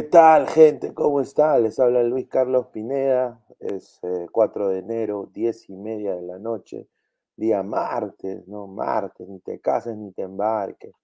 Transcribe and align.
¿Qué 0.00 0.06
tal, 0.06 0.48
gente? 0.48 0.94
¿Cómo 0.94 1.20
está? 1.20 1.58
Les 1.58 1.78
habla 1.78 2.02
Luis 2.02 2.26
Carlos 2.26 2.68
Pineda. 2.68 3.38
Es 3.58 4.00
4 4.32 4.70
eh, 4.70 4.72
de 4.72 4.78
enero, 4.78 5.28
10 5.30 5.68
y 5.68 5.76
media 5.76 6.14
de 6.14 6.22
la 6.22 6.38
noche, 6.38 6.88
día 7.36 7.62
martes, 7.62 8.48
¿no? 8.48 8.66
Martes, 8.66 9.28
ni 9.28 9.40
te 9.40 9.60
cases 9.60 9.98
ni 9.98 10.10
te 10.12 10.22
embarques. 10.22 10.94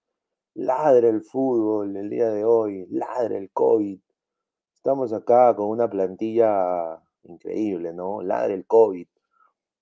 Ladre 0.54 1.10
el 1.10 1.20
fútbol 1.20 1.94
el 1.94 2.08
día 2.08 2.30
de 2.30 2.46
hoy, 2.46 2.86
ladre 2.88 3.36
el 3.36 3.50
COVID. 3.50 4.00
Estamos 4.74 5.12
acá 5.12 5.54
con 5.54 5.68
una 5.68 5.90
plantilla 5.90 6.98
increíble, 7.24 7.92
¿no? 7.92 8.22
Ladre 8.22 8.54
el 8.54 8.64
COVID. 8.64 9.06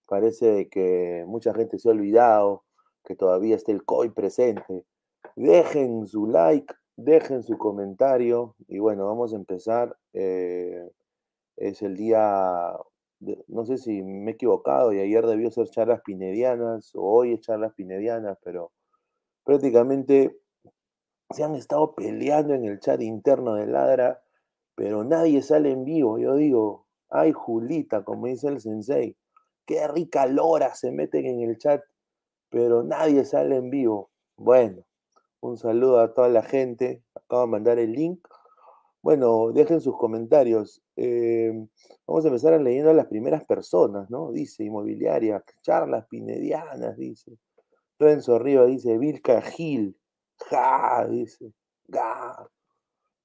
Parece 0.06 0.68
que 0.68 1.22
mucha 1.28 1.54
gente 1.54 1.78
se 1.78 1.88
ha 1.88 1.92
olvidado 1.92 2.64
que 3.04 3.14
todavía 3.14 3.54
está 3.54 3.70
el 3.70 3.84
COVID 3.84 4.10
presente. 4.10 4.84
Dejen 5.36 6.04
su 6.08 6.26
like, 6.26 6.74
dejen 6.96 7.42
su 7.42 7.58
comentario 7.58 8.54
y 8.68 8.78
bueno, 8.78 9.06
vamos 9.06 9.32
a 9.32 9.36
empezar. 9.36 9.96
Eh, 10.12 10.88
es 11.56 11.82
el 11.82 11.96
día, 11.96 12.76
no 13.48 13.64
sé 13.64 13.78
si 13.78 14.02
me 14.02 14.32
he 14.32 14.34
equivocado 14.34 14.92
y 14.92 15.00
ayer 15.00 15.26
debió 15.26 15.50
ser 15.50 15.68
charlas 15.68 16.00
pinedianas 16.02 16.94
o 16.94 17.02
hoy 17.02 17.34
es 17.34 17.40
charlas 17.40 17.72
pinedianas, 17.74 18.38
pero 18.42 18.72
prácticamente 19.44 20.36
se 21.30 21.44
han 21.44 21.54
estado 21.54 21.94
peleando 21.94 22.54
en 22.54 22.64
el 22.64 22.80
chat 22.80 23.00
interno 23.02 23.54
de 23.54 23.66
Ladra, 23.66 24.22
pero 24.74 25.04
nadie 25.04 25.42
sale 25.42 25.70
en 25.70 25.84
vivo. 25.84 26.18
Yo 26.18 26.36
digo, 26.36 26.86
ay 27.08 27.32
Julita, 27.32 28.04
como 28.04 28.26
dice 28.26 28.48
el 28.48 28.60
sensei, 28.60 29.16
qué 29.64 29.86
rica 29.88 30.26
lora 30.26 30.74
se 30.74 30.92
meten 30.92 31.26
en 31.26 31.40
el 31.40 31.58
chat, 31.58 31.82
pero 32.50 32.82
nadie 32.82 33.24
sale 33.24 33.56
en 33.56 33.70
vivo. 33.70 34.10
Bueno, 34.36 34.84
un 35.44 35.58
saludo 35.58 36.00
a 36.00 36.14
toda 36.14 36.28
la 36.28 36.42
gente. 36.42 37.02
Acabo 37.14 37.42
de 37.42 37.48
mandar 37.48 37.78
el 37.78 37.92
link. 37.92 38.26
Bueno, 39.02 39.52
dejen 39.52 39.80
sus 39.80 39.96
comentarios. 39.98 40.82
Em, 40.96 41.68
vamos 42.06 42.24
a 42.24 42.28
empezar 42.28 42.58
leyendo 42.60 42.90
a 42.90 42.94
las 42.94 43.06
primeras 43.06 43.44
personas, 43.44 44.08
¿no? 44.08 44.32
Dice 44.32 44.64
inmobiliaria, 44.64 45.44
charlas 45.60 46.06
pinedianas, 46.06 46.96
dice. 46.96 47.36
Renzo 47.98 48.36
Arriba 48.36 48.64
dice, 48.64 48.96
Vilca 48.96 49.42
Gil, 49.42 49.96
ja, 50.48 51.06
dice, 51.06 51.52
ga. 51.88 52.48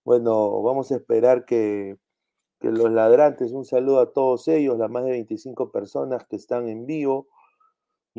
Bueno, 0.03 0.61
vamos 0.61 0.91
a 0.91 0.95
esperar 0.97 1.45
que, 1.45 1.97
que 2.59 2.69
los 2.69 2.91
ladrantes, 2.91 3.53
un 3.53 3.63
saludo 3.63 4.01
a 4.01 4.11
todos 4.11 4.47
ellos, 4.49 4.77
las 4.77 4.89
más 4.89 5.05
de 5.05 5.11
25 5.11 5.71
personas 5.71 6.25
que 6.27 6.35
están 6.35 6.67
en 6.67 6.85
vivo. 6.85 7.27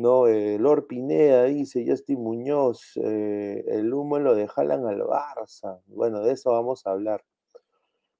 ¿No? 0.01 0.27
Eh, 0.27 0.57
Lord 0.59 0.87
Pineda 0.87 1.45
dice, 1.45 1.85
Justin 1.87 2.21
Muñoz, 2.21 2.97
eh, 2.97 3.63
el 3.67 3.93
humo 3.93 4.19
lo 4.19 4.35
dejalan 4.35 4.85
al 4.85 5.01
Barça. 5.01 5.81
Bueno, 5.87 6.21
de 6.21 6.33
eso 6.33 6.51
vamos 6.51 6.85
a 6.85 6.91
hablar. 6.91 7.23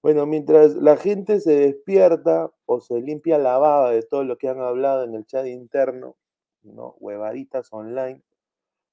Bueno, 0.04 0.26
mientras 0.26 0.76
la 0.76 0.98
gente 0.98 1.40
se 1.40 1.54
despierta 1.54 2.52
o 2.66 2.82
se 2.82 3.02
limpia 3.02 3.38
la 3.38 3.58
baba 3.58 3.92
de 3.92 4.02
todo 4.04 4.24
lo 4.24 4.38
que 4.38 4.50
han 4.50 4.60
hablado 4.60 5.04
en 5.04 5.16
el 5.16 5.26
chat 5.26 5.46
interno, 5.46 6.18
¿no? 6.64 6.96
Huevaditas 7.00 7.72
online. 7.72 8.22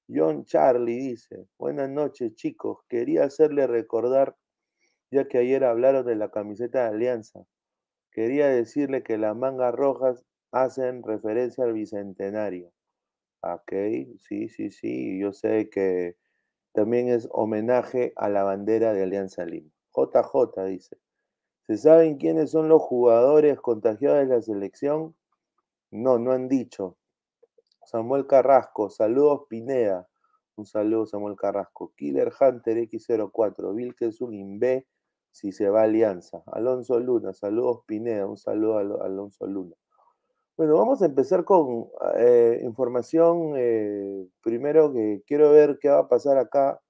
John 0.07 0.45
Charlie 0.45 0.97
dice, 1.09 1.47
buenas 1.57 1.89
noches 1.89 2.33
chicos, 2.35 2.79
quería 2.87 3.25
hacerle 3.25 3.67
recordar, 3.67 4.35
ya 5.11 5.27
que 5.27 5.37
ayer 5.39 5.63
hablaron 5.63 6.05
de 6.05 6.15
la 6.15 6.29
camiseta 6.31 6.83
de 6.83 6.95
Alianza, 6.95 7.45
quería 8.11 8.47
decirle 8.47 9.03
que 9.03 9.17
las 9.19 9.35
mangas 9.35 9.73
rojas 9.73 10.25
hacen 10.51 11.03
referencia 11.03 11.63
al 11.63 11.73
bicentenario. 11.73 12.71
Ok, 13.41 13.71
sí, 14.17 14.49
sí, 14.49 14.69
sí, 14.69 15.17
yo 15.17 15.31
sé 15.31 15.69
que 15.69 16.17
también 16.73 17.07
es 17.07 17.27
homenaje 17.31 18.11
a 18.17 18.27
la 18.27 18.43
bandera 18.43 18.93
de 18.93 19.03
Alianza 19.03 19.45
Lima. 19.45 19.71
JJ 19.95 20.65
dice, 20.65 20.97
¿se 21.65 21.77
saben 21.77 22.17
quiénes 22.17 22.51
son 22.51 22.67
los 22.67 22.81
jugadores 22.81 23.59
contagiados 23.61 24.19
de 24.19 24.35
la 24.35 24.41
selección? 24.41 25.15
No, 25.89 26.19
no 26.19 26.33
han 26.33 26.49
dicho. 26.49 26.97
Samuel 27.85 28.27
Carrasco, 28.27 28.89
saludos 28.89 29.43
Pineda. 29.49 30.07
Un 30.57 30.65
saludo 30.65 31.05
Samuel 31.05 31.37
Carrasco. 31.37 31.93
Killer 31.95 32.33
Hunter 32.39 32.77
X04, 32.77 33.73
Vilkesun 33.73 34.33
Inbe, 34.33 34.85
si 35.31 35.53
se 35.53 35.69
va 35.69 35.81
a 35.81 35.83
Alianza. 35.83 36.43
Alonso 36.47 36.99
Luna, 36.99 37.33
saludos 37.33 37.83
Pineda, 37.87 38.27
un 38.27 38.37
saludo 38.37 38.77
a 38.77 39.05
Alonso 39.05 39.47
Luna. 39.47 39.75
Bueno, 40.59 40.75
vamos 40.75 41.01
a 41.01 41.05
empezar 41.05 41.45
con 41.45 41.87
eh, 42.17 42.59
información. 42.63 43.53
Eh, 43.55 44.27
primero 44.41 44.91
que 44.91 45.23
quiero 45.25 45.51
ver 45.51 45.79
qué 45.79 45.87
va 45.87 45.99
a 45.99 46.09
pasar 46.09 46.37
acá. 46.37 46.81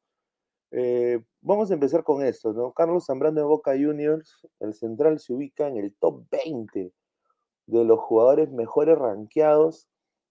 Eh, 0.71 1.24
vamos 1.42 1.69
a 1.69 1.75
empezar 1.75 2.04
con 2.04 2.24
esto, 2.24 2.51
¿no? 2.51 2.74
Carlos 2.74 3.06
Zambrano 3.06 3.39
de 3.39 3.45
Boca 3.45 3.74
Juniors, 3.74 4.48
el 4.60 4.74
central 4.74 5.19
se 5.19 5.33
ubica 5.33 5.68
en 5.68 5.77
el 5.77 5.94
top 5.98 6.24
20 6.31 6.92
de 7.68 7.86
los 7.86 8.00
jugadores 8.00 8.51
mejores 8.51 8.98
rankeados 8.98 9.88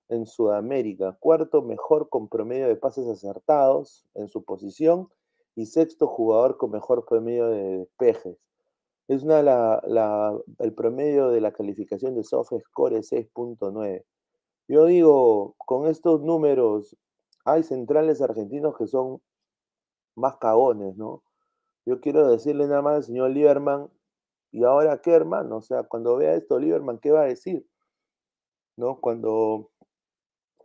en 0.08 0.26
Sudamérica, 0.26 1.17
cuarto 1.20 1.62
mejor 1.62 2.08
con 2.08 2.29
promedio 2.29 2.67
de 2.67 2.75
pases 2.75 3.06
acertados 3.06 4.05
en 4.14 4.26
su 4.29 4.44
posición 4.44 5.11
y 5.55 5.67
sexto 5.67 6.08
jugador 6.08 6.56
con 6.56 6.73
mejor 6.73 7.06
promedio 7.06 7.50
de 7.50 7.79
despejes. 7.79 8.47
Es 9.08 9.22
una, 9.22 9.40
el 10.58 10.75
promedio 10.75 11.31
de 11.31 11.40
la 11.40 11.52
calificación 11.52 12.14
de 12.14 12.22
Score 12.22 12.93
es 12.93 13.10
6.9. 13.10 14.05
Yo 14.69 14.84
digo, 14.84 15.55
con 15.56 15.87
estos 15.87 16.20
números, 16.22 16.94
hay 17.46 17.62
centrales 17.62 18.20
argentinos 18.20 18.76
que 18.76 18.87
son 18.87 19.22
más 20.14 20.37
cagones, 20.37 20.94
¿no? 20.96 21.22
Yo 21.87 22.00
quiero 22.00 22.28
decirle 22.28 22.66
nada 22.66 22.82
más 22.82 22.96
al 22.96 23.05
señor 23.05 23.31
Lieberman, 23.31 23.90
¿y 24.52 24.64
ahora 24.64 25.00
qué, 25.00 25.12
hermano? 25.12 25.56
O 25.56 25.62
sea, 25.62 25.84
cuando 25.84 26.16
vea 26.16 26.34
esto, 26.34 26.58
Lieberman, 26.58 26.99
¿qué 26.99 27.11
va 27.11 27.22
a 27.22 27.26
decir? 27.26 27.66
¿No? 28.76 29.00
Cuando 29.00 29.70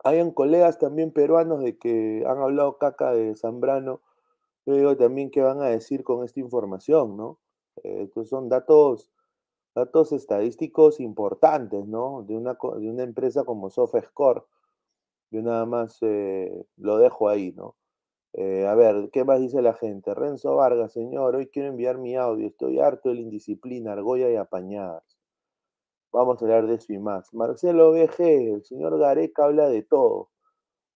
hayan 0.03 0.31
colegas 0.31 0.79
también 0.79 1.13
peruanos 1.13 1.63
de 1.63 1.77
que 1.77 2.25
han 2.27 2.39
hablado 2.39 2.77
caca 2.77 3.13
de 3.13 3.37
Zambrano, 3.37 4.01
yo 4.65 4.75
digo 4.75 4.97
también 4.97 5.31
qué 5.31 5.41
van 5.41 5.61
a 5.61 5.67
decir 5.67 6.03
con 6.03 6.25
esta 6.25 6.41
información, 6.41 7.15
¿no? 7.15 7.39
Eh, 7.83 8.09
pues 8.13 8.29
son 8.29 8.49
datos, 8.49 9.09
datos 9.75 10.11
estadísticos 10.11 10.99
importantes, 10.99 11.87
¿no? 11.87 12.23
De 12.23 12.35
una, 12.35 12.53
de 12.53 12.89
una 12.89 13.03
empresa 13.03 13.43
como 13.43 13.69
SoftScore. 13.69 14.43
Yo 15.31 15.41
nada 15.41 15.65
más 15.65 15.97
eh, 16.01 16.65
lo 16.77 16.97
dejo 16.97 17.29
ahí, 17.29 17.53
¿no? 17.53 17.75
Eh, 18.33 18.65
a 18.67 18.75
ver, 18.75 19.09
¿qué 19.11 19.23
más 19.23 19.39
dice 19.39 19.61
la 19.61 19.73
gente? 19.73 20.13
Renzo 20.15 20.55
Vargas, 20.55 20.93
señor, 20.93 21.35
hoy 21.35 21.47
quiero 21.47 21.69
enviar 21.69 21.97
mi 21.97 22.15
audio. 22.15 22.47
Estoy 22.47 22.79
harto 22.79 23.09
de 23.09 23.15
la 23.15 23.21
indisciplina, 23.21 23.93
argolla 23.93 24.29
y 24.29 24.35
apañadas. 24.35 25.03
Vamos 26.11 26.41
a 26.41 26.45
hablar 26.45 26.67
de 26.67 26.75
eso 26.75 26.93
y 26.93 26.99
más. 26.99 27.33
Marcelo 27.33 27.91
BG, 27.91 28.21
el 28.55 28.63
señor 28.63 28.97
Gareca 28.99 29.45
habla 29.45 29.67
de 29.69 29.83
todo. 29.83 30.29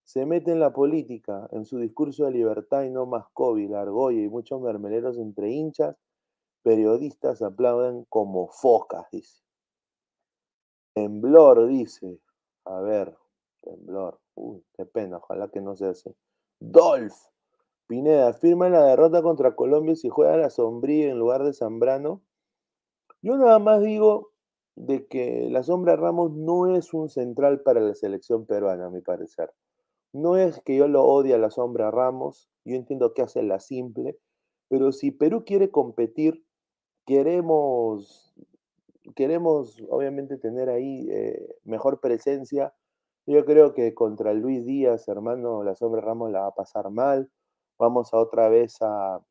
Se 0.04 0.26
mete 0.26 0.52
en 0.52 0.60
la 0.60 0.74
política, 0.74 1.48
en 1.52 1.66
su 1.66 1.80
discurso 1.80 2.26
de 2.26 2.32
libertad 2.32 2.84
y 2.84 2.92
no 2.92 3.06
más 3.06 3.26
COVID, 3.34 3.74
argolla 3.74 4.22
y 4.22 4.30
muchos 4.30 4.62
mermeleros 4.62 5.18
entre 5.18 5.52
hinchas 5.52 5.96
periodistas 6.63 7.42
aplauden 7.42 8.06
como 8.09 8.48
focas, 8.50 9.06
dice. 9.12 9.42
Temblor, 10.94 11.68
dice. 11.68 12.19
A 12.65 12.81
ver, 12.81 13.15
temblor. 13.62 14.19
Uy, 14.36 14.63
qué 14.74 14.86
pena, 14.86 15.18
ojalá 15.18 15.50
que 15.50 15.62
no 15.62 15.75
se 15.75 15.88
hace. 15.88 16.15
Dolph. 16.59 17.15
Pineda, 17.88 18.33
firma 18.33 18.68
la 18.68 18.83
derrota 18.83 19.21
contra 19.21 19.56
Colombia 19.56 19.95
si 19.95 20.09
juega 20.09 20.36
la 20.36 20.50
sombría 20.50 21.09
en 21.09 21.19
lugar 21.19 21.44
de 21.44 21.54
Zambrano. 21.54 22.21
Yo 23.21 23.38
nada 23.38 23.59
más 23.59 23.81
digo 23.81 24.31
de 24.75 25.07
que 25.07 25.50
la 25.50 25.63
sombra 25.63 25.95
Ramos 25.95 26.31
no 26.33 26.75
es 26.75 26.94
un 26.94 27.09
central 27.09 27.62
para 27.62 27.80
la 27.80 27.95
selección 27.95 28.45
peruana, 28.45 28.88
a 28.88 28.89
mi 28.89 29.01
parecer. 29.01 29.54
No 30.13 30.38
es 30.38 30.62
que 30.62 30.75
yo 30.75 30.88
lo 30.88 31.04
odie 31.06 31.33
a 31.33 31.38
la 31.38 31.50
sombra 31.50 31.92
Ramos, 31.92 32.50
yo 32.65 32.75
entiendo 32.75 33.13
que 33.13 33.21
hace 33.21 33.42
la 33.42 33.59
simple, 33.59 34.18
pero 34.68 34.92
si 34.92 35.12
Perú 35.12 35.45
quiere 35.45 35.71
competir 35.71 36.44
queremos, 37.07 38.36
queremos 39.15 39.81
obviamente 39.89 40.38
tener 40.38 40.69
ahí 40.69 41.07
eh, 41.09 41.56
mejor 41.63 42.00
presencia. 42.00 42.75
Yo 43.25 43.44
creo 43.45 43.74
que 43.74 43.95
contra 43.95 44.33
Luis 44.33 44.65
Díaz, 44.65 45.07
hermano, 45.07 45.63
la 45.63 45.74
sombra 45.74 46.01
Ramos 46.01 46.31
la 46.31 46.42
va 46.42 46.48
a 46.48 46.56
pasar 46.56 46.92
mal. 46.92 47.31
Vamos 47.80 48.13
a 48.13 48.18
otra 48.18 48.50
vez 48.50 48.77
a, 48.81 49.21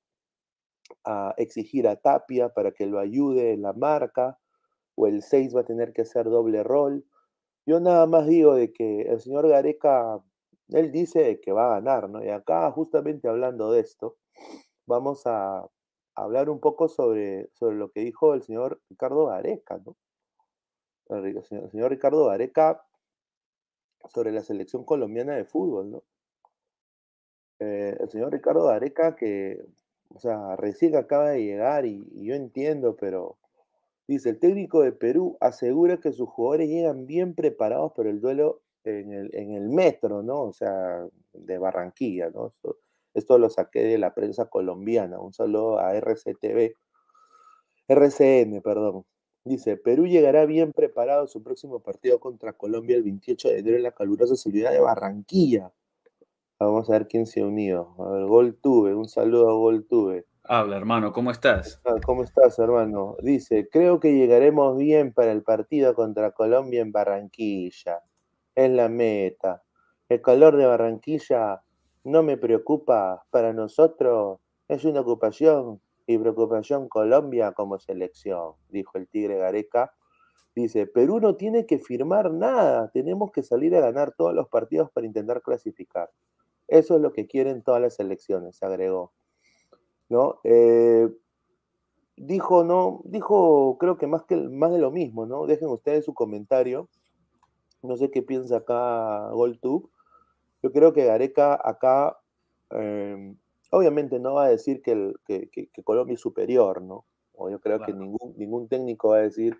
a 1.04 1.34
exigir 1.36 1.86
a 1.86 1.96
Tapia 1.96 2.48
para 2.48 2.72
que 2.72 2.86
lo 2.86 2.98
ayude 2.98 3.52
en 3.52 3.62
la 3.62 3.74
marca, 3.74 4.38
o 4.94 5.06
el 5.06 5.22
6 5.22 5.54
va 5.54 5.60
a 5.60 5.64
tener 5.64 5.92
que 5.92 6.02
hacer 6.02 6.24
doble 6.24 6.62
rol. 6.62 7.04
Yo 7.66 7.80
nada 7.80 8.06
más 8.06 8.26
digo 8.26 8.54
de 8.54 8.72
que 8.72 9.02
el 9.02 9.20
señor 9.20 9.48
Gareca, 9.48 10.18
él 10.68 10.92
dice 10.92 11.40
que 11.40 11.52
va 11.52 11.66
a 11.66 11.80
ganar, 11.80 12.08
¿no? 12.08 12.24
Y 12.24 12.30
acá, 12.30 12.70
justamente 12.70 13.28
hablando 13.28 13.72
de 13.72 13.80
esto, 13.80 14.16
vamos 14.86 15.22
a, 15.26 15.66
hablar 16.16 16.48
un 16.50 16.60
poco 16.60 16.88
sobre, 16.88 17.50
sobre 17.52 17.76
lo 17.76 17.90
que 17.90 18.00
dijo 18.00 18.34
el 18.34 18.42
señor 18.42 18.80
Ricardo 18.88 19.26
Gareca, 19.26 19.80
¿no? 19.84 19.96
El 21.08 21.44
señor, 21.44 21.90
Ricardo 21.90 22.26
Gareca 22.26 22.84
sobre 24.08 24.32
la 24.32 24.42
selección 24.42 24.84
colombiana 24.84 25.36
de 25.36 25.44
fútbol, 25.44 25.90
¿no? 25.90 26.02
Eh, 27.60 27.96
el 28.00 28.10
señor 28.10 28.32
Ricardo 28.32 28.66
Gareca 28.66 29.14
que, 29.14 29.64
o 30.08 30.18
sea, 30.18 30.56
recién 30.56 30.96
acaba 30.96 31.30
de 31.30 31.44
llegar 31.44 31.86
y, 31.86 32.04
yo 32.24 32.34
entiendo, 32.34 32.96
pero 32.96 33.38
dice, 34.08 34.30
el 34.30 34.40
técnico 34.40 34.82
de 34.82 34.92
Perú 34.92 35.36
asegura 35.40 35.98
que 35.98 36.12
sus 36.12 36.28
jugadores 36.28 36.68
llegan 36.68 37.06
bien 37.06 37.34
preparados 37.34 37.92
para 37.92 38.10
el 38.10 38.20
duelo 38.20 38.62
en 38.84 39.12
el, 39.12 39.34
en 39.34 39.52
el 39.52 39.68
metro, 39.68 40.22
¿no? 40.22 40.42
O 40.42 40.52
sea, 40.52 41.06
de 41.32 41.58
Barranquilla, 41.58 42.30
¿no? 42.30 42.52
Esto 43.16 43.38
lo 43.38 43.48
saqué 43.48 43.82
de 43.82 43.96
la 43.96 44.12
prensa 44.12 44.44
colombiana. 44.44 45.18
Un 45.18 45.32
saludo 45.32 45.78
a 45.78 45.94
RCTV. 45.94 46.74
RCN, 47.88 48.60
perdón. 48.60 49.06
Dice, 49.42 49.78
Perú 49.78 50.06
llegará 50.06 50.44
bien 50.44 50.72
preparado 50.72 51.24
a 51.24 51.26
su 51.26 51.42
próximo 51.42 51.80
partido 51.80 52.20
contra 52.20 52.52
Colombia 52.52 52.94
el 52.94 53.04
28 53.04 53.48
de 53.48 53.58
enero 53.60 53.76
en 53.78 53.84
la 53.84 53.92
calurosa 53.92 54.36
ciudad 54.36 54.70
de 54.70 54.80
Barranquilla. 54.80 55.72
Vamos 56.60 56.90
a 56.90 56.92
ver 56.92 57.08
quién 57.08 57.24
se 57.24 57.40
ha 57.40 57.46
unido. 57.46 57.94
A 57.98 58.10
ver, 58.10 58.26
Gol 58.26 58.58
Tuve, 58.60 58.94
un 58.94 59.08
saludo 59.08 59.48
a 59.48 59.54
Gol 59.54 59.86
Tuve. 59.86 60.26
Habla, 60.44 60.76
hermano, 60.76 61.14
¿cómo 61.14 61.30
estás? 61.30 61.80
¿Cómo 62.04 62.22
estás, 62.22 62.58
hermano? 62.58 63.16
Dice, 63.22 63.66
creo 63.72 63.98
que 63.98 64.12
llegaremos 64.12 64.76
bien 64.76 65.14
para 65.14 65.32
el 65.32 65.42
partido 65.42 65.94
contra 65.94 66.32
Colombia 66.32 66.82
en 66.82 66.92
Barranquilla. 66.92 68.02
Es 68.54 68.70
la 68.70 68.90
meta. 68.90 69.62
El 70.10 70.20
calor 70.20 70.56
de 70.56 70.66
Barranquilla 70.66 71.62
no 72.06 72.22
me 72.22 72.36
preocupa, 72.36 73.26
para 73.30 73.52
nosotros 73.52 74.38
es 74.68 74.84
una 74.84 75.00
ocupación 75.00 75.80
y 76.06 76.16
preocupación 76.16 76.88
Colombia 76.88 77.50
como 77.50 77.80
selección, 77.80 78.52
dijo 78.68 78.96
el 78.96 79.08
Tigre 79.08 79.38
Gareca. 79.38 79.92
Dice, 80.54 80.86
Perú 80.86 81.18
no 81.18 81.34
tiene 81.34 81.66
que 81.66 81.80
firmar 81.80 82.30
nada, 82.30 82.92
tenemos 82.92 83.32
que 83.32 83.42
salir 83.42 83.74
a 83.74 83.80
ganar 83.80 84.14
todos 84.16 84.32
los 84.34 84.48
partidos 84.48 84.88
para 84.92 85.04
intentar 85.04 85.42
clasificar. 85.42 86.08
Eso 86.68 86.94
es 86.94 87.00
lo 87.00 87.12
que 87.12 87.26
quieren 87.26 87.62
todas 87.62 87.82
las 87.82 87.96
selecciones, 87.96 88.62
agregó. 88.62 89.12
¿No? 90.08 90.38
Eh, 90.44 91.08
dijo, 92.16 92.62
no, 92.62 93.00
dijo, 93.04 93.78
creo 93.80 93.98
que 93.98 94.06
más, 94.06 94.22
que 94.22 94.36
más 94.36 94.70
de 94.70 94.78
lo 94.78 94.92
mismo, 94.92 95.26
¿no? 95.26 95.44
Dejen 95.46 95.68
ustedes 95.68 96.04
su 96.04 96.14
comentario. 96.14 96.88
No 97.82 97.96
sé 97.96 98.12
qué 98.12 98.22
piensa 98.22 98.58
acá 98.58 99.28
GolTube 99.32 99.90
yo 100.62 100.72
creo 100.72 100.92
que 100.92 101.04
Gareca 101.04 101.58
acá, 101.62 102.18
em, 102.70 103.36
obviamente 103.70 104.18
no 104.18 104.34
va 104.34 104.46
a 104.46 104.50
decir 104.50 104.82
que, 104.82 104.92
el, 104.92 105.16
que, 105.26 105.68
Colombia 105.84 106.14
es 106.14 106.20
superior, 106.20 106.82
¿no? 106.82 107.04
O 107.34 107.50
yo 107.50 107.60
creo 107.60 107.80
que 107.80 107.92
ningún, 107.92 108.34
ningún 108.36 108.68
técnico 108.68 109.10
va 109.10 109.18
a 109.18 109.22
decir, 109.22 109.56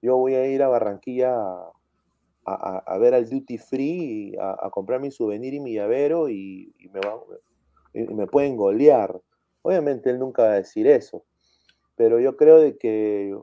yo 0.00 0.16
voy 0.16 0.34
a 0.34 0.46
ir 0.46 0.62
a 0.62 0.68
Barranquilla 0.68 1.34
a, 2.44 2.98
ver 2.98 3.14
al 3.14 3.28
duty 3.28 3.58
free, 3.58 4.36
a, 4.40 4.68
comprar 4.70 5.00
mi 5.00 5.10
souvenir 5.10 5.54
y 5.54 5.60
mi 5.60 5.74
llavero 5.74 6.28
y, 6.28 6.74
me 6.92 7.00
y 7.94 8.14
me 8.14 8.26
pueden 8.26 8.56
golear. 8.56 9.20
Obviamente 9.62 10.10
él 10.10 10.18
nunca 10.18 10.42
va 10.42 10.52
a 10.52 10.56
decir 10.56 10.88
eso, 10.88 11.24
pero 11.94 12.18
yo 12.18 12.36
creo 12.36 12.58
de 12.58 12.76
que 12.76 13.38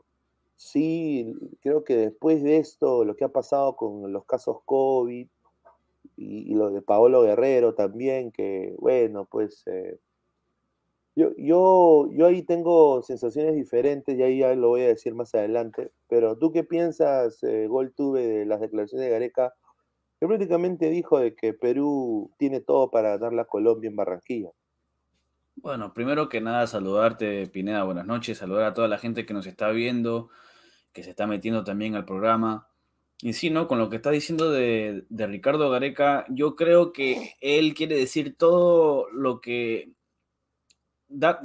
sí, 0.56 1.34
creo 1.62 1.82
que 1.82 1.96
después 1.96 2.42
de 2.42 2.58
esto, 2.58 3.04
lo 3.06 3.16
que 3.16 3.24
ha 3.24 3.30
pasado 3.30 3.74
con 3.76 4.12
los 4.12 4.26
casos 4.26 4.58
COVID, 4.66 5.26
y, 6.20 6.54
lo 6.54 6.70
de 6.70 6.82
Paolo 6.82 7.22
Guerrero 7.22 7.74
también, 7.74 8.30
que 8.30 8.74
bueno, 8.78 9.24
pues 9.24 9.62
eh, 9.66 9.98
yo, 11.16 11.30
yo, 11.36 12.08
yo 12.12 12.26
ahí 12.26 12.42
tengo 12.42 13.02
sensaciones 13.02 13.54
diferentes 13.54 14.16
y 14.16 14.22
ahí 14.22 14.38
ya 14.40 14.54
lo 14.54 14.68
voy 14.68 14.82
a 14.82 14.88
decir 14.88 15.14
más 15.14 15.34
adelante, 15.34 15.92
pero 16.08 16.36
tú 16.36 16.52
qué 16.52 16.62
piensas, 16.62 17.42
eh, 17.42 17.66
Gol 17.66 17.94
tuve 17.94 18.26
de 18.26 18.46
las 18.46 18.60
declaraciones 18.60 19.06
de 19.06 19.12
Gareca, 19.12 19.54
que 20.20 20.26
prácticamente 20.26 20.90
dijo 20.90 21.18
de 21.18 21.34
que 21.34 21.54
Perú 21.54 22.30
tiene 22.38 22.60
todo 22.60 22.90
para 22.90 23.16
ganar 23.16 23.32
la 23.32 23.46
Colombia 23.46 23.88
en 23.88 23.96
Barranquilla. 23.96 24.50
Bueno, 25.56 25.94
primero 25.94 26.28
que 26.28 26.40
nada 26.40 26.66
saludarte, 26.66 27.46
Pineda, 27.46 27.84
buenas 27.84 28.06
noches, 28.06 28.38
saludar 28.38 28.64
a 28.64 28.74
toda 28.74 28.88
la 28.88 28.98
gente 28.98 29.24
que 29.24 29.34
nos 29.34 29.46
está 29.46 29.70
viendo, 29.70 30.28
que 30.92 31.02
se 31.02 31.10
está 31.10 31.26
metiendo 31.26 31.64
también 31.64 31.94
al 31.94 32.04
programa. 32.04 32.69
Y 33.22 33.34
sí, 33.34 33.50
¿no? 33.50 33.68
Con 33.68 33.78
lo 33.78 33.90
que 33.90 33.96
está 33.96 34.10
diciendo 34.10 34.50
de, 34.50 35.04
Ricardo 35.10 35.68
Gareca, 35.68 36.24
yo 36.30 36.56
creo 36.56 36.92
que 36.92 37.34
él 37.40 37.74
quiere 37.74 37.96
decir 37.96 38.36
todo 38.36 39.10
lo 39.10 39.40
que 39.40 39.92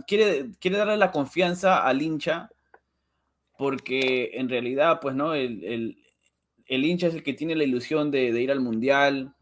quiere, 0.08 0.52
quiere 0.60 0.78
darle 0.78 0.96
la 0.98 1.12
confianza 1.12 1.86
al 1.86 2.02
hincha 2.02 2.50
porque 3.58 4.32
en 4.34 4.50
realidad, 4.50 5.00
pues, 5.02 5.16
¿no? 5.16 5.34
El, 5.34 5.98
hincha 6.68 7.08
es 7.08 7.16
el 7.16 7.24
que 7.24 7.34
tiene 7.34 7.56
la 7.56 7.64
ilusión 7.64 8.12
de, 8.12 8.30
ir 8.42 8.52
al 8.52 8.62
Mundial. 8.62 9.34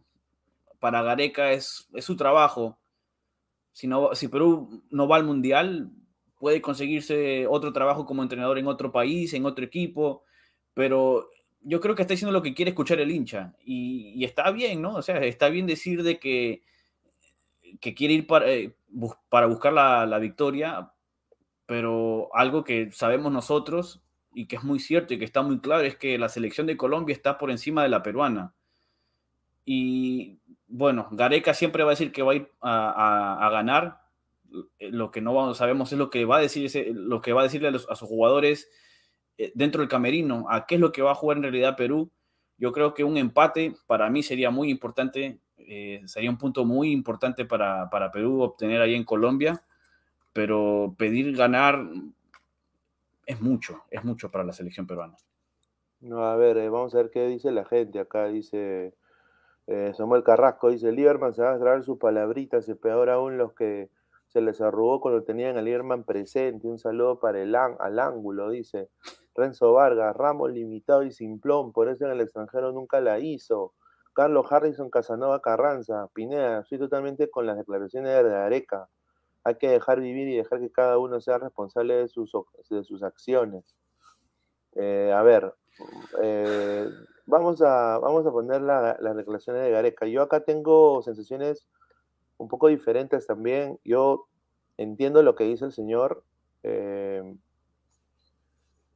Para 0.80 1.02
Gareca 1.04 1.52
es, 1.52 1.88
es 1.94 2.06
su 2.06 2.16
trabajo. 2.16 2.80
Si, 3.72 3.88
no, 3.88 4.14
si 4.16 4.28
Perú 4.28 4.84
no 4.90 5.08
va 5.08 5.18
al 5.18 5.24
Mundial, 5.24 5.92
puede 6.40 6.62
conseguirse 6.62 7.48
otro 7.48 7.74
trabajo 7.74 8.06
como 8.06 8.22
entrenador 8.22 8.58
en 8.58 8.68
otro 8.68 8.92
país, 8.92 9.34
en 9.34 9.46
otro 9.46 9.66
equipo, 9.66 10.24
pero 10.74 11.28
yo 11.64 11.80
creo 11.80 11.96
que 11.96 12.02
está 12.02 12.14
diciendo 12.14 12.32
lo 12.32 12.42
que 12.42 12.54
quiere 12.54 12.70
escuchar 12.70 13.00
el 13.00 13.12
hincha 13.12 13.54
y, 13.64 14.24
está 14.24 14.52
bien, 14.52 14.82
¿no? 14.82 14.96
O 14.96 15.02
sea, 15.02 15.18
está 15.20 15.50
bien 15.50 15.66
decir 15.66 16.04
de 16.04 16.20
que, 16.20 16.62
que 17.80 17.94
quiere 17.94 18.14
ir 18.14 18.28
para, 18.28 18.50
eh, 18.52 18.76
para 19.30 19.48
buscar 19.48 19.74
la, 19.74 20.06
la, 20.06 20.20
victoria, 20.20 20.92
pero 21.66 22.30
algo 22.34 22.64
que 22.64 22.92
sabemos 22.92 23.32
nosotros 23.32 24.02
y 24.34 24.48
que 24.48 24.58
es 24.58 24.64
muy 24.64 24.80
cierto 24.80 25.14
y 25.14 25.20
que 25.20 25.26
está 25.26 25.42
muy 25.42 25.60
claro 25.60 25.84
es 25.84 25.96
que 25.96 26.18
la 26.18 26.30
selección 26.30 26.68
de 26.68 26.78
Colombia 26.78 27.14
está 27.14 27.38
por 27.38 27.52
encima 27.52 27.84
de 27.84 27.90
la 27.90 28.04
peruana. 28.04 28.54
Y 29.66 30.40
bueno, 30.68 31.08
Gareca 31.12 31.54
siempre 31.54 31.84
va 31.84 31.92
a 31.92 31.98
decir 31.98 32.12
que 32.12 32.24
va 32.24 32.34
a 32.34 32.36
ir 32.36 32.52
a, 32.62 33.46
a, 33.46 33.50
ganar. 33.50 34.02
Lo 34.80 35.12
que 35.12 35.22
no 35.22 35.54
sabemos 35.54 35.92
es 35.92 35.98
lo 35.98 36.10
que 36.10 36.26
va 36.26 36.38
a 36.38 36.42
decir, 36.42 36.70
lo 36.94 37.22
que 37.22 37.32
va 37.32 37.42
a 37.42 37.46
decirle 37.46 37.70
a, 37.70 37.72
a 37.72 37.96
sus 37.96 38.08
jugadores 38.08 38.70
dentro 39.54 39.82
del 39.82 39.90
camerino, 39.90 40.46
a 40.50 40.66
qué 40.66 40.76
es 40.76 40.82
lo 40.82 40.92
que 40.92 41.02
va 41.02 41.12
a 41.12 41.16
jugar 41.16 41.38
en 41.38 41.44
realidad 41.44 41.76
Perú. 41.76 42.12
Yo 42.58 42.72
creo 42.72 42.94
que 42.94 43.04
un 43.04 43.18
empate 43.18 43.76
para 43.88 44.10
mí 44.10 44.24
sería 44.24 44.52
muy 44.52 44.70
importante, 44.70 45.40
eh, 45.58 46.02
sería 46.06 46.30
un 46.30 46.38
punto 46.38 46.66
muy 46.66 46.92
importante 46.92 47.46
para, 47.46 47.90
para, 47.90 48.12
Perú 48.12 48.42
obtener 48.42 48.82
ahí 48.82 48.96
en 48.96 49.04
Colombia, 49.04 49.64
pero 50.32 50.96
pedir 50.98 51.36
ganar 51.36 51.84
es 53.26 53.42
mucho, 53.42 53.84
es 53.90 54.04
mucho 54.04 54.30
para 54.30 54.44
la 54.44 54.54
selección 54.54 54.86
peruana. 54.86 55.16
No, 56.00 56.26
a 56.26 56.36
ver, 56.36 56.58
eh, 56.58 56.70
vamos 56.70 56.94
a 56.94 56.98
ver 56.98 57.10
qué 57.12 57.28
dice 57.28 57.52
la 57.52 57.66
gente. 57.66 58.00
Acá 58.00 58.28
dice 58.28 58.94
Samuel 59.94 60.24
Carrasco, 60.24 60.70
dice, 60.70 60.92
Lieberman 60.92 61.34
se 61.34 61.42
va 61.42 61.54
a 61.54 61.58
grabar 61.58 61.84
sus 61.84 61.98
palabritas 61.98 62.68
y 62.68 62.74
peor 62.76 63.10
aún 63.10 63.38
los 63.38 63.54
que 63.54 63.90
se 64.28 64.42
les 64.42 64.60
arrugó 64.62 65.00
cuando 65.00 65.24
tenían 65.24 65.58
a 65.58 65.62
Lieberman 65.62 66.04
presente. 66.04 66.68
Un 66.68 66.80
saludo 66.80 67.20
para 67.20 67.42
el 67.42 67.56
al 67.56 68.00
ángulo, 68.00 68.50
dice. 68.50 68.90
Renzo 69.36 69.74
Vargas, 69.74 70.16
Ramos 70.16 70.52
limitado 70.52 71.04
y 71.04 71.12
simplón, 71.12 71.72
por 71.72 71.90
eso 71.90 72.06
en 72.06 72.12
el 72.12 72.22
extranjero 72.22 72.72
nunca 72.72 73.02
la 73.02 73.20
hizo. 73.20 73.74
Carlos 74.14 74.46
Harrison 74.52 74.90
Casanova 74.90 75.42
Carranza, 75.42 76.08
Pineda, 76.14 76.60
estoy 76.60 76.78
totalmente 76.78 77.30
con 77.30 77.46
las 77.46 77.58
declaraciones 77.58 78.24
de 78.24 78.36
Areca. 78.36 78.88
Hay 79.44 79.56
que 79.56 79.70
dejar 79.70 80.00
vivir 80.00 80.28
y 80.28 80.38
dejar 80.38 80.60
que 80.60 80.72
cada 80.72 80.98
uno 81.00 81.20
sea 81.20 81.40
responsable 81.40 81.96
de 81.96 82.08
sus, 82.08 82.32
de 82.70 82.84
sus 82.84 83.04
acciones. 83.04 83.76
Eh, 84.76 85.12
a 85.14 85.22
ver, 85.24 85.54
eh, 86.22 86.88
vamos, 87.26 87.62
a, 87.62 87.98
vamos 88.00 88.26
a 88.26 88.32
poner 88.32 88.62
las 88.62 89.16
declaraciones 89.16 89.64
de 89.64 89.72
Gareca. 89.72 90.06
Yo 90.06 90.22
acá 90.22 90.42
tengo 90.42 91.02
sensaciones 91.02 91.68
un 92.38 92.48
poco 92.48 92.68
diferentes 92.68 93.26
también. 93.26 93.80
Yo 93.84 94.28
entiendo 94.78 95.24
lo 95.24 95.36
que 95.36 95.46
dice 95.46 95.66
el 95.66 95.72
señor. 95.72 96.24
Eh, 96.64 97.36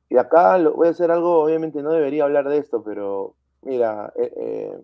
y 0.10 0.18
acá 0.18 0.58
lo, 0.58 0.74
voy 0.74 0.88
a 0.88 0.92
hacer 0.92 1.12
algo, 1.12 1.44
obviamente 1.44 1.82
no 1.82 1.92
debería 1.92 2.24
hablar 2.24 2.48
de 2.48 2.58
esto, 2.58 2.84
pero 2.84 3.36
mira, 3.62 4.14
eh, 4.16 4.34
eh, 4.38 4.82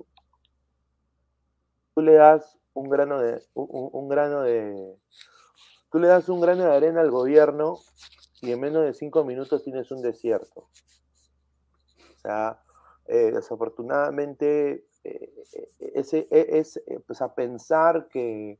tú 1.96 2.02
le 2.02 2.14
das 2.14 2.60
un 2.74 2.90
grano 2.90 3.20
de, 3.20 3.42
un, 3.54 4.10
grano 4.10 4.42
de, 4.42 4.98
tú 5.92 6.00
le 6.00 6.08
das 6.08 6.28
un 6.28 6.42
grano 6.42 6.64
de 6.64 6.76
arena 6.76 7.02
al 7.02 7.12
gobierno 7.12 7.80
y 8.42 8.52
en 8.52 8.60
menos 8.60 8.84
de 8.84 8.94
cinco 8.94 9.24
minutos 9.24 9.64
tienes 9.64 9.92
un 9.92 10.02
desierto. 10.02 10.68
O 12.16 12.20
sea, 12.22 12.60
eh, 13.06 13.32
desafortunadamente, 13.32 14.86
ese, 15.04 16.28
e, 16.32 16.60
es, 16.60 16.82
pues 17.08 17.22
a 17.22 17.34
pensar 17.34 18.08
que 18.10 18.60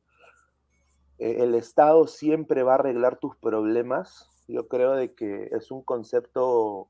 el 1.18 1.54
Estado 1.54 2.06
siempre 2.06 2.62
va 2.62 2.72
a 2.72 2.76
arreglar 2.76 3.18
tus 3.18 3.36
problemas, 3.36 4.33
yo 4.46 4.68
creo 4.68 4.92
de 4.92 5.14
que 5.14 5.48
es 5.52 5.70
un 5.70 5.82
concepto 5.82 6.88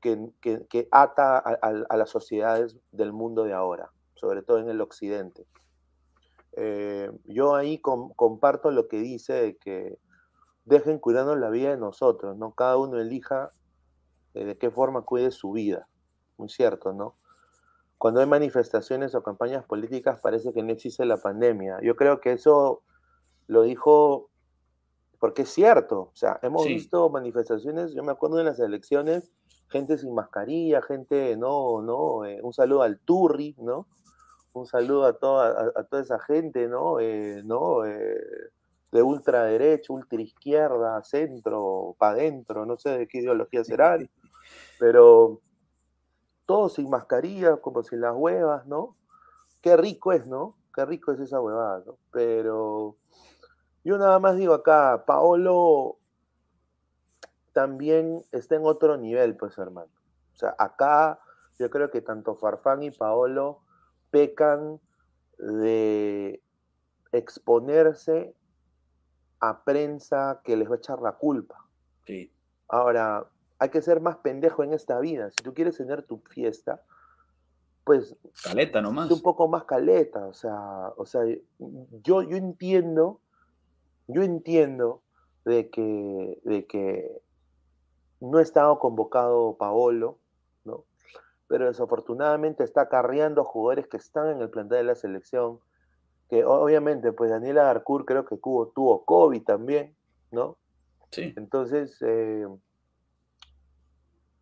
que, 0.00 0.88
ata 0.90 1.38
a, 1.38 1.96
las 1.96 2.10
sociedades 2.10 2.76
del 2.90 3.12
mundo 3.12 3.44
de 3.44 3.52
ahora, 3.52 3.90
sobre 4.14 4.42
todo 4.42 4.58
en 4.58 4.68
el 4.68 4.80
occidente. 4.80 5.46
Eh, 6.52 7.10
yo 7.24 7.54
ahí 7.54 7.80
comparto 7.80 8.70
lo 8.70 8.88
que 8.88 8.98
dice 8.98 9.32
de 9.34 9.56
que 9.56 9.98
dejen 10.64 10.98
cuidarnos 10.98 11.38
la 11.38 11.50
vida 11.50 11.70
de 11.70 11.76
nosotros, 11.76 12.36
¿no? 12.36 12.52
Cada 12.54 12.76
uno 12.76 12.98
elija 12.98 13.50
eh, 14.34 14.44
de 14.44 14.58
qué 14.58 14.70
forma 14.70 15.02
cuide 15.02 15.30
su 15.30 15.52
vida. 15.52 15.88
Muy 16.38 16.48
cierto, 16.48 16.92
¿no? 16.92 17.16
Cuando 17.98 18.20
hay 18.20 18.26
manifestaciones 18.26 19.14
o 19.14 19.22
campañas 19.22 19.64
políticas 19.66 20.20
parece 20.22 20.52
que 20.52 20.62
no 20.62 20.72
existe 20.72 21.04
la 21.04 21.18
pandemia. 21.18 21.78
Yo 21.82 21.96
creo 21.96 22.20
que 22.20 22.32
eso 22.32 22.82
lo 23.46 23.62
dijo 23.62 24.29
porque 25.20 25.42
es 25.42 25.50
cierto, 25.50 26.00
o 26.00 26.16
sea, 26.16 26.40
hemos 26.42 26.64
visto 26.64 27.10
manifestaciones, 27.10 27.92
yo 27.92 28.02
me 28.02 28.10
acuerdo 28.10 28.38
de 28.38 28.44
las 28.44 28.58
elecciones, 28.58 29.30
gente 29.68 29.98
sin 29.98 30.14
mascarilla, 30.14 30.80
gente, 30.80 31.36
no, 31.36 31.82
no, 31.82 32.24
eh, 32.24 32.40
un 32.42 32.54
saludo 32.54 32.82
al 32.82 32.98
Turri, 33.00 33.54
¿no? 33.58 33.86
Un 34.54 34.66
saludo 34.66 35.04
a 35.04 35.12
toda, 35.12 35.72
a, 35.76 35.84
toda 35.84 36.02
esa 36.02 36.18
gente, 36.18 36.68
¿no? 36.68 37.00
Eh, 37.00 37.42
¿no? 37.44 37.84
Eh, 37.84 38.18
de 38.92 39.02
ultraderecha, 39.02 39.92
ultraizquierda, 39.92 41.04
centro, 41.04 41.94
para 41.98 42.12
adentro, 42.12 42.64
no 42.64 42.78
sé 42.78 42.98
de 42.98 43.06
qué 43.06 43.18
ideología 43.18 43.62
serán, 43.62 44.08
pero 44.80 45.42
todos 46.46 46.72
sin 46.72 46.88
mascarilla, 46.88 47.58
como 47.58 47.82
sin 47.82 48.00
las 48.00 48.16
huevas, 48.16 48.66
¿no? 48.66 48.96
Qué 49.60 49.76
rico 49.76 50.12
es, 50.12 50.26
¿no? 50.26 50.56
Qué 50.74 50.86
rico 50.86 51.12
es 51.12 51.20
esa 51.20 51.42
huevada, 51.42 51.82
¿no? 51.86 51.98
Pero 52.10 52.96
yo 53.84 53.98
nada 53.98 54.18
más 54.18 54.36
digo 54.36 54.54
acá, 54.54 55.04
Paolo 55.06 55.98
también 57.52 58.22
está 58.32 58.56
en 58.56 58.64
otro 58.64 58.96
nivel, 58.96 59.36
pues 59.36 59.56
hermano. 59.58 59.90
O 60.34 60.36
sea, 60.36 60.54
acá 60.58 61.20
yo 61.58 61.70
creo 61.70 61.90
que 61.90 62.00
tanto 62.00 62.34
Farfán 62.36 62.82
y 62.82 62.90
Paolo 62.90 63.60
pecan 64.10 64.80
de 65.38 66.42
exponerse 67.12 68.34
a 69.40 69.64
prensa 69.64 70.40
que 70.44 70.56
les 70.56 70.70
va 70.70 70.74
a 70.74 70.78
echar 70.78 71.00
la 71.00 71.12
culpa. 71.12 71.66
Sí. 72.06 72.32
Ahora, 72.68 73.26
hay 73.58 73.68
que 73.70 73.82
ser 73.82 74.00
más 74.00 74.16
pendejo 74.18 74.62
en 74.62 74.74
esta 74.74 74.98
vida. 75.00 75.30
Si 75.30 75.42
tú 75.42 75.54
quieres 75.54 75.76
tener 75.76 76.02
tu 76.02 76.18
fiesta, 76.28 76.82
pues... 77.84 78.16
Caleta 78.42 78.80
nomás. 78.80 79.10
Un 79.10 79.22
poco 79.22 79.48
más 79.48 79.64
caleta. 79.64 80.26
O 80.26 80.34
sea, 80.34 80.92
o 80.96 81.04
sea 81.04 81.22
yo, 82.02 82.22
yo 82.22 82.36
entiendo 82.36 83.20
yo 84.12 84.22
entiendo 84.22 85.02
de 85.44 85.70
que, 85.70 86.40
de 86.44 86.66
que 86.66 87.22
no 88.20 88.38
ha 88.38 88.42
estado 88.42 88.78
convocado 88.78 89.56
Paolo, 89.56 90.18
¿no? 90.64 90.84
pero 91.48 91.66
desafortunadamente 91.66 92.62
está 92.64 92.82
acarreando 92.82 93.44
jugadores 93.44 93.88
que 93.88 93.96
están 93.96 94.28
en 94.28 94.40
el 94.40 94.50
plantel 94.50 94.78
de 94.78 94.84
la 94.84 94.94
selección, 94.94 95.58
que 96.28 96.44
obviamente, 96.44 97.12
pues 97.12 97.30
Daniela 97.30 97.64
Darcourt 97.64 98.06
creo 98.06 98.24
que 98.24 98.36
tuvo, 98.36 98.68
tuvo 98.68 99.04
COVID 99.04 99.42
también, 99.42 99.96
¿no? 100.30 100.56
Sí. 101.10 101.34
Entonces, 101.36 101.96
eh, 102.02 102.46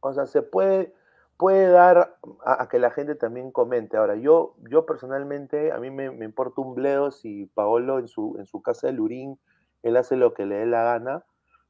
o 0.01 0.13
sea, 0.13 0.27
se 0.27 0.43
puede, 0.43 0.95
puede 1.39 1.69
dar 1.69 2.19
a, 2.45 2.69
que 2.69 2.79
la 2.79 2.91
gente 2.91 3.15
también 3.15 3.53
comente. 3.53 3.97
Ahora, 3.97 4.17
yo, 4.17 4.55
yo 4.69 4.85
personalmente, 4.85 5.73
a 5.73 5.79
mí 5.79 5.91
me, 5.91 6.11
me 6.11 6.27
importa 6.27 6.61
un 6.61 6.75
bledo 6.75 7.11
si 7.11 7.47
Paolo 7.47 7.99
en 7.99 8.09
su, 8.09 8.37
en 8.39 8.45
su 8.45 8.61
casa 8.61 8.89
de 8.89 8.93
Lurín 8.93 9.39
él 9.83 9.97
hace 9.97 10.17
lo 10.17 10.35
que 10.35 10.47
le 10.47 10.57
dé 10.57 10.67
la 10.67 10.85
gana, 10.85 11.25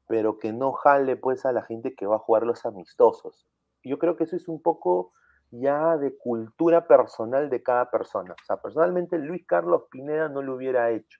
pero 0.07 0.39
que 0.39 0.53
no 0.53 0.71
jale 0.71 1.15
pues 1.17 1.45
a 1.45 1.51
la 1.51 1.61
gente 1.61 1.93
que 1.93 2.07
va 2.07 2.15
a 2.15 2.19
jugar 2.19 2.43
los 2.43 2.65
amistosos. 2.65 3.47
Yo 3.83 3.99
creo 3.99 4.15
que 4.15 4.23
eso 4.23 4.35
es 4.35 4.47
un 4.47 4.61
poco 4.61 5.13
ya 5.51 5.97
de 5.97 6.15
cultura 6.17 6.87
personal 6.87 7.49
de 7.49 7.63
cada 7.63 7.89
persona. 7.89 8.33
O 8.33 8.45
sea, 8.45 8.57
personalmente 8.57 9.17
Luis 9.17 9.45
Carlos 9.45 9.83
Pineda 9.89 10.29
no 10.29 10.41
lo 10.41 10.55
hubiera 10.55 10.91
hecho, 10.91 11.19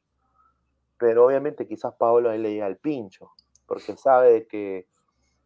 pero 0.97 1.25
obviamente 1.25 1.67
quizás 1.67 1.93
Paolo 1.95 2.31
le 2.35 2.51
llega 2.51 2.65
al 2.65 2.77
pincho, 2.77 3.31
porque 3.65 3.95
sabe 3.95 4.47
que 4.47 4.87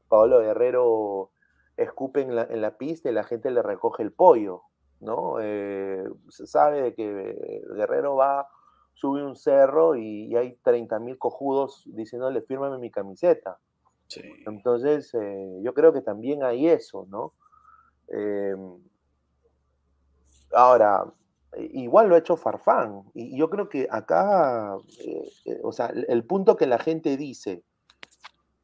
Paolo 0.07 0.39
Guerrero 0.39 1.31
escupe 1.77 2.21
en 2.21 2.35
la, 2.35 2.77
pista 2.77 3.09
y 3.09 3.13
la 3.13 3.23
gente 3.23 3.51
le 3.51 3.61
recoge 3.61 4.03
el 4.03 4.11
pollo, 4.11 4.63
¿no? 4.99 5.37
Eh, 5.41 6.07
se 6.29 6.45
sabe 6.45 6.93
que 6.93 7.61
Guerrero 7.75 8.15
va 8.15 8.47
sube 8.93 9.23
un 9.23 9.35
cerro 9.35 9.95
y, 9.95 10.35
hay 10.35 10.55
30 10.63 10.99
mil 10.99 11.17
cojudos 11.17 11.83
diciéndole, 11.85 12.41
fírmame 12.41 12.77
mi 12.77 12.91
camiseta. 12.91 13.59
Entonces, 14.45 15.11
eh, 15.15 15.59
yo 15.63 15.73
creo 15.73 15.91
que 15.91 16.01
también 16.01 16.43
hay 16.43 16.67
eso, 16.67 17.07
¿no? 17.09 17.33
Em, 18.07 18.77
ahora, 20.53 21.11
igual 21.57 22.09
lo 22.09 22.15
ha 22.15 22.19
hecho 22.19 22.37
Farfán. 22.37 23.03
Y 23.13 23.37
yo 23.37 23.49
creo 23.49 23.69
que 23.69 23.87
acá, 23.89 24.77
eh, 24.99 25.29
eh, 25.45 25.59
o 25.63 25.71
sea, 25.71 25.87
el 25.87 26.23
punto 26.25 26.55
que 26.55 26.67
la 26.67 26.79
gente 26.79 27.17
dice 27.17 27.63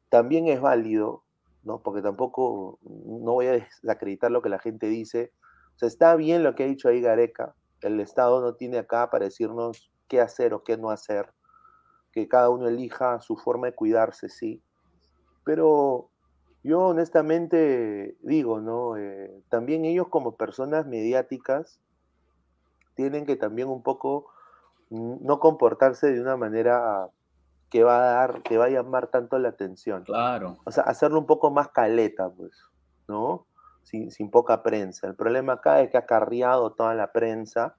también 0.08 0.48
es 0.48 0.60
válido, 0.60 1.24
¿no? 1.62 1.82
Porque 1.82 2.02
tampoco, 2.02 2.78
no 2.82 3.32
voy 3.32 3.46
a 3.46 3.52
desacreditar 3.52 4.30
lo 4.30 4.42
que 4.42 4.48
la 4.48 4.58
gente 4.58 4.86
dice. 4.86 5.32
O 5.76 5.78
sea, 5.78 5.88
está 5.88 6.16
bien 6.16 6.42
lo 6.42 6.54
que 6.54 6.64
ha 6.64 6.66
dicho 6.66 6.88
ahí 6.88 7.00
Gareca. 7.00 7.54
El 7.80 8.00
Estado 8.00 8.40
no 8.40 8.54
tiene 8.54 8.78
acá 8.78 9.08
para 9.10 9.24
decirnos 9.24 9.89
qué 10.10 10.20
hacer 10.20 10.52
o 10.52 10.62
qué 10.62 10.76
no 10.76 10.90
hacer. 10.90 11.32
Que 12.12 12.28
cada 12.28 12.50
uno 12.50 12.68
elija 12.68 13.20
su 13.20 13.36
forma 13.38 13.68
de 13.68 13.74
cuidarse, 13.74 14.28
sí. 14.28 14.62
Pero 15.44 16.10
yo 16.62 16.88
honestamente 16.88 18.18
digo, 18.20 18.60
¿no? 18.60 18.98
Eh, 18.98 19.42
también 19.48 19.86
ellos 19.86 20.08
como 20.08 20.36
personas 20.36 20.86
mediáticas 20.86 21.80
tienen 22.94 23.24
que 23.24 23.36
también 23.36 23.68
un 23.68 23.82
poco 23.82 24.26
no 24.90 25.38
comportarse 25.38 26.12
de 26.12 26.20
una 26.20 26.36
manera 26.36 27.08
que 27.70 27.84
va 27.84 27.96
a 27.96 28.12
dar, 28.12 28.42
que 28.42 28.58
va 28.58 28.66
a 28.66 28.70
llamar 28.70 29.06
tanto 29.06 29.38
la 29.38 29.50
atención. 29.50 30.02
Claro. 30.02 30.58
O 30.64 30.72
sea, 30.72 30.82
hacerlo 30.84 31.20
un 31.20 31.26
poco 31.26 31.50
más 31.50 31.68
caleta, 31.68 32.28
pues, 32.28 32.66
¿no? 33.06 33.46
Sin, 33.82 34.30
poca 34.30 34.62
prensa. 34.62 35.06
El 35.06 35.14
problema 35.14 35.54
acá 35.54 35.80
es 35.80 35.90
que 35.90 35.96
ha 35.96 36.06
carriado 36.06 36.72
toda 36.72 36.94
la 36.94 37.12
prensa. 37.12 37.76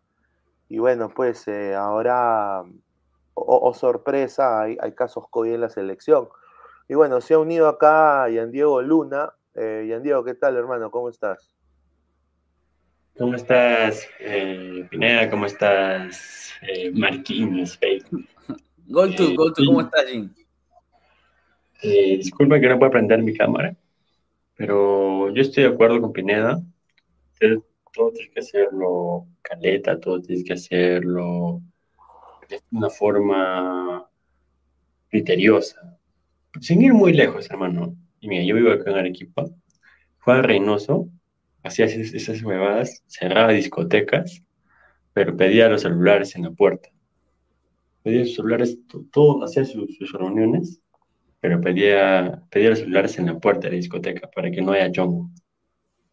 Y 0.72 0.80
bueno, 0.80 1.10
pues 1.14 1.50
eh, 1.50 1.76
ahora, 1.76 2.64
o, 3.34 3.74
sorpresa, 3.74 4.62
hay, 4.62 4.78
hay, 4.80 4.94
casos 4.94 5.26
COVID 5.30 5.56
en 5.56 5.60
la 5.60 5.70
selección. 5.70 6.30
Y 6.88 6.94
bueno, 6.94 7.20
se 7.20 7.34
ha 7.34 7.40
unido 7.40 7.68
acá 7.68 8.30
Yan 8.30 8.52
Diego 8.52 8.82
Luna. 8.82 9.34
Eh, 9.54 9.86
Yan 9.90 10.02
Diego, 10.02 10.24
¿qué 10.24 10.34
tal, 10.34 10.56
hermano? 10.56 10.90
¿Cómo 10.90 11.10
estás? 11.10 11.54
¿Cómo 13.18 13.36
estás, 13.36 14.08
eh, 14.22 14.88
Pineda? 14.90 15.30
¿Cómo 15.30 15.46
estás, 15.46 16.54
eh, 16.62 16.90
Marquinhos? 16.94 17.78
Go 18.88 19.10
to, 19.10 19.36
go 19.36 19.52
to, 19.52 19.66
¿cómo 19.66 19.82
estás, 19.82 20.06
Jim? 20.06 20.34
Eh, 21.84 22.16
disculpa 22.16 22.62
que 22.62 22.70
no 22.70 22.80
puedo 22.80 22.92
prender 22.92 23.22
mi 23.22 23.36
cámara, 23.36 23.76
pero 24.56 25.34
yo 25.34 25.42
estoy 25.42 25.64
de 25.64 25.70
acuerdo 25.70 26.00
con 26.00 26.14
Pineda. 26.14 26.62
Todo 27.94 28.12
tienes 28.12 28.34
que 28.34 28.40
hacerlo 28.40 29.28
caleta, 29.42 30.00
todo 30.00 30.22
tienes 30.22 30.46
que 30.46 30.54
hacerlo 30.54 31.62
de 32.48 32.62
una 32.72 32.90
forma 32.90 34.10
criteriosa, 35.10 35.98
sin 36.60 36.82
ir 36.82 36.94
muy 36.94 37.14
lejos, 37.14 37.50
hermano. 37.50 37.96
Y 38.20 38.28
mira, 38.28 38.44
yo 38.44 38.56
vivo 38.56 38.72
acá 38.72 38.92
en 38.92 38.98
Arequipa, 38.98 39.46
a 40.26 40.42
Reynoso 40.42 41.10
hacía 41.64 41.86
esas 41.86 42.42
huevadas, 42.44 43.04
cerraba 43.08 43.52
discotecas, 43.52 44.44
pero 45.14 45.36
pedía 45.36 45.70
los 45.70 45.82
celulares 45.82 46.36
en 46.36 46.44
la 46.44 46.52
puerta. 46.52 46.90
Pedía 48.04 48.22
los 48.22 48.36
celulares, 48.36 48.78
todo, 49.12 49.44
hacía 49.44 49.66
sus, 49.66 50.12
reuniones, 50.12 50.82
pero 51.40 51.60
pedía, 51.62 52.42
pedía 52.50 52.70
los 52.70 52.80
celulares 52.80 53.18
en 53.20 53.28
la 53.28 53.40
puerta 53.40 53.68
de 53.68 53.72
la 53.72 53.78
discoteca 53.78 54.30
para 54.30 54.50
que 54.50 54.62
no 54.62 54.72
haya 54.72 54.92
chongo. 54.92 55.30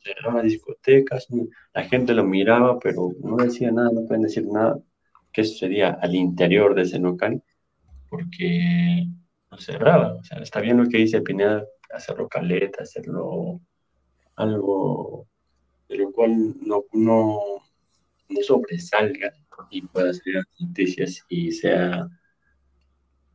Cerraba 0.09 0.43
discotecas, 0.43 1.29
la 1.75 1.85
gente 1.85 2.15
lo 2.15 2.25
miraba, 2.25 2.79
pero 2.79 3.13
no 3.23 3.37
decía 3.37 3.71
nada, 3.71 3.91
no 3.93 4.07
pueden 4.07 4.23
decir 4.23 4.47
nada. 4.47 4.79
¿Qué 5.33 5.45
sucedía 5.45 5.99
al 6.01 6.15
interior 6.15 6.75
de 6.75 6.83
ese 6.83 6.99
local? 6.99 7.43
Porque 8.09 9.07
no 9.51 9.59
cerraba. 9.59 10.15
O 10.15 10.25
sea, 10.25 10.39
está 10.39 10.61
bien 10.61 10.79
lo 10.79 10.89
que 10.89 10.99
dice 10.99 11.21
Pineda, 11.21 11.63
hacerlo 11.93 12.27
caleta, 12.27 12.85
hacerlo 12.85 13.61
algo 14.37 15.27
de 15.89 15.99
lo 15.99 16.13
cual 16.13 16.55
no, 16.63 16.85
no, 16.93 17.41
no 18.29 18.43
sobresalga 18.43 19.35
y 19.71 19.83
pueda 19.83 20.13
ser 20.15 20.43
noticias 20.59 21.23
y 21.29 21.53
sea 21.53 22.09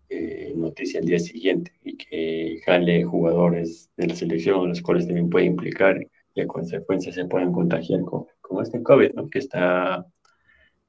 eh, 0.09 0.53
noticia 0.55 0.99
al 0.99 1.05
día 1.05 1.19
siguiente 1.19 1.71
y 1.83 1.97
que 1.97 2.61
jale 2.65 3.03
jugadores 3.03 3.89
de 3.97 4.07
la 4.07 4.15
selección, 4.15 4.69
los 4.69 4.81
cuales 4.81 5.05
también 5.05 5.29
puede 5.29 5.45
implicar 5.45 5.99
y 6.33 6.41
a 6.41 6.47
consecuencia 6.47 7.11
se 7.11 7.25
puedan 7.25 7.51
contagiar 7.51 8.01
con, 8.01 8.25
con 8.41 8.63
este 8.63 8.81
COVID, 8.81 9.13
¿no? 9.13 9.29
que 9.29 9.39
está 9.39 9.97
en 9.97 10.05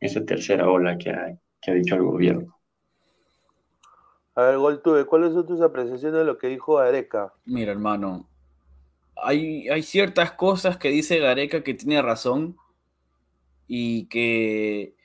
esa 0.00 0.24
tercera 0.24 0.68
ola 0.68 0.96
que 0.98 1.10
ha, 1.10 1.38
que 1.60 1.70
ha 1.70 1.74
dicho 1.74 1.94
el 1.94 2.02
gobierno. 2.02 2.58
A 4.34 4.42
ver, 4.42 4.58
Goltube, 4.58 5.06
¿cuáles 5.06 5.32
son 5.32 5.46
tus 5.46 5.60
apreciaciones 5.60 6.18
de 6.18 6.24
lo 6.24 6.38
que 6.38 6.48
dijo 6.48 6.78
Areca? 6.78 7.32
Mira, 7.44 7.70
hermano, 7.70 8.28
hay, 9.16 9.82
ciertas 9.82 10.32
cosas 10.32 10.76
que 10.76 10.90
dice 10.90 11.18
Gareca 11.18 11.62
que 11.62 11.74
tiene 11.74 12.02
razón 12.02 12.56
y 13.68 14.06
que, 14.06 14.96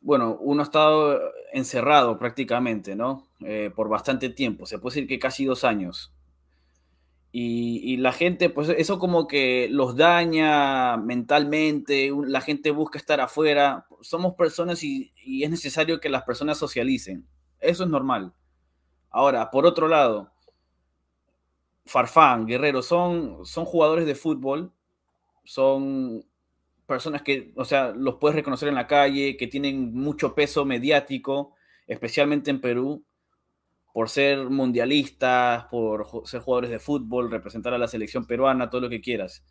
bueno, 0.00 0.38
uno 0.40 0.62
ha 0.62 0.64
estado 0.64 1.20
encerrado 1.52 2.18
prácticamente, 2.18 2.94
¿no? 2.94 3.26
Eh, 3.40 3.70
por 3.74 3.88
bastante 3.88 4.28
tiempo, 4.28 4.64
se 4.64 4.78
puede 4.78 4.94
decir 4.94 5.08
que 5.08 5.18
casi 5.18 5.44
dos 5.44 5.64
años. 5.64 6.12
Y, 7.30 7.98
la 7.98 8.12
gente, 8.12 8.48
pues 8.50 8.68
eso 8.70 8.98
como 8.98 9.28
que 9.28 9.68
los 9.70 9.96
daña 9.96 10.96
mentalmente, 10.96 12.10
la 12.26 12.40
gente 12.40 12.70
busca 12.70 12.98
estar 12.98 13.20
afuera, 13.20 13.86
somos 14.00 14.34
personas 14.34 14.82
y, 14.82 15.12
y 15.22 15.44
es 15.44 15.50
necesario 15.50 16.00
que 16.00 16.08
las 16.08 16.22
personas 16.22 16.58
socialicen, 16.58 17.28
eso 17.60 17.84
es 17.84 17.90
normal. 17.90 18.32
Ahora, 19.10 19.50
por 19.50 19.66
otro 19.66 19.88
lado, 19.88 20.32
Farfán, 21.88 22.46
Guerrero, 22.46 22.82
son, 22.82 23.44
son 23.46 23.64
jugadores 23.64 24.06
de 24.06 24.14
fútbol, 24.14 24.72
son 25.44 26.24
personas 26.86 27.22
que, 27.22 27.52
o 27.56 27.64
sea, 27.64 27.92
los 27.92 28.16
puedes 28.16 28.36
reconocer 28.36 28.68
en 28.68 28.74
la 28.74 28.86
calle, 28.86 29.36
que 29.36 29.46
tienen 29.46 29.94
mucho 29.94 30.34
peso 30.34 30.64
mediático, 30.64 31.54
especialmente 31.86 32.50
en 32.50 32.60
Perú, 32.60 33.04
por 33.98 34.10
ser 34.10 34.48
mundialistas, 34.48 35.64
por 35.72 36.06
ser 36.24 36.40
jugadores 36.40 36.70
de 36.70 36.78
fútbol, 36.78 37.32
representar 37.32 37.74
a 37.74 37.78
la 37.78 37.88
selección 37.88 38.28
peruana, 38.28 38.70
todo 38.70 38.82
lo 38.82 38.88
que 38.88 39.00
quieras. 39.00 39.44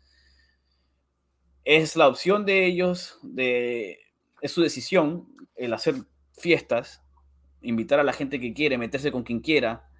Es 1.64 1.96
la 1.96 2.08
opción 2.08 2.46
de 2.46 2.64
ellos, 2.64 3.18
de, 3.22 3.98
es 4.40 4.50
su 4.50 4.62
decisión 4.62 5.28
el 5.54 5.74
hacer 5.74 5.96
fiestas, 6.32 7.02
invitar 7.60 8.00
a 8.00 8.04
la 8.04 8.14
gente 8.14 8.40
que 8.40 8.54
quiere, 8.54 8.78
meterse 8.78 9.12
con 9.12 9.22
quien 9.22 9.40
quiera, 9.40 9.90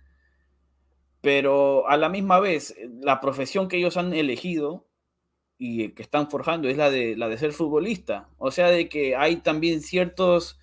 pero 1.20 1.86
a 1.86 1.98
la 1.98 2.08
misma 2.08 2.40
vez, 2.40 2.74
la 3.02 3.20
profesión 3.20 3.68
que 3.68 3.76
ellos 3.76 3.98
han 3.98 4.14
elegido 4.14 4.88
y 5.58 5.90
que 5.90 6.02
están 6.02 6.30
forjando 6.30 6.70
es 6.70 6.78
la 6.78 6.90
de, 6.90 7.18
la 7.18 7.28
de 7.28 7.36
ser 7.36 7.52
futbolista. 7.52 8.30
O 8.38 8.50
sea, 8.50 8.68
de 8.68 8.88
que 8.88 9.14
hay 9.14 9.42
también 9.42 9.82
ciertos, 9.82 10.58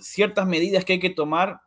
ciertas 0.00 0.46
medidas 0.46 0.84
que 0.84 0.92
hay 0.92 1.00
que 1.00 1.10
tomar, 1.10 1.62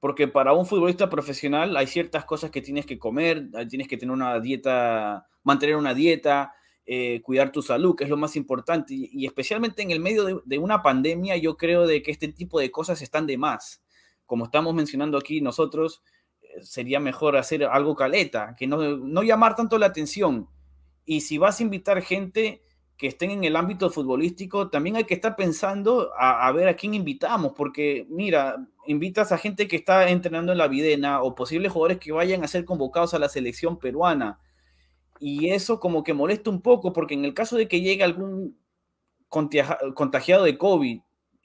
porque 0.00 0.28
para 0.28 0.52
un 0.52 0.66
futbolista 0.66 1.10
profesional 1.10 1.76
hay 1.76 1.86
ciertas 1.86 2.24
cosas 2.24 2.50
que 2.50 2.62
tienes 2.62 2.86
que 2.86 2.98
comer, 2.98 3.48
tienes 3.68 3.88
que 3.88 3.96
tener 3.96 4.12
una 4.12 4.38
dieta, 4.40 5.26
mantener 5.42 5.76
una 5.76 5.94
dieta, 5.94 6.52
eh, 6.86 7.20
cuidar 7.22 7.52
tu 7.52 7.62
salud, 7.62 7.94
que 7.96 8.04
es 8.04 8.10
lo 8.10 8.16
más 8.16 8.36
importante. 8.36 8.94
Y, 8.94 9.26
especialmente 9.26 9.82
en 9.82 9.90
el 9.90 10.00
medio 10.00 10.24
de, 10.24 10.40
de, 10.44 10.58
una 10.58 10.82
pandemia, 10.82 11.36
yo 11.36 11.56
creo 11.56 11.86
de 11.86 12.02
que 12.02 12.10
este 12.10 12.28
tipo 12.28 12.60
de 12.60 12.70
cosas 12.70 13.02
están 13.02 13.26
de 13.26 13.36
más. 13.36 13.82
Como 14.24 14.44
estamos 14.44 14.74
mencionando 14.74 15.18
aquí 15.18 15.40
nosotros, 15.40 16.02
sería 16.62 17.00
mejor 17.00 17.36
hacer 17.36 17.64
algo 17.64 17.94
caleta, 17.94 18.54
que 18.56 18.66
no, 18.66 19.22
llamar 19.22 19.54
tanto 19.54 19.78
la 19.78 19.86
atención. 19.86 20.48
Y 21.04 21.22
si 21.22 21.38
vas 21.38 21.60
a 21.60 21.62
invitar 21.62 22.02
gente 22.02 22.62
que 22.96 23.06
estén 23.06 23.30
en 23.30 23.44
el 23.44 23.56
ámbito 23.56 23.90
futbolístico, 23.90 24.70
también 24.70 24.96
hay 24.96 25.04
que 25.04 25.14
estar 25.14 25.36
pensando 25.36 26.10
a, 26.18 26.50
ver 26.52 26.68
a 26.68 26.74
quién 26.74 26.94
invitamos, 26.94 27.52
porque 27.56 28.06
mira, 28.10 28.56
invitas 28.88 29.32
a 29.32 29.38
gente 29.38 29.68
que 29.68 29.76
está 29.76 30.08
entrenando 30.08 30.50
en 30.50 30.58
la 30.58 30.66
Videna 30.66 31.22
o 31.22 31.34
posibles 31.34 31.72
jugadores 31.72 31.98
que 31.98 32.10
vayan 32.10 32.42
a 32.42 32.48
ser 32.48 32.64
convocados 32.64 33.12
a 33.12 33.18
la 33.18 33.28
selección 33.28 33.78
peruana. 33.78 34.40
Y 35.20 35.50
eso 35.50 35.78
como 35.78 36.02
que 36.02 36.14
molesta 36.14 36.48
un 36.48 36.62
poco, 36.62 36.94
porque 36.94 37.12
en 37.12 37.26
el 37.26 37.34
caso 37.34 37.56
de 37.56 37.68
que 37.68 37.82
llegue 37.82 38.02
algún 38.02 38.58
contagiado 39.28 40.44
de 40.44 40.56
COVID, 40.56 41.00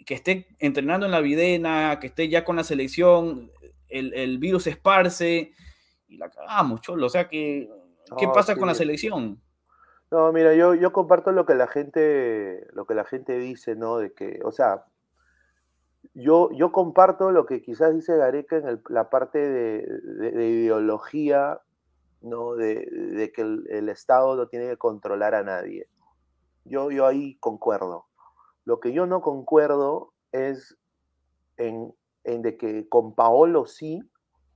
que 0.06 0.13
esté 0.13 0.47
entrenando 0.60 1.06
en 1.06 1.12
la 1.12 1.19
Videna, 1.19 1.99
que 1.99 2.08
esté 2.08 2.29
ya 2.29 2.45
con 2.45 2.56
la 2.56 2.63
selección, 2.63 3.51
el, 3.89 4.38
virus 4.38 4.63
se 4.63 4.69
esparce 4.69 5.51
y 6.08 6.17
la 6.17 6.29
cagamos, 6.29 6.82
cholo. 6.82 7.08
O 7.08 7.10
sea, 7.10 7.27
que, 7.27 7.69
¿qué 8.17 8.27
pasa 8.34 8.56
con 8.56 8.69
la 8.69 8.73
selección? 8.73 9.41
No, 10.12 10.32
mira, 10.32 10.53
yo, 10.53 10.75
yo 10.75 10.93
comparto 10.93 11.34
lo 11.34 11.45
que 11.45 11.56
la 11.56 11.67
gente, 11.67 12.67
lo 12.71 12.86
que 12.86 12.93
la 12.93 13.03
gente 13.03 13.38
dice, 13.38 13.75
¿no? 13.75 13.97
De 13.97 14.13
que, 14.13 14.39
o 14.45 14.51
sea, 14.53 14.86
yo, 16.13 16.49
comparto 16.71 17.32
lo 17.32 17.45
que 17.45 17.62
quizás 17.62 17.93
dice 17.93 18.15
Gareca 18.15 18.58
en 18.58 18.82
la 18.89 19.10
parte 19.10 19.39
de, 19.39 20.47
ideología, 20.47 21.62
¿no? 22.21 22.56
De, 22.56 23.32
que 23.36 23.41
el, 23.41 23.89
Estado 23.89 24.36
no 24.36 24.47
tiene 24.47 24.69
que 24.69 24.78
controlar 24.78 25.36
a 25.36 25.43
nadie. 25.43 25.88
Yo, 26.65 26.88
ahí 27.06 27.36
concuerdo. 27.39 28.06
Lo 28.65 28.80
que 28.80 28.93
yo 28.93 29.06
no 29.06 29.21
concuerdo 29.21 30.13
es 30.32 30.78
en 31.58 31.93
de 32.23 32.58
que 32.58 32.88
con 32.88 33.13
Paolo 33.15 33.65
sí 33.65 34.02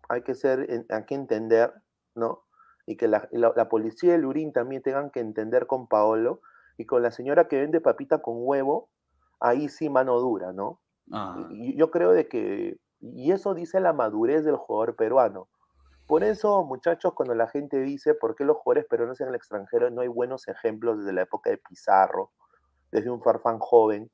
hay 0.09 0.21
que 0.21 0.35
ser, 0.35 0.85
hay 0.89 1.05
que 1.05 1.15
entender, 1.15 1.73
¿no? 2.15 2.43
Y 2.85 2.95
que 2.95 3.07
la, 3.07 3.27
policía 3.69 4.13
del 4.13 4.25
Urín 4.25 4.53
también 4.53 4.81
tengan 4.81 5.11
que 5.11 5.19
entender 5.19 5.67
con 5.67 5.87
Paolo 5.87 6.41
y 6.77 6.85
con 6.85 7.01
la 7.01 7.11
señora 7.11 7.47
que 7.47 7.59
vende 7.59 7.81
papita 7.81 8.21
con 8.21 8.35
huevo, 8.37 8.89
ahí 9.39 9.67
sí 9.67 9.89
mano 9.89 10.19
dura, 10.19 10.53
¿no? 10.53 10.79
Ah, 11.11 11.47
Y 11.51 11.77
Yo 11.77 11.91
creo 11.91 12.11
de 12.11 12.27
que, 12.27 12.79
y 12.99 13.31
eso 13.31 13.53
dice 13.53 13.79
la 13.79 13.93
madurez 13.93 14.43
del 14.43 14.57
jugador 14.57 14.95
peruano. 14.95 15.49
Por 16.07 16.23
eso, 16.23 16.63
muchachos, 16.63 17.13
cuando 17.13 17.35
la 17.35 17.47
gente 17.47 17.79
dice 17.79 18.13
por 18.15 18.35
qué 18.35 18.45
los 18.45 18.57
jugadores 18.57 18.85
peruanos 18.89 19.19
en 19.19 19.27
el 19.27 19.35
extranjero 19.35 19.89
no 19.89 20.01
hay 20.01 20.07
buenos 20.07 20.47
ejemplos 20.47 20.99
desde 20.99 21.11
la 21.11 21.23
época 21.23 21.49
de 21.49 21.57
Pizarro, 21.57 22.31
desde 22.91 23.09
un 23.09 23.21
Farfán 23.21 23.59
joven, 23.59 24.09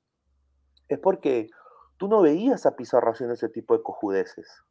es 0.88 1.00
porque 1.00 1.50
tú 1.98 2.08
no 2.08 2.22
veías 2.22 2.66
a 2.66 2.76
Pizarro 2.76 3.12
haciendo 3.12 3.36
ese 3.36 3.50
tipo 3.50 3.78
de 3.78 3.84
cojudeces. 3.84 4.64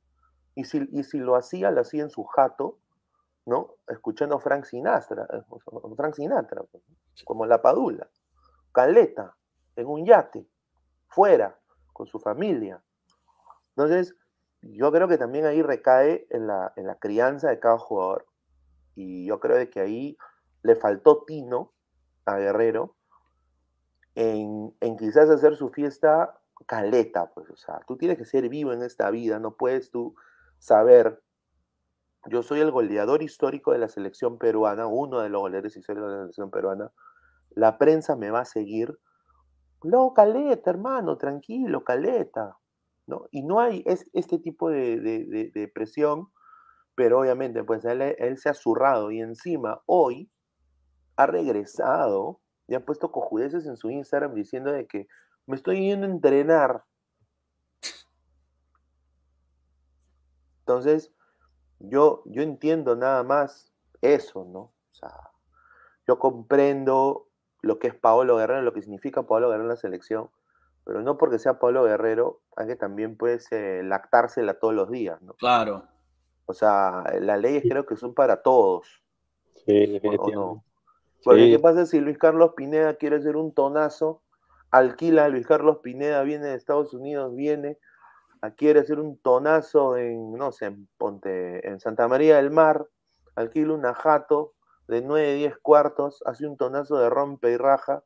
Y 0.55 0.65
si, 0.65 0.89
y 0.91 1.05
si 1.05 1.19
lo 1.19 1.37
hacía, 1.37 1.71
lo 1.71 1.81
hacía 1.81 2.03
en 2.03 2.11
su 2.11 2.25
jato, 2.25 2.79
¿no? 3.47 3.77
Escuchando 3.89 4.37
a 4.37 4.41
Frank 4.41 4.65
Sinatra, 4.65 5.27
eh, 5.33 5.43
Frank 5.97 6.15
Sinatra, 6.15 6.63
pues, 6.71 6.85
como 7.25 7.47
la 7.47 7.63
padula, 7.63 8.09
caleta, 8.73 9.37
en 9.77 9.87
un 9.87 10.05
yate, 10.05 10.47
fuera, 11.09 11.59
con 11.93 12.07
su 12.07 12.19
familia. 12.19 12.83
Entonces, 13.71 14.17
yo 14.63 14.93
creo 14.93 15.09
que 15.09 15.19
también 15.19 15.45
ahí 15.47 15.63
recae 15.63 16.27
en 16.31 16.47
la, 16.47 16.73
en 16.77 16.87
la 16.87 16.97
crianza 16.97 17.49
de 17.49 17.59
cada 17.59 17.79
jugador. 17.79 18.27
Y 18.95 19.27
yo 19.27 19.41
creo 19.41 19.57
de 19.57 19.71
que 19.71 19.81
ahí 19.81 20.17
le 20.63 20.77
faltó 20.77 21.25
tino 21.25 21.73
a 22.25 22.37
Guerrero 22.37 22.95
en, 24.15 24.75
en 24.81 24.97
quizás 24.97 25.31
hacer 25.31 25.57
su 25.57 25.71
fiesta 25.71 26.39
caleta, 26.67 27.33
pues, 27.35 27.51
o 27.51 27.57
sea, 27.57 27.81
tú 27.87 27.97
tienes 27.97 28.19
que 28.19 28.25
ser 28.25 28.49
vivo 28.49 28.73
en 28.73 28.83
esta 28.83 29.11
vida, 29.11 29.39
no 29.39 29.57
puedes 29.57 29.91
tú 29.91 30.15
saber, 30.59 31.23
yo 32.27 32.43
soy 32.43 32.61
el 32.61 32.71
goleador 32.71 33.23
histórico 33.23 33.73
de 33.73 33.79
la 33.79 33.89
selección 33.89 34.39
peruana, 34.39 34.87
uno 34.87 35.21
de 35.21 35.29
los 35.29 35.41
goleadores 35.41 35.77
históricos 35.77 36.09
de 36.09 36.17
la 36.17 36.23
selección 36.23 36.51
peruana, 36.51 36.93
la 37.51 37.79
prensa 37.79 38.17
me 38.17 38.31
va 38.31 38.41
a 38.41 38.45
seguir, 38.45 38.99
no, 39.83 40.13
caleta, 40.15 40.71
hermano, 40.71 41.19
tranquilo, 41.19 41.85
caleta, 41.85 42.59
¿no? 43.07 43.27
Y 43.31 43.43
no 43.43 43.61
hay 43.61 43.83
es, 43.87 44.05
este 44.13 44.39
tipo 44.39 44.71
de, 44.71 45.01
de- 45.01 45.25
de- 45.27 45.51
de 45.55 45.69
presión, 45.69 46.29
pero 46.95 47.21
obviamente, 47.21 47.65
pues 47.65 47.85
él, 47.85 48.03
él 48.03 48.39
se 48.39 48.51
ha 48.51 48.55
zurrado 48.55 49.11
y 49.11 49.21
encima 49.21 49.83
hoy 49.87 50.31
ha 51.17 51.27
regresado 51.27 52.41
y 52.69 52.75
ha 52.75 52.85
puesto 52.85 53.13
cojudeces 53.13 53.67
en 53.67 53.77
su 53.77 53.91
Instagram 53.91 54.35
diciendo 54.35 54.73
de 54.73 54.87
que 54.87 55.09
me 55.47 55.57
estoy 55.57 55.81
yendo 55.81 56.07
a 56.07 56.11
entrenar. 56.11 56.85
Entonces, 60.61 61.13
yo, 61.81 62.23
yo 62.27 62.43
entiendo 62.43 62.97
nada 62.97 63.23
más 63.25 63.73
eso, 64.01 64.45
¿no? 64.45 64.61
O 64.61 64.75
sea, 64.95 65.31
yo 66.07 66.19
comprendo 66.19 67.29
lo 67.63 67.79
que 67.79 67.89
es 67.89 67.95
Paolo 67.95 68.37
Guerrero, 68.37 68.63
lo 68.63 68.73
que 68.73 68.83
significa 68.83 69.23
Paolo 69.23 69.49
Guerrero 69.49 69.65
en 69.65 69.69
la 69.71 69.77
selección, 69.77 70.29
pero 70.85 71.01
no 71.01 71.17
porque 71.17 71.39
sea 71.39 71.59
Paolo 71.59 71.85
Guerrero, 71.85 72.41
hay 72.57 72.67
que 72.67 72.77
también 72.77 73.17
pues 73.17 73.51
eh, 73.53 73.83
lactársela 73.85 74.55
todos 74.55 74.75
los 74.75 74.91
días, 74.91 75.23
¿no? 75.23 75.35
claro. 75.35 75.85
O 76.45 76.55
sea, 76.55 77.05
las 77.21 77.41
leyes 77.41 77.63
creo 77.63 77.87
que 77.87 77.97
son 77.97 78.15
para 78.15 78.43
todos, 78.43 79.03
Sí, 79.65 80.01
¿o, 80.05 80.31
no? 80.31 80.65
Porque 81.23 81.45
Sí. 81.45 81.51
¿qué 81.53 81.59
pasa 81.61 81.87
si 81.87 82.01
Luis 82.01 82.19
Carlos 82.19 82.55
Pineda 82.57 82.95
quiere 82.95 83.17
hacer 83.17 83.37
un 83.37 83.55
tonazo? 83.55 84.23
Alquila 84.73 85.27
a 85.27 85.29
Luis 85.29 85.47
Carlos 85.47 85.79
Pineda, 85.79 86.23
viene 86.23 86.47
de 86.47 86.55
Estados 86.57 86.93
Unidos, 86.95 87.35
viene, 87.37 87.79
a- 88.41 88.51
quiere 88.51 88.81
hacer 88.81 88.99
un 88.99 89.19
tonazo 89.19 89.97
en, 89.97 90.33
no 90.33 90.51
sé, 90.51 90.67
en, 90.67 90.89
ponte, 90.99 91.67
en 91.69 91.79
Santa 91.79 92.09
María 92.09 92.37
del 92.37 92.51
Mar, 92.51 92.89
alquila 93.37 93.73
una 93.75 93.95
jato 93.95 94.55
de 94.93 95.01
9, 95.03 95.35
10 95.35 95.57
cuartos, 95.59 96.23
hace 96.27 96.47
un 96.47 96.57
tonazo 96.59 96.99
de 96.99 97.09
rompe 97.09 97.51
y 97.51 97.57
raja, 97.57 98.05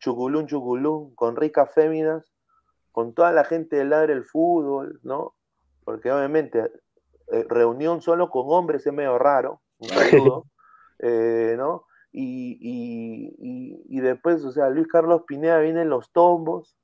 chuculún, 0.00 0.46
chuculún, 0.46 1.14
con 1.14 1.36
ricas 1.36 1.72
féminas, 1.72 2.32
con 2.92 3.14
toda 3.14 3.30
la 3.32 3.44
gente 3.44 3.76
del 3.76 3.90
ladre 3.90 4.12
el 4.14 4.24
fútbol, 4.24 4.98
¿no? 5.04 5.34
Porque 5.84 6.10
obviamente 6.10 6.70
eh, 7.32 7.46
reunión 7.48 8.02
solo 8.02 8.30
con 8.30 8.46
hombres 8.48 8.86
es 8.86 8.92
medio 8.92 9.16
raro, 9.18 9.60
un 9.78 9.88
saludo, 10.34 10.46
eh, 10.98 11.54
¿no? 11.56 11.84
Y, 12.10 12.58
y- 12.60 13.34
y- 13.38 13.98
y 13.98 14.00
después, 14.00 14.44
o 14.44 14.50
sea, 14.50 14.68
Luis 14.70 14.88
Carlos 14.88 15.22
Pineda 15.26 15.58
viene 15.60 15.82
en 15.82 15.90
los 15.90 16.10
tombos, 16.10 16.76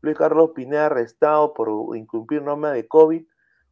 Luis 0.00 0.16
Carlos 0.16 0.50
Pineda 0.54 0.86
arrestado 0.86 1.52
por 1.54 1.96
incumplir 1.96 2.42
norma 2.42 2.72
de 2.72 2.88
COVID, 2.88 3.24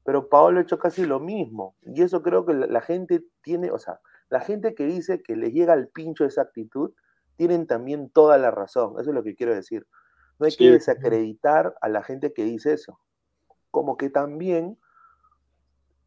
pero 0.04 0.28
Paolo 0.28 0.58
ha 0.58 0.62
hecho 0.62 0.78
casi 0.78 1.04
lo 1.06 1.18
mismo. 1.18 1.74
Y 1.82 2.02
eso 2.02 2.22
creo 2.22 2.44
que 2.46 2.54
la, 2.54 2.66
la 2.66 2.80
gente 2.82 3.24
tiene, 3.42 3.70
o 3.70 3.78
sea, 3.78 4.00
la 4.30 4.40
gente 4.40 4.74
que 4.74 4.84
dice 4.84 5.22
que 5.22 5.36
les 5.36 5.52
llega 5.52 5.72
al 5.72 5.88
pincho 5.88 6.24
esa 6.24 6.42
actitud, 6.42 6.92
tienen 7.36 7.66
también 7.66 8.10
toda 8.10 8.38
la 8.38 8.50
razón. 8.50 8.94
Eso 9.00 9.10
es 9.10 9.14
lo 9.14 9.22
que 9.22 9.34
quiero 9.34 9.54
decir. 9.54 9.86
No 10.38 10.46
hay 10.46 10.54
que 10.54 10.70
desacreditar 10.70 11.74
a 11.80 11.88
la 11.88 12.02
gente 12.02 12.32
que 12.32 12.44
dice 12.44 12.72
eso. 12.72 13.00
Como 13.70 13.96
que 13.96 14.10
también 14.10 14.78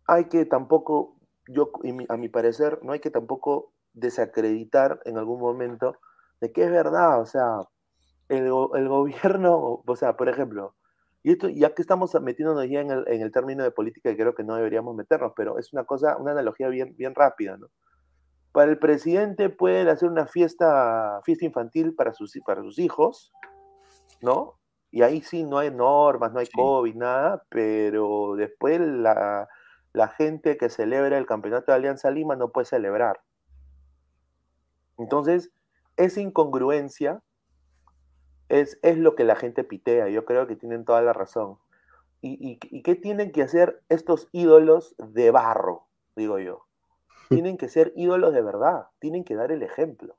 hay 0.07 0.25
que 0.25 0.45
tampoco, 0.45 1.17
yo, 1.47 1.71
a 2.09 2.17
mi 2.17 2.29
parecer, 2.29 2.79
no 2.83 2.91
hay 2.91 2.99
que 2.99 3.11
tampoco 3.11 3.73
desacreditar 3.93 4.99
en 5.05 5.17
algún 5.17 5.39
momento 5.39 5.97
de 6.39 6.51
que 6.51 6.63
es 6.63 6.71
verdad, 6.71 7.21
o 7.21 7.25
sea, 7.25 7.61
el 8.29 8.49
gobierno, 8.49 9.83
o 9.85 9.95
sea, 9.95 10.15
por 10.15 10.29
ejemplo, 10.29 10.75
y 11.23 11.33
esto, 11.33 11.49
ya 11.49 11.73
que 11.73 11.81
estamos 11.81 12.19
metiéndonos 12.19 12.67
ya 12.67 12.81
en 12.81 12.91
el, 12.91 13.07
en 13.07 13.21
el 13.21 13.31
término 13.31 13.63
de 13.63 13.71
política, 13.71 14.09
que 14.09 14.17
creo 14.17 14.33
que 14.33 14.43
no 14.43 14.55
deberíamos 14.55 14.95
meternos, 14.95 15.33
pero 15.35 15.59
es 15.59 15.71
una 15.71 15.83
cosa, 15.83 16.17
una 16.17 16.31
analogía 16.31 16.67
bien, 16.69 16.95
bien 16.97 17.13
rápida, 17.13 17.57
¿no? 17.57 17.67
Para 18.51 18.69
el 18.71 18.77
presidente 18.79 19.49
pueden 19.49 19.87
hacer 19.87 20.09
una 20.09 20.27
fiesta, 20.27 21.21
fiesta 21.23 21.45
infantil 21.45 21.95
para 21.95 22.13
sus, 22.13 22.37
para 22.45 22.61
sus 22.61 22.79
hijos, 22.79 23.31
¿no? 24.21 24.59
Y 24.91 25.03
ahí 25.03 25.21
sí 25.21 25.43
no 25.43 25.57
hay 25.57 25.71
normas, 25.71 26.33
no 26.33 26.39
hay 26.39 26.47
Sí. 26.47 26.51
COVID, 26.53 26.95
nada, 26.95 27.43
pero 27.49 28.35
después 28.35 28.79
la, 28.81 29.47
la 29.93 30.07
gente 30.09 30.57
que 30.57 30.69
celebra 30.69 31.17
el 31.17 31.25
campeonato 31.25 31.71
de 31.71 31.77
Alianza 31.77 32.11
Lima 32.11 32.35
no 32.35 32.51
puede 32.51 32.65
celebrar. 32.65 33.21
Entonces, 34.97 35.51
esa 35.95 36.19
incongruencia 36.19 37.21
es, 38.49 38.79
es 38.83 38.97
lo 38.97 39.15
que 39.15 39.23
la 39.23 39.35
gente 39.35 39.63
pitea. 39.63 40.09
Yo 40.09 40.25
creo 40.25 40.45
que 40.45 40.57
tienen 40.57 40.83
toda 40.83 41.01
la 41.01 41.13
razón. 41.13 41.57
¿Y, 42.19 42.33
y, 42.51 42.59
y 42.69 42.83
qué 42.83 42.95
tienen 42.95 43.31
que 43.31 43.43
hacer 43.43 43.81
estos 43.89 44.27
ídolos 44.33 44.93
de 44.97 45.31
barro? 45.31 45.87
Digo 46.15 46.37
yo. 46.37 46.65
Tienen 47.43 47.57
que 47.57 47.69
ser 47.69 47.93
ídolos 47.95 48.33
de 48.33 48.41
verdad. 48.41 48.87
Tienen 48.99 49.23
que 49.23 49.35
dar 49.35 49.51
el 49.51 49.63
ejemplo. 49.63 50.15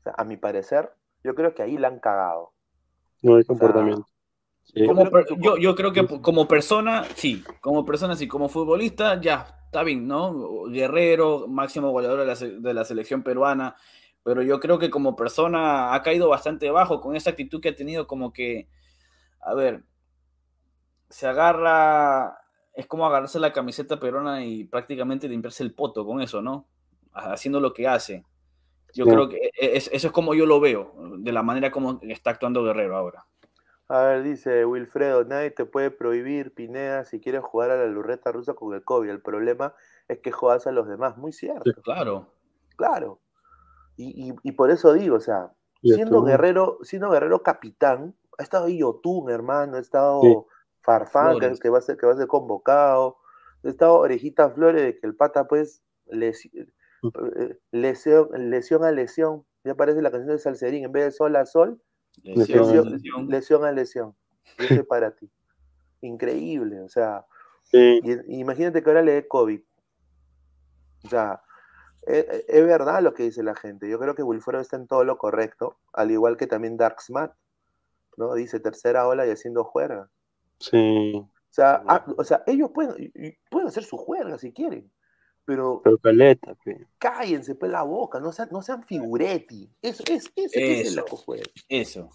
O 0.00 0.02
sea, 0.02 0.14
a 0.16 0.24
mi 0.24 0.36
parecer, 0.36 0.92
yo 1.24 1.34
creo 1.34 1.54
que 1.54 1.62
ahí 1.62 1.78
la 1.78 1.88
han 1.88 1.98
cagado. 1.98 2.52
No 3.22 3.36
hay 3.36 3.44
comportamiento. 3.44 4.06
Sí. 4.64 4.84
Yo 4.84 4.88
Como 4.88 5.08
yo, 5.40 5.56
yo 5.56 5.74
creo 5.74 5.92
que 5.92 6.06
como 6.20 6.46
persona, 6.46 7.04
sí. 7.14 7.42
Como 7.60 7.84
persona, 7.84 8.16
sí. 8.16 8.28
Como 8.28 8.48
futbolista, 8.48 9.20
ya, 9.20 9.46
está 9.64 9.82
bien, 9.82 10.06
¿no? 10.06 10.64
Guerrero, 10.64 11.46
máximo 11.48 11.90
goleador 11.90 12.20
de 12.20 12.26
la, 12.26 12.34
de 12.34 12.74
la 12.74 12.84
selección 12.84 13.22
peruana. 13.22 13.76
Pero 14.22 14.42
yo 14.42 14.58
creo 14.58 14.78
que 14.78 14.90
como 14.90 15.14
persona 15.14 15.94
ha 15.94 16.02
caído 16.02 16.28
bastante 16.28 16.70
bajo 16.70 17.00
con 17.00 17.14
esa 17.14 17.30
actitud 17.30 17.60
que 17.60 17.68
ha 17.70 17.76
tenido, 17.76 18.06
como 18.06 18.32
que, 18.32 18.68
a 19.40 19.54
ver, 19.54 19.84
se 21.08 21.28
agarra, 21.28 22.38
es 22.76 22.86
como 22.86 23.06
agarrarse 23.06 23.40
la 23.40 23.52
camiseta 23.52 23.98
peruana 23.98 24.44
y 24.44 24.64
prácticamente 24.64 25.28
limpiarse 25.28 25.62
el 25.64 25.74
poto 25.74 26.04
con 26.06 26.20
eso, 26.20 26.42
¿no? 26.42 26.66
Haciendo 27.12 27.58
lo 27.60 27.72
que 27.72 27.88
hace. 27.88 28.24
Yo 28.94 29.04
Sí. 29.04 29.10
creo 29.10 29.28
que 29.28 29.36
e- 29.58 29.76
es- 29.76 29.90
eso 29.92 30.06
es 30.08 30.12
como 30.12 30.34
yo 30.34 30.46
lo 30.46 30.60
veo, 30.60 30.92
de 31.18 31.32
la 31.32 31.42
manera 31.42 31.70
como 31.70 31.98
está 32.02 32.30
actuando 32.30 32.62
Guerrero 32.62 32.96
ahora. 32.96 33.26
A 33.88 34.00
ver, 34.02 34.22
dice 34.22 34.64
Wilfredo, 34.64 35.24
nadie 35.24 35.50
te 35.50 35.64
puede 35.64 35.90
prohibir, 35.90 36.52
Pineda, 36.54 37.04
si 37.04 37.20
quieres 37.20 37.42
jugar 37.42 37.70
a 37.70 37.76
la 37.76 37.86
lurreta 37.86 38.32
rusa 38.32 38.54
con 38.54 38.74
el 38.74 38.82
COVID. 38.84 39.08
El 39.08 39.20
problema 39.22 39.74
es 40.08 40.18
que 40.18 40.32
jodas 40.32 40.66
a 40.66 40.72
los 40.72 40.88
demás. 40.88 41.16
Muy 41.16 41.32
cierto, 41.32 41.70
Claro. 41.82 42.26
claro. 42.76 43.20
Y, 43.96 44.30
y- 44.30 44.34
y 44.42 44.52
por 44.52 44.70
eso 44.70 44.92
digo, 44.92 45.16
o 45.16 45.20
sea, 45.20 45.52
siendo. 45.82 46.22
Guerrero, 46.24 46.78
siendo 46.82 47.10
Guerrero 47.10 47.42
capitán, 47.42 48.14
ha 48.38 48.42
estado 48.42 48.66
ahí 48.66 48.78
Yotun, 48.78 49.30
hermano, 49.30 49.76
ha 49.76 49.80
estado 49.80 50.20
Sí. 50.20 50.36
Farfán, 50.86 51.38
que, 51.40 51.58
que 51.58 51.68
va 51.68 51.78
a 51.78 51.82
ser, 51.82 51.96
que 51.96 52.06
va 52.06 52.12
a 52.12 52.16
ser 52.16 52.28
convocado, 52.28 53.18
estado 53.64 53.94
Orejita 53.96 54.50
Flores, 54.50 54.80
de 54.82 54.98
que 54.98 55.06
el 55.06 55.14
pata, 55.16 55.46
pues, 55.48 55.82
lesi- 56.06 56.50
eh, 56.54 57.58
lesión, 57.72 58.28
lesión 58.50 58.84
a 58.84 58.92
lesión. 58.92 59.44
Ya 59.64 59.72
aparece 59.72 60.00
la 60.00 60.10
canción 60.12 60.30
de 60.36 60.38
Salserín, 60.38 60.84
en 60.84 60.92
vez 60.92 61.04
de 61.04 61.10
sol 61.10 61.34
a 61.36 61.44
sol, 61.44 61.82
Lesión, 62.22 62.66
lesión, 62.66 62.92
lesión. 62.92 63.28
lesión 63.28 63.64
a 63.64 63.72
lesión. 63.72 64.16
Soy 64.56 64.82
para 64.84 65.10
ti. 65.10 65.30
Increíble, 66.00 66.80
o 66.80 66.88
sea, 66.88 67.26
Sí. 67.64 68.00
y, 68.04 68.38
imagínate 68.40 68.82
que 68.82 68.88
ahora 68.88 69.02
le 69.02 69.12
dé 69.12 69.26
COVID. 69.28 69.60
O 71.04 71.08
sea, 71.08 71.42
es, 72.06 72.44
es 72.46 72.64
verdad 72.64 73.02
lo 73.02 73.12
que 73.12 73.24
dice 73.24 73.42
la 73.42 73.54
gente. 73.56 73.88
Yo 73.88 73.98
creo 73.98 74.14
que 74.14 74.22
Wilfredo 74.22 74.60
está 74.60 74.76
en 74.76 74.86
todo 74.86 75.02
lo 75.04 75.18
correcto, 75.18 75.78
al 75.92 76.10
igual 76.12 76.36
que 76.36 76.46
también 76.46 76.76
Darksmat, 76.76 77.32
¿no? 78.16 78.34
Dice 78.34 78.60
tercera 78.60 79.06
ola 79.08 79.26
y 79.26 79.30
haciendo 79.30 79.64
juerga. 79.64 80.08
Sí. 80.58 81.12
O 81.14 81.30
sea, 81.50 81.82
ah, 81.86 82.04
o 82.16 82.24
sea 82.24 82.42
ellos 82.46 82.70
pueden, 82.72 83.12
pueden 83.50 83.68
hacer 83.68 83.84
su 83.84 83.96
juerga 83.96 84.36
si 84.38 84.52
quieren, 84.52 84.90
pero 85.44 85.80
Pero 85.82 85.98
caleta, 85.98 86.54
pe. 86.64 86.86
cállense 86.98 87.54
pues 87.54 87.70
la 87.72 87.82
boca, 87.82 88.20
no 88.20 88.32
sean, 88.32 88.48
no 88.52 88.60
sean 88.62 88.82
figuretti. 88.82 89.70
Eso, 89.80 90.02
es, 90.06 90.30
eso, 90.36 90.52
esa 90.54 90.60
es 90.60 90.94
la 90.94 91.02
Eso. 91.02 91.10
cojuela. 91.10 91.44
Eso. 91.68 92.10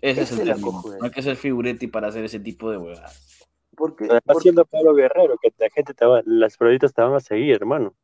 Ese 0.00 0.22
es 0.22 0.32
el 0.32 0.40
es 0.40 0.46
la 0.46 0.54
término. 0.54 0.72
cojudez. 0.72 0.98
No 0.98 1.04
hay 1.06 1.10
que 1.10 1.22
ser 1.22 1.36
figuretti 1.36 1.86
para 1.86 2.08
hacer 2.08 2.24
ese 2.24 2.40
tipo 2.40 2.70
de 2.70 2.76
huevadas. 2.78 3.48
Porque, 3.76 4.04
Además, 4.04 4.22
porque- 4.26 4.42
siendo 4.42 4.64
Pablo 4.64 4.94
Guerrero, 4.94 5.36
que 5.40 5.52
la 5.58 5.70
gente 5.70 5.94
te 5.94 6.04
va, 6.06 6.22
las 6.24 6.56
periodistas 6.56 6.92
te 6.94 7.02
van 7.02 7.14
a 7.14 7.20
seguir, 7.20 7.54
hermano. 7.56 7.94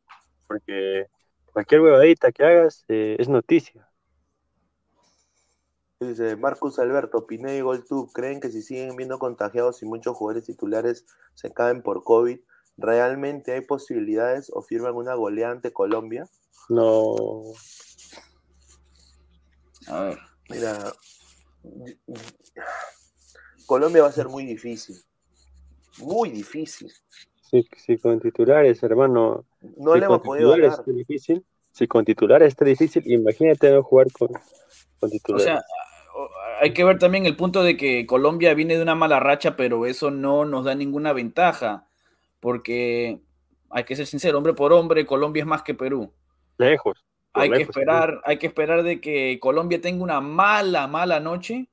Porque 0.46 1.06
cualquier 1.52 1.80
huevadita 1.80 2.30
que 2.32 2.44
hagas 2.44 2.84
eh, 2.88 3.16
es 3.18 3.28
noticia. 3.28 3.88
Dice 6.08 6.36
Marcus 6.36 6.78
Alberto, 6.78 7.26
Pineda 7.26 7.54
y 7.54 7.60
Goltub, 7.60 8.12
¿creen 8.12 8.40
que 8.40 8.50
si 8.50 8.62
siguen 8.62 8.96
viendo 8.96 9.18
contagiados 9.18 9.82
y 9.82 9.86
muchos 9.86 10.16
jugadores 10.16 10.46
titulares 10.46 11.06
se 11.34 11.52
caen 11.52 11.82
por 11.82 12.02
COVID, 12.04 12.38
realmente 12.76 13.52
hay 13.52 13.60
posibilidades 13.60 14.50
o 14.52 14.62
firman 14.62 14.94
una 14.94 15.14
goleada 15.14 15.52
ante 15.52 15.72
Colombia? 15.72 16.28
No. 16.68 17.42
A 19.88 20.02
ver. 20.02 20.18
Mira, 20.48 20.92
Colombia 23.66 24.02
va 24.02 24.08
a 24.08 24.12
ser 24.12 24.28
muy 24.28 24.44
difícil. 24.44 24.96
Muy 25.98 26.30
difícil. 26.30 26.92
Si, 27.50 27.68
si 27.76 27.98
con 27.98 28.20
titulares, 28.20 28.82
hermano. 28.82 29.44
No 29.76 29.92
si 29.92 30.00
le 30.00 30.06
hemos 30.06 30.22
podido 30.22 30.50
ganar. 30.50 30.70
está 30.70 30.90
difícil. 30.90 31.44
Si 31.72 31.86
con 31.86 32.04
titulares 32.04 32.48
está 32.48 32.64
difícil, 32.64 33.02
imagínate 33.10 33.70
no 33.70 33.82
jugar 33.82 34.10
con, 34.12 34.28
con 34.28 35.08
O 35.08 35.08
titulares. 35.08 35.44
sea, 35.44 35.64
hay 36.60 36.72
que 36.72 36.84
ver 36.84 36.98
también 36.98 37.26
el 37.26 37.36
punto 37.36 37.62
de 37.62 37.76
que 37.76 38.06
Colombia 38.06 38.54
viene 38.54 38.76
de 38.76 38.82
una 38.82 38.94
mala 38.94 39.20
racha, 39.20 39.56
pero 39.56 39.86
eso 39.86 40.10
no 40.10 40.44
nos 40.44 40.64
da 40.64 40.74
ninguna 40.74 41.12
ventaja, 41.12 41.88
porque 42.40 43.20
hay 43.70 43.84
que 43.84 43.96
ser 43.96 44.06
sincero, 44.06 44.38
hombre 44.38 44.54
por 44.54 44.72
hombre, 44.72 45.06
Colombia 45.06 45.40
es 45.40 45.46
más 45.46 45.62
que 45.62 45.74
Perú. 45.74 46.12
lejos. 46.58 47.04
Hay 47.34 47.50
que 47.50 47.62
esperar, 47.62 48.20
hay 48.24 48.36
que 48.38 48.46
esperar 48.46 48.82
de 48.82 49.00
que 49.00 49.38
Colombia 49.40 49.80
tenga 49.80 50.04
una 50.04 50.20
mala, 50.20 50.86
mala 50.86 51.18
noche 51.18 51.68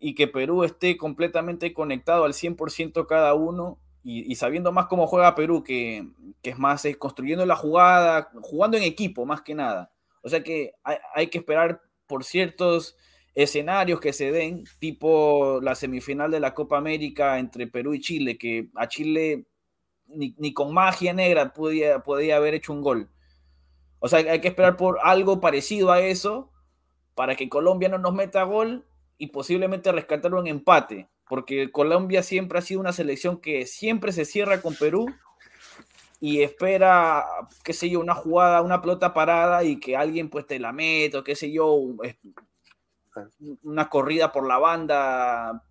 y 0.00 0.14
que 0.14 0.26
Perú 0.26 0.64
esté 0.64 0.96
completamente 0.96 1.74
conectado 1.74 2.24
al 2.24 2.32
100% 2.32 3.06
cada 3.06 3.34
uno 3.34 3.78
y, 4.02 4.30
y 4.30 4.36
sabiendo 4.36 4.72
más 4.72 4.86
cómo 4.86 5.06
juega 5.06 5.34
Perú, 5.34 5.62
que, 5.62 6.08
que 6.42 6.50
es 6.50 6.58
más 6.58 6.84
es 6.86 6.96
construyendo 6.96 7.44
la 7.44 7.56
jugada, 7.56 8.30
jugando 8.40 8.78
en 8.78 8.84
equipo 8.84 9.26
más 9.26 9.42
que 9.42 9.54
nada. 9.54 9.92
O 10.22 10.30
sea 10.30 10.42
que 10.42 10.72
hay, 10.82 10.96
hay 11.14 11.26
que 11.26 11.38
esperar 11.38 11.82
por 12.06 12.24
ciertos 12.24 12.96
escenarios 13.36 14.00
que 14.00 14.14
se 14.14 14.32
den, 14.32 14.64
tipo 14.78 15.60
la 15.60 15.74
semifinal 15.74 16.30
de 16.30 16.40
la 16.40 16.54
Copa 16.54 16.78
América 16.78 17.38
entre 17.38 17.66
Perú 17.66 17.92
y 17.92 18.00
Chile, 18.00 18.38
que 18.38 18.70
a 18.74 18.88
Chile 18.88 19.46
ni, 20.06 20.34
ni 20.38 20.54
con 20.54 20.72
magia 20.72 21.12
negra 21.12 21.52
podía, 21.52 22.00
podía 22.00 22.36
haber 22.36 22.54
hecho 22.54 22.72
un 22.72 22.80
gol. 22.80 23.10
O 23.98 24.08
sea, 24.08 24.20
hay 24.20 24.40
que 24.40 24.48
esperar 24.48 24.76
por 24.76 24.98
algo 25.02 25.40
parecido 25.40 25.92
a 25.92 26.00
eso 26.00 26.50
para 27.14 27.36
que 27.36 27.50
Colombia 27.50 27.90
no 27.90 27.98
nos 27.98 28.14
meta 28.14 28.42
gol 28.44 28.86
y 29.18 29.28
posiblemente 29.28 29.92
rescatar 29.92 30.34
un 30.34 30.46
empate, 30.46 31.08
porque 31.28 31.70
Colombia 31.70 32.22
siempre 32.22 32.58
ha 32.58 32.62
sido 32.62 32.80
una 32.80 32.92
selección 32.92 33.40
que 33.40 33.66
siempre 33.66 34.12
se 34.12 34.24
cierra 34.24 34.62
con 34.62 34.74
Perú 34.74 35.06
y 36.20 36.40
espera, 36.40 37.22
qué 37.62 37.74
sé 37.74 37.90
yo, 37.90 38.00
una 38.00 38.14
jugada, 38.14 38.62
una 38.62 38.80
pelota 38.80 39.12
parada 39.12 39.62
y 39.62 39.78
que 39.78 39.94
alguien 39.94 40.30
pues 40.30 40.46
te 40.46 40.58
la 40.58 40.72
meta, 40.72 41.18
o 41.18 41.24
qué 41.24 41.34
sé 41.34 41.52
yo, 41.52 41.78
una 43.62 43.88
corrida 43.88 44.32
por 44.32 44.46
la 44.46 44.58
banda 44.58 45.62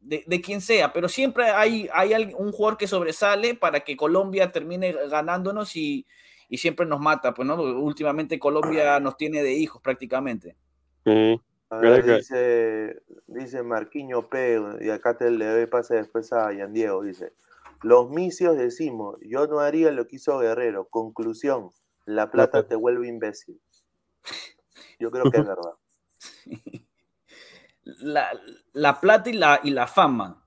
de, 0.00 0.24
de 0.26 0.40
quien 0.40 0.60
sea, 0.60 0.92
pero 0.92 1.08
siempre 1.08 1.44
hay, 1.50 1.88
hay 1.92 2.32
un 2.36 2.52
jugador 2.52 2.78
que 2.78 2.86
sobresale 2.86 3.54
para 3.54 3.80
que 3.80 3.96
Colombia 3.96 4.50
termine 4.52 4.92
ganándonos 5.08 5.76
y, 5.76 6.06
y 6.48 6.58
siempre 6.58 6.86
nos 6.86 7.00
mata, 7.00 7.34
pues 7.34 7.46
no, 7.46 7.54
últimamente 7.62 8.38
Colombia 8.38 8.98
nos 9.00 9.16
tiene 9.16 9.42
de 9.42 9.52
hijos 9.52 9.80
prácticamente. 9.82 10.56
Sí. 11.04 11.40
A 11.72 11.76
ver, 11.76 12.02
Creo 12.02 12.04
que- 12.04 12.16
dice, 12.18 13.02
dice 13.28 13.62
Marquiño 13.62 14.28
P, 14.28 14.60
y 14.80 14.90
acá 14.90 15.16
te 15.16 15.30
le 15.30 15.46
doy 15.46 15.66
pase 15.66 15.94
después 15.96 16.32
a 16.32 16.52
Yan 16.52 16.72
Diego, 16.72 17.02
dice, 17.04 17.32
los 17.82 18.10
misios 18.10 18.56
decimos, 18.56 19.16
yo 19.22 19.46
no 19.46 19.60
haría 19.60 19.90
lo 19.92 20.06
que 20.08 20.16
hizo 20.16 20.38
Guerrero. 20.40 20.88
Conclusión, 20.88 21.70
la 22.06 22.30
plata. 22.30 22.66
te 22.66 22.74
vuelve 22.74 23.06
imbécil. 23.08 23.60
Yo 24.98 25.10
creo 25.10 25.30
que 25.30 25.38
es 25.38 25.46
verdad. 25.46 25.74
La, 27.98 28.30
la 28.72 29.00
plata 29.00 29.30
y 29.30 29.34
la, 29.34 29.60
y 29.62 29.70
la 29.70 29.86
fama. 29.86 30.42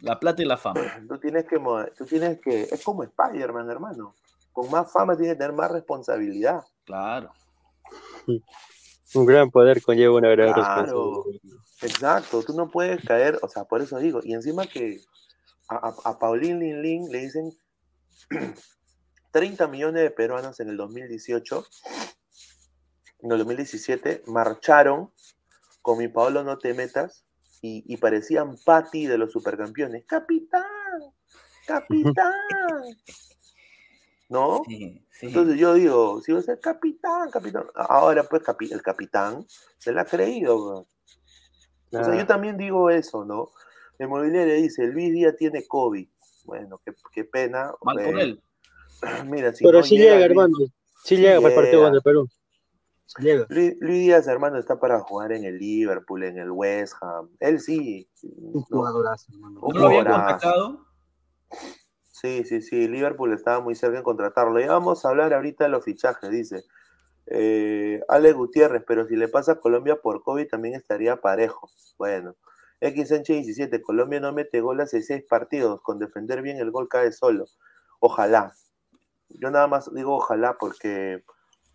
La 0.00 0.18
plata 0.18 0.42
y 0.42 0.44
la 0.44 0.56
fama. 0.56 0.80
Tú 1.08 1.18
tienes 1.18 1.44
que, 1.46 1.58
tú 1.96 2.04
tienes 2.06 2.40
que, 2.40 2.62
es 2.62 2.82
como 2.82 3.02
Spider-Man, 3.04 3.70
hermano. 3.70 4.14
Con 4.52 4.70
más 4.70 4.90
fama 4.92 5.16
tienes 5.16 5.34
que 5.34 5.38
tener 5.40 5.54
más 5.54 5.70
responsabilidad. 5.70 6.62
Claro. 6.84 7.32
Un 9.14 9.26
gran 9.26 9.50
poder 9.50 9.80
conlleva 9.82 10.16
una 10.16 10.30
gran 10.30 10.52
Claro. 10.52 11.22
responsabilidad. 11.24 11.60
Exacto, 11.82 12.42
tú 12.42 12.54
no 12.54 12.70
puedes 12.70 13.04
caer, 13.04 13.38
o 13.42 13.48
sea, 13.48 13.64
por 13.64 13.80
eso 13.82 13.98
digo, 13.98 14.20
y 14.24 14.32
encima 14.32 14.66
que 14.66 15.00
a, 15.68 15.76
a, 15.88 15.94
a 16.10 16.18
Paulín 16.18 16.58
Lin 16.58 16.80
Lin 16.82 17.12
le 17.12 17.18
dicen 17.18 17.52
30 19.32 19.66
millones 19.68 20.02
de 20.02 20.10
peruanos 20.10 20.58
en 20.60 20.68
el 20.70 20.76
2018, 20.76 21.64
en 23.20 23.32
el 23.32 23.38
2017, 23.38 24.22
marcharon 24.26 25.10
con 25.84 25.98
mi 25.98 26.08
Paolo 26.08 26.42
no 26.44 26.56
te 26.56 26.72
metas 26.72 27.26
y, 27.60 27.84
y 27.86 27.98
parecían 27.98 28.56
Patti 28.64 29.06
de 29.06 29.18
los 29.18 29.30
supercampeones. 29.32 30.06
Capitán, 30.06 30.64
capitán. 31.66 32.32
¿No? 34.30 34.62
Sí, 34.66 35.06
sí. 35.12 35.26
Entonces 35.26 35.58
yo 35.58 35.74
digo, 35.74 36.22
si 36.22 36.32
va 36.32 36.38
a 36.38 36.42
ser 36.42 36.58
capitán, 36.58 37.30
capitán. 37.30 37.64
Ahora 37.74 38.24
pues 38.24 38.42
capi- 38.42 38.72
el 38.72 38.80
capitán 38.80 39.44
se 39.76 39.92
la 39.92 40.00
ha 40.02 40.04
creído. 40.06 40.86
O 41.92 42.04
sea, 42.04 42.16
yo 42.16 42.26
también 42.26 42.56
digo 42.56 42.88
eso, 42.88 43.26
¿no? 43.26 43.50
El 43.98 44.08
mobiliario 44.08 44.54
dice, 44.54 44.86
Luis 44.86 45.12
Díaz 45.12 45.36
tiene 45.36 45.66
COVID. 45.66 46.08
Bueno, 46.46 46.80
qué, 46.82 46.94
qué 47.12 47.24
pena. 47.24 47.72
Mal 47.82 47.96
por 48.02 48.18
él. 48.18 48.42
Mira, 49.26 49.52
si 49.52 49.62
Pero 49.64 49.78
no 49.80 49.84
sí 49.84 49.98
llega 49.98 50.14
llega, 50.14 50.26
Luis- 50.28 50.30
hermano. 50.30 50.56
Sí 51.04 51.16
llega 51.18 51.36
para 51.42 51.48
el 51.48 51.54
partido 51.54 51.76
llega. 51.80 51.84
contra 51.92 52.00
Perú. 52.02 52.28
Llega. 53.18 53.46
Luis, 53.48 53.76
Luis 53.80 54.00
Díaz, 54.00 54.26
hermano, 54.26 54.58
está 54.58 54.80
para 54.80 55.00
jugar 55.00 55.32
en 55.32 55.44
el 55.44 55.58
Liverpool, 55.58 56.24
en 56.24 56.38
el 56.38 56.50
West 56.50 56.94
Ham. 57.00 57.28
Él 57.40 57.60
sí. 57.60 58.08
Un 58.22 58.62
jugadorazo, 58.62 59.32
hermano. 59.32 59.60
Un 59.60 59.74
¿No 59.74 59.80
lo 59.80 59.86
habían 59.86 60.04
contactado? 60.04 60.86
Sí, 62.10 62.44
sí, 62.44 62.62
sí. 62.62 62.88
Liverpool 62.88 63.32
estaba 63.32 63.60
muy 63.60 63.74
cerca 63.74 63.98
de 63.98 64.02
contratarlo. 64.02 64.58
Ya 64.58 64.68
vamos 64.68 65.04
a 65.04 65.10
hablar 65.10 65.34
ahorita 65.34 65.64
de 65.64 65.70
los 65.70 65.84
fichajes, 65.84 66.30
dice. 66.30 66.64
Eh, 67.26 68.02
Ale 68.08 68.32
Gutiérrez, 68.32 68.82
pero 68.86 69.06
si 69.06 69.16
le 69.16 69.28
pasa 69.28 69.52
a 69.52 69.60
Colombia 69.60 69.96
por 70.00 70.22
COVID 70.22 70.48
también 70.48 70.74
estaría 70.74 71.20
parejo. 71.20 71.70
Bueno. 71.98 72.34
X 72.80 73.08
Sánchez 73.08 73.44
17, 73.44 73.80
Colombia 73.82 74.20
no 74.20 74.32
mete 74.32 74.60
gol 74.60 74.80
hace 74.80 75.02
seis 75.02 75.24
partidos. 75.28 75.80
Con 75.82 75.98
defender 75.98 76.42
bien 76.42 76.58
el 76.58 76.70
gol 76.70 76.88
cae 76.88 77.12
solo. 77.12 77.46
Ojalá. 78.00 78.52
Yo 79.28 79.50
nada 79.50 79.66
más 79.66 79.92
digo 79.92 80.16
ojalá 80.16 80.56
porque 80.58 81.24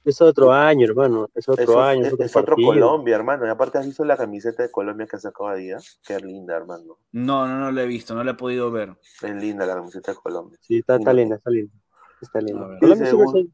Es 0.10 0.22
otro 0.22 0.52
año, 0.52 0.86
hermano. 0.86 1.30
Es 1.34 1.48
otro 1.48 1.82
año. 1.82 2.02
es- 2.02 2.08
Es 2.08 2.14
otro, 2.14 2.26
es 2.26 2.36
otro 2.36 2.56
partido. 2.56 2.68
Colombia, 2.74 3.16
hermano. 3.16 3.46
Y 3.46 3.50
aparte 3.50 3.78
has 3.78 3.86
visto 3.86 4.04
la 4.06 4.18
camiseta 4.18 4.64
de 4.64 4.72
Colombia 4.72 5.08
que 5.08 5.16
ha 5.16 5.20
sacado 5.20 5.50
Adidas. 5.50 6.00
Qué 6.06 6.18
linda, 6.20 6.56
hermano. 6.58 6.98
No, 7.12 7.48
no, 7.48 7.58
no 7.60 7.72
lo 7.72 7.82
he 7.82 7.86
visto, 7.88 8.14
no 8.16 8.24
lo 8.24 8.32
he 8.32 8.36
podido 8.36 8.72
ver. 8.72 8.96
Es 9.22 9.36
linda 9.36 9.66
la 9.66 9.76
camiseta 9.76 10.12
de 10.14 10.18
Colombia. 10.18 10.58
Sí, 10.62 10.80
está, 10.80 10.98
linda, 11.14 11.36
está 11.38 11.50
linda. 11.50 11.74
Está 12.22 12.42
linda. 12.42 12.66
A 12.66 12.86
Dice 12.86 13.14
un- 13.16 13.54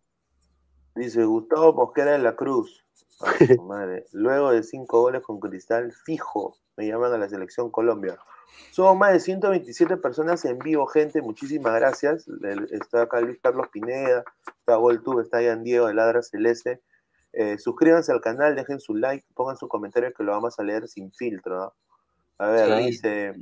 Dice 0.95 1.23
Gustavo 1.25 1.73
Mosquera 1.73 2.11
de 2.11 2.19
la 2.19 2.35
Cruz. 2.35 2.85
Ay, 3.21 3.47
su 3.59 3.63
madre. 3.63 4.05
Luego 4.13 4.51
de 4.51 4.63
cinco 4.63 5.01
goles 5.01 5.21
con 5.21 5.39
Cristal, 5.39 5.91
fijo, 6.05 6.55
me 6.77 6.87
llaman 6.87 7.13
a 7.13 7.17
la 7.17 7.29
selección 7.29 7.69
Colombia. 7.69 8.17
Somos 8.71 8.97
más 8.97 9.13
de 9.13 9.19
127 9.19 9.97
personas 9.97 10.43
en 10.45 10.59
vivo, 10.59 10.85
gente. 10.87 11.21
Muchísimas 11.21 11.73
gracias. 11.75 12.27
El- 12.27 12.67
Está 12.71 13.03
acá 13.03 13.21
Luis 13.21 13.39
Carlos 13.41 13.67
Pineda, 13.71 14.23
está 14.59 14.75
Goltube, 14.75 15.23
está 15.23 15.41
Ian 15.41 15.63
Diego 15.63 15.87
de 15.87 15.93
Ladra 15.93 16.21
Celeste. 16.21 16.81
Eh, 17.33 17.57
suscríbanse 17.57 18.11
al 18.11 18.21
canal, 18.21 18.55
dejen 18.55 18.79
su 18.79 18.95
like, 18.95 19.25
pongan 19.33 19.57
su 19.57 19.67
comentario 19.67 20.13
que 20.13 20.23
lo 20.23 20.31
vamos 20.31 20.57
a 20.59 20.63
leer 20.63 20.87
sin 20.87 21.11
filtro. 21.11 21.57
¿no? 21.57 21.73
A 22.37 22.47
ver, 22.49 22.77
Sí. 22.79 22.85
dice 22.87 23.33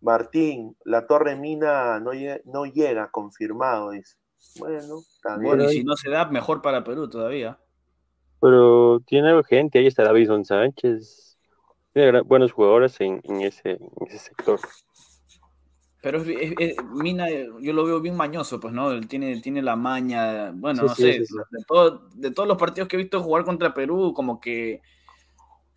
Martín, 0.00 0.76
la 0.84 1.06
torre 1.06 1.36
mina 1.36 2.00
no, 2.00 2.12
lle- 2.12 2.42
no 2.44 2.64
llega, 2.64 3.10
confirmado, 3.10 3.90
dice. 3.90 4.16
Bueno, 4.58 5.00
bien. 5.24 5.42
Bueno, 5.42 5.64
y 5.64 5.68
si 5.74 5.84
no 5.84 5.94
se 5.96 6.08
da, 6.10 6.24
mejor 6.26 6.62
para 6.62 6.82
Perú 6.82 7.08
todavía. 7.10 7.58
Pero 8.40 9.00
tiene 9.06 9.42
gente, 9.44 9.78
ahí 9.78 9.86
está 9.86 10.02
Davison 10.02 10.44
Sánchez. 10.44 11.29
Tiene 11.92 12.20
buenos 12.22 12.52
jugadores 12.52 13.00
en, 13.00 13.20
en 13.24 13.40
ese, 13.40 13.70
en 13.72 14.06
ese 14.06 14.18
sector. 14.18 14.60
Pero 16.02 16.18
es, 16.22 16.28
es- 16.28 16.54
es- 16.58 16.84
Mina, 16.84 17.28
yo 17.28 17.72
lo 17.72 17.84
veo 17.84 18.00
bien 18.00 18.16
mañoso, 18.16 18.58
pues, 18.60 18.72
¿no? 18.72 18.90
Él 18.92 19.06
tiene, 19.08 19.40
tiene 19.40 19.60
la 19.60 19.76
maña, 19.76 20.50
bueno, 20.54 20.82
Sí, 20.82 20.86
no 20.88 20.94
sí, 20.94 21.02
sé, 21.02 21.12
sí, 21.18 21.26
sí. 21.26 21.36
De, 21.50 21.64
todo- 21.66 22.08
de 22.14 22.30
todos 22.30 22.48
los 22.48 22.56
partidos 22.58 22.88
que 22.88 22.96
he 22.96 23.00
visto 23.02 23.22
jugar 23.22 23.44
contra 23.44 23.74
Perú, 23.74 24.12
como 24.14 24.40
que 24.40 24.80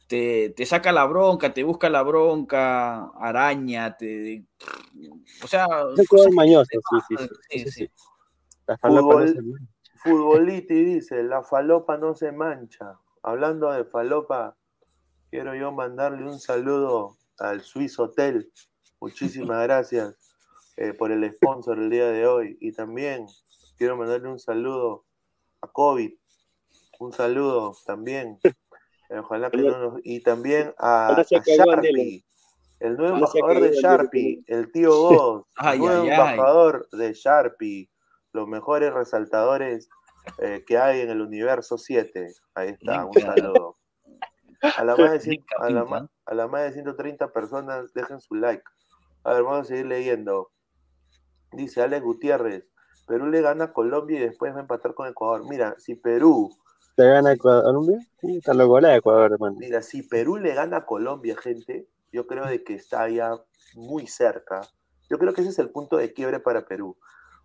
te, 0.07 0.51
te 0.51 0.65
saca 0.65 0.91
la 0.91 1.05
bronca, 1.05 1.53
te 1.53 1.63
busca 1.63 1.89
la 1.89 2.03
bronca, 2.03 3.05
araña, 3.19 3.97
te... 3.97 4.45
O 5.43 5.47
sea... 5.47 5.65
Es 5.93 5.99
un 5.99 6.05
jugador 6.05 6.33
mañoso, 6.35 6.69
sí, 6.71 6.97
sí, 7.09 7.15
sí. 7.17 7.27
Sí, 7.49 7.59
Eso 7.61 7.71
sí. 7.71 7.85
sí. 7.85 7.91
La 8.67 8.77
falopa 8.77 9.15
no 9.15 9.27
se 9.27 9.41
mueve. 9.41 9.65
Futboliti 9.95 10.83
dice, 10.83 11.23
la 11.23 11.43
falopa 11.43 11.97
no 11.97 12.13
se 12.13 12.31
mancha. 12.31 12.97
Hablando 13.23 13.71
de 13.71 13.83
falopa, 13.85 14.55
quiero 15.33 15.55
yo 15.55 15.71
mandarle 15.71 16.29
un 16.29 16.39
saludo 16.39 17.17
al 17.39 17.61
Swiss 17.61 17.97
Hotel. 17.97 18.51
Muchísimas 18.99 19.63
gracias 19.63 20.15
eh, 20.77 20.93
por 20.93 21.11
el 21.11 21.27
sponsor 21.33 21.79
el 21.79 21.89
día 21.89 22.05
de 22.05 22.27
hoy. 22.27 22.55
Y 22.61 22.71
también 22.71 23.25
quiero 23.75 23.97
mandarle 23.97 24.29
un 24.29 24.37
saludo 24.37 25.05
a 25.61 25.67
COVID. 25.67 26.13
Un 26.99 27.13
saludo 27.13 27.75
también. 27.83 28.37
Eh, 28.43 29.17
ojalá 29.17 29.49
que 29.49 29.57
no 29.57 29.79
nos... 29.79 30.01
Y 30.03 30.19
también 30.19 30.71
a, 30.77 31.15
a 31.15 31.23
Sharpie, 31.23 32.23
el 32.79 32.95
nuevo 32.95 33.15
embajador 33.15 33.59
de 33.59 33.71
Sharpie, 33.71 34.43
el 34.45 34.71
tío 34.71 34.95
Goz, 34.95 35.45
el 35.63 35.79
nuevo 35.79 36.03
embajador 36.03 36.87
de 36.91 37.11
Sharpie, 37.11 37.89
los 38.33 38.47
mejores 38.47 38.93
resaltadores 38.93 39.89
eh, 40.37 40.63
que 40.67 40.77
hay 40.77 41.01
en 41.01 41.09
el 41.09 41.21
universo 41.21 41.79
7. 41.79 42.35
Ahí 42.53 42.69
está, 42.69 43.05
un 43.05 43.13
saludo. 43.13 43.77
A 44.77 44.83
la, 44.83 44.95
más 44.95 45.23
de 45.23 45.43
a, 45.59 45.69
la 45.69 46.09
a 46.25 46.33
la 46.33 46.47
más 46.47 46.63
de 46.63 46.71
130 46.73 47.33
personas, 47.33 47.93
dejen 47.93 48.21
su 48.21 48.35
like. 48.35 48.63
A 49.23 49.33
ver, 49.33 49.43
vamos 49.43 49.61
a 49.61 49.63
seguir 49.65 49.87
leyendo. 49.87 50.51
Dice 51.51 51.81
Alex 51.81 52.03
Gutiérrez, 52.03 52.65
Perú 53.07 53.27
le 53.27 53.41
gana 53.41 53.65
a 53.65 53.73
Colombia 53.73 54.19
y 54.19 54.23
después 54.23 54.53
va 54.53 54.57
a 54.57 54.61
empatar 54.61 54.93
con 54.93 55.07
Ecuador. 55.07 55.47
Mira, 55.49 55.75
si 55.77 55.95
Perú... 55.95 56.49
¿Le 56.95 57.07
gana 57.07 57.31
a 57.31 57.37
Colombia? 57.37 57.99
Puta, 58.21 58.53
lo 58.53 58.67
golea 58.67 58.95
Ecuador, 58.95 59.33
hermano. 59.33 59.57
Mira, 59.59 59.81
si 59.81 60.03
Perú 60.03 60.37
le 60.37 60.53
gana 60.53 60.77
a 60.77 60.85
Colombia, 60.85 61.35
gente, 61.35 61.87
yo 62.11 62.27
creo 62.27 62.45
de 62.45 62.63
que 62.63 62.75
está 62.75 63.09
ya 63.09 63.31
muy 63.75 64.07
cerca. 64.07 64.61
Yo 65.09 65.17
creo 65.17 65.33
que 65.33 65.41
ese 65.41 65.49
es 65.49 65.59
el 65.59 65.71
punto 65.71 65.97
de 65.97 66.13
quiebre 66.13 66.39
para 66.39 66.65
Perú. 66.65 66.97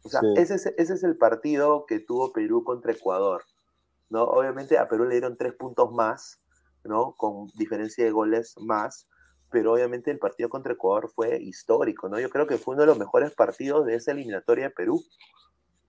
O 0.05 0.09
sea, 0.09 0.21
ese, 0.37 0.55
es, 0.55 0.67
ese 0.67 0.95
es 0.95 1.03
el 1.03 1.17
partido 1.17 1.85
que 1.87 1.99
tuvo 1.99 2.33
Perú 2.33 2.63
contra 2.63 2.93
Ecuador. 2.93 3.43
¿no? 4.11 4.23
Obviamente 4.25 4.79
a 4.79 4.89
Perú 4.89 5.05
le 5.05 5.13
dieron 5.13 5.37
tres 5.37 5.55
puntos 5.55 5.93
más, 5.93 6.41
¿no? 6.89 7.13
Con 7.13 7.47
diferencia 7.55 8.05
de 8.05 8.11
goles 8.11 8.55
más, 8.59 9.07
pero 9.51 9.75
obviamente 9.75 10.11
el 10.11 10.19
partido 10.19 10.49
contra 10.49 10.73
Ecuador 10.73 11.11
fue 11.15 11.41
histórico, 11.41 12.09
¿no? 12.09 12.19
Yo 12.19 12.31
creo 12.31 12.47
que 12.47 12.59
fue 12.59 12.75
uno 12.75 12.83
de 12.83 12.89
los 12.89 12.99
mejores 12.99 13.33
partidos 13.35 13.87
de 13.87 13.95
esa 13.95 14.13
eliminatoria 14.13 14.65
de 14.65 14.71
Perú. 14.71 15.03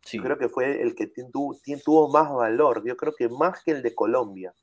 Sí. 0.06 0.18
Yo 0.18 0.24
creo 0.24 0.38
que 0.38 0.50
fue 0.50 0.82
el 0.82 0.96
que 0.96 1.08
tuvo, 1.08 1.58
tuvo 1.84 2.10
más 2.10 2.32
valor, 2.32 2.84
yo 2.86 2.96
creo 2.96 3.14
que 3.16 3.28
más 3.30 3.64
que 3.64 3.72
el 3.72 3.82
de 3.82 3.96
Colombia. 3.96 4.54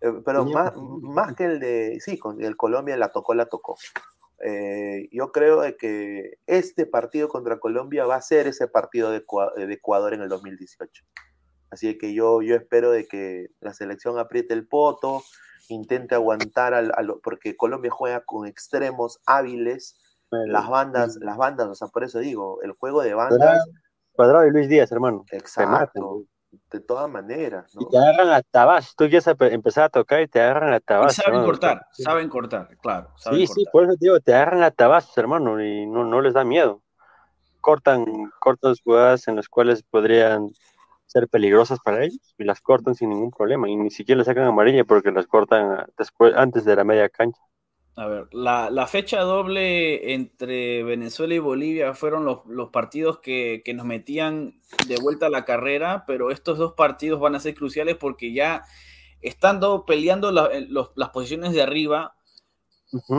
Eh, 0.00 0.12
pero 0.24 0.44
más, 0.44 0.72
más 0.76 1.34
que 1.34 1.44
el 1.44 1.60
de, 1.60 1.98
sí, 2.00 2.18
con 2.18 2.42
el 2.42 2.56
Colombia 2.56 2.96
la 2.96 3.10
tocó, 3.10 3.34
la 3.34 3.46
tocó. 3.46 3.76
Eh, 4.44 5.08
yo 5.12 5.30
creo 5.30 5.60
de 5.60 5.76
que 5.76 6.38
este 6.46 6.84
partido 6.84 7.28
contra 7.28 7.60
Colombia 7.60 8.04
va 8.04 8.16
a 8.16 8.22
ser 8.22 8.48
ese 8.48 8.66
partido 8.66 9.10
de, 9.10 9.24
de 9.56 9.72
Ecuador 9.72 10.14
en 10.14 10.22
el 10.22 10.28
2018. 10.28 11.04
Así 11.70 11.96
que 11.96 12.12
yo, 12.12 12.42
yo 12.42 12.54
espero 12.54 12.90
de 12.90 13.06
que 13.06 13.46
la 13.60 13.72
selección 13.72 14.18
apriete 14.18 14.52
el 14.52 14.66
poto, 14.66 15.22
intente 15.72 16.14
aguantar, 16.14 16.74
al, 16.74 16.92
porque 17.22 17.56
Colombia 17.56 17.90
juega 17.90 18.20
con 18.20 18.46
extremos 18.46 19.20
hábiles, 19.26 19.96
las 20.30 20.68
bandas, 20.68 21.18
las 21.20 21.36
bandas, 21.36 21.68
o 21.68 21.74
sea, 21.74 21.88
por 21.88 22.04
eso 22.04 22.18
digo, 22.18 22.62
el 22.62 22.72
juego 22.72 23.02
de 23.02 23.14
bandas. 23.14 23.66
Cuadrado 24.12 24.46
y 24.46 24.50
Luis 24.50 24.68
Díaz, 24.68 24.90
hermano. 24.92 25.24
Exacto. 25.30 26.24
De 26.70 26.80
todas 26.80 27.10
maneras, 27.10 27.74
¿no? 27.74 27.82
Y 27.82 27.88
te 27.88 27.96
agarran 27.98 28.28
a 28.28 28.42
tabas, 28.42 28.94
tú 28.94 29.04
quieres 29.04 29.26
empezar 29.26 29.84
a 29.84 29.88
tocar 29.88 30.20
y 30.20 30.28
te 30.28 30.40
agarran 30.40 30.74
a 30.74 30.80
tabas. 30.80 31.14
saben 31.14 31.44
cortar, 31.44 31.86
saben 31.92 32.28
cortar, 32.28 32.68
claro. 32.78 33.08
sí, 33.16 33.46
sí, 33.46 33.64
por 33.72 33.84
eso 33.84 33.94
digo, 33.98 34.20
te 34.20 34.34
agarran 34.34 34.62
a 34.62 34.70
tabas, 34.70 35.16
hermano, 35.16 35.62
y 35.62 35.86
no, 35.86 36.04
no 36.04 36.20
les 36.20 36.34
da 36.34 36.44
miedo. 36.44 36.82
Cortan, 37.62 38.04
cortan 38.38 38.74
jugadas 38.84 39.28
en 39.28 39.36
las 39.36 39.48
cuales 39.48 39.82
podrían 39.82 40.50
ser 41.12 41.28
peligrosas 41.28 41.78
para 41.84 42.04
ellos 42.04 42.34
y 42.38 42.44
las 42.44 42.60
cortan 42.60 42.94
sin 42.94 43.10
ningún 43.10 43.30
problema 43.30 43.68
y 43.68 43.76
ni 43.76 43.90
siquiera 43.90 44.18
le 44.18 44.24
sacan 44.24 44.44
amarilla 44.44 44.84
porque 44.84 45.10
las 45.10 45.26
cortan 45.26 45.86
después, 45.98 46.34
antes 46.34 46.64
de 46.64 46.74
la 46.74 46.84
media 46.84 47.08
cancha. 47.08 47.40
A 47.94 48.06
ver, 48.06 48.28
la, 48.32 48.86
fecha 48.86 49.20
doble 49.20 50.14
entre 50.14 50.82
Venezuela 50.82 51.34
y 51.34 51.38
Bolivia 51.38 51.92
fueron 51.92 52.24
los, 52.24 52.70
partidos 52.70 53.18
que, 53.18 53.62
nos 53.74 53.84
metían 53.84 54.58
de 54.88 54.96
vuelta 54.96 55.26
a 55.26 55.30
la 55.30 55.44
carrera, 55.44 56.04
pero 56.06 56.30
estos 56.30 56.56
dos 56.56 56.72
partidos 56.72 57.20
van 57.20 57.34
a 57.34 57.40
ser 57.40 57.54
cruciales 57.54 57.96
porque 57.96 58.32
ya 58.32 58.64
estando 59.20 59.84
peleando 59.84 60.32
las 60.32 61.08
posiciones 61.10 61.52
de 61.52 61.60
arriba, 61.60 62.16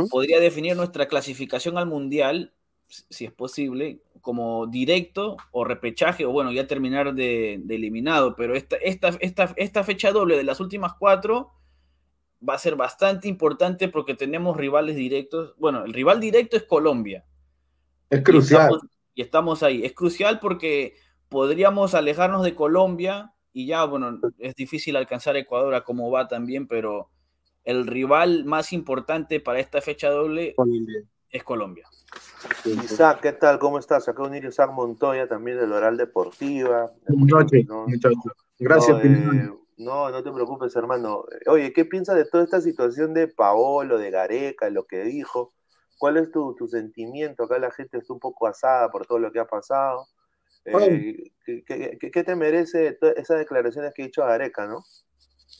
podría 0.09 0.39
definir 0.39 0.75
nuestra 0.75 1.07
clasificación 1.07 1.77
al 1.77 1.85
Mundial, 1.85 2.53
si 2.87 3.25
es 3.25 3.31
posible, 3.31 4.01
como 4.23 4.67
directo 4.67 5.35
o 5.51 5.65
repechaje, 5.65 6.25
o 6.25 6.31
bueno, 6.31 6.53
ya 6.53 6.65
terminar 6.65 7.13
de, 7.13 7.55
eliminado, 7.67 8.37
pero 8.37 8.55
esta, 8.55 8.77
esta, 8.77 9.09
esta, 9.19 9.53
esta 9.57 9.83
fecha 9.83 10.13
doble 10.13 10.37
de 10.37 10.45
las 10.45 10.61
últimas 10.61 10.93
cuatro 10.97 11.51
va 12.47 12.53
a 12.53 12.57
ser 12.57 12.77
bastante 12.77 13.27
importante 13.27 13.89
porque 13.89 14.15
tenemos 14.15 14.55
rivales 14.55 14.95
directos. 14.95 15.53
Bueno, 15.57 15.83
el 15.83 15.91
rival 15.91 16.21
directo 16.21 16.55
es 16.55 16.63
Colombia. 16.63 17.25
Es 18.09 18.23
crucial. 18.23 18.79
Y 19.13 19.21
estamos, 19.21 19.61
ahí. 19.61 19.83
Es 19.83 19.91
crucial 19.91 20.39
porque 20.39 20.95
podríamos 21.27 21.93
alejarnos 21.93 22.43
de 22.43 22.55
Colombia 22.55 23.33
y 23.51 23.67
ya, 23.67 23.83
bueno, 23.83 24.21
es 24.39 24.55
difícil 24.55 24.95
alcanzar 24.95 25.35
Ecuador 25.35 25.75
a 25.75 25.83
cómo 25.83 26.09
va 26.09 26.29
también, 26.29 26.65
pero 26.65 27.09
el 27.65 27.87
rival 27.87 28.45
más 28.45 28.71
importante 28.71 29.41
para 29.41 29.59
esta 29.59 29.81
fecha 29.81 30.09
doble 30.09 30.55
es 31.29 31.43
Colombia. 31.43 31.89
Isaac, 32.65 33.19
¿qué 33.21 33.33
tal? 33.33 33.59
¿Cómo 33.59 33.79
estás? 33.79 34.07
Acá 34.07 34.23
un 34.23 34.35
Isaac 34.35 34.71
Montoya, 34.71 35.27
también 35.27 35.57
del 35.57 35.71
Oral 35.71 35.97
Deportiva. 35.97 36.89
Muchachos, 37.07 37.63
Gracias, 38.59 38.97
no, 39.77 40.09
no 40.09 40.23
te 40.23 40.31
preocupes, 40.31 40.75
hermano. 40.75 41.25
Oye, 41.47 41.73
¿qué 41.73 41.85
piensas 41.85 42.15
de 42.15 42.25
toda 42.25 42.43
esta 42.43 42.61
situación 42.61 43.13
de 43.13 43.27
Paolo, 43.27 43.97
de 43.97 44.11
Gareca, 44.11 44.69
lo 44.69 44.85
que 44.85 45.03
dijo? 45.03 45.53
¿Cuál 45.97 46.17
es 46.17 46.31
tu, 46.31 46.55
sentimiento? 46.69 47.43
Acá 47.43 47.57
la 47.59 47.71
gente 47.71 47.97
está 47.97 48.13
un 48.13 48.19
poco 48.19 48.47
asada 48.47 48.89
por 48.89 49.05
todo 49.05 49.19
lo 49.19 49.31
que 49.31 49.39
ha 49.39 49.45
pasado. 49.45 50.07
Eh, 50.65 51.31
¿qué, 51.45 52.23
te 52.23 52.35
merece 52.35 52.97
esas 53.17 53.39
declaraciones 53.39 53.93
que 53.93 54.03
ha 54.03 54.05
dicho 54.05 54.21
Gareca, 54.21 54.67
no? 54.67 54.83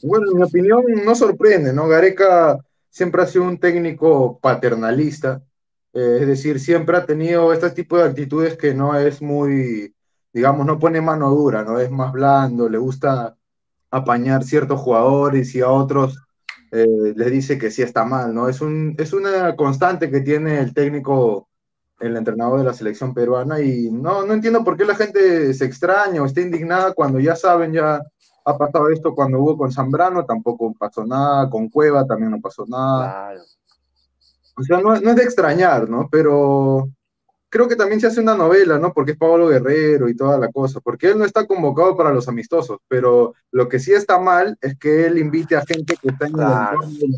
Bueno, 0.01 0.31
en 0.31 0.37
mi 0.37 0.43
opinión 0.43 0.83
no 1.03 1.15
sorprende, 1.15 1.73
¿no? 1.73 1.87
Gareca 1.87 2.57
siempre 2.89 3.23
ha 3.23 3.25
sido 3.25 3.45
un 3.45 3.59
técnico 3.59 4.39
paternalista, 4.39 5.41
eh, 5.93 6.17
es 6.21 6.27
decir, 6.27 6.59
siempre 6.59 6.97
ha 6.97 7.05
tenido 7.05 7.53
este 7.53 7.69
tipo 7.71 7.97
de 7.97 8.05
actitudes 8.05 8.57
que 8.57 8.73
no 8.73 8.95
es 8.97 9.21
muy, 9.21 9.93
digamos, 10.33 10.65
no 10.65 10.79
pone 10.79 11.01
mano 11.01 11.29
dura, 11.29 11.63
¿no? 11.63 11.79
Es 11.79 11.91
más 11.91 12.11
blando, 12.11 12.67
le 12.67 12.79
gusta 12.79 13.35
apañar 13.91 14.43
ciertos 14.43 14.81
jugadores 14.81 15.53
y 15.53 15.61
a 15.61 15.69
otros 15.69 16.17
eh, 16.71 17.13
les 17.15 17.31
dice 17.31 17.59
que 17.59 17.69
sí 17.69 17.83
está 17.83 18.03
mal, 18.05 18.33
¿no? 18.33 18.49
Es, 18.49 18.59
un, 18.61 18.95
es 18.97 19.13
una 19.13 19.55
constante 19.55 20.09
que 20.09 20.21
tiene 20.21 20.59
el 20.59 20.73
técnico, 20.73 21.47
el 21.99 22.17
entrenador 22.17 22.57
de 22.59 22.65
la 22.65 22.73
selección 22.73 23.13
peruana 23.13 23.61
y 23.61 23.91
no, 23.91 24.25
no 24.25 24.33
entiendo 24.33 24.63
por 24.63 24.75
qué 24.75 24.85
la 24.85 24.95
gente 24.95 25.53
se 25.53 25.65
extraña 25.65 26.23
o 26.23 26.25
está 26.25 26.41
indignada 26.41 26.93
cuando 26.93 27.19
ya 27.19 27.35
saben, 27.35 27.71
ya 27.71 28.01
ha 28.45 28.57
pasado 28.57 28.89
esto 28.89 29.13
cuando 29.13 29.39
hubo 29.39 29.55
con 29.55 29.71
Zambrano, 29.71 30.25
tampoco 30.25 30.73
pasó 30.73 31.05
nada, 31.05 31.47
con 31.49 31.69
Cueva 31.69 32.07
también 32.07 32.31
no 32.31 32.41
pasó 32.41 32.65
nada. 32.67 33.33
O 34.55 34.63
sea, 34.63 34.79
no, 34.79 34.99
no 34.99 35.09
es 35.09 35.15
de 35.15 35.23
extrañar, 35.23 35.89
¿no? 35.89 36.07
Pero 36.11 36.89
creo 37.53 37.67
que 37.67 37.75
también 37.75 38.01
se 38.01 38.07
hace 38.07 38.19
una 38.19 38.35
novela, 38.35 38.79
¿no? 38.79 38.93
Porque 38.93 39.11
es 39.11 39.17
Pablo 39.17 39.47
Guerrero 39.47 40.09
y 40.09 40.15
toda 40.15 40.39
la 40.39 40.51
cosa, 40.51 40.79
porque 40.79 41.09
él 41.09 41.19
no 41.19 41.25
está 41.25 41.45
convocado 41.45 41.95
para 41.95 42.11
los 42.11 42.27
amistosos, 42.27 42.79
pero 42.87 43.35
lo 43.51 43.69
que 43.69 43.77
sí 43.77 43.93
está 43.93 44.17
mal 44.17 44.57
es 44.59 44.75
que 44.77 45.05
él 45.05 45.19
invite 45.19 45.55
a 45.55 45.65
gente 45.65 45.95
que 46.01 46.09
está 46.09 46.25
en 46.25 46.37
la 46.37 46.73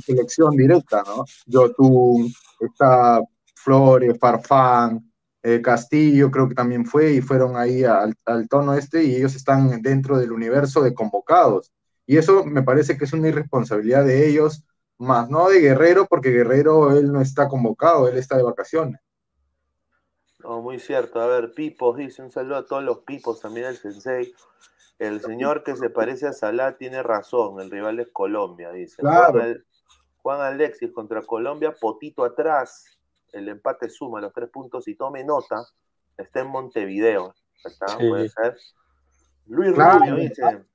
selección 0.05 0.51
directa, 0.57 1.03
¿no? 1.07 1.24
Yotun, 1.45 2.34
está 2.60 3.22
Flores, 3.55 4.18
Farfán, 4.20 5.10
eh, 5.41 5.62
Castillo 5.62 6.32
creo 6.32 6.49
que 6.49 6.55
también 6.55 6.86
fue 6.86 7.14
y 7.14 7.22
fueron 7.22 7.55
ahí 7.55 7.84
al, 7.84 8.14
al 8.26 8.49
tono 8.49 8.74
este 8.74 9.03
y 9.03 9.16
ellos 9.16 9.36
están 9.36 9.82
dentro 9.82 10.18
del 10.18 10.32
universo 10.32 10.82
de 10.82 10.93
convocados. 10.93 11.72
Y 12.05 12.18
eso 12.18 12.43
me 12.43 12.62
parece 12.62 12.97
que 12.97 13.05
es 13.05 13.14
una 13.14 13.30
irresponsabilidad 13.30 14.03
de 14.03 14.28
ellos, 14.28 14.66
más 14.98 15.30
no 15.30 15.50
de 15.50 15.60
Guerrero, 15.60 16.06
porque 16.06 16.30
Guerrero 16.30 16.91
él 16.98 17.12
no 17.12 17.22
está 17.22 17.48
convocado, 17.48 18.08
él 18.08 18.18
está 18.18 18.38
de 18.38 18.43
vacaciones. 18.43 19.02
No, 20.39 20.62
muy 20.62 20.80
cierto. 20.80 21.20
A 21.20 21.26
ver, 21.26 21.54
Pipos 21.54 21.98
dice 21.98 22.22
un 22.22 22.32
saludo 22.32 22.58
a 22.58 22.66
todos 22.66 22.84
los 22.84 23.00
Pipos, 23.00 23.41
también 23.41 23.66
al 23.66 23.78
Sensei. 23.78 24.34
El 25.00 25.20
señor 25.22 25.64
que 25.64 25.76
se 25.76 25.89
parece 25.89 26.28
a 26.28 26.34
Salah 26.34 26.78
tiene 26.78 27.04
razón, 27.04 27.60
el 27.60 27.70
rival 27.70 28.00
es 28.00 28.08
Colombia, 28.14 28.72
dice. 28.72 29.02
Juan, 30.22 30.41
Alexis 30.41 30.91
contra 30.93 31.22
Colombia, 31.22 31.76
potito 31.80 32.24
atrás, 32.24 32.98
el 33.34 33.50
empate 33.50 33.89
suma 33.89 34.22
los 34.22 34.34
tres 34.34 34.50
puntos 34.50 34.88
y 34.88 34.96
tome 34.96 35.24
nota, 35.24 35.64
está 36.18 36.39
en 36.39 36.48
Montevideo. 36.48 37.36
¿Está? 37.64 37.98
Puede 37.98 38.30
ser. 38.30 38.58
Luis 39.48 39.76
Rubio 39.76 40.16
dice. 40.16 40.66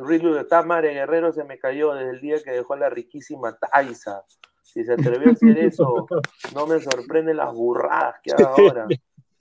Luis 0.00 0.22
Rubio, 0.22 0.46
Tamare 0.46 0.92
Guerrero 0.92 1.32
se 1.32 1.44
me 1.44 1.58
cayó 1.58 1.94
desde 1.94 2.10
el 2.10 2.20
día 2.20 2.42
que 2.42 2.50
dejó 2.52 2.76
la 2.76 2.90
riquísima 2.90 3.56
Taisa. 3.56 4.22
Si 4.62 4.84
se 4.84 4.92
atrevió 4.92 5.30
a 5.30 5.32
hacer 5.32 5.56
eso, 5.58 6.06
no 6.54 6.66
me 6.66 6.80
sorprende 6.80 7.32
las 7.32 7.52
burradas 7.54 8.16
que 8.22 8.32
haga 8.32 8.48
ahora. 8.56 8.86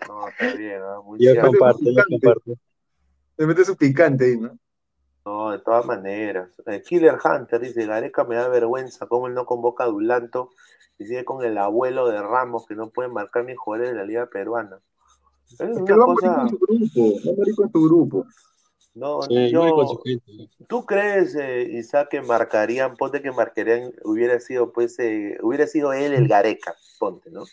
No, 0.09 0.27
está 0.27 0.53
bien, 0.55 0.81
¿no? 0.81 1.03
Muy 1.03 1.17
yo 1.19 1.41
comparto, 1.41 1.79
yo 1.85 2.03
comparto. 2.09 2.51
Se 3.37 3.47
mete 3.47 3.63
su 3.65 3.75
picante 3.77 4.25
ahí, 4.25 4.37
¿no? 4.37 4.59
No, 5.25 5.51
de 5.51 5.59
todas 5.59 5.85
maneras. 5.85 6.49
Eh, 6.67 6.83
Killer 6.85 7.17
Hunter 7.23 7.59
dice, 7.61 7.85
Gareca 7.87 8.25
me 8.25 8.35
da 8.35 8.47
vergüenza 8.49 9.07
cómo 9.07 9.27
él 9.27 9.33
no 9.33 9.45
convoca 9.45 9.85
a 9.85 9.87
Dulanto 9.87 10.49
y 10.99 11.05
sigue 11.05 11.23
con 11.23 11.43
el 11.45 11.57
abuelo 11.57 12.07
de 12.09 12.21
Ramos 12.21 12.67
que 12.67 12.75
no 12.75 12.89
puede 12.89 13.07
marcar 13.09 13.45
ni 13.45 13.55
jugadores 13.55 13.91
de 13.93 13.97
la 13.97 14.03
liga 14.05 14.25
peruana. 14.27 14.79
Es 15.49 15.61
Es 15.61 15.77
una 15.77 15.85
que 15.85 15.93
va 15.93 16.03
a 16.03 16.05
cosa- 16.07 16.37
morir 16.37 16.49
con 16.49 16.49
su 16.49 16.57
grupo, 16.59 17.15
va 17.25 17.31
a 17.31 17.35
morir 17.37 17.55
con 17.55 17.71
su 17.71 17.81
grupo. 17.83 18.25
No, 18.95 19.21
Sí, 19.23 19.51
yo. 19.51 20.01
¿Tú 20.67 20.85
crees, 20.85 21.35
eh, 21.35 21.63
Isaac, 21.73 22.07
que 22.09 22.21
marcarían, 22.21 22.95
ponte 22.95 23.21
que 23.21 23.31
marcarían, 23.31 23.91
hubiera 24.03 24.39
sido, 24.39 24.71
pues, 24.71 24.97
eh, 24.99 25.37
hubiera 25.43 25.67
sido 25.67 25.93
él 25.93 26.13
el 26.13 26.27
Gareca, 26.27 26.73
ponte, 26.97 27.29
¿no? 27.29 27.43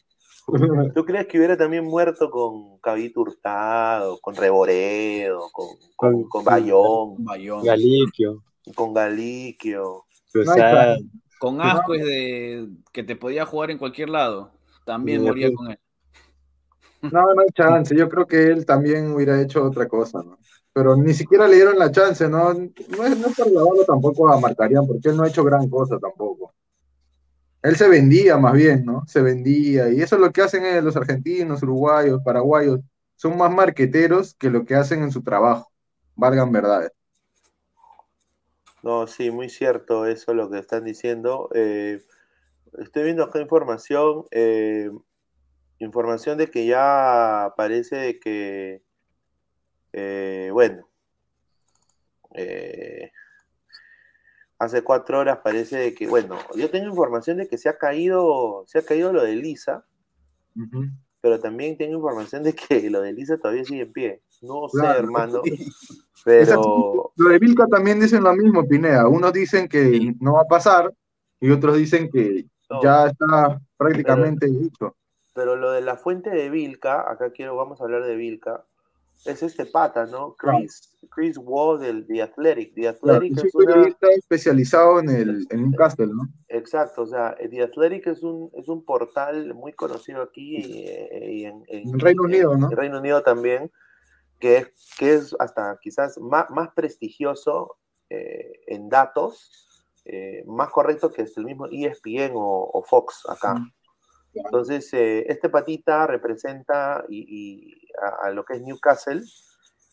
¿Tú 0.95 1.05
crees 1.05 1.27
que 1.27 1.39
hubiera 1.39 1.57
también 1.57 1.85
muerto 1.85 2.31
con 2.31 2.79
Cabito 2.79 3.21
Hurtado, 3.21 4.19
con 4.21 4.35
Reboredo, 4.37 5.51
con, 5.53 5.67
con, 5.97 6.23
Con- 6.23 6.29
con 6.29 6.45
Bayón, 6.45 7.25
Bayón. 7.25 7.65
Galiquio, 7.65 8.43
con 8.75 8.95
Galiquio? 8.95 10.05
Cruzada. 10.33 10.97
Con 11.39 11.61
asco 11.61 11.95
es 11.95 12.05
de 12.05 12.69
que 12.93 13.03
te 13.03 13.17
podía 13.17 13.45
jugar 13.45 13.73
en 13.73 13.79
cualquier 13.79 14.09
lado. 14.11 14.53
También 14.85 15.23
moría 15.23 15.53
con 15.53 15.71
él. 15.73 15.79
No, 17.03 17.11
no 17.35 17.41
hay 17.41 17.49
chance. 17.53 17.97
Yo 17.97 18.09
creo 18.09 18.27
que 18.27 18.45
él 18.45 18.65
también 18.65 19.11
hubiera 19.11 19.41
hecho 19.41 19.65
otra 19.65 19.89
cosa, 19.89 20.23
¿no? 20.23 20.39
Pero 20.73 20.97
ni 20.97 21.13
siquiera 21.13 21.47
le 21.47 21.57
dieron 21.57 21.79
la 21.79 21.91
chance, 21.91 22.29
¿no? 22.29 22.55
No 22.55 23.05
es, 23.05 23.19
no 23.19 23.27
es 23.29 23.37
para 23.37 23.85
tampoco 23.87 24.33
a 24.33 24.41
Marcarían, 24.41 24.87
porque 24.87 25.11
él 25.11 25.17
no 25.17 25.25
ha 25.25 25.29
hecho 25.29 25.45
gran 25.45 25.69
cosa 25.69 25.99
tampoco. 25.99 26.55
Él 27.63 27.77
se 27.77 27.89
vendía 27.89 28.39
más 28.39 28.55
bien, 28.55 28.85
¿no? 28.85 29.05
Se 29.07 29.23
vendía. 29.23 29.91
Y 29.91 30.01
eso 30.01 30.17
es 30.17 30.21
lo 30.21 30.33
que 30.33 30.43
hacen 30.43 30.65
eh, 30.65 30.83
los 30.83 30.97
argentinos, 30.97 31.63
uruguayos, 31.63 32.23
paraguayos. 32.25 32.81
Son 33.17 33.37
más 33.37 33.53
marqueteros 33.53 34.35
que 34.35 34.51
lo 34.51 34.65
que 34.65 34.75
hacen 34.75 35.03
en 35.03 35.13
su 35.13 35.23
trabajo. 35.23 35.71
Valgan 36.17 36.51
verdades. 36.51 36.91
No, 38.83 39.07
sí, 39.07 39.31
muy 39.31 39.49
cierto 39.49 40.07
eso 40.07 40.35
lo 40.35 40.51
que 40.51 40.59
están 40.59 40.85
diciendo. 40.85 41.49
Eh, 41.55 42.03
estoy 42.79 43.05
viendo 43.05 43.23
acá 43.23 43.41
información, 43.41 44.25
eh, 44.33 44.91
información 45.79 46.37
de 46.37 46.49
que 46.49 46.67
ya 46.67 47.55
parece 47.57 48.19
que, 48.19 48.83
eh, 49.93 50.51
bueno, 50.53 50.89
eh, 52.35 53.11
hace 54.59 54.83
cuatro 54.83 55.19
horas 55.19 55.39
parece 55.43 55.95
que, 55.95 56.07
bueno, 56.07 56.39
yo 56.57 56.71
tengo 56.71 56.89
información 56.89 57.39
de 57.39 57.49
que 57.49 57.59
se 57.59 57.69
ha 57.69 57.77
caído, 57.77 58.65
se 58.67 58.79
ha 58.79 58.85
caído 58.85 59.13
lo 59.13 59.23
de 59.23 59.37
Lisa, 59.37 59.85
pero 61.21 61.41
también 61.41 61.77
tengo 61.77 61.95
información 61.95 62.43
de 62.43 62.55
que 62.55 62.91
lo 62.91 63.01
de 63.01 63.13
Lisa 63.13 63.37
todavía 63.39 63.65
sigue 63.65 63.83
en 63.83 63.93
pie. 63.93 64.23
No 64.41 64.69
sé, 64.69 64.85
hermano, 64.85 65.43
pero 66.25 67.13
Lo 67.17 67.29
de 67.29 67.39
Vilca 67.39 67.67
también 67.67 68.01
dicen 68.01 68.23
lo 68.23 68.35
mismo, 68.35 68.67
Pineda. 68.67 69.09
Unos 69.09 69.33
dicen 69.33 69.69
que 69.69 70.15
no 70.21 70.35
va 70.35 70.43
a 70.43 70.49
pasar 70.49 70.93
y 71.41 71.51
otros 71.51 71.77
dicen 71.77 72.11
que 72.11 72.47
No. 72.71 72.83
ya 72.83 73.07
está 73.07 73.61
prácticamente 73.77 74.47
dicho. 74.47 74.97
Pero 75.35 75.57
lo 75.57 75.73
de 75.73 75.81
la 75.81 75.97
fuente 75.97 76.31
de 76.31 76.51
Vilca, 76.51 77.11
acá 77.11 77.31
quiero, 77.33 77.57
vamos 77.57 77.81
a 77.81 77.85
hablar 77.85 78.05
de 78.05 78.17
Vilca, 78.17 78.65
es 79.25 79.43
este 79.43 79.67
pata, 79.67 80.07
¿no? 80.07 80.35
Claro. 80.35 80.59
Chris, 80.59 80.97
Chris 81.11 81.39
Wall 81.39 81.81
del 81.81 82.07
The 82.07 82.23
Athletic. 82.23 82.75
The 82.75 82.81
Claro, 82.95 83.17
Athletic 83.19 83.39
es 83.39 83.43
un 83.43 83.47
es 83.49 83.55
una, 83.55 83.67
periodista 83.75 84.07
especializado 84.11 85.01
en 85.01 85.09
el 85.11 85.47
en 85.51 85.63
Newcastle, 85.71 86.07
¿no? 86.09 86.29
exacto, 86.49 87.03
o 87.03 87.07
sea, 87.07 87.37
The 87.37 87.63
Athletic 87.63 88.07
es 88.09 88.23
un, 88.23 88.51
es 88.55 88.69
un 88.69 88.85
portal 88.85 89.55
muy 89.55 89.73
conocido 89.73 90.23
aquí 90.23 90.57
eh, 90.89 91.31
y 91.33 91.45
en, 91.45 91.65
en- 91.69 91.89
En 91.89 91.99
Reino 92.01 92.23
Unido, 92.25 92.57
¿no? 92.57 92.71
en 92.71 92.77
Reino 92.77 92.99
Unido 92.99 93.23
también, 93.23 93.71
que 94.39 94.57
es, 94.59 94.73
que 94.99 95.15
es 95.15 95.37
hasta 95.39 95.79
quizás 95.81 96.19
más, 96.19 96.51
más 96.51 96.71
prestigioso 96.75 97.77
eh, 98.11 98.61
en 98.67 98.89
datos, 98.89 99.69
eh, 100.05 100.43
más 100.47 100.69
correcto 100.71 101.13
que 101.13 101.23
el 101.37 101.45
mismo 101.45 101.67
ESPN 101.71 102.33
o, 102.35 102.71
o 102.73 102.83
Fox 102.83 103.23
acá. 103.29 103.55
Entonces, 104.35 104.93
eh, 104.95 105.27
este 105.29 105.49
patita 105.51 106.07
representa 106.07 107.05
y, 107.09 107.25
y 107.29 107.82
a, 108.23 108.31
lo 108.31 108.45
que 108.45 108.55
es 108.55 108.63
Newcastle 108.63 109.23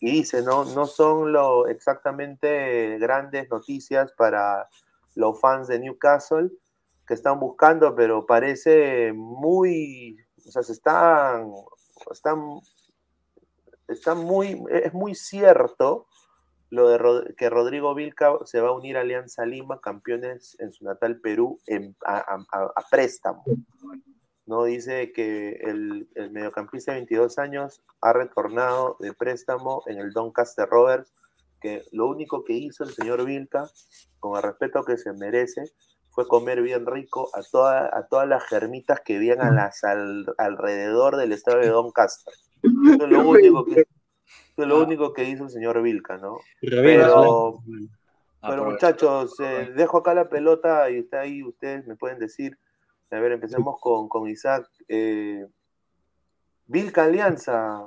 y 0.00 0.10
dice, 0.10 0.42
no, 0.42 0.64
no 0.64 0.86
son 0.86 1.32
lo 1.32 1.66
exactamente 1.66 2.98
grandes 2.98 3.50
noticias 3.50 4.12
para 4.12 4.68
los 5.14 5.38
fans 5.40 5.68
de 5.68 5.78
Newcastle 5.78 6.50
que 7.06 7.14
están 7.14 7.38
buscando, 7.40 7.94
pero 7.94 8.24
parece 8.24 9.12
muy, 9.12 10.16
o 10.46 10.50
sea, 10.50 10.62
se 10.62 10.72
están, 10.72 11.52
están, 12.10 12.60
están 13.88 14.18
muy, 14.18 14.62
es 14.70 14.94
muy 14.94 15.14
cierto 15.14 16.06
lo 16.70 16.88
de 16.88 17.34
que 17.34 17.50
Rodrigo 17.50 17.94
Vilca 17.96 18.32
se 18.44 18.60
va 18.60 18.68
a 18.68 18.72
unir 18.72 18.96
a 18.96 19.00
Alianza 19.00 19.44
Lima, 19.44 19.80
campeones 19.80 20.56
en 20.60 20.72
su 20.72 20.84
natal 20.84 21.20
Perú, 21.20 21.58
a- 22.06 22.38
a 22.52 22.82
préstamo. 22.88 23.42
¿No? 24.50 24.64
Dice 24.64 25.12
que 25.12 25.52
el, 25.62 26.08
el 26.16 26.30
mediocampista 26.32 26.92
de 26.92 26.98
22 26.98 27.38
años 27.38 27.80
ha 28.02 28.12
retornado 28.12 28.96
de 29.00 29.12
préstamo 29.14 29.82
en 29.86 29.98
el 29.98 30.12
Doncaster 30.12 30.68
Rovers, 30.68 31.12
que 31.60 31.84
lo 31.92 32.06
único 32.08 32.44
que 32.44 32.54
hizo 32.54 32.82
el 32.84 32.90
señor 32.90 33.24
Vilca, 33.24 33.70
con 34.18 34.36
el 34.36 34.42
respeto 34.42 34.82
que 34.84 34.96
se 34.98 35.12
merece, 35.12 35.62
fue 36.10 36.26
comer 36.26 36.60
bien 36.62 36.84
rico 36.86 37.30
a, 37.34 37.40
toda, 37.42 37.96
a 37.96 38.06
todas 38.08 38.26
las 38.28 38.42
germitas 38.44 39.00
que 39.00 39.12
vivían 39.14 39.40
a 39.40 39.52
las 39.52 39.84
al- 39.84 40.26
alrededor 40.38 41.16
del 41.16 41.30
estadio 41.32 41.60
de 41.60 41.68
Doncaster. 41.68 42.34
Eso 42.62 43.04
es 43.04 43.10
lo 43.10 43.26
único 43.28 43.64
que, 43.64 43.80
es 43.82 44.66
lo 44.66 44.82
único 44.82 45.12
que 45.12 45.24
hizo 45.24 45.44
el 45.44 45.50
señor 45.50 45.80
Vilca, 45.80 46.16
¿no? 46.18 46.38
Pero- 47.06 48.64
muchachos, 48.72 49.38
eh, 49.40 49.70
dejo 49.76 49.98
acá 49.98 50.14
la 50.14 50.28
pelota 50.28 50.90
y 50.90 50.98
está 50.98 51.20
ahí, 51.20 51.42
ustedes 51.44 51.86
me 51.86 51.94
pueden 51.94 52.18
decir. 52.18 52.58
A 53.12 53.18
ver, 53.18 53.32
empecemos 53.32 53.76
con, 53.80 54.08
con 54.08 54.28
Isaac. 54.28 54.66
Eh, 54.88 55.46
Vilca 56.66 57.04
Alianza, 57.04 57.82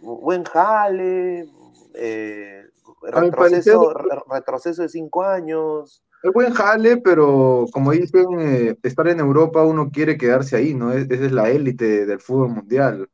buen 0.00 0.44
jale, 0.44 1.48
eh, 1.94 2.62
retroceso, 3.02 3.92
re- 3.94 4.22
retroceso 4.30 4.82
de 4.82 4.88
cinco 4.88 5.24
años. 5.24 6.04
Es 6.22 6.32
buen 6.32 6.52
jale, 6.52 6.98
pero 6.98 7.66
como 7.72 7.90
dicen, 7.92 8.26
eh, 8.40 8.76
estar 8.82 9.08
en 9.08 9.20
Europa 9.20 9.64
uno 9.64 9.90
quiere 9.90 10.16
quedarse 10.16 10.56
ahí, 10.56 10.74
¿no? 10.74 10.92
Es- 10.92 11.10
Esa 11.10 11.26
es 11.26 11.32
la 11.32 11.48
élite 11.50 12.06
del 12.06 12.20
fútbol 12.20 12.50
mundial. 12.50 13.08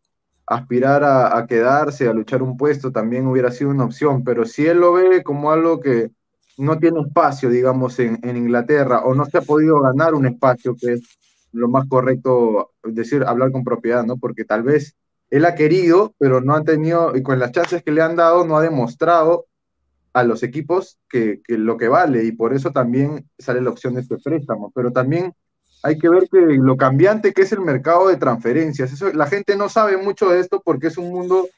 Aspirar 0.47 1.03
a, 1.05 1.39
a 1.39 1.47
quedarse, 1.47 2.07
a 2.07 2.13
luchar 2.13 2.43
un 2.43 2.59
puesto 2.59 2.93
también 2.93 3.27
hubiera 3.27 3.51
sido 3.51 3.71
una 3.71 3.85
opción, 3.85 4.23
pero 4.25 4.45
si 4.45 4.67
él 4.67 4.79
lo 4.81 4.93
ve 4.93 5.23
como 5.23 5.51
algo 5.51 5.81
que 5.81 6.11
no 6.59 6.79
tiene 6.79 7.01
espacio, 7.01 7.49
digamos, 7.49 7.99
en, 7.99 8.19
en 8.23 8.37
Inglaterra, 8.37 9.05
o 9.05 9.15
no 9.15 9.25
se 9.25 9.39
ha 9.39 9.43
podido 9.43 9.81
ganar 9.81 10.15
un 10.15 10.27
espacio, 10.27 10.77
que 10.79 10.93
es 10.95 11.01
lo 11.55 11.69
más 11.69 11.87
correcto 11.89 12.73
decir, 12.83 13.25
hablar 13.25 13.53
con 13.53 13.65
propiedad, 13.65 14.05
¿no? 14.05 14.19
Porque 14.19 14.45
tal 14.45 14.63
vez 14.63 14.95
él 15.31 15.45
ha 15.47 15.55
querido, 15.55 16.15
pero 16.19 16.41
no 16.41 16.55
ha 16.55 16.65
tenido, 16.65 17.17
y 17.17 17.23
con 17.23 17.39
las 17.39 17.53
chances 17.53 17.83
que 17.83 17.93
le 17.93 18.03
han 18.03 18.17
dado, 18.17 18.47
no 18.47 18.57
ha 18.59 18.63
demostrado 18.63 19.47
a 20.13 20.23
los 20.25 20.43
equipos 20.43 20.99
que, 21.09 21.41
que 21.45 21.59
lo 21.59 21.77
que 21.77 21.89
vale 21.89 22.25
y 22.25 22.33
por 22.33 22.55
eso 22.55 22.71
también 22.71 23.29
sale 23.39 23.61
la 23.61 23.71
opción 23.71 23.95
de 23.95 24.03
este 24.03 24.17
préstamo. 24.19 24.71
Pero 24.75 24.93
también 24.93 25.33
hay 25.83 25.99
que 25.99 26.09
ver 26.09 26.29
que 26.31 26.41
lo 26.41 26.77
cambiante 26.77 27.33
que 27.33 27.43
es 27.43 27.53
el 27.53 27.61
mercado 27.61 28.09
de 28.09 28.17
transferencias. 28.17 28.93
Eso, 28.93 29.13
la 29.13 29.27
gente 29.27 29.57
no 29.57 29.69
sabe 29.69 29.97
mucho 29.97 30.31
de 30.31 30.41
esto 30.41 30.63
porque 30.65 30.87
es 30.89 30.99
un 30.99 31.11
mundo 31.11 31.49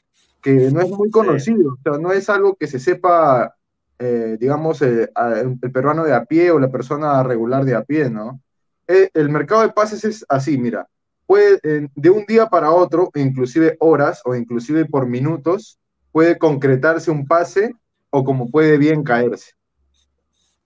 que 0.41 0.71
no 0.71 0.81
es 0.81 0.89
muy 0.89 1.09
conocido, 1.11 1.73
o 1.73 1.77
sea, 1.83 1.99
no 1.99 2.11
es 2.11 2.29
algo 2.29 2.55
que 2.55 2.67
se 2.67 2.79
sepa, 2.79 3.55
eh, 3.99 4.37
digamos, 4.39 4.81
eh, 4.81 5.09
a- 5.15 5.39
el 5.39 5.59
peruano 5.71 6.03
de 6.03 6.13
a 6.13 6.25
pie 6.25 6.51
o 6.51 6.59
la 6.59 6.69
persona 6.71 7.21
regular 7.23 7.65
de 7.65 7.75
a 7.75 7.83
pie, 7.83 8.09
¿no? 8.09 8.41
Eh, 8.87 9.09
el 9.13 9.29
mercado 9.29 9.61
de 9.61 9.69
pases 9.69 10.03
es 10.05 10.25
así, 10.29 10.57
mira, 10.57 10.87
puede 11.25 11.59
de 11.93 12.09
un 12.09 12.25
día 12.25 12.47
para 12.47 12.71
otro, 12.71 13.11
inclusive 13.15 13.75
horas 13.79 14.21
o 14.25 14.33
inclusive 14.33 14.85
por 14.85 15.07
minutos, 15.07 15.77
puede 16.11 16.37
concretarse 16.37 17.11
un 17.11 17.27
pase 17.27 17.75
o 18.09 18.23
como 18.23 18.49
puede 18.49 18.77
bien 18.77 19.03
caerse. 19.03 19.51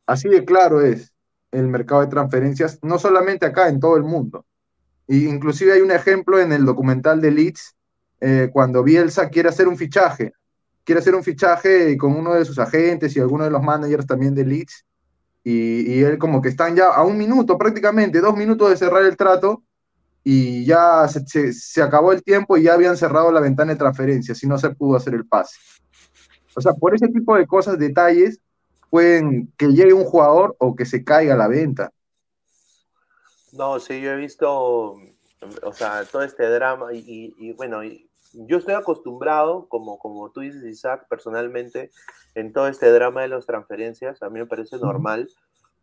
Así 0.06 0.30
de 0.30 0.46
claro 0.46 0.82
es 0.82 1.12
el 1.52 1.68
mercado 1.68 2.02
de 2.02 2.08
transferencias, 2.08 2.80
no 2.82 2.98
solamente 2.98 3.46
acá, 3.46 3.68
en 3.68 3.80
todo 3.80 3.98
el 3.98 4.04
mundo. 4.04 4.46
Y 5.08 5.28
inclusive 5.28 5.74
hay 5.74 5.82
un 5.82 5.92
ejemplo 5.92 6.40
en 6.40 6.52
el 6.52 6.66
documental 6.66 7.20
de 7.22 7.32
Leeds, 7.32 7.76
eh, 8.22 8.50
cuando 8.54 8.84
Bielsa 8.84 9.30
quiere 9.30 9.50
hacer 9.50 9.68
un 9.68 9.78
fichaje, 9.78 10.34
quiere 10.84 11.00
hacer 11.00 11.16
un 11.16 11.24
fichaje 11.24 11.98
con 11.98 12.16
uno 12.16 12.34
de 12.34 12.46
sus 12.46 12.60
agentes 12.60 13.16
y 13.16 13.20
algunos 13.20 13.48
de 13.48 13.52
los 13.52 13.62
managers 13.62 14.06
también 14.06 14.36
de 14.36 14.46
Leeds, 14.46 14.86
y, 15.44 16.02
él 16.04 16.18
como 16.18 16.42
que 16.42 16.50
están 16.50 16.76
ya 16.76 16.90
a 16.90 17.04
un 17.04 17.18
minuto 17.18 17.58
prácticamente, 17.58 18.22
dos 18.22 18.36
minutos 18.36 18.70
de 18.70 18.78
cerrar 18.78 19.04
el 19.04 19.18
trato, 19.18 19.64
y 20.24 20.66
ya 20.66 21.08
se, 21.08 21.52
se- 21.54 21.82
acabó 21.82 22.12
el 22.12 22.24
tiempo 22.24 22.56
y 22.58 22.64
ya 22.64 22.74
habían 22.74 22.96
cerrado 22.96 23.32
la 23.32 23.40
ventana 23.40 23.74
de 23.74 23.80
transferencias 23.80 24.42
y 24.44 24.48
no 24.48 24.58
se 24.58 24.70
pudo 24.70 24.98
hacer 24.98 25.16
el 25.16 25.26
pase. 25.26 25.58
O 26.56 26.62
sea, 26.62 26.74
por 26.74 26.94
ese 26.94 27.08
tipo 27.08 27.36
de 27.36 27.48
cosas, 27.48 27.80
detalles, 27.80 28.40
pueden 28.90 29.52
que 29.58 29.68
llegue 29.70 29.94
un 29.94 30.04
jugador 30.04 30.56
o 30.60 30.76
que 30.76 30.86
se 30.86 31.04
caiga 31.04 31.36
la 31.36 31.48
venta. 31.48 31.92
No, 33.54 33.80
sí, 33.80 34.00
yo 34.00 34.12
he 34.12 34.16
visto, 34.16 34.98
o 35.64 35.74
sea, 35.74 36.06
todo 36.06 36.22
este 36.24 36.48
drama 36.50 36.94
y, 36.94 37.00
y- 37.00 37.36
y, 37.38 37.54
bueno, 37.54 37.82
yo 38.34 38.58
estoy 38.58 38.76
acostumbrado, 38.76 39.68
como, 39.68 39.98
como 39.98 40.30
tú 40.32 40.42
dices, 40.42 40.64
Isaac, 40.64 41.06
personalmente, 41.10 41.92
en 42.36 42.54
todo 42.54 42.68
este 42.68 42.92
drama 42.92 43.22
de 43.22 43.30
las 43.30 43.46
transferencias, 43.46 44.22
a 44.22 44.30
mí 44.30 44.40
me 44.40 44.46
parece 44.46 44.78
normal, 44.78 45.30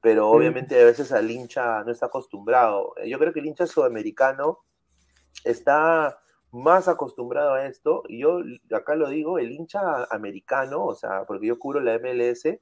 pero 0.00 0.30
obviamente 0.30 0.80
a 0.80 0.84
veces 0.84 1.12
al 1.12 1.30
hincha 1.30 1.82
no 1.84 1.92
está 1.92 2.06
acostumbrado. 2.06 2.94
Yo 3.06 3.18
creo 3.18 3.32
que 3.32 3.40
el 3.40 3.46
hincha 3.46 3.66
sudamericano 3.66 4.60
está 5.44 6.18
más 6.50 6.88
acostumbrado 6.88 7.54
a 7.54 7.66
esto, 7.66 8.02
y 8.08 8.20
yo 8.20 8.40
acá 8.74 8.94
lo 8.94 9.08
digo, 9.08 9.38
el 9.38 9.52
hincha 9.52 10.04
americano, 10.10 10.84
o 10.84 10.94
sea, 10.94 11.24
porque 11.26 11.46
yo 11.46 11.58
cubro 11.58 11.80
la 11.80 11.98
MLS, 11.98 12.46
eh, 12.46 12.60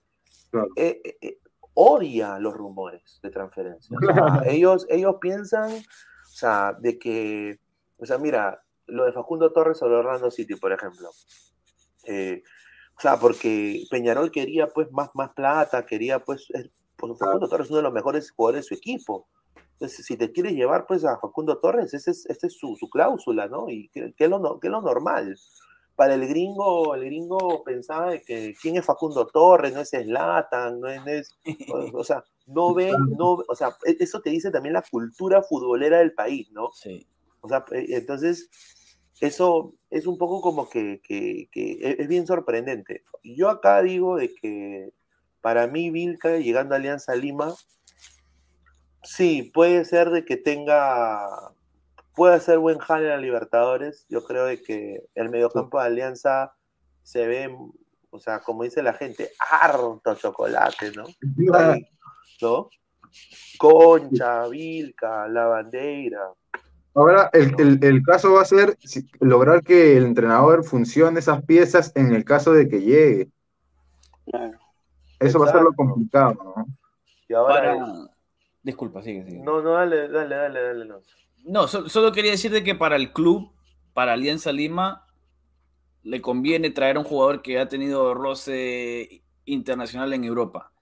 eh, 0.77 1.19
eh, 1.21 1.39
odia 1.75 2.39
los 2.39 2.55
rumores 2.55 3.21
de 3.23 3.31
transferencia. 3.31 3.97
ellos, 4.47 4.87
ellos 4.89 5.17
piensan, 5.21 5.71
o 5.71 6.35
sea, 6.35 6.77
de 6.79 6.99
que, 6.99 7.61
o 7.99 8.07
sea, 8.07 8.19
mira, 8.19 8.63
lo 8.87 9.05
de 9.05 9.13
Facundo 9.13 9.53
Torres 9.53 9.83
o 9.83 9.87
Orlando 9.87 10.31
City, 10.31 10.57
por 10.57 10.73
ejemplo. 10.73 11.11
O 12.97 13.01
sea, 13.01 13.19
porque 13.19 13.85
Peñarol 13.91 14.31
quería 14.31 14.69
pues 14.69 14.91
más, 14.91 15.11
más 15.15 15.31
plata, 15.35 15.85
quería 15.85 16.19
pues, 16.19 16.49
pues 16.97 17.19
Facundo 17.19 17.49
Torres 17.49 17.67
es 17.67 17.71
uno 17.71 17.79
de 17.79 17.83
los 17.83 17.93
mejores 17.93 18.31
jugadores 18.31 18.65
de 18.65 18.69
su 18.69 18.75
equipo. 18.75 19.29
Entonces, 19.73 20.07
si 20.07 20.17
te 20.17 20.33
quieres 20.33 20.55
llevar 20.55 20.87
pues 20.87 21.05
a 21.05 21.19
Facundo 21.19 21.59
Torres, 21.59 21.93
esa 21.93 22.11
es, 22.11 22.25
es 22.27 22.57
su, 22.59 22.75
su, 22.77 22.89
cláusula, 22.89 23.47
¿no? 23.49 23.69
Y 23.69 23.89
que, 23.91 24.15
es 24.17 24.31
lo, 24.31 24.59
que 24.59 24.69
es 24.69 24.71
lo 24.71 24.81
normal. 24.81 25.37
Para 25.95 26.15
el 26.15 26.27
gringo, 26.27 26.95
el 26.95 27.05
gringo 27.05 27.63
pensaba 27.63 28.11
de 28.11 28.23
que 28.23 28.55
quién 28.61 28.77
es 28.77 28.87
Facundo 28.87 29.27
Torres, 29.27 29.75
no 29.75 29.81
es 29.81 29.91
Slatan, 29.91 30.81
no 30.81 30.89
es, 30.89 31.37
o, 31.93 32.05
sea, 32.05 32.25
no 32.47 32.73
ve, 32.73 32.93
no, 33.19 33.39
o 33.47 33.55
sea, 33.55 33.77
e, 33.85 33.97
eso 34.01 34.21
te 34.23 34.31
dice 34.31 34.51
también 34.51 34.73
la 34.73 34.85
cultura 34.91 35.43
futbolera 35.43 35.99
del 35.99 36.15
país, 36.15 36.51
¿no? 36.53 36.71
Sí. 36.73 37.07
O 37.43 37.49
sea, 37.49 37.63
e, 37.73 37.97
entonces, 37.97 38.49
eso 39.21 39.75
es 39.91 40.07
un 40.07 40.19
poco 40.19 40.41
como 40.41 40.69
que, 40.69 41.01
que, 41.03 41.49
que 41.53 41.73
e, 41.73 41.97
es 41.99 42.09
bien 42.09 42.27
sorprendente. 42.27 43.05
Yo 43.23 43.49
acá 43.49 43.83
digo 43.83 44.17
de 44.17 44.35
que 44.35 44.93
para 45.41 45.67
mí 45.67 45.91
Vilca 45.91 46.37
llegando 46.39 46.75
a 46.75 46.79
Alianza 46.79 47.15
Lima 47.15 47.55
Sí, 49.07 49.53
puede 49.55 49.85
ser 49.85 50.11
de 50.11 50.25
que 50.25 50.37
tenga, 50.37 51.29
puede 52.17 52.41
ser 52.41 52.59
buen 52.59 52.79
jale 52.79 53.09
la 53.09 53.17
Libertadores. 53.19 54.05
Yo 54.09 54.25
creo 54.25 54.45
de 54.47 54.61
que 54.61 55.05
el 55.15 55.31
mediocampo 55.31 55.79
de 55.79 55.87
Alianza 55.87 56.57
se 57.05 57.25
ve, 57.25 57.57
o 58.11 58.19
sea, 58.19 58.41
como 58.41 58.65
dice 58.65 58.83
la 58.83 58.95
gente, 58.95 59.31
harto 59.49 60.17
chocolate, 60.17 60.91
¿no? 60.91 61.05
¿No? 62.43 62.69
Concha, 63.59 64.49
Vilca, 64.49 65.29
la 65.29 65.47
bandera. 65.47 66.33
Ahora, 66.97 67.29
el, 67.35 67.79
el, 67.85 68.03
caso 68.03 68.33
va 68.33 68.41
a 68.41 68.47
ser 68.47 68.79
lograr 69.21 69.63
que 69.63 69.99
el 69.99 70.07
entrenador 70.07 70.65
funcione 70.65 71.19
esas 71.19 71.45
piezas 71.45 71.93
en 71.95 72.15
el 72.15 72.25
caso 72.25 72.53
de 72.53 72.71
que 72.71 72.81
llegue. 72.81 73.29
Eso 75.21 75.39
va 75.39 75.47
a 75.47 75.53
ser 75.53 75.61
lo 75.61 75.75
complicado, 75.75 76.55
¿no? 76.57 76.67
Y 77.29 77.35
ahora, 77.35 78.09
Disculpa, 78.63 79.03
sigue, 79.03 79.25
sigue. 79.25 79.43
No, 79.43 79.61
no, 79.61 79.73
dale, 79.73 80.09
dale, 80.09 80.35
dale, 80.35 80.61
dale. 80.63 80.85
No, 80.87 81.01
no 81.45 81.69
solo 81.69 82.13
quería 82.13 82.31
decirte 82.31 82.65
que 82.65 82.75
para 82.75 82.97
el 82.97 83.13
club, 83.13 83.53
para 83.93 84.15
Alianza 84.15 84.51
Lima, 84.51 85.07
le 86.03 86.23
conviene 86.23 86.71
traer 86.71 86.97
a 86.97 87.01
un 87.01 87.05
jugador 87.05 87.43
que 87.43 87.59
ha 87.59 87.69
tenido 87.69 88.15
roce 88.15 89.23
internacional 89.45 90.15
en 90.15 90.25
Europa. 90.25 90.73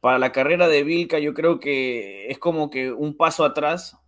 Para 0.00 0.18
la 0.18 0.32
carrera 0.32 0.66
de 0.66 0.82
Vilca, 0.82 1.20
yo 1.20 1.32
creo 1.32 1.60
que 1.60 2.26
es 2.28 2.40
como 2.40 2.70
que 2.70 2.92
un 2.92 3.16
paso 3.16 3.44
atrás, 3.44 4.01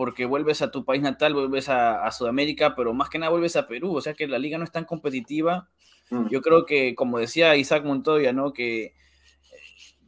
porque 0.00 0.24
vuelves 0.24 0.62
a 0.62 0.70
tu 0.70 0.86
país 0.86 1.02
natal, 1.02 1.34
vuelves 1.34 1.68
a, 1.68 2.10
Sudamérica, 2.10 2.74
pero 2.74 2.94
más 2.94 3.10
que 3.10 3.18
nada 3.18 3.28
vuelves 3.28 3.54
a 3.56 3.66
Perú, 3.68 3.94
o 3.94 4.00
sea 4.00 4.14
que 4.14 4.26
la 4.26 4.38
liga 4.38 4.56
no 4.56 4.64
es 4.64 4.72
tan 4.72 4.86
competitiva. 4.86 5.68
Mm. 6.08 6.28
Yo 6.30 6.40
creo 6.40 6.64
que, 6.64 6.94
como 6.94 7.18
decía 7.18 7.54
Isaac 7.54 7.84
Montoya, 7.84 8.32
¿no? 8.32 8.54
Que 8.54 8.94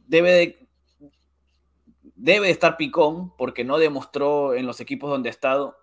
debe 0.07 0.31
de, 0.31 0.67
debe 2.15 2.49
estar 2.49 2.75
picón 2.75 3.37
porque 3.37 3.63
no 3.63 3.77
demostró 3.77 4.55
en 4.55 4.65
los 4.65 4.79
equipos 4.79 5.11
donde 5.11 5.29
ha 5.29 5.31
estado 5.31 5.77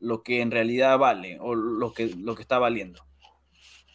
lo 0.00 0.22
que 0.22 0.40
en 0.40 0.50
realidad 0.50 0.98
vale 0.98 1.36
o 1.38 1.54
lo 1.54 1.92
que, 1.92 2.06
lo 2.06 2.34
que 2.34 2.40
está 2.40 2.58
valiendo. 2.58 3.02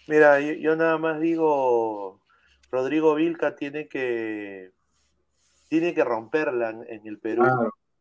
Mira, 0.06 0.40
yo, 0.40 0.76
nada 0.76 1.00
más 1.00 1.20
digo, 1.20 2.22
Rodrigo 2.70 3.16
Vilca 3.16 3.56
tiene 3.56 3.88
que, 3.88 4.70
tiene 5.68 5.96
que 5.96 6.04
romperla 6.04 6.70
en, 6.70 7.08
el 7.08 7.18
Perú. 7.18 7.44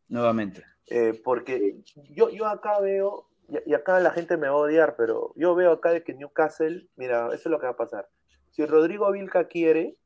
Nuevamente. 0.09 0.76
Eh, 0.89 1.21
porque 1.25 1.77
yo, 2.11 2.31
yo 2.31 2.47
acá 2.47 2.79
veo, 2.81 3.29
y, 3.49 3.75
acá 3.75 3.99
la 4.01 4.11
gente 4.11 4.37
me 4.37 4.49
va 4.49 4.55
a 4.55 4.59
odiar, 4.59 4.95
pero 4.97 5.33
yo 5.37 5.55
veo 5.55 5.73
acá 5.73 5.91
de 5.91 6.03
que 6.03 6.15
Newcastle, 6.15 6.89
mira, 6.97 7.27
eso 7.29 7.35
es 7.35 7.47
lo 7.47 7.59
que 7.59 7.67
va 7.67 7.73
a 7.73 7.77
pasar. 7.77 8.09
Si 8.51 8.65
Rodrigo 8.65 9.11
Vilca 9.13 9.49
quiere, 9.49 9.97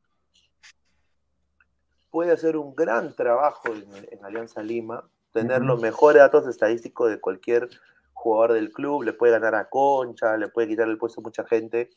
puede 2.10 2.32
hacer 2.32 2.56
un 2.56 2.74
gran 2.74 3.14
trabajo 3.14 3.68
en, 3.68 4.24
Alianza 4.24 4.62
Lima, 4.62 5.08
tener 5.32 5.62
los 5.62 5.80
mejores 5.80 6.20
datos 6.20 6.46
estadísticos 6.48 7.10
de 7.10 7.20
cualquier 7.20 7.68
jugador 8.12 8.54
del 8.54 8.72
club, 8.72 9.02
le 9.02 9.12
puede 9.12 9.32
ganar 9.32 9.54
a 9.54 9.68
Concha, 9.68 10.36
le 10.36 10.48
puede 10.48 10.68
quitar 10.68 10.88
el 10.88 10.98
puesto 10.98 11.20
a 11.20 11.24
mucha 11.24 11.44
gente, 11.44 11.90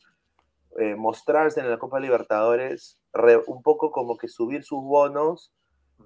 eh, 0.78 0.94
mostrarse 0.94 1.60
en 1.60 1.70
la 1.70 1.78
Copa 1.78 2.00
Libertadores, 2.00 2.98
un 3.46 3.62
poco 3.62 3.90
como 3.90 4.16
que 4.16 4.28
subir 4.28 4.64
sus 4.64 4.82
bonos. 4.82 5.52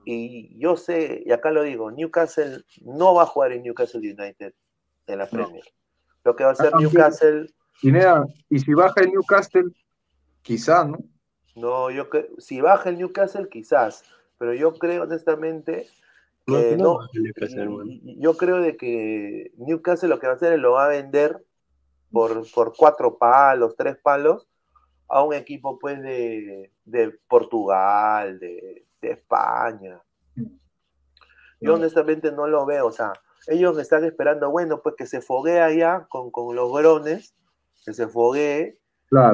Y 0.05 0.59
yo 0.59 0.77
sé, 0.77 1.23
y 1.27 1.33
acá 1.33 1.51
lo 1.51 1.63
digo, 1.63 1.91
Newcastle 1.91 2.65
no 2.83 3.15
va 3.15 3.25
a 3.25 3.27
jugar 3.27 3.53
en 3.53 3.63
Newcastle 3.63 4.01
United 4.01 4.55
en 5.07 5.19
la 5.19 5.27
Premier. 5.27 5.65
Lo 6.25 6.35
que 6.35 6.45
va 6.45 6.51
a 6.51 6.53
hacer 6.53 6.75
Newcastle. 6.75 7.53
y 8.49 8.59
si 8.59 8.75
baja 8.75 9.01
el 9.01 9.11
Newcastle, 9.11 9.71
quizá, 10.43 10.85
¿no? 10.85 10.99
No, 11.55 11.91
yo 11.91 12.09
que 12.09 12.31
si 12.39 12.61
baja 12.61 12.89
el 12.89 12.99
Newcastle 12.99 13.49
quizás, 13.49 14.05
pero 14.39 14.55
yo 14.55 14.75
creo 14.75 15.03
honestamente 15.03 15.89
que 16.47 16.77
no, 16.77 17.01
yo 18.17 18.37
creo 18.37 18.61
de 18.61 18.77
que 18.77 19.53
Newcastle 19.57 20.09
lo 20.09 20.19
que 20.19 20.27
va 20.27 20.35
a 20.35 20.37
hacer 20.37 20.53
es 20.53 20.61
lo 20.61 20.73
va 20.73 20.87
a 20.87 20.89
vender 20.89 21.45
por, 22.11 22.51
por 22.53 22.75
cuatro 22.77 23.19
palos, 23.19 23.77
tres 23.77 23.99
palos 23.99 24.49
a 25.09 25.23
un 25.23 25.35
equipo 25.35 25.79
pues 25.79 26.01
de, 26.03 26.71
Portugal, 27.29 28.39
de, 28.39 28.87
España. 29.03 30.03
Yo 31.61 31.75
honestamente 31.75 32.31
no 32.33 32.47
lo 32.47 32.65
veo, 32.67 32.87
o 32.87 32.93
sea, 32.93 33.13
ellos 33.47 33.79
están 33.79 34.05
esperando, 34.05 34.51
bueno, 34.51 34.81
pues 34.83 34.95
que 34.97 35.07
se 35.07 35.21
foguee 35.21 35.59
allá 35.59 36.07
con, 36.09 36.31
con 36.31 36.55
los 36.55 36.73
grones, 36.73 37.35
que 37.85 37.93
se 37.95 38.09
foguee 38.09 38.79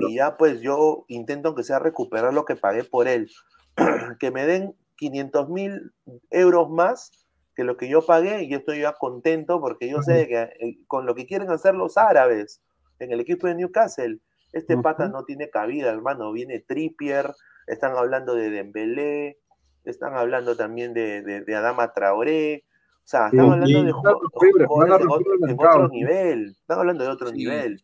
y 0.08 0.16
ya 0.16 0.36
pues 0.36 0.60
yo 0.60 1.04
intento 1.08 1.48
aunque 1.48 1.64
sea 1.64 1.78
recuperar 1.78 2.32
lo 2.32 2.44
que 2.44 2.56
pagué 2.56 2.84
por 2.84 3.08
él. 3.08 3.30
que 4.20 4.30
me 4.30 4.46
den 4.46 4.74
500 4.96 5.48
mil 5.48 5.92
euros 6.30 6.70
más 6.70 7.10
que 7.56 7.64
lo 7.64 7.76
que 7.76 7.88
yo 7.88 8.04
pagué 8.04 8.42
y 8.42 8.48
yo 8.48 8.58
estoy 8.58 8.80
ya 8.80 8.92
contento 8.92 9.60
porque 9.60 9.88
yo 9.88 10.02
sé 10.02 10.28
que 10.28 10.42
eh, 10.42 10.78
con 10.86 11.06
lo 11.06 11.14
que 11.14 11.26
quieren 11.26 11.50
hacer 11.50 11.74
los 11.74 11.96
árabes 11.96 12.62
en 12.98 13.12
el 13.12 13.20
equipo 13.20 13.46
de 13.46 13.54
Newcastle, 13.54 14.20
este 14.52 14.76
pata 14.76 15.08
no 15.08 15.24
tiene 15.24 15.50
cabida, 15.50 15.90
hermano. 15.90 16.30
Viene 16.30 16.60
Trippier, 16.60 17.34
están 17.66 17.96
hablando 17.96 18.36
de 18.36 18.50
Dembélé, 18.50 19.40
están 19.84 20.14
hablando 20.14 20.56
también 20.56 20.94
de, 20.94 21.22
de, 21.22 21.54
Adama 21.54 21.92
Traoré. 21.92 22.64
O 23.04 23.06
sea, 23.06 23.26
están 23.26 23.52
hablando 23.52 23.82
de 23.84 23.92
jugadores 23.92 25.08
de 25.40 25.54
otro 25.54 25.88
nivel. 25.88 26.56
Están 26.60 26.78
hablando 26.78 27.04
de 27.04 27.10
otro 27.10 27.30
nivel. 27.30 27.82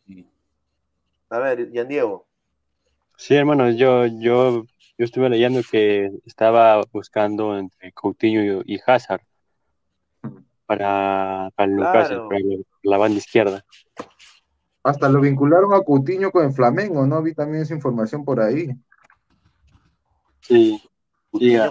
A 1.29 1.39
ver, 1.39 1.71
Yan 1.71 1.87
Diego. 1.87 2.27
Sí, 3.17 3.35
hermano, 3.35 3.69
yo, 3.69 4.07
yo, 4.07 4.63
yo 4.97 5.05
estuve 5.05 5.29
leyendo 5.29 5.61
que 5.69 6.11
estaba 6.25 6.83
buscando 6.91 7.57
entre 7.57 7.91
Coutinho 7.93 8.63
y, 8.65 8.79
Hazard 8.85 9.21
para, 10.65 11.51
para 11.55 11.69
el 11.69 11.75
Newcastle, 11.75 12.21
para 12.27 12.39
la 12.83 12.97
banda 12.97 13.17
izquierda. 13.17 13.63
Hasta 14.83 15.07
lo 15.07 15.21
vincularon 15.21 15.73
a 15.73 15.81
Coutinho 15.81 16.31
con 16.31 16.45
el 16.45 16.53
Flamengo, 16.53 17.05
¿no? 17.05 17.21
Vi 17.21 17.35
también 17.35 17.61
esa 17.61 17.75
información 17.75 18.25
por 18.25 18.39
ahí. 18.39 18.71
Sí. 20.41 20.81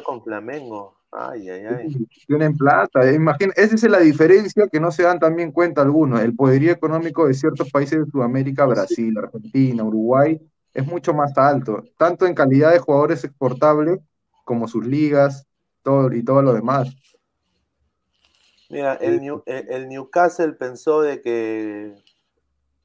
Con 0.04 0.22
Flamengo. 0.22 0.96
Ay, 1.12 1.48
ay, 1.48 1.64
ay. 1.66 2.06
Tienen 2.26 2.56
plata. 2.56 3.08
Eh, 3.08 3.14
imagina, 3.14 3.52
esa 3.56 3.74
es 3.74 3.82
la 3.84 3.98
diferencia 3.98 4.68
que 4.68 4.80
no 4.80 4.92
se 4.92 5.02
dan 5.02 5.18
también 5.18 5.50
cuenta 5.50 5.82
algunos. 5.82 6.20
El 6.20 6.36
poderío 6.36 6.72
económico 6.72 7.26
de 7.26 7.34
ciertos 7.34 7.70
países 7.70 7.98
de 7.98 8.11
Sudamérica, 8.11 8.64
Brasil, 8.64 9.16
Argentina, 9.18 9.82
Uruguay, 9.82 10.40
es 10.72 10.86
mucho 10.86 11.12
más 11.12 11.36
alto, 11.36 11.84
tanto 11.96 12.26
en 12.26 12.34
calidad 12.34 12.72
de 12.72 12.78
jugadores 12.78 13.24
exportables 13.24 13.98
como 14.44 14.68
sus 14.68 14.86
ligas 14.86 15.46
todo, 15.82 16.12
y 16.12 16.24
todo 16.24 16.42
lo 16.42 16.52
demás. 16.52 16.94
Mira, 18.68 18.94
el, 18.94 19.20
el, 19.46 19.88
Newcastle 19.88 20.52
pensó 20.52 21.02
de 21.02 21.20
que, 21.20 21.96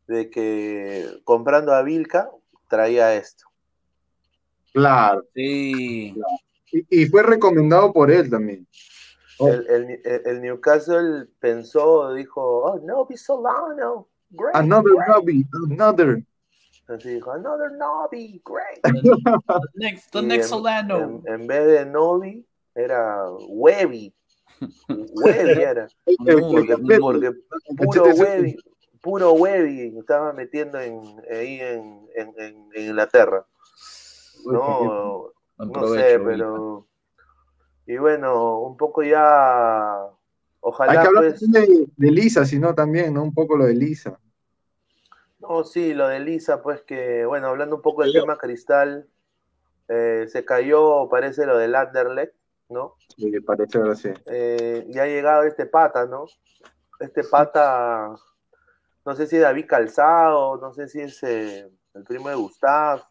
de 0.08 0.30
que 0.32 1.22
comprando 1.24 1.74
a 1.74 1.84
Vilca 1.84 2.32
traía 2.68 3.14
esto. 3.14 3.46
Claro. 4.74 5.24
Sí. 5.36 6.16
Y, 6.90 7.06
fue 7.08 7.24
recomendado 7.24 7.94
por 7.94 8.12
él 8.12 8.30
también. 8.30 8.68
El, 9.40 10.42
Newcastle 10.42 11.28
pensó, 11.40 12.14
dijo, 12.14 12.42
oh, 12.42 12.80
no, 12.80 13.08
Solano. 13.16 14.08
great. 14.30 14.56
Another 14.56 14.94
great. 14.94 15.08
Nobby, 15.10 15.46
another. 15.70 16.24
Así 16.88 17.10
dijo, 17.10 17.32
another 17.32 17.72
Novi, 17.72 18.42
great. 18.46 18.82
The 18.84 18.92
next, 19.74 20.12
the 20.12 20.22
next 20.22 20.44
en, 20.46 20.50
Solano. 20.50 20.98
en- 21.26 21.42
en 21.42 21.48
vez 21.48 21.66
de 21.66 21.86
Novi, 21.86 22.46
era 22.76 23.28
Webby. 23.48 24.14
Webby 24.90 25.62
era. 25.64 25.88
Porque, 26.06 26.78
porque 27.00 27.32
puro 27.78 28.04
Webby, 28.16 28.56
puro 29.02 29.34
Webby 29.34 29.98
estaba 29.98 30.32
metiendo 30.34 30.80
en, 30.80 31.02
ahí 31.32 31.60
en, 31.60 32.08
en, 32.16 32.34
en- 32.38 32.70
en 32.76 32.86
Inglaterra. 32.90 33.46
No, 34.46 35.32
no 35.58 35.72
provecho, 35.72 36.08
sé, 36.08 36.20
pero. 36.20 36.88
Y 37.86 37.98
bueno, 37.98 38.60
un 38.60 38.78
poco 38.78 39.04
ya. 39.04 40.04
Hay 40.04 40.10
Ojalá 40.60 40.92
que 40.94 41.08
hablar 41.08 41.24
pues. 41.24 41.52
de, 41.52 41.88
de 41.96 42.12
Lisa, 42.12 42.46
sino 42.46 42.74
también, 42.74 43.14
¿no? 43.14 43.24
Un 43.24 43.34
poco 43.34 43.56
lo 43.56 43.66
de 43.66 43.76
Lisa. 43.76 44.20
No, 45.40 45.64
sí, 45.64 45.94
lo 45.94 46.08
de 46.08 46.20
Lisa, 46.20 46.62
pues 46.62 46.82
que, 46.82 47.26
bueno, 47.26 47.48
hablando 47.48 47.76
un 47.76 47.82
poco 47.82 48.02
del 48.02 48.14
tema 48.14 48.38
Cristal, 48.38 49.08
eh, 49.88 50.26
se 50.28 50.44
cayó, 50.44 51.08
parece 51.10 51.46
lo 51.46 51.58
del 51.58 51.76
Anderlecht, 51.76 52.34
¿no? 52.70 52.96
Sí, 53.16 53.40
parece 53.42 53.78
ahora 53.78 53.96
sí. 53.96 54.10
Eh, 54.26 54.86
y 54.90 54.98
ha 54.98 55.06
llegado 55.06 55.44
este 55.44 55.68
pata, 55.68 56.06
¿no? 56.06 56.26
Este 57.00 57.24
pata, 57.24 58.16
no 59.06 59.16
sé 59.16 59.28
si 59.28 59.36
es 59.36 59.44
David 59.44 59.68
Calzado, 59.68 60.58
no 60.58 60.74
sé 60.74 60.88
si 60.88 61.02
es 61.02 61.22
eh, 61.24 61.70
el 61.94 62.04
primo 62.04 62.30
de 62.30 62.36
Gustav, 62.36 63.04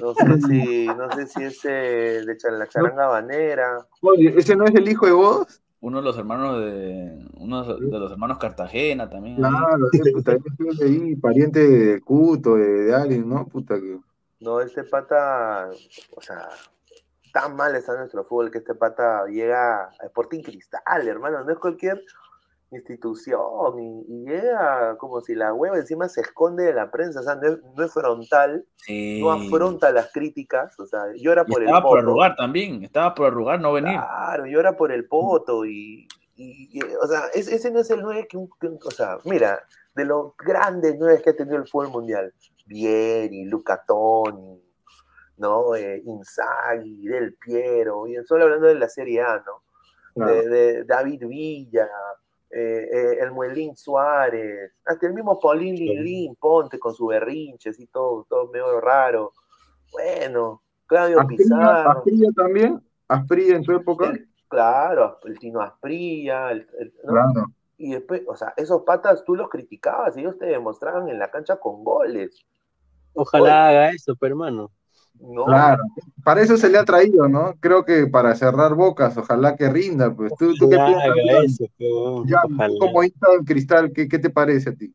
no 0.00 0.14
sé 0.14 0.40
si, 0.48 0.86
no 0.86 1.12
sé 1.12 1.26
si 1.26 1.42
es 1.44 1.64
eh, 1.64 2.22
de 2.24 2.50
la 2.52 2.68
charanga 2.68 3.06
banera. 3.06 3.86
Oye, 4.00 4.34
¿ese 4.36 4.56
no 4.56 4.64
es 4.64 4.74
el 4.74 4.88
hijo 4.88 5.06
de 5.06 5.12
vos? 5.12 5.62
Uno 5.80 5.98
de 5.98 6.04
los 6.04 6.16
hermanos 6.16 6.60
de. 6.60 7.26
Uno 7.34 7.62
de 7.62 7.98
los 7.98 8.10
hermanos 8.10 8.38
Cartagena 8.38 9.08
también. 9.10 9.36
Claro, 9.36 9.88
puta, 10.14 10.32
ese 10.32 10.84
ahí, 10.84 11.14
pariente 11.16 11.60
de 11.60 12.00
Cuto, 12.00 12.54
de, 12.54 12.84
de 12.84 12.94
alguien, 12.94 13.28
¿no? 13.28 13.46
Puta 13.46 13.74
que. 13.78 14.00
No, 14.40 14.60
este 14.60 14.84
pata, 14.84 15.68
o 16.16 16.20
sea, 16.22 16.48
tan 17.32 17.56
mal 17.56 17.74
está 17.74 17.96
nuestro 17.96 18.24
fútbol 18.24 18.50
que 18.50 18.58
este 18.58 18.74
pata 18.74 19.26
llega 19.26 19.84
a 19.84 20.06
Sporting 20.06 20.42
Cristal, 20.42 21.08
hermano, 21.08 21.44
no 21.44 21.52
es 21.52 21.58
cualquier 21.58 22.02
institución 22.70 23.78
y, 23.78 24.04
y 24.08 24.24
llega 24.26 24.96
como 24.98 25.20
si 25.20 25.34
la 25.34 25.52
hueva 25.52 25.76
encima 25.78 26.08
se 26.08 26.20
esconde 26.22 26.64
de 26.64 26.72
la 26.74 26.90
prensa, 26.90 27.20
o 27.20 27.22
sea, 27.22 27.34
no 27.36 27.48
es, 27.48 27.58
no 27.76 27.84
es 27.84 27.92
frontal, 27.92 28.66
Sí. 28.76 29.20
no 29.22 29.30
afronta 29.32 29.92
las 29.92 30.12
críticas, 30.12 30.78
o 30.80 30.86
sea, 30.86 31.04
llora 31.16 31.44
por 31.44 31.62
el 31.62 31.68
estaba 31.68 31.82
por 31.82 31.98
poto. 31.98 32.00
arrugar 32.10 32.36
también. 32.36 32.82
Estaba 32.84 33.14
por 33.14 33.26
arrugar 33.28 33.60
no 33.60 33.72
venir. 33.72 33.92
Claro, 33.94 34.46
llora 34.46 34.76
por 34.76 34.92
el 34.92 35.06
poto 35.06 35.64
y, 35.64 36.06
y- 36.36 36.68
y, 36.78 36.82
o 36.82 37.06
sea, 37.06 37.26
es- 37.32 37.48
ese 37.48 37.70
no 37.70 37.80
es 37.80 37.90
el 37.90 38.02
9 38.02 38.26
que, 38.28 38.36
un- 38.36 38.50
que 38.60 38.66
o 38.68 38.90
sea, 38.90 39.18
mira, 39.24 39.62
de 39.94 40.04
los 40.04 40.36
grandes 40.36 40.96
9 40.98 41.22
que 41.22 41.30
ha 41.30 41.36
tenido 41.36 41.56
el 41.56 41.68
fútbol 41.68 41.90
mundial, 41.90 42.32
Vieri, 42.66 43.44
Luca 43.44 43.84
Toni, 43.86 44.60
¿no? 45.36 45.74
Eh, 45.76 46.02
Inzaghi, 46.04 47.06
Del 47.06 47.34
Piero, 47.34 48.06
y 48.06 48.16
solo 48.24 48.44
hablando 48.44 48.66
de 48.66 48.74
la 48.74 48.88
Serie 48.88 49.22
A, 49.22 49.36
¿no? 49.46 49.62
Claro. 50.14 50.32
De, 50.32 50.48
de 50.48 50.84
David 50.84 51.26
Villa, 51.26 51.88
eh, 52.56 52.88
eh, 52.92 53.18
el 53.20 53.32
Muelín 53.32 53.76
Suárez, 53.76 54.72
hasta 54.84 55.06
el 55.06 55.14
mismo 55.14 55.40
Paulín 55.40 55.74
Lilín, 55.74 56.36
Ponte 56.36 56.78
con 56.78 56.94
su 56.94 57.06
berrinches 57.08 57.80
y 57.80 57.86
todo, 57.88 58.24
todo 58.28 58.48
medio 58.52 58.80
raro. 58.80 59.32
Bueno, 59.90 60.62
Claudio 60.86 61.20
Asprilla, 61.20 61.44
Pizarro. 61.44 61.90
Asprilla 61.90 62.28
también, 62.36 62.82
Asprilla 63.08 63.56
en 63.56 63.64
su 63.64 63.72
época. 63.72 64.10
El- 64.10 64.28
claro, 64.48 65.18
el 65.24 65.38
Tino 65.38 65.60
Asprilla, 65.60 66.52
el- 66.52 66.68
el- 66.78 66.94
¿no? 67.04 67.12
Claro. 67.12 67.46
y 67.76 67.92
después, 67.92 68.22
o 68.28 68.36
sea, 68.36 68.54
esos 68.56 68.82
patas 68.82 69.24
tú 69.24 69.34
los 69.34 69.48
criticabas 69.48 70.16
y 70.16 70.20
ellos 70.20 70.38
te 70.38 70.46
demostraban 70.46 71.08
en 71.08 71.18
la 71.18 71.30
cancha 71.30 71.56
con 71.56 71.82
goles, 71.82 72.46
Ojalá 73.14 73.68
haga 73.68 73.90
eso, 73.90 74.14
pero 74.16 74.34
hermano. 74.34 74.70
¿No? 75.20 75.44
Claro, 75.44 75.82
para 76.22 76.42
eso 76.42 76.56
se 76.56 76.68
le 76.68 76.78
ha 76.78 76.84
traído, 76.84 77.28
¿no? 77.28 77.54
Creo 77.60 77.84
que 77.84 78.06
para 78.06 78.34
cerrar 78.34 78.74
bocas, 78.74 79.16
ojalá 79.16 79.56
que 79.56 79.68
rinda, 79.68 80.14
pues. 80.14 80.32
¿Tú, 80.38 80.54
tú 80.54 80.68
qué 80.68 80.76
piensas? 80.76 81.44
eso, 81.44 81.66
pero 81.78 82.14
ojalá. 82.16 82.74
como 82.78 83.02
hincha 83.02 83.30
del 83.30 83.44
cristal, 83.44 83.92
¿qué, 83.92 84.08
qué 84.08 84.18
te 84.18 84.30
parece 84.30 84.70
a 84.70 84.74
ti? 84.74 84.92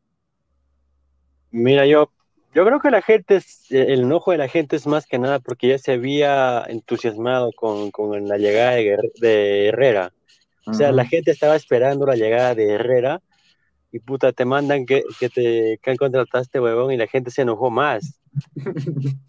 Mira, 1.52 1.86
yo, 1.86 2.12
yo 2.54 2.66
creo 2.66 2.80
que 2.80 2.92
la 2.92 3.02
gente, 3.02 3.38
es, 3.38 3.72
eh, 3.72 3.88
el 3.90 4.02
enojo 4.02 4.32
de 4.32 4.38
la 4.38 4.48
gente 4.48 4.76
es 4.76 4.86
más 4.86 5.06
que 5.06 5.20
nada 5.20 5.40
porque 5.40 5.68
ya 5.68 5.78
se 5.78 5.94
había 5.94 6.64
entusiasmado 6.68 7.52
con, 7.56 7.92
con 7.92 8.28
la 8.28 8.38
llegada 8.38 8.76
de 8.76 9.68
Herrera. 9.68 10.14
O 10.66 10.74
sea, 10.74 10.92
la 10.92 11.06
gente 11.06 11.32
estaba 11.32 11.56
esperando 11.56 12.06
la 12.06 12.16
llegada 12.16 12.54
de 12.54 12.74
Herrera 12.74 13.22
y 13.92 14.00
puta, 14.00 14.32
te 14.32 14.46
mandan 14.46 14.86
que, 14.86 15.04
que 15.20 15.30
te 15.30 15.80
que 15.82 15.92
han 15.92 15.98
contratado 15.98 16.40
a 16.40 16.42
este 16.44 16.60
huevón 16.60 16.92
y 16.92 16.98
la 16.98 17.08
gente 17.08 17.32
se 17.32 17.42
enojó 17.44 17.70
más. 17.72 18.20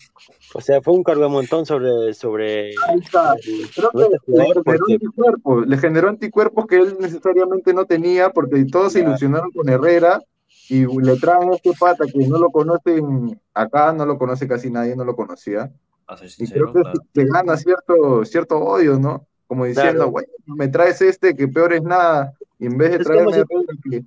O 0.54 0.60
sea, 0.60 0.82
fue 0.82 0.94
un 0.94 1.02
cargo 1.04 1.22
de 1.22 1.28
montón 1.28 1.64
sobre, 1.64 2.12
sobre 2.12 2.70
Ahí 2.88 2.98
está. 3.02 3.34
Creo 3.74 3.90
sobre 3.92 4.08
que 4.08 4.14
este 4.16 4.32
le 4.32 4.42
generó 4.42 4.62
porque 4.64 4.92
anticuerpos, 4.94 5.66
le 5.66 5.78
generó 5.78 6.08
anticuerpos 6.08 6.66
que 6.66 6.76
él 6.76 6.96
necesariamente 7.00 7.72
no 7.72 7.84
tenía, 7.86 8.30
porque 8.30 8.64
todos 8.64 8.92
se 8.92 9.00
ilusionaron 9.00 9.50
con 9.52 9.68
Herrera 9.68 10.20
y 10.68 10.86
le 10.86 11.16
traen 11.16 11.50
a 11.52 11.54
este 11.54 11.72
pata 11.78 12.04
que 12.06 12.26
no 12.26 12.38
lo 12.38 12.50
conocen 12.50 13.40
acá, 13.54 13.92
no 13.92 14.04
lo 14.06 14.18
conoce 14.18 14.46
casi 14.48 14.70
nadie, 14.70 14.96
no 14.96 15.04
lo 15.04 15.14
conocía. 15.16 15.70
A 16.08 16.16
ser 16.16 16.28
Y 16.38 16.50
creo 16.50 16.72
que 16.72 16.80
claro. 16.80 17.00
se 17.14 17.24
gana 17.24 17.56
cierto, 17.56 18.24
cierto 18.24 18.58
odio, 18.58 18.98
¿no? 18.98 19.26
Como 19.46 19.64
diciendo, 19.66 19.92
Claro. 19.94 20.10
güey, 20.10 20.26
me 20.46 20.68
traes 20.68 21.00
este 21.00 21.34
que 21.36 21.46
peor 21.48 21.72
es 21.72 21.82
nada, 21.82 22.32
y 22.58 22.66
en 22.66 22.76
vez 22.76 22.90
de 22.90 22.96
Es 22.98 23.04
traerme 23.04 23.32
si- 23.32 23.38
Herrera 23.40 23.72
que 23.90 24.02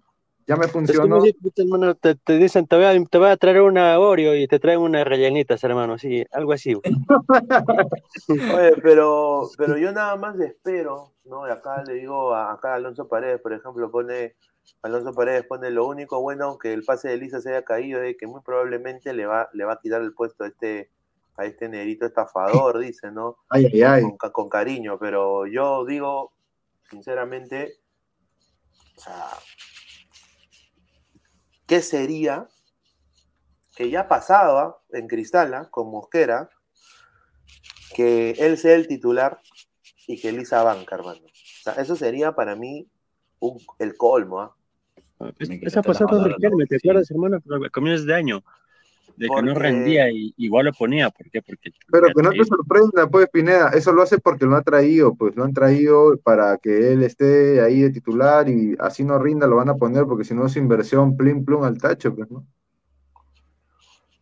ya 0.46 0.56
me 0.56 0.66
Es 0.66 0.72
funcionó, 0.72 1.16
como 1.16 1.22
si, 1.22 1.34
puta, 1.34 1.62
hermano, 1.62 1.96
te, 1.96 2.16
te 2.16 2.38
dicen, 2.38 2.68
te 2.68 2.76
voy, 2.76 2.86
a, 2.86 3.06
te 3.06 3.18
voy 3.18 3.30
a 3.30 3.38
traer 3.38 3.62
una 3.62 3.98
Oreo 4.00 4.36
y 4.36 4.48
te 4.48 4.60
traen 4.60 4.80
unas 4.80 5.06
rellenitas, 5.06 5.64
hermano, 5.64 5.98
sí, 5.98 6.26
algo 6.32 6.54
así. 6.54 6.76
Oye, 8.30 8.74
pero, 8.82 9.50
pero 9.58 9.78
yo 9.78 9.92
nada 9.92 10.16
más 10.18 10.40
espero, 10.40 11.14
¿no? 11.26 11.48
Y 11.48 11.52
acá 11.52 11.84
le 11.84 11.94
digo 11.96 12.34
a 12.34 12.52
acá 12.52 12.76
Alonso 12.76 13.08
Paredes, 13.08 13.40
por 13.40 13.54
ejemplo, 13.54 13.90
pone, 13.90 14.36
Alonso 14.82 15.14
Paredes 15.14 15.46
pone 15.46 15.70
lo 15.70 15.88
único 15.88 16.22
bueno 16.22 16.58
que 16.58 16.74
el 16.74 16.84
pase 16.84 17.10
de 17.10 17.18
Lisa 17.18 17.40
se 17.40 17.50
haya 17.50 17.64
caído 17.64 18.02
es 18.02 18.18
que 18.18 18.28
muy 18.28 18.42
probablemente 18.42 19.14
le 19.14 19.26
va, 19.26 19.50
le 19.54 19.64
va 19.64 19.74
a 19.74 19.80
quitar 19.80 20.02
el 20.02 20.14
puesto 20.14 20.44
a 20.44 20.48
este, 20.48 20.90
a 21.38 21.46
este 21.46 21.70
negrito 21.70 22.06
estafador, 22.06 22.80
dice, 22.80 23.12
¿no? 23.12 23.38
ay, 23.50 23.68
ay, 23.74 23.82
ay. 23.82 24.02
Con, 24.18 24.32
con 24.32 24.50
cariño, 24.50 24.98
pero 25.00 25.48
yo 25.48 25.86
digo, 25.86 26.34
sinceramente, 26.90 27.78
o 28.98 29.02
sea, 29.02 29.30
¿qué 31.74 31.82
sería 31.82 32.48
que 33.76 33.90
ya 33.90 34.08
pasaba 34.08 34.78
en 34.92 35.08
Cristala 35.08 35.72
con 35.72 35.90
Mosquera 35.90 36.48
que 37.96 38.30
él 38.38 38.60
sea 38.60 38.76
el 38.76 38.88
titular 38.88 39.42
y 40.06 40.22
que 40.22 40.32
Lisa 40.32 40.62
banca, 40.62 40.94
hermano? 40.94 41.22
O 41.26 41.64
sea, 41.64 41.74
eso 41.74 41.96
sería 41.96 42.34
para 42.36 42.56
mí 42.56 42.88
un- 43.40 43.58
el 43.80 43.98
colmo, 43.98 44.40
¿ah? 44.42 44.56
Es- 45.40 45.50
Me 45.50 45.60
Esa 45.64 45.82
las 45.84 45.98
con 45.98 46.24
Riquelme, 46.24 46.68
¿te 46.68 46.78
sí. 46.78 46.88
acuerdas, 46.88 47.10
hermano? 47.10 47.38
A 47.38 47.70
comienzos 47.72 48.06
de 48.06 48.14
año, 48.14 48.44
de 49.18 49.30
que 49.30 49.42
no 49.42 49.54
rendía 49.54 50.10
y 50.12 50.34
igual 50.38 50.66
lo 50.66 50.74
ponía, 50.74 51.10
¿por 51.10 51.30
qué? 51.30 51.42
Porque 51.42 51.72
Pero 51.92 52.08
que 52.14 52.24
no 52.24 52.32
te 52.32 52.38
te- 52.38 52.46
sorprenda, 52.46 53.08
pues, 53.10 53.28
Pineda, 53.32 53.70
eso 53.70 53.92
lo 53.94 54.02
hace 54.02 54.18
porque 54.20 54.46
lo 54.46 54.56
ha 54.56 54.64
traído, 54.64 55.16
pues, 55.16 55.36
lo 55.36 55.44
han 55.44 55.54
traído 55.54 56.18
para 56.24 56.58
que 56.58 56.92
él 56.94 57.04
esté 57.04 57.62
ahí 57.62 57.82
de 57.82 57.92
titular 57.92 58.50
y 58.50 58.76
así 58.80 59.04
no 59.04 59.20
rinda, 59.20 59.48
lo 59.48 59.58
van 59.58 59.70
a 59.70 59.76
poner, 59.76 60.06
porque 60.06 60.24
si 60.26 60.34
no 60.34 60.46
es 60.48 60.56
inversión, 60.58 61.16
plim, 61.18 61.46
plum 61.46 61.64
al 61.64 61.78
tacho, 61.78 62.16
pues, 62.16 62.30
¿no? 62.32 62.46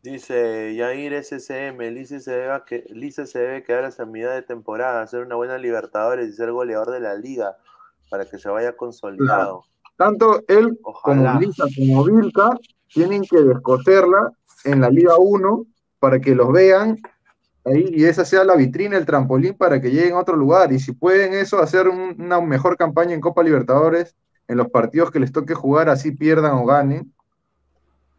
Dice 0.04 0.74
Yair 0.76 1.14
SCM, 1.14 1.92
Lice 1.92 2.20
se, 2.20 2.32
debe 2.32 2.62
que, 2.66 2.84
Lice 2.90 3.28
se 3.28 3.40
debe 3.40 3.64
quedar 3.64 3.84
hasta 3.86 4.06
mitad 4.06 4.34
de 4.34 4.42
temporada, 4.42 5.02
hacer 5.02 5.22
una 5.24 5.36
buena 5.36 5.58
Libertadores 5.60 6.28
y 6.28 6.34
ser 6.34 6.52
goleador 6.52 6.90
de 6.92 7.00
la 7.00 7.14
liga 7.16 7.56
para 8.10 8.26
que 8.26 8.40
se 8.40 8.50
vaya 8.50 8.76
consolidado. 8.76 9.64
Tanto 9.98 10.42
él 10.48 10.80
Ojalá. 10.84 11.34
como 11.34 11.40
Lisa 11.40 11.66
como 11.78 12.04
Vilca 12.04 12.50
tienen 12.94 13.22
que 13.24 13.40
descoserla 13.42 14.32
en 14.66 14.82
la 14.82 14.90
Liga 14.90 15.16
1 15.18 15.66
para 16.00 16.20
que 16.20 16.36
los 16.36 16.52
vean 16.52 16.98
ahí 17.66 17.86
y 17.92 18.06
esa 18.06 18.26
sea 18.26 18.44
la 18.44 18.56
vitrina, 18.56 18.98
el 18.98 19.06
trampolín 19.06 19.54
para 19.56 19.80
que 19.80 19.92
lleguen 19.92 20.14
a 20.14 20.20
otro 20.20 20.36
lugar. 20.36 20.72
Y 20.74 20.80
si 20.80 20.92
pueden 20.94 21.34
eso, 21.34 21.60
hacer 21.60 21.88
un- 21.88 22.16
una 22.20 22.42
mejor 22.42 22.76
campaña 22.78 23.14
en 23.14 23.22
Copa 23.22 23.44
Libertadores, 23.44 24.16
en 24.48 24.58
los 24.58 24.70
partidos 24.70 25.12
que 25.12 25.20
les 25.20 25.32
toque 25.32 25.54
jugar, 25.54 25.88
así 25.90 26.12
pierdan 26.12 26.54
o 26.54 26.66
ganen. 26.66 27.14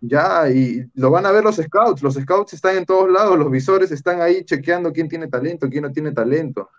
Ya, 0.01 0.49
y 0.51 0.85
lo 0.95 1.11
van 1.11 1.27
a 1.27 1.33
ver 1.33 1.45
los 1.45 1.57
scouts. 1.57 2.03
Los 2.03 2.15
scouts 2.15 2.55
están 2.55 2.77
en 2.77 2.85
todos 2.87 3.11
lados, 3.11 3.39
los 3.39 3.51
visores 3.51 3.93
están 3.93 4.21
ahí 4.21 4.45
chequeando 4.45 4.93
quién 4.93 5.09
tiene 5.09 5.29
talento, 5.29 5.69
quién 5.69 5.83
no 5.85 5.93
tiene 5.93 6.11
talento. 6.13 6.71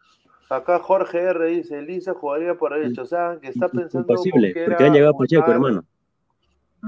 Acá 0.50 0.78
Jorge 0.80 1.20
R 1.20 1.46
dice, 1.48 1.82
Lisa 1.82 2.14
jugaría 2.14 2.56
por 2.56 2.74
derecho, 2.74 3.04
o 3.04 3.06
sea, 3.06 3.38
que 3.42 3.48
está 3.48 3.70
pensando 3.70 4.06
Imposible, 4.10 4.54
porque 4.66 4.84
ha 4.84 4.90
llegado 4.90 5.18
Pacheco, 5.18 5.50
hermano. 5.52 5.84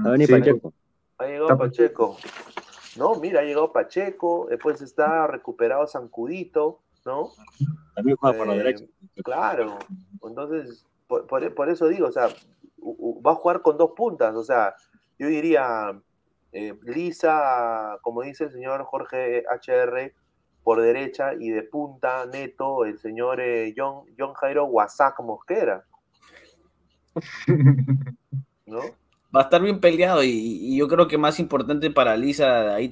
Va 0.04 0.10
a 0.10 0.12
venir 0.12 0.26
Sí. 0.26 0.32
Pacheco. 0.34 0.72
Ha 1.18 1.24
llegado 1.26 1.58
Pacheco. 1.58 2.16
No, 2.96 3.14
mira, 3.16 3.40
ha 3.40 3.44
llegado 3.44 3.72
Pacheco, 3.72 4.46
después 4.48 4.80
está 4.80 5.26
recuperado 5.26 5.86
Zancudito, 5.86 6.80
¿no? 7.04 7.30
También 7.94 8.16
juega 8.16 8.36
por 8.38 8.46
la 8.46 8.54
Eh, 8.54 8.58
derecha. 8.58 8.84
Claro, 9.24 9.78
entonces, 10.22 10.86
por, 11.06 11.26
por- 11.26 11.54
por 11.54 11.68
eso 11.68 11.88
digo, 11.88 12.08
o 12.08 12.12
sea, 12.12 12.28
va 12.78 13.32
a 13.32 13.34
jugar 13.34 13.62
con 13.62 13.76
dos 13.76 13.92
puntas, 13.96 14.34
o 14.34 14.42
sea, 14.44 14.74
yo 15.18 15.26
diría 15.28 15.98
eh, 16.52 16.74
Lisa, 16.82 17.98
como 18.02 18.22
dice 18.22 18.44
el 18.44 18.50
señor 18.52 18.84
Jorge 18.84 19.44
HR, 19.50 20.12
por 20.62 20.80
derecha 20.80 21.34
y 21.34 21.50
de 21.50 21.62
punta 21.62 22.24
neto 22.26 22.84
el 22.84 22.98
señor 22.98 23.40
eh, 23.40 23.72
John, 23.76 24.04
John 24.18 24.32
Jairo 24.34 24.64
Wasak 24.64 25.20
Mosquera. 25.20 25.84
¿No? 28.66 28.80
Va 29.36 29.40
a 29.40 29.44
estar 29.44 29.60
bien 29.60 29.80
peleado 29.80 30.24
y, 30.24 30.30
y 30.30 30.78
yo 30.78 30.88
creo 30.88 31.06
que 31.08 31.18
más 31.18 31.38
importante 31.38 31.90
para 31.90 32.16
Lisa 32.16 32.74
ahí 32.74 32.88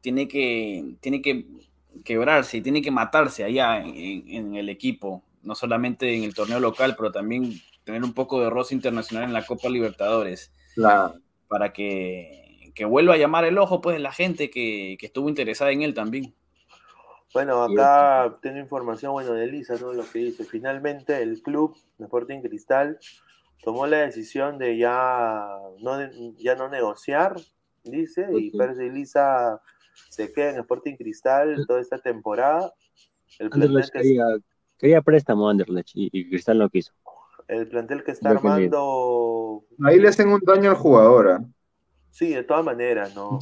tiene 0.00 0.26
que, 0.26 0.96
tiene 1.00 1.20
que 1.20 1.46
quebrarse, 2.04 2.62
tiene 2.62 2.80
que 2.80 2.90
matarse 2.90 3.44
allá 3.44 3.84
en, 3.84 4.24
en 4.28 4.54
el 4.56 4.70
equipo, 4.70 5.22
no 5.42 5.54
solamente 5.54 6.14
en 6.14 6.22
el 6.22 6.34
torneo 6.34 6.58
local, 6.58 6.94
pero 6.96 7.12
también 7.12 7.52
tener 7.84 8.02
un 8.02 8.14
poco 8.14 8.40
de 8.40 8.48
roce 8.48 8.74
internacional 8.74 9.24
en 9.24 9.32
la 9.34 9.44
Copa 9.44 9.68
Libertadores 9.68 10.52
Claro. 10.74 11.20
para 11.48 11.72
que, 11.72 12.72
que 12.74 12.84
vuelva 12.86 13.14
a 13.14 13.18
llamar 13.18 13.44
el 13.44 13.58
ojo 13.58 13.82
pues 13.82 13.96
de 13.96 14.00
la 14.00 14.12
gente 14.12 14.48
que, 14.48 14.96
que 14.98 15.06
estuvo 15.06 15.28
interesada 15.28 15.70
en 15.70 15.82
él 15.82 15.92
también. 15.92 16.34
Bueno, 17.34 17.62
acá 17.62 18.38
tengo 18.42 18.58
información, 18.58 19.12
bueno, 19.12 19.32
de 19.32 19.46
Lisa, 19.46 19.74
¿no? 19.80 19.92
Lo 19.92 20.04
que 20.04 20.18
dice. 20.18 20.44
Finalmente 20.44 21.22
el 21.22 21.40
club 21.42 21.76
de 21.98 22.04
Sporting 22.04 22.40
Cristal 22.42 22.98
tomó 23.62 23.86
la 23.86 23.98
decisión 23.98 24.58
de 24.58 24.76
ya 24.76 25.46
no, 25.80 25.98
ya 26.38 26.54
no 26.56 26.68
negociar, 26.68 27.36
dice, 27.84 28.26
y 28.32 28.48
Ok. 28.50 28.58
Percy 28.58 28.90
Lisa 28.90 29.60
se 30.10 30.32
queda 30.32 30.50
en 30.50 30.56
Sporting 30.60 30.96
Cristal 30.96 31.64
toda 31.66 31.80
esta 31.80 31.98
temporada. 31.98 32.72
El 33.38 33.50
plantel, 33.50 33.68
Anderlecht 33.70 33.92
que, 33.92 33.98
quería, 34.00 34.24
quería 34.78 35.02
préstamo 35.02 35.48
a 35.48 35.52
Anderlecht 35.52 35.90
y, 35.94 36.08
y 36.12 36.28
Cristal 36.28 36.58
no 36.58 36.68
quiso. 36.68 36.92
el 37.48 37.66
plantel 37.68 38.02
que 38.04 38.12
está 38.12 38.32
Lo 38.34 38.40
que 38.40 38.46
le- 38.48 38.52
armando, 38.54 39.64
Ahí 39.84 39.98
le 39.98 40.08
hacen 40.08 40.28
un 40.28 40.40
daño 40.40 40.70
al 40.70 40.76
jugador. 40.76 41.28
¿ah? 41.30 41.44
sí, 42.10 42.34
de 42.34 42.42
todas 42.44 42.64
maneras, 42.64 43.14
¿no? 43.14 43.38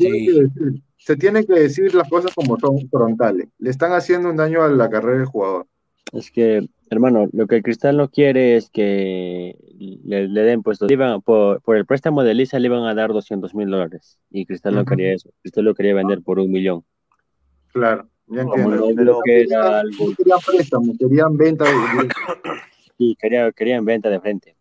Se 0.98 1.16
tiene 1.16 1.44
que 1.46 1.54
decir 1.54 1.94
las 1.94 2.08
cosas 2.08 2.34
como 2.34 2.58
son 2.58 2.78
frontales. 2.90 3.48
Le 3.58 3.70
están 3.70 3.92
haciendo 3.92 4.28
un 4.30 4.36
daño 4.36 4.62
a 4.62 4.68
la 4.68 4.88
carrera 4.90 5.18
del 5.18 5.26
jugador. 5.26 5.66
Es 6.12 6.30
que, 6.30 6.68
hermano, 6.90 7.26
lo 7.32 7.46
que 7.46 7.56
el 7.56 7.62
Cristal 7.62 7.96
no 7.96 8.08
quiere 8.10 8.56
es 8.56 8.68
que 8.70 9.56
le, 10.04 10.28
le 10.28 10.42
den. 10.42 10.62
Le 10.64 10.92
iban- 10.94 11.22
por, 11.22 11.62
por 11.62 11.76
el 11.76 11.86
préstamo 11.86 12.22
de 12.22 12.34
Lisa 12.34 12.58
le 12.58 12.66
iban 12.66 12.84
a 12.84 12.94
dar 12.94 13.12
200 13.12 13.54
mil 13.54 13.70
dólares 13.70 14.18
y 14.30 14.44
Cristal 14.46 14.74
no 14.74 14.84
quería 14.84 15.14
eso. 15.14 15.30
Cristal 15.42 15.64
lo 15.64 15.74
quería 15.74 15.94
vender 15.94 16.22
por 16.22 16.38
un 16.38 16.50
millón. 16.50 16.84
Claro, 17.72 18.08
ya 18.26 18.44
No, 18.44 18.54
entiendo. 18.54 18.76
Como 18.80 18.90
no 18.92 18.96
pero- 18.96 19.20
que 19.24 19.40
era 19.42 19.80
algo, 19.80 20.08
No 20.08 20.14
querían 20.16 20.38
préstamo, 20.46 20.92
querían 20.98 21.36
venta. 21.36 21.64
de- 21.64 21.70
y 22.98 23.16
quería, 23.16 23.50
querían 23.52 23.84
venta 23.84 24.10
de 24.10 24.20
frente. 24.20 24.56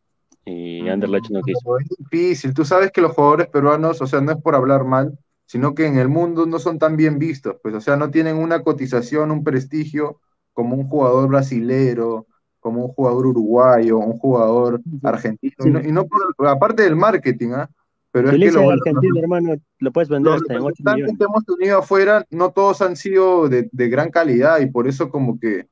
Y 0.45 0.87
Anderlecht 0.87 1.29
no 1.29 1.41
quiso. 1.41 1.77
Es 1.79 1.87
difícil. 1.97 2.53
Tú 2.53 2.65
sabes 2.65 2.91
que 2.91 3.01
los 3.01 3.11
jugadores 3.11 3.47
peruanos, 3.47 4.01
o 4.01 4.07
sea, 4.07 4.21
no 4.21 4.31
es 4.31 4.37
por 4.41 4.55
hablar 4.55 4.83
mal, 4.85 5.17
sino 5.45 5.75
que 5.75 5.85
en 5.85 5.97
el 5.99 6.07
mundo 6.07 6.45
no 6.45 6.57
son 6.59 6.79
tan 6.79 6.95
bien 6.97 7.19
vistos. 7.19 7.57
Pues, 7.61 7.75
o 7.75 7.81
sea, 7.81 7.97
no 7.97 8.09
tienen 8.09 8.37
una 8.37 8.63
cotización, 8.63 9.29
un 9.31 9.43
prestigio 9.43 10.21
como 10.53 10.75
un 10.75 10.87
jugador 10.87 11.27
brasilero, 11.29 12.25
como 12.69 12.85
un 12.85 12.91
jugador 12.93 13.25
uruguayo, 13.27 13.97
un 13.97 14.17
jugador 14.19 14.79
argentino. 15.03 15.53
Y 15.65 15.69
no, 15.71 15.79
y 15.81 15.91
no 15.91 16.05
por- 16.05 16.47
aparte 16.47 16.83
del 16.83 16.95
marketing, 16.95 17.49
¿ah? 17.53 17.69
Pero 18.11 18.29
Si 18.29 18.35
es 18.35 18.41
que 18.41 18.47
es 18.47 18.55
argentino, 18.55 19.19
hermano, 19.19 19.55
lo 19.79 19.91
puedes 19.91 20.09
vender 20.09 20.33
los 20.33 20.41
hasta 20.41 20.53
en 20.53 20.59
8 20.61 20.67
representantes 20.69 20.95
millones. 21.03 21.17
que 21.19 21.23
hemos 21.25 21.45
tenido 21.45 21.77
afuera, 21.79 22.25
no 22.31 22.51
todos 22.51 22.81
han 22.81 22.95
sido 22.95 23.49
de, 23.49 23.69
de 23.71 23.89
gran 23.89 24.09
calidad 24.09 24.59
y 24.61 24.65
por 24.67 24.87
eso 24.87 25.09
como 25.11 25.39
que, 25.39 25.67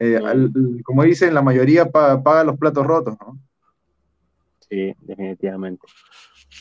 eh, 0.00 0.18
No. 0.20 0.26
al- 0.26 0.52
como 0.84 1.02
dicen, 1.04 1.34
la 1.34 1.42
mayoría 1.42 1.90
pa- 1.90 2.20
paga 2.22 2.42
los 2.44 2.56
platos 2.58 2.84
rotos, 2.86 3.16
¿no? 3.20 3.38
Sí, 4.68 4.94
definitivamente. 5.02 5.86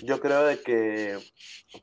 Yo 0.03 0.19
creo 0.19 0.45
de 0.45 0.61
que 0.61 1.17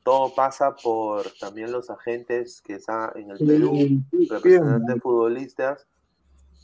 todo 0.03 0.33
pasa 0.33 0.73
por 0.81 1.23
también 1.39 1.71
los 1.71 1.89
agentes 1.89 2.61
que 2.61 2.75
están 2.75 3.09
en 3.15 3.31
el 3.31 3.37
Perú, 3.37 3.73
Sí, 3.75 4.27
representantes 4.29 5.01
futbolistas, 5.01 5.87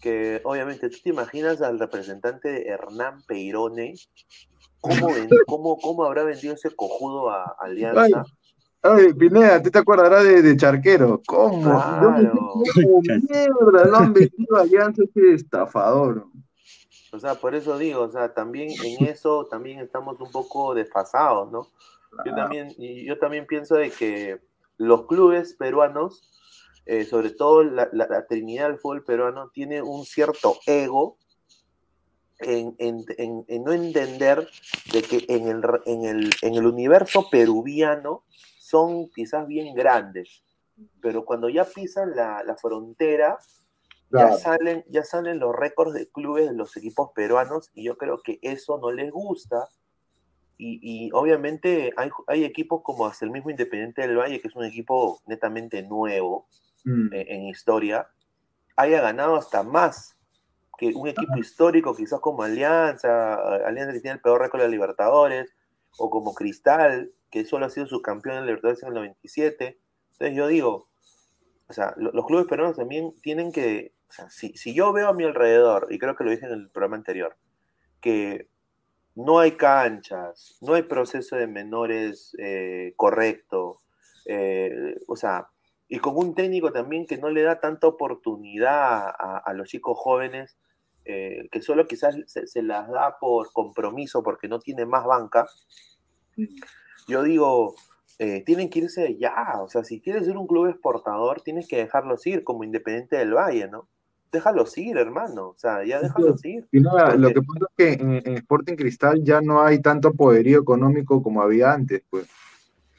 que 0.01 0.41
obviamente 0.43 0.89
tú 0.89 0.97
te 1.03 1.09
imaginas 1.09 1.61
al 1.61 1.79
representante 1.79 2.49
de 2.49 2.65
Hernán 2.65 3.21
Peirone, 3.27 3.93
¿cómo, 4.81 5.07
cómo, 5.47 5.77
cómo 5.77 6.03
habrá 6.03 6.23
vendido 6.23 6.55
ese 6.55 6.71
cojudo 6.71 7.29
a 7.29 7.55
Alianza? 7.59 8.25
Ay, 8.83 9.13
Pineda, 9.13 9.61
¿tú 9.61 9.69
te 9.69 9.77
acordarás 9.77 10.23
de, 10.23 10.41
de 10.41 10.57
Charquero? 10.57 11.21
¿Cómo? 11.27 11.61
Claro. 11.61 12.33
¿cómo 12.33 13.01
mierda 13.01 13.85
lo 13.85 13.95
han 13.95 14.11
vendido 14.11 14.57
a 14.57 14.61
Alianza 14.61 15.03
ese 15.03 15.33
estafador? 15.33 16.25
O 17.13 17.19
sea, 17.19 17.35
por 17.35 17.53
eso 17.53 17.77
digo, 17.77 18.01
o 18.01 18.09
sea, 18.09 18.33
también 18.33 18.71
en 18.83 19.05
eso 19.05 19.45
también 19.45 19.79
estamos 19.79 20.19
un 20.19 20.31
poco 20.31 20.73
desfasados, 20.73 21.51
¿no? 21.51 21.67
Yo 22.25 22.33
también, 22.33 22.73
yo 22.77 23.19
también 23.19 23.45
pienso 23.45 23.75
de 23.75 23.89
que 23.91 24.39
los 24.77 25.05
clubes 25.05 25.53
peruanos, 25.53 26.40
eh, 26.85 27.05
sobre 27.05 27.31
todo 27.31 27.63
la, 27.63 27.89
la- 27.93 28.07
la 28.07 28.25
Trinidad 28.27 28.67
del 28.69 28.79
fútbol 28.79 29.03
peruano, 29.03 29.49
tiene 29.53 29.81
un 29.81 30.05
cierto 30.05 30.57
ego 30.65 31.17
en, 32.39 32.75
en- 32.79 33.05
en- 33.17 33.45
en 33.47 33.63
no 33.63 33.71
entender 33.71 34.47
de 34.91 35.01
que 35.03 35.25
en 35.29 35.47
el, 35.47 35.61
el, 35.85 36.29
en 36.41 36.55
el 36.55 36.65
universo 36.65 37.29
peruviano 37.29 38.23
son 38.57 39.09
quizás 39.09 39.47
bien 39.47 39.75
grandes, 39.75 40.43
pero 41.01 41.23
cuando 41.23 41.49
ya 41.49 41.65
pisan 41.65 42.15
la, 42.15 42.43
la 42.43 42.55
frontera, 42.57 43.37
ya 44.11 44.31
salen, 44.37 44.83
ya 44.89 45.03
salen 45.03 45.39
los 45.39 45.55
récords 45.55 45.93
de 45.93 46.09
clubes 46.09 46.47
de 46.49 46.55
los 46.55 46.75
equipos 46.77 47.11
peruanos 47.13 47.69
y 47.73 47.83
yo 47.85 47.97
creo 47.97 48.21
que 48.21 48.39
eso 48.41 48.77
no 48.79 48.91
les 48.91 49.11
gusta. 49.11 49.69
Y, 50.57 50.79
y 50.81 51.09
obviamente 51.13 51.91
hay, 51.95 52.09
hay 52.27 52.43
equipos 52.43 52.81
como 52.83 53.05
hasta 53.07 53.25
el 53.25 53.31
mismo 53.31 53.49
Independiente 53.51 54.01
del 54.01 54.17
Valle, 54.17 54.41
que 54.41 54.47
es 54.47 54.55
un 54.55 54.65
equipo 54.65 55.21
netamente 55.27 55.81
nuevo 55.81 56.47
Mm. 56.83 57.13
eh, 57.13 57.25
en 57.29 57.45
historia, 57.47 58.09
haya 58.75 59.01
ganado 59.01 59.35
hasta 59.35 59.63
más 59.63 60.17
que 60.77 60.87
un 60.95 61.07
equipo 61.07 61.37
histórico, 61.37 61.95
quizás 61.95 62.19
como 62.19 62.43
Alianza, 62.43 63.33
eh, 63.57 63.63
Alianza 63.65 63.93
que 63.93 63.99
tiene 63.99 64.15
el 64.15 64.21
peor 64.21 64.41
récord 64.41 64.61
de 64.61 64.69
Libertadores, 64.69 65.53
o 65.97 66.09
como 66.09 66.33
Cristal, 66.33 67.11
que 67.29 67.45
solo 67.45 67.65
ha 67.65 67.69
sido 67.69 67.85
subcampeón 67.85 68.35
de 68.35 68.39
la 68.41 68.45
Libertadores 68.47 68.81
en 68.83 68.89
el 68.89 68.95
97. 68.95 69.79
Entonces 70.13 70.35
yo 70.37 70.47
digo, 70.47 70.87
o 71.67 71.73
sea, 71.73 71.93
lo- 71.97 72.11
los 72.11 72.25
clubes 72.25 72.47
peruanos 72.47 72.77
también 72.77 73.13
tienen 73.21 73.51
que, 73.51 73.93
o 74.09 74.11
sea, 74.11 74.29
si, 74.29 74.53
si 74.57 74.73
yo 74.73 74.91
veo 74.93 75.07
a 75.09 75.13
mi 75.13 75.23
alrededor, 75.23 75.87
y 75.91 75.99
creo 75.99 76.15
que 76.15 76.23
lo 76.23 76.31
dije 76.31 76.45
en 76.45 76.53
el 76.53 76.69
programa 76.69 76.97
anterior, 76.97 77.37
que 78.01 78.47
no 79.15 79.39
hay 79.39 79.51
canchas, 79.53 80.57
no 80.61 80.73
hay 80.73 80.83
proceso 80.83 81.35
de 81.35 81.47
menores 81.47 82.35
eh, 82.39 82.93
correcto, 82.95 83.79
eh, 84.25 84.95
o 85.07 85.15
sea, 85.15 85.47
y 85.93 85.99
con 85.99 86.15
un 86.15 86.33
técnico 86.33 86.71
también 86.71 87.05
que 87.05 87.17
no 87.17 87.29
le 87.29 87.41
da 87.41 87.59
tanta 87.59 87.85
oportunidad 87.85 89.09
a, 89.09 89.41
a 89.45 89.53
los 89.53 89.67
chicos 89.67 89.97
jóvenes, 89.99 90.57
eh, 91.03 91.49
que 91.51 91.61
solo 91.61 91.85
quizás 91.85 92.15
se, 92.27 92.47
se 92.47 92.61
las 92.63 92.89
da 92.89 93.17
por 93.19 93.51
compromiso 93.51 94.23
porque 94.23 94.47
no 94.47 94.59
tiene 94.59 94.85
más 94.85 95.03
banca, 95.05 95.47
yo 97.07 97.23
digo, 97.23 97.75
eh, 98.19 98.41
tienen 98.45 98.69
que 98.69 98.79
irse 98.79 99.17
ya, 99.17 99.55
o 99.61 99.67
sea, 99.67 99.83
si 99.83 99.99
quieres 99.99 100.25
ser 100.25 100.37
un 100.37 100.47
club 100.47 100.67
exportador, 100.67 101.41
tienes 101.41 101.67
que 101.67 101.77
dejarlos 101.77 102.25
ir 102.25 102.43
como 102.43 102.63
Independiente 102.63 103.17
del 103.17 103.33
Valle, 103.33 103.67
¿no? 103.67 103.87
Déjalos 104.31 104.77
ir, 104.77 104.95
hermano, 104.97 105.49
o 105.49 105.57
sea, 105.57 105.83
ya 105.83 105.99
déjalos 105.99 106.43
ir. 106.45 106.65
Pineda, 106.69 107.15
lo 107.15 107.27
Porque- 107.27 107.33
que 107.33 107.41
pasa 107.41 107.65
es 107.65 107.75
que 107.75 107.93
en, 108.01 108.11
en 108.25 108.37
Sporting 108.37 108.75
Cristal 108.75 109.21
ya 109.25 109.41
no 109.41 109.61
hay 109.61 109.81
tanto 109.81 110.13
poderío 110.13 110.59
económico 110.61 111.21
como 111.21 111.41
había 111.41 111.73
antes, 111.73 112.01
pues. 112.09 112.29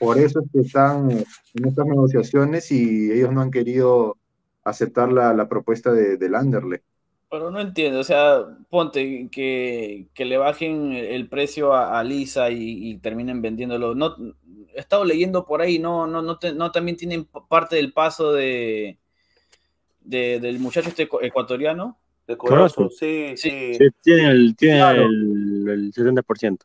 Por 0.05 0.19
eso 0.19 0.41
es 0.41 0.47
que 0.53 0.61
están 0.61 1.11
en 1.11 1.65
estas 1.69 1.87
negociaciones 1.87 2.71
y 2.73 3.11
ellos 3.13 3.33
no 3.33 3.41
han 3.41 3.51
querido 3.51 4.17
aceptar 4.65 5.13
la, 5.13 5.33
la 5.35 5.49
propuesta 5.49 5.93
de, 5.93 6.17
del 6.17 6.35
Anderlecht. 6.35 6.85
Pero 7.31 7.51
no 7.51 7.61
entiendo, 7.61 8.01
o 8.01 8.05
sea, 8.05 8.45
ponte 8.69 9.29
que, 9.31 10.07
que 10.13 10.25
le 10.27 10.37
bajen 10.37 10.93
el 10.93 11.29
precio 11.29 11.73
a, 11.73 11.99
a 11.99 12.05
Lisa 12.05 12.51
y, 12.51 12.91
y 12.91 12.99
terminen 12.99 13.41
vendiéndolo. 13.41 13.95
No, 13.95 14.17
he 14.75 14.81
estado 14.81 15.05
leyendo 15.05 15.47
por 15.47 15.63
ahí, 15.63 15.79
no, 15.79 16.07
no, 16.07 16.21
no, 16.21 16.39
te- 16.39 16.53
no 16.53 16.71
también 16.71 16.97
tienen 16.99 17.25
parte 17.49 17.77
del 17.77 17.93
paso 17.95 18.33
de, 18.33 18.99
de- 20.03 20.41
del 20.41 20.59
muchacho 20.59 20.89
este 20.91 21.09
ecu- 21.09 21.21
ecuatoriano. 21.23 21.99
De 22.27 22.37
Corozo, 22.37 22.89
sí, 22.91 23.33
sí. 23.37 23.51
Sí. 23.51 23.75
Sí, 23.75 23.85
tiene 24.03 24.31
el, 24.31 24.55
tiene 24.57 24.77
Claro. 24.79 25.03
el, 25.07 25.69
el 25.69 25.93
70%. 25.93 26.59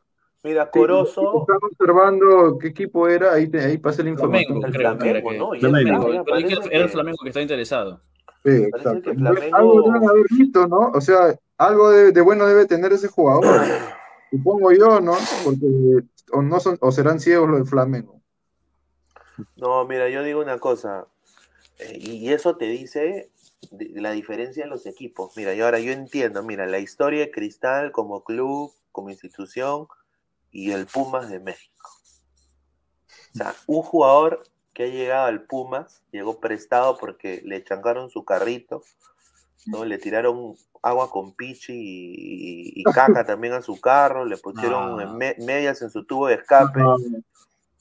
Mira, 0.48 0.70
Corozo, 0.72 1.42
Están 1.42 1.58
observando 1.62 2.58
qué 2.58 2.68
equipo 2.70 3.08
era, 3.08 3.34
ahí, 3.34 3.48
te- 3.48 3.60
ahí 3.60 3.78
pasa 3.78 4.02
la 4.04 4.10
información. 4.10 4.62
Flamengo, 4.62 4.68
el 4.68 4.74
creo 4.74 4.98
que 4.98 5.10
era 5.10 5.20
Flamengo, 5.22 5.30
que- 5.30 5.38
¿no? 5.38 5.54
Y 5.54 5.58
el 5.58 5.62
Flamengo. 5.62 6.06
Pero 6.26 6.38
que 6.48 6.54
era 6.54 6.64
el 6.64 6.70
que- 6.84 6.88
Flamengo 6.90 7.18
que 7.24 7.30
está 7.30 7.42
interesado. 7.42 8.02
Sí, 8.46 8.52
exacto. 8.52 9.14
Flamengo- 9.14 9.56
Algo 9.58 9.82
deben 9.92 10.10
haber 10.10 10.26
visto, 10.32 10.68
¿no? 10.68 10.92
O 10.94 11.02
sea, 11.02 11.38
algo 11.58 11.90
de, 11.90 12.12
de 12.12 12.22
bueno 12.22 12.46
debe 12.46 12.66
tener 12.66 12.94
ese 12.94 13.08
jugador. 13.10 13.44
Supongo 14.32 14.72
yo, 14.72 15.02
¿no? 15.02 15.14
Porque 15.44 15.66
o, 16.32 16.42
no 16.42 16.60
son, 16.60 16.78
o 16.82 16.92
serán 16.92 17.20
ciegos 17.20 17.50
los 17.50 17.60
del 17.60 17.68
Flamengo. 17.68 18.22
No, 19.56 19.86
mira, 19.86 20.10
yo 20.10 20.24
digo 20.24 20.42
una 20.42 20.58
cosa, 20.60 21.06
eh, 21.80 21.98
y 22.00 22.30
eso 22.32 22.58
te 22.58 22.66
dice 22.66 23.30
de 23.72 24.02
la 24.02 24.12
diferencia 24.12 24.64
en 24.64 24.70
los 24.70 24.86
equipos. 24.86 25.34
Mira, 25.38 25.54
y 25.54 25.62
ahora 25.62 25.80
yo 25.80 25.92
entiendo, 25.92 26.42
mira, 26.44 26.66
la 26.66 26.80
historia 26.80 27.22
de 27.22 27.32
Cristal 27.32 27.92
como 27.92 28.24
club, 28.24 28.72
como 28.92 29.10
institución, 29.10 29.88
y 30.52 30.72
el 30.72 30.86
Pumas 30.88 31.30
de 31.30 31.40
México. 31.40 31.90
O 33.34 33.38
sea, 33.38 33.56
un 33.68 33.82
jugador 33.84 34.44
que 34.74 34.84
ha 34.84 34.88
llegado 34.88 35.26
al 35.28 35.44
Pumas, 35.44 36.02
llegó 36.12 36.40
prestado 36.40 36.98
porque 36.98 37.42
le 37.46 37.64
chancaron 37.64 38.10
su 38.10 38.24
carrito, 38.26 38.84
¿no? 39.68 39.86
Le 39.86 39.98
tiraron 39.98 40.56
agua 40.82 41.10
con 41.10 41.34
pichi 41.34 41.74
y, 41.74 42.82
y 42.82 42.84
caca 42.84 43.26
también 43.26 43.54
a 43.54 43.62
su 43.62 43.80
carro, 43.82 44.26
le 44.26 44.38
pusieron 44.38 45.18
me- 45.18 45.36
medias 45.40 45.82
en 45.82 45.90
su 45.90 46.06
tubo 46.06 46.28
de 46.28 46.36
escape, 46.36 46.80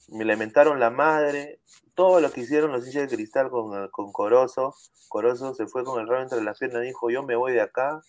me 0.09 0.25
lamentaron 0.25 0.79
la 0.79 0.89
madre, 0.89 1.59
todo 1.93 2.19
lo 2.19 2.31
que 2.31 2.41
hicieron 2.41 2.71
los 2.71 2.85
hinchas 2.85 3.09
de 3.09 3.15
cristal 3.15 3.49
con, 3.49 3.87
con 3.89 4.11
Corozo, 4.11 4.75
Corozo 5.09 5.53
se 5.53 5.67
fue 5.67 5.83
con 5.83 5.99
el 6.01 6.07
rabo 6.07 6.23
entre 6.23 6.41
las 6.43 6.57
piernas, 6.59 6.81
dijo 6.83 7.09
yo 7.09 7.23
me 7.23 7.35
voy 7.35 7.53
de 7.53 7.61
acá, 7.61 8.01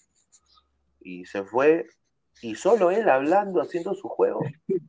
y 1.01 1.25
se 1.27 1.45
fue, 1.45 1.87
y 2.43 2.55
solo 2.55 2.91
él 2.91 3.09
hablando, 3.09 3.61
haciendo 3.61 3.95
su 3.95 4.09
juego, 4.09 4.41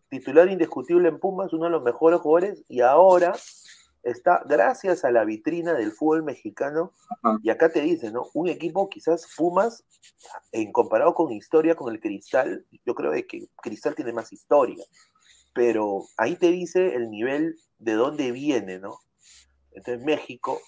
titular 0.09 0.49
indiscutible 0.49 1.09
en 1.09 1.19
Pumas, 1.19 1.53
uno 1.53 1.65
de 1.65 1.71
los 1.71 1.83
mejores 1.83 2.19
jugadores, 2.19 2.63
y 2.67 2.81
ahora 2.81 3.33
está, 4.03 4.43
gracias 4.47 5.03
a 5.03 5.11
la 5.11 5.25
vitrina 5.25 5.73
del 5.73 5.91
fútbol 5.91 6.23
mexicano, 6.23 6.93
y 7.41 7.49
acá 7.49 7.69
te 7.71 7.81
dice, 7.81 8.11
¿no? 8.11 8.27
Un 8.33 8.49
equipo 8.49 8.89
quizás 8.89 9.27
Pumas, 9.35 9.83
en 10.51 10.71
comparado 10.71 11.13
con 11.13 11.31
historia, 11.31 11.75
con 11.75 11.93
el 11.93 11.99
Cristal, 11.99 12.65
yo 12.85 12.95
creo 12.95 13.11
que 13.11 13.47
Cristal 13.61 13.95
tiene 13.95 14.13
más 14.13 14.31
historia, 14.31 14.83
pero 15.53 16.03
ahí 16.17 16.35
te 16.35 16.51
dice 16.51 16.95
el 16.95 17.09
nivel 17.09 17.55
de 17.79 17.93
dónde 17.93 18.31
viene, 18.31 18.79
¿no? 18.79 18.99
Entonces 19.71 20.03
México 20.03 20.59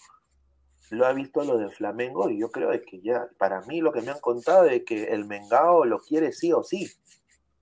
lo 0.91 1.05
ha 1.05 1.13
visto 1.13 1.41
a 1.41 1.45
lo 1.45 1.57
de 1.57 1.69
Flamengo 1.69 2.29
y 2.29 2.37
yo 2.37 2.51
creo 2.51 2.69
de 2.69 2.81
que 2.81 2.99
ya, 3.01 3.27
para 3.37 3.61
mí 3.61 3.79
lo 3.81 3.91
que 3.93 4.01
me 4.01 4.11
han 4.11 4.19
contado 4.19 4.65
es 4.65 4.83
que 4.83 5.05
el 5.05 5.25
Mengao 5.25 5.85
lo 5.85 5.99
quiere 5.99 6.31
sí 6.31 6.53
o 6.53 6.63
sí, 6.63 6.91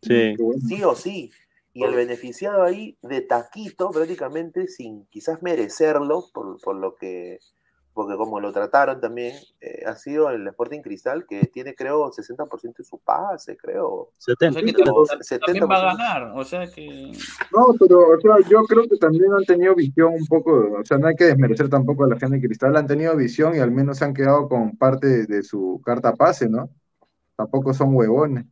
Sí. 0.02 0.36
sí 0.68 0.84
o 0.84 0.96
sí. 0.96 1.32
Y 1.74 1.84
el 1.84 1.94
beneficiado 1.94 2.64
ahí 2.64 2.98
de 3.02 3.22
taquito, 3.22 3.92
prácticamente 3.92 4.68
sin 4.68 5.06
quizás 5.06 5.44
merecerlo, 5.44 6.26
por, 6.34 6.60
por 6.60 6.76
lo 6.76 6.96
que, 6.96 7.40
porque 8.00 8.16
como 8.16 8.40
lo 8.40 8.54
trataron 8.54 9.02
también, 9.02 9.36
eh, 9.60 9.84
ha 9.86 9.94
sido 9.94 10.30
el 10.30 10.48
Sporting 10.48 10.80
Cristal, 10.80 11.26
que 11.28 11.48
tiene 11.48 11.76
creo 11.76 12.10
60% 12.10 12.78
de 12.78 12.84
su 12.86 12.98
pase, 13.00 13.58
creo. 13.58 13.88
O 13.90 14.14
70. 14.18 14.54
sea 14.58 14.74
que 14.74 14.90
O 14.90 15.06
también 15.06 15.66
70%. 15.66 15.70
va 15.70 15.76
a 15.76 15.96
ganar. 15.98 16.32
O 16.34 16.46
sea 16.46 16.66
que. 16.66 17.12
No, 17.54 17.66
pero 17.78 18.12
o 18.12 18.22
sea, 18.22 18.36
yo 18.50 18.64
creo 18.64 18.84
que 18.88 18.96
también 18.96 19.34
han 19.34 19.44
tenido 19.44 19.76
visión 19.76 20.14
un 20.14 20.26
poco, 20.28 20.80
o 20.80 20.86
sea, 20.86 20.98
no 20.98 21.08
hay 21.08 21.16
que 21.18 21.26
desmerecer 21.26 21.68
tampoco 21.68 22.06
a 22.06 22.08
la 22.08 22.18
gente 22.18 22.38
de 22.38 22.48
Cristal, 22.48 22.78
han 22.78 22.88
tenido 22.88 23.18
visión 23.18 23.54
y 23.54 23.60
al 23.60 23.72
menos 23.72 23.98
se 23.98 24.06
han 24.06 24.14
quedado 24.14 24.48
con 24.48 24.78
parte 24.78 25.08
de, 25.08 25.26
de 25.26 25.44
su 25.44 25.82
carta 25.84 26.14
pase, 26.14 26.48
¿no? 26.48 26.70
Tampoco 27.36 27.74
son 27.74 27.94
huevones. 27.94 28.46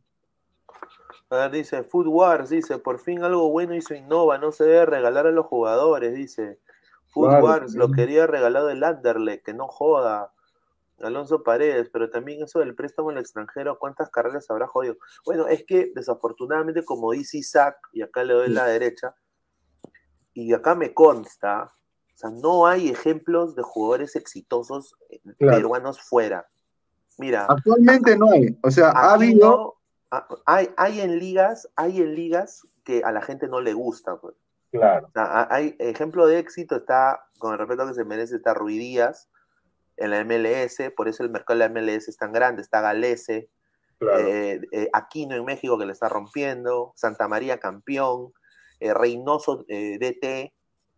Ah, 1.30 1.48
dice, 1.48 1.84
Food 1.84 2.08
Wars, 2.08 2.50
dice, 2.50 2.76
por 2.76 2.98
fin 2.98 3.22
algo 3.22 3.48
bueno 3.48 3.74
hizo 3.74 3.94
Innova, 3.94 4.36
no 4.36 4.52
se 4.52 4.64
debe 4.64 4.84
regalar 4.84 5.26
a 5.26 5.30
los 5.30 5.46
jugadores, 5.46 6.12
dice. 6.12 6.58
Food 7.08 7.42
Wars, 7.42 7.74
lo 7.74 7.90
quería 7.92 8.26
regalado 8.26 8.70
el 8.70 8.82
Anderlecht, 8.84 9.44
que 9.44 9.54
no 9.54 9.66
joda. 9.68 10.32
Alonso 11.00 11.44
Paredes, 11.44 11.88
pero 11.92 12.10
también 12.10 12.42
eso 12.42 12.58
del 12.58 12.74
préstamo 12.74 13.10
al 13.10 13.18
extranjero, 13.18 13.78
¿cuántas 13.78 14.10
carreras 14.10 14.50
habrá 14.50 14.66
jodido? 14.66 14.96
Bueno, 15.24 15.46
es 15.46 15.64
que 15.64 15.92
desafortunadamente, 15.94 16.84
como 16.84 17.12
dice 17.12 17.38
Isaac, 17.38 17.76
y 17.92 18.02
acá 18.02 18.24
le 18.24 18.34
doy 18.34 18.48
la 18.48 18.66
derecha, 18.66 19.14
y 20.34 20.52
acá 20.52 20.74
me 20.74 20.92
consta, 20.94 21.70
o 22.14 22.16
sea, 22.16 22.30
no 22.30 22.66
hay 22.66 22.88
ejemplos 22.88 23.54
de 23.54 23.62
jugadores 23.62 24.16
exitosos 24.16 24.96
eh, 25.10 25.20
Claro. 25.38 25.56
peruanos 25.58 26.00
fuera. 26.00 26.48
Mira, 27.16 27.46
Actualmente 27.48 28.16
no 28.16 28.30
hay, 28.32 28.58
o 28.62 28.70
sea, 28.70 28.90
ha 28.90 29.14
habido, 29.14 29.76
no- 30.10 30.18
hay, 30.46 30.68
hay 30.76 31.00
en 31.00 31.18
ligas, 31.18 31.68
hay 31.76 32.00
en 32.00 32.14
ligas 32.14 32.66
que 32.84 33.02
a 33.04 33.12
la 33.12 33.22
gente 33.22 33.46
no 33.46 33.60
le 33.60 33.72
gusta. 33.72 34.16
pues. 34.16 34.34
Claro, 34.70 35.06
O 35.08 35.10
sea, 35.12 35.24
ha- 35.24 35.48
hay 35.54 35.74
ejemplo 35.78 36.26
de 36.26 36.38
éxito, 36.38 36.76
está, 36.76 37.26
con 37.38 37.52
el 37.52 37.58
respeto 37.58 37.86
que 37.86 37.94
se 37.94 38.04
merece, 38.04 38.36
está 38.36 38.54
Rui 38.54 38.78
Díaz 38.78 39.28
en 39.96 40.10
la 40.10 40.20
MLS, 40.24 40.90
por 40.96 41.08
eso 41.08 41.22
el 41.22 41.30
mercado 41.30 41.58
de 41.58 41.68
la 41.68 41.72
MLS 41.80 42.08
es 42.08 42.16
tan 42.16 42.32
grande, 42.32 42.62
está 42.62 42.80
Galese, 42.80 43.50
eh, 44.00 44.60
eh, 44.70 44.88
Aquino 44.92 45.34
en 45.34 45.44
México 45.44 45.76
que 45.78 45.86
le 45.86 45.92
está 45.92 46.08
rompiendo, 46.08 46.92
Santa 46.94 47.26
María 47.26 47.58
campeón, 47.58 48.32
eh, 48.80 48.94
Reynoso 48.94 49.64
eh, 49.68 49.98
DT. 49.98 50.52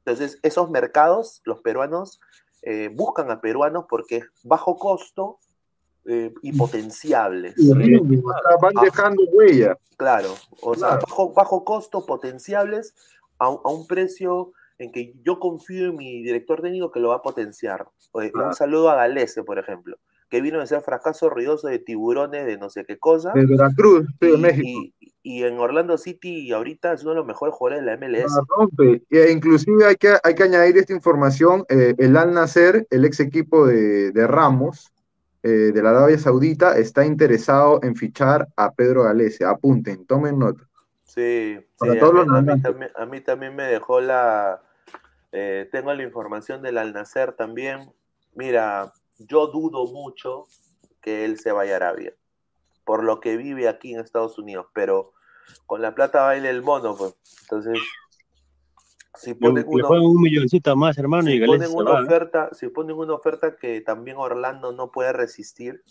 Entonces, 0.04 0.38
esos 0.42 0.68
mercados, 0.70 1.40
los 1.44 1.60
peruanos 1.60 2.20
eh, 2.62 2.90
buscan 2.92 3.30
a 3.30 3.40
peruanos 3.40 3.86
porque 3.88 4.18
es 4.18 4.24
bajo 4.42 4.76
costo 4.76 5.38
eh, 6.04 6.32
y 6.42 6.52
potenciables. 6.58 7.54
van 8.60 8.74
dejando 8.82 9.22
huella. 9.32 9.78
Claro, 9.96 10.34
o 10.62 10.74
sea, 10.74 10.88
Claro. 10.88 11.06
bajo, 11.08 11.32
bajo 11.32 11.64
costo, 11.64 12.04
potenciables, 12.06 12.94
a, 13.40 13.48
un- 13.50 13.58
a 13.64 13.70
un 13.70 13.86
precio 13.88 14.52
en 14.78 14.92
que 14.92 15.12
yo 15.24 15.38
confío 15.40 15.88
en 15.88 15.96
mi 15.96 16.22
director 16.22 16.62
técnico 16.62 16.90
que 16.92 17.00
lo 17.00 17.08
va 17.08 17.16
a 17.16 17.22
potenciar. 17.22 17.86
Oye, 18.12 18.30
Claro. 18.30 18.48
Un 18.50 18.54
saludo 18.54 18.88
a 18.90 18.94
Galese, 18.94 19.42
por 19.42 19.58
ejemplo, 19.58 19.96
que 20.30 20.40
vino 20.40 20.60
de 20.60 20.66
ser 20.66 20.80
fracaso 20.82 21.28
ruidoso 21.28 21.66
de 21.68 21.80
tiburones, 21.80 22.46
de 22.46 22.56
no 22.56 22.70
sé 22.70 22.84
qué 22.86 22.96
cosa. 22.98 23.32
De 23.34 23.44
Veracruz, 23.44 24.06
de 24.20 24.30
y, 24.30 24.36
México. 24.38 24.68
y- 24.68 24.94
y 25.22 25.42
en 25.42 25.58
Orlando 25.58 25.98
City 25.98 26.50
ahorita 26.50 26.94
es 26.94 27.02
uno 27.02 27.10
de 27.10 27.16
los 27.18 27.26
mejores 27.26 27.54
jugadores 27.54 27.80
de 27.84 27.86
la 27.86 27.92
MLS. 27.98 28.34
La 28.34 28.42
rompe. 28.56 29.02
E 29.10 29.30
inclusive 29.30 29.84
hay 29.84 29.96
que, 29.96 30.14
hay 30.22 30.34
que 30.34 30.42
añadir 30.44 30.78
esta 30.78 30.94
información, 30.94 31.66
eh, 31.68 31.94
el 31.98 32.16
Al 32.16 32.32
Nasser, 32.32 32.86
el 32.88 33.04
ex 33.04 33.20
equipo 33.20 33.66
de, 33.66 34.12
de 34.12 34.26
Ramos, 34.26 34.92
eh, 35.42 35.48
de 35.74 35.82
la 35.82 35.90
Arabia 35.90 36.18
Saudita, 36.18 36.78
está 36.78 37.04
interesado 37.04 37.80
en 37.82 37.96
fichar 37.96 38.48
a 38.56 38.72
Pedro 38.72 39.02
Galese. 39.02 39.44
Apunten, 39.44 40.06
tomen 40.06 40.38
nota. 40.38 40.62
Sí, 41.12 41.58
sí, 41.82 41.88
a 41.88 41.92
mí, 41.92 41.98
a 41.98 42.62
también, 42.62 42.92
a 42.94 43.04
mí 43.04 43.20
también 43.20 43.56
me 43.56 43.64
dejó 43.64 44.00
la... 44.00 44.62
eh, 45.32 45.68
tengo 45.72 45.92
la 45.92 46.04
información 46.04 46.62
del 46.62 46.78
Al 46.78 46.92
Nacer 46.92 47.32
también. 47.32 47.92
Mira, 48.34 48.92
yo 49.18 49.48
dudo 49.48 49.86
mucho 49.86 50.46
que 51.00 51.24
él 51.24 51.40
se 51.40 51.50
vaya 51.50 51.72
a 51.72 51.76
Arabia, 51.76 52.14
por 52.84 53.02
lo 53.02 53.18
que 53.18 53.36
vive 53.36 53.68
aquí 53.68 53.92
en 53.92 53.98
Estados 53.98 54.38
Unidos, 54.38 54.66
pero 54.72 55.12
con 55.66 55.82
la 55.82 55.96
plata 55.96 56.22
baila 56.22 56.48
el 56.48 56.62
mono, 56.62 56.96
pues. 56.96 57.16
Entonces, 57.42 57.80
si 59.14 59.34
ponen 59.34 59.64
uno, 59.66 59.88
un 59.90 60.22
milloncito 60.22 60.76
más, 60.76 60.96
hermano, 60.96 61.28
si 61.28 61.44
ponen 61.44 61.70
una 61.74 61.90
va. 61.90 62.00
¿eh? 62.02 62.04
oferta, 62.04 62.50
si 62.52 62.68
ponen 62.68 62.96
una 62.96 63.14
oferta 63.14 63.56
que 63.56 63.80
también 63.80 64.16
Orlando 64.16 64.70
no 64.70 64.92
puede 64.92 65.12
resistir, 65.12 65.82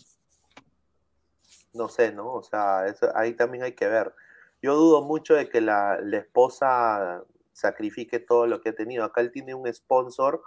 no 1.74 1.88
sé, 1.88 2.10
¿no? 2.10 2.32
O 2.32 2.42
sea, 2.42 2.86
eso, 2.86 3.14
ahí 3.14 3.34
también 3.34 3.64
hay 3.64 3.72
que 3.72 3.86
ver. 3.86 4.14
Yo 4.62 4.74
dudo 4.76 5.02
mucho 5.02 5.34
de 5.34 5.48
que 5.48 5.60
la, 5.60 5.98
la 6.02 6.18
esposa 6.18 7.22
sacrifique 7.52 8.20
todo 8.20 8.46
lo 8.46 8.60
que 8.60 8.70
ha 8.70 8.74
tenido. 8.74 9.04
Acá 9.04 9.20
él 9.20 9.32
tiene 9.32 9.54
un 9.54 9.72
sponsor, 9.72 10.42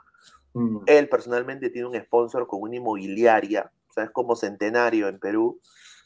Mm. 0.53 0.83
él 0.85 1.09
personalmente 1.09 1.69
tiene 1.69 1.87
un 1.87 1.99
sponsor 1.99 2.47
con 2.47 2.61
una 2.61 2.75
inmobiliaria, 2.75 3.71
o 3.89 3.93
sea, 3.93 4.05
es 4.05 4.11
como 4.11 4.35
Centenario 4.35 5.07
en 5.07 5.19
Perú. 5.19 5.59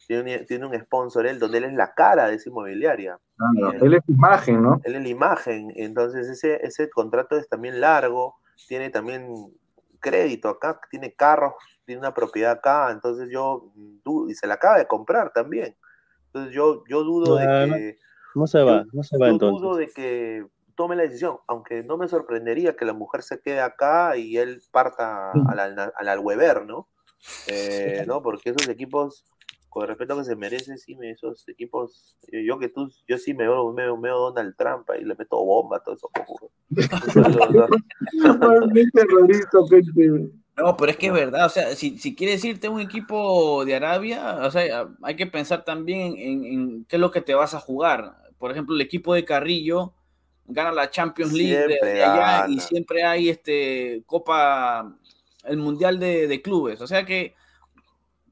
Tiene 0.08 0.40
un, 0.40 0.46
tiene 0.46 0.66
un 0.66 0.80
sponsor 0.80 1.28
él, 1.28 1.38
donde 1.38 1.58
él 1.58 1.66
es 1.66 1.74
la 1.74 1.94
cara 1.94 2.30
de 2.30 2.36
esa 2.36 2.50
inmobiliaria. 2.50 3.20
Claro, 3.36 3.72
Bien. 3.72 3.86
él 3.86 3.94
es 3.96 4.04
imagen, 4.08 4.62
¿no? 4.62 4.80
Él 4.86 4.96
es 4.96 5.02
la 5.02 5.08
imagen, 5.10 5.74
entonces 5.76 6.30
ese, 6.30 6.66
ese 6.66 6.90
contrato 6.90 7.36
es 7.38 7.50
también 7.50 7.82
largo, 7.82 8.36
tiene 8.70 8.90
también 8.90 9.36
crédito 10.00 10.48
acá, 10.48 10.80
tiene 10.90 11.14
carros, 11.14 11.56
tiene 11.86 12.00
una 12.00 12.14
propiedad 12.14 12.54
acá, 12.54 12.90
entonces 12.92 13.28
yo 13.30 13.70
dudo, 13.76 14.30
y 14.30 14.36
se 14.36 14.48
la 14.48 14.54
acaba 14.54 14.78
de 14.78 14.88
comprar 14.88 15.34
también. 15.34 15.76
Entonces 16.38 16.56
yo, 16.56 16.84
yo 16.88 17.04
dudo 17.04 17.36
Claro. 17.38 17.74
de 17.74 17.80
que, 17.80 17.98
No 18.36 18.48
se 18.48 18.62
va, 18.64 18.86
no 18.94 19.04
se 19.04 19.18
va 19.18 19.28
yo 19.28 19.34
entonces. 19.34 19.62
dudo 19.62 19.76
de 19.76 19.88
que 19.90 20.46
tome 20.76 20.96
la 20.96 21.04
decisión, 21.04 21.38
aunque 21.48 21.84
no 21.84 21.98
me 21.98 22.08
sorprendería 22.08 22.76
que 22.76 22.86
la 22.86 22.94
mujer 22.94 23.24
se 23.24 23.42
quede 23.42 23.60
acá 23.62 24.16
y 24.16 24.38
él 24.38 24.62
parta 24.72 25.32
al, 25.32 25.60
al, 25.60 25.92
al 25.96 26.08
Alweber, 26.08 26.66
¿no? 26.66 26.88
Eh, 27.48 28.04
¿no? 28.08 28.22
Porque 28.22 28.52
esos 28.52 28.70
equipos, 28.70 29.26
con 29.70 29.82
el 29.84 29.90
respeto 29.90 30.16
que 30.18 30.24
se 30.24 30.36
merece, 30.36 30.78
sí, 30.78 30.96
esos 31.02 31.48
equipos, 31.50 32.18
yo, 32.32 32.60
que 32.60 32.70
tú, 32.70 32.90
yo 33.08 33.18
sí 33.18 33.34
me 33.34 33.44
veo, 33.48 33.74
me 33.74 33.92
me 33.98 34.10
Donald 34.10 34.56
Trump 34.56 34.88
y 35.00 35.04
le 35.04 35.16
meto 35.16 35.44
bomba 35.44 35.78
a 35.78 35.82
juegos. 36.26 36.52
Ese 36.76 36.90
terrorista, 38.94 39.58
gente. 39.70 40.32
No, 40.58 40.76
pero 40.76 40.92
es 40.92 40.98
que 40.98 41.08
es 41.08 41.14
verdad, 41.14 41.46
o 41.46 41.50
sea, 41.50 41.76
si, 41.76 42.00
si 42.00 42.16
quieres 42.16 42.44
irte 42.44 42.68
a 42.68 42.72
un 42.72 42.82
equipo 42.82 43.64
de 43.64 43.76
Arabia, 43.76 44.40
o 44.42 44.50
sea, 44.50 44.88
hay 45.04 45.16
que 45.16 45.28
pensar 45.28 45.64
también 45.64 46.16
en, 46.18 46.46
en 46.46 46.86
qué 46.86 46.96
es 46.96 47.00
lo 47.00 47.12
que 47.12 47.22
te 47.22 47.36
vas 47.36 47.54
a 47.54 47.60
jugar. 47.60 48.16
Por 48.40 48.52
ejemplo, 48.52 48.74
el 48.74 48.82
equipo 48.82 49.14
de 49.14 49.24
Carrillo 49.24 49.94
gana 50.48 50.72
la 50.72 50.90
Champions 50.90 51.34
League 51.34 51.56
de, 51.56 51.68
Siempre 51.68 51.94
de 51.94 52.04
allá 52.04 52.48
y 52.48 52.60
siempre 52.60 53.04
hay 53.04 53.30
este 53.30 54.04
Copa, 54.06 54.96
el 55.44 55.58
Mundial 55.58 56.00
de, 56.00 56.28
de 56.28 56.42
Clubes. 56.42 56.82
O 56.82 56.88
sea 56.88 57.06
que 57.06 57.36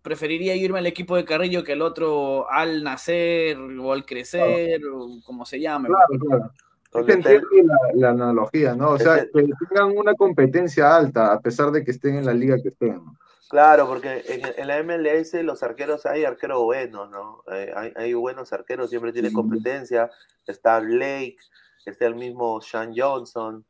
preferiría 0.01 0.55
irme 0.55 0.79
al 0.79 0.85
equipo 0.85 1.15
de 1.15 1.25
Carrillo 1.25 1.63
que 1.63 1.73
el 1.73 1.81
otro 1.81 2.49
al 2.49 2.83
nacer 2.83 3.57
o 3.57 3.91
al 3.91 4.05
crecer, 4.05 4.81
o 4.85 5.19
como 5.25 5.45
se 5.45 5.59
llame. 5.59 5.89
Claro, 5.89 6.25
claro. 6.27 6.51
La, 6.95 7.77
la 7.93 8.09
analogía, 8.09 8.75
¿no? 8.75 8.91
O 8.91 8.97
sea, 8.97 9.25
que 9.25 9.49
tengan 9.69 9.97
una 9.97 10.13
competencia 10.13 10.95
alta, 10.95 11.33
a 11.33 11.39
pesar 11.39 11.71
de 11.71 11.83
que 11.83 11.91
estén 11.91 12.15
en 12.15 12.25
la 12.25 12.33
liga 12.33 12.57
que 12.61 12.69
estén. 12.69 13.01
Claro, 13.49 13.87
porque 13.87 14.23
en, 14.27 14.41
en 14.57 14.67
la 14.67 14.81
MLS 14.83 15.33
los 15.43 15.61
arqueros 15.61 16.05
hay 16.05 16.25
arqueros 16.25 16.63
buenos, 16.63 17.09
¿no? 17.11 17.43
Eh, 17.51 17.71
hay, 17.75 17.93
hay 17.95 18.13
buenos 18.13 18.51
arqueros, 18.53 18.89
siempre 18.89 19.13
tiene 19.13 19.31
competencia. 19.31 20.09
Está 20.47 20.79
Blake, 20.79 21.37
está 21.85 22.07
el 22.07 22.15
mismo 22.15 22.59
Sean 22.61 22.93
Johnson, 22.95 23.63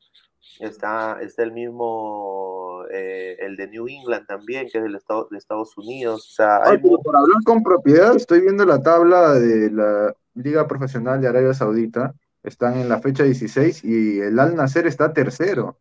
está, 0.59 1.19
está 1.21 1.43
el 1.43 1.51
mismo, 1.51 2.83
eh, 2.89 3.35
el 3.39 3.57
de 3.57 3.67
New 3.67 3.87
England 3.87 4.25
también, 4.25 4.67
que 4.71 4.77
es 4.77 4.83
del 4.83 4.95
estado, 4.95 5.27
de 5.29 5.37
Estados 5.37 5.77
Unidos. 5.77 6.29
O 6.31 6.33
sea, 6.33 6.57
Ay, 6.63 6.71
hay 6.71 6.77
pero 6.77 6.97
por 6.99 7.15
hablar 7.15 7.43
con 7.45 7.61
propiedad, 7.61 8.15
estoy 8.15 8.41
viendo 8.41 8.65
la 8.65 8.81
tabla 8.81 9.33
de 9.33 9.71
la 9.71 10.15
Liga 10.35 10.67
Profesional 10.67 11.19
de 11.19 11.27
Arabia 11.27 11.53
Saudita. 11.53 12.13
Están 12.45 12.77
en 12.77 12.89
la 12.89 12.99
fecha 12.99 13.23
16 13.23 13.83
y 13.83 14.19
el 14.19 14.39
Al 14.39 14.55
Nasser 14.55 14.87
está 14.87 15.13
tercero 15.13 15.77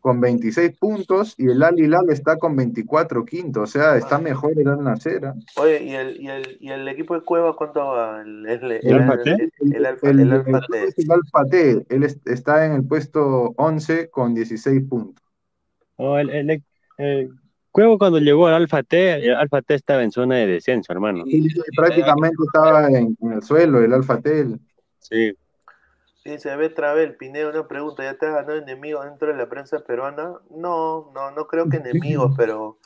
con 0.00 0.18
26 0.18 0.78
puntos 0.78 1.34
y 1.36 1.44
el 1.50 1.62
Al 1.62 1.78
Hilal 1.78 2.08
está 2.08 2.38
con 2.38 2.56
24 2.56 3.22
quinto. 3.26 3.60
O 3.62 3.66
sea, 3.66 3.96
está 3.98 4.18
mejor 4.18 4.52
el 4.58 4.66
Al 4.68 4.82
Nasser. 4.82 5.26
¿ah? 5.26 5.34
Oye, 5.56 5.82
¿y 5.82 5.94
el, 5.94 6.20
y, 6.20 6.28
el, 6.28 6.56
¿y 6.58 6.70
el 6.70 6.88
equipo 6.88 7.14
de 7.14 7.20
Cueva 7.20 7.54
cuánto 7.54 7.80
va? 7.86 8.22
El, 8.22 8.46
el, 8.46 8.72
el, 8.72 8.80
¿El 8.82 8.94
Alfa 9.02 9.22
T? 9.22 9.30
el- 9.60 9.74
el 9.76 9.86
Alfa- 9.86 10.08
El, 10.10 10.20
el 10.20 10.32
el- 10.32 11.10
Alfa 11.12 11.44
T. 11.50 11.86
él 11.90 12.02
es- 12.02 12.18
está 12.24 12.64
en 12.64 12.72
el 12.72 12.84
puesto 12.84 13.52
11 13.58 14.08
con 14.08 14.34
16 14.34 14.82
puntos. 14.88 15.22
Oh, 15.96 16.16
el, 16.18 16.30
el- 16.30 16.62
el- 16.98 17.30
Cuevo 17.72 17.98
cuando 17.98 18.18
llegó 18.18 18.48
al 18.48 18.54
Alfa 18.54 18.82
T, 18.82 19.12
el 19.26 19.34
Alfa 19.34 19.62
T 19.62 19.74
estaba 19.74 20.02
en 20.02 20.10
zona 20.10 20.36
de 20.36 20.46
descenso, 20.48 20.92
hermano. 20.92 21.22
Y 21.26 21.46
prácticamente 21.76 22.36
estaba 22.44 22.88
en, 22.88 23.16
en 23.20 23.32
el 23.32 23.42
suelo 23.42 23.80
el 23.80 23.92
Al 23.92 24.02
Fateh. 24.02 24.46
Sí. 24.98 25.32
Dice, 26.30 26.54
ve 26.56 26.68
Travel, 26.70 27.16
Pineda, 27.16 27.50
una 27.50 27.66
pregunta, 27.68 28.02
¿ya 28.04 28.14
te 28.16 28.26
has 28.26 28.34
ganado 28.34 28.56
enemigos 28.58 29.04
dentro 29.04 29.28
de 29.28 29.34
la 29.36 29.48
prensa 29.48 29.80
peruana? 29.80 30.34
No, 30.50 31.10
no, 31.14 31.30
no 31.32 31.46
creo 31.46 31.68
que 31.68 31.78
enemigos, 31.78 32.32
pero 32.36 32.78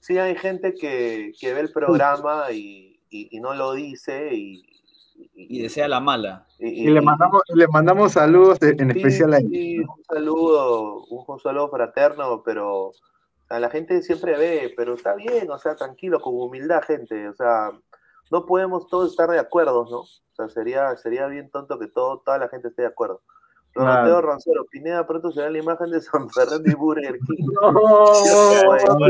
sí 0.00 0.18
hay 0.18 0.36
gente 0.36 0.74
que, 0.74 1.32
que 1.40 1.54
ve 1.54 1.60
el 1.60 1.72
programa 1.72 2.50
y, 2.52 3.00
y- 3.10 3.28
y 3.36 3.40
no 3.40 3.54
lo 3.54 3.72
dice 3.72 4.34
y, 4.34 4.64
Y 5.34 5.62
desea 5.62 5.86
la 5.88 6.00
mala. 6.00 6.46
Y 6.58 6.88
le 6.90 7.00
mandamos, 7.00 7.42
le 7.48 7.66
mandamos 7.68 8.12
saludos 8.12 8.58
de- 8.60 8.70
en 8.78 8.90
Sí, 8.92 8.98
especial 8.98 9.34
a 9.34 9.38
él. 9.38 9.48
sí, 9.50 9.78
un 9.78 10.04
saludo, 10.04 11.04
un, 11.10 11.24
un 11.26 11.40
saludo 11.40 11.68
fraterno, 11.68 12.42
pero 12.42 12.92
a 13.48 13.58
la 13.60 13.68
gente 13.70 14.00
siempre 14.02 14.36
ve, 14.38 14.72
pero 14.76 14.94
está 14.94 15.14
bien, 15.14 15.50
o 15.50 15.58
sea, 15.58 15.74
tranquilo, 15.74 16.20
con 16.20 16.34
humildad, 16.34 16.82
gente, 16.86 17.28
o 17.28 17.34
sea, 17.34 17.70
no 18.30 18.46
podemos 18.46 18.86
todos 18.88 19.10
estar 19.10 19.28
de 19.30 19.38
acuerdo, 19.38 19.86
¿no? 19.90 20.00
O 20.00 20.06
sea, 20.34 20.48
sería, 20.48 20.96
sería 20.96 21.26
bien 21.26 21.50
tonto 21.50 21.78
que 21.78 21.88
todo, 21.88 22.20
toda 22.20 22.38
la 22.38 22.48
gente 22.48 22.68
esté 22.68 22.82
de 22.82 22.88
acuerdo. 22.88 23.22
Claro. 23.72 24.02
Rodoteo 24.02 24.22
Roncero, 24.22 24.66
Pineda, 24.68 25.06
pronto 25.06 25.30
será 25.30 25.48
la 25.48 25.58
imagen 25.58 25.90
de 25.90 26.00
San 26.00 26.28
Fernando 26.34 26.68
y 26.70 26.74
Burger 26.74 27.18
King. 27.20 27.46
No, 27.52 27.72
no, 27.72 29.06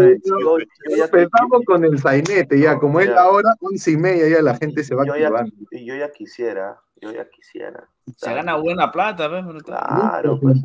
Empezamos 0.90 1.62
con 1.64 1.84
el 1.84 1.98
sainete, 1.98 2.60
ya, 2.60 2.74
No, 2.74 2.80
como 2.80 3.00
es 3.00 3.08
ya. 3.08 3.14
la 3.14 3.28
hora, 3.30 3.54
once 3.60 3.90
y 3.90 3.96
media, 3.96 4.28
ya 4.28 4.42
la 4.42 4.56
gente 4.56 4.84
se 4.84 4.94
va 4.94 5.04
yo 5.06 5.16
ya, 5.16 5.30
yo 5.70 5.94
ya 5.94 6.12
quisiera, 6.12 6.78
yo 7.00 7.10
ya 7.10 7.28
quisiera. 7.30 7.88
Se 8.16 8.34
gana 8.34 8.56
buena 8.56 8.92
plata, 8.92 9.28
¿ves? 9.28 9.44
Pero 9.46 9.60
Claro, 9.60 10.38
pues. 10.40 10.58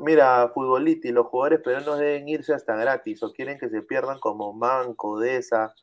Mira, 0.00 0.48
futbolista 0.54 1.08
y 1.08 1.12
los 1.12 1.26
jugadores 1.26 1.60
peruanos 1.60 1.98
deben 1.98 2.28
irse 2.28 2.54
hasta 2.54 2.76
gratis 2.76 3.22
o 3.22 3.32
quieren 3.32 3.58
que 3.58 3.68
se 3.68 3.82
pierdan 3.82 4.20
como 4.20 4.52
Manco, 4.52 5.18
Deza, 5.18 5.74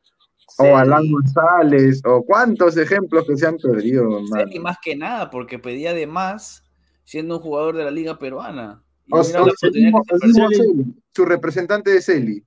O 0.58 0.76
Alan. 0.78 1.10
González, 1.12 2.02
o 2.06 2.24
cuántos 2.24 2.78
ejemplos 2.78 3.26
que 3.26 3.36
se 3.38 3.48
han 3.48 3.58
perdido, 3.58 4.10
más 4.62 4.78
que 4.82 4.96
nada, 4.96 5.30
porque 5.30 5.60
pedía 5.60 5.94
de 5.94 6.08
más 6.08 6.64
siendo 7.04 7.38
un 7.38 7.41
jugador 7.41 7.76
de 7.76 7.84
la 7.84 7.91
liga 7.91 8.18
peruana. 8.20 8.84
Y 9.08 9.16
O 9.16 9.24
sea, 9.24 9.39
la 9.39 9.46
el 9.46 9.52
oportunidad 9.52 9.84
mismo, 9.86 10.04
que 10.04 10.16
el 10.16 10.20
se 10.22 10.28
mismo 10.28 10.48
perdió. 10.50 10.64
Celi, 10.64 10.96
su 11.14 11.26
representante 11.26 11.91
de 11.91 12.02
Celi, 12.02 12.44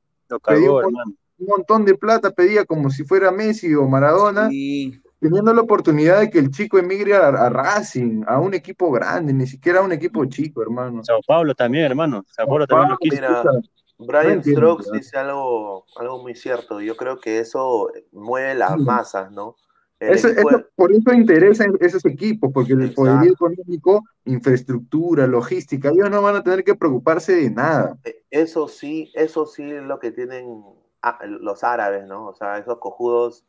un- 0.58 0.94
un 1.38 1.46
montón 1.46 1.84
de 1.84 1.94
plata, 1.94 2.30
pedía 2.30 2.64
como 2.64 2.90
si 2.90 3.04
fuera 3.04 3.30
Messi 3.30 3.74
o 3.74 3.86
Maradona, 3.86 4.48
Sí, 4.48 5.00
teniendo 5.20 5.52
la 5.52 5.60
oportunidad 5.62 6.20
de 6.20 6.30
que 6.30 6.38
el 6.38 6.50
chico 6.50 6.78
emigre 6.78 7.14
a, 7.14 7.28
a 7.28 7.50
Racing, 7.50 8.22
a 8.26 8.38
un 8.38 8.54
equipo 8.54 8.90
grande, 8.90 9.32
ni 9.32 9.46
siquiera 9.46 9.80
a 9.80 9.82
un 9.82 9.92
equipo 9.92 10.24
chico, 10.26 10.62
hermano. 10.62 11.04
Sao 11.04 11.20
Paulo 11.26 11.54
también, 11.54 11.84
hermano. 11.84 12.24
Sao 12.28 12.46
Paulo 12.46 12.66
también 12.66 12.90
lo 12.90 12.96
quiso. 12.98 13.22
Brian 13.98 14.42
Strokes 14.42 14.90
dice 14.92 15.16
algo, 15.18 15.86
algo 15.96 16.22
muy 16.22 16.34
cierto. 16.34 16.80
Yo 16.80 16.96
creo 16.96 17.18
que 17.18 17.38
eso 17.38 17.90
mueve 18.12 18.54
las 18.54 18.74
Sí. 18.74 18.80
masas, 18.84 19.32
¿no? 19.32 19.56
Eso, 19.98 20.28
eso- 20.28 20.64
por 20.76 20.92
eso 20.92 21.12
interesan 21.12 21.74
esos 21.80 22.04
equipos, 22.04 22.50
porque 22.52 22.74
el 22.74 22.82
Exacto. 22.82 23.02
poderío 23.02 23.32
económico, 23.32 24.04
infraestructura, 24.26 25.26
logística, 25.26 25.88
ellos 25.88 26.10
no 26.10 26.20
van 26.22 26.36
a 26.36 26.42
tener 26.44 26.62
que 26.62 26.74
preocuparse 26.74 27.34
de 27.34 27.50
nada. 27.50 27.98
eh, 28.04 28.22
eso 28.30 28.68
sí, 28.68 29.10
eso 29.14 29.46
sí 29.46 29.62
es 29.70 29.82
lo 29.82 29.98
que 29.98 30.12
tienen 30.12 30.62
ah, 31.02 31.18
los 31.26 31.64
árabes, 31.64 32.06
¿no? 32.06 32.26
O 32.26 32.34
sea, 32.34 32.58
esos 32.58 32.78
cojudos. 32.78 33.44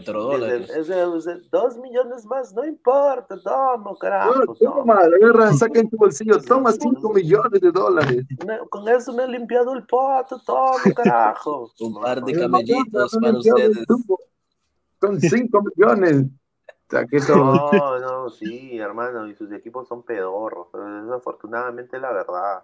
Petrodólares. 0.00 0.68
dicen, 0.68 0.80
"Ese- 0.80 1.16
ese, 1.16 1.48
dos 1.50 1.76
millones 1.78 2.24
más, 2.26 2.52
no 2.54 2.64
importa, 2.64 3.36
toma, 3.42 3.92
carajo. 3.98 4.34
Ah, 4.52 4.54
toma, 4.58 4.94
agarran, 5.00 5.56
sacan 5.56 5.88
tu 5.88 5.96
bolsillo, 5.96 6.40
toma 6.42 6.72
5 6.72 7.12
millones 7.12 7.60
de 7.60 7.70
dólares. 7.72 8.24
Me- 8.46 8.58
con 8.68 8.88
eso 8.88 9.12
me 9.12 9.24
he 9.24 9.28
limpiado 9.28 9.72
el 9.74 9.86
poto, 9.86 10.40
toma, 10.44 10.72
carajo. 10.96 11.70
Un 11.80 11.94
par 12.00 12.22
de 12.22 12.32
No, 12.32 12.40
camellitos 12.40 13.14
No, 13.14 13.20
para 13.20 13.32
no, 13.32 13.38
no, 13.38 13.38
ustedes. 13.38 13.84
no, 13.88 13.96
Son 15.00 15.20
5 15.20 15.62
millones. 15.62 16.24
O 16.26 16.88
sea, 16.90 17.04
que 17.04 17.16
eso- 17.16 17.34
No, 17.36 17.98
no, 17.98 18.30
sí, 18.30 18.78
hermano, 18.78 19.26
y 19.26 19.34
sus 19.34 19.50
equipos 19.52 19.88
son 19.88 20.02
pedorros, 20.04 20.68
pero 20.72 21.04
desafortunadamente 21.04 21.96
es 21.96 22.02
la 22.02 22.12
verdad. 22.12 22.62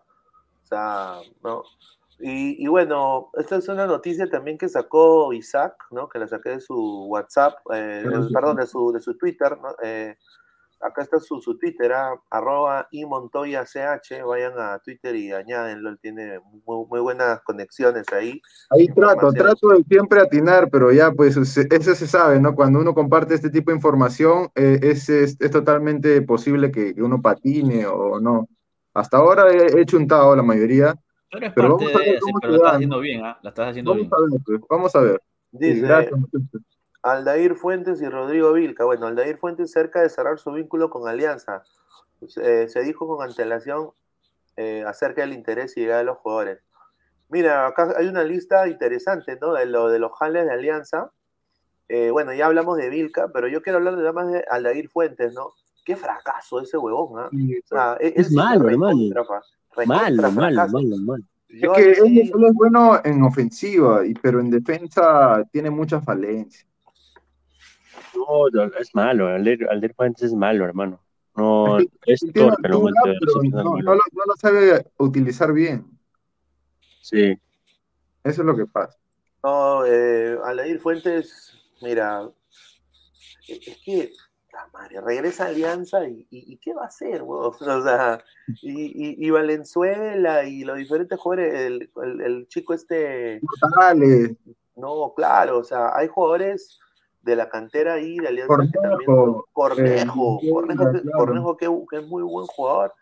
O 0.63 0.67
sea, 0.67 1.17
no. 1.43 1.63
Y, 2.25 2.65
y 2.65 2.69
bueno, 2.69 3.31
esta 3.35 3.57
es 3.57 3.69
una 3.69 3.85
noticia 3.85 4.31
también 4.31 4.57
que 4.57 4.69
sacó 4.69 5.33
Isaac, 5.33 5.75
¿no? 5.91 6.09
Que 6.09 6.21
la 6.21 6.29
saqué 6.29 6.51
de 6.51 6.61
su 6.61 7.07
WhatsApp, 7.09 7.55
eh, 7.75 8.03
Claro, 8.05 8.29
sí. 8.29 8.33
perdón, 8.33 8.57
de 8.59 8.67
su, 8.67 8.93
de 8.93 9.01
su 9.01 9.19
Twitter, 9.19 9.59
¿no? 9.61 9.75
Eh, 9.83 10.17
acá 10.81 11.03
está 11.03 11.19
su, 11.19 11.41
su 11.41 11.59
Twitter, 11.59 11.93
ah, 11.93 12.15
arroba 12.31 12.87
imontoyach, 12.93 13.75
vayan 14.25 14.53
a 14.57 14.79
Twitter 14.79 15.17
y 15.17 15.33
añádenlo, 15.33 15.89
él 15.89 15.99
tiene 16.01 16.39
muy, 16.65 16.87
muy 16.89 17.01
buenas 17.01 17.41
conexiones 17.43 18.07
ahí. 18.13 18.41
Ahí 18.71 18.87
trato, 18.87 19.33
trato 19.33 19.69
de 19.71 19.83
siempre 19.89 20.21
atinar, 20.21 20.69
pero 20.71 20.93
ya 20.93 21.11
pues 21.11 21.37
eso 21.37 21.95
se 21.95 22.07
sabe, 22.07 22.41
¿no? 22.41 22.55
Cuando 22.55 22.79
uno 22.79 22.95
comparte 22.95 23.35
este 23.35 23.51
tipo 23.51 23.73
de 23.73 23.77
información, 23.79 24.49
eh, 24.55 24.79
es, 24.83 25.09
es, 25.09 25.37
es 25.41 25.51
totalmente 25.51 26.23
posible 26.23 26.71
que, 26.71 26.95
que 26.95 27.03
uno 27.03 27.21
patine 27.21 27.85
o 27.87 28.21
no. 28.21 28.49
Hasta 28.95 29.17
ahora 29.17 29.51
he, 29.51 29.81
he 29.81 29.87
chuntado 29.87 30.37
la 30.37 30.43
mayoría. 30.43 30.95
Tú 31.33 31.39
eres 31.39 31.53
Pero 31.55 31.79
parte 31.79 31.85
vamos 31.87 31.97
a 31.97 31.99
de 31.99 32.05
ver 32.05 32.15
eso, 32.17 32.27
cómo 32.27 32.41
pero 32.41 32.51
lo 32.53 32.57
estás 32.59 32.75
haciendo 32.75 33.01
bien, 33.01 33.25
¿ah? 33.25 33.39
La 33.41 33.49
estás 33.49 33.71
haciendo 33.71 33.91
Vamos 33.93 34.07
bien. 34.07 34.13
a 34.15 34.21
ver, 34.21 34.41
pues, 34.45 34.61
vamos 34.69 34.97
a 34.97 35.01
ver. 35.01 35.23
Dice, 35.51 35.81
gracias. 35.81 36.21
Aldair 37.03 37.55
Fuentes 37.57 38.03
y 38.03 38.09
Rodrigo 38.09 38.53
Vilca. 38.53 38.85
Bueno, 38.85 39.07
Aldair 39.07 39.39
Fuentes 39.39 39.73
cerca 39.73 40.03
de 40.03 40.11
cerrar 40.11 40.39
su 40.39 40.53
vínculo 40.53 40.91
con 40.91 41.09
Alianza. 41.09 41.63
Eh, 42.37 42.69
se 42.69 42.83
dijo 42.83 43.07
con 43.09 43.27
antelación 43.27 43.93
eh, 44.59 44.85
acerca 44.87 45.23
del 45.23 45.33
interés 45.33 45.75
y 45.79 45.81
llegada 45.81 46.01
de 46.01 46.05
los 46.05 46.19
jugadores. 46.19 46.61
Mira, 47.31 47.67
acá 47.67 47.95
hay 47.97 48.09
una 48.09 48.25
lista 48.25 48.69
interesante, 48.69 49.39
¿no? 49.41 49.55
De 49.55 49.65
lo 49.65 49.89
de 49.89 49.99
los 49.99 50.13
jales 50.13 50.45
de 50.45 50.53
Alianza. 50.53 51.13
Eh, 51.89 52.11
bueno, 52.11 52.35
ya 52.35 52.45
hablamos 52.45 52.77
de 52.77 52.91
Vilca, 52.91 53.29
pero 53.33 53.49
yo 53.49 53.63
quiero 53.63 53.79
hablar 53.79 53.97
de 53.97 54.03
nada 54.03 54.13
más 54.13 54.31
de 54.31 54.45
Aldair 54.51 54.91
Fuentes, 54.91 55.33
¿no? 55.33 55.55
Qué 55.83 55.97
fracaso 55.97 56.61
ese 56.61 56.77
huevón, 56.77 57.19
¿ah? 57.19 57.31
O 57.33 57.67
sea, 57.67 57.97
Es 58.01 58.29
sí 58.29 58.35
fue 58.35 58.45
malo, 58.45 58.69
hermano. 58.69 58.99
Malo, 59.87 60.31
malo, 60.33 60.69
malo, 60.69 60.97
malo. 60.99 61.25
Es 61.49 61.69
que 61.77 61.93
él, 61.93 62.19
él 62.19 62.45
es 62.45 62.55
bueno 62.55 63.01
en 63.05 63.23
ofensiva, 63.23 64.07
y, 64.07 64.15
pero 64.15 64.41
en 64.41 64.51
defensa 64.51 65.45
tiene 65.53 65.71
muchas 65.71 66.05
falencias. 66.05 66.67
No, 68.15 68.49
es 68.79 68.95
malo. 68.95 69.29
Alder, 69.29 69.69
Alder 69.71 69.95
Fuentes 69.95 70.25
es 70.25 70.35
malo, 70.35 70.65
hermano. 70.65 71.01
No, 71.37 71.79
Es 72.05 72.21
torpe 72.35 72.69
recepcionar 72.69 73.65
no, 73.65 73.77
no 73.77 73.95
lo, 73.95 73.95
no 73.95 74.25
lo 74.27 74.37
sabe 74.37 74.87
utilizar 74.99 75.53
bien. 75.53 75.87
Sí. 77.01 77.39
Eso 78.23 78.43
es 78.43 78.47
lo 78.47 78.57
que 78.57 78.67
pasa. 78.67 78.97
No, 79.43 79.85
eh, 79.85 80.39
Alair 80.45 80.79
Fuentes, 80.79 81.59
mira, 81.81 82.29
es 83.49 83.79
que, 83.85 84.13
la 84.53 84.69
madre, 84.73 85.01
regresa 85.01 85.47
Alianza 85.47 86.07
y, 86.07 86.27
y- 86.31 86.53
y 86.53 86.57
¿qué 86.59 86.75
va 86.75 86.83
a 86.83 86.87
hacer, 86.89 87.23
huevón? 87.23 87.53
O 87.81 87.83
sea, 87.83 88.23
y, 88.61 89.31
Valenzuela 89.31 90.45
y 90.45 90.65
los 90.65 90.77
diferentes 90.77 91.19
jugadores, 91.19 91.55
el, 91.55 91.91
el- 92.03 92.21
el 92.21 92.49
chico 92.49 92.75
este, 92.75 93.41
Dale, 93.81 94.37
no, 94.77 95.13
claro, 95.15 95.59
o 95.59 95.65
sea, 95.65 95.97
hay 95.97 96.09
jugadores 96.09 96.79
de 97.23 97.37
la 97.37 97.49
cantera 97.49 97.95
ahí 97.95 98.19
de 98.19 98.29
Alianza 98.29 98.57
que 98.73 98.79
también 98.79 99.05
Cornejo, 99.07 99.49
Cornejo, 99.53 100.41
eh, 100.43 100.51
Cornejo, 100.51 100.93
que, 100.93 101.01
claro. 101.03 101.19
Cornejo 101.19 101.57
que, 101.57 101.67
que 101.91 101.97
es 101.99 102.07
muy 102.07 102.23
buen 102.23 102.47
jugador. 102.47 102.93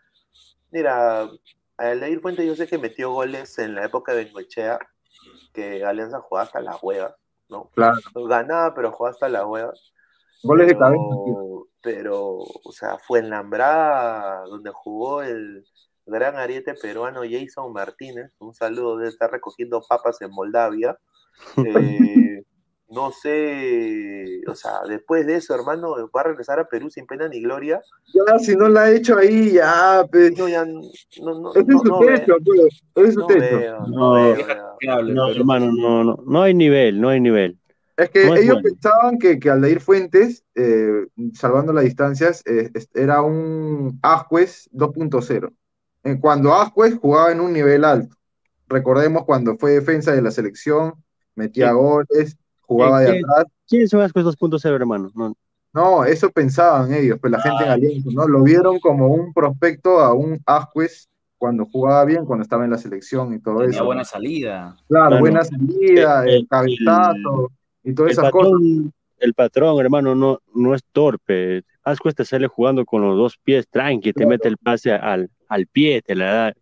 Mira, 0.69 1.29
Alair 1.77 2.21
Fuentes 2.21 2.45
yo 2.45 2.55
sé 2.55 2.67
que 2.67 2.77
metió 2.77 3.11
goles 3.11 3.57
en 3.57 3.73
la 3.75 3.83
época 3.85 4.13
de 4.13 4.25
Bengoechea, 4.25 4.79
que 5.53 5.83
Alianza 5.83 6.19
jugaba 6.21 6.45
hasta 6.45 6.61
las 6.61 6.81
huevas, 6.83 7.15
¿no? 7.49 7.69
Claro. 7.73 7.97
Ganaba, 8.15 8.73
pero 8.75 8.91
jugaba 8.91 9.11
hasta 9.13 9.27
las 9.27 9.43
huevas. 9.45 9.91
Goles 10.43 10.67
de 10.67 10.73
Pero, 10.73 10.79
cabeza. 10.79 11.03
tío. 11.25 11.67
pero, 11.81 12.37
o 12.37 12.71
sea, 12.71 12.97
fue 12.99 13.19
en 13.19 13.29
Lambrada 13.29 14.43
donde 14.45 14.71
jugó 14.73 15.21
el 15.23 15.65
gran 16.05 16.35
ariete 16.37 16.73
peruano 16.73 17.21
Jason 17.29 17.71
Martínez. 17.73 18.31
Un 18.39 18.53
saludo 18.53 18.97
de 18.97 19.09
estar 19.09 19.31
recogiendo 19.31 19.81
papas 19.87 20.21
en 20.21 20.31
Moldavia. 20.31 20.97
Eh, 21.65 22.43
no 22.89 23.09
sé, 23.11 24.41
o 24.47 24.53
sea, 24.53 24.81
después 24.87 25.25
de 25.25 25.37
eso, 25.37 25.55
hermano, 25.55 25.95
va 26.13 26.21
a 26.21 26.23
regresar 26.25 26.59
a 26.59 26.65
Perú 26.67 26.89
sin 26.89 27.05
pena 27.07 27.29
ni 27.29 27.41
gloria. 27.41 27.81
Ya, 28.13 28.37
si 28.37 28.53
no 28.55 28.67
la 28.67 28.81
ha 28.81 28.91
hecho 28.91 29.17
ahí, 29.17 29.53
ya, 29.53 30.05
pues. 30.11 30.37
No, 30.37 30.49
ya, 30.49 30.65
no, 30.65 30.81
no, 31.39 31.51
Ese 31.51 31.61
es 31.61 31.67
no, 31.67 31.79
su 31.79 31.85
no 31.85 31.99
techo, 31.99 32.35
veo, 32.35 32.37
pues. 32.43 32.83
Ese 32.95 33.07
es 33.07 33.13
su 33.13 33.25
techo. 33.27 33.57
veo, 33.59 33.79
no 33.87 33.87
No, 33.87 34.13
veo, 34.35 35.03
No, 35.03 35.29
hermano, 35.29 35.71
no, 35.71 36.03
no, 36.03 36.17
no 36.25 36.41
hay 36.41 36.53
nivel, 36.53 36.99
no 36.99 37.07
hay 37.07 37.21
nivel. 37.21 37.57
Es 38.03 38.09
que 38.09 38.25
No 38.27 38.35
es 38.35 38.41
ellos 38.41 38.55
bueno. 38.61 38.69
pensaban 38.69 39.17
que, 39.19 39.39
que 39.39 39.49
Aldair 39.49 39.79
Fuentes, 39.79 40.43
eh, 40.55 41.07
salvando 41.33 41.71
las 41.73 41.83
distancias, 41.83 42.41
eh, 42.45 42.71
era 42.93 43.21
un 43.21 43.99
Ascuez 44.01 44.69
2.0. 44.71 45.51
Eh, 46.03 46.17
Cuando 46.19 46.53
Ascuez 46.53 46.97
jugaba 46.99 47.31
en 47.31 47.39
un 47.41 47.53
nivel 47.53 47.85
alto. 47.85 48.15
Recordemos 48.67 49.25
cuando 49.25 49.57
fue 49.57 49.71
defensa 49.71 50.11
de 50.13 50.21
la 50.21 50.31
selección, 50.31 50.93
metía 51.35 51.73
goles, 51.73 52.37
jugaba 52.61 53.01
de 53.01 53.11
¿Qué- 53.11 53.21
atrás. 53.23 53.45
¿Quién 53.67 53.81
es 53.83 53.93
Vasco 53.93 54.19
2.0, 54.21 54.75
hermano? 54.75 55.11
No, 55.15 55.35
No, 55.73 56.03
eso 56.03 56.29
pensaban 56.29 56.93
ellos, 56.93 57.17
pues 57.21 57.31
la 57.31 57.39
gente 57.41 57.63
en 57.63 57.69
Alianza, 57.69 58.09
¿no? 58.13 58.27
Lo 58.27 58.43
vieron 58.43 58.79
como 58.79 59.07
un 59.13 59.31
prospecto 59.33 59.99
a 59.99 60.13
un 60.13 60.39
Ascuez 60.45 61.07
cuando 61.37 61.65
jugaba 61.65 62.03
bien, 62.05 62.25
cuando 62.25 62.43
estaba 62.43 62.65
en 62.65 62.71
la 62.71 62.77
selección 62.77 63.33
y 63.33 63.39
todo 63.39 63.59
Tenía 63.59 63.75
eso. 63.77 63.85
buena 63.85 64.03
salida. 64.03 64.75
Claro, 64.87 65.07
Claro. 65.07 65.19
buena 65.19 65.43
salida, 65.45 66.23
El- 66.23 66.29
el 66.29 66.35
el- 66.35 66.47
cabezazo 66.47 67.51
y 67.83 67.93
todas 67.93 68.11
el 68.11 68.19
esas 68.19 68.31
cosas. 68.31 68.51
patrón, 68.51 68.93
el 69.19 69.33
patrón, 69.33 69.79
hermano, 69.79 70.15
no, 70.15 70.39
no 70.53 70.75
es 70.75 70.83
torpe. 70.91 71.63
Ascuez 71.83 72.15
te 72.15 72.25
sale 72.25 72.47
jugando 72.47 72.85
con 72.85 73.01
los 73.01 73.17
dos 73.17 73.37
pies 73.37 73.67
tranqui, 73.69 74.13
te 74.13 74.25
mete 74.25 74.47
el 74.47 74.57
pase 74.57 74.91
al, 74.91 75.29
al 75.47 75.67
pie, 75.67 76.01
te 76.01 76.15
la 76.15 76.33
da. 76.33 76.53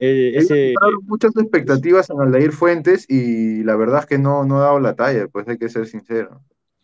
Eh, 0.00 0.32
ese, 0.34 0.74
muchas 1.02 1.36
expectativas 1.36 2.10
en 2.10 2.20
Aldair 2.20 2.52
Fuentes 2.52 3.06
y 3.08 3.62
la 3.62 3.76
verdad 3.76 4.00
es 4.00 4.06
que 4.06 4.18
no, 4.18 4.44
no 4.44 4.58
ha 4.58 4.64
dado 4.64 4.80
la 4.80 4.94
talla, 4.94 5.28
pues 5.28 5.48
hay 5.48 5.56
que 5.56 5.68
ser 5.68 5.86
sincero. 5.86 6.40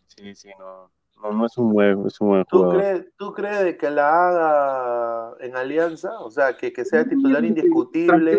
sí, 0.06 0.34
sí, 0.34 0.50
no, 0.58 0.90
no, 1.22 1.32
no 1.32 1.46
es 1.46 1.56
un 1.58 1.72
buen, 1.72 2.06
es 2.06 2.20
un 2.20 2.28
buen 2.28 2.44
¿Tú 2.46 2.58
jugador. 2.58 2.76
crees, 2.78 3.06
¿Tú 3.16 3.32
crees 3.32 3.64
de 3.64 3.76
que 3.76 3.90
la 3.90 4.28
haga 4.28 5.34
en 5.40 5.56
Alianza? 5.56 6.18
O 6.20 6.30
sea, 6.30 6.56
que, 6.56 6.72
que 6.72 6.84
sea 6.84 7.06
titular 7.08 7.44
indiscutible. 7.44 8.38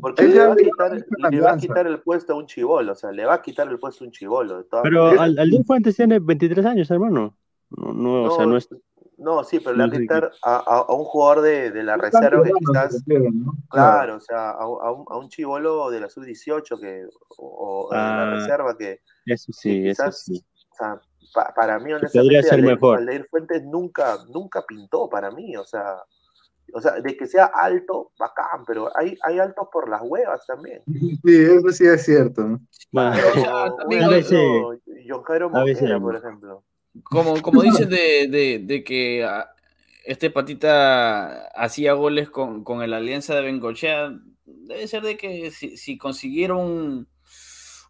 Porque 0.00 0.22
le 0.28 0.46
va, 0.46 0.52
a 0.52 0.56
quitar, 0.56 0.92
le 1.30 1.40
va 1.40 1.52
a 1.52 1.56
quitar 1.56 1.86
el 1.86 2.00
puesto 2.00 2.32
a 2.32 2.36
un 2.36 2.46
chivolo, 2.46 2.92
o 2.92 2.94
sea, 2.94 3.12
le 3.12 3.24
va 3.24 3.34
a 3.34 3.42
quitar 3.42 3.68
el 3.68 3.78
puesto 3.78 4.04
a 4.04 4.06
un 4.06 4.12
chivolo. 4.12 4.58
De 4.58 4.64
todas 4.64 4.82
Pero 4.84 5.08
al, 5.08 5.38
Aldair 5.38 5.64
Fuentes 5.64 5.96
tiene 5.96 6.18
23 6.18 6.64
años, 6.66 6.90
hermano. 6.90 7.36
No, 7.70 7.92
no, 7.92 8.22
o 8.24 8.30
sea, 8.30 8.46
no 8.46 8.56
es. 8.56 8.68
no, 9.18 9.44
sí, 9.44 9.60
pero 9.60 9.76
le 9.76 9.86
va 9.86 9.94
a 9.96 9.98
quitar 10.00 10.32
a, 10.42 10.56
a- 10.56 10.84
a 10.88 10.92
un 10.94 11.04
jugador 11.04 11.42
de, 11.42 11.70
de 11.70 11.82
la 11.84 11.94
Es 11.96 12.00
reserva 12.02 12.42
que 12.42 12.52
quizás, 12.58 13.04
claro, 13.68 14.16
o 14.16 14.20
sea, 14.20 14.50
a, 14.50 14.68
un- 14.68 14.78
a 14.82 14.90
un, 14.92 15.04
a 15.08 15.16
un 15.18 15.28
chivolo 15.28 15.90
de 15.90 16.00
la 16.00 16.08
sub-18 16.08 16.80
que, 16.80 17.06
o, 17.38 17.88
o 17.88 17.90
de 17.90 17.96
la 17.96 18.22
Ah, 18.24 18.30
reserva 18.34 18.76
que, 18.76 19.00
Eso 19.26 19.46
que 19.48 19.52
sí, 19.52 19.88
eso 19.88 20.10
sí. 20.10 20.44
o 20.72 20.74
sea, 20.76 21.00
pa- 21.34 21.52
para 21.54 21.78
mí, 21.78 21.84
podría 21.92 21.96
honestamente, 21.98 22.42
ser 22.42 22.52
Aldair, 22.54 22.74
mejor. 22.74 22.98
Aldair 22.98 23.26
Fuentes 23.30 23.62
nunca, 23.64 24.18
nunca 24.28 24.64
pintó 24.66 25.08
para 25.08 25.30
mí, 25.30 25.56
o 25.56 25.64
sea, 25.64 25.96
o 26.72 26.80
sea, 26.80 27.00
de 27.00 27.16
que 27.16 27.26
sea 27.26 27.46
alto, 27.46 28.12
bacán, 28.18 28.64
pero 28.66 28.90
hay, 28.96 29.16
hay 29.22 29.38
altos 29.38 29.68
por 29.72 29.88
las 29.88 30.02
huevas 30.02 30.46
también. 30.46 30.82
Sí, 30.86 31.20
eso 31.42 31.68
sí 31.70 31.86
es 31.86 32.04
cierto. 32.04 32.60
por 36.00 36.16
ejemplo. 36.16 36.64
Como, 37.04 37.40
como 37.42 37.62
dices 37.62 37.88
de, 37.88 38.28
de- 38.28 38.60
de 38.64 38.84
que 38.84 39.24
ah, 39.24 39.50
este 40.04 40.30
patita 40.30 41.46
hacía 41.48 41.92
goles 41.94 42.30
con, 42.30 42.64
con 42.64 42.82
el 42.82 42.92
Alianza 42.94 43.34
de 43.34 43.42
Bengochea, 43.42 44.12
debe 44.44 44.86
ser 44.88 45.02
de 45.02 45.16
que 45.16 45.50
si, 45.50 45.76
si 45.76 45.98
consiguieron 45.98 47.08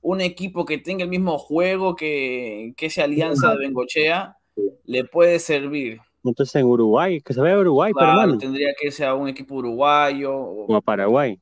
un, 0.00 0.20
equipo 0.20 0.64
que 0.64 0.78
tenga 0.78 1.04
el 1.04 1.10
mismo 1.10 1.38
juego 1.38 1.96
que, 1.96 2.72
que 2.76 2.86
ese 2.86 3.02
Alianza 3.02 3.50
de 3.50 3.58
Bengochea, 3.58 4.36
le 4.84 5.04
puede 5.04 5.38
servir. 5.38 6.00
Entonces 6.24 6.54
en 6.56 6.66
Uruguay, 6.66 7.20
que 7.20 7.32
se 7.32 7.40
vaya 7.40 7.54
a 7.54 7.60
Uruguay, 7.60 7.92
pero 7.94 8.06
Claro, 8.06 8.20
hermano, 8.20 8.38
tendría 8.38 8.74
que 8.78 9.04
a 9.04 9.14
un 9.14 9.28
equipo 9.28 9.54
uruguayo 9.54 10.34
o, 10.34 10.66
o 10.66 10.76
a 10.76 10.80
Paraguay. 10.80 11.40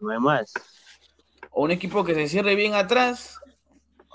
No 0.00 0.10
hay 0.10 0.18
más. 0.18 0.52
o 1.50 1.64
un 1.64 1.70
equipo 1.70 2.04
que 2.04 2.14
se 2.14 2.28
cierre 2.28 2.54
bien 2.54 2.74
atrás 2.74 3.38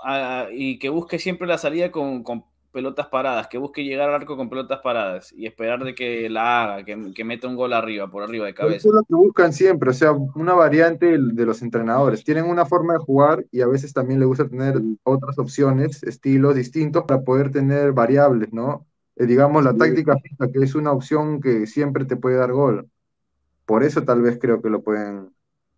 ah, 0.04 0.48
y 0.52 0.78
que 0.78 0.88
busque 0.88 1.18
siempre 1.18 1.46
la 1.46 1.58
salida 1.58 1.90
con, 1.90 2.22
con 2.22 2.44
pelotas 2.74 3.08
paradas, 3.08 3.48
que 3.48 3.58
busque 3.58 3.84
llegar 3.84 4.10
al 4.10 4.16
arco 4.16 4.36
con 4.36 4.50
pelotas 4.50 4.80
paradas 4.82 5.32
y 5.32 5.46
esperar 5.46 5.84
de 5.84 5.94
que 5.94 6.28
la 6.30 6.64
haga, 6.64 6.84
que, 6.84 7.14
que 7.14 7.24
meta 7.24 7.48
un 7.48 7.56
gol 7.56 7.72
arriba, 7.72 8.10
por 8.10 8.24
arriba 8.24 8.46
de 8.46 8.54
Eso 8.58 8.58
cabeza. 8.62 8.88
es 8.88 8.94
lo 8.94 9.02
que 9.04 9.14
buscan 9.14 9.52
siempre, 9.52 9.90
o 9.90 9.92
sea, 9.94 10.12
una 10.12 10.54
variante 10.54 11.18
de 11.18 11.46
los 11.46 11.62
entrenadores. 11.62 12.24
Tienen 12.24 12.46
una 12.46 12.66
forma 12.66 12.94
de 12.94 13.00
jugar 13.00 13.46
y 13.52 13.62
a 13.62 13.66
veces 13.68 13.92
también 13.92 14.20
les 14.20 14.28
gusta 14.28 14.48
tener 14.48 14.80
otras 15.04 15.38
opciones, 15.38 16.02
estilos 16.02 16.54
distintos 16.56 17.04
para 17.04 17.22
poder 17.22 17.50
tener 17.50 17.92
variables, 17.92 18.52
¿no? 18.52 18.86
Eh, 19.16 19.26
digamos, 19.26 19.64
la 19.64 19.76
táctica 19.76 20.16
fija, 20.18 20.50
que 20.52 20.60
es 20.64 20.74
una 20.74 20.92
opción 20.92 21.40
que 21.40 21.66
siempre 21.66 22.04
te 22.04 22.16
puede 22.16 22.36
dar 22.36 22.52
gol. 22.52 22.90
Por 23.66 23.84
eso 23.84 24.04
tal 24.04 24.22
vez 24.22 24.38
creo 24.40 24.62
que 24.62 24.70
lo 24.70 24.82
pueden 24.82 25.30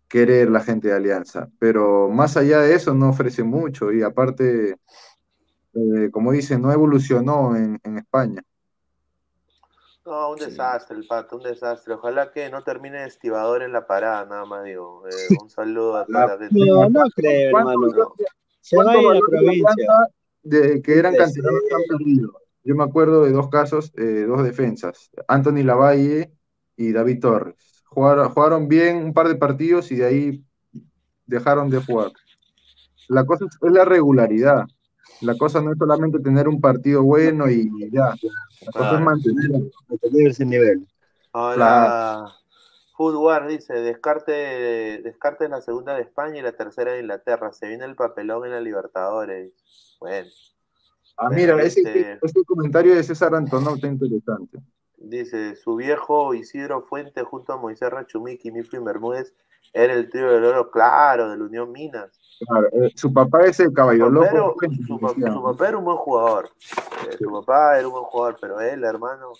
querer 0.07 0.49
la 0.49 0.61
gente 0.61 0.89
de 0.89 0.95
Alianza. 0.95 1.49
Pero 1.59 2.09
más 2.09 2.37
allá 2.37 2.59
de 2.61 2.75
eso 2.75 2.93
no 2.93 3.09
ofrece 3.09 3.43
mucho 3.43 3.91
y 3.93 4.03
aparte, 4.03 4.77
eh, 5.77 6.09
como 6.11 6.31
dicen, 6.31 6.61
no 6.61 6.71
evolucionó 6.71 7.55
en, 7.55 7.79
en 7.83 7.97
España. 7.99 8.41
No, 10.05 10.31
un 10.31 10.37
Sí. 10.39 10.45
desastre 10.45 10.97
el 10.97 11.05
pato, 11.05 11.35
un 11.37 11.43
desastre. 11.43 11.93
Ojalá 11.95 12.31
que 12.31 12.49
no 12.49 12.61
termine 12.63 12.99
de 13.01 13.07
estibador 13.07 13.61
en 13.61 13.73
la 13.73 13.85
parada, 13.85 14.25
nada 14.25 14.45
más 14.45 14.63
digo. 14.63 15.03
Eh, 15.07 15.35
un 15.41 15.49
saludo 15.49 15.97
a 15.97 16.05
toda 16.05 16.27
la 16.27 16.37
gente. 16.37 16.65
No, 16.65 16.89
no 16.89 17.01
creo, 17.13 17.51
¿Cuánto- 17.51 17.71
hermano. 17.71 18.13
Se 18.61 18.77
va 18.77 18.83
a 18.83 18.85
¿Cuánto 18.85 19.13
ir 19.13 19.17
a 19.17 19.19
provincia. 19.29 19.93
De 20.43 20.81
que 20.81 20.97
eran 20.97 21.13
Puede 21.13 21.25
canteranos 21.25 21.59
que 21.67 21.75
han 21.75 21.97
perdido? 21.97 22.41
Yo 22.63 22.75
me 22.75 22.83
acuerdo 22.83 23.23
de 23.25 23.31
dos 23.31 23.49
casos, 23.49 23.91
eh, 23.97 24.25
dos 24.27 24.43
defensas, 24.43 25.09
Anthony 25.27 25.63
Lavalle 25.63 26.31
y 26.77 26.91
David 26.93 27.19
Torres. 27.21 27.83
Jugaron, 27.85 28.29
jugaron 28.29 28.67
bien 28.69 28.97
un 28.97 29.13
par 29.13 29.27
de 29.27 29.35
partidos 29.35 29.91
y 29.91 29.95
de 29.97 30.05
ahí 30.05 30.43
dejaron 31.25 31.69
de 31.69 31.81
jugar. 31.83 32.11
La 33.09 33.25
cosa 33.25 33.45
es, 33.45 33.57
es 33.61 33.71
la 33.71 33.83
regularidad. 33.85 34.65
La 35.21 35.35
cosa 35.35 35.61
no 35.61 35.71
es 35.71 35.77
solamente 35.77 36.19
tener 36.19 36.47
un 36.47 36.61
partido 36.61 37.03
bueno 37.03 37.49
y 37.49 37.69
ya. 37.91 38.13
La 38.65 38.71
cosa 38.71 38.85
es 38.85 38.89
Claro. 38.89 38.99
mantener. 39.05 39.49
mantener 39.89 40.27
ese 40.27 40.45
nivel. 40.45 40.87
Hola. 41.31 42.33
Food 42.95 43.15
War 43.15 43.47
dice, 43.47 43.73
descarte, 43.73 44.31
descarte 45.03 45.47
la 45.49 45.61
segunda 45.61 45.93
de 45.95 46.01
España 46.01 46.39
y 46.39 46.41
la 46.41 46.53
tercera 46.53 46.93
de 46.93 47.01
Inglaterra. 47.01 47.53
Se 47.53 47.67
viene 47.67 47.85
el 47.85 47.95
papelón 47.95 48.45
en 48.45 48.51
la 48.51 48.61
Libertadores. 48.61 49.51
Bueno, 49.99 50.27
Ah, 51.19 51.29
mira, 51.31 51.59
ese, 51.63 51.81
dice- 51.81 52.19
ese 52.21 52.43
comentario 52.45 52.93
de 52.95 53.01
César 53.03 53.33
Antonov 53.33 53.75
está 53.75 53.87
interesante. 53.87 54.59
dice, 54.97 55.55
su 55.55 55.75
viejo 55.75 56.33
Isidro 56.35 56.81
Fuente 56.81 57.23
junto 57.23 57.53
a 57.53 57.57
Moisés 57.57 57.89
Rachumiki 57.89 58.49
y 58.49 58.51
Miffy 58.51 58.77
Bermúdez 58.79 59.33
era 59.73 59.93
el 59.93 60.09
trío 60.09 60.31
del 60.31 60.43
oro 60.45 60.69
claro 60.71 61.29
de 61.29 61.37
la 61.37 61.43
Unión 61.43 61.71
Minas. 61.71 62.16
Claro, 62.39 62.67
eh, 62.71 62.91
su 62.95 63.11
papá 63.11 63.45
es 63.45 63.59
el 63.59 63.73
era, 64.21 64.33
loco. 64.33 64.59
su 64.87 64.99
pa- 64.99 65.13
su 65.13 65.41
papá 65.43 65.67
era 65.69 65.77
un 65.77 65.83
buen 65.85 65.97
jugador. 65.97 66.49
Eh, 67.09 67.17
su 67.17 67.31
papá 67.31 67.77
era 67.79 67.87
un 67.87 67.93
buen 67.93 68.05
jugador, 68.05 68.37
pero 68.39 68.59
él, 68.61 68.83
hermano, 68.83 69.31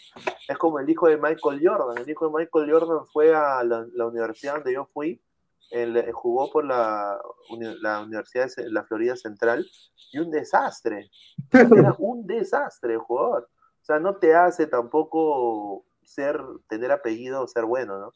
es 0.47 0.57
como 0.57 0.79
el 0.79 0.89
hijo 0.89 1.07
de 1.07 1.17
Michael 1.17 1.61
Jordan. 1.63 1.97
El 2.03 2.09
hijo 2.09 2.27
de 2.27 2.33
Michael 2.37 2.71
Jordan 2.71 3.05
fue 3.13 3.35
a 3.35 3.63
la, 3.63 3.85
la 3.93 4.05
universidad 4.07 4.55
donde 4.55 4.73
yo 4.73 4.85
fui, 4.85 5.21
en 5.69 5.93
la- 5.93 6.05
jugó 6.13 6.49
por 6.49 6.65
la, 6.65 7.19
uni- 7.51 7.77
la 7.81 8.01
Universidad 8.01 8.47
de 8.55 8.71
la 8.71 8.83
Florida 8.83 9.15
Central 9.15 9.65
y 10.11 10.19
un 10.19 10.31
desastre. 10.31 11.09
Era 11.51 11.95
un 11.99 12.25
desastre 12.25 12.93
el 12.93 12.99
jugador. 12.99 13.49
O 13.81 13.85
sea, 13.87 13.99
no 13.99 14.15
te 14.15 14.33
hace 14.35 14.65
tampoco 14.67 15.85
ser, 16.03 16.41
tener 16.67 16.91
apellido 16.91 17.41
o 17.43 17.47
ser 17.47 17.65
bueno, 17.65 17.99
¿no? 17.99 18.13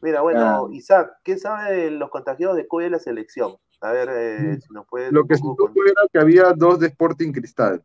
Mira, 0.00 0.20
bueno. 0.20 0.68
Isaac, 0.72 1.12
¿qué 1.22 1.36
sabe 1.38 1.72
de 1.76 1.90
los 1.90 2.08
contagiados 2.10 2.56
de 2.56 2.66
COVID 2.66 2.84
de 2.84 2.90
la 2.90 2.98
selección? 2.98 3.56
A 3.82 3.92
ver, 3.92 4.08
eh, 4.12 4.58
si 4.60 4.72
nos 4.72 4.86
puedes 4.86 5.12
Lo 5.12 5.26
que 5.26 5.34
se 5.34 5.40
supo 5.40 5.68
era 5.84 6.02
que 6.12 6.18
había 6.18 6.52
dos 6.52 6.78
de 6.78 6.86
Sporting 6.86 7.32
Cristal. 7.32 7.82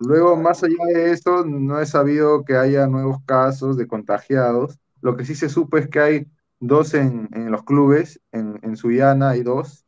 Luego, 0.00 0.36
más 0.36 0.64
allá 0.64 0.84
de 0.92 1.12
eso, 1.12 1.44
no 1.44 1.80
he 1.80 1.86
sabido 1.86 2.44
que 2.44 2.56
haya 2.56 2.86
nuevos 2.86 3.18
casos 3.24 3.76
de 3.76 3.86
contagiados. 3.86 4.78
Lo 5.02 5.16
que 5.16 5.24
sí 5.24 5.34
se 5.34 5.48
supo 5.48 5.78
es 5.78 5.88
que 5.88 6.00
hay 6.00 6.26
dos 6.58 6.94
en, 6.94 7.28
en 7.32 7.50
los 7.52 7.62
clubes, 7.64 8.20
en, 8.32 8.58
en 8.62 8.76
Sullana 8.76 9.30
hay 9.30 9.42
dos, 9.42 9.84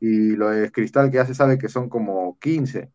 y 0.00 0.36
lo 0.36 0.50
de 0.50 0.70
Cristal 0.70 1.10
que 1.10 1.16
ya 1.16 1.26
se 1.26 1.34
sabe 1.34 1.58
que 1.58 1.68
son 1.68 1.88
como 1.88 2.38
15 2.40 2.90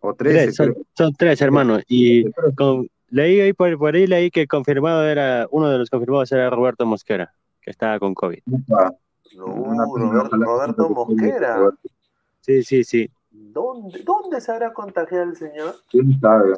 o 0.00 0.14
13, 0.14 0.52
Tres, 0.52 0.76
son, 0.94 1.12
tres, 1.14 1.40
hermano. 1.40 1.80
Y 1.88 2.30
con- 2.54 2.88
leí 3.08 3.40
ahí 3.40 3.52
por, 3.52 3.78
por 3.78 3.94
ahí 3.94 4.06
leí 4.06 4.30
que 4.30 4.46
confirmado 4.46 5.06
era, 5.06 5.46
uno 5.50 5.70
de 5.70 5.78
los 5.78 5.88
confirmados 5.88 6.30
era 6.32 6.50
Roberto 6.50 6.84
Mosquera, 6.84 7.32
que 7.60 7.70
estaba 7.70 7.98
con 7.98 8.14
COVID. 8.14 8.40
Roberto, 9.34 10.88
Mosquera. 10.90 11.70
Sí, 12.40 12.62
sí, 12.62 12.84
sí. 12.84 13.10
¿Dónde, 13.30 14.02
¿Dónde 14.04 14.40
se 14.40 14.52
habrá 14.52 14.72
contagiado 14.72 15.24
el 15.24 15.36
señor? 15.36 15.74
¿Quién 15.90 16.18
sabe? 16.20 16.54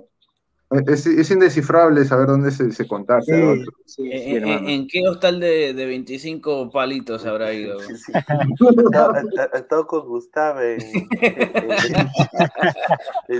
Es, 0.86 1.06
es 1.06 1.30
indescifrable 1.30 2.04
saber 2.04 2.26
dónde 2.26 2.50
se, 2.50 2.70
se 2.72 2.86
contagia. 2.86 3.24
Sí, 3.34 3.40
al 3.42 3.60
otro. 3.60 3.72
sí, 3.86 4.02
sí, 4.10 4.36
¿En, 4.36 4.86
qué 4.86 5.08
hostal 5.08 5.40
de, 5.40 5.72
de 5.72 5.86
25 5.86 6.70
palitos 6.70 7.24
habrá 7.24 7.54
ido? 7.54 7.80
Sí, 7.80 7.96
sí. 7.96 8.12
Estaba- 8.12 9.86
con 9.86 10.08
Gustavo 10.08 10.60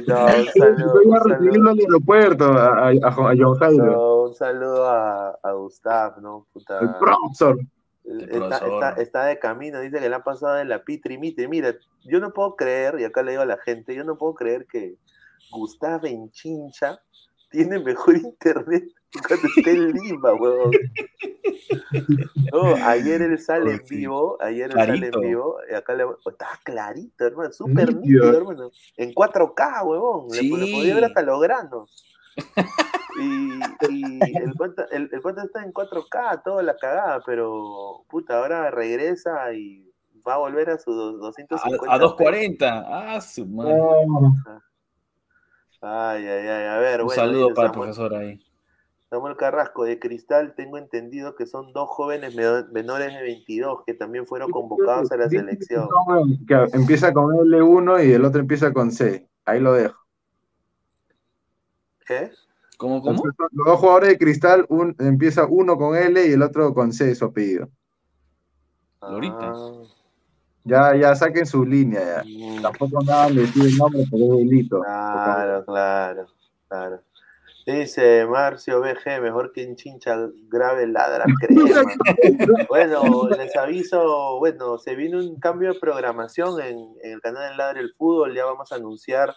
no, 0.06 0.26
un 0.26 0.46
saludo, 0.56 0.92
Voy 0.94 1.06
un 1.06 1.14
a 1.14 1.18
recibirlo 1.20 1.52
saludo, 1.52 1.70
al 1.70 1.78
aeropuerto 1.78 2.44
a, 2.52 2.88
a, 2.88 2.90
a 2.90 3.34
John 3.38 3.59
Jairo, 3.59 3.84
no, 3.84 4.22
un 4.22 4.34
saludo 4.34 4.88
a, 4.88 5.30
a 5.42 5.52
Gustav, 5.52 6.20
¿no? 6.22 6.46
Puta. 6.52 6.78
el 6.80 6.94
profesor. 6.98 7.59
Está, 8.30 8.56
está- 8.59 8.90
está 9.02 9.24
de 9.26 9.39
camino, 9.39 9.80
dice 9.80 10.01
que 10.01 10.09
le 10.09 10.14
han 10.14 10.22
pasado 10.22 10.55
de 10.55 10.64
la 10.64 10.82
pitri 10.82 11.18
mitri. 11.18 11.47
Mira, 11.48 11.74
yo 12.05 12.20
no 12.20 12.32
puedo 12.32 12.56
creer, 12.56 12.98
y 12.98 13.05
acá 13.05 13.22
le 13.22 13.32
digo 13.32 13.43
a 13.43 13.47
la 13.47 13.59
gente, 13.59 13.94
yo 13.94 14.05
no 14.05 14.16
puedo 14.16 14.35
creer 14.35 14.66
que 14.66 14.94
Gustav 15.51 16.05
en 16.06 16.30
Chincha 16.30 17.01
tiene 17.51 17.78
mejor 17.78 18.16
internet 18.24 18.85
que 19.10 19.20
cuando 19.26 19.48
está 19.56 19.70
en 19.70 19.93
Lima, 19.93 20.35
huevón. 20.35 20.70
No, 22.52 22.74
ayer 22.86 23.22
él 23.22 23.39
sale 23.39 23.72
en 23.72 23.86
Sí. 23.86 23.97
vivo, 23.97 24.36
ayer 24.40 24.66
él 24.70 24.72
sale 24.72 25.06
en 25.12 25.20
vivo, 25.20 25.56
y 25.70 25.74
acá 25.74 25.94
le 25.94 26.05
estaba 26.26 26.52
clarito, 26.64 27.24
hermano, 27.26 27.52
súper 27.52 27.94
Nítido. 27.94 28.36
hermano. 28.36 28.70
En 28.97 29.12
4K, 29.14 29.82
huevón. 29.85 30.28
Le, 30.30 30.43
le 30.43 30.66
Sí. 30.66 30.72
podía 30.72 30.94
ver 30.94 31.05
hasta 31.05 31.22
los 31.22 31.40
granos. 31.40 32.07
Y, 33.20 33.60
y 33.90 34.36
el, 34.36 34.52
pata, 34.55 34.86
el, 34.93 35.09
el 35.12 35.20
pata 35.20 35.43
está 35.44 35.62
en 35.65 35.73
4K, 35.73 36.43
toda 36.44 36.62
la 36.62 36.77
cagada, 36.77 37.20
pero 37.27 38.05
puta, 38.09 38.39
ahora 38.39 38.70
regresa 38.70 39.52
y 39.55 39.90
va 40.27 40.35
a 40.35 40.39
volver 40.39 40.70
a 40.70 40.78
sus 40.78 40.94
dos- 40.94 41.20
250. 41.20 41.90
A, 41.90 41.94
a 41.94 41.98
2.40. 41.98 42.85
Ah, 42.86 43.20
su 43.20 43.44
madre. 43.47 43.74
Ay, 45.81 46.27
ay, 46.27 46.47
ay, 46.48 46.66
a 46.66 46.78
ver, 46.78 47.01
Un 47.01 47.06
bueno. 47.06 47.23
saludo 47.23 47.55
para 47.55 47.69
el 47.69 47.73
profesor 47.73 48.15
ahí. 48.15 48.40
Samuel 49.10 49.36
Carrasco, 49.36 49.85
de 49.85 49.98
Cristal, 49.98 50.55
tengo 50.55 50.77
entendido 50.77 51.35
que 51.35 51.47
son 51.47 51.73
dos 51.73 51.89
jóvenes 51.89 52.35
me- 52.35 52.65
menores 52.73 53.15
de 53.15 53.23
22 53.23 53.85
que 53.86 53.94
también 53.94 54.27
fueron 54.27 54.51
convocados 54.51 55.10
a 55.12 55.16
la 55.16 55.28
selección. 55.31 55.89
Que 56.47 56.66
empieza 56.74 57.12
con 57.12 57.32
L1 57.35 58.06
y 58.06 58.12
el 58.12 58.24
otro 58.24 58.40
empieza 58.40 58.73
con 58.73 58.90
C. 58.90 59.27
Ahí 59.47 59.60
lo 59.60 59.73
dejo. 59.73 59.97
¿Qué? 62.09 62.30
¿Cómo, 62.78 63.02
cómo? 63.02 63.22
Los 63.52 63.66
dos 63.66 63.78
jugadores 63.80 64.09
de 64.10 64.18
cristal, 64.18 64.64
un, 64.70 64.97
empieza 64.98 65.44
uno 65.47 65.76
con 65.76 65.94
L 65.94 66.26
y 66.26 66.32
el 66.32 66.43
otro 66.43 66.72
con 66.72 66.93
C, 66.93 67.14
su 67.14 67.26
apellido. 67.26 67.68
Ahorita. 69.01 69.36
Ah, 69.55 69.82
Ya, 70.64 70.97
ya 70.97 71.14
saquen 71.14 71.44
su 71.47 71.64
línea 71.66 72.01
ya. 72.01 72.24
mm. 72.24 72.62
Tampoco 72.62 73.02
nada 73.05 73.28
le 73.28 73.43
el 73.43 73.76
nombre 73.76 74.05
porque 74.10 74.24
es 74.24 74.30
delito. 74.39 74.80
Claro, 74.80 75.64
claro, 75.66 76.26
claro. 76.68 77.01
Dice 77.66 78.24
Marcio 78.26 78.80
BG, 78.80 79.20
mejor 79.20 79.52
que 79.52 79.62
en 79.64 79.76
chincha 79.76 80.16
grave 80.48 80.86
ladra 80.86 81.24
crema. 81.40 81.82
bueno, 82.70 83.28
les 83.28 83.55
aviso, 83.56 84.39
bueno, 84.39 84.78
se 84.78 84.94
viene 84.94 85.18
un 85.18 85.39
cambio 85.39 85.74
de 85.74 85.78
programación 85.78 86.59
en, 86.62 86.78
en 87.02 87.12
el 87.12 87.20
canal 87.20 87.51
de 87.51 87.56
Ladre 87.56 87.80
el 87.80 87.93
Fútbol, 87.93 88.35
ya 88.35 88.47
vamos 88.47 88.72
a 88.72 88.76
anunciar 88.76 89.36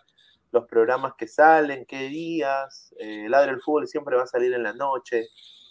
los 0.51 0.65
programas 0.67 1.13
que 1.17 1.27
salen, 1.27 1.85
qué 1.85 2.03
días. 2.09 2.93
Eh, 2.99 3.27
Ladre 3.29 3.51
el 3.51 3.61
Fútbol 3.61 3.87
siempre 3.87 4.15
va 4.15 4.23
a 4.23 4.27
salir 4.27 4.53
en 4.53 4.63
la 4.63 4.73
noche, 4.73 5.27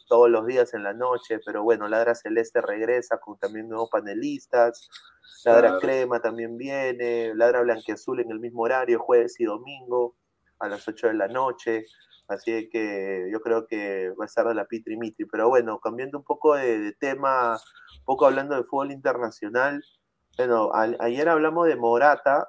todos 0.08 0.28
los 0.30 0.46
días 0.46 0.74
en 0.74 0.82
la 0.82 0.92
noche, 0.92 1.38
pero 1.44 1.62
bueno, 1.62 1.86
Ladra 1.86 2.14
Celeste 2.14 2.60
regresa 2.60 3.18
con 3.18 3.38
también 3.38 3.68
nuevos 3.68 3.90
panelistas. 3.90 4.88
Ladra 5.44 5.68
Claro. 5.68 5.80
Crema 5.80 6.20
también 6.20 6.56
viene, 6.56 7.32
Ladra 7.34 7.62
Blanquiazul 7.62 8.20
en 8.20 8.30
el 8.30 8.40
mismo 8.40 8.62
horario, 8.62 8.98
jueves 8.98 9.38
y 9.38 9.44
domingo 9.44 10.16
a 10.58 10.68
las 10.68 10.86
8 10.88 11.06
de 11.08 11.14
la 11.14 11.28
noche. 11.28 11.84
Así 12.28 12.68
que 12.70 13.28
yo 13.32 13.40
creo 13.40 13.66
que 13.66 14.10
va 14.10 14.24
a 14.24 14.26
estar 14.26 14.46
de 14.46 14.54
la 14.54 14.64
pitri 14.66 14.96
mitri. 14.96 15.24
Pero 15.26 15.48
bueno, 15.48 15.78
cambiando 15.80 16.18
un 16.18 16.24
poco 16.24 16.54
de, 16.54 16.78
de 16.78 16.92
tema, 16.92 17.54
un 17.98 18.04
poco 18.04 18.26
hablando 18.26 18.56
de 18.56 18.64
fútbol 18.64 18.92
internacional. 18.92 19.82
Bueno, 20.36 20.70
a- 20.72 20.94
ayer 21.00 21.28
hablamos 21.28 21.66
de 21.66 21.76
Morata 21.76 22.48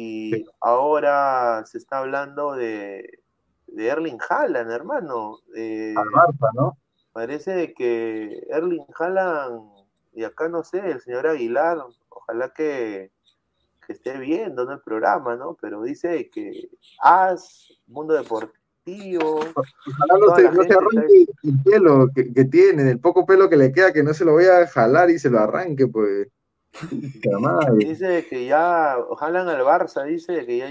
y 0.00 0.30
Sí. 0.32 0.46
ahora 0.60 1.64
se 1.66 1.78
está 1.78 1.98
hablando 1.98 2.52
de, 2.54 3.18
de 3.66 3.86
Erling 3.88 4.18
Haaland, 4.28 4.70
hermano. 4.70 5.38
Eh, 5.56 5.92
Al 5.96 6.06
Barça, 6.08 6.50
¿no? 6.54 6.78
parece 7.12 7.74
que 7.74 8.46
Erling 8.48 8.86
Haaland, 8.96 9.60
y 10.12 10.22
acá 10.22 10.48
no 10.48 10.62
sé, 10.62 10.78
el 10.88 11.00
señor 11.00 11.26
Aguilar, 11.26 11.78
ojalá 12.10 12.50
que, 12.54 13.10
que 13.84 13.92
esté 13.92 14.16
viendo 14.18 14.64
¿no? 14.64 14.72
el 14.74 14.80
programa, 14.80 15.34
¿no? 15.34 15.56
Pero 15.60 15.82
dice 15.82 16.30
que 16.30 16.68
AS, 17.02 17.72
Mundo 17.88 18.14
Deportivo, 18.14 18.54
Ojalá 19.54 20.14
no 20.20 20.36
se, 20.36 20.42
no 20.50 20.62
se 20.62 20.72
arranque 20.74 21.26
el 21.42 21.62
pelo 21.64 22.08
que, 22.14 22.32
que 22.32 22.44
tiene, 22.44 22.88
el 22.90 23.00
poco 23.00 23.26
pelo 23.26 23.48
que 23.50 23.56
le 23.56 23.72
queda, 23.72 23.92
que 23.92 24.02
no 24.04 24.14
se 24.14 24.24
lo 24.24 24.34
vaya 24.36 24.60
a 24.62 24.66
jalar 24.68 25.10
y 25.10 25.18
se 25.18 25.28
lo 25.28 25.40
arranque, 25.40 25.88
pues. 25.88 26.28
Madre. 27.40 27.86
dice 27.86 28.26
que 28.28 28.46
ya, 28.46 28.94
Haaland 28.94 29.48
al 29.48 29.62
Barça, 29.62 30.04
dice 30.04 30.44
que 30.46 30.58
ya 30.58 30.68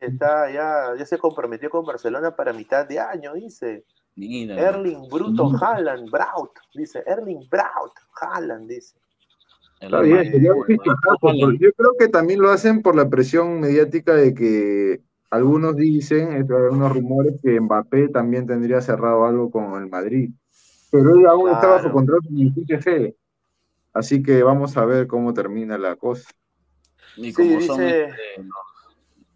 está, 0.00 0.50
ya, 0.50 0.94
ya 0.98 1.04
se 1.06 1.18
comprometió 1.18 1.70
con 1.70 1.84
Barcelona 1.84 2.34
para 2.34 2.52
mitad 2.52 2.86
de 2.86 2.98
año, 2.98 3.34
dice. 3.34 3.84
Mira. 4.16 4.60
Erling 4.60 5.08
Bruto 5.08 5.50
Haaland, 5.60 6.10
Braut, 6.10 6.50
dice, 6.74 7.02
Erling 7.06 7.48
Braut, 7.50 7.92
Haaland, 8.20 8.68
dice. 8.68 8.96
Yo 9.82 11.72
creo 11.76 11.94
que 11.98 12.08
también 12.08 12.40
lo 12.40 12.50
hacen 12.50 12.82
por 12.82 12.94
la 12.94 13.08
presión 13.08 13.60
mediática 13.60 14.14
de 14.14 14.34
que 14.34 15.00
algunos 15.30 15.76
dicen, 15.76 16.32
eh, 16.32 16.44
hay 16.48 16.68
unos 16.70 16.92
rumores 16.92 17.36
que 17.42 17.60
Mbappé 17.60 18.08
también 18.08 18.46
tendría 18.46 18.80
cerrado 18.80 19.24
algo 19.24 19.50
con 19.50 19.80
el 19.80 19.88
Madrid. 19.88 20.30
Pero 20.90 21.14
él 21.14 21.26
aún 21.26 21.50
está 21.50 21.68
bajo 21.68 21.80
Claro. 21.82 21.94
contrato 21.94 22.28
con 22.28 22.38
el 22.38 22.52
PSG. 22.52 23.14
Así 23.92 24.22
que 24.22 24.42
vamos 24.42 24.76
a 24.76 24.84
ver 24.84 25.06
cómo 25.06 25.34
termina 25.34 25.76
la 25.78 25.96
cosa. 25.96 26.28
Y 27.16 27.24
Sí, 27.24 27.32
como 27.32 27.60
son 27.60 27.80
dice- 27.80 28.00
este, 28.00 28.42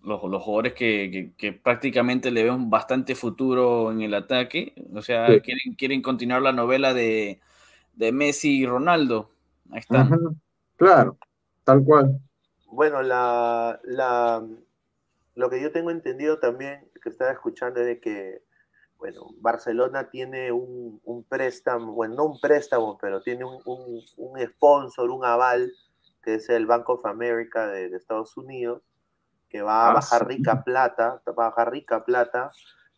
los, 0.03 0.23
los 0.25 0.43
jugadores 0.43 0.75
que, 0.75 1.11
que- 1.11 1.33
que 1.37 1.53
prácticamente 1.53 2.31
le 2.31 2.45
ven 2.45 2.71
bastante 2.71 3.15
futuro 3.15 3.91
en 3.93 4.03
el 4.03 4.15
ataque, 4.15 4.75
o 4.95 5.03
sea, 5.03 5.29
Sí. 5.35 5.41
quieren, 5.41 5.75
quieren 5.77 6.03
continuar 6.03 6.43
la 6.43 6.53
novela 6.53 6.95
de, 6.95 7.41
de 7.95 8.13
Messi 8.13 8.61
y 8.61 8.67
Ronaldo. 8.67 9.31
Ahí 9.71 9.81
está. 9.81 10.03
Ujú. 10.05 10.37
Claro, 10.77 11.19
tal 11.65 11.83
cual. 11.85 12.21
Bueno, 12.67 13.03
la, 13.03 13.81
la, 13.85 14.45
lo 15.37 15.51
que 15.51 15.61
yo 15.63 15.73
tengo 15.73 15.91
entendido 15.91 16.39
también, 16.39 16.89
que 17.03 17.09
estaba 17.09 17.33
escuchando, 17.33 17.81
es 17.81 17.87
de 17.87 18.01
que, 18.01 18.43
bueno, 19.05 19.27
Barcelona 19.41 20.09
tiene 20.11 20.51
un, 20.51 21.01
un 21.05 21.25
préstamo, 21.25 21.93
bueno, 21.93 22.15
no 22.15 22.25
un 22.25 22.41
préstamo, 22.41 22.97
pero 22.99 23.21
tiene 23.23 23.45
un, 23.45 23.61
un, 23.67 24.03
un 24.17 24.41
sponsor, 24.47 25.11
un 25.11 25.25
aval, 25.25 25.71
que 26.23 26.37
es 26.37 26.49
el 26.49 26.67
Bank 26.67 26.89
of 26.89 27.05
America 27.05 27.67
de, 27.67 27.91
de 27.91 27.97
Estados 27.99 28.37
Unidos, 28.39 28.83
que 29.49 29.63
va 29.63 29.89
a 29.89 29.91
Ah, 29.91 29.95
bajar 29.95 30.27
sí. 30.27 30.27
rica 30.27 30.65
plata, 30.65 31.23
va 31.29 31.47
a 31.47 31.51
bajar 31.51 31.71
rica 31.73 32.05
plata, 32.05 32.51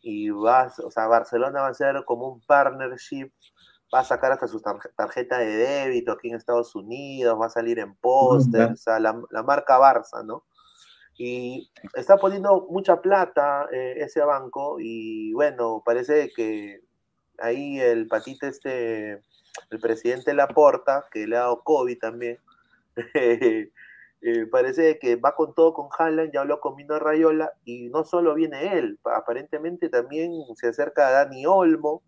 y 0.03 0.31
va, 0.31 0.73
o 0.85 0.91
sea, 0.91 1.07
Barcelona 1.09 1.63
va 1.63 1.69
a 1.69 1.75
ser 1.75 2.05
como 2.05 2.29
un 2.29 2.41
partnership 2.43 3.33
va 3.95 4.01
a 4.01 4.05
sacar 4.05 4.33
hasta 4.33 4.49
su 4.49 4.61
tarje- 4.61 4.93
tarjeta 4.97 5.39
de 5.39 5.57
débito 5.57 6.13
aquí 6.13 6.29
en 6.29 6.37
Estados 6.37 6.75
Unidos, 6.75 7.39
va 7.41 7.47
a 7.47 7.51
salir 7.51 7.79
en 7.79 7.95
póster, 7.97 8.71
ya. 8.71 8.73
o 8.73 8.77
sea, 8.77 9.01
la, 9.01 9.21
la 9.31 9.43
marca 9.43 9.79
Barça, 9.79 10.25
¿no? 10.25 10.45
Y 11.19 11.71
está 11.95 12.17
poniendo 12.17 12.67
mucha 12.69 13.01
plata 13.01 13.69
eh, 13.73 13.95
ese 13.99 14.21
banco 14.21 14.77
y 14.79 15.33
bueno, 15.33 15.83
parece 15.85 16.31
que 16.35 16.81
ahí 17.39 17.81
el 17.81 18.07
patita 18.07 18.49
este, 18.49 19.23
el 19.71 19.81
presidente 19.81 20.35
Laporta, 20.35 21.07
que 21.11 21.27
le 21.27 21.37
ha 21.37 21.41
dado 21.41 21.63
COVID 21.63 21.99
también, 21.99 22.39
eh, 23.15 23.71
parece 24.51 24.99
que 24.99 25.17
va 25.17 25.35
con 25.35 25.55
todo 25.55 25.73
con 25.73 25.89
Haaland, 25.99 26.33
ya 26.33 26.41
habló 26.41 26.61
con 26.61 26.77
Mino 26.77 26.99
Rayola 26.99 27.53
y 27.65 27.89
no 27.89 28.05
solo 28.05 28.35
viene 28.35 28.77
él, 28.77 28.99
aparentemente 29.05 29.89
también 29.89 30.33
se 30.55 30.69
acerca 30.69 31.09
a 31.09 31.13
Dani 31.13 31.47
Olmo, 31.47 32.03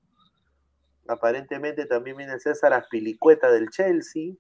aparentemente 1.06 1.86
también 1.86 2.18
viene 2.18 2.38
César 2.38 2.74
Aspilicueta 2.74 3.50
del 3.50 3.70
Chelsea, 3.70 4.34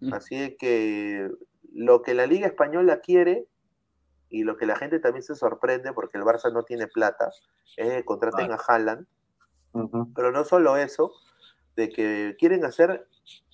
Mm. 0.00 0.14
así 0.14 0.56
que 0.58 1.30
lo 1.72 2.02
que 2.02 2.14
la 2.14 2.26
Liga 2.26 2.46
Española 2.46 3.00
quiere 3.00 3.46
y 4.30 4.44
lo 4.44 4.56
que 4.56 4.66
la 4.66 4.76
gente 4.76 4.98
también 5.00 5.22
se 5.22 5.34
sorprende 5.34 5.92
porque 5.92 6.18
el 6.18 6.24
Barça 6.24 6.52
no 6.52 6.62
tiene 6.62 6.86
plata 6.86 7.30
es 7.76 7.88
que 7.88 8.04
contraten 8.04 8.52
a 8.52 8.56
Haaland, 8.56 9.06
pero 10.14 10.32
no 10.32 10.44
solo 10.44 10.76
eso, 10.76 11.12
de 11.76 11.88
que 11.88 12.36
quieren 12.38 12.64
hacer, 12.64 13.06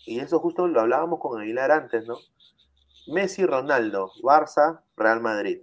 y 0.06 0.20
eso 0.20 0.38
justo 0.38 0.66
lo 0.66 0.80
hablábamos 0.80 1.20
con 1.20 1.40
Aguilar 1.40 1.70
antes, 1.70 2.06
¿no? 2.06 2.16
Messi, 3.06 3.44
Ronaldo, 3.44 4.10
Barça, 4.22 4.80
Real 4.96 5.20
Madrid. 5.20 5.62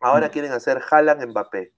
Ahora 0.00 0.28
Mm. 0.28 0.30
quieren 0.30 0.52
hacer 0.52 0.80
Haaland, 0.88 1.26
Mbappé. 1.30 1.72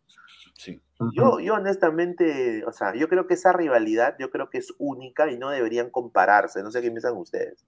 Sí. 0.56 0.80
Yo, 1.16 1.40
yo 1.40 1.54
honestamente, 1.54 2.64
o 2.66 2.72
sea, 2.72 2.94
yo 2.94 3.08
creo 3.08 3.26
que 3.26 3.34
esa 3.34 3.52
rivalidad, 3.52 4.14
yo 4.20 4.30
creo 4.30 4.48
que 4.50 4.58
es 4.58 4.72
única 4.78 5.28
y 5.30 5.36
no 5.38 5.50
deberían 5.50 5.90
compararse. 5.90 6.62
No 6.62 6.70
sé 6.70 6.80
qué 6.80 6.90
piensan 6.90 7.16
ustedes. 7.16 7.64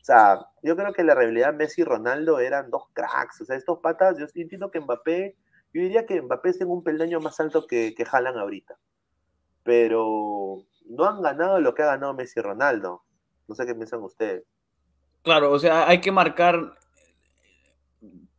O 0.00 0.04
sea, 0.04 0.46
yo 0.62 0.76
creo 0.76 0.92
que 0.92 1.04
la 1.04 1.14
rivalidad 1.14 1.54
Messi 1.54 1.82
y 1.82 1.84
Ronaldo 1.84 2.40
eran 2.40 2.70
dos 2.70 2.84
cracks. 2.92 3.40
O 3.42 3.44
sea, 3.44 3.56
estos 3.56 3.78
patas, 3.80 4.16
yo 4.18 4.26
entiendo 4.34 4.70
que 4.70 4.80
Mbappé 4.80 5.36
Yo 5.72 5.82
diría 5.82 6.06
que 6.06 6.22
Mbappé 6.22 6.50
está 6.50 6.64
en 6.64 6.70
un 6.70 6.82
peldaño 6.82 7.20
más 7.20 7.38
alto 7.38 7.66
que, 7.66 7.94
que 7.94 8.06
Haaland 8.10 8.38
ahorita. 8.38 8.76
Pero 9.62 10.64
no 10.86 11.04
han 11.04 11.20
ganado 11.22 11.60
lo 11.60 11.74
que 11.74 11.82
ha 11.82 11.86
ganado 11.86 12.14
Messi 12.14 12.40
y 12.40 12.42
Ronaldo. 12.42 13.04
No 13.46 13.54
sé 13.54 13.66
qué 13.66 13.74
piensan 13.74 14.02
ustedes. 14.02 14.44
Claro, 15.22 15.52
o 15.52 15.58
sea, 15.58 15.86
hay 15.86 16.00
que 16.00 16.12
marcar, 16.12 16.78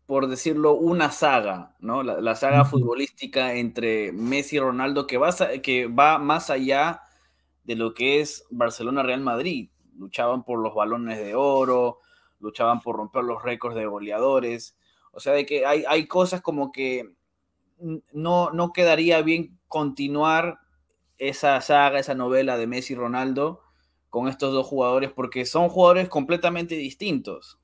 por 0.08 0.28
decirlo, 0.28 0.74
una 0.74 1.12
saga, 1.12 1.76
¿no? 1.80 2.02
La, 2.02 2.20
la 2.20 2.36
saga 2.36 2.66
futbolística 2.66 3.54
entre 3.54 4.12
Messi 4.14 4.56
y 4.56 4.60
Ronaldo 4.60 5.06
que 5.06 5.18
va, 5.18 5.30
que 5.62 5.86
va 5.86 6.18
más 6.18 6.50
allá 6.50 7.04
de 7.64 7.76
lo 7.76 7.94
que 7.94 8.20
es 8.20 8.46
Barcelona-Real 8.50 9.22
Madrid. 9.22 9.70
Luchaban 10.02 10.44
por 10.44 10.60
los 10.60 10.74
balones 10.74 11.20
de 11.20 11.36
oro, 11.36 12.00
luchaban 12.40 12.82
por 12.82 12.96
romper 12.96 13.24
los 13.24 13.44
récords 13.44 13.76
de 13.76 13.86
goleadores. 13.86 14.76
O 15.12 15.20
sea, 15.20 15.34
de 15.34 15.46
que 15.46 15.66
hay, 15.66 15.84
hay 15.88 16.08
cosas 16.08 16.42
como 16.42 16.72
que 16.72 17.14
no, 18.12 18.50
no 18.50 18.74
quedaría 18.74 19.22
bien 19.22 19.60
continuar 19.68 20.60
esa 21.20 21.62
saga, 21.62 22.00
esa 22.00 22.16
novela 22.16 22.58
de 22.58 22.66
Messi 22.66 22.94
y 22.94 22.96
Ronaldo 22.96 23.62
con 24.10 24.28
estos 24.28 24.54
dos 24.54 24.66
jugadores 24.66 25.12
porque 25.12 25.46
son 25.46 25.70
jugadores 25.70 26.10
completamente 26.10 26.76
distintos. 26.76 27.60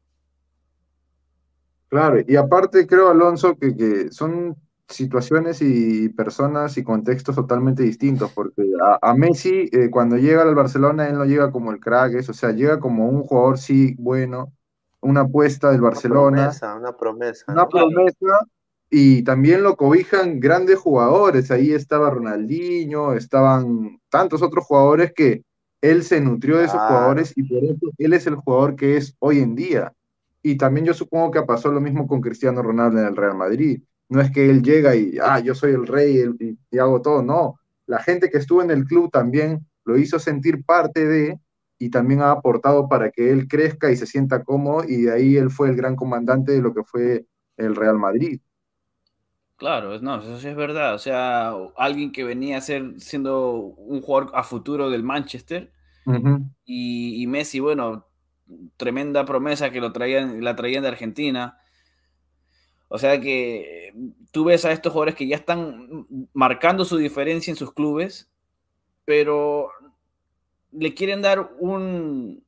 Claro, 1.90 2.20
y 2.26 2.36
aparte 2.36 2.86
creo, 2.86 3.10
Alonso, 3.10 3.58
que, 3.58 3.76
que 3.76 4.12
son 4.12 4.56
situaciones 4.88 5.62
y 5.62 6.10
personas 6.10 6.78
y 6.78 6.84
contextos 6.84 7.36
totalmente 7.36 7.84
distintos, 7.84 8.32
porque 8.34 8.64
a, 8.82 9.12
a 9.12 9.14
Messi 9.14 9.70
eh, 9.72 9.90
cuando 9.90 10.18
llega 10.18 10.44
al 10.44 10.56
Barcelona, 10.56 11.08
él 11.08 11.18
no 11.18 11.26
llega 11.26 11.52
como 11.52 11.72
el 11.72 11.80
crack, 11.80 12.16
es, 12.16 12.30
o 12.30 12.34
sea, 12.34 12.52
llega 12.52 12.80
como 12.80 13.10
un 13.10 13.24
jugador, 13.24 13.58
sí, 13.58 13.96
bueno, 14.00 14.54
una 15.02 15.22
apuesta 15.22 15.72
del 15.72 15.82
Una 15.82 15.90
Barcelona, 15.90 16.38
promesa, 16.44 16.76
una 16.76 16.98
promesa. 16.98 17.46
una 17.52 17.68
promesa, 17.68 18.48
y 18.90 19.24
también 19.24 19.64
lo 19.64 19.76
cobijan 19.76 20.40
grandes 20.40 20.78
jugadores, 20.80 21.52
ahí 21.52 21.74
estaba 21.74 22.10
Ronaldinho, 22.10 23.14
estaban 23.14 24.00
tantos 24.10 24.42
otros 24.42 24.66
jugadores 24.66 25.12
que 25.14 25.44
él 25.82 26.04
se 26.04 26.22
nutrió 26.22 26.58
de 26.58 26.66
esos 26.66 26.82
jugadores 26.82 27.34
y 27.36 27.44
por 27.44 27.64
eso 27.64 27.92
él 27.98 28.14
es 28.14 28.26
el 28.28 28.36
jugador 28.36 28.76
que 28.76 28.98
es 28.98 29.16
hoy 29.20 29.40
en 29.40 29.56
día. 29.56 29.94
Y 30.42 30.56
también 30.56 30.86
yo 30.86 30.94
supongo 30.94 31.32
que 31.32 31.44
pasó 31.44 31.72
lo 31.72 31.82
mismo 31.82 32.08
con 32.08 32.22
Cristiano 32.22 32.62
Ronaldo 32.62 33.00
en 33.00 33.06
el 33.08 33.16
Real 33.16 33.36
Madrid. 33.36 33.82
No 34.10 34.22
es 34.22 34.32
que 34.32 34.50
él 34.50 34.64
llega 34.64 34.96
y, 34.96 35.18
ah, 35.22 35.40
yo 35.40 35.56
soy 35.56 35.72
el 35.74 35.88
rey 35.88 36.24
y, 36.40 36.58
y 36.72 36.80
hago 36.80 37.02
todo, 37.02 37.22
no. 37.24 37.60
La 37.88 38.00
gente 38.02 38.30
que 38.30 38.38
estuvo 38.38 38.62
en 38.62 38.72
el 38.72 38.86
club 38.86 39.10
también 39.12 39.66
lo 39.86 39.98
hizo 39.98 40.20
sentir 40.20 40.64
parte 40.66 41.06
de 41.06 41.40
y 41.80 41.90
también 41.92 42.22
ha 42.22 42.32
aportado 42.32 42.90
para 42.90 43.12
que 43.12 43.32
él 43.32 43.48
crezca 43.48 43.92
y 43.92 43.98
se 43.98 44.08
sienta 44.08 44.44
cómodo 44.44 44.84
y 44.88 45.04
de 45.04 45.14
ahí 45.14 45.38
él 45.38 45.52
fue 45.52 45.70
el 45.70 45.76
gran 45.76 45.96
comandante 45.96 46.52
de 46.54 46.62
lo 46.62 46.74
que 46.74 46.84
fue 46.84 47.26
el 47.58 47.76
Real 47.76 47.98
Madrid. 48.00 48.40
Claro, 49.58 49.96
es- 49.96 50.02
no, 50.04 50.20
eso 50.20 50.40
sí 50.40 50.48
es 50.50 50.56
verdad. 50.56 50.94
O 50.94 51.00
sea, 51.00 51.52
alguien 51.78 52.12
que 52.12 52.24
venía 52.24 52.58
a 52.58 52.62
ser 52.62 53.00
siendo 53.02 53.54
un 53.54 54.02
jugador 54.02 54.32
a 54.36 54.44
futuro 54.44 54.90
del 54.90 55.04
Manchester 55.04 55.72
y, 56.66 57.22
y 57.24 57.28
Messi, 57.28 57.60
bueno, 57.62 58.08
tremenda 58.78 59.26
promesa 59.26 59.72
que 59.72 59.82
lo 59.82 59.94
traían, 59.94 60.44
la 60.44 60.56
traían 60.56 60.84
de 60.84 60.90
Argentina. 60.90 61.60
O 62.90 62.98
sea 62.98 63.20
que 63.20 63.94
tú 64.32 64.46
ves 64.46 64.66
a 64.66 64.72
estos 64.72 64.94
jugadores 64.94 65.16
que 65.16 65.28
ya 65.28 65.36
están 65.38 66.08
marcando 66.34 66.86
su 66.86 66.98
diferencia 66.98 67.52
en 67.52 67.58
sus 67.58 67.74
clubes, 67.74 68.30
pero 69.06 69.70
le 70.72 70.94
quieren 70.94 71.22
dar 71.22 71.40
un, 71.60 72.44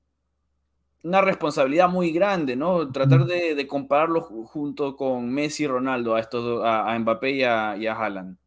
una 1.03 1.21
responsabilidad 1.21 1.89
muy 1.89 2.11
grande, 2.11 2.55
¿no? 2.55 2.91
Tratar 2.91 3.25
de, 3.25 3.55
de 3.55 3.67
compararlo 3.67 4.21
ju- 4.21 4.45
junto 4.45 4.95
con 4.95 5.29
Messi 5.29 5.63
y 5.63 5.67
Ronaldo, 5.67 6.15
a 6.15 6.19
estos 6.19 6.63
a, 6.63 6.93
a 6.93 6.99
Mbappé 6.99 7.31
y 7.31 7.43
a, 7.43 7.77
y 7.77 7.87
a 7.87 7.93
Haaland. 7.95 8.37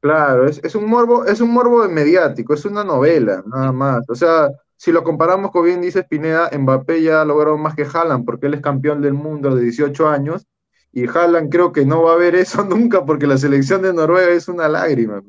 Claro, 0.00 0.46
es, 0.46 0.60
es 0.62 0.74
un 0.74 0.86
morbo, 0.88 1.24
es 1.24 1.40
un 1.40 1.50
morbo 1.52 1.88
mediático, 1.88 2.52
es 2.54 2.64
una 2.66 2.84
novela, 2.84 3.42
nada 3.46 3.72
más. 3.72 4.04
O 4.10 4.14
sea, 4.14 4.48
si 4.76 4.92
lo 4.92 5.02
comparamos 5.02 5.50
con 5.50 5.64
bien 5.64 5.80
dice 5.80 6.04
Pineda, 6.04 6.50
Mbappé 6.56 7.02
ya 7.02 7.22
ha 7.22 7.24
logrado 7.24 7.56
más 7.56 7.74
que 7.74 7.86
Haaland, 7.90 8.24
porque 8.26 8.46
él 8.46 8.54
es 8.54 8.60
campeón 8.60 9.00
del 9.00 9.14
mundo 9.14 9.54
de 9.54 9.62
18 9.62 10.06
años, 10.08 10.46
y 10.94 11.08
Haaland 11.08 11.50
creo 11.50 11.72
que 11.72 11.84
no 11.84 12.02
va 12.04 12.12
a 12.12 12.16
ver 12.16 12.34
eso 12.36 12.64
nunca, 12.64 13.04
porque 13.04 13.26
la 13.26 13.36
selección 13.36 13.82
de 13.82 13.92
Noruega 13.92 14.30
es 14.32 14.48
una 14.48 14.68
lágrima. 14.68 15.22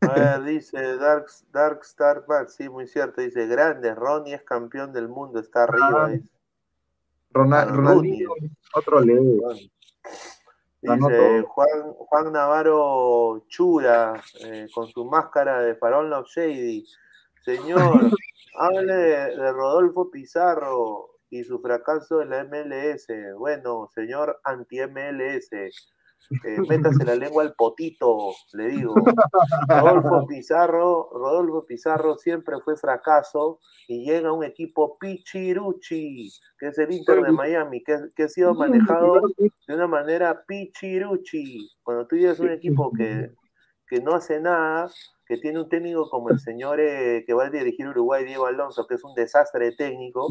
A 0.00 0.12
ver, 0.12 0.42
dice 0.44 0.96
Dark, 0.98 1.26
Dark 1.52 1.80
Star 1.82 2.24
Back, 2.26 2.48
sí, 2.48 2.68
muy 2.68 2.86
cierto. 2.86 3.20
Dice, 3.20 3.46
grande, 3.46 3.94
Ronnie 3.94 4.34
es 4.34 4.42
campeón 4.42 4.92
del 4.92 5.08
mundo, 5.08 5.40
está 5.40 5.62
arriba. 5.64 6.04
Ah, 6.04 6.08
dice. 6.08 6.28
Rona- 7.32 7.62
Claro, 7.64 7.76
Ronaldinho, 7.76 8.30
otro 8.74 9.00
leo. 9.00 9.52
Dice. 10.82 11.42
Juan, 11.48 11.92
Juan 11.96 12.32
Navarro 12.32 13.44
Chura, 13.48 14.22
eh, 14.40 14.68
con 14.72 14.86
su 14.86 15.04
máscara 15.04 15.60
de 15.62 15.74
Farol 15.76 16.10
Love 16.10 16.26
Shady. 16.28 16.84
Señor, 17.44 18.10
hable 18.58 18.94
de, 18.94 19.36
de 19.36 19.52
Rodolfo 19.52 20.10
Pizarro 20.10 21.15
y 21.38 21.44
su 21.44 21.60
fracaso 21.60 22.22
en 22.22 22.30
la 22.30 22.44
MLS. 22.44 23.06
Bueno, 23.38 23.88
señor 23.94 24.40
anti-MLS, 24.44 25.52
eh, 25.52 26.58
métase 26.68 27.04
la 27.04 27.14
lengua 27.14 27.44
al 27.44 27.54
potito, 27.54 28.32
le 28.52 28.68
digo. 28.68 28.94
Rodolfo 29.68 30.26
Pizarro, 30.28 31.08
Rodolfo 31.12 31.64
Pizarro 31.66 32.16
siempre 32.16 32.56
fue 32.64 32.76
fracaso 32.76 33.60
y 33.86 34.04
llega 34.04 34.32
un 34.32 34.42
equipo 34.42 34.98
pichiruchi, 34.98 36.32
que 36.58 36.68
es 36.68 36.78
el 36.78 36.92
Inter 36.92 37.22
de 37.22 37.32
Miami, 37.32 37.82
que, 37.84 37.96
que 38.16 38.24
ha 38.24 38.28
sido 38.28 38.54
manejado 38.54 39.20
de 39.38 39.74
una 39.74 39.86
manera 39.86 40.44
pichiruchi. 40.46 41.70
Cuando 41.82 42.06
tú 42.06 42.16
llegas 42.16 42.40
a 42.40 42.42
un 42.42 42.50
equipo 42.50 42.90
que, 42.92 43.30
que 43.86 44.00
no 44.00 44.14
hace 44.14 44.40
nada, 44.40 44.90
que 45.26 45.36
tiene 45.36 45.60
un 45.60 45.68
técnico 45.68 46.08
como 46.10 46.30
el 46.30 46.40
señor 46.40 46.80
eh, 46.80 47.24
que 47.26 47.34
va 47.34 47.46
a 47.46 47.50
dirigir 47.50 47.88
Uruguay, 47.88 48.24
Diego 48.24 48.46
Alonso, 48.46 48.86
que 48.86 48.94
es 48.94 49.04
un 49.04 49.14
desastre 49.14 49.72
técnico, 49.72 50.28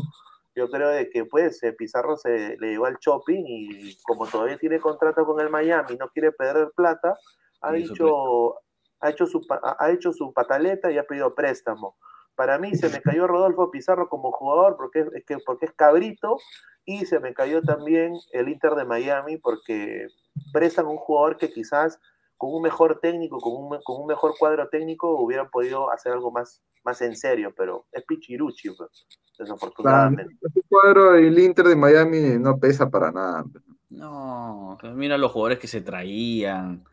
yo 0.56 0.69
creo 0.69 0.90
de 0.90 1.10
que 1.10 1.26
pues 1.26 1.61
eh, 1.64 1.73
Pizarro 1.73 2.18
se 2.18 2.57
le 2.57 2.69
llevó 2.69 2.86
al 2.86 2.98
shopping 2.98 3.44
y 3.45 3.98
como 4.03 4.26
todavía 4.26 4.57
tiene 4.57 4.80
contrato 4.80 5.26
con 5.26 5.40
el 5.41 5.49
Miami, 5.49 5.98
no 5.98 6.07
quiere 6.10 6.32
perder 6.32 6.72
plata, 6.76 7.18
ha 7.61 7.72
dicho, 7.73 8.56
ha 9.02 9.10
hecho 9.10 9.26
su 9.26 9.41
ha 9.49 9.91
hecho 9.91 10.14
su 10.14 10.34
pataleta 10.34 10.91
y 10.91 10.98
ha 10.98 11.03
pedido 11.03 11.36
préstamo. 11.36 11.98
Para 12.36 12.57
mí 12.57 12.76
se 12.76 12.90
me 12.90 13.02
cayó 13.02 13.27
Rodolfo 13.27 13.72
Pizarro 13.72 14.10
como 14.10 14.32
jugador 14.32 14.76
porque 14.77 15.02
es, 15.02 15.07
es 15.14 15.26
que, 15.26 15.38
porque 15.45 15.65
es 15.65 15.73
cabrito 15.73 16.38
y 16.86 17.06
se 17.06 17.19
me 17.19 17.34
cayó 17.34 17.61
también 17.61 18.14
el 18.32 18.49
Inter 18.49 18.76
de 18.76 18.86
Miami 18.86 19.38
porque 19.38 20.07
prestan 20.53 20.86
un 20.86 20.98
jugador 20.98 21.38
que 21.38 21.52
quizás 21.52 21.99
con 22.38 22.53
un 22.53 22.62
mejor 22.62 22.99
técnico, 23.02 23.40
con 23.40 23.53
un, 23.53 23.80
con 23.84 24.02
un 24.02 24.07
mejor 24.07 24.34
cuadro 24.38 24.68
técnico 24.70 25.20
hubieran 25.20 25.49
podido 25.49 25.91
hacer 25.91 26.14
algo 26.14 26.32
más, 26.32 26.62
más 26.84 27.02
en 27.02 27.16
serio, 27.16 27.53
pero 27.56 27.86
es 27.91 28.03
pichiruchi, 28.03 28.70
pues, 28.72 29.07
Claro, 29.36 29.53
desafortunadamente. 29.53 30.36
ese 30.41 30.62
cuadro 30.68 31.14
del 31.14 31.38
Inter 31.38 31.68
de 31.68 31.76
Miami 31.76 32.38
no 32.40 32.57
pesa 32.57 32.90
para 32.90 33.12
nada. 33.12 33.44
No, 33.90 34.78
pues 34.80 34.94
mira 34.94 35.18
los 35.18 35.32
jugadores 35.32 35.60
que 35.60 35.68
se 35.68 35.82
traían, 35.82 36.84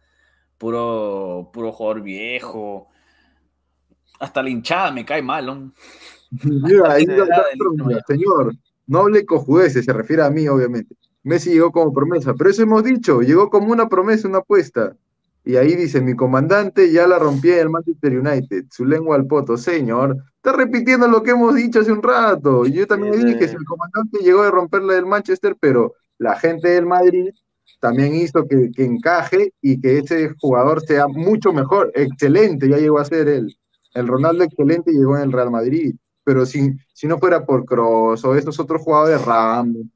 puro, 0.59 1.51
puro 1.53 1.73
jugador 1.73 2.03
viejo. 2.03 2.89
Hasta 4.19 4.43
la 4.43 4.51
hinchada 4.51 4.91
me 4.93 5.05
cae 5.05 5.23
mal, 5.23 5.47
¿no? 5.47 5.73
Mira, 6.45 6.93
ahí 6.93 7.07
señor, 8.07 8.55
no 8.87 9.01
hable 9.01 9.25
cojudeces, 9.25 9.85
se 9.85 9.93
refiere 9.93 10.23
a 10.23 10.31
mí, 10.31 10.49
obviamente. 10.49 10.97
Messi 11.23 11.51
llegó 11.51 11.71
como 11.71 11.93
promesa, 11.93 12.35
pero 12.35 12.51
eso 12.51 12.63
hemos 12.63 12.83
dicho, 12.83 13.21
llegó 13.21 13.51
como 13.51 13.73
una 13.73 13.89
promesa, 13.89 14.29
una 14.29 14.39
apuesta. 14.39 14.97
Y 15.45 15.57
ahí 15.57 15.75
dice, 15.75 16.01
mi 16.01 16.15
comandante 16.15 16.93
ya 16.93 17.07
la 17.07 17.19
rompía 17.19 17.55
en 17.57 17.61
el 17.63 17.71
Manchester 17.71 18.19
United, 18.19 18.65
su 18.71 18.85
lengua 18.85 19.17
al 19.17 19.27
poto, 19.27 19.57
señor. 19.57 20.17
Está 20.37 20.53
repitiendo 20.53 21.09
lo 21.09 21.23
que 21.23 21.33
hemos 21.33 21.55
dicho 21.55 21.81
hace 21.81 21.93
un 21.93 22.03
rato. 22.03 22.65
Yo 22.67 22.87
también 22.87 23.15
Tiene- 23.15 23.33
dije, 23.33 23.49
si 23.49 23.57
el 23.57 23.65
comandante 23.65 24.19
llegó 24.23 24.43
a 24.43 24.51
romperla 24.51 24.95
del 24.95 25.07
Manchester, 25.07 25.57
pero 25.59 25.95
la 26.19 26.37
gente 26.37 26.69
del 26.69 26.87
Madrid 26.87 27.31
también 27.81 28.15
hizo 28.15 28.47
que, 28.47 28.71
que 28.75 28.85
encaje 28.85 29.53
y 29.61 29.81
que 29.81 29.99
ese 29.99 30.35
jugador 30.41 30.81
sea 30.83 31.09
mucho 31.09 31.53
mejor, 31.53 31.91
excelente, 31.95 32.69
ya 32.69 32.79
llegó 32.79 32.99
a 33.01 33.05
ser 33.05 33.29
el, 33.29 33.57
el 33.95 34.07
Ronaldo 34.07 34.45
excelente, 34.45 34.93
llegó 34.93 35.17
en 35.17 35.25
el 35.25 35.33
Real 35.33 35.51
Madrid 35.51 35.95
pero 36.25 36.47
si, 36.47 36.77
si 36.93 37.07
no 37.07 37.19
fuera 37.19 37.45
por 37.45 37.65
Kroos 37.65 38.25
o 38.25 38.35
estos 38.37 38.59
otros 38.61 38.83
jugadores 38.83 39.25
Ramos, 39.25 39.87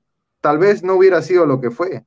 tal 0.40 0.58
vez 0.58 0.82
no 0.82 0.94
hubiera 0.94 1.22
sido 1.22 1.46
lo 1.46 1.60
que 1.60 1.70
fue. 1.70 2.04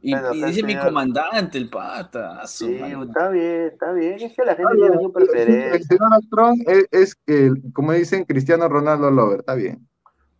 Y, 0.00 0.14
dice 0.14 0.62
mi 0.62 0.76
comandante, 0.76 1.58
el 1.58 1.68
pata. 1.68 2.46
Sí, 2.46 2.76
está 2.76 3.30
bien, 3.30 3.62
está 3.72 3.92
bien. 3.92 4.20
Es 4.20 4.34
que 4.34 4.44
la 4.44 4.54
gente 4.54 4.74
tiene 4.76 4.96
su 4.96 5.06
El 5.06 5.12
preferencia. 5.12 5.96
señor 5.96 6.14
Astrón 6.14 6.54
es, 6.66 6.86
es 6.92 7.14
que, 7.14 7.52
como 7.72 7.92
dicen, 7.92 8.24
Cristiano 8.24 8.68
Ronaldo 8.68 9.10
Lover, 9.10 9.40
está 9.40 9.54
bien. 9.54 9.88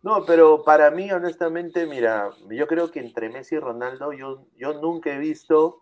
No, 0.01 0.23
pero 0.25 0.63
para 0.63 0.91
mí, 0.91 1.11
honestamente, 1.11 1.85
mira, 1.85 2.29
yo 2.49 2.67
creo 2.67 2.89
que 2.89 3.01
entre 3.01 3.29
Messi 3.29 3.55
y 3.55 3.59
Ronaldo, 3.59 4.13
yo, 4.13 4.45
yo 4.55 4.79
nunca 4.79 5.13
he 5.13 5.17
visto, 5.17 5.81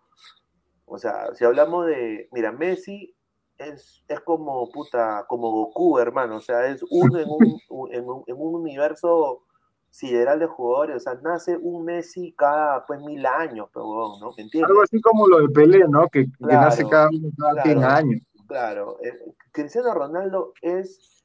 o 0.86 0.98
sea, 0.98 1.32
si 1.34 1.44
hablamos 1.44 1.86
de, 1.86 2.28
mira, 2.32 2.50
Messi 2.50 3.14
es, 3.58 4.02
es 4.08 4.20
como, 4.20 4.68
puta, 4.72 5.24
como 5.28 5.52
Goku, 5.52 6.00
hermano, 6.00 6.36
o 6.36 6.40
sea, 6.40 6.66
es 6.66 6.84
uno 6.90 7.16
en 7.18 7.28
un, 7.28 7.60
en 7.92 8.08
un, 8.08 8.24
en 8.26 8.36
un 8.36 8.54
universo 8.56 9.44
sideral 9.90 10.38
de 10.38 10.46
jugadores, 10.46 10.96
o 10.96 11.00
sea, 11.00 11.14
nace 11.22 11.56
un 11.56 11.84
Messi 11.84 12.32
cada 12.32 12.84
pues 12.86 13.00
mil 13.00 13.24
años, 13.26 13.68
pero 13.72 14.16
¿no? 14.20 14.32
¿Me 14.36 14.42
entiendes? 14.42 14.70
Algo 14.70 14.82
así 14.82 15.00
como 15.00 15.26
lo 15.26 15.40
de 15.40 15.48
Pelé, 15.48 15.84
¿no? 15.88 16.08
Que, 16.08 16.24
que 16.26 16.30
Claro, 16.38 16.60
nace 16.62 16.88
cada, 16.88 17.08
cada 17.38 17.62
100 17.62 17.78
claro. 17.78 17.94
años. 17.96 18.20
Claro, 18.46 18.98
eh, 19.02 19.12
Cristiano 19.52 19.92
Ronaldo 19.94 20.52
es 20.62 21.24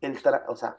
el, 0.00 0.20
tra- 0.22 0.44
o 0.48 0.56
sea, 0.56 0.76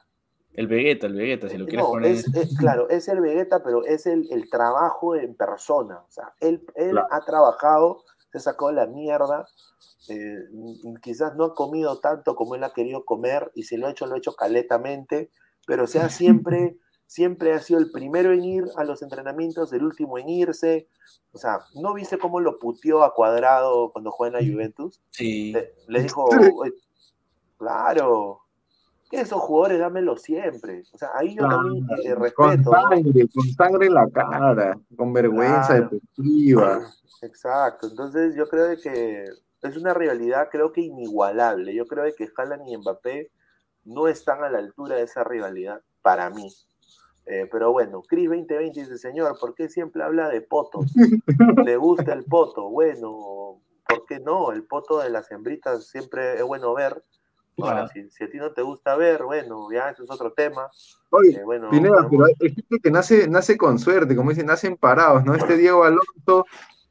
El 0.53 0.67
Vegeta, 0.67 1.07
el 1.07 1.15
Vegeta, 1.15 1.49
si 1.49 1.57
lo 1.57 1.65
quieres 1.65 1.85
no, 1.85 1.91
poner. 1.91 2.11
es, 2.11 2.33
es- 2.35 2.57
claro, 2.57 2.89
es 2.89 3.07
el 3.07 3.19
Vegeta, 3.21 3.63
pero 3.63 3.83
es 3.85 4.05
el, 4.05 4.27
el 4.31 4.49
trabajo 4.49 5.15
en 5.15 5.35
persona. 5.35 5.99
O 5.99 6.11
sea, 6.11 6.33
él, 6.39 6.65
él 6.75 6.91
Claro. 6.91 7.07
ha 7.11 7.21
trabajado, 7.25 8.03
se 8.31 8.39
sacó 8.39 8.71
la 8.71 8.85
mierda. 8.87 9.47
eh, 10.09 10.37
quizás 11.01 11.35
no 11.35 11.45
ha 11.45 11.55
comido 11.55 11.99
tanto 11.99 12.35
como 12.35 12.53
él 12.55 12.63
ha 12.63 12.73
querido 12.73 13.05
comer, 13.05 13.51
y 13.55 13.63
si 13.63 13.75
lo 13.77 13.87
ha 13.87 13.91
hecho, 13.91 14.05
lo 14.05 14.15
ha 14.15 14.17
hecho 14.19 14.35
caletamente, 14.35 15.31
pero 15.65 15.85
o 15.85 15.87
sea, 15.87 16.09
siempre, 16.09 16.77
siempre 17.07 17.53
ha 17.53 17.59
sido 17.59 17.79
el 17.79 17.91
primero 17.91 18.31
en 18.31 18.43
ir 18.43 18.65
a 18.77 18.83
los 18.83 19.01
entrenamientos, 19.01 19.71
el 19.73 19.83
último 19.83 20.17
en 20.17 20.29
irse. 20.29 20.87
O 21.31 21.37
sea, 21.37 21.59
¿no 21.75 21.93
viste 21.93 22.17
cómo 22.17 22.39
lo 22.39 22.59
puteó 22.59 23.03
a 23.03 23.13
cuadrado 23.13 23.91
cuando 23.91 24.11
juega 24.11 24.39
en 24.39 24.45
la 24.47 24.53
Juventus? 24.53 25.01
Sí. 25.11 25.51
Le, 25.53 25.73
le 25.87 26.01
dijo, 26.03 26.25
"Oye, 26.61 26.73
claro, 27.57 28.41
que 29.09 29.21
esos 29.21 29.39
jugadores 29.41 29.79
dámelo 29.79 30.17
siempre. 30.17 30.83
O 30.93 30.97
sea, 30.97 31.09
ahí 31.15 31.35
yo 31.35 31.47
también 31.47 31.85
eh, 32.03 32.13
Con 32.33 32.51
respeto. 32.51 32.71
¿no? 32.71 32.81
sangre, 32.89 33.27
con 33.33 33.47
sangre 33.49 33.87
en 33.87 33.93
la 33.93 34.09
cara, 34.09 34.79
con 34.97 35.13
vergüenza 35.13 35.67
Claro. 35.67 35.89
deportiva. 35.91 36.91
Exacto, 37.21 37.87
entonces 37.87 38.35
yo 38.35 38.47
creo 38.49 38.65
de 38.65 38.77
que 38.77 39.25
es 39.61 39.77
una 39.77 39.93
rivalidad 39.93 40.49
creo 40.51 40.71
que 40.71 40.81
inigualable. 40.81 41.73
Yo 41.73 41.85
creo 41.85 42.03
de 42.03 42.13
que 42.13 42.27
Haaland 42.35 42.67
y 42.67 42.77
Mbappé 42.77 43.31
no 43.85 44.07
están 44.07 44.43
a 44.43 44.49
la 44.49 44.57
altura 44.59 44.95
de 44.95 45.03
esa 45.03 45.23
rivalidad 45.23 45.81
para 46.01 46.29
mí. 46.29 46.51
Eh, 47.25 47.47
pero 47.51 47.71
bueno, 47.71 48.03
Chris 48.03 48.29
2020 48.29 48.79
dice, 48.81 48.97
señor, 48.97 49.37
¿por 49.39 49.55
qué 49.55 49.67
siempre 49.67 50.03
habla 50.03 50.29
de 50.29 50.41
potos? 50.41 50.93
¿Le 51.65 51.75
gusta 51.77 52.13
el 52.13 52.23
poto? 52.23 52.69
Bueno, 52.69 53.59
¿por 53.87 54.05
qué 54.05 54.19
no? 54.19 54.51
El 54.51 54.63
poto 54.63 54.99
de 54.99 55.09
las 55.09 55.31
hembritas 55.31 55.87
siempre 55.87 56.35
es 56.35 56.43
bueno 56.43 56.73
ver. 56.73 57.03
Ahora, 57.57 57.87
si, 57.87 58.09
si 58.11 58.25
a 58.25 58.29
ti 58.29 58.37
no 58.37 58.51
te 58.51 58.61
gusta 58.61 58.95
ver, 58.95 59.23
bueno, 59.23 59.71
ya 59.71 59.89
eso 59.89 60.03
es 60.03 60.11
otro 60.11 60.33
tema. 60.33 60.69
Oye, 61.09 61.37
Eh, 61.39 61.43
bueno, 61.43 61.69
Pineda, 61.69 62.07
pero 62.09 62.25
hay 62.25 62.35
gente 62.35 62.79
que 62.83 62.91
nace, 62.91 63.27
nace 63.29 63.57
con 63.57 63.79
suerte, 63.79 64.15
como 64.15 64.29
dicen, 64.31 64.47
nacen 64.47 64.75
parados, 64.75 65.23
¿no? 65.23 65.33
Este 65.33 65.55
Diego 65.55 65.83
Alonso, 65.85 66.45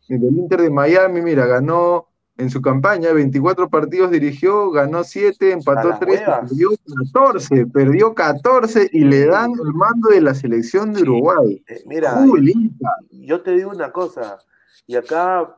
el 0.09 0.21
del 0.21 0.37
Inter 0.37 0.63
de 0.63 0.71
Miami, 0.71 1.21
mira, 1.21 1.45
ganó 1.47 2.09
en 2.37 2.51
su 2.51 2.61
campaña 2.61 3.13
24 3.13 3.69
partidos, 3.71 4.11
dirigió, 4.11 4.71
ganó 4.71 5.05
7, 5.05 5.51
A 5.51 5.53
empató 5.55 5.89
las 5.91 6.01
3, 6.01 6.21
huevas. 6.21 6.41
perdió 6.51 6.71
14, 7.13 7.67
perdió 7.67 8.15
14 8.15 8.89
y 8.93 9.05
le 9.05 9.27
dan 9.27 9.53
el 9.53 9.73
mando 9.75 10.09
de 10.09 10.21
la 10.21 10.35
selección 10.35 10.93
de. 10.93 11.03
Uruguay. 11.03 11.63
eh, 11.69 11.83
mira, 11.87 12.13
Julita. 12.27 12.97
yo 13.11 13.43
te 13.43 13.53
digo 13.53 13.71
una 13.71 13.93
cosa, 13.93 14.39
y 14.87 14.97
acá 14.97 15.57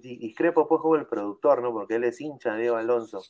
discrepo 0.00 0.66
pues 0.68 0.80
con 0.80 0.98
el 1.00 1.06
productor, 1.06 1.62
¿no? 1.62 1.72
Porque 1.72 1.94
él 1.96 2.04
es 2.04 2.20
hincha 2.20 2.54
de 2.54 2.62
Diego 2.62 2.76
Alonso. 2.76 3.22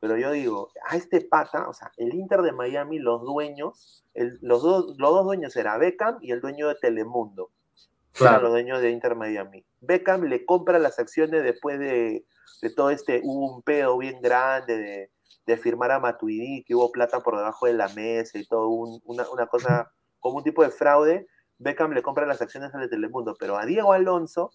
Pero 0.00 0.16
yo 0.18 0.32
digo, 0.32 0.70
a 0.90 0.96
este 0.96 1.22
pata, 1.22 1.68
o 1.68 1.72
sea, 1.72 1.90
el 1.96 2.14
Inter 2.14 2.42
de 2.42 2.52
Miami, 2.52 2.98
los 2.98 3.22
dueños, 3.22 4.04
el- 4.12 4.38
los, 4.42 4.62
dos, 4.62 4.94
los 4.98 5.10
dos 5.10 5.24
dueños 5.24 5.56
era 5.56 5.78
Beckham 5.78 6.18
y 6.20 6.30
el 6.32 6.40
dueño 6.40 6.68
de 6.68 6.74
Telemundo. 6.74 7.50
Claro. 8.14 8.42
los 8.44 8.50
dueños 8.52 8.80
de 8.80 8.90
Inter 8.90 9.14
Miami. 9.16 9.64
Beckham 9.80 10.22
le 10.24 10.44
compra 10.46 10.78
las 10.78 10.98
acciones 10.98 11.42
después 11.42 11.78
de, 11.78 12.24
de 12.62 12.70
todo 12.70 12.90
este, 12.90 13.20
hubo 13.24 13.54
un 13.56 13.62
pedo 13.62 13.98
bien 13.98 14.20
grande 14.22 14.78
de, 14.78 15.10
de 15.46 15.56
firmar 15.56 15.90
a 15.90 15.98
Matuidi, 16.00 16.62
que 16.64 16.74
hubo 16.74 16.92
plata 16.92 17.20
por 17.20 17.36
debajo 17.36 17.66
de 17.66 17.72
la 17.74 17.88
mesa 17.88 18.38
y 18.38 18.46
todo, 18.46 18.68
un- 18.68 19.00
una, 19.04 19.28
una 19.30 19.46
cosa 19.46 19.90
como 20.20 20.38
un 20.38 20.44
tipo 20.44 20.62
de 20.62 20.70
fraude. 20.70 21.26
Beckham 21.58 21.92
le 21.92 22.02
compra 22.02 22.26
las 22.26 22.40
acciones 22.40 22.74
al 22.74 22.80
de 22.82 22.88
Telemundo, 22.88 23.34
pero 23.38 23.56
a 23.58 23.66
Diego 23.66 23.92
Alonso 23.92 24.50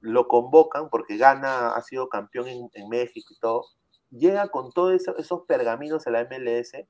lo 0.00 0.28
convocan 0.28 0.88
porque 0.90 1.16
gana, 1.16 1.70
ha 1.70 1.82
sido 1.82 2.08
campeón 2.08 2.46
en, 2.48 2.68
en 2.74 2.88
México 2.88 3.32
y 3.34 3.38
todo. 3.40 3.64
Llega 4.10 4.48
con 4.48 4.70
todos 4.72 4.94
eso- 4.94 5.16
esos 5.16 5.42
pergaminos 5.46 6.06
a 6.06 6.10
la 6.10 6.20
MLS, 6.20 6.86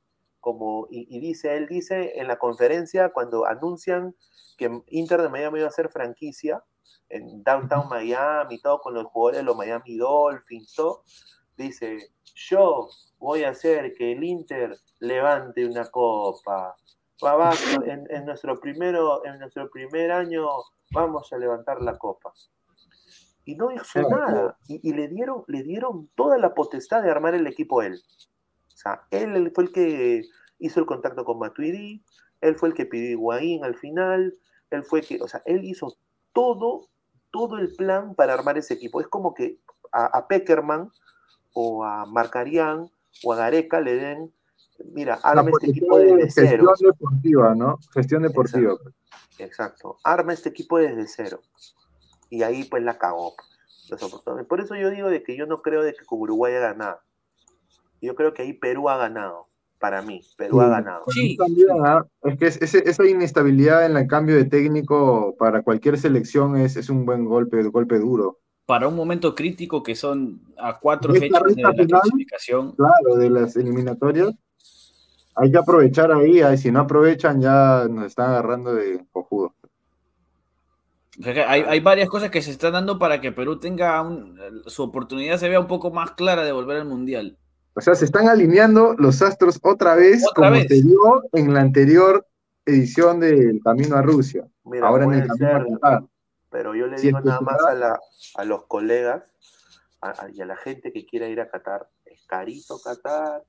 como, 0.47 0.87
y, 0.93 1.09
y 1.11 1.19
dice, 1.19 1.57
él 1.57 1.67
dice 1.67 2.21
en 2.21 2.29
la 2.29 2.39
conferencia 2.39 3.09
cuando 3.13 3.47
anuncian 3.47 4.15
que 4.57 4.81
Inter 4.91 5.21
de 5.23 5.29
Miami 5.29 5.59
iba 5.59 5.67
a 5.67 5.73
ser 5.73 5.89
franquicia 5.89 6.63
en 7.09 7.43
Downtown 7.43 7.89
Miami, 7.89 8.61
todo 8.61 8.81
con 8.81 8.95
los 8.95 9.07
jugadores 9.07 9.39
de 9.41 9.43
los 9.43 9.57
Miami 9.57 9.97
Dolphins, 9.97 10.73
todo, 10.73 11.03
dice, 11.57 12.13
yo 12.37 12.89
voy 13.19 13.43
a 13.43 13.49
hacer 13.49 13.93
que 13.95 14.13
el 14.13 14.23
Inter 14.23 14.79
levante 15.01 15.67
una 15.67 15.85
copa. 15.87 16.77
Va, 17.25 17.51
en, 17.85 18.07
en 18.09 18.25
nuestro 18.25 18.55
primero, 18.61 19.27
en 19.27 19.41
nuestro 19.41 19.69
primer 19.69 20.13
año 20.13 20.47
vamos 20.93 21.33
a 21.33 21.39
levantar 21.39 21.83
la 21.83 21.99
copa. 21.99 22.33
Y 23.45 23.57
no 23.57 23.73
hizo 23.73 24.01
nada. 24.03 24.57
Y, 24.69 24.89
y 24.89 24.93
le, 24.95 25.09
dieron, 25.09 25.43
le 25.49 25.65
dieron 25.65 26.09
toda 26.15 26.39
la 26.39 26.55
potestad 26.55 27.03
de 27.03 27.11
armar 27.11 27.35
el 27.35 27.49
equipo 27.49 27.81
a 27.81 27.87
él. 27.87 28.01
O 28.77 28.79
sea, 28.79 29.03
él, 29.11 29.51
fue 29.55 29.65
el 29.65 29.73
que 29.73 30.23
hizo 30.59 30.81
el 30.81 30.87
contacto 30.87 31.25
con 31.25 31.39
Matuidi, 31.39 32.05
él 32.43 32.57
fue 32.57 32.69
el 32.69 32.75
que 32.75 32.85
pidió 32.85 33.11
Higuaín 33.11 33.65
al 33.65 33.75
final, 33.75 34.35
él 34.71 34.83
fue 34.83 35.01
que, 35.01 35.19
o 35.23 35.29
sea, 35.29 35.43
él 35.47 35.65
hizo 35.65 35.97
todo, 36.35 36.91
todo 37.31 37.57
el 37.57 37.75
plan 37.75 38.15
para 38.15 38.35
armar 38.35 38.59
ese 38.59 38.75
equipo. 38.75 39.01
Es 39.01 39.09
como 39.09 39.33
que 39.33 39.59
a, 39.93 40.05
a 40.05 40.29
Peckerman 40.29 40.91
o 41.55 41.85
a 41.85 42.05
Marcarián 42.05 42.91
o 43.25 43.33
a 43.33 43.37
Gareca 43.37 43.81
le 43.81 43.95
den, 43.95 44.35
mira, 44.93 45.19
arma 45.23 45.51
este 45.51 45.71
equipo 45.71 45.99
de 45.99 46.15
desde 46.17 46.49
cero. 46.49 46.67
gestión 46.69 46.93
deportiva, 46.93 47.55
¿no? 47.55 47.79
Gestión 47.95 48.23
deportiva. 48.25 48.75
Exacto. 49.39 49.97
Arma 50.05 50.35
este 50.35 50.51
equipo 50.51 50.77
desde 50.77 51.07
cero. 51.09 51.41
Y 52.29 52.43
ahí 52.43 52.65
pues 52.65 52.83
la 52.83 52.99
cagó. 52.99 53.35
desafortunadamente. 53.89 54.49
Por 54.51 54.61
eso 54.61 54.75
yo 54.75 54.91
digo 54.91 55.09
de 55.09 55.23
que 55.23 55.35
yo 55.35 55.47
no 55.47 55.63
creo 55.63 55.83
de 55.83 55.95
que 55.95 56.05
con 56.05 56.21
Uruguay 56.21 56.55
ha 56.57 56.61
ganado. 56.61 57.01
Yo 58.07 58.15
creo 58.15 58.33
que 58.33 58.43
ahí 58.43 58.53
Perú 58.53 58.89
ha 58.89 58.97
ganado. 58.97 59.47
Para 59.79 60.01
mí, 60.01 60.23
Perú 60.39 60.61
ha 60.63 60.69
ganado. 60.69 61.05
Sí. 61.09 61.37
también, 61.37 61.69
¿ah? 61.85 62.03
Es 62.23 62.39
que 62.39 62.47
es- 62.47 62.75
esa 62.75 63.05
inestabilidad 63.07 63.85
en 63.85 63.97
el 63.97 64.07
cambio 64.07 64.35
de 64.37 64.47
técnico 64.47 65.35
para 65.39 65.63
cualquier 65.63 65.99
selección 65.99 66.57
es, 66.57 66.77
es 66.77 66.89
un 66.89 67.05
buen 67.05 67.27
golpe, 67.27 67.63
golpe 67.65 67.99
duro. 67.99 68.39
Para 68.65 68.89
un 68.89 68.97
momento 68.97 69.35
crítico 69.35 69.83
que 69.83 69.95
son 69.95 70.41
a 70.57 70.79
cuatro 70.81 71.13
fechas 71.15 71.43
de 71.55 71.63
la 71.63 71.73
final, 71.73 71.87
clasificación. 72.01 72.73
Claro, 72.73 73.17
de 73.17 73.29
las 73.31 73.55
eliminatorias. 73.57 74.35
Hay 75.35 75.53
que 75.53 75.59
aprovechar 75.59 76.11
ahí, 76.11 76.41
ahí, 76.41 76.57
si 76.57 76.73
no 76.73 76.81
aprovechan 76.81 77.41
ya 77.43 77.87
nos 77.91 78.07
están 78.07 78.31
agarrando 78.31 78.75
de 78.75 79.05
cojudo. 79.13 79.55
O 81.19 81.23
sea 81.23 81.33
que 81.35 81.43
hay, 81.43 81.63
hay 81.63 81.81
varias 81.81 82.09
cosas 82.09 82.31
que 82.31 82.43
se 82.43 82.51
están 82.51 82.73
dando 82.73 82.99
para 82.99 83.21
que 83.21 83.33
Perú 83.33 83.59
tenga 83.59 84.01
un- 84.03 84.39
su 84.67 84.83
oportunidad 84.83 85.37
se 85.39 85.49
vea 85.49 85.61
un 85.61 85.67
poco 85.67 85.91
más 85.91 86.13
clara 86.13 86.43
de 86.45 86.53
volver 86.53 86.79
al 86.79 86.87
mundial. 86.87 87.37
O 87.77 87.81
sea, 87.83 87.95
se 87.95 88.07
están 88.07 88.29
alineando 88.29 88.95
los 88.99 89.21
astros 89.23 89.61
otra 89.63 89.95
vez, 89.95 90.25
Otra 90.31 90.49
como 90.49 90.51
vez. 90.53 90.67
se 90.69 90.83
dio 90.83 91.23
en 91.33 91.53
la 91.53 91.61
anterior 91.61 92.27
edición 92.65 93.21
del 93.21 93.61
Camino 93.63 93.97
a 93.97 94.03
Rusia. 94.03 94.47
Mira, 94.65 94.89
Ahora 94.89 95.05
en 95.05 95.13
el 95.13 95.29
Camino 95.29 95.47
a 95.49 95.65
Qatar. 95.81 96.03
pero 96.51 96.75
yo 96.75 96.87
le 96.87 96.99
Si 96.99 97.09
digo 97.09 97.21
nada 97.21 97.41
más 97.43 97.63
a, 97.65 97.75
la- 97.75 98.01
a 98.37 98.45
los 98.45 98.65
colegas 98.67 99.23
a- 100.01 100.25
a- 100.25 100.31
y 100.31 100.41
a 100.41 100.47
la 100.47 100.57
gente 100.57 100.91
que 100.93 101.05
quiera 101.07 101.29
ir 101.29 101.41
a 101.41 101.49
Qatar. 101.49 101.87
Es 102.07 102.23
carito 102.27 102.79
Qatar. 102.83 103.43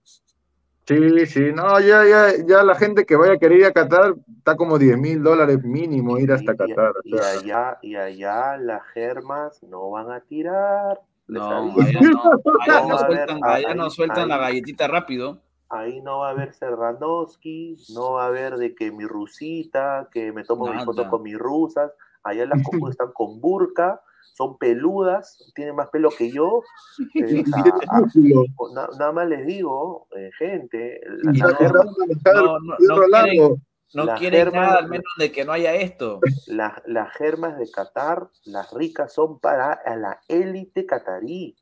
Sí, 0.86 1.26
sí, 1.26 1.52
no, 1.54 1.80
ya, 1.82 2.06
ya, 2.06 2.34
ya 2.46 2.64
la 2.64 2.74
gente 2.76 3.06
que 3.06 3.16
vaya 3.18 3.34
a 3.34 3.38
querer 3.38 3.60
ir 3.60 3.66
a 3.66 3.74
Qatar 3.74 4.16
está 4.38 4.56
como 4.56 4.78
10 4.78 4.98
mil 4.98 5.22
dólares 5.24 5.62
mínimo 5.64 6.18
ir 6.18 6.32
hasta 6.32 6.52
y, 6.52 6.56
y- 6.56 6.58
Qatar. 6.58 6.94
y 7.04 7.18
allá, 7.18 7.78
y 7.82 7.96
allá 7.96 8.58
las 8.58 8.84
germas 8.94 9.62
no 9.64 9.90
van 9.90 10.12
a 10.12 10.22
tirar. 10.22 11.00
No, 11.28 11.44
allá 11.82 12.00
no, 12.02 12.22
allá 12.62 12.82
No 12.82 12.88
no 12.88 12.96
va 12.96 13.02
a 13.02 13.06
haber- 13.06 13.18
sueltan, 13.18 13.40
allá 13.44 13.70
ahí- 13.70 13.76
no 13.78 13.90
sueltan 13.90 14.20
ahí- 14.24 14.30
la 14.30 14.38
galletita 14.38 14.88
rápido. 14.88 15.42
Ahí 15.70 16.00
no 16.02 16.20
va 16.20 16.30
a 16.30 16.32
haber 16.32 16.54
Serranowski, 16.54 17.76
no 17.94 18.14
va 18.14 18.24
a 18.24 18.28
haber 18.28 18.56
de 18.56 18.74
que 18.74 18.90
mi 18.92 19.06
rusita, 19.06 20.08
que 20.14 20.32
me 20.32 20.44
tomo 20.46 20.66
mi 20.68 20.72
Nada. 20.74 20.86
foto 20.86 21.10
con 21.10 21.24
mis 21.24 21.38
rusas. 21.38 21.92
Allá 22.24 22.46
las 22.46 22.64
cojudas 22.64 22.92
están 22.98 23.12
con 23.14 23.42
burka, 23.42 24.00
son 24.34 24.58
peludas, 24.58 25.52
tienen 25.56 25.76
más 25.76 25.90
pelo 25.90 26.10
que 26.18 26.32
yo. 26.32 26.62
Eh, 27.16 27.44
o 27.46 27.50
sea, 27.50 27.74
a- 27.90 28.02
ridículo. 28.14 28.46
o- 28.56 28.74
na- 28.74 28.88
nada 28.98 29.12
más 29.12 29.28
les 29.28 29.46
digo, 29.46 30.08
eh, 30.16 30.30
gente, 30.38 31.02
la, 31.24 31.32
no, 31.34 31.58
quieren-. 31.58 33.56
No 33.94 34.16
quieren 34.16 34.52
nada 34.52 34.80
al 34.80 34.90
menos 34.90 35.12
de 35.18 35.32
que 35.32 35.46
no 35.46 35.54
haya 35.54 35.74
esto. 35.76 36.20
la- 36.48 36.82
las 36.86 37.14
germas 37.14 37.58
de 37.58 37.70
Qatar, 37.72 38.30
las 38.46 38.72
ricas 38.74 39.14
son 39.14 39.40
para 39.40 39.74
a 39.74 39.96
la 39.96 40.20
élite 40.28 40.86
catarí. 40.86 41.56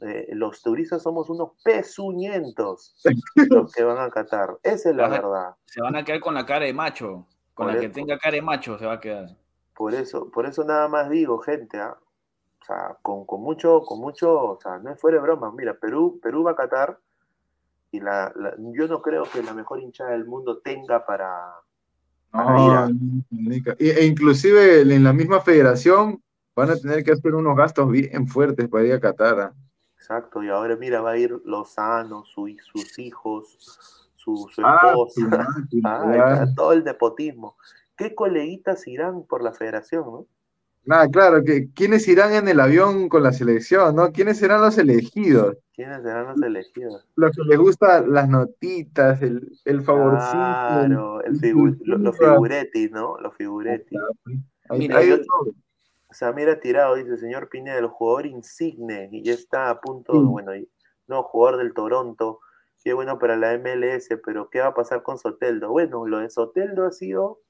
Eh, 0.00 0.28
los 0.32 0.60
turistas 0.62 1.02
somos 1.02 1.30
unos 1.30 1.50
pezuñentos 1.62 2.96
los 3.50 3.72
que 3.72 3.84
van 3.84 3.98
a 3.98 4.10
Qatar. 4.10 4.58
Esa 4.62 4.90
es 4.90 4.96
la 4.96 5.04
Ajá. 5.06 5.12
verdad. 5.20 5.54
Se 5.66 5.80
van 5.80 5.94
a 5.96 6.04
quedar 6.04 6.20
con 6.20 6.34
la 6.34 6.44
cara 6.46 6.64
de 6.64 6.72
macho. 6.72 7.26
Con 7.54 7.66
Por 7.66 7.74
la 7.74 7.80
que 7.80 7.88
tenga 7.88 8.18
cara 8.18 8.34
de 8.36 8.42
macho 8.42 8.78
se 8.78 8.86
va 8.86 8.94
a 8.94 9.00
quedar. 9.00 9.26
Por 9.74 9.94
eso, 9.94 10.30
por 10.30 10.46
eso 10.46 10.64
nada 10.64 10.88
más 10.88 11.08
digo, 11.10 11.38
gente, 11.38 11.78
¿ah? 11.78 11.96
o 12.60 12.64
sea, 12.64 12.96
con, 13.02 13.24
con 13.26 13.40
mucho, 13.42 13.82
con 13.82 14.00
mucho, 14.00 14.32
o 14.52 14.60
sea, 14.60 14.78
no 14.78 14.90
es 14.92 15.00
fuera 15.00 15.16
de 15.18 15.22
broma. 15.22 15.52
Mira, 15.52 15.74
Perú, 15.74 16.18
Perú 16.22 16.42
va 16.44 16.52
a 16.52 16.56
Qatar 16.56 16.98
y 17.90 18.00
la, 18.00 18.32
la- 18.36 18.54
yo 18.58 18.86
no 18.86 19.00
creo 19.02 19.24
que 19.24 19.42
la 19.42 19.54
mejor 19.54 19.80
hinchada 19.80 20.10
del 20.10 20.26
mundo 20.26 20.58
tenga 20.58 21.04
para, 21.06 21.54
No, 22.32 22.88
Nica. 23.30 23.74
Y- 23.78 23.90
E 23.90 24.04
inclusive 24.04 24.82
en 24.82 25.02
la 25.04 25.12
misma 25.12 25.40
federación 25.40 26.22
van 26.54 26.70
a 26.70 26.76
tener 26.76 27.02
que 27.04 27.12
hacer 27.12 27.34
unos 27.34 27.56
gastos 27.56 27.90
bien 27.90 28.26
fuertes 28.28 28.68
para 28.68 28.84
ir 28.84 28.92
a 28.92 29.00
Qatar. 29.00 29.40
¿ah? 29.40 29.54
Exacto, 29.96 30.42
y 30.42 30.48
ahora 30.48 30.76
mira, 30.76 31.00
va 31.00 31.12
a 31.12 31.16
ir 31.16 31.40
Lozano, 31.44 32.24
su, 32.24 32.54
sus 32.62 32.98
hijos, 32.98 33.56
su, 34.14 34.48
su 34.54 34.62
Ah, 34.62 34.76
esposa, 34.76 35.46
Ah, 35.84 36.46
todo 36.54 36.72
el 36.72 36.84
nepotismo. 36.84 37.56
¿Qué 37.96 38.14
coleguitas 38.14 38.86
irán 38.86 39.24
por 39.24 39.42
la 39.42 39.52
federación, 39.52 40.04
no? 40.04 40.26
Nada, 40.88 41.06
claro, 41.08 41.44
que 41.44 41.68
¿quiénes 41.74 42.08
irán 42.08 42.32
en 42.32 42.48
el 42.48 42.58
avión 42.60 43.10
con 43.10 43.22
la 43.22 43.30
selección, 43.32 43.94
no? 43.94 44.10
¿Quiénes 44.10 44.38
serán 44.38 44.62
los 44.62 44.78
elegidos? 44.78 45.58
¿Quiénes 45.74 46.02
serán 46.02 46.28
los 46.28 46.40
elegidos? 46.42 47.06
Los 47.14 47.36
que 47.36 47.42
les 47.44 47.58
gustan 47.58 48.10
las 48.10 48.26
notitas, 48.26 49.20
el, 49.20 49.52
el 49.66 49.82
favorcito. 49.82 50.32
Claro, 50.32 51.22
el 51.24 51.34
figu- 51.38 51.78
lo- 51.84 51.98
los 51.98 52.16
cultura. 52.16 52.32
figuretti, 52.32 52.88
¿no? 52.88 53.18
Los 53.18 53.34
figuretti. 53.36 53.96
Ahí- 54.70 54.78
Mira, 54.78 54.96
ahí 54.96 55.10
yo- 55.10 55.18
Tirado 56.62 56.94
dice, 56.94 57.18
señor 57.18 57.50
Pineda, 57.50 57.76
el 57.76 57.88
jugador 57.88 58.24
insigne, 58.24 59.10
y 59.12 59.22
ya 59.22 59.34
está 59.34 59.68
a 59.68 59.80
punto, 59.82 60.14
Sí. 60.14 60.18
bueno, 60.20 60.56
y- 60.56 60.70
no, 61.06 61.22
jugador 61.22 61.58
del 61.58 61.74
Toronto, 61.74 62.40
qué 62.82 62.94
bueno 62.94 63.18
para 63.18 63.36
la 63.36 63.52
MLS, 63.52 64.08
pero 64.24 64.48
¿qué 64.48 64.60
va 64.60 64.68
a 64.68 64.74
pasar 64.74 65.02
con 65.02 65.18
Soteldo? 65.18 65.68
Bueno, 65.68 66.06
lo 66.06 66.20
de 66.20 66.30
Soteldo 66.30 66.86
ha 66.86 66.92
sido 66.92 67.40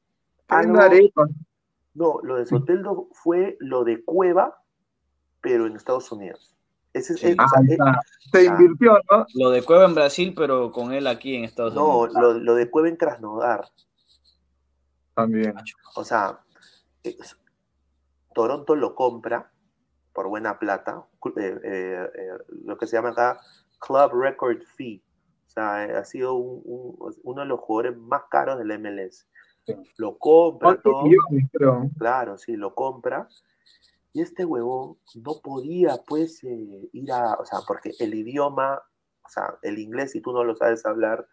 algo- 0.49 0.81
arepa. 0.81 1.29
No, 1.95 2.21
lo 2.23 2.37
de 2.37 2.47
Soteldo 2.47 3.09
fue 3.13 3.57
lo 3.61 3.85
de 3.85 4.05
Cueva, 4.05 4.63
pero 5.41 5.67
en 5.67 5.77
Estados 5.77 6.11
Unidos. 6.13 6.55
Ese 6.93 7.15
es, 7.15 7.21
Sí. 7.21 7.27
es- 7.29 7.39
o 7.39 7.43
Ah, 7.43 7.49
sea, 7.49 7.61
eh. 7.63 7.79
Se 8.33 8.45
invirtió, 8.45 8.99
¿no? 9.11 9.27
Lo 9.35 9.51
de 9.51 9.63
Cueva 9.63 9.85
en 9.85 9.95
Brasil, 9.95 10.35
pero 10.37 10.71
con 10.73 10.93
él 10.93 11.07
aquí 11.07 11.35
en 11.35 11.45
Estados 11.45 11.75
no, 11.75 11.99
Unidos. 12.01 12.15
lo, 12.21 12.33
lo 12.35 12.55
de 12.55 12.71
Cueva 12.71 12.89
en 12.89 12.97
Krasnodar. 12.97 13.69
También. 15.15 15.55
O 15.97 16.05
sea, 16.05 16.41
es- 17.03 17.37
Toronto 18.35 18.77
lo 18.77 18.95
compra 18.95 19.51
por 20.13 20.29
buena 20.29 20.59
plata, 20.59 21.05
eh, 21.37 21.61
eh, 21.65 22.11
eh, 22.15 22.39
lo 22.65 22.77
que 22.79 22.87
se 22.87 22.97
llama 22.97 23.11
acá 23.11 23.41
Club 23.81 24.13
Record 24.13 24.63
Fee. 24.77 25.03
O 25.47 25.51
sea, 25.51 25.85
eh, 25.87 25.97
ha 25.97 26.05
sido 26.05 26.35
un- 26.35 26.63
un- 26.65 27.15
uno 27.25 27.41
de 27.43 27.47
los 27.49 27.61
jugadores 27.61 27.97
más 27.99 28.23
caros 28.31 28.59
del 28.59 28.71
MLS. 28.73 29.27
Lo 29.97 30.19
compra 30.19 30.71
¿Cuántos 30.71 30.93
todo. 30.93 31.03
millones? 31.05 31.93
Claro, 31.99 32.39
sí, 32.39 32.57
lo 32.57 32.75
compra. 32.75 33.29
Y 34.13 34.23
este 34.23 34.45
huevón 34.45 34.99
no 35.17 35.41
podía, 35.43 35.99
pues, 36.07 36.43
eh, 36.45 36.89
ir 36.93 37.13
a, 37.13 37.35
o 37.35 37.45
sea, 37.45 37.61
porque 37.67 37.93
el 37.99 38.15
idioma, 38.15 38.83
o 39.23 39.29
sea, 39.29 39.59
el 39.63 39.79
inglés, 39.79 40.13
si 40.13 40.21
tú 40.21 40.33
no 40.33 40.45
lo 40.45 40.57
sabes 40.57 40.85
hablar, 40.87 41.27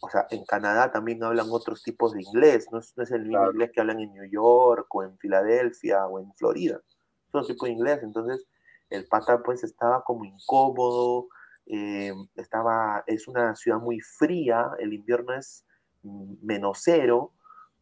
o 0.00 0.08
sea, 0.08 0.26
en 0.30 0.44
Canadá 0.44 0.92
también 0.92 1.22
hablan 1.24 1.48
otros 1.50 1.82
tipos 1.82 2.12
de 2.12 2.22
inglés, 2.22 2.68
no 2.70 2.78
es, 2.78 2.96
no 2.96 3.02
es 3.02 3.10
el 3.10 3.22
mismo 3.22 3.38
Claro. 3.38 3.50
inglés 3.52 3.70
que 3.74 3.80
hablan 3.80 4.00
en 4.00 4.12
New 4.12 4.30
York 4.30 4.86
o 4.94 5.02
en 5.02 5.18
Filadelfia 5.18 6.06
o 6.06 6.20
en 6.20 6.32
Florida, 6.34 6.80
es 6.86 7.34
otro 7.34 7.46
tipo 7.46 7.66
de 7.66 7.72
inglés, 7.72 8.00
entonces 8.02 8.46
el 8.90 9.06
pata 9.08 9.42
pues 9.42 9.64
estaba 9.64 10.02
como 10.04 10.24
incómodo, 10.24 11.26
eh, 11.66 12.14
estaba, 12.36 13.02
es 13.06 13.26
una 13.26 13.54
ciudad 13.56 13.78
muy 13.80 14.00
fría, 14.00 14.70
el 14.78 14.92
invierno 14.92 15.34
es 15.34 15.66
mm, 16.02 16.34
menos 16.42 16.78
cero, 16.82 17.32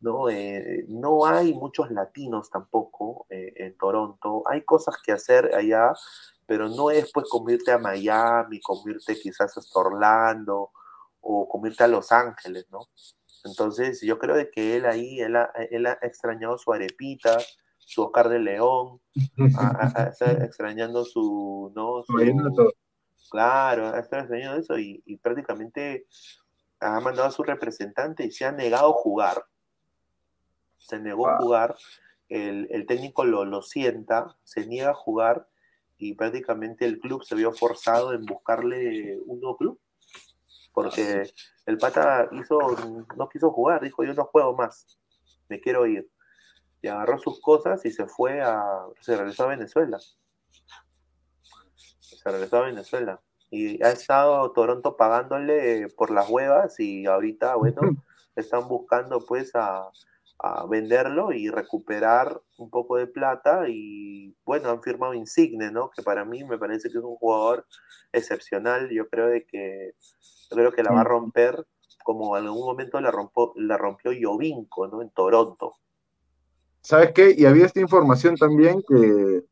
¿no? 0.00 0.28
Eh, 0.28 0.84
no 0.88 1.24
hay 1.26 1.54
muchos 1.54 1.90
latinos 1.90 2.50
tampoco 2.50 3.26
eh, 3.30 3.52
en 3.56 3.76
Toronto. 3.76 4.42
Hay 4.46 4.62
cosas 4.62 4.96
que 5.02 5.12
hacer 5.12 5.54
allá, 5.54 5.92
pero 6.46 6.68
no 6.68 6.90
es 6.90 7.10
pues 7.12 7.26
como 7.28 7.50
irte 7.50 7.72
a 7.72 7.78
Miami, 7.78 8.60
como 8.60 8.88
irte 8.90 9.16
quizás 9.18 9.56
hasta 9.56 9.78
Orlando 9.80 10.70
o 11.20 11.48
como 11.48 11.66
irte 11.66 11.82
a 11.84 11.88
Los 11.88 12.12
Ángeles, 12.12 12.66
¿no? 12.70 12.88
Entonces 13.44 14.00
yo 14.02 14.18
creo 14.18 14.36
de 14.36 14.50
que 14.50 14.76
él 14.76 14.86
ahí, 14.86 15.20
él 15.20 15.36
ha, 15.36 15.50
él 15.70 15.86
ha 15.86 15.98
extrañado 16.02 16.58
su 16.58 16.72
arepita, 16.72 17.38
su 17.78 18.02
Oscar 18.02 18.28
de 18.28 18.38
León, 18.40 19.00
ha- 19.56 19.68
ha- 19.68 19.92
ha- 20.02 20.08
está 20.08 20.30
extrañando 20.44 21.04
su, 21.04 21.72
¿no? 21.74 22.02
Su-. 22.04 22.12
Claro, 23.30 23.96
está 23.96 24.20
extrañando 24.20 24.58
eso 24.60 24.78
y, 24.78 25.02
y 25.06 25.16
prácticamente 25.16 26.06
ha 26.80 27.00
mandado 27.00 27.28
a 27.28 27.32
su 27.32 27.42
representante 27.42 28.24
y 28.24 28.30
se 28.30 28.44
ha 28.44 28.52
negado 28.52 28.90
a 28.90 28.92
jugar. 29.00 29.44
Se 30.78 30.98
negó 30.98 31.28
a 31.28 31.38
jugar, 31.38 31.76
el, 32.28 32.68
el 32.70 32.86
técnico 32.86 33.24
lo, 33.24 33.44
lo 33.44 33.62
sienta, 33.62 34.36
se 34.44 34.66
niega 34.66 34.90
a 34.90 34.94
jugar 34.94 35.48
y 35.98 36.14
prácticamente 36.14 36.84
el 36.84 36.98
club 36.98 37.24
se 37.24 37.34
vio 37.34 37.52
forzado 37.52 38.12
en 38.12 38.24
buscarle 38.24 39.18
un 39.26 39.40
nuevo 39.40 39.56
club. 39.56 39.80
Porque 40.72 41.30
el 41.64 41.78
pata 41.78 42.28
hizo, 42.32 42.58
no 43.16 43.28
quiso 43.28 43.50
jugar, 43.50 43.82
dijo 43.82 44.04
yo 44.04 44.12
no 44.12 44.24
juego 44.24 44.54
más, 44.54 44.98
me 45.48 45.60
quiero 45.60 45.86
ir. 45.86 46.08
Y 46.82 46.88
agarró 46.88 47.18
sus 47.18 47.40
cosas 47.40 47.84
y 47.86 47.90
se 47.90 48.06
fue 48.06 48.42
a, 48.42 48.62
se 49.00 49.16
regresó 49.16 49.44
a 49.44 49.48
Venezuela 49.48 49.98
se 52.06 52.30
regresó 52.30 52.58
a 52.58 52.66
Venezuela. 52.66 53.20
Y 53.50 53.82
ha 53.82 53.90
estado 53.90 54.50
Toronto 54.52 54.96
pagándole 54.96 55.88
por 55.96 56.10
las 56.10 56.28
huevas 56.28 56.78
y 56.80 57.06
ahorita, 57.06 57.54
bueno, 57.56 57.80
están 58.36 58.68
buscando 58.68 59.20
pues 59.20 59.54
a, 59.54 59.90
a 60.38 60.66
venderlo 60.66 61.32
y 61.32 61.48
recuperar 61.48 62.40
un 62.58 62.70
poco 62.70 62.96
de 62.96 63.06
plata 63.06 63.64
y 63.68 64.34
bueno, 64.44 64.70
han 64.70 64.82
firmado 64.82 65.14
Insigne, 65.14 65.70
¿no? 65.70 65.90
Que 65.90 66.02
para 66.02 66.24
mí 66.24 66.44
me 66.44 66.58
parece 66.58 66.90
que 66.90 66.98
es 66.98 67.04
un 67.04 67.16
jugador 67.16 67.66
excepcional. 68.12 68.90
Yo 68.90 69.08
creo 69.08 69.28
de 69.28 69.44
que 69.46 69.94
yo 70.50 70.56
creo 70.56 70.72
que 70.72 70.82
la 70.82 70.92
va 70.92 71.00
a 71.00 71.04
romper 71.04 71.66
como 72.04 72.36
en 72.36 72.44
algún 72.44 72.66
momento 72.66 73.00
la 73.00 73.10
rompió, 73.10 73.52
la 73.56 73.76
rompió 73.76 74.12
Jovinko, 74.20 74.86
¿no? 74.86 75.02
En 75.02 75.10
Toronto. 75.10 75.74
¿Sabes 76.80 77.12
qué? 77.12 77.34
Y 77.36 77.46
había 77.46 77.66
esta 77.66 77.80
información 77.80 78.36
también 78.36 78.80
que 78.86 79.42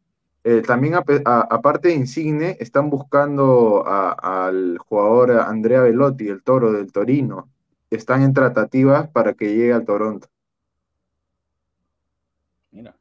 eh, 0.45 0.63
también 0.63 0.95
aparte 0.95 1.89
de 1.89 1.95
Insigne 1.95 2.57
están 2.61 2.91
buscando 2.91 3.83
a- 3.87 4.47
al 4.47 4.79
jugador 4.79 5.33
Andrea 5.41 5.81
Velotti, 5.81 6.29
el 6.29 6.43
toro 6.43 6.71
del 6.73 6.93
Torino. 6.93 7.49
Están 7.91 8.23
en 8.23 8.35
tratativas 8.35 9.09
para 9.09 9.33
que 9.35 9.47
llegue 9.49 9.73
al 9.73 9.85
Toronto. 9.87 10.29
Mira. 12.71 12.95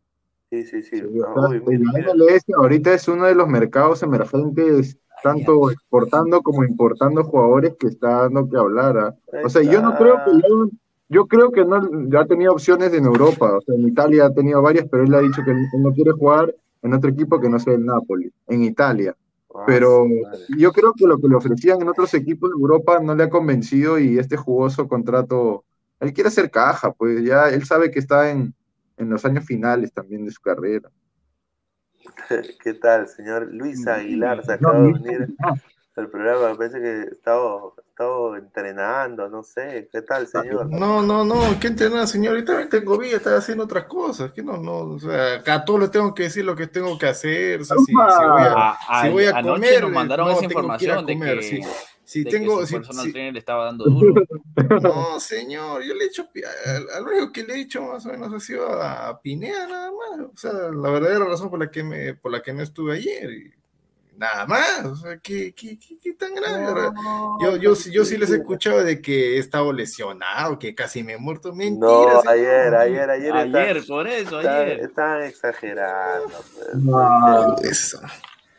Sí, 0.54 0.64
sí, 0.66 0.82
sí. 0.84 0.98
Sí, 0.98 1.20
Ah, 1.36 1.50
el. 1.52 1.80
MLS 1.82 2.44
ahorita 2.56 2.94
es 2.94 3.08
uno 3.08 3.26
de 3.26 3.34
los 3.34 3.48
mercados 3.48 4.04
emergentes, 4.04 5.00
tanto 5.24 5.72
exportando 5.72 6.44
como 6.44 6.64
importando 6.64 7.24
jugadores 7.24 7.74
que 7.80 7.88
está 7.88 8.24
dando 8.24 8.48
que 8.48 8.58
hablar. 8.58 8.98
¿ah? 9.00 9.16
O 9.44 9.50
sea, 9.50 9.64
yo 9.64 9.82
no 9.82 9.96
creo 9.98 10.18
que 10.24 10.48
yo, 10.48 10.70
yo 11.10 11.26
creo 11.26 11.50
que 11.50 11.66
no 11.66 11.82
ya 12.08 12.20
ha 12.20 12.28
tenido 12.28 12.54
opciones 12.54 12.94
en 12.94 13.06
Europa. 13.06 13.58
O 13.58 13.62
sea, 13.62 13.74
en 13.74 13.88
Italia 13.88 14.28
ha 14.28 14.30
tenido 14.32 14.62
varias, 14.62 14.86
pero 14.92 15.04
él 15.04 15.16
ha 15.16 15.22
dicho 15.22 15.42
que 15.44 15.50
él 15.50 15.66
no 15.80 15.92
quiere 15.92 16.12
jugar 16.12 16.54
en 16.84 16.94
otro 16.94 17.10
equipo 17.10 17.40
que 17.40 17.50
no 17.50 17.58
sea 17.58 17.74
el 17.74 17.84
Napoli, 17.84 18.32
en 18.48 18.64
Italia. 18.64 19.16
Ah, 19.56 19.64
Pero 19.66 20.06
yo 20.56 20.72
creo 20.72 20.94
que 20.94 21.08
lo 21.08 21.18
que 21.18 21.30
le 21.30 21.36
ofrecían 21.36 21.82
en 21.82 21.90
otros 21.90 22.14
equipos 22.14 22.52
de 22.52 22.62
Europa 22.62 23.00
no 23.00 23.16
le 23.16 23.24
ha 23.24 23.30
convencido 23.30 23.98
y 23.98 24.20
este 24.20 24.38
jugoso 24.38 24.88
contrato, 24.88 25.64
él 26.00 26.14
quiere 26.14 26.28
hacer 26.28 26.52
caja, 26.52 26.92
pues 26.92 27.24
ya 27.24 27.50
él 27.50 27.66
sabe 27.66 27.90
que 27.90 28.00
está 28.00 28.30
en, 28.30 28.54
en 28.98 29.10
los 29.10 29.26
años 29.26 29.46
finales 29.46 29.92
también 29.94 30.26
de 30.26 30.32
su 30.32 30.42
carrera. 30.42 30.90
¿Qué 32.64 32.74
tal, 32.76 33.08
señor 33.08 33.48
Luis 33.52 33.88
Aguilar? 33.88 34.44
Se 34.44 34.58
No, 34.58 34.70
acaba 34.70 34.80
de 34.84 34.88
unir 34.94 35.36
al 35.96 36.10
programa. 36.10 36.50
Me 36.50 36.56
parece 36.56 36.80
que 36.82 37.02
estaba, 37.12 37.62
estaba 37.88 38.38
entrenando, 38.38 39.30
no 39.30 39.44
sé. 39.44 39.88
¿Qué 39.92 40.02
tal, 40.02 40.28
señor? 40.28 40.70
No, 40.70 41.02
no, 41.02 41.24
no, 41.24 41.58
¿qué 41.62 41.68
entrenar, 41.68 42.08
señor? 42.08 42.38
Yo 42.38 42.44
también 42.46 42.70
tengo 42.70 42.98
vida, 42.98 43.18
estoy 43.18 43.34
haciendo 43.36 43.64
otras 43.64 43.86
cosas. 43.86 44.32
Que 44.34 44.44
no, 44.44 44.58
no, 44.58 44.80
o 44.80 45.00
sea, 45.00 45.36
acá 45.36 45.56
a 45.56 45.66
todos 45.66 45.82
les 45.82 45.92
tengo 45.92 46.14
que 46.14 46.24
decir 46.24 46.44
lo 46.44 46.56
que 46.56 46.68
tengo 46.68 46.98
que 46.98 47.08
hacer. 47.08 47.62
O 47.62 47.64
sea, 47.64 47.78
si, 47.78 47.86
si 47.86 47.94
voy 47.94 48.04
a, 48.44 48.70
A- 48.72 49.02
si 49.02 49.08
a- 49.08 49.12
voy 49.12 49.26
a 49.26 49.38
anoche 49.38 49.54
comer, 49.54 49.82
nos 49.84 49.92
mandaron 49.92 50.28
no, 50.28 50.34
esa 50.34 50.46
información 50.46 51.06
de 51.06 51.14
comer, 51.14 51.38
que, 51.38 51.44
sí. 51.44 51.62
Si 52.06 52.24
de 52.24 52.32
tengo, 52.32 52.56
que 52.60 52.62
su 52.64 52.68
si- 52.68 52.76
personal 52.76 53.06
si- 53.06 53.12
trainer 53.14 53.34
le 53.34 53.40
estaba 53.40 53.66
dando 53.66 53.86
duro. 53.86 54.24
no, 54.82 55.20
señor, 55.20 55.84
yo 55.84 55.94
le 55.94 56.04
he 56.04 56.08
hecho, 56.08 56.28
al 56.66 56.90
al 56.90 57.04
único 57.08 57.32
que 57.32 57.44
le 57.44 57.54
he 57.54 57.58
dicho 57.58 57.82
más 57.82 58.06
o 58.06 58.10
menos 58.10 58.34
ha 58.34 58.40
sido 58.40 58.68
a 58.82 59.20
Pinea 59.22 59.68
nada 59.68 59.90
más. 59.92 60.28
O 60.34 60.38
sea, 60.38 60.52
la 60.52 60.90
verdadera 60.90 61.26
razón 61.26 61.50
por 61.50 61.60
la 61.60 61.72
que 61.72 61.84
me, 61.84 62.14
por 62.14 62.32
la 62.32 62.42
que 62.42 62.54
no 62.54 62.62
estuve 62.62 62.96
ayer. 62.98 63.30
y 63.32 63.54
nada 64.18 64.46
más. 64.46 64.86
O 64.86 64.96
sea, 64.96 65.18
¿qué, 65.18 65.54
qué, 65.56 65.78
qué, 65.80 65.98
qué 66.02 66.14
tan 66.14 66.36
grave? 66.36 66.66
Ahora, 66.66 66.92
yo, 67.42 67.56
yo, 67.58 67.74
sí- 67.74 67.90
yo 67.92 68.06
sí 68.06 68.16
les 68.18 68.30
he 68.32 68.36
escuchado 68.36 68.84
de 68.84 69.02
que 69.02 69.36
he 69.36 69.40
estado 69.40 69.74
lesionado, 69.74 70.60
que 70.60 70.76
casi 70.76 71.02
me 71.04 71.14
he 71.14 71.18
muerto. 71.18 71.52
Mentira, 71.56 71.88
No, 71.88 72.22
señor. 72.22 72.28
ayer, 72.28 72.76
ayer, 72.76 73.10
ayer. 73.10 73.34
Ayer, 73.34 73.78
está- 73.78 73.88
por 73.94 74.08
eso, 74.08 74.40
está- 74.40 74.60
ayer. 74.62 74.80
Están 74.82 75.24
exagerando. 75.24 76.28
pues. 76.54 76.76
No. 76.76 77.56
Eso. 77.64 78.00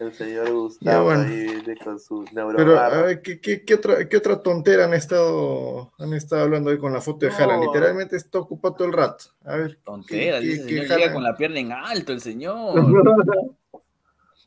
El 0.00 0.12
señor 0.12 0.50
Gustavo 0.50 1.04
bueno. 1.04 1.22
ahí 1.22 1.44
viene 1.44 1.76
con 1.76 2.00
sus 2.00 2.28
Pero, 2.56 2.78
a 2.78 2.88
ver, 3.02 3.22
¿qué, 3.22 3.40
qué, 3.40 3.64
qué 3.64 3.74
otra, 3.74 4.08
¿qué 4.08 4.16
otra 4.16 4.42
tontera 4.42 4.84
han 4.84 4.94
estado, 4.94 5.92
han 5.98 6.12
estado 6.14 6.42
hablando 6.42 6.70
hoy 6.70 6.78
con 6.78 6.92
la 6.92 7.00
foto 7.00 7.26
de 7.26 7.30
No. 7.32 7.38
Haaland? 7.38 7.64
Literalmente 7.64 8.16
está 8.16 8.38
ocupado 8.40 8.74
todo 8.74 8.88
el 8.88 8.92
rato. 8.94 9.26
A 9.44 9.56
ver. 9.56 9.78
Tontera, 9.84 10.40
¿qué- 10.40 10.46
dice 10.46 10.64
señor, 10.64 10.98
llega 10.98 11.12
con 11.12 11.22
la 11.22 11.36
pierna 11.36 11.60
en 11.60 11.72
alto 11.72 12.12
el 12.12 12.20
señor. 12.20 12.74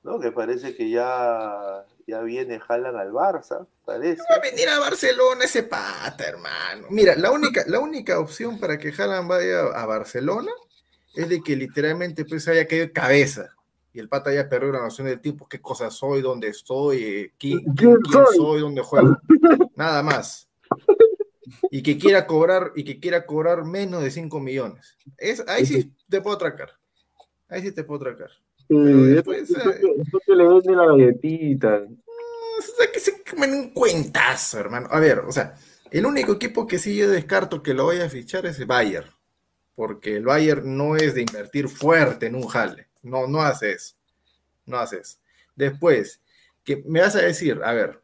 ¿no? 0.04 0.20
Que 0.20 0.32
parece 0.32 0.76
que 0.76 0.90
ya, 0.90 1.86
ya 2.06 2.22
viene 2.22 2.60
Haaland 2.66 2.98
al 2.98 3.12
Barça, 3.12 3.66
parece. 3.86 4.22
Va 4.32 4.36
a 4.38 4.40
venir 4.40 4.70
a 4.70 4.80
Barcelona 4.80 5.44
ese 5.46 5.64
pata, 5.64 6.26
hermano. 6.26 6.88
Mira, 6.90 7.16
la 7.16 7.32
única, 7.32 7.64
la 7.68 7.80
única 7.80 8.20
opción 8.20 8.60
para 8.60 8.78
que 8.78 8.94
Haaland 8.98 9.28
vaya 9.30 9.60
a 9.76 9.86
Barcelona 9.86 10.52
es 11.16 11.28
de 11.28 11.42
que 11.42 11.56
literalmente 11.56 12.24
pues 12.26 12.48
haya 12.48 12.66
caído 12.68 12.86
de 12.88 12.92
cabeza. 12.94 13.54
Y 13.94 14.00
el 14.00 14.10
pata 14.10 14.30
haya 14.30 14.48
perdido 14.48 14.74
la 14.74 14.82
noción 14.82 15.08
del 15.08 15.20
tipo, 15.22 15.48
qué 15.48 15.60
cosa 15.60 15.90
soy, 15.90 16.22
dónde 16.22 16.50
estoy, 16.50 17.04
eh, 17.04 17.34
quién, 17.40 17.60
quién- 17.76 17.98
¿Quién 18.02 18.24
soy? 18.36 18.60
dónde 18.60 18.82
juego. 18.82 19.18
Nada 19.76 20.04
más. 20.04 20.48
Y 21.72 21.82
que 21.82 21.98
quiera 21.98 22.28
cobrar, 22.28 22.72
y 22.76 22.84
que 22.84 23.00
quiera 23.00 23.26
cobrar 23.26 23.64
menos 23.64 24.04
de 24.04 24.12
5 24.12 24.40
millones. 24.40 24.98
Es, 25.18 25.44
ahí 25.48 25.66
sí 25.66 25.92
te 26.10 26.22
puedo 26.22 26.36
atracar. 26.36 26.72
Ahí 27.48 27.62
sí 27.62 27.72
te 27.72 27.84
puedo 27.84 28.02
atracar. 28.02 28.30
Después, 28.70 29.50
que 30.26 30.36
le 30.36 30.46
vende 30.48 30.76
la 30.76 30.86
galletita. 30.88 31.84
O 32.58 32.62
sea, 32.62 32.92
que 32.92 33.00
se 33.00 33.24
comen 33.24 33.54
un 33.54 33.70
cuentazo, 33.74 34.60
hermano. 34.60 34.88
A 34.92 35.00
ver, 35.00 35.20
o 35.20 35.32
sea, 35.32 35.58
el 35.90 36.06
único 36.06 36.34
equipo 36.34 36.68
que 36.68 36.78
sí 36.78 36.96
yo 36.98 37.10
descarto 37.10 37.64
que 37.64 37.74
lo 37.74 37.86
vaya 37.88 38.06
a 38.06 38.10
fichar 38.10 38.46
es 38.46 38.60
el 38.60 38.66
Bayern. 38.66 39.10
Porque 39.74 40.18
el 40.18 40.26
Bayern 40.26 40.76
no 40.76 40.96
es 40.98 41.14
de 41.16 41.22
invertir 41.22 41.70
fuerte 41.70 42.26
en 42.26 42.36
un 42.36 42.48
jale. 42.48 42.87
No, 43.08 43.28
no 43.28 43.42
hace 43.42 43.72
eso. 43.74 43.96
No 44.66 44.78
hace 44.78 45.00
eso. 45.00 45.18
Después, 45.56 46.22
que 46.64 46.84
me 46.86 47.02
vas 47.02 47.16
a 47.16 47.22
decir, 47.22 47.60
a 47.64 47.74
ver, 47.74 48.02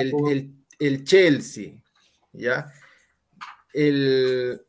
el- 0.00 0.12
el- 0.30 0.54
el 0.78 1.04
Chelsea, 1.04 1.74
¿ya? 2.32 2.72
El, 3.72 4.60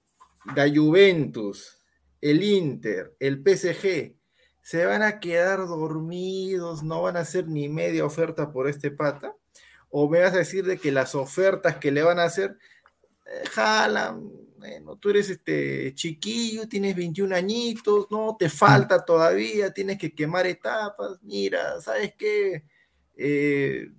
la 0.55 0.69
Juventus, 0.73 1.77
el 2.21 2.43
Inter, 2.43 3.15
el 3.19 3.41
PSG, 3.43 4.15
se 4.61 4.85
van 4.85 5.01
a 5.01 5.19
quedar 5.19 5.59
dormidos, 5.67 6.83
no 6.83 7.01
van 7.01 7.17
a 7.17 7.21
hacer 7.21 7.47
ni 7.47 7.67
media 7.67 8.05
oferta 8.05 8.51
por 8.51 8.67
este 8.69 8.91
pata. 8.91 9.35
O 9.89 10.09
me 10.09 10.21
vas 10.21 10.33
a 10.33 10.37
decir 10.37 10.65
de 10.65 10.77
que 10.77 10.91
las 10.91 11.15
ofertas 11.15 11.77
que 11.77 11.91
le 11.91 12.01
van 12.01 12.19
a 12.19 12.23
hacer, 12.23 12.57
eh, 13.25 13.43
jalan, 13.51 14.31
bueno, 14.57 14.95
tú 14.97 15.09
eres 15.09 15.29
este 15.29 15.93
chiquillo, 15.93 16.67
tienes 16.69 16.95
21 16.95 17.35
añitos, 17.35 18.07
no, 18.09 18.35
te 18.37 18.49
falta 18.49 19.03
todavía, 19.03 19.73
tienes 19.73 19.97
que 19.97 20.13
quemar 20.15 20.47
etapas, 20.47 21.21
mira, 21.21 21.79
¿sabes 21.81 22.13
qué? 22.17 22.63
Eh, 23.15 23.91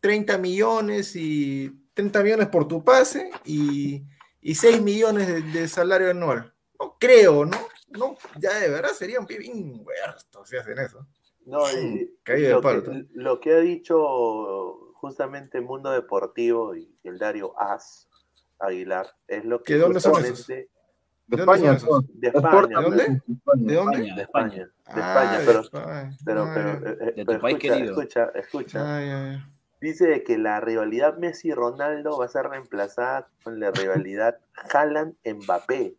30 0.00 0.38
millones 0.38 1.14
y 1.16 1.70
30 1.94 2.22
millones 2.22 2.48
por 2.48 2.66
tu 2.68 2.82
pase 2.84 3.30
y, 3.44 4.02
y 4.40 4.54
6 4.54 4.80
millones 4.82 5.26
de, 5.28 5.42
de 5.42 5.68
salario 5.68 6.10
anual. 6.10 6.52
No 6.80 6.96
creo, 6.98 7.44
¿no? 7.44 7.56
No, 7.88 8.16
ya 8.38 8.58
de 8.58 8.68
verdad 8.68 8.90
sería 8.90 9.20
un 9.20 9.26
bien 9.26 9.82
huerto 9.84 10.44
si 10.44 10.56
hacen 10.56 10.78
eso. 10.78 11.06
No, 11.46 11.60
y- 11.70 12.16
lo, 12.50 12.60
que, 12.62 13.06
lo 13.12 13.40
que 13.40 13.52
ha 13.52 13.60
dicho 13.60 14.92
justamente 14.94 15.60
Mundo 15.60 15.90
Deportivo 15.90 16.74
y 16.74 16.98
el 17.04 17.18
Dario 17.18 17.58
As 17.60 18.08
Aguilar 18.58 19.06
es 19.28 19.44
lo 19.44 19.62
que 19.62 19.74
¿Que 19.74 19.78
dónde 19.78 20.00
son 20.00 20.12
justamente 20.14 20.52
De 21.26 21.36
¿De 21.36 21.44
dónde 21.44 21.54
España, 21.54 21.78
son 21.78 22.06
de 22.12 22.28
España, 22.28 22.66
¿De 22.66 22.74
dónde? 22.84 23.02
España. 23.02 23.22
¿De 23.56 23.74
dónde? 23.74 23.96
España, 23.96 24.14
de 24.16 24.22
España. 24.22 24.56
De 24.56 24.70
Ah, 24.86 25.36
España, 25.38 25.42
pero, 25.46 25.62
pero, 26.24 26.42
Ah, 26.44 26.52
pero, 26.54 26.90
eh, 26.90 27.14
eh, 27.16 27.24
tu 27.24 27.40
país 27.40 27.56
escucha, 27.56 27.74
querido. 27.74 27.92
escucha, 28.00 28.30
escucha. 28.34 28.80
Ah. 28.82 29.48
Dice 29.80 30.22
que 30.22 30.38
la 30.38 30.60
rivalidad 30.60 31.16
Messi-Ronaldo 31.18 32.18
va 32.18 32.26
a 32.26 32.28
ser 32.28 32.46
reemplazada 32.48 33.28
con 33.42 33.58
la 33.60 33.70
rivalidad 33.70 34.38
Haaland-Mbappé. 34.72 35.96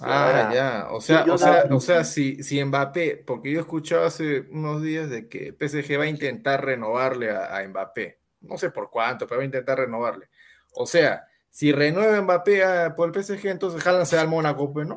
Ah, 0.00 0.26
Ahora, 0.26 0.54
ya. 0.54 0.86
O 0.92 1.00
sea, 1.00 1.24
o 1.28 1.38
sea, 1.38 1.64
no- 1.68 1.76
o 1.76 1.80
sea, 1.80 2.04
si, 2.04 2.42
si 2.42 2.62
Mbappé, 2.64 3.22
porque 3.26 3.50
yo 3.50 3.58
he 3.58 3.62
escuchado 3.62 4.04
hace 4.06 4.40
unos 4.50 4.82
días 4.82 5.10
de 5.10 5.28
que 5.28 5.52
PSG 5.52 5.98
va 5.98 6.04
a 6.04 6.08
intentar 6.08 6.64
renovarle 6.64 7.30
a, 7.30 7.56
a 7.56 7.66
Mbappé. 7.66 8.18
No 8.42 8.56
sé 8.58 8.70
por 8.70 8.90
cuánto, 8.90 9.26
pero 9.26 9.38
va 9.38 9.42
a 9.42 9.46
intentar 9.46 9.78
renovarle. 9.78 10.28
O 10.74 10.86
sea, 10.86 11.26
si 11.50 11.72
renueva 11.72 12.20
Mbappé 12.22 12.62
por 12.96 13.08
el 13.14 13.22
PSG, 13.24 13.46
entonces 13.46 13.84
Haaland 13.86 14.06
se 14.06 14.16
va 14.16 14.22
al 14.22 14.28
Mónaco, 14.28 14.72
pues, 14.72 14.86
¿no? 14.86 14.96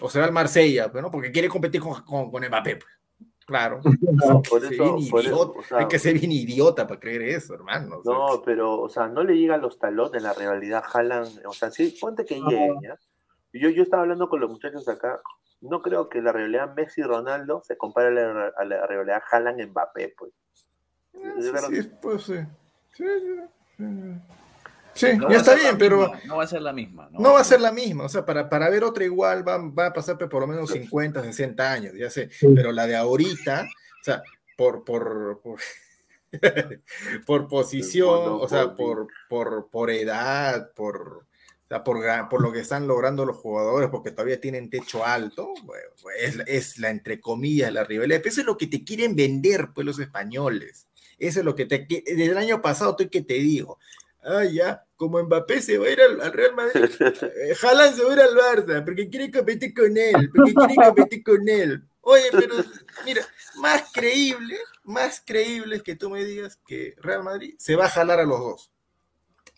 O 0.00 0.10
se 0.10 0.18
va 0.18 0.26
al 0.26 0.32
Marsella, 0.32 0.90
pues, 0.92 1.02
¿no? 1.02 1.10
Porque 1.10 1.32
quiere 1.32 1.48
competir 1.48 1.80
con, 1.80 2.02
con, 2.02 2.30
con 2.30 2.46
Mbappé, 2.46 2.76
pues. 2.76 2.92
Claro. 3.46 3.80
No, 4.00 4.42
por 4.42 4.62
Hay 4.62 4.68
que 4.70 4.74
ser 4.76 4.84
eso- 4.86 4.94
bien 4.96 5.10
por 5.10 5.20
eso, 5.20 5.28
idiota- 5.30 5.58
o 5.58 5.62
sea- 5.62 5.78
hay 5.78 5.86
que 5.88 5.98
ser 5.98 6.14
bien 6.18 6.32
idiota 6.32 6.86
para 6.86 6.98
creer 7.00 7.22
eso, 7.22 7.54
hermano. 7.54 7.98
o 7.98 8.02
sea. 8.02 8.12
No, 8.12 8.42
pero, 8.44 8.80
o 8.80 8.88
sea, 8.88 9.06
no 9.08 9.22
le 9.22 9.36
llega 9.36 9.54
a 9.54 9.58
los 9.58 9.78
talones 9.78 10.22
la 10.22 10.32
rivalidad 10.34 10.82
Haaland. 10.92 11.42
O 11.46 11.52
sea, 11.52 11.70
sí, 11.70 11.96
ponte 12.00 12.24
que 12.24 12.40
llegue, 12.40 12.74
¿ya? 12.82 12.98
Yo, 13.52 13.70
yo 13.70 13.82
estaba 13.82 14.02
hablando 14.02 14.28
con 14.28 14.40
los 14.40 14.50
muchachos 14.50 14.86
acá. 14.88 15.20
No 15.62 15.80
creo 15.80 16.08
que 16.10 16.20
la 16.20 16.32
rivalidad 16.32 16.74
Messi-Ronaldo 16.74 17.62
se 17.64 17.78
compare 17.78 18.08
a 18.08 18.10
la, 18.10 18.52
a 18.58 18.64
la 18.64 18.86
rivalidad 18.86 19.22
Haaland-Mbappé, 19.30 20.14
pues. 20.18 20.32
Ah, 21.24 21.60
sí, 21.70 21.90
pues 22.02 22.22
sí. 22.24 22.34
Sí, 22.92 23.04
sí, 23.06 23.84
sí. 24.96 25.16
No 25.16 25.30
ya 25.30 25.36
está 25.38 25.54
bien, 25.54 25.78
pero 25.78 25.98
misma, 25.98 26.20
no 26.26 26.36
va 26.36 26.44
a 26.44 26.46
ser 26.48 26.62
la 26.62 26.72
misma. 26.72 27.08
no 27.12 27.32
va 27.34 27.40
a 27.40 27.44
ser 27.44 27.60
la 27.60 27.72
misma. 27.72 28.04
O 28.04 28.08
sea, 28.08 28.24
para, 28.26 28.48
para 28.48 28.68
ver 28.70 28.82
otra 28.84 29.04
igual 29.04 29.46
va, 29.46 29.58
va 29.58 29.86
a 29.86 29.92
pasar 29.92 30.18
por 30.18 30.40
lo 30.40 30.46
menos 30.46 30.70
50, 30.70 31.22
60 31.22 31.72
años, 31.72 31.92
ya 31.96 32.10
sé. 32.10 32.28
Pero 32.54 32.72
la 32.72 32.86
de 32.86 32.96
ahorita, 32.96 33.62
o 34.00 34.04
sea, 34.04 34.22
por, 34.56 34.84
por, 34.84 35.40
por, 35.42 35.58
por 37.26 37.48
posición, 37.48 38.08
o 38.40 38.48
sea, 38.48 38.74
por, 38.74 39.08
por, 39.28 39.68
por 39.70 39.90
edad, 39.90 40.72
por, 40.74 40.96
o 40.98 41.68
sea, 41.68 41.82
por, 41.84 41.98
por 42.28 42.42
lo 42.42 42.52
que 42.52 42.60
están 42.60 42.86
logrando 42.86 43.24
los 43.24 43.36
jugadores, 43.36 43.90
porque 43.90 44.10
todavía 44.10 44.40
tienen 44.40 44.70
techo 44.70 45.04
alto, 45.04 45.52
es, 46.20 46.38
es 46.46 46.78
la, 46.78 46.90
entre 46.90 47.20
comillas, 47.20 47.72
la 47.72 47.84
rivalidad. 47.84 48.18
Pero 48.20 48.30
eso 48.30 48.40
es 48.40 48.46
lo 48.46 48.56
que 48.56 48.66
te 48.66 48.84
quieren 48.84 49.16
vender, 49.16 49.68
pues, 49.74 49.84
los 49.86 49.98
españoles. 49.98 50.86
Eso 51.18 51.38
es 51.40 51.44
lo 51.44 51.54
que 51.54 51.64
te... 51.66 51.86
que- 51.86 52.02
Desde 52.06 52.26
el 52.26 52.36
año 52.38 52.60
pasado 52.60 52.90
estoy 52.90 53.08
que 53.08 53.22
te 53.22 53.34
digo. 53.34 53.78
Ah, 54.28 54.44
ya, 54.44 54.84
como 54.96 55.22
Mbappé 55.22 55.62
se 55.62 55.78
va 55.78 55.86
a 55.86 55.90
ir 55.90 56.00
al, 56.00 56.20
al 56.20 56.32
Real 56.32 56.52
Madrid, 56.52 56.84
eh, 57.00 57.54
Haaland 57.62 57.96
se 57.96 58.02
va 58.02 58.10
a 58.10 58.14
ir 58.14 58.20
al 58.20 58.34
Barça, 58.34 58.84
porque 58.84 59.08
quiere 59.08 59.30
competir 59.30 59.72
con 59.72 59.96
él, 59.96 60.30
porque 60.34 60.52
quiere 60.52 60.74
competir 60.74 61.22
con 61.22 61.48
él. 61.48 61.84
Oye, 62.00 62.24
pero 62.32 62.54
mira, 63.04 63.22
más 63.56 63.90
creíble, 63.92 64.58
más 64.84 65.22
creíble 65.24 65.76
es 65.76 65.82
que 65.82 65.94
tú 65.94 66.10
me 66.10 66.24
digas 66.24 66.58
que 66.66 66.94
Real 66.98 67.22
Madrid 67.22 67.54
se 67.58 67.76
va 67.76 67.86
a 67.86 67.90
jalar 67.90 68.18
a 68.18 68.24
los 68.24 68.40
dos. 68.40 68.72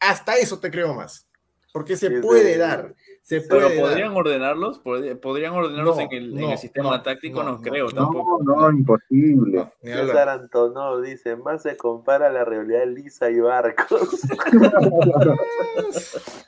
Hasta 0.01 0.37
eso 0.37 0.59
te 0.59 0.71
creo 0.71 0.95
más. 0.95 1.27
Porque 1.73 1.97
se 1.97 2.11
puede 2.21 2.57
dar, 2.57 2.95
se 3.29 3.43
Pero 3.43 3.69
podrían 3.79 4.09
dar. 4.15 4.17
ordenarlos, 4.17 4.79
Podría- 4.79 5.21
podrían 5.21 5.53
ordenarlos 5.53 5.97
No, 5.97 6.03
en, 6.03 6.09
el, 6.13 6.33
en 6.33 6.41
no, 6.41 6.53
el 6.53 6.59
sistema 6.59 6.91
no, 6.97 7.03
táctico, 7.03 7.43
no, 7.43 7.53
no, 7.53 7.61
creo 7.61 7.87
no, 7.89 7.93
tampoco. 7.93 8.43
No, 8.43 8.57
no, 8.57 8.71
imposible. 8.71 9.67
César 9.83 10.31
Antonov 10.31 11.03
dice, 11.03 11.37
más 11.37 11.61
se 11.63 11.77
compara 11.77 12.31
la 12.31 12.47
rivalidad 12.47 12.87
Lisa 12.87 13.31
y 13.31 13.39
Barcos. 13.41 14.23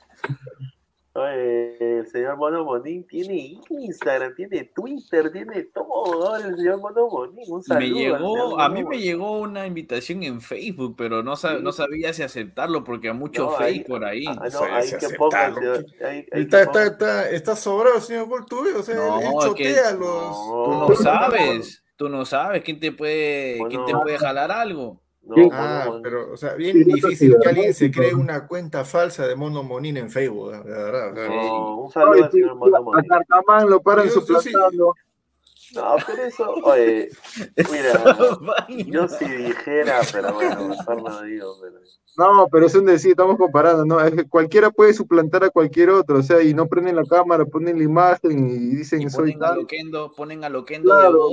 El 2.21 2.27
señor 2.27 2.37
Mono 2.37 2.65
Monín 2.65 3.07
tiene 3.07 3.59
Instagram, 3.69 4.35
tiene 4.35 4.65
Twitter, 4.75 5.31
tiene 5.31 5.63
todo. 5.73 6.27
Ahora 6.29 6.45
el 6.47 6.55
señor 6.55 6.79
Mono 6.79 7.09
Monín, 7.09 7.45
un 7.51 7.63
saludo. 7.63 7.79
Me 7.81 7.89
llegó, 7.99 8.59
a 8.59 8.69
mí 8.69 8.83
me 8.83 8.99
llegó 8.99 9.39
una 9.39 9.65
invitación 9.65 10.21
en 10.21 10.39
Facebook, 10.39 10.95
pero 10.97 11.23
no, 11.23 11.33
sab- 11.33 11.57
Sí. 11.57 11.63
no 11.63 11.71
sabía 11.71 12.13
si 12.13 12.21
aceptarlo 12.21 12.83
porque 12.83 13.07
hay 13.09 13.15
mucho 13.15 13.45
No, 13.45 13.51
fake 13.51 13.63
ahí- 13.65 13.83
por 13.85 14.05
ahí. 14.05 14.25
Ah, 14.27 14.33
no, 14.51 14.63
hay 14.63 14.87
que 14.89 16.05
hay- 16.05 16.25
hay 16.31 16.41
Está, 16.43 16.57
que 16.57 16.63
está, 16.63 16.63
pongas- 16.63 16.91
está, 16.91 17.29
está 17.31 17.55
sobrado, 17.55 17.99
señor 18.01 18.27
Goltuve, 18.27 18.73
o 18.75 18.83
sea, 18.83 18.95
No, 18.95 19.19
él, 19.19 19.55
que- 19.55 19.63
chotea 19.73 19.89
a 19.89 19.93
los... 19.93 20.01
no, 20.01 20.85
Tú 20.87 20.89
no 20.93 20.95
sabes, 20.95 21.83
tú 21.95 22.09
no 22.09 22.25
sabes 22.25 22.61
quién 22.63 22.79
te 22.79 22.91
puede, 22.91 23.57
quién 23.69 23.85
te 23.85 23.93
puede 23.93 24.17
jalar 24.17 24.51
algo. 24.51 25.01
No, 25.31 25.43
Sí. 25.43 25.49
Ah, 25.53 25.99
pero, 26.03 26.33
o 26.33 26.37
sea, 26.37 26.55
bien 26.55 26.73
Sí, 26.73 26.83
difícil 26.83 27.37
que 27.41 27.49
alguien 27.49 27.73
se 27.73 27.89
cree 27.89 28.13
una 28.13 28.47
cuenta 28.47 28.83
falsa 28.83 29.25
de 29.27 29.35
Mono 29.35 29.63
Monín 29.63 29.97
en 29.97 30.09
Facebook, 30.09 30.51
de 30.51 30.71
verdad. 30.71 31.13
No, 31.27 31.77
un 31.83 31.91
saludo 31.91 32.23
al 32.25 32.31
sí, 32.31 32.39
señor 32.39 32.55
Mono 32.55 32.77
a 32.77 32.81
Monín. 32.81 33.69
Lo 33.69 33.81
paran 33.81 34.09
sí. 34.09 34.13
suplantando. 34.13 34.93
No, 35.73 35.95
pero 36.05 36.23
eso, 36.23 36.51
oye, 36.63 37.09
mira, 37.71 38.03
yo 38.87 39.07
si 39.07 39.25
dijera, 39.25 40.01
pero 40.11 40.33
bueno, 40.33 40.67
mejor 40.67 41.01
no 41.01 41.21
digo, 41.21 41.55
pero. 41.61 41.79
No, 42.17 42.47
pero 42.51 42.65
es 42.65 42.75
un 42.75 42.85
decir, 42.85 43.11
estamos 43.11 43.37
comparando, 43.37 43.85
¿no? 43.85 44.01
Es 44.01 44.13
que 44.13 44.27
cualquiera 44.27 44.69
puede 44.69 44.93
suplantar 44.93 45.45
a 45.45 45.49
cualquier 45.49 45.91
otro, 45.91 46.19
o 46.19 46.23
sea, 46.23 46.41
y 46.41 46.53
no 46.53 46.67
prenden 46.67 46.97
la 46.97 47.05
cámara, 47.05 47.45
ponen 47.45 47.77
la 47.77 47.83
imagen 47.85 48.49
y 48.49 48.75
dicen 48.75 49.03
Y 49.03 49.09
soy 49.09 49.31
ponen 49.31 49.43
a. 49.49 49.55
Loquendo, 49.55 50.11
ponen 50.11 50.43
a 50.43 50.49
Loquendo 50.49 50.93
de 50.93 51.01
Claro. 51.01 51.29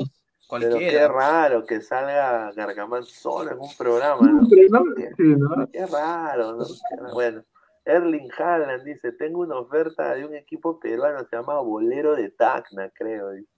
Pero 0.50 0.78
qué 0.78 0.78
cualquiera. 0.78 1.08
raro 1.08 1.66
que 1.66 1.80
salga 1.80 2.52
Gargamán 2.52 3.04
solo 3.04 3.50
en 3.52 3.58
un 3.58 3.70
programa, 3.76 4.26
¿no? 4.30 4.48
Qué, 4.48 4.68
Sí, 5.16 5.22
¿no? 5.36 5.68
qué 5.72 5.86
raro, 5.86 6.56
¿no? 6.56 6.64
Qué 6.64 6.96
raro. 6.96 7.14
Bueno, 7.14 7.44
Erling 7.84 8.30
Haaland 8.38 8.84
dice, 8.84 9.12
tengo 9.12 9.40
una 9.40 9.58
oferta 9.58 10.14
de 10.14 10.24
un 10.24 10.34
equipo 10.34 10.78
peruano, 10.80 11.26
se 11.28 11.36
llama 11.36 11.60
Bolero 11.60 12.14
de 12.16 12.30
Tacna, 12.30 12.90
creo. 12.94 13.30
dice. 13.32 13.48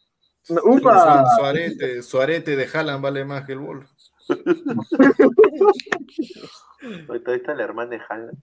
¡Upa! 0.65 1.25
Su, 1.31 1.37
su 1.41 1.45
arete, 1.47 2.03
su 2.03 2.21
arete 2.21 2.57
de 2.57 2.67
Haaland 2.73 3.03
vale 3.03 3.25
más 3.25 3.45
que 3.45 3.53
el 3.53 3.59
bolo. 3.59 3.85
Ahorita 7.09 7.35
está 7.35 7.55
la 7.55 7.65
hermana 7.65 7.91
de 7.91 8.01
Haaland. 8.09 8.39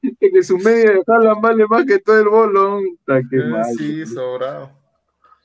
dice 0.00 0.30
que 0.32 0.42
su 0.42 0.56
media 0.58 0.92
de 0.92 1.02
Haaland 1.06 1.42
vale 1.42 1.66
más 1.66 1.84
que 1.84 1.98
todo 1.98 2.18
el 2.20 2.28
qué 3.30 3.36
Eh, 3.36 3.44
mal. 3.44 3.64
Sí, 3.76 4.06
sobrado. 4.06 4.70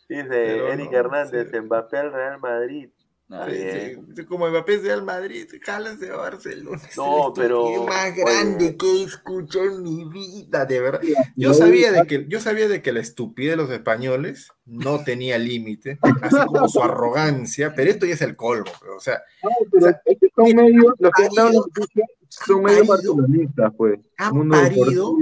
Dice 0.09 0.57
Eric 0.73 0.91
no, 0.91 0.97
Hernández, 0.97 1.49
sí. 1.51 1.59
Mbappé 1.59 1.97
al 1.97 2.13
Real 2.13 2.39
Madrid. 2.39 2.89
Ah, 3.29 3.45
Sí, 3.49 3.57
bien. 3.57 4.07
sí, 4.15 4.23
Como 4.23 4.47
Mbappé 4.49 4.79
sea 4.79 4.93
al 4.93 5.03
Madrid, 5.03 5.45
Haaland 5.67 5.99
se 5.99 6.09
va 6.09 6.15
a 6.15 6.29
Barcelona. 6.29 6.81
Es 6.89 6.95
No, 6.95 7.33
pero, 7.35 7.59
estupidez 7.67 7.89
más 7.89 8.11
oye. 8.13 8.21
grande 8.23 8.77
que 8.77 8.85
he 8.87 9.03
escuchado 9.03 9.65
en 9.65 9.83
mi 9.83 10.05
vida, 10.05 10.63
de 10.65 10.79
verdad. 10.79 11.01
Yo 11.35 11.53
sabía 11.53 11.91
de 11.91 12.07
que, 12.07 12.25
yo 12.29 12.39
sabía 12.39 12.69
de 12.69 12.81
que 12.81 12.93
la 12.93 13.01
estupidez 13.01 13.51
de 13.51 13.57
los 13.57 13.69
españoles 13.69 14.49
no 14.65 15.03
tenía 15.03 15.37
límite, 15.37 15.99
así 16.21 16.37
como 16.45 16.69
su 16.69 16.81
arrogancia, 16.81 17.73
pero 17.75 17.91
esto 17.91 18.05
ya 18.05 18.13
es 18.13 18.21
el 18.21 18.37
colmo, 18.37 18.71
pero, 18.79 18.95
o 18.95 18.99
sea, 19.01 19.21
No, 19.43 19.49
pero 19.73 19.87
es 20.05 20.17
que 20.21 20.29
son 20.33 20.55
medios, 20.55 20.93
los 20.97 21.11
que 21.11 21.23
han 21.25 21.33
dado 21.35 21.47
parido- 21.49 21.65
noticia 21.67 22.05
son 22.29 22.57
han 22.59 22.63
medios 22.63 22.87
parido- 22.87 23.15
barcelonistas, 23.17 23.73
pues. 23.77 23.99
han 24.17 24.49
parido- 24.49 25.15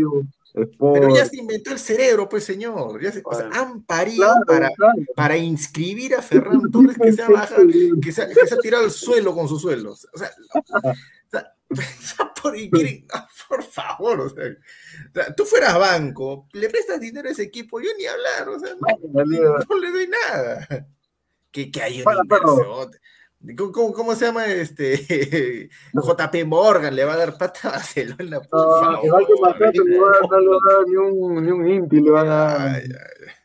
Pero 0.79 1.15
ya 1.15 1.25
se 1.25 1.37
inventó 1.37 1.71
el 1.71 1.79
cerebro, 1.79 2.29
pues 2.29 2.43
señor, 2.45 3.01
ya 3.01 3.11
se- 3.11 3.21
o 3.25 3.35
sea, 3.35 3.49
han 3.51 3.83
parido 3.83 4.25
Claro, 4.25 4.45
para, 4.47 4.69
claro. 4.71 4.93
para 5.15 5.37
inscribir 5.37 6.15
a 6.15 6.21
Ferran 6.21 6.71
Torres 6.71 6.97
que 6.97 7.11
se 7.11 7.21
ha 7.21 7.29
bajado, 7.29 7.63
que 8.01 8.11
se 8.11 8.21
ha, 8.21 8.27
que 8.27 8.47
se 8.47 8.55
ha 8.55 8.59
tirado 8.59 8.83
al 8.85 8.91
suelo 8.91 9.33
con 9.33 9.47
sus 9.47 9.61
suelos. 9.61 10.07
O 10.13 10.17
sea, 10.17 10.31
o 10.53 11.29
sea, 11.29 11.55
por, 12.41 12.55
ah, 13.13 13.27
por 13.49 13.63
favor, 13.63 14.21
o 14.21 14.29
sea, 14.29 15.35
tú 15.35 15.45
fueras 15.45 15.77
banco, 15.77 16.47
le 16.53 16.69
prestas 16.69 16.99
dinero 16.99 17.27
a 17.27 17.31
ese 17.31 17.43
equipo, 17.43 17.81
yo 17.81 17.89
ni 17.97 18.05
hablar, 18.05 18.47
o 18.49 18.59
sea, 18.59 18.69
no, 18.75 19.77
le 19.77 19.91
doy 19.91 20.07
nada. 20.07 20.87
Que, 21.51 21.71
que 21.71 21.81
hay 21.81 22.01
una 22.01 22.21
inversión. 22.21 22.91
¿Cómo, 23.57 23.71
cómo, 23.71 23.93
cómo 23.93 24.15
se 24.15 24.25
llama 24.25 24.45
este 24.47 25.69
JP 25.93 26.45
Morgan? 26.45 26.95
Le 26.95 27.05
va 27.05 27.13
a 27.13 27.17
dar 27.17 27.37
plata 27.37 27.59
a 27.63 27.71
Barcelona, 27.73 28.39
por 28.41 28.59
No, 28.59 28.79
favor. 28.79 29.05
igual 29.05 29.25
que 29.27 29.33
Masato, 29.41 29.83
no 29.85 30.01
va 30.01 30.09
a 30.09 30.27
no 30.27 30.39
le 30.39 30.47
va 30.47 30.55
a 30.55 30.73
dar 30.77 30.87
ni 30.87 30.95
un, 30.95 31.45
ni 31.45 31.51
un 31.51 31.67
inti, 31.67 32.01
le 32.01 32.11
van 32.11 32.27
a 32.29 32.79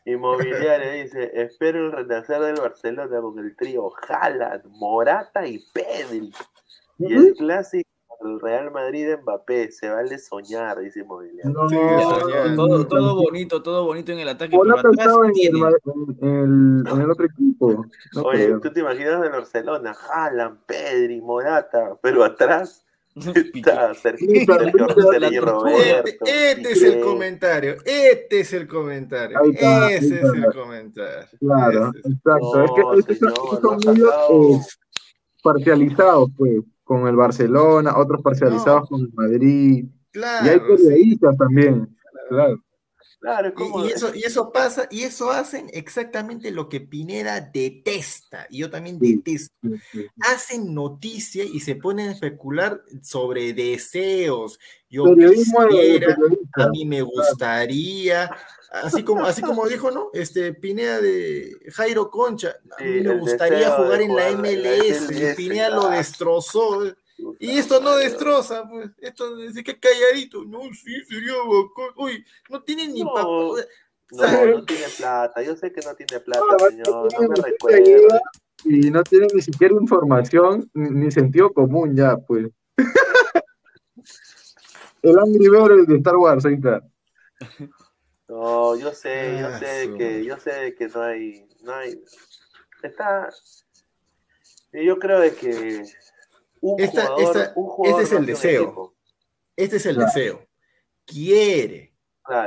Inmobiliaria 0.05 0.91
dice, 1.03 1.31
espero 1.35 1.85
el 1.85 1.91
renacer 1.91 2.39
del 2.41 2.55
Barcelona 2.55 3.21
con 3.21 3.37
el 3.39 3.55
trío 3.55 3.91
Haaland, 4.07 4.65
Morata 4.69 5.45
y 5.45 5.59
Pedri. 5.73 6.31
Y 6.97 7.13
el 7.13 7.33
clásico 7.35 7.89
del 8.23 8.39
Real 8.39 8.71
Madrid 8.71 9.07
Mbappé, 9.21 9.71
se 9.71 9.89
vale 9.89 10.17
soñar, 10.19 10.79
dice 10.79 11.01
Inmobiliaria. 11.01 11.49
No, 11.51 11.67
Sí, 11.69 11.75
no, 11.75 11.99
eso 11.99 12.29
ya- 12.29 12.45
no, 12.49 12.55
todo, 12.55 12.77
no, 12.79 12.87
todo 12.87 12.99
no. 13.07 13.15
bonito, 13.15 13.61
todo 13.63 13.85
bonito 13.85 14.11
en 14.11 14.19
el 14.19 14.29
ataque, 14.29 14.55
en 14.55 14.61
el, 14.61 15.31
tiene. 15.33 15.59
En, 16.21 16.83
el, 16.85 16.93
en 16.93 17.01
el 17.01 17.11
otro 17.11 17.25
equipo. 17.25 17.85
No 18.13 18.21
Oye, 18.23 18.45
creo. 18.45 18.59
¿tú 18.61 18.71
te 18.73 18.79
imaginas 18.81 19.21
de 19.21 19.29
Barcelona? 19.29 19.95
Haaland, 20.13 20.59
Pedri, 20.65 21.21
Morata, 21.21 21.97
pero 22.01 22.23
atrás 22.23 22.85
está. 23.15 23.91
Roberto. 23.93 25.65
Este, 26.05 26.51
este 26.51 26.71
es 26.71 26.83
el 26.83 27.01
comentario, 27.01 27.75
este 27.85 28.39
es 28.39 28.53
el 28.53 28.67
comentario, 28.67 29.37
Ahí 29.39 29.49
está, 29.51 29.85
ahí 29.87 29.93
ese 29.95 30.15
es 30.21 30.33
el 30.33 30.45
comentario. 30.53 31.27
Claro, 31.39 31.89
ese 31.89 31.99
es- 31.99 32.15
exacto. 32.15 32.63
es 32.63 32.71
que 32.71 32.81
No, 32.81 32.93
estos 32.93 33.17
son, 33.61 33.79
señor, 33.81 33.85
son 33.85 33.93
medios 33.93 34.67
eh, 34.67 34.69
parcializados, 35.43 36.29
pues, 36.37 36.59
con 36.91 37.07
el 37.07 37.15
Barcelona, 37.15 37.93
otros 37.95 38.21
parcializados 38.21 38.81
No. 38.81 38.87
con 38.97 39.01
el 39.01 39.13
Madrid. 39.13 39.85
Claro, 40.11 40.45
y 40.45 40.49
hay 40.49 40.59
sí. 40.59 40.83
periodistas 40.87 41.37
también. 41.37 41.87
Claro. 42.27 42.27
Claro, 42.27 42.63
es 43.45 43.53
como... 43.53 43.85
Y, 43.85 43.89
y 43.89 43.91
eso, 43.91 44.15
y 44.15 44.23
eso 44.23 44.51
pasa, 44.51 44.87
y 44.89 45.03
eso 45.03 45.31
hacen 45.31 45.69
exactamente 45.73 46.51
lo 46.51 46.69
que 46.69 46.81
Pineda 46.81 47.39
detesta, 47.41 48.47
y 48.49 48.59
yo 48.59 48.69
también 48.69 48.99
detesto. 48.99 49.55
sí, 49.61 49.75
sí. 49.91 50.07
Hacen 50.21 50.73
noticia 50.73 51.43
y 51.43 51.59
se 51.59 51.75
ponen 51.75 52.09
a 52.09 52.11
especular 52.13 52.83
sobre 53.01 53.53
deseos. 53.53 54.59
Yo 54.89 55.05
quisiera, 55.15 56.17
a 56.53 56.67
mí 56.69 56.85
me 56.85 57.01
gustaría, 57.01 58.29
así 58.71 59.03
como, 59.03 59.25
así 59.25 59.41
como 59.41 59.67
dijo, 59.67 59.89
¿no? 59.89 60.09
Este 60.13 60.53
Pineda 60.53 60.99
de 60.99 61.57
Jairo 61.73 62.11
Concha, 62.11 62.55
a 62.77 62.83
mí 62.83 62.99
Sí, 62.99 63.07
me 63.07 63.17
gustaría 63.17 63.71
jugar 63.71 64.01
en 64.01 64.15
la 64.15 64.31
MLS, 64.31 65.11
y 65.11 65.35
Pineda 65.35 65.69
lo 65.69 65.81
claro. 65.81 65.95
destrozó. 65.95 66.83
Y 67.39 67.57
esto 67.57 67.79
no 67.79 67.95
destroza, 67.97 68.67
pues, 68.69 68.89
esto 68.97 69.35
dice 69.35 69.63
que 69.63 69.79
calladito, 69.79 70.43
no, 70.45 70.61
sí, 70.73 71.03
sería 71.07 71.33
bacán. 71.35 71.93
Uy, 71.97 72.25
no 72.49 72.61
tiene 72.63 72.87
ni 72.87 73.03
No, 73.03 73.13
papá. 73.13 73.27
o 73.27 73.55
sea, 73.57 73.65
No, 74.45 74.45
no 74.57 74.65
tiene 74.65 74.85
plata. 74.97 75.41
Yo 75.41 75.55
sé 75.55 75.71
que 75.71 75.81
no 75.81 75.93
tiene 75.95 76.19
plata, 76.19 76.45
No, 76.49 76.59
señor. 76.67 77.13
No 77.13 77.29
me 77.29 77.35
recuerda. 77.35 78.21
Y 78.63 78.91
no 78.91 79.03
tiene 79.03 79.27
ni 79.33 79.41
siquiera 79.41 79.73
información 79.73 80.69
ni, 80.73 80.89
ni 80.89 81.11
sentido 81.11 81.51
común 81.51 81.95
ya, 81.95 82.15
pues. 82.17 82.47
el 85.01 85.17
Angry 85.17 85.49
Bird 85.49 85.87
de 85.87 85.97
Star 85.97 86.15
Wars, 86.17 86.45
ahí 86.45 86.55
está. 86.55 86.81
No, 88.27 88.75
yo 88.77 88.93
sé, 88.93 89.37
yo 89.39 89.47
Ah, 89.47 89.59
sé 89.59 89.65
de 89.65 89.85
su- 89.85 89.97
que, 89.97 90.23
yo 90.25 90.39
sé 90.39 90.51
de 90.51 90.75
que 90.75 90.87
no 90.87 91.01
hay, 91.01 91.45
no 91.63 91.73
hay, 91.73 92.01
está, 92.83 93.29
y 94.71 94.85
yo 94.85 94.97
creo 94.99 95.19
de 95.19 95.33
que 95.33 95.83
un 96.61 96.79
Esta- 96.79 97.07
jugador, 97.07 97.37
esta- 97.37 97.53
un 97.55 97.65
jugador 97.67 98.01
este 98.01 98.13
es 98.15 98.19
el 98.19 98.25
deseo. 98.25 98.63
equipo. 98.63 98.93
Este 99.55 99.75
es 99.77 99.85
el 99.85 99.95
Claro. 99.95 100.11
deseo. 100.15 100.47
Quiere. 101.05 101.93
Claro, 102.23 102.45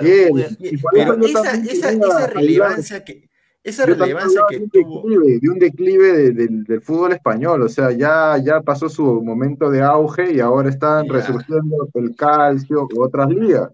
por 0.81 0.91
Pero 0.93 1.15
esa, 1.27 2.27
relevancia 2.29 3.05
que, 3.05 3.29
esa 3.63 3.87
yo 3.87 3.97
también 3.97 4.17
relevancia 4.17 4.41
hablaba 4.41 4.49
que 4.49 4.57
de 4.59 4.63
un 4.65 4.71
tuvo. 4.71 5.03
declive, 5.09 5.39
de 5.41 5.49
un 5.51 5.59
declive 5.59 6.13
de- 6.13 6.31
del- 6.33 6.65
del 6.65 6.81
fútbol 6.81 7.13
español, 7.13 7.63
o 7.63 7.69
sea, 7.69 7.91
ya, 7.91 8.39
ya 8.43 8.61
pasó 8.63 8.89
su 8.89 9.05
momento 9.23 9.69
de 9.71 9.83
auge 9.83 10.33
y 10.33 10.41
ahora 10.41 10.71
están 10.71 11.09
resurgiendo 11.09 11.89
el 11.95 12.15
calcio 12.17 12.89
u 12.95 13.03
otras 13.03 13.29
ligas. 13.29 13.71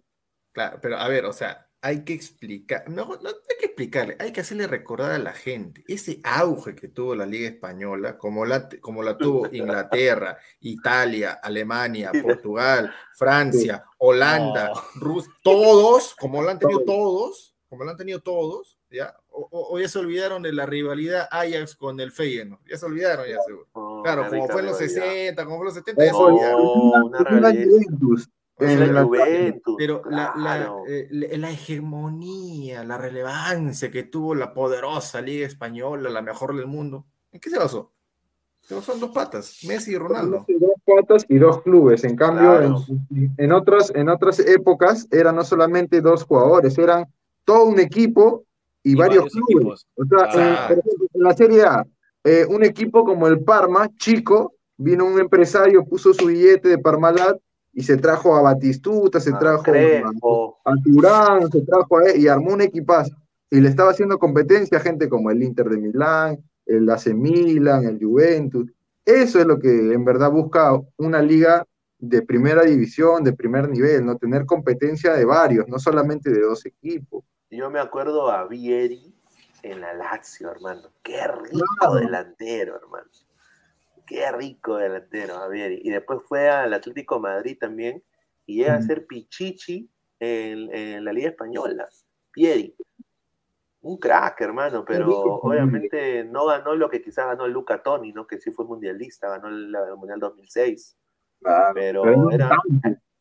Claro, 0.52 0.78
pero 0.82 0.96
a 0.96 1.06
ver, 1.08 1.26
o 1.26 1.32
sea, 1.32 1.66
hay 1.82 2.04
que 2.04 2.12
explicar, 2.12 2.88
no, 2.88 3.06
no 3.06 3.28
hay 3.28 3.56
que 3.58 3.66
explicarle, 3.66 4.16
hay 4.18 4.32
que 4.32 4.42
hacerle 4.42 4.66
recordar 4.66 5.12
a 5.12 5.18
la 5.18 5.32
gente 5.32 5.82
ese 5.88 6.20
auge 6.24 6.74
que 6.74 6.88
tuvo 6.88 7.14
la 7.14 7.24
Liga 7.26 7.48
Española, 7.48 8.18
como 8.18 8.44
la, 8.44 8.68
como 8.80 9.02
la 9.02 9.16
tuvo 9.16 9.46
Inglaterra, 9.52 10.36
Italia, 10.60 11.40
Alemania, 11.42 12.12
Portugal, 12.22 12.92
Francia, 13.14 13.84
Holanda, 13.98 14.72
Rusia, 14.96 15.32
todos, 15.42 16.14
como 16.16 16.42
lo 16.42 16.50
han 16.50 16.58
tenido 16.58 16.80
todos, 16.84 17.56
como 17.68 17.84
lo 17.84 17.90
han 17.90 17.96
tenido 17.96 18.20
todos, 18.20 18.78
¿ya? 18.90 19.16
O, 19.30 19.48
o- 19.50 19.74
o 19.74 19.78
ya 19.78 19.88
se 19.88 19.98
olvidaron 20.00 20.42
de 20.42 20.52
la 20.52 20.66
rivalidad 20.66 21.28
Ajax 21.30 21.76
con 21.76 21.98
el 22.00 22.12
Feyenoord, 22.12 22.60
ya 22.68 22.76
se 22.76 22.84
olvidaron, 22.84 23.26
ya 23.26 23.40
seguro. 23.46 23.68
no, 23.74 24.02
Claro, 24.02 24.28
como 24.28 24.48
fue 24.48 24.60
en 24.60 24.66
los 24.66 24.78
rivalidad. 24.78 25.02
60, 25.12 25.44
como 25.44 25.56
fue 25.56 25.62
en 25.62 25.66
los 25.66 25.74
70, 25.74 26.04
ya 26.04 26.10
se 26.10 26.16
olvidaron. 26.18 26.60
En 28.60 28.80
la 28.80 28.86
la- 28.86 29.04
Juventus, 29.04 29.74
Pero 29.78 30.02
la, 30.10 30.16
la- 30.16 30.32
claro. 30.34 30.82
eh, 30.88 31.08
la- 31.10 31.36
la 31.38 31.50
hegemonía, 31.50 32.84
la 32.84 32.98
relevancia 32.98 33.90
que 33.90 34.04
tuvo 34.04 34.34
la 34.34 34.52
poderosa 34.52 35.20
Liga 35.20 35.46
Española, 35.46 36.10
la 36.10 36.22
mejor 36.22 36.56
del 36.56 36.66
mundo, 36.66 37.04
¿en 37.32 37.40
qué 37.40 37.50
se 37.50 37.58
basó? 37.58 37.92
Se 38.62 38.74
basó 38.74 38.92
en 38.92 39.00
dos 39.00 39.10
patas, 39.10 39.58
Messi 39.66 39.92
y 39.92 39.96
Ronaldo. 39.98 40.44
Dos 40.48 40.70
patas 40.84 41.24
y 41.28 41.38
dos 41.38 41.62
clubes. 41.62 42.04
En 42.04 42.14
cambio, 42.16 42.50
Claro. 42.58 42.84
en, 43.10 43.34
en 43.36 43.52
otras, 43.52 43.90
en 43.94 44.08
otras 44.08 44.38
épocas 44.40 45.08
eran 45.10 45.36
no 45.36 45.44
solamente 45.44 46.00
dos 46.00 46.24
jugadores, 46.24 46.76
eran 46.78 47.06
todo 47.44 47.64
un 47.64 47.80
equipo 47.80 48.44
y, 48.82 48.92
Y 48.92 48.94
varios, 48.94 49.24
varios 49.24 49.32
clubes. 49.32 49.56
equipos. 49.56 49.86
O 49.96 50.04
sea, 50.04 50.24
en- 50.26 50.54
Claro. 50.54 50.68
por 50.68 50.78
ejemplo, 50.78 51.06
en 51.14 51.22
la 51.22 51.34
Serie 51.34 51.62
A, 51.64 51.86
eh, 52.24 52.46
un 52.48 52.62
equipo 52.64 53.04
como 53.04 53.26
el 53.26 53.40
Parma, 53.42 53.88
chico, 53.96 54.54
vino 54.76 55.04
un 55.04 55.18
empresario, 55.18 55.84
puso 55.84 56.12
su 56.14 56.26
billete 56.26 56.68
de 56.68 56.78
Parmalat 56.78 57.36
y 57.80 57.82
se 57.82 57.96
trajo 57.96 58.36
a 58.36 58.42
Batistuta, 58.42 59.20
se 59.20 59.30
Ah, 59.32 59.38
trajo 59.38 60.58
a, 60.66 60.74
Turán, 60.84 61.50
se 61.50 61.62
trajo 61.62 61.96
a 61.98 62.14
y 62.14 62.28
armó 62.28 62.52
un 62.52 62.60
equipazo. 62.60 63.14
Y 63.50 63.58
le 63.58 63.70
estaba 63.70 63.90
haciendo 63.92 64.18
competencia 64.18 64.76
a 64.76 64.82
gente 64.82 65.08
como 65.08 65.30
el 65.30 65.42
Inter 65.42 65.68
de 65.70 65.78
Milán, 65.78 66.44
el 66.66 66.88
AC 66.90 67.14
Milan, 67.14 67.84
el 67.86 67.98
Juventus. 67.98 68.70
Eso 69.04 69.40
es 69.40 69.46
lo 69.46 69.58
que 69.58 69.92
en 69.94 70.04
verdad 70.04 70.30
busca 70.30 70.78
una 70.98 71.22
liga 71.22 71.64
de 71.98 72.20
primera 72.20 72.62
división, 72.64 73.24
de 73.24 73.32
primer 73.32 73.68
nivel, 73.70 74.04
no 74.04 74.16
tener 74.18 74.44
competencia 74.44 75.14
de 75.14 75.24
varios, 75.24 75.66
no 75.68 75.78
solamente 75.78 76.30
de 76.30 76.40
dos 76.42 76.66
equipos. 76.66 77.24
Yo 77.50 77.70
me 77.70 77.80
acuerdo 77.80 78.30
a 78.30 78.46
Vieri 78.46 79.14
en 79.62 79.80
la 79.80 79.94
Lazio, 79.94 80.50
hermano. 80.50 80.82
Qué 81.02 81.26
rico 81.26 81.64
Claro. 81.78 81.94
delantero, 81.94 82.76
hermano. 82.76 83.08
Qué 84.10 84.28
rico 84.32 84.76
delantero 84.76 85.36
a 85.36 85.46
Vieri. 85.46 85.82
Y 85.84 85.90
después 85.90 86.20
fue 86.26 86.48
al 86.48 86.74
Atlético 86.74 87.14
de 87.14 87.20
Madrid 87.20 87.56
también 87.60 88.02
y 88.44 88.56
llega 88.56 88.74
a 88.74 88.82
ser 88.82 89.06
Pichichi 89.06 89.88
en, 90.18 90.74
en 90.74 91.04
la 91.04 91.12
Liga 91.12 91.28
Española. 91.28 91.88
Vieri. 92.34 92.74
Un 93.82 93.98
crack, 93.98 94.40
hermano, 94.40 94.84
pero 94.84 95.06
obviamente 95.36 96.24
no 96.24 96.46
ganó 96.46 96.74
lo 96.74 96.90
que 96.90 97.00
quizás 97.00 97.26
ganó 97.26 97.46
Luca 97.46 97.84
Toni, 97.84 98.12
¿no? 98.12 98.26
Que 98.26 98.40
sí 98.40 98.50
fue 98.50 98.64
mundialista, 98.64 99.28
ganó 99.28 99.46
el, 99.46 99.72
el 99.72 99.96
Mundial 99.96 100.18
2006. 100.18 100.98
Pero 101.74 102.02
Pero 102.02 102.30
era, 102.32 102.50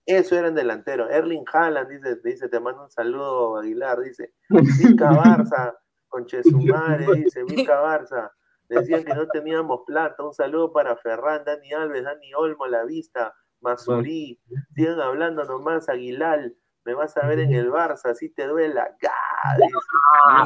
eso 0.07 0.35
eran 0.39 0.55
delanteros. 0.55 1.11
Erling 1.11 1.45
Haaland 1.53 1.87
dice, 1.87 2.19
dice, 2.23 2.49
te 2.49 2.59
mando 2.59 2.81
un 2.81 2.89
saludo, 2.89 3.57
Aguilar, 3.59 3.99
dice. 3.99 4.33
Mica 4.49 5.11
Barça, 5.11 5.77
con 6.07 6.25
Chesumare, 6.25 7.05
dice, 7.13 7.43
Mica 7.43 7.79
Barça. 7.79 8.31
Decían 8.69 9.03
que 9.03 9.15
no 9.15 9.27
teníamos 9.27 9.81
plata. 9.85 10.23
Un 10.23 10.33
saludo 10.33 10.71
para 10.71 10.95
Ferran, 10.95 11.43
Dani 11.43 11.73
Alves, 11.73 12.03
Dani 12.03 12.33
Olmo, 12.35 12.67
La 12.67 12.83
Vista, 12.85 13.35
Masurí, 13.61 14.39
sigan 14.75 15.01
hablando 15.01 15.43
nomás, 15.43 15.89
Aguilar, 15.89 16.51
me 16.85 16.93
vas 16.93 17.17
a 17.17 17.25
ver 17.25 17.39
en 17.39 17.53
el 17.53 17.71
Barça, 17.71 18.11
así 18.11 18.29
te 18.29 18.47
duela. 18.47 18.95
Ah, 20.23 20.45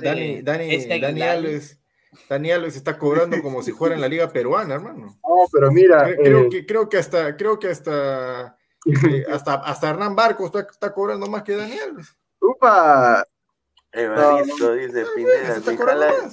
Dani, 0.00 0.42
Dani, 0.42 1.00
Dani 1.00 1.22
Alves, 1.22 1.80
Dani 2.28 2.50
Alves 2.52 2.76
está 2.76 2.98
cobrando 2.98 3.42
como 3.42 3.62
si 3.62 3.72
fuera 3.72 3.94
en 3.94 4.00
la 4.00 4.08
liga 4.08 4.28
peruana, 4.30 4.74
hermano. 4.74 5.18
No, 5.26 5.48
pero 5.52 5.70
mira, 5.72 6.06
Cre- 6.06 6.16
Creo 6.16 6.40
eh, 6.44 6.48
que, 6.48 6.66
creo 6.66 6.88
que 6.88 6.96
hasta, 6.96 7.36
creo 7.36 7.58
que 7.58 7.68
hasta, 7.68 8.56
eh, 9.10 9.24
hasta, 9.30 9.54
hasta 9.54 9.90
Hernán 9.90 10.14
Barcos 10.14 10.46
está, 10.46 10.60
está 10.60 10.94
cobrando 10.94 11.26
más 11.26 11.42
que 11.42 11.56
Dani 11.56 11.78
Alves. 11.78 12.16
upa, 12.40 13.26
Evaristo 13.92 14.72
dice 14.74 15.04
Pineda, 15.14 15.60
si 15.60 15.76
cobrando 15.76 16.06
Jala. 16.06 16.30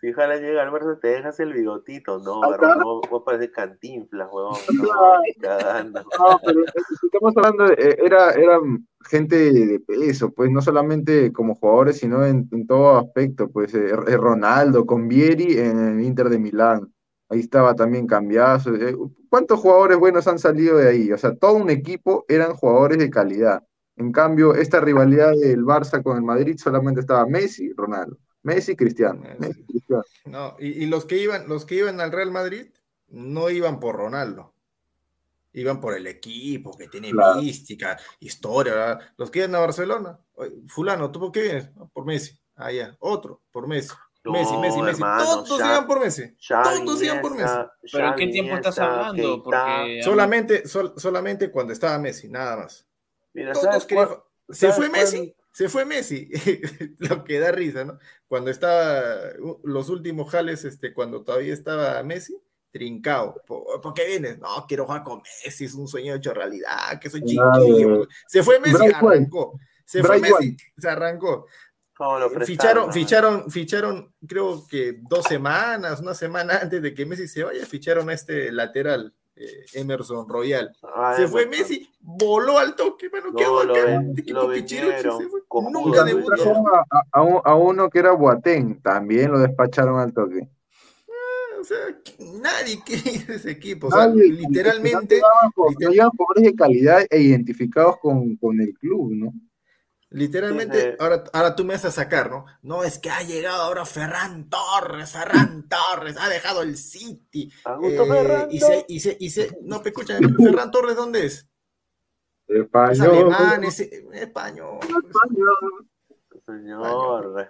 Si 0.00 0.12
Jala 0.12 0.36
llega 0.36 0.62
al 0.62 0.70
Barça 0.70 0.98
te 1.00 1.08
dejas 1.08 1.40
el 1.40 1.52
bigotito, 1.52 2.18
no, 2.20 2.52
hermano, 2.54 3.00
vos, 3.10 3.22
pareces 3.24 3.50
cantinflas, 3.50 4.28
huevón, 4.30 4.56
no, 4.82 4.92
cagando. 5.40 6.02
Pero 6.44 6.60
eh, 6.60 6.64
si 7.00 7.06
estamos 7.06 7.36
hablando, 7.36 7.64
de- 7.66 7.74
eh, 7.74 7.96
era, 8.04 8.30
eran 8.32 8.86
gente 9.08 9.36
de 9.52 9.80
peso, 9.80 10.30
pues 10.32 10.50
no 10.50 10.60
solamente 10.62 11.32
como 11.32 11.54
jugadores, 11.56 11.98
sino 11.98 12.24
en, 12.24 12.48
en 12.52 12.66
todo 12.66 12.98
aspecto, 12.98 13.48
pues 13.50 13.74
eh, 13.74 13.88
eh, 14.06 14.16
Ronaldo 14.16 14.86
con 14.86 15.08
Vieri 15.08 15.58
en 15.58 15.78
el 15.78 16.00
Inter 16.00 16.28
de 16.28 16.38
Milán, 16.38 16.92
ahí 17.28 17.40
estaba 17.40 17.74
también 17.74 18.06
Cambiazo, 18.06 18.74
eh, 18.74 18.96
¿cuántos 19.28 19.60
jugadores 19.60 19.98
buenos 19.98 20.26
han 20.28 20.38
salido 20.38 20.76
de 20.78 20.88
ahí? 20.88 21.12
O 21.12 21.18
sea, 21.18 21.34
todo 21.36 21.54
un 21.54 21.70
equipo 21.70 22.24
eran 22.28 22.54
jugadores 22.54 22.98
de 22.98 23.10
calidad. 23.10 23.62
En 23.96 24.12
cambio, 24.12 24.54
esta 24.54 24.80
rivalidad 24.80 25.32
del 25.36 25.64
Barça 25.64 26.02
con 26.02 26.16
el 26.16 26.22
Madrid 26.22 26.56
solamente 26.56 27.00
estaba 27.00 27.26
Messi, 27.26 27.72
Ronaldo, 27.72 28.16
Messi, 28.42 28.76
Cristiano, 28.76 29.20
Messi. 29.20 29.38
Messi, 29.40 29.64
Cristiano. 29.64 30.04
No, 30.26 30.56
y, 30.58 30.84
y 30.84 30.86
los 30.86 31.04
que 31.04 31.16
iban, 31.18 31.48
los 31.48 31.64
que 31.64 31.74
iban 31.76 32.00
al 32.00 32.12
Real 32.12 32.30
Madrid 32.30 32.66
no 33.08 33.50
iban 33.50 33.80
por 33.80 33.96
Ronaldo. 33.96 34.54
Iban 35.52 35.80
por 35.80 35.94
el 35.96 36.06
equipo 36.06 36.76
que 36.76 36.88
tiene 36.88 37.10
Claro. 37.10 37.40
mística, 37.40 37.98
historia, 38.20 38.74
¿verdad? 38.74 39.00
Los 39.16 39.30
que 39.30 39.40
iban 39.40 39.54
a 39.54 39.60
Barcelona, 39.60 40.18
fulano, 40.66 41.10
¿tú 41.10 41.18
por 41.20 41.32
qué 41.32 41.42
vienes? 41.42 41.70
"Ah, 41.78 41.86
por 41.92 42.04
Messi. 42.04 42.38
Ah, 42.54 42.70
ya, 42.70 42.94
otro, 43.00 43.40
por 43.50 43.66
Messi. 43.66 43.94
Messi, 44.24 44.52
No, 44.52 44.60
Messi, 44.60 44.82
Messi. 44.82 45.00
hermano, 45.00 45.24
Todos 45.44 45.58
ya- 45.58 45.66
iban 45.72 45.86
por 45.86 46.00
Messi. 46.00 46.36
Todos 46.84 47.02
iban 47.02 47.20
por 47.22 47.34
Messi. 47.34 47.56
Pero 47.92 48.08
¿en 48.08 48.14
qué 48.16 48.26
tiempo 48.26 48.54
estás 48.56 48.78
hablando? 48.78 49.42
Porque 49.42 50.00
Solamente, 50.04 50.68
sol- 50.68 50.92
solamente 50.96 51.50
cuando 51.50 51.72
estaba 51.72 51.98
Messi, 51.98 52.28
nada 52.28 52.56
más. 52.58 52.86
Mira, 53.32 53.52
Todos 53.52 53.64
¿sabes 53.64 53.86
querían- 53.86 54.06
cuál- 54.08 54.22
Se 54.50 54.72
fue 54.72 54.88
cuál- 54.88 55.00
Messi, 55.00 55.34
se 55.58 55.68
fue 55.68 55.84
Messi. 55.84 56.30
Lo 56.98 57.24
que 57.24 57.40
da 57.40 57.50
risa, 57.50 57.84
¿no? 57.84 57.98
Cuando 58.28 58.48
estaba 58.48 59.16
los 59.64 59.88
últimos 59.88 60.30
jales, 60.30 60.64
este, 60.64 60.92
cuando 60.94 61.24
todavía 61.24 61.52
estaba 61.52 62.00
Messi, 62.04 62.40
trincado. 62.70 63.42
¿Por, 63.44 63.80
por 63.80 63.92
qué 63.92 64.06
vienes? 64.06 64.38
No, 64.38 64.64
quiero 64.68 64.84
jugar 64.86 65.02
con 65.02 65.20
Messi, 65.44 65.64
es 65.64 65.74
un 65.74 65.88
sueño 65.88 66.14
hecho 66.14 66.32
realidad, 66.32 67.00
que 67.00 67.10
soy 67.10 67.22
Ah, 67.40 67.58
chiquillo. 67.58 68.06
Se 68.28 68.42
fue 68.44 68.60
Messi, 68.60 68.74
Bright 68.76 68.94
White. 69.02 69.06
arrancó. 69.16 69.58
Se 69.84 70.00
fue 70.04 70.18
Bright 70.20 70.34
Messi, 70.34 70.56
se 70.76 70.88
arrancó. 70.88 71.46
¿Cómo 71.96 72.18
lo 72.20 72.26
Eh, 72.26 72.30
prestaron, 72.34 72.46
Ficharon, 72.46 72.86
no? 72.86 72.92
ficharon, 72.92 73.50
ficharon, 73.50 74.14
creo 74.28 74.64
que 74.68 75.00
dos 75.10 75.24
semanas, 75.26 75.98
una 76.00 76.14
semana 76.14 76.58
antes 76.62 76.80
de 76.80 76.94
que 76.94 77.04
Messi 77.04 77.26
se 77.26 77.42
vaya, 77.42 77.66
ficharon 77.66 78.08
a 78.10 78.12
este 78.12 78.52
lateral, 78.52 79.12
eh, 79.40 79.64
Emerson 79.74 80.28
Royal. 80.28 80.74
Ah, 80.82 81.14
Se 81.16 81.26
fue. 81.28 81.46
Messi, 81.46 81.88
voló 82.00 82.58
al 82.58 82.74
toque, 82.76 83.08
bueno, 83.08 83.28
No, 83.30 83.36
quedó 83.36 83.60
acá, 83.60 83.84
ven- 83.84 84.14
equipo 84.18 84.46
vendieron, 84.48 85.18
se 85.18 85.28
fue. 85.28 85.40
Nunca 85.70 86.04
debutó. 86.04 86.52
a, 86.66 86.84
a- 86.90 87.02
a 87.12 87.22
un- 87.22 87.40
a 87.44 87.54
uno 87.54 87.88
que 87.90 87.98
era 88.00 88.12
Boateng, 88.12 88.80
también 88.82 89.30
lo 89.32 89.38
despacharon 89.38 89.98
al 90.00 90.12
toque. 90.12 90.48
O 91.60 91.64
sea, 91.64 91.78
nadie 92.40 92.78
quiere 92.86 93.10
ir 93.12 93.30
a 93.30 93.34
ese 93.34 93.50
equipo. 93.50 93.88
O 93.88 93.90
sea, 93.90 94.06
Nadie- 94.06 94.30
literalmente, 94.32 95.20
no 95.20 95.26
llegaban 95.26 95.50
ju- 95.56 95.70
liter- 95.70 95.96
no 96.04 96.10
jugadores 96.16 96.44
de 96.44 96.54
calidad 96.54 97.06
e 97.10 97.20
identificados 97.20 97.96
con, 97.98 98.36
con 98.36 98.60
el 98.60 98.72
club, 98.74 99.10
¿no? 99.12 99.32
Literalmente, 100.10 100.80
Sí, 100.80 100.86
sí. 100.90 100.96
ahora, 101.00 101.24
ahora 101.32 101.54
tú 101.56 101.64
me 101.64 101.74
vas 101.74 101.84
a 101.84 101.90
sacar, 101.90 102.30
¿no? 102.30 102.46
No, 102.62 102.82
es 102.84 102.98
que 102.98 103.10
ha 103.10 103.22
llegado 103.22 103.62
ahora 103.62 103.84
Ferran 103.84 104.48
Torres, 104.48 105.12
Ferran 105.12 105.68
Torres, 105.68 106.16
ha 106.18 106.28
dejado 106.28 106.62
el 106.62 106.76
City. 106.76 107.52
Augusto 107.64 108.04
eh, 108.04 108.08
Ferrando. 108.08 108.48
y 108.54 108.60
se, 108.60 108.84
y 108.88 109.00
se, 109.00 109.16
y 109.20 109.30
se, 109.30 109.58
no, 109.62 109.78
pero 109.82 109.88
escucha, 110.00 110.18
Ferran 110.42 110.70
Torres, 110.70 110.96
¿dónde 110.96 111.26
es? 111.26 111.48
Es 112.46 112.60
Español. 112.62 113.06
alemán, 113.34 113.64
es 113.64 113.78
español. 113.80 114.78
Señor, 116.46 117.48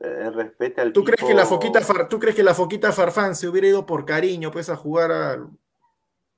eh, 0.00 0.30
respete 0.30 0.80
al 0.80 0.92
¿Tú 0.92 1.04
crees 1.04 1.22
que 1.28 1.34
la 1.34 1.44
foquita 1.44 1.80
Far- 1.82 2.08
tú 2.08 2.18
crees 2.18 2.34
que 2.34 2.42
la 2.42 2.54
foquita 2.54 2.90
Farfán 2.92 3.34
se 3.34 3.48
hubiera 3.48 3.66
ido 3.68 3.84
por 3.84 4.06
cariño 4.06 4.50
pues 4.50 4.70
a 4.70 4.76
jugar 4.76 5.12
a 5.12 5.46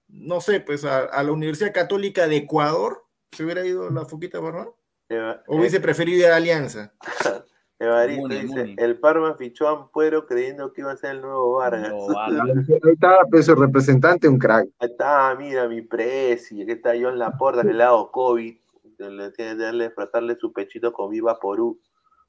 no 0.08 0.40
sé, 0.40 0.60
pues 0.60 0.84
a, 0.84 1.04
a 1.04 1.22
la 1.22 1.32
Universidad 1.32 1.72
Católica 1.72 2.26
de 2.26 2.36
Ecuador? 2.38 3.06
¿Se 3.30 3.44
hubiera 3.44 3.64
ido 3.64 3.88
la 3.90 4.04
foquita 4.04 4.40
Farfán? 4.42 4.70
Eva- 5.12 5.42
¿O 5.46 5.56
hubiese 5.56 5.80
preferido 5.80 6.26
ir 6.26 6.32
a 6.32 6.36
Alianza? 6.36 6.92
Evaristo 7.78 8.22
Muni, 8.28 8.40
dice, 8.42 8.60
Muni. 8.60 8.76
el 8.78 9.00
Parma 9.00 9.34
fichó 9.34 9.66
a 9.66 9.72
Ampuero 9.72 10.24
creyendo 10.26 10.72
que 10.72 10.82
iba 10.82 10.92
a 10.92 10.96
ser 10.96 11.16
el 11.16 11.20
nuevo 11.22 11.54
Vargas. 11.54 11.90
No, 11.90 12.06
Vargas. 12.14 12.46
Ahí 12.84 12.92
está 12.92 13.18
pues, 13.28 13.46
su 13.46 13.54
representante, 13.56 14.28
un 14.28 14.38
crack. 14.38 14.68
Ahí 14.78 14.88
está, 14.88 15.34
mira, 15.36 15.66
mi 15.68 15.82
presi, 15.82 16.62
aquí 16.62 16.70
está 16.72 16.92
John 17.00 17.18
Laporta, 17.18 17.62
ha 17.62 17.64
dado 17.64 18.10
COVID, 18.12 18.56
le 18.98 19.30
tiene 19.32 19.56
que 19.56 19.56
darle, 19.56 19.90
tratarle 19.90 20.36
su 20.36 20.52
pechito 20.52 20.92
con 20.92 21.10
Viva 21.10 21.38
Porú, 21.40 21.80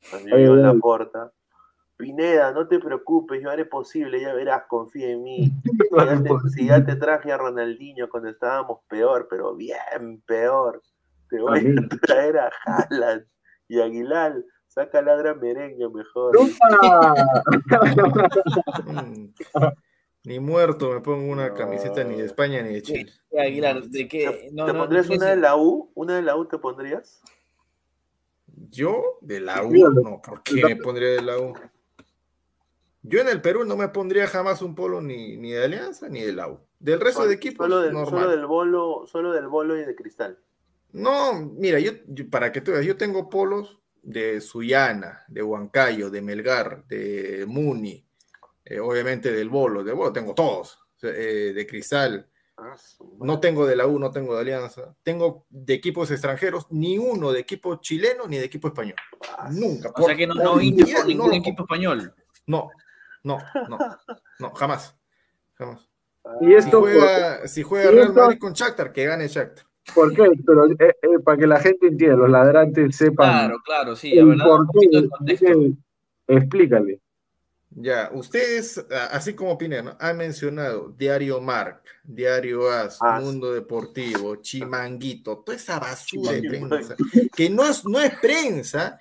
también 0.10 0.38
Ay, 0.38 0.48
John 0.48 0.58
ay. 0.58 0.64
Laporta. 0.74 1.32
Pineda, 1.96 2.52
no 2.52 2.68
te 2.68 2.80
preocupes, 2.80 3.40
yo 3.42 3.52
haré 3.52 3.66
posible, 3.66 4.20
ya 4.20 4.34
verás, 4.34 4.64
confía 4.68 5.12
en 5.12 5.22
mí. 5.24 5.52
Si 5.94 5.96
ya, 6.00 6.24
te, 6.24 6.50
si 6.50 6.66
ya 6.66 6.84
te 6.84 6.96
traje 6.96 7.32
a 7.32 7.38
Ronaldinho 7.38 8.10
cuando 8.10 8.30
estábamos 8.30 8.80
peor, 8.88 9.28
pero 9.30 9.54
bien 9.56 10.24
peor, 10.26 10.82
te 11.34 11.42
voy 11.42 11.60
a 11.60 11.64
traer 12.06 12.38
a 12.38 12.52
Haaland 12.66 13.26
y 13.68 13.82
Aguilar, 13.82 14.36
saca 14.68 15.02
la 15.02 15.16
gran 15.16 15.40
merengue 15.40 15.90
mejor. 15.90 16.38
Ni 20.26 20.40
muerto 20.40 20.94
me 20.94 21.02
pongo 21.02 21.30
una 21.32 21.50
No. 21.50 21.56
camiseta 21.56 22.04
ni 22.06 22.16
de 22.18 22.26
España 22.26 22.62
ni 22.62 22.74
de 22.76 22.82
Chile. 22.82 23.12
Sí, 23.30 23.38
Aguilar, 23.38 23.82
¿de 23.82 23.90
¿Te, 23.90 24.08
qué? 24.08 24.50
No, 24.54 24.66
te 24.66 24.72
no, 24.74 24.80
pondrías 24.80 25.10
una 25.10 25.30
de 25.32 25.36
la 25.36 25.58
U? 25.58 25.92
¿Una 25.96 26.16
de 26.16 26.22
la 26.22 26.38
U 26.38 26.46
te 26.46 26.58
pondrías? 26.60 27.22
Yo 28.70 29.18
de 29.22 29.42
la 29.42 29.64
U, 29.64 29.74
no, 29.74 30.22
¿por 30.22 30.42
qué 30.44 30.64
me 30.64 30.76
pondría 30.78 31.10
de 31.10 31.22
la 31.24 31.40
U? 31.40 31.54
Yo 33.02 33.20
en 33.20 33.28
el 33.28 33.42
Perú 33.42 33.66
no 33.66 33.76
me 33.76 33.90
pondría 33.90 34.28
jamás 34.28 34.62
un 34.62 34.76
polo 34.76 35.02
ni, 35.02 35.36
ni 35.36 35.52
de 35.52 35.66
Alianza 35.66 36.08
ni 36.08 36.22
de 36.22 36.32
la 36.32 36.48
U. 36.48 36.60
Del 36.80 37.02
resto 37.02 37.26
de 37.28 37.34
equipos, 37.34 37.66
Solo 37.66 37.82
del, 37.82 37.92
normal. 37.94 38.22
solo 38.22 38.32
del 38.32 38.46
bolo, 38.46 39.04
solo 39.08 39.34
del 39.34 39.48
bolo 39.50 39.78
y 39.78 39.84
de 39.84 39.94
cristal. 39.96 40.38
No, 40.94 41.34
mira, 41.58 41.80
yo, 41.80 41.92
yo- 42.08 42.30
para 42.30 42.52
que 42.52 42.62
tú 42.62 42.72
veas, 42.72 42.86
yo 42.86 42.96
tengo 42.96 43.30
polos 43.30 43.80
de 44.02 44.42
Sullana, 44.42 45.24
de 45.28 45.42
Huancayo, 45.44 46.10
de 46.10 46.22
Melgar, 46.22 46.86
de 46.88 47.46
Muni, 47.48 48.06
eh, 48.66 48.80
obviamente 48.80 49.32
del 49.32 49.50
Bolo, 49.50 49.84
de 49.84 49.94
Bolo 49.94 50.12
tengo 50.14 50.34
todos, 50.36 50.78
eh, 51.02 51.52
de 51.56 51.68
Cristal. 51.68 52.30
Ah, 52.58 52.76
No 53.20 53.40
tengo 53.40 53.66
de 53.66 53.76
la 53.76 53.88
U, 53.88 53.98
no 53.98 54.12
tengo 54.12 54.36
de 54.36 54.42
Alianza. 54.42 54.96
Tengo 55.02 55.48
de 55.50 55.74
equipos 55.74 56.12
extranjeros, 56.12 56.68
ni 56.70 57.00
uno 57.00 57.32
de 57.32 57.40
equipo 57.40 57.78
chileno 57.82 58.28
ni 58.28 58.38
de 58.38 58.46
equipo 58.46 58.68
español. 58.68 58.96
madre. 59.38 59.60
Nunca. 59.60 59.92
O 59.96 60.04
sea 60.06 60.16
que 60.16 60.28
no, 60.28 60.36
no 60.36 60.44
por 60.52 60.60
por 60.62 61.08
ningún 61.08 61.30
no, 61.30 61.34
equipo 61.36 61.64
español. 61.64 62.14
No, 62.46 62.70
no, 63.24 63.40
no, 63.68 63.80
no, 64.40 64.52
jamás. 64.54 64.96
Jamás. 65.56 65.90
Y 66.42 66.46
Si 66.46 66.54
esto, 66.54 66.82
juega, 66.82 67.48
si 67.48 67.64
juega 67.64 67.92
y 67.92 67.96
Real 67.96 68.08
esto- 68.10 68.22
Madrid 68.22 68.38
con 68.40 68.54
Shakhtar, 68.54 68.94
que 68.94 69.06
gane 69.06 69.28
Shakhtar. 69.28 69.66
¿Por 69.94 70.14
qué? 70.14 70.30
Pero 70.46 70.68
eh, 70.68 70.76
eh, 70.80 71.20
para 71.24 71.38
que 71.38 71.48
la 71.48 71.60
gente 71.60 71.88
entienda, 71.88 72.18
los 72.18 72.30
ladrantes 72.30 72.96
sepan 72.96 73.48
Claro, 73.48 73.62
claro, 73.64 73.96
sí, 73.96 74.14
la 74.16 74.26
verdad, 74.26 74.46
por 74.46 74.68
de 75.22 75.38
qué. 75.38 75.74
Explícale. 76.28 77.00
Ya, 77.76 78.12
ustedes, 78.14 78.86
así 79.12 79.34
como 79.34 79.58
Pineda, 79.58 79.82
¿no? 79.82 79.98
han 80.00 80.18
mencionado 80.18 80.94
Diario 80.96 81.42
Marc, 81.42 81.84
Diario 82.04 82.70
As, 82.70 83.02
As. 83.02 83.24
Mundo 83.24 83.52
Deportivo, 83.52 84.36
Chimanguito, 84.36 85.40
toda 85.40 85.58
esa 85.58 85.80
basura 85.80 86.34
de 86.34 86.44
prensa, 86.44 86.96
que 87.36 87.50
no 87.50 87.66
es, 87.66 87.84
no 87.86 88.00
es 88.00 88.14
prensa, 88.20 89.00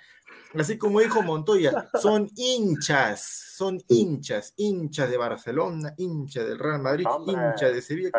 así 0.59 0.79
como 0.79 1.01
dijo 1.01 1.23
Montoya, 1.23 1.91
son 2.01 2.31
hinchas, 2.37 3.23
son 3.57 3.83
hinchas, 3.89 4.55
hinchas 4.57 5.11
de 5.11 5.17
Barcelona, 5.17 5.95
hinchas 5.97 6.47
del 6.47 6.59
Real 6.59 6.81
Madrid, 6.81 7.07
hinchas 7.27 7.73
de 7.73 7.83
Sevilla, 7.83 8.11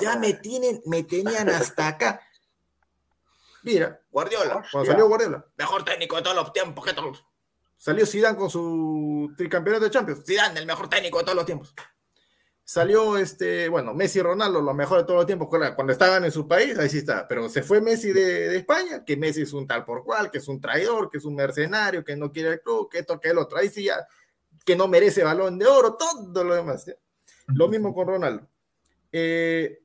ya 0.00 0.16
me 0.16 0.34
tienen, 0.34 0.80
me 0.86 1.02
tenían 1.04 1.48
hasta 1.48 1.88
acá. 1.88 2.20
Mira, 3.62 4.00
Guardiola, 4.10 4.56
Hostia. 4.56 4.70
cuando 4.72 4.90
salió 4.90 5.08
Guardiola, 5.08 5.46
mejor 5.56 5.84
técnico 5.84 6.16
de 6.16 6.22
todos 6.22 6.36
los 6.36 6.52
tiempos 6.52 6.84
que 6.84 6.94
todos. 6.94 7.24
Salió 7.76 8.04
Zidane 8.04 8.36
con 8.36 8.50
su 8.50 9.32
tricampeonato 9.36 9.84
de 9.86 9.90
Champions. 9.90 10.22
Zidane, 10.26 10.60
el 10.60 10.66
mejor 10.66 10.88
técnico 10.88 11.18
de 11.18 11.24
todos 11.24 11.36
los 11.36 11.46
tiempos. 11.46 11.74
Salió 12.70 13.18
este, 13.18 13.68
bueno, 13.68 13.94
Messi 13.94 14.20
y 14.20 14.22
Ronaldo, 14.22 14.60
lo 14.60 14.72
mejor 14.74 14.98
de 14.98 15.02
todos 15.02 15.16
los 15.16 15.26
tiempos, 15.26 15.48
cuando 15.48 15.92
estaban 15.92 16.24
en 16.24 16.30
su 16.30 16.46
país, 16.46 16.78
ahí 16.78 16.88
sí 16.88 16.98
está. 16.98 17.26
Pero 17.26 17.48
se 17.48 17.64
fue 17.64 17.80
Messi 17.80 18.12
de, 18.12 18.48
de 18.48 18.58
España, 18.58 19.04
que 19.04 19.16
Messi 19.16 19.42
es 19.42 19.52
un 19.52 19.66
tal 19.66 19.84
por 19.84 20.04
cual, 20.04 20.30
que 20.30 20.38
es 20.38 20.46
un 20.46 20.60
traidor, 20.60 21.10
que 21.10 21.18
es 21.18 21.24
un 21.24 21.34
mercenario, 21.34 22.04
que 22.04 22.14
no 22.14 22.30
quiere 22.30 22.50
el 22.50 22.60
club, 22.60 22.88
que 22.88 23.00
esto, 23.00 23.18
que 23.18 23.30
el 23.30 23.38
otro. 23.38 23.58
Ahí 23.58 23.70
sí 23.70 23.86
ya, 23.86 24.06
que 24.64 24.76
no 24.76 24.86
merece 24.86 25.24
balón 25.24 25.58
de 25.58 25.66
oro, 25.66 25.96
todo 25.96 26.44
lo 26.44 26.54
demás. 26.54 26.88
Lo 27.48 27.66
mismo 27.66 27.92
con 27.92 28.06
Ronaldo. 28.06 28.48
Eh, 29.10 29.82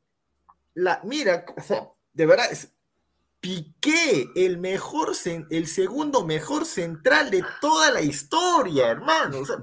la, 0.76 1.02
mira, 1.06 1.44
o 1.58 1.62
sea, 1.64 1.90
de 2.14 2.26
verdad, 2.28 2.52
es 2.52 2.70
Piqué, 3.40 4.30
el 4.36 4.60
mejor, 4.60 5.14
el 5.50 5.66
segundo 5.66 6.24
mejor 6.24 6.68
central 6.68 7.32
de 7.32 7.44
toda 7.60 7.90
la 7.90 8.02
historia, 8.02 8.90
hermano. 8.90 9.40
O 9.40 9.46
sea, 9.48 9.58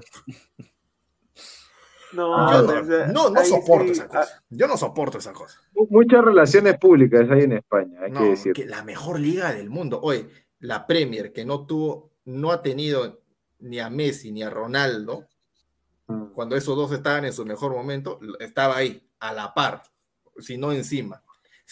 No, 2.15 2.51
yo 2.51 2.59
o 2.59 2.61
no, 2.81 2.85
sea, 2.85 3.07
no, 3.07 3.29
no 3.29 3.43
soporto 3.45 3.85
sí, 3.87 3.91
esa 3.93 4.07
cosa. 4.07 4.43
Yo 4.49 4.67
no 4.67 4.77
soporto 4.77 5.17
esa 5.17 5.33
cosa. 5.33 5.59
Muchas 5.89 6.23
relaciones 6.23 6.77
públicas 6.77 7.27
hay 7.31 7.41
en 7.43 7.53
España, 7.53 7.99
hay 8.03 8.11
No, 8.11 8.19
que 8.21 8.25
decir. 8.29 8.53
que 8.53 8.65
la 8.65 8.83
mejor 8.83 9.19
liga 9.19 9.51
del 9.53 9.69
mundo. 9.69 9.99
Oye, 10.01 10.27
la 10.59 10.85
Premier, 10.85 11.31
que 11.33 11.45
no 11.45 11.65
tuvo, 11.65 12.11
no 12.25 12.51
ha 12.51 12.61
tenido 12.61 13.21
ni 13.59 13.79
a 13.79 13.89
Messi 13.89 14.31
ni 14.31 14.43
a 14.43 14.49
Ronaldo, 14.49 15.25
Mm. 16.07 16.33
cuando 16.33 16.57
esos 16.57 16.75
dos 16.75 16.91
estaban 16.91 17.23
en 17.23 17.31
su 17.31 17.45
mejor 17.45 17.71
momento, 17.73 18.19
estaba 18.41 18.75
ahí, 18.75 19.07
a 19.21 19.31
la 19.31 19.53
par, 19.53 19.83
si 20.37 20.57
no 20.57 20.73
encima. 20.73 21.22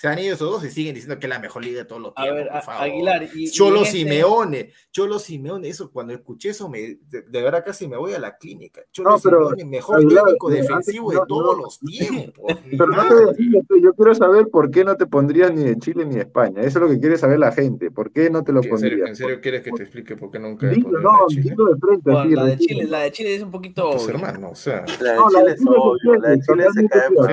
Se 0.01 0.07
han 0.07 0.17
ido 0.17 0.33
esos 0.33 0.49
dos 0.49 0.65
y 0.65 0.71
siguen 0.71 0.95
diciendo 0.95 1.19
que 1.19 1.27
es 1.27 1.29
la 1.29 1.37
mejor 1.37 1.63
liga 1.63 1.77
de 1.77 1.85
todos 1.85 2.01
los 2.01 2.13
A 2.15 2.23
tiempos. 2.23 2.37
ver, 2.39 2.47
por 2.47 2.57
a- 2.57 2.61
favor. 2.63 2.81
Aguilar. 2.81 3.23
Y, 3.35 3.43
y 3.43 3.51
Cholo 3.51 3.77
en 3.77 3.83
este- 3.83 3.97
Simeone, 3.99 4.71
Cholo 4.91 5.19
Simeone, 5.19 5.69
eso 5.69 5.91
cuando 5.91 6.11
escuché 6.13 6.49
eso, 6.49 6.67
me, 6.69 6.79
de, 6.79 7.21
de 7.21 7.41
verdad 7.43 7.63
casi 7.63 7.87
me 7.87 7.97
voy 7.97 8.13
a 8.13 8.19
la 8.19 8.35
clínica. 8.35 8.81
Cholo 8.91 9.11
No, 9.11 9.19
pero, 9.19 9.37
Simeone, 9.49 9.65
mejor 9.65 9.97
Aguilar, 9.97 10.23
técnico 10.25 10.49
defensivo 10.49 11.11
antes- 11.11 11.13
de 11.13 11.19
no, 11.21 11.25
todos 11.27 11.55
no. 11.57 11.63
los 11.63 11.79
tiempos. 11.79 12.45
Pero 12.71 12.87
no 12.87 13.07
te 13.07 13.79
yo 13.79 13.93
quiero 13.93 14.15
saber 14.15 14.47
por 14.47 14.71
qué 14.71 14.83
no 14.83 14.95
te 14.97 15.05
pondrías 15.05 15.53
ni 15.53 15.65
de 15.65 15.77
Chile 15.77 16.03
ni 16.03 16.15
de 16.15 16.21
España. 16.21 16.61
Eso 16.63 16.79
es 16.79 16.83
lo 16.83 16.89
que 16.89 16.99
quiere 16.99 17.17
saber 17.19 17.37
la 17.37 17.51
gente. 17.51 17.91
¿Por 17.91 18.11
qué 18.11 18.31
no 18.31 18.43
te 18.43 18.51
lo 18.53 18.57
¿En 18.59 18.63
serio, 18.63 18.75
pondrías? 18.79 19.09
en 19.09 19.15
serio 19.15 19.39
quieres 19.39 19.61
que 19.61 19.69
te 19.71 19.83
explique 19.83 20.15
por 20.15 20.31
qué 20.31 20.39
nunca 20.39 20.65
he 20.65 20.71
Dilo, 20.71 20.89
podido 20.89 21.01
no, 21.01 21.11
la 21.11 21.25
de 21.27 21.35
Chile? 21.43 21.55
de 21.55 21.79
frente. 21.79 22.01
Bueno, 22.11 22.19
así, 22.21 22.31
la 22.35 22.45
de. 22.45 22.57
Chile, 22.57 22.83
la 22.85 22.99
de 23.01 23.11
Chile 23.11 23.35
es 23.35 23.43
un 23.43 23.51
poquito. 23.51 23.91
Pues 23.91 24.07
hermano, 24.07 24.49
o 24.49 24.55
sea, 24.55 24.83
La 24.99 25.13
de 25.13 25.19
Chile 25.29 25.51
es 25.53 25.61
obvio, 25.67 26.15
la 26.15 26.29
de 26.29 26.39
Chile 26.41 26.65
se 26.73 26.87
cae 26.87 27.11
por 27.11 27.29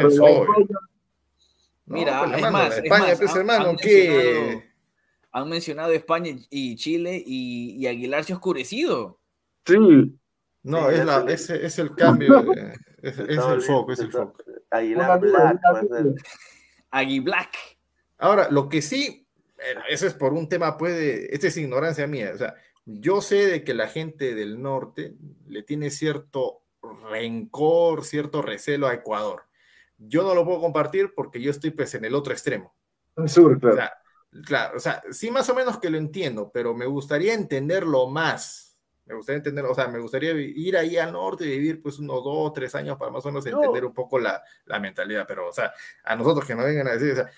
no, 1.88 1.94
Mira, 1.96 2.18
pues, 2.20 2.30
es 2.30 2.36
hermano, 2.36 2.52
más, 2.58 2.72
es 2.78 2.84
España, 2.84 3.06
más, 3.06 3.18
pues 3.18 3.30
han- 3.32 3.38
hermano, 3.38 3.68
han 3.70 3.76
¿qué? 3.76 4.08
mencionado- 4.10 4.62
Han 5.32 5.48
mencionado 5.48 5.92
España 5.92 6.36
y 6.50 6.76
Chile 6.76 7.22
y, 7.24 7.76
y 7.78 7.86
Aguilar 7.86 8.24
se 8.24 8.32
ha 8.32 8.36
oscurecido. 8.36 9.20
sí, 9.66 9.76
No, 10.62 10.90
es, 10.90 11.04
la, 11.04 11.24
es, 11.28 11.48
es 11.50 11.78
el 11.78 11.94
cambio, 11.94 12.44
es, 13.02 13.18
el 13.18 13.62
foco, 13.62 13.92
es 13.92 13.98
el 14.00 14.10
foco. 14.10 14.34
Aguilar 14.70 15.20
Black. 15.20 15.60
Agui 16.90 17.20
Black. 17.20 17.54
Ahora, 18.18 18.48
lo 18.50 18.68
que 18.68 18.82
sí, 18.82 19.26
bueno, 19.56 19.82
eso 19.88 20.06
es 20.06 20.14
por 20.14 20.32
un 20.32 20.48
tema, 20.48 20.76
pues, 20.76 20.94
de, 20.96 21.28
esta 21.30 21.46
es 21.46 21.56
ignorancia 21.56 22.06
mía, 22.06 22.32
o 22.34 22.38
sea, 22.38 22.54
yo 22.84 23.20
sé 23.20 23.46
de 23.46 23.64
que 23.64 23.74
la 23.74 23.86
gente 23.88 24.34
del 24.34 24.60
norte 24.60 25.14
le 25.46 25.62
tiene 25.62 25.90
cierto 25.90 26.62
rencor, 27.10 28.04
cierto 28.04 28.40
recelo 28.42 28.86
a 28.88 28.94
Ecuador. 28.94 29.42
Yo 29.98 30.22
no 30.22 30.34
lo 30.34 30.44
puedo 30.44 30.60
compartir 30.60 31.12
porque 31.14 31.40
yo 31.40 31.50
estoy, 31.50 31.70
pues, 31.70 31.94
en 31.94 32.04
el 32.04 32.14
otro 32.14 32.32
extremo. 32.32 32.74
el 33.16 33.28
sur, 33.28 33.52
O 33.56 33.58
claro. 33.60 33.76
sea, 33.76 33.92
claro, 34.46 34.76
o 34.76 34.80
sea, 34.80 35.02
sí 35.10 35.30
más 35.30 35.48
o 35.50 35.54
menos 35.54 35.78
que 35.78 35.90
lo 35.90 35.98
entiendo, 35.98 36.50
pero 36.52 36.74
me 36.74 36.86
gustaría 36.86 37.34
entenderlo 37.34 38.08
más. 38.08 38.64
Me 39.06 39.14
gustaría 39.14 39.38
entenderlo, 39.38 39.72
o 39.72 39.74
sea, 39.74 39.88
me 39.88 39.98
gustaría 39.98 40.32
ir 40.32 40.76
ahí 40.76 40.98
al 40.98 41.12
norte 41.12 41.44
y 41.46 41.48
vivir 41.48 41.80
pues 41.80 41.98
unos 41.98 42.22
dos, 42.22 42.52
tres 42.52 42.74
años 42.74 42.98
para 42.98 43.10
más 43.10 43.24
o 43.24 43.28
menos 43.28 43.44
No. 43.46 43.52
entender 43.52 43.84
un 43.86 43.94
poco 43.94 44.18
la, 44.18 44.42
la 44.66 44.78
mentalidad, 44.78 45.24
pero 45.26 45.48
o 45.48 45.52
sea, 45.52 45.72
a 46.04 46.14
nosotros 46.14 46.46
que 46.46 46.54
nos 46.54 46.66
vengan 46.66 46.88
a 46.88 46.92
decir, 46.92 47.12
o 47.12 47.16
sea, 47.16 47.30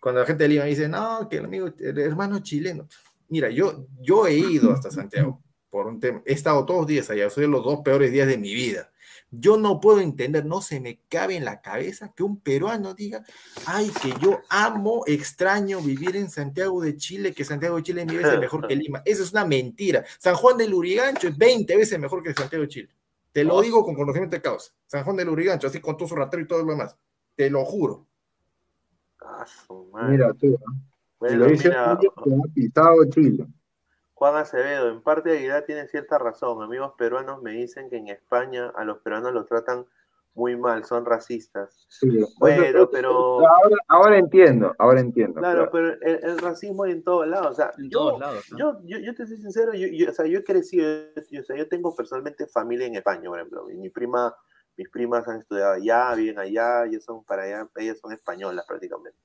cuando 0.00 0.20
la 0.22 0.26
gente 0.26 0.42
de 0.44 0.48
Lima 0.48 0.64
dice, 0.64 0.88
no, 0.88 1.28
que 1.30 1.36
el 1.36 1.44
amigo, 1.44 1.68
el 1.78 1.98
hermano 2.00 2.40
chileno, 2.40 2.88
mira, 3.28 3.48
yo, 3.48 3.86
yo 4.00 4.26
he 4.26 4.34
ido 4.34 4.72
hasta 4.72 4.90
Santiago 4.90 5.40
por 5.70 5.86
un 5.86 6.00
tema, 6.00 6.20
he 6.26 6.32
estado 6.32 6.66
todos 6.66 6.80
los 6.80 6.88
días 6.88 7.08
allá, 7.10 7.30
soy 7.30 7.46
los 7.46 7.62
dos 7.64 7.80
peores 7.84 8.10
días 8.12 8.26
de 8.26 8.36
mi 8.36 8.52
vida. 8.52 8.90
Yo 9.38 9.56
no 9.56 9.80
puedo 9.80 10.00
entender, 10.00 10.44
no 10.44 10.60
se 10.60 10.80
me 10.80 11.00
cabe 11.08 11.36
en 11.36 11.44
la 11.44 11.60
cabeza 11.60 12.12
que 12.14 12.22
un 12.22 12.40
peruano 12.40 12.94
diga, 12.94 13.24
ay, 13.66 13.90
que 14.02 14.12
yo 14.20 14.40
amo, 14.48 15.04
extraño 15.06 15.80
vivir 15.80 16.16
en 16.16 16.30
Santiago 16.30 16.80
de 16.80 16.96
Chile, 16.96 17.32
que 17.32 17.44
Santiago 17.44 17.76
de 17.76 17.82
Chile 17.82 18.02
es 18.02 18.06
mil 18.06 18.18
veces 18.18 18.38
mejor 18.38 18.66
que 18.66 18.76
Lima. 18.76 19.02
Eso 19.04 19.22
es 19.22 19.32
una 19.32 19.44
mentira. 19.44 20.04
San 20.18 20.34
Juan 20.34 20.56
del 20.56 20.74
Urigancho 20.74 21.28
es 21.28 21.36
20 21.36 21.76
veces 21.76 21.98
mejor 21.98 22.22
que 22.22 22.34
Santiago 22.34 22.62
de 22.62 22.68
Chile. 22.68 22.90
Te 23.32 23.42
lo 23.42 23.60
digo 23.60 23.84
con 23.84 23.94
conocimiento 23.94 24.36
de 24.36 24.42
causa. 24.42 24.72
San 24.86 25.02
Juan 25.04 25.16
del 25.16 25.28
Urigancho, 25.28 25.66
así 25.66 25.80
con 25.80 25.96
todo 25.96 26.08
su 26.08 26.14
ratero 26.14 26.42
y 26.42 26.46
todo 26.46 26.62
lo 26.62 26.70
demás. 26.70 26.96
Te 27.34 27.50
lo 27.50 27.64
juro. 27.64 28.06
Ah, 29.20 29.44
su 29.46 29.88
madre. 29.92 30.12
Mira 30.12 30.32
tú, 30.34 30.46
¿no? 30.46 30.58
Si 30.58 31.18
Bueno, 31.18 31.36
lo 31.38 31.46
dice 31.46 31.68
mira, 31.68 31.98
se 32.00 32.34
ha 32.34 32.54
pisado 32.54 33.04
Chile. 33.10 33.46
Juan 34.24 34.36
Acevedo, 34.36 34.88
en 34.88 35.02
parte 35.02 35.32
Aguilar 35.36 35.64
tiene 35.66 35.86
cierta 35.86 36.16
razón. 36.16 36.62
Amigos 36.62 36.94
peruanos 36.96 37.42
me 37.42 37.50
dicen 37.50 37.90
que 37.90 37.96
en 37.98 38.08
España 38.08 38.72
a 38.74 38.82
los 38.82 38.96
peruanos 39.00 39.34
los 39.34 39.44
tratan 39.46 39.84
muy 40.32 40.56
mal, 40.56 40.82
son 40.86 41.04
racistas. 41.04 41.84
Sí. 41.90 42.08
Bueno, 42.38 42.88
pero- 42.90 43.46
Ahora, 43.46 43.76
ahora 43.88 44.16
entiendo, 44.18 44.74
ahora 44.78 45.00
entiendo. 45.00 45.40
Claro, 45.40 45.68
claro. 45.68 45.98
pero 46.00 46.10
el, 46.16 46.24
el 46.24 46.38
racismo 46.38 46.84
hay 46.84 46.92
en 46.92 47.04
todos 47.04 47.26
lados. 47.28 47.48
O 47.50 47.54
sea, 47.54 47.72
En 47.76 47.90
yo, 47.90 47.98
todos 47.98 48.20
lados. 48.20 48.44
¿no? 48.52 48.58
yo, 48.58 48.80
yo, 48.84 48.98
yo 48.98 49.14
te 49.14 49.26
soy 49.26 49.36
sincero, 49.36 49.74
yo, 49.74 49.88
yo- 49.88 50.08
o 50.10 50.14
sea, 50.14 50.24
yo 50.24 50.38
he 50.38 50.42
crecido, 50.44 50.86
yo, 51.30 51.42
o 51.42 51.44
sea, 51.44 51.56
yo 51.56 51.68
tengo 51.68 51.94
personalmente 51.94 52.46
familia 52.46 52.86
en 52.86 52.94
España, 52.94 53.28
por 53.28 53.38
ejemplo. 53.38 53.70
y 53.70 53.74
Mi 53.76 53.90
prima, 53.90 54.34
mis 54.78 54.88
primas 54.88 55.28
han 55.28 55.40
estudiado 55.40 55.72
allá, 55.74 56.14
viven 56.14 56.38
allá, 56.38 56.86
ellas 56.86 57.04
son 57.04 57.22
para 57.24 57.42
allá, 57.42 57.68
ellas 57.76 57.98
son 58.00 58.10
españolas 58.12 58.64
prácticamente. 58.66 59.18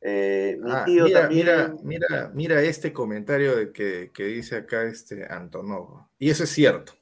Eh, 0.00 0.56
mi 0.60 0.70
Ah, 0.72 0.84
tío 0.84 1.04
mira, 1.04 1.20
también. 1.22 1.46
mira, 1.46 1.74
mira, 1.82 2.30
mira 2.34 2.62
este 2.62 2.92
comentario 2.92 3.56
de 3.56 3.72
que, 3.72 4.10
que 4.14 4.24
dice 4.24 4.56
acá 4.56 4.84
este 4.84 5.26
Antonov. 5.28 6.06
Y 6.18 6.30
eso 6.30 6.44
es 6.44 6.50
cierto. 6.50 6.92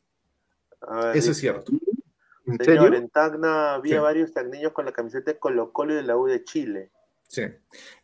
ver, 0.91 1.17
Eso 1.17 1.33
es 1.33 1.37
cierto. 1.37 1.73
¿En 2.47 2.59
Señor, 2.65 2.85
serio? 2.85 2.99
en 2.99 3.09
Tacna 3.11 3.75
había 3.75 3.97
Sí. 3.97 4.01
varios 4.03 4.33
tacneños 4.33 4.73
con 4.73 4.85
la 4.87 4.93
camiseta 4.93 5.33
de 5.33 5.39
Colo 5.39 5.73
Colo 5.73 5.93
y 5.93 5.97
de 5.97 6.03
la 6.05 6.17
U 6.17 6.27
de 6.27 6.45
Chile. 6.45 6.91
Sí. 7.29 7.43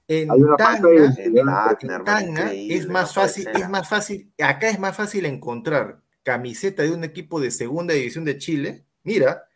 En 0.08 0.28
Tacna, 0.58 0.88
En. 1.16 2.04
Tacna, 2.04 2.52
es 2.52 2.88
más 2.88 3.14
fácil, 3.14 3.48
es 3.54 3.68
más 3.68 3.88
fácil, 3.88 4.32
acá 4.42 4.68
es 4.68 4.78
más 4.80 4.96
fácil 4.96 5.24
encontrar 5.26 6.00
camiseta 6.24 6.82
de 6.82 6.90
un 6.90 7.04
equipo 7.04 7.40
de 7.40 7.50
segunda 7.52 7.94
división 7.94 8.24
de 8.24 8.36
Chile, 8.36 8.84
mira, 9.04 9.48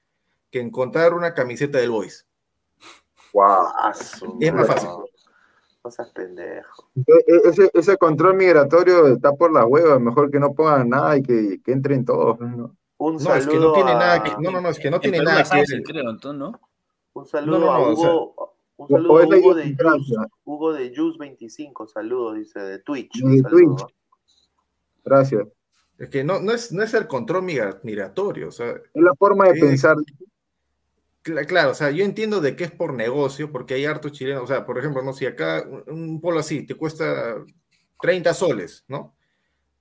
que 0.51 0.61
encontrar 0.61 1.13
una 1.15 1.35
camiseta 1.35 1.79
del 1.79 1.91
Boys. 1.91 2.27
Wow. 3.33 3.67
Es 4.41 4.53
más 4.55 4.67
fácil. 4.67 4.89
No 5.87 5.91
seas 5.93 6.11
pendejo. 6.11 6.89
E- 6.97 7.03
e- 7.29 7.49
Ese, 7.49 7.71
ese 7.73 7.97
control 7.97 8.35
migratorio 8.35 9.07
está 9.07 9.33
por 9.33 9.53
la 9.53 9.65
hueva, 9.65 10.01
mejor 10.01 10.33
que 10.33 10.41
no 10.41 10.53
pongan 10.53 10.89
nada 10.89 11.17
y 11.17 11.23
que, 11.23 11.61
que 11.65 11.71
entren 11.71 12.05
todos. 12.05 12.41
¿no? 12.41 12.77
Un 12.99 13.15
No, 13.15 13.21
saludo 13.21 13.37
es 13.39 13.47
que 13.47 13.59
no 13.61 13.73
tiene 13.73 13.91
a, 13.93 13.95
nada 13.99 14.23
que, 14.25 14.31
no, 14.43 14.51
no, 14.51 14.61
no, 14.61 14.69
es 14.71 14.79
que 14.81 14.91
no 14.91 14.97
En 14.97 15.03
tiene 15.03 15.19
nada 15.23 15.45
que 15.45 15.59
ver. 15.59 15.83
creo, 15.85 16.11
entonces, 16.11 16.39
¿no? 16.41 16.61
un 17.13 17.25
saludo 17.27 17.59
No, 17.61 17.67
no, 17.67 17.67
no, 17.67 17.73
a 17.73 17.79
o 17.79 17.97
sea, 17.97 18.11
Hugo, 18.11 18.57
un 18.79 18.89
saludo 18.89 19.19
a 19.19 19.27
Hugo 19.27 19.55
de. 19.55 19.77
Juice, 19.79 20.15
Hugo 20.45 20.73
de 20.73 20.93
Juice 20.97 21.19
25, 21.21 21.87
saludos, 21.87 22.35
dice, 22.35 22.59
de 22.59 22.79
Twitch. 22.81 23.23
De. 23.23 23.43
Gracias. 25.05 25.47
Es 25.99 26.11
que 26.11 26.25
no, 26.25 26.41
no, 26.41 26.51
es, 26.51 26.73
no 26.73 26.83
es 26.83 26.93
el 26.95 27.07
control 27.07 27.45
migra- 27.45 27.79
migratorio, 27.85 28.49
o 28.49 28.51
sea, 28.51 28.71
Es 28.71 29.03
la 29.03 29.15
forma 29.15 29.45
de 29.47 29.61
pensar. 29.61 29.97
Cla- 31.27 31.45
Claro, 31.47 31.73
o 31.73 31.75
sea, 31.75 31.91
yo 31.91 32.05
entiendo 32.05 32.41
de 32.41 32.55
que 32.55 32.63
es 32.65 32.71
por 32.71 32.95
negocio, 32.95 33.51
porque 33.51 33.75
hay 33.75 33.85
hartos 33.85 34.13
chilenos, 34.13 34.45
o 34.45 34.47
sea, 34.47 34.65
por 34.65 34.79
ejemplo, 34.79 35.03
no 35.03 35.13
si 35.13 35.27
acá 35.27 35.67
un, 35.89 36.21
polo 36.21 36.39
así 36.39 36.65
te 36.65 36.75
cuesta 36.77 37.45
30 38.01 38.33
soles, 38.33 38.85
¿no? 38.87 39.17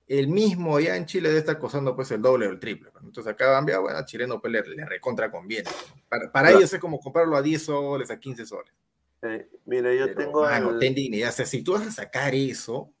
El 0.08 0.28
mismo 0.28 0.76
allá 0.76 0.96
en 0.96 1.06
Chile 1.06 1.28
debe 1.28 1.40
estar 1.40 1.58
costando 1.58 1.94
pues 1.94 2.10
el 2.10 2.22
doble 2.22 2.46
o 2.46 2.50
el 2.50 2.58
triple. 2.60 2.90
¿no? 2.94 3.00
Entonces 3.08 3.32
acá 3.32 3.46
cambia, 3.52 3.78
bueno, 3.78 3.98
al 3.98 4.04
chileno 4.04 4.40
pues 4.40 4.52
le, 4.52 4.62
le 4.62 4.84
recontra 4.86 5.30
conviene. 5.30 5.68
Para, 6.08 6.30
para 6.32 6.48
Claro. 6.48 6.58
ellos 6.58 6.72
es 6.72 6.80
como 6.80 6.98
comprarlo 7.00 7.36
a 7.36 7.42
10 7.42 7.62
soles, 7.64 8.10
a 8.10 8.18
15 8.20 8.44
soles. 8.46 8.72
Eh, 9.22 9.48
mira, 9.64 9.92
yo 9.94 10.06
Pero, 10.06 10.18
tengo 10.18 10.42
mano, 10.42 10.70
el- 10.70 10.78
ten 10.78 10.94
dignidad. 10.94 11.30
O 11.30 11.32
sea, 11.32 11.46
si 11.46 11.62
tú 11.62 11.72
vas 11.72 11.86
a 11.88 11.90
sacar 11.90 12.34
eso, 12.36 12.92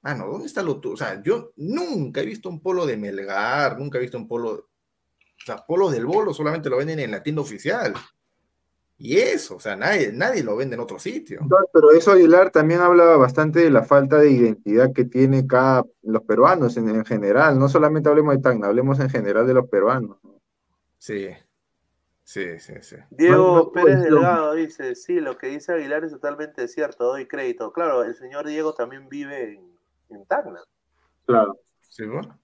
mano, 0.00 0.26
¿dónde 0.26 0.46
está 0.46 0.62
lo 0.62 0.80
tuyo? 0.80 0.94
O 0.94 0.96
sea, 0.96 1.22
yo 1.22 1.52
nunca 1.56 2.22
he 2.22 2.26
visto 2.26 2.48
un 2.48 2.60
polo 2.62 2.86
de 2.86 2.96
Melgar, 2.96 3.78
nunca 3.78 3.98
he 3.98 4.02
visto 4.02 4.16
un 4.16 4.26
polo. 4.26 4.68
O 5.44 5.46
sea, 5.46 5.58
polos 5.58 5.92
del 5.92 6.06
bolo 6.06 6.32
solamente 6.32 6.70
lo 6.70 6.78
venden 6.78 7.00
en 7.00 7.10
la 7.10 7.22
tienda 7.22 7.42
oficial. 7.42 7.92
Y 8.96 9.18
eso, 9.18 9.56
o 9.56 9.60
sea, 9.60 9.76
nadie, 9.76 10.10
nadie 10.10 10.42
lo 10.42 10.56
vende 10.56 10.74
en 10.74 10.80
otro 10.80 10.98
sitio. 10.98 11.40
Pero 11.70 11.90
eso 11.90 12.12
Aguilar 12.12 12.50
también 12.50 12.80
habla 12.80 13.16
bastante 13.18 13.60
de 13.60 13.68
la 13.68 13.82
falta 13.82 14.16
de 14.16 14.30
identidad 14.30 14.94
que 14.94 15.04
tiene 15.04 15.46
cada 15.46 15.84
los 16.02 16.22
peruanos 16.22 16.78
en, 16.78 16.88
en 16.88 17.04
general. 17.04 17.58
No 17.58 17.68
solamente 17.68 18.08
hablemos 18.08 18.34
de 18.36 18.40
Tacna, 18.40 18.68
hablemos 18.68 18.98
en 19.00 19.10
general 19.10 19.46
de 19.46 19.52
los 19.52 19.68
peruanos. 19.68 20.16
Sí, 20.96 21.28
sí, 22.22 22.58
sí, 22.58 22.74
sí. 22.80 22.96
Diego 23.10 23.36
No, 23.36 23.54
no 23.64 23.72
Pérez. 23.72 24.00
Delgado 24.00 24.54
dice, 24.54 24.94
sí, 24.94 25.20
lo 25.20 25.36
que 25.36 25.48
dice 25.48 25.74
Aguilar 25.74 26.04
es 26.04 26.12
totalmente 26.12 26.66
cierto, 26.68 27.04
doy 27.04 27.26
crédito. 27.26 27.70
Claro, 27.70 28.04
el 28.04 28.14
señor 28.14 28.46
Diego 28.46 28.72
también 28.72 29.10
vive 29.10 29.56
en, 29.56 29.78
en 30.08 30.24
Tacna, 30.24 30.62
Claro. 31.26 31.58
Sí, 31.82 32.06
bueno. 32.06 32.38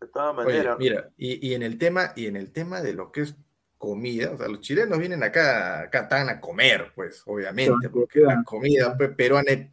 De 0.00 0.08
todas 0.08 0.36
Oye, 0.36 0.46
maneras. 0.46 0.78
mira, 0.78 1.10
y, 1.16 1.48
y 1.48 1.54
en 1.54 1.62
el 1.62 1.78
tema, 1.78 2.12
y 2.16 2.26
en 2.26 2.36
el 2.36 2.52
tema 2.52 2.80
de 2.80 2.92
lo 2.92 3.10
que 3.12 3.22
es 3.22 3.36
comida, 3.78 4.32
o 4.32 4.38
sea, 4.38 4.48
los 4.48 4.60
chilenos 4.60 4.98
vienen 4.98 5.22
acá, 5.22 5.82
acá 5.82 6.00
están 6.02 6.28
a 6.28 6.40
comer, 6.40 6.92
pues, 6.94 7.22
obviamente, 7.26 7.88
porque 7.90 8.20
la 8.20 8.42
comida 8.44 8.96
pues, 8.96 9.10
peruana 9.14 9.52
es 9.52 9.68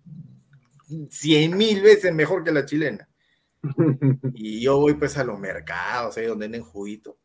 cien 1.10 1.58
mil 1.58 1.82
veces 1.82 2.14
mejor 2.14 2.44
que 2.44 2.52
la 2.52 2.66
chilena. 2.66 3.08
Y 4.36 4.62
yo 4.62 4.78
voy 4.78 4.96
pues 4.96 5.18
a 5.18 5.24
los 5.24 5.40
mercados, 5.40 6.18
ahí 6.18 6.26
donde 6.26 6.46
venden 6.46 6.64
juguito, 6.64 7.18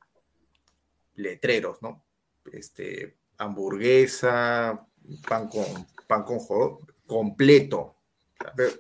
letreros, 1.15 1.83
¿no? 1.83 2.05
Este, 2.53 3.17
hamburguesa, 3.39 4.87
pan 5.29 5.49
con, 5.49 5.65
pan 6.07 6.23
con 6.23 6.39
jodo, 6.39 6.79
completo. 7.07 7.97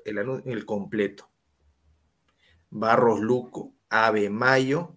El, 0.05 0.19
el 0.45 0.65
completo. 0.65 1.28
Barros 2.70 3.19
Luco, 3.19 3.74
Ave 3.89 4.31
Mayo. 4.31 4.94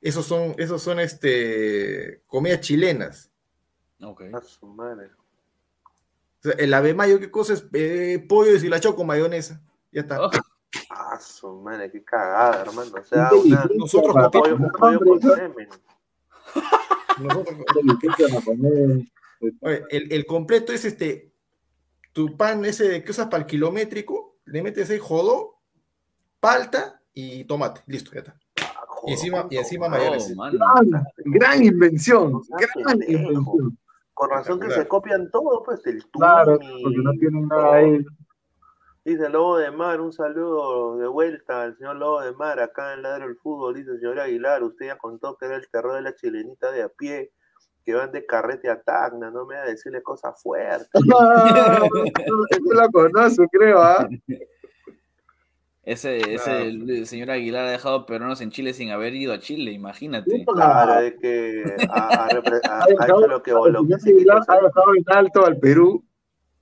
Esos 0.00 0.26
son, 0.26 0.54
esos 0.58 0.82
son 0.82 0.98
este, 1.00 2.22
comidas 2.26 2.60
chilenas. 2.60 3.30
Ok. 4.00 4.22
A 4.32 4.40
su 4.40 4.66
madre. 4.66 5.10
O 6.40 6.42
sea, 6.42 6.52
el 6.52 6.74
Ave 6.74 6.92
Mayo, 6.94 7.20
¿qué 7.20 7.30
cosa 7.30 7.52
es? 7.52 7.64
Eh, 7.72 8.24
pollo 8.28 8.52
deshilachado 8.52 8.96
con 8.96 9.06
mayonesa. 9.06 9.62
Ya 9.92 10.00
está. 10.00 10.20
Oh. 10.20 10.30
A 10.90 11.20
su 11.20 11.60
madre, 11.60 11.90
qué 11.90 12.02
cagada, 12.02 12.62
hermano. 12.62 12.92
O 12.98 13.04
sea, 13.04 13.30
una, 13.32 13.68
Nosotros 13.76 14.14
pollo, 14.32 14.58
pollo 14.78 15.00
con 15.00 15.20
semen. 15.20 15.68
Nosotros-. 17.18 17.58
Oye, 19.60 19.84
el, 19.90 20.12
el 20.12 20.26
completo 20.26 20.72
es 20.72 20.84
este, 20.84 21.32
tu 22.12 22.36
pan 22.36 22.64
ese 22.64 23.02
que 23.02 23.10
usas 23.10 23.26
para 23.26 23.42
el 23.42 23.46
kilométrico, 23.46 24.36
le 24.44 24.62
metes 24.62 24.88
ahí 24.90 24.98
jodo, 24.98 25.58
palta 26.40 27.01
y 27.14 27.44
tomate. 27.44 27.82
Listo, 27.86 28.12
ya 28.12 28.20
está. 28.20 28.34
Ah, 28.60 28.84
joder, 28.86 29.10
Y 29.10 29.12
encima, 29.12 29.46
y 29.50 29.56
encima 29.56 29.86
Oh, 29.86 29.90
mayonesa. 29.90 30.34
Gran, 30.52 31.04
gran 31.24 31.62
invención. 31.62 32.32
No 32.32 32.40
Gran 32.50 32.98
invención. 33.08 33.78
Con 34.14 34.30
razón 34.30 34.60
que 34.60 34.70
se 34.70 34.86
copian 34.86 35.30
todo, 35.30 35.62
pues, 35.64 35.84
el 35.86 36.04
Claro, 36.10 36.58
tumi, 36.58 36.82
porque 36.82 36.98
no 37.02 37.12
tienen 37.12 37.48
nada 37.48 37.74
ahí. 37.74 38.04
Dice 39.04 39.28
Lobo 39.28 39.56
de 39.58 39.70
Mar, 39.72 40.00
un 40.00 40.12
saludo 40.12 40.96
de 40.96 41.08
vuelta 41.08 41.62
al 41.64 41.76
señor 41.76 41.96
Lobo 41.96 42.20
de 42.20 42.32
Mar, 42.34 42.60
acá 42.60 42.94
en 42.94 43.02
Ladro 43.02 43.26
del 43.26 43.36
Fútbol, 43.36 43.74
dice 43.74 43.90
el 43.90 43.98
señor 43.98 44.20
Aguilar, 44.20 44.62
usted 44.62 44.86
ya 44.86 44.96
contó 44.96 45.36
que 45.36 45.46
era 45.46 45.56
el 45.56 45.68
terror 45.70 45.94
de 45.94 46.02
la 46.02 46.14
chilenita 46.14 46.70
de 46.70 46.82
a 46.84 46.88
pie, 46.88 47.32
que 47.84 47.94
van 47.94 48.12
de 48.12 48.24
carrete 48.24 48.70
a 48.70 48.80
Tacna, 48.80 49.28
no 49.32 49.44
me 49.44 49.56
va 49.56 49.62
a 49.62 49.66
decirle 49.66 50.02
cosas 50.04 50.40
fuertes. 50.40 50.88
Ah, 51.18 51.80
Eso 52.50 52.72
la 52.74 52.88
conozco, 52.90 53.44
creo, 53.50 53.80
¿ah? 53.82 54.08
Ese 55.84 56.20
Claro. 56.20 56.64
el 56.64 57.06
señor 57.06 57.30
Aguilar 57.30 57.66
ha 57.66 57.70
dejado 57.70 58.06
peruanos 58.06 58.40
en 58.40 58.50
Chile 58.50 58.72
sin 58.72 58.90
haber 58.90 59.14
ido 59.14 59.32
a 59.32 59.38
Chile, 59.40 59.72
imagínate. 59.72 60.44
Claro, 60.44 61.00
de 61.02 61.16
que 61.16 61.64
ha, 61.90 62.28
hecho 62.88 63.26
lo 63.26 63.42
que, 63.42 63.50
quiso 63.50 64.32
ha 64.32 64.54
dejado 64.56 64.94
en 64.96 65.04
alto 65.06 65.44
al 65.44 65.58
Perú 65.58 66.04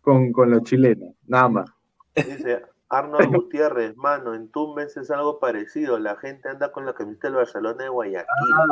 con, 0.00 0.32
con 0.32 0.50
los 0.50 0.62
chilenos, 0.62 1.14
nada 1.26 1.48
más. 1.48 1.70
Dice 2.14 2.62
Arnold 2.92 3.28
Gutiérrez, 3.36 3.96
mano, 3.96 4.34
en 4.34 4.48
Tumbes 4.48 4.96
es 4.96 5.10
algo 5.12 5.38
parecido, 5.38 5.98
la 6.00 6.16
gente 6.16 6.48
anda 6.48 6.72
con 6.72 6.86
la 6.86 6.92
camiseta 6.94 7.28
del 7.28 7.36
Barcelona 7.36 7.84
de 7.84 7.88
Guayaquil. 7.88 8.26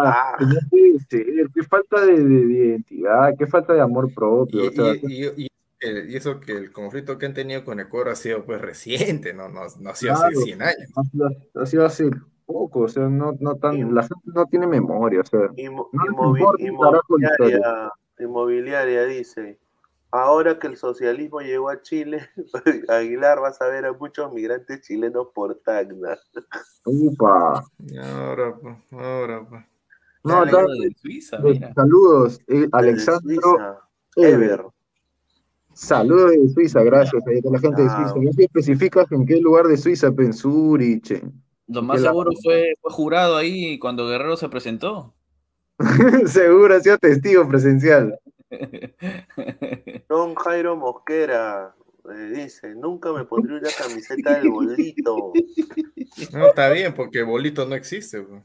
Ah, 0.05 0.35
Ah, 0.41 0.45
ser, 1.09 1.27
qué 1.55 1.63
falta 1.63 2.01
de, 2.05 2.15
de- 2.15 2.47
de 2.47 2.67
identidad, 2.67 3.35
qué 3.39 3.47
falta 3.47 3.75
de 3.75 3.81
amor 3.81 4.13
propio. 4.13 4.65
Y, 4.65 4.67
o 4.69 4.73
sea, 4.73 4.95
y- 5.03 5.45
y- 5.45 5.49
y- 5.81 5.87
el- 5.87 6.11
y 6.11 6.17
eso 6.17 6.41
que 6.41 6.53
el 6.53 6.73
conflicto 6.73 7.19
que 7.19 7.27
han 7.27 7.35
tenido 7.35 7.65
con 7.65 7.81
Ecuador 7.81 8.11
ha 8.11 8.15
sido 8.17 8.45
pues 8.45 8.61
reciente, 8.61 9.33
no, 9.35 9.49
no, 9.49 9.61
no 9.81 9.91
ha 9.91 9.95
sido 9.95 10.13
hace 10.15 10.23
Claro. 10.29 10.41
100 10.41 10.63
años. 10.63 10.91
ha 10.97 11.03
sido- 11.05 11.31
ha 11.55 11.67
sido 11.67 11.87
hace 11.87 12.11
poco, 12.47 12.81
o 12.81 12.89
sea, 12.89 13.09
no, 13.09 13.33
no 13.41 13.57
tan, 13.57 13.95
la 13.95 14.03
gente 14.03 14.25
no 14.35 14.47
tiene 14.47 14.67
memoria, 14.67 15.21
o 15.21 15.27
sea, 15.27 15.41
Inmo- 15.57 15.89
No 15.93 16.03
inmovi- 16.05 16.61
inmobiliaria, 16.61 17.93
inmobiliaria 18.19 19.05
dice, 19.05 19.59
ahora 20.11 20.59
que 20.59 20.67
el 20.69 20.77
socialismo 20.79 21.41
llegó 21.41 21.69
a 21.69 21.83
Chile, 21.83 22.27
Aguilar 22.89 23.43
va 23.43 23.49
a 23.61 23.69
ver 23.69 23.85
a 23.87 23.93
muchos 23.93 24.33
migrantes 24.33 24.81
chilenos 24.81 25.29
por 25.35 25.55
Tacna. 25.57 26.17
upa. 26.87 27.65
Y 27.79 27.99
ahora, 27.99 28.55
pues, 28.61 28.77
ahora, 28.93 29.47
pues. 29.49 29.65
No, 30.25 30.45
de 30.45 30.95
Suiza, 31.01 31.39
mira. 31.39 31.73
saludos, 31.75 32.41
eh, 32.49 32.55
Desde 32.61 32.69
Alexandro 32.73 33.41
Suiza, 33.43 33.79
Ever. 34.17 34.65
Saludos 35.81 36.33
de 36.33 36.49
Suiza, 36.49 36.83
gracias 36.83 37.23
a 37.25 37.31
la 37.31 37.59
gente 37.61 37.83
de 37.83 37.89
Ah. 37.89 38.09
Suiza. 38.09 38.15
No 38.25 38.33
sé 38.33 38.45
especificas 38.45 39.13
en 39.13 39.25
qué 39.25 39.37
lugar 39.41 39.67
de 39.69 39.77
Suiza, 39.77 40.09
en 40.19 40.33
Zurich. 40.33 41.23
Lo 41.69 41.83
más 41.83 42.01
la- 42.01 42.09
seguro 42.11 42.33
fue, 42.43 42.75
fue 42.81 42.93
jurado 42.93 43.37
ahí 43.37 43.79
cuando 43.79 44.09
Guerrero 44.09 44.37
se 44.37 44.49
presentó. 44.49 45.15
Seguro 46.27 46.75
ha 46.75 46.81
sido 46.81 46.99
testigo 46.99 47.47
presencial. 47.47 48.19
Don 50.09 50.35
Jairo 50.35 50.75
Mosquera 50.77 51.77
eh, 52.13 52.33
dice, 52.35 52.75
nunca 52.75 53.13
me 53.13 53.25
pondré 53.25 53.59
una 53.59 53.69
camiseta 53.71 54.41
del 54.41 54.51
bolito. 54.51 55.33
No, 56.33 56.47
está 56.49 56.71
bien, 56.71 56.93
porque 56.95 57.23
bolito 57.23 57.67
no 57.67 57.77
existe. 57.77 58.21
pues. 58.23 58.43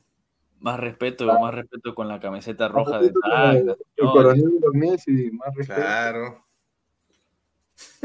Más 0.59 0.79
respeto, 0.79 1.25
más 1.25 1.53
respeto 1.55 1.95
con 1.95 2.07
la 2.07 2.19
camiseta 2.19 2.67
roja 2.67 2.99
de 3.01 3.11
con 3.11 3.21
Tacna, 3.23 3.51
El 3.53 3.57
señores. 3.63 3.77
coronel 3.97 4.59
de 4.59 4.77
Messi, 4.79 5.31
más 5.31 5.55
respeto. 5.55 5.81
Claro. 5.81 6.42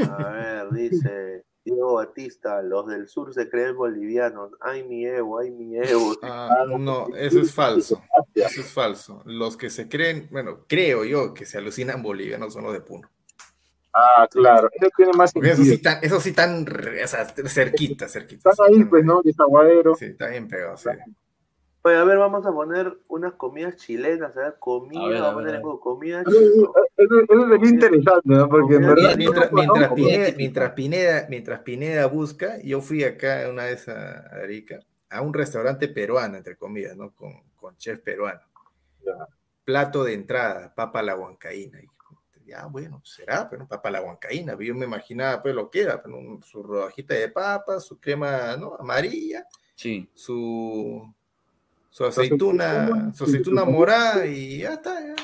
A 0.08 0.30
ver, 0.32 0.70
dice 0.70 1.44
Diego 1.64 1.94
Batista, 1.94 2.62
los 2.62 2.86
del 2.86 3.08
sur 3.08 3.34
se 3.34 3.48
creen 3.50 3.76
bolivianos. 3.76 4.52
Ay, 4.60 4.84
mi 4.84 5.04
Evo, 5.04 5.38
ay, 5.38 5.50
mi 5.50 5.76
Evo. 5.76 6.14
Ah, 6.22 6.64
no, 6.78 7.08
eso 7.16 7.40
es 7.40 7.52
falso. 7.54 8.00
Eso 8.34 8.60
es 8.60 8.72
falso. 8.72 9.22
Los 9.24 9.56
que 9.56 9.68
se 9.70 9.88
creen, 9.88 10.28
bueno, 10.30 10.64
creo 10.68 11.04
yo 11.04 11.34
que 11.34 11.44
se 11.46 11.58
alucinan 11.58 12.02
bolivianos 12.02 12.52
son 12.54 12.64
los 12.64 12.72
de 12.72 12.80
Puno. 12.80 13.10
Ah, 13.92 14.28
claro. 14.30 14.68
Eso 14.72 14.88
tiene 14.96 15.12
más 15.14 15.32
Porque 15.32 15.50
eso 15.50 15.62
sí 15.62 15.70
sentido. 15.70 15.92
tan, 15.92 16.04
eso 16.04 16.20
sí 16.20 16.32
tan, 16.32 16.66
re- 16.66 17.02
o 17.02 17.08
sea, 17.08 17.24
cerquita, 17.26 18.08
cerquita. 18.08 18.50
Están 18.50 18.66
ahí, 18.68 18.84
pues, 18.84 19.04
¿no? 19.04 19.20
Desaguadero. 19.24 19.94
Sí, 19.96 20.04
está 20.06 20.28
bien 20.28 20.46
pegado, 20.46 20.76
sí. 20.76 20.90
Oye, 21.82 21.96
a 21.96 22.04
ver, 22.04 22.18
vamos 22.18 22.44
a 22.44 22.52
poner 22.52 22.98
unas 23.08 23.34
comidas 23.34 23.76
chilenas, 23.76 24.34
ver, 24.34 24.56
comida, 24.58 25.00
A 25.04 25.08
ver, 25.08 25.18
a 25.18 25.22
vamos 25.22 25.44
a 25.44 25.46
poner 25.46 25.62
comida 25.80 26.20
Eso, 26.22 26.30
eso- 26.96 27.48
sería 27.48 27.70
interesante, 27.70 28.20
¿no? 28.24 28.48
Porque 28.48 28.74
en 28.74 28.82
verdad. 28.82 29.16
Mientras, 29.16 29.52
mientras, 29.52 29.92
Pineda, 29.92 30.28
mientras, 30.36 30.72
Pineda, 30.72 31.26
mientras 31.28 31.60
Pineda 31.60 32.06
busca, 32.06 32.60
yo 32.62 32.80
fui 32.80 33.04
acá 33.04 33.46
una 33.50 33.64
vez 33.64 33.88
a 33.88 34.18
Arica, 34.42 34.80
a 35.08 35.22
un 35.22 35.32
restaurante 35.32 35.88
peruano, 35.88 36.36
entre 36.36 36.56
comillas, 36.56 36.96
¿no? 36.96 37.14
Con, 37.14 37.32
con 37.56 37.76
chef 37.76 38.00
peruano. 38.00 38.40
Plato 39.64 40.02
de 40.02 40.14
entrada, 40.14 40.74
papa 40.74 41.00
a 41.00 41.02
la 41.02 41.16
huancaína. 41.16 41.80
Y, 41.80 41.86
ya, 42.44 42.66
bueno, 42.66 43.00
será, 43.04 43.46
pero 43.48 43.68
papa 43.68 43.88
a 43.90 43.92
la 43.92 44.02
huancaína. 44.02 44.56
Yo 44.58 44.74
me 44.74 44.86
imaginaba, 44.86 45.40
pues, 45.42 45.54
lo 45.54 45.70
que 45.70 45.82
era, 45.82 46.00
pues, 46.02 46.12
un- 46.14 46.42
su 46.42 46.62
rodajita 46.62 47.14
de 47.14 47.28
papa, 47.28 47.78
su 47.78 48.00
crema, 48.00 48.56
¿no? 48.56 48.74
Amarilla, 48.78 49.46
Sí. 49.74 50.10
su, 50.14 51.14
su 51.98 52.04
aceituna, 52.04 53.12
su 53.12 53.24
aceituna 53.24 53.64
morada 53.64 54.24
y 54.24 54.58
ya 54.58 54.74
está, 54.74 55.00
ya. 55.00 55.16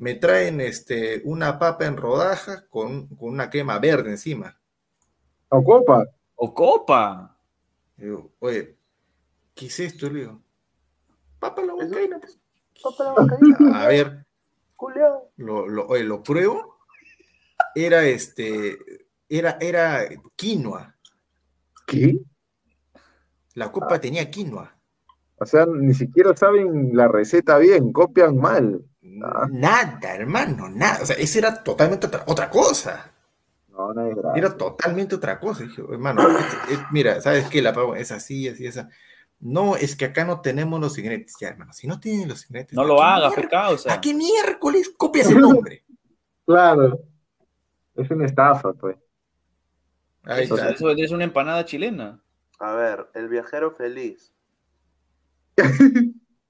Me 0.00 0.14
traen 0.14 0.62
este, 0.62 1.20
una 1.26 1.58
papa 1.58 1.84
en 1.84 1.98
rodaja 1.98 2.66
con, 2.70 3.08
con 3.08 3.28
una 3.28 3.50
crema 3.50 3.78
verde 3.78 4.12
encima. 4.12 4.58
O 5.50 5.62
copa. 5.62 6.06
¡O 6.34 6.54
copa! 6.54 7.36
Digo, 7.94 8.32
oye, 8.38 8.74
¿qué 9.54 9.66
es 9.66 9.80
esto? 9.80 10.08
Le 10.08 10.20
digo, 10.20 10.40
papa 11.38 11.60
la 11.60 11.74
huancaína, 11.74 12.18
pues. 12.20 12.38
Papa 12.82 13.04
la 13.04 13.12
huancaína, 13.12 13.82
A 13.82 13.88
ver, 13.88 14.24
lo, 15.36 15.68
lo, 15.68 15.86
oye, 15.88 16.04
lo 16.04 16.22
pruebo. 16.22 16.78
Era 17.74 18.02
este, 18.04 18.78
era, 19.28 19.58
era 19.60 20.08
quinoa. 20.36 20.96
¿Qué? 21.86 22.18
La 23.52 23.70
copa 23.70 24.00
tenía 24.00 24.30
quinoa. 24.30 24.74
O 25.42 25.46
sea, 25.46 25.66
ni 25.66 25.92
siquiera 25.94 26.36
saben 26.36 26.96
la 26.96 27.08
receta 27.08 27.58
bien, 27.58 27.92
copian 27.92 28.36
mal. 28.36 28.80
Ah. 29.24 29.46
Nada, 29.50 30.14
hermano, 30.14 30.68
nada. 30.68 31.02
O 31.02 31.06
sea, 31.06 31.16
esa 31.16 31.38
era 31.38 31.62
totalmente 31.62 32.06
otra, 32.06 32.22
otra 32.26 32.48
cosa. 32.48 33.12
No, 33.68 33.92
no 33.92 34.06
es 34.06 34.16
grave. 34.16 34.38
Era 34.38 34.56
totalmente 34.56 35.14
otra 35.16 35.40
cosa. 35.40 35.64
Dije, 35.64 35.82
hermano, 35.90 36.22
este- 36.28 36.74
eh, 36.74 36.78
mira, 36.92 37.20
¿sabes 37.20 37.48
qué? 37.48 37.60
La 37.60 37.72
papa 37.72 37.98
es 37.98 38.12
así, 38.12 38.48
así, 38.48 38.66
esa. 38.66 38.88
No, 39.40 39.74
es 39.74 39.96
que 39.96 40.04
acá 40.04 40.24
no 40.24 40.40
tenemos 40.40 40.80
los 40.80 40.96
ingredientes. 40.98 41.34
Ya, 41.40 41.48
hermano, 41.48 41.72
si 41.72 41.88
no 41.88 41.98
tienen 41.98 42.28
los 42.28 42.44
ingredientes. 42.44 42.76
No 42.76 42.82
¿a 42.82 42.86
lo 42.86 43.02
hagas, 43.02 43.34
sea. 43.82 43.94
¿A 43.94 44.00
qué 44.00 44.14
miércoles 44.14 44.92
copias 44.96 45.28
el 45.28 45.40
nombre? 45.40 45.82
Claro. 46.46 47.00
Es 47.96 48.08
una 48.10 48.26
estafa, 48.26 48.72
pues. 48.74 48.96
Ahí 50.22 50.44
Eso, 50.44 50.56
está. 50.56 50.70
eso 50.70 50.90
es 50.90 51.10
una 51.10 51.24
empanada 51.24 51.64
chilena. 51.64 52.22
A 52.60 52.72
ver, 52.74 53.08
el 53.14 53.28
viajero 53.28 53.72
feliz. 53.72 54.31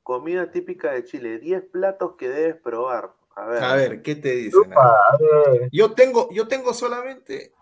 Comida 0.03 0.51
típica 0.51 0.93
de 0.93 1.05
Chile, 1.05 1.39
10 1.39 1.65
platos 1.71 2.17
que 2.17 2.29
debes 2.29 2.57
probar. 2.57 3.13
A 3.35 3.47
ver, 3.47 3.63
A 3.65 3.75
ver, 3.77 4.03
¿qué 4.03 4.15
te 4.17 4.31
dicen? 4.33 4.61
Upa. 4.73 5.01
Yo 5.71 5.93
tengo, 5.93 6.29
yo 6.33 6.49
tengo 6.49 6.75
solamente 6.75 7.53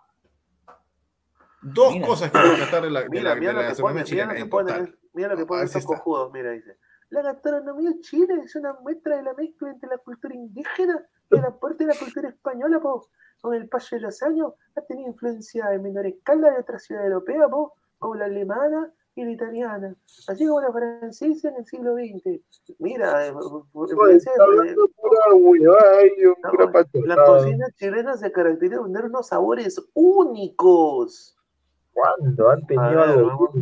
dos 1.62 1.93
Mira. 1.93 2.07
cosas 2.07 2.31
que 2.33 2.39
rescatar 2.39 2.83
de 2.83 2.91
la, 2.91 3.03
de 3.03 3.09
mira, 3.11 3.23
la, 3.23 3.35
mira 3.37 3.53
de 3.53 3.57
la 3.59 3.62
gastronomía 3.65 4.05
mira 4.11 4.27
lo 4.27 4.33
que 4.33 4.41
en 4.41 4.49
pone, 4.51 4.73
total. 4.73 4.99
mira 5.12 5.29
lo 5.29 5.37
que 5.37 5.47
ponen 5.47 5.65
estos 5.67 5.85
cojudos, 5.85 6.33
mira, 6.33 6.51
dice. 6.53 6.77
La 7.11 7.23
gastronomía 7.23 7.91
chilena 8.01 8.43
es 8.45 8.55
una 8.57 8.73
muestra 8.75 9.17
de 9.17 9.23
la 9.23 9.35
mezcla 9.35 9.71
entre 9.71 9.89
la 9.91 9.99
cultura 9.99 10.35
indígena 10.35 11.05
y 11.31 11.37
el 11.39 11.45
aporte 11.45 11.85
de 11.85 11.93
la 11.93 11.99
cultura 11.99 12.29
española, 12.29 12.81
po. 12.81 13.09
Con 13.41 13.55
el 13.55 13.69
paso 13.69 13.97
de 13.97 14.03
los 14.03 14.23
años 14.23 14.53
ha 14.77 14.81
tenido 14.83 15.09
influencia 15.09 15.73
en 15.73 15.83
menor 15.83 16.07
escala 16.07 16.51
de 16.51 16.61
otras 16.61 16.83
ciudades 16.85 17.11
europeas, 17.11 17.49
po, 17.51 17.75
como 17.99 18.15
la 18.17 18.25
alemana 18.27 18.93
y 19.20 19.24
la 19.24 19.30
italiana, 19.32 19.97
así 20.28 20.47
como 20.47 20.60
la 20.60 20.72
francesa 20.72 21.48
en 21.51 21.56
el 21.56 21.66
siglo 21.66 21.94
XX. 21.94 22.40
Mira, 22.78 23.26
eh, 23.26 23.32
francés, 23.32 24.32
eh, 24.34 24.74
no, 24.76 24.88
pura 24.88 25.20
la 27.05 27.24
cocina 27.24 27.66
chilena 27.76 28.16
se 28.16 28.32
caracteriza 28.32 28.78
por 28.78 28.86
tener 28.86 29.05
unos 29.05 29.28
sabores 29.28 29.80
únicos. 29.94 31.36
¿Cuándo 31.93 32.49
han 32.51 32.67
tenido 32.67 32.91
ver, 33.01 33.09
algo? 33.11 33.53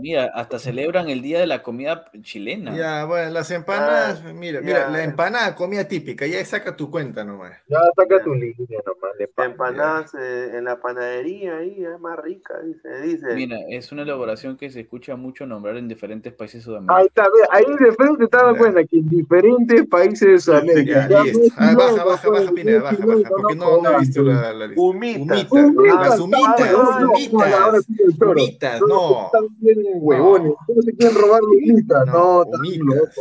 Mira, 0.00 0.30
hasta 0.34 0.58
celebran 0.58 1.08
el 1.08 1.22
día 1.22 1.40
de 1.40 1.46
la 1.46 1.62
comida 1.62 2.04
chilena. 2.20 2.76
Ya, 2.76 3.04
bueno, 3.06 3.30
las 3.30 3.50
empanadas, 3.50 4.22
Ah, 4.24 4.32
mira, 4.34 4.60
ya. 4.60 4.66
mira, 4.66 4.90
la 4.90 5.02
empanada, 5.02 5.54
comida 5.56 5.84
típica, 5.88 6.26
ya 6.26 6.44
saca 6.44 6.76
tu 6.76 6.90
cuenta 6.90 7.24
nomás. 7.24 7.52
Ya 7.68 7.78
saca 7.96 8.22
tu 8.22 8.34
línea 8.34 8.80
nomás 8.86 9.16
de 9.18 9.28
pan. 9.28 9.50
Empanadas 9.52 10.14
eh, 10.14 10.56
en 10.58 10.64
la 10.64 10.80
panadería 10.80 11.56
ahí, 11.56 11.82
es 11.84 11.98
más 12.00 12.18
rica, 12.18 12.54
dice. 12.62 13.00
dice. 13.02 13.34
Mira, 13.34 13.56
es 13.70 13.90
una 13.92 14.02
elaboración 14.02 14.56
que 14.56 14.70
se 14.70 14.80
escucha 14.80 15.16
mucho 15.16 15.46
nombrar 15.46 15.76
en 15.76 15.88
diferentes 15.88 16.32
países 16.32 16.60
Ahí 16.60 16.64
sudamericanos. 16.64 17.06
está, 17.06 17.22
ve, 17.24 17.40
ahí 17.50 17.64
de 17.84 17.92
frente 17.92 18.28
te 18.28 18.36
Ya. 18.36 18.58
cuenta 18.58 18.84
que 18.84 18.96
en 18.98 19.08
diferentes 19.08 19.86
países 19.86 20.28
de 20.28 20.38
Sudamérica. 20.38 21.08
Ya, 21.08 21.22
listo. 21.22 21.54
Ah, 21.56 21.74
baja, 21.76 22.04
baja, 22.04 22.30
baja, 22.30 22.52
Pineda, 22.52 22.82
baja, 22.82 23.06
baja, 23.06 23.28
porque 23.30 23.56
no 23.56 23.64
no, 23.76 23.82
no 23.82 23.90
he 23.96 23.98
visto 24.00 24.22
la, 24.22 24.52
la 24.52 24.66
lista. 24.66 24.82
Humitas. 24.82 25.46
Humitas, 25.50 25.94
Ah, 25.96 26.08
las 26.08 26.20
humitas, 26.20 26.74
humitas, 26.74 27.50
ahora 27.64 27.80
sí 27.82 27.94
el 28.06 28.18
toro. 28.18 28.32
humitas, 28.32 28.78
Todos 28.80 28.90
no. 28.90 29.24
Están 29.26 29.46
bien 29.60 29.78
huevones. 29.94 30.52
Todos 30.66 30.84
se 30.84 30.92
quieren 30.96 31.16
robar 31.18 31.42
humitas. 31.42 32.06
No, 32.06 32.12
No, 32.12 32.50
humitas. 32.58 33.16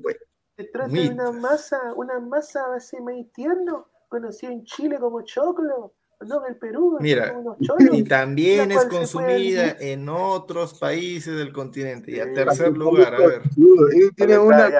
güey. 0.00 0.16
Se 0.56 0.64
trata 0.64 0.88
de 0.92 1.08
una 1.10 1.28
Humitas. 1.30 1.34
masa, 1.42 1.78
una 1.96 2.18
masa 2.20 2.64
a 2.64 2.68
base 2.68 2.96
de 2.96 3.02
maíz 3.02 3.30
tierno, 3.32 3.88
conocido 4.08 4.52
en 4.52 4.64
Chile 4.64 4.98
como 4.98 5.20
choclo, 5.22 5.92
no 6.26 6.46
en 6.46 6.52
el 6.54 6.58
Perú, 6.58 6.96
Mira, 6.98 7.34
cholos. 7.60 7.94
Y 7.94 8.02
también 8.04 8.72
es 8.72 8.86
consumida 8.86 9.76
en 9.78 10.08
otros 10.08 10.72
países 10.78 11.36
del 11.36 11.52
continente. 11.52 12.10
Y 12.12 12.20
a 12.20 12.24
Sí. 12.24 12.32
tercer 12.32 12.72
lugar, 12.74 13.14
a 13.14 13.18
ver, 13.18 13.42
Ahí 13.42 14.38
una 14.38 14.70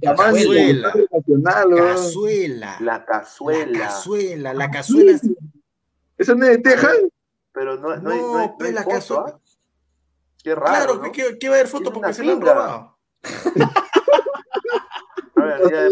Cazuela. 0.00 0.92
cazuela. 1.92 2.76
La 2.80 3.04
cazuela. 3.04 3.66
La 3.66 3.78
cazuela, 3.78 4.54
la 4.54 4.70
cazuela 4.72 5.12
es... 5.12 5.22
¿Eso 6.18 6.34
no 6.34 6.44
es 6.46 6.50
de 6.50 6.58
Texas? 6.58 6.96
Pero 7.52 7.76
no, 7.76 7.96
no, 7.96 8.10
hay, 8.10 8.20
no, 8.20 8.38
hay- 8.38 8.48
no 8.58 8.66
hay 8.66 8.72
foto, 8.74 8.88
cazuela. 8.90 9.24
¿ah? 9.28 9.38
Qué 10.42 10.54
raro, 10.54 10.66
Claro, 10.66 10.94
¿no? 10.96 11.12
que, 11.12 11.38
que 11.38 11.48
va 11.48 11.54
a 11.54 11.58
haber 11.58 11.68
foto 11.68 11.92
porque 11.92 12.12
se 12.14 12.24
la 12.24 12.32
han 12.32 12.40
robado. 12.40 12.98
A 15.36 15.44
ver, 15.44 15.70
ya, 15.70 15.88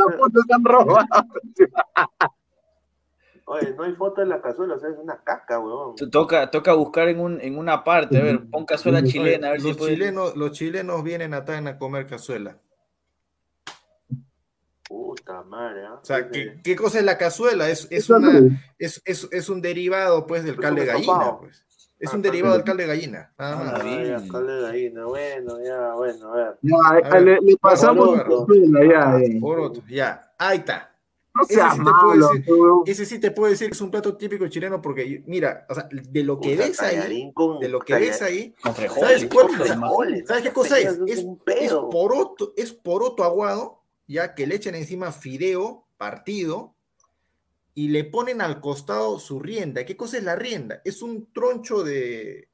oye, 3.46 3.74
no 3.74 3.82
hay 3.84 3.94
foto 3.94 4.20
de 4.20 4.26
la 4.26 4.40
cazuela, 4.40 4.74
o 4.74 4.78
sea, 4.78 4.90
es 4.90 4.96
una 4.98 5.22
caca, 5.22 5.58
weón. 5.58 5.96
Toca, 6.10 6.50
toca 6.50 6.72
buscar 6.74 7.08
en, 7.08 7.20
un, 7.20 7.40
en 7.40 7.58
una 7.58 7.82
parte, 7.84 8.18
a 8.18 8.22
ver, 8.22 8.48
pon 8.48 8.64
cazuela 8.64 9.02
chilena, 9.02 9.48
a 9.48 9.50
ver 9.52 9.60
si 9.60 9.68
los, 9.68 9.76
puede- 9.76 9.92
chilenos, 9.94 10.36
los 10.36 10.52
chilenos 10.52 11.02
vienen 11.02 11.34
a 11.34 11.44
Tacna 11.44 11.70
a 11.70 11.78
comer 11.78 12.06
cazuela. 12.06 12.56
Puta 15.00 15.44
madre, 15.44 15.86
¿ah? 15.86 16.00
O 16.02 16.04
sea, 16.04 16.28
¿qué, 16.28 16.58
qué 16.64 16.74
cosa 16.74 16.98
es 16.98 17.04
la 17.04 17.16
cazuela? 17.16 17.70
Es, 17.70 17.86
es, 17.92 18.10
una, 18.10 18.40
es, 18.76 19.00
es, 19.04 19.28
es 19.30 19.48
un 19.48 19.62
derivado, 19.62 20.26
pues, 20.26 20.42
del 20.42 20.56
caldo 20.58 20.80
de 20.80 20.86
gallina, 20.88 21.36
pues. 21.38 21.64
Es 22.00 22.10
Ah, 22.12 22.16
un 22.16 22.22
derivado 22.22 22.54
de- 22.54 22.58
del 22.58 22.64
caldo 22.66 22.80
de 22.82 22.88
gallina, 22.88 23.32
Ah. 23.38 23.74
Ah, 23.76 24.22
caldo 24.32 24.48
de 24.56 24.62
gallina, 24.62 25.04
bueno, 25.04 25.62
ya, 25.62 25.94
bueno, 25.94 26.32
a 26.32 26.36
ver. 26.36 26.58
Ya, 26.62 26.74
A 26.84 26.92
ver, 27.10 27.22
le, 27.22 27.38
le 27.40 27.56
pasamos 27.58 28.04
por 28.08 28.16
la 28.16 28.22
otro. 28.24 28.46
cazuela, 28.46 28.80
ya, 28.84 29.28
ya. 29.28 29.40
Por 29.40 29.60
otro, 29.60 29.82
ya, 29.88 30.32
ahí 30.36 30.58
está. 30.58 30.86
No 31.36 31.42
Ese 31.44 31.54
seas 31.54 31.72
sí 31.74 31.78
te 31.78 31.84
puedo 31.84 32.06
malo, 32.08 32.28
decir. 32.32 32.54
Ese 32.86 33.06
sí 33.06 33.18
te 33.20 33.30
puedo 33.30 33.50
decir 33.50 33.68
que 33.68 33.74
es 33.74 33.80
un 33.80 33.90
plato 33.92 34.16
típico 34.16 34.48
chileno 34.48 34.82
porque, 34.82 35.22
mira, 35.28 35.66
o 35.68 35.74
sea, 35.76 35.88
de 35.88 36.24
lo 36.24 36.40
que 36.40 36.56
ves 36.56 36.80
ahí, 36.82 37.30
con 37.32 37.60
de 37.60 37.68
lo 37.68 37.78
que 37.78 37.94
ves 37.94 38.20
ahí, 38.22 38.52
¿sabes 38.64 39.28
cuál? 39.30 40.24
¿Sabes 40.26 40.42
qué 40.42 40.50
cosa 40.52 40.80
es? 40.80 40.98
Es, 41.06 41.24
es 41.46 41.72
poroto, 41.92 42.52
es 42.56 42.72
poroto 42.72 43.22
aguado, 43.22 43.80
ya 44.10 44.34
que 44.34 44.46
le 44.46 44.56
echan 44.56 44.74
encima 44.74 45.12
fideo 45.12 45.86
partido 45.96 46.74
y 47.74 47.88
le 47.88 48.02
ponen 48.04 48.40
al 48.40 48.60
costado 48.60 49.20
su 49.20 49.38
rienda. 49.38 49.84
¿Qué 49.84 49.96
cosa 49.96 50.18
es 50.18 50.24
la 50.24 50.34
rienda? 50.34 50.82
Es 50.84 51.00
un 51.00 51.32
troncho 51.32 51.84
de, 51.84 52.48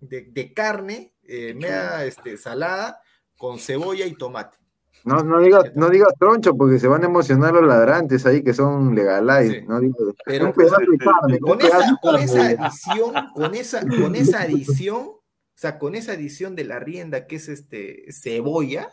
de, 0.00 0.22
de 0.22 0.54
carne 0.54 1.12
eh, 1.24 1.52
media 1.52 2.04
este, 2.06 2.38
salada 2.38 3.00
con 3.36 3.58
cebolla 3.58 4.06
y 4.06 4.14
tomate. 4.14 4.56
No, 5.04 5.16
no 5.22 5.40
digas 5.40 5.64
no 5.74 5.90
digas 5.90 6.14
troncho 6.18 6.56
porque 6.56 6.78
se 6.78 6.86
van 6.88 7.02
a 7.02 7.06
emocionar 7.06 7.52
los 7.52 7.66
ladrantes 7.66 8.24
ahí 8.24 8.42
que 8.42 8.54
son 8.54 8.94
legalize. 8.94 9.60
Sí. 9.60 9.66
No 9.66 9.80
digas, 9.80 9.98
Pero- 10.24 10.46
un 10.46 10.52
pedazo 10.54 10.76
de 10.90 10.98
carne. 10.98 11.38
Con 11.40 11.50
un 11.52 11.58
pedazo 11.58 11.78
esa, 11.78 11.90
de 11.90 11.96
con 12.00 12.12
carne. 12.12 12.24
esa 12.24 12.64
adición, 12.64 13.14
con 13.34 13.54
esa, 13.54 13.80
con 13.86 14.14
esa 14.16 14.42
adición, 14.42 14.98
o 15.08 15.22
sea, 15.54 15.78
con 15.78 15.94
esa 15.94 16.12
adición 16.12 16.56
de 16.56 16.64
la 16.64 16.78
rienda 16.80 17.26
que 17.26 17.36
es 17.36 17.48
este 17.48 18.06
cebolla, 18.12 18.88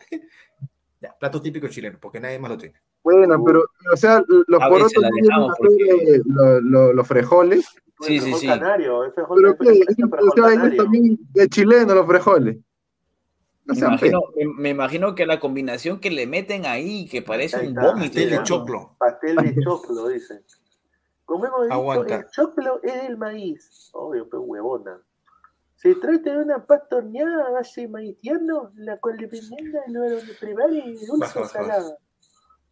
ya, 1.00 1.16
plato 1.18 1.40
típico 1.40 1.66
chileno, 1.68 1.98
porque 2.00 2.20
nadie 2.20 2.38
más 2.38 2.50
lo 2.50 2.58
tiene. 2.58 2.74
Bueno, 3.02 3.42
pero, 3.44 3.64
o 3.92 3.96
sea, 3.96 4.22
los 4.28 4.60
porotos 4.68 4.90
ser, 4.92 5.04
eh, 6.16 6.20
lo- 6.26 6.60
lo- 6.60 6.92
los 6.92 7.06
frijoles. 7.08 7.66
Sí, 8.00 8.16
El 8.16 8.22
sí, 8.22 8.34
sí. 8.34 8.46
canario, 8.46 9.04
el 9.04 9.12
frijol- 9.12 9.36
Pero 9.36 9.56
que, 9.58 9.68
el 9.70 9.82
o 9.82 9.94
sea, 9.94 10.06
ellos 10.20 10.34
canario. 10.34 10.82
también 10.84 11.18
de 11.32 11.48
chileno 11.48 11.94
los 11.94 12.06
frijoles. 12.06 12.56
No 13.66 13.74
Me 13.74 13.80
imagino, 13.80 14.20
me, 14.36 14.44
me 14.46 14.68
imagino 14.70 15.14
que 15.14 15.26
la 15.26 15.38
combinación 15.38 16.00
que 16.00 16.10
le 16.10 16.26
meten 16.26 16.64
ahí, 16.66 17.06
que 17.08 17.22
parece 17.22 17.56
Ahí 17.58 17.68
un 17.68 17.74
vómito. 17.74 17.98
Pastel 18.06 18.30
de 18.30 18.42
choclo. 18.42 18.96
Pastel 18.98 19.36
de 19.36 19.62
choclo, 19.62 20.08
dice. 20.08 20.42
Como 21.24 21.44
hemos 21.46 21.62
dicho, 21.62 21.74
Aguanta. 21.74 22.16
el 22.16 22.26
choclo 22.30 22.80
es 22.82 22.94
el 23.04 23.16
maíz. 23.16 23.90
Obvio, 23.92 24.28
pues 24.28 24.42
huevona. 24.44 25.00
Se 25.80 25.94
trata 25.94 26.30
de 26.30 26.36
una 26.38 26.66
pasta 26.66 26.96
horneada 26.96 27.46
a 27.46 27.50
base 27.52 27.82
de 27.82 27.88
maíz 27.88 28.20
tierno, 28.20 28.70
la 28.76 28.98
cual 28.98 29.16
dependiendo 29.16 29.78
del 29.80 29.94
lugar 29.94 30.10
donde 30.18 30.34
prepare, 30.34 30.78
es 30.92 31.06
dulce 31.06 31.18
Baja, 31.18 31.38
o 31.38 31.42
baja, 31.42 31.52
salada. 31.54 31.96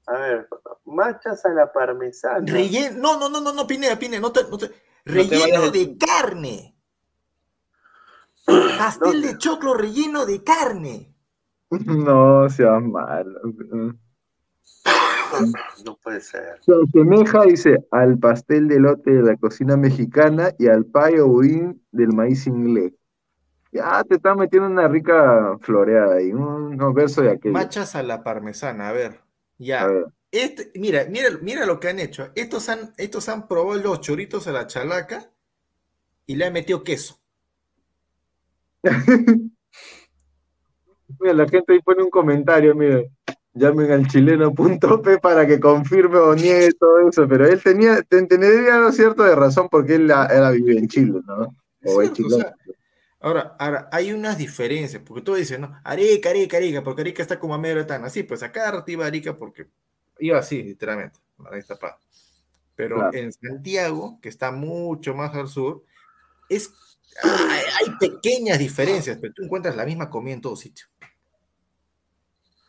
A 0.06 0.12
ver, 0.18 0.48
machas 0.84 1.44
a 1.46 1.48
la 1.50 1.72
parmesana. 1.72 2.44
Relleno, 2.52 3.00
no, 3.00 3.18
no, 3.18 3.28
no, 3.30 3.40
no, 3.40 3.52
no, 3.54 3.66
Pineda, 3.66 3.98
Pineda, 3.98 4.20
no 4.20 4.30
te, 4.32 4.42
no 4.50 4.58
te- 4.58 4.68
te 4.68 4.74
relleno 5.06 5.70
de- 5.70 5.86
de 5.86 5.96
carne. 5.96 6.76
Pastel 8.78 9.22
de 9.22 9.38
choclo 9.38 9.72
relleno 9.74 10.26
de 10.26 10.42
carne. 10.44 11.14
No 11.70 12.48
seas 12.50 12.82
malo. 12.82 13.40
No 15.84 15.96
puede 16.02 16.20
ser. 16.20 16.58
Se 16.62 16.72
asemeja, 16.72 17.42
dice, 17.44 17.86
al 17.90 18.18
pastel 18.18 18.68
de 18.68 18.80
lote 18.80 19.10
de 19.12 19.22
la 19.22 19.36
cocina 19.36 19.76
mexicana 19.76 20.50
y 20.58 20.68
al 20.68 20.86
pie 20.86 21.20
o 21.20 21.28
budín 21.28 21.82
del 21.92 22.08
maíz 22.14 22.46
inglés. 22.46 22.92
Ya 23.70 24.02
te 24.04 24.14
está 24.16 24.34
metiendo 24.34 24.68
una 24.68 24.88
rica 24.88 25.56
floreada 25.60 26.16
ahí, 26.16 26.32
un- 26.32 26.74
unos 26.74 26.94
versos 26.94 27.24
de 27.24 27.30
aquello. 27.32 27.52
Machas 27.54 27.94
a 27.94 28.02
la 28.02 28.22
parmesana, 28.22 28.88
a 28.88 28.92
ver. 28.92 29.20
Ya. 29.58 29.82
A 29.82 29.86
ver. 29.88 30.06
Este, 30.30 30.70
mira, 30.78 31.04
mira, 31.08 31.28
mira 31.40 31.66
lo 31.66 31.80
que 31.80 31.88
han 31.88 31.98
hecho. 32.00 32.30
Estos 32.34 32.68
han, 32.68 32.92
estos 32.96 33.28
han 33.28 33.46
probado 33.48 33.80
los 33.80 34.00
choritos 34.00 34.46
a 34.46 34.52
la 34.52 34.66
chalaca 34.66 35.30
y 36.26 36.36
le 36.36 36.46
han 36.46 36.52
metido 36.52 36.82
queso. 36.82 37.18
Mira, 41.20 41.32
la 41.34 41.48
gente 41.48 41.72
ahí 41.72 41.80
pone 41.80 42.02
un 42.02 42.10
comentario, 42.10 42.74
mira, 42.74 43.00
llamen 43.54 43.90
al 43.90 44.06
chileno.p 44.06 45.18
para 45.18 45.46
que 45.46 45.58
confirme 45.58 46.18
o 46.18 46.34
niegue 46.34 46.72
todo 46.74 47.08
eso, 47.08 47.26
pero 47.26 47.46
él 47.46 47.62
tenía, 47.62 48.02
ten- 48.02 48.28
tendría 48.28 48.76
algo 48.76 48.92
cierto 48.92 49.22
de 49.24 49.34
razón 49.34 49.68
porque 49.70 49.94
él, 49.94 50.06
la- 50.06 50.26
él 50.26 50.42
la 50.42 50.50
vive 50.50 50.76
en 50.78 50.86
Chile, 50.86 51.20
¿no? 51.26 51.56
O 51.84 52.02
es 52.02 52.10
cierto, 52.10 52.12
o 52.12 52.14
chileno. 52.16 52.36
sea, 52.36 52.56
ahora, 53.20 53.56
ahora, 53.58 53.88
hay 53.92 54.12
unas 54.12 54.38
diferencias, 54.38 55.02
porque 55.04 55.22
tú 55.22 55.34
dices, 55.34 55.58
¿no? 55.58 55.78
Arica, 55.84 56.30
Arica, 56.30 56.56
Arica, 56.56 56.82
porque 56.82 57.02
Arica 57.02 57.22
está 57.22 57.38
como 57.38 57.54
a 57.54 57.58
medio 57.58 57.86
tan 57.86 58.04
así, 58.04 58.22
pues 58.22 58.42
acá 58.42 58.70
rato 58.70 58.90
iba 58.90 59.06
Arica 59.06 59.36
porque 59.36 59.68
iba 60.18 60.38
así, 60.38 60.62
literalmente, 60.62 61.18
ahí 61.50 61.58
está 61.58 61.76
pa. 61.76 61.98
Pero 62.74 62.96
Claro. 62.96 63.14
en 63.14 63.32
Santiago, 63.32 64.18
que 64.22 64.28
está 64.28 64.52
mucho 64.52 65.14
más 65.14 65.34
al 65.34 65.48
sur, 65.48 65.84
es, 66.48 66.72
hay, 67.22 67.64
hay 67.80 67.96
pequeñas 67.98 68.58
diferencias, 68.58 69.18
pero 69.20 69.34
tú 69.34 69.42
encuentras 69.42 69.74
la 69.74 69.84
misma 69.84 70.08
comida 70.08 70.34
en 70.34 70.40
todo 70.40 70.56
sitio. 70.56 70.86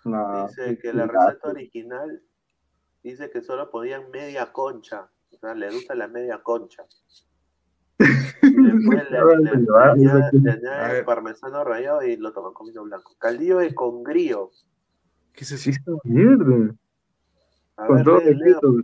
No, 0.05 0.47
Dice 0.47 0.79
que 0.79 0.93
la 0.93 1.05
receta 1.05 1.49
original 1.49 2.23
dice 3.03 3.29
que 3.29 3.41
solo 3.41 3.69
podían 3.69 4.09
media 4.11 4.51
concha. 4.51 5.09
O 5.31 5.37
sea, 5.37 5.53
le 5.53 5.71
gusta 5.71 5.95
la 5.95 6.07
media 6.07 6.41
concha. 6.41 6.85
Después 7.99 9.11
le, 9.11 9.17
añade, 9.17 11.01
A 11.01 11.05
parmesano 11.05 11.63
rallado 11.63 12.03
y 12.03 12.15
lo 12.17 12.31
toman 12.31 12.53
con 12.53 12.67
vino 12.67 12.83
blanco. 12.83 13.15
Caldillo 13.19 13.57
de 13.59 13.75
congrío. 13.75 14.51
¿Qué 15.33 15.43
es 15.43 15.51
eso? 15.51 15.71
Mierda. 16.05 16.73
A 17.77 17.87
Con 17.87 17.95
ver, 17.97 18.05
todo 18.05 18.19
lea. 18.19 18.29
respeto. 18.29 18.75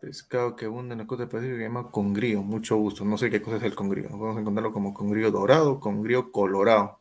Pescado 0.00 0.54
que 0.56 0.66
abunda 0.66 0.92
en 0.94 0.98
la 1.00 1.06
costa 1.06 1.24
del 1.24 1.30
Pacífico 1.30 1.54
que 1.56 1.62
se 1.62 1.68
llama 1.68 1.90
congrío, 1.90 2.42
mucho 2.42 2.76
gusto. 2.76 3.04
No 3.04 3.16
sé 3.18 3.30
qué 3.30 3.40
cosa 3.40 3.56
es 3.56 3.62
el 3.62 3.74
congrío. 3.74 4.08
Podemos 4.08 4.38
encontrarlo 4.38 4.72
como 4.72 4.92
congrío 4.94 5.30
dorado, 5.30 5.80
congrío 5.80 6.30
colorado. 6.30 7.00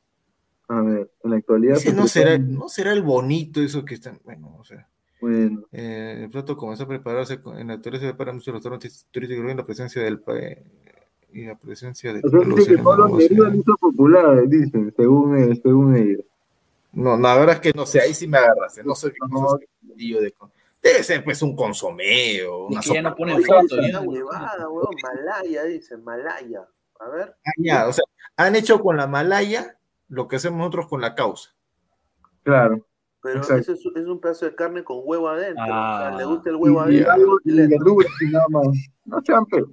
A 0.67 0.81
ver, 0.81 1.11
en 1.23 1.31
la 1.31 1.37
actualidad. 1.37 1.75
Ese 1.77 1.89
se 1.91 1.95
no 1.95 2.07
será, 2.07 2.37
no 2.37 2.67
será 2.69 2.91
el 2.93 3.03
bonito 3.03 3.61
eso 3.61 3.85
que 3.85 3.93
están. 3.95 4.19
Bueno, 4.23 4.55
o 4.59 4.63
sea. 4.63 4.87
Bueno, 5.21 5.63
eh, 5.71 6.21
el 6.23 6.29
plato 6.29 6.55
comenzó 6.57 6.83
a 6.83 6.87
prepararse 6.87 7.39
con- 7.41 7.57
en 7.57 7.67
la 7.67 7.75
actualidad 7.75 8.01
se 8.01 8.07
prepara 8.09 8.33
muchos 8.33 8.53
restaurantes 8.53 9.07
turísticos 9.11 9.49
en 9.49 9.57
la 9.57 9.65
presencia 9.65 10.01
del 10.01 10.19
pa- 10.19 10.33
y 11.35 11.45
la 11.45 11.55
presencia 11.55 12.13
de 12.13 12.21
O 12.23 12.29
sea, 12.29 12.39
los 12.39 12.55
dice 12.55 12.71
que 12.71 12.77
Pablo 12.77 13.07
enamorados, 13.07 13.29
Neruda 13.29 13.47
eh. 13.49 13.51
lo 13.51 13.59
hizo 13.59 13.77
popular, 13.77 14.47
dicen, 14.47 14.93
según, 14.95 15.61
según 15.61 15.95
ellos. 15.95 16.25
No, 16.93 17.17
la 17.17 17.35
verdad 17.35 17.55
es 17.55 17.61
que 17.61 17.73
no 17.73 17.85
sé, 17.85 17.99
ahí 17.99 18.13
sí 18.13 18.25
me 18.25 18.37
agarraste. 18.37 18.85
No 18.85 18.95
sé 18.95 19.11
qué 19.11 19.17
de 20.21 20.33
Debe 20.81 21.03
ser 21.03 21.23
pues 21.25 21.41
un 21.41 21.55
consomé 21.55 22.41
o 22.43 22.67
una 22.67 22.79
Es 22.79 22.87
que 22.87 22.93
ya 22.93 23.01
sopa. 23.01 23.09
no 23.09 23.15
ponen 23.17 23.43
foto. 23.43 23.75
huevada, 24.03 24.67
Malaya, 25.03 25.63
dicen, 25.63 26.03
Malaya. 26.05 26.67
A 26.99 27.09
ver. 27.09 27.35
Ya, 27.57 27.87
o 27.87 27.91
sea, 27.91 28.05
han 28.37 28.55
hecho 28.55 28.79
con 28.79 28.95
la 28.95 29.07
malaya 29.07 29.77
lo 30.07 30.29
que 30.29 30.37
hacemos 30.37 30.59
nosotros 30.59 30.87
con 30.87 31.01
la 31.01 31.15
causa. 31.15 31.49
Claro. 32.43 32.85
Pero 33.25 33.39
Exacto. 33.39 33.73
ese 33.73 33.89
es, 33.89 33.95
es 33.95 34.05
un 34.07 34.19
pedazo 34.21 34.45
de 34.45 34.53
carne 34.55 34.83
con 34.83 34.99
huevo 35.03 35.27
adentro. 35.27 35.63
o 35.63 35.65
sea, 35.67 36.07
Ah. 36.09 36.15
le 36.17 36.25
gusta 36.25 36.49
el 36.51 36.55
huevo 36.57 36.77
Y, 36.77 36.83
adentro. 36.83 37.11
algo 37.13 37.39
y 37.43 37.49
chileno. 37.49 37.69
verduras 37.69 38.11
y 38.21 38.31
nada 38.31 38.45
más. 38.49 38.67
No 39.05 39.21
sean 39.25 39.45
pe, 39.47 39.63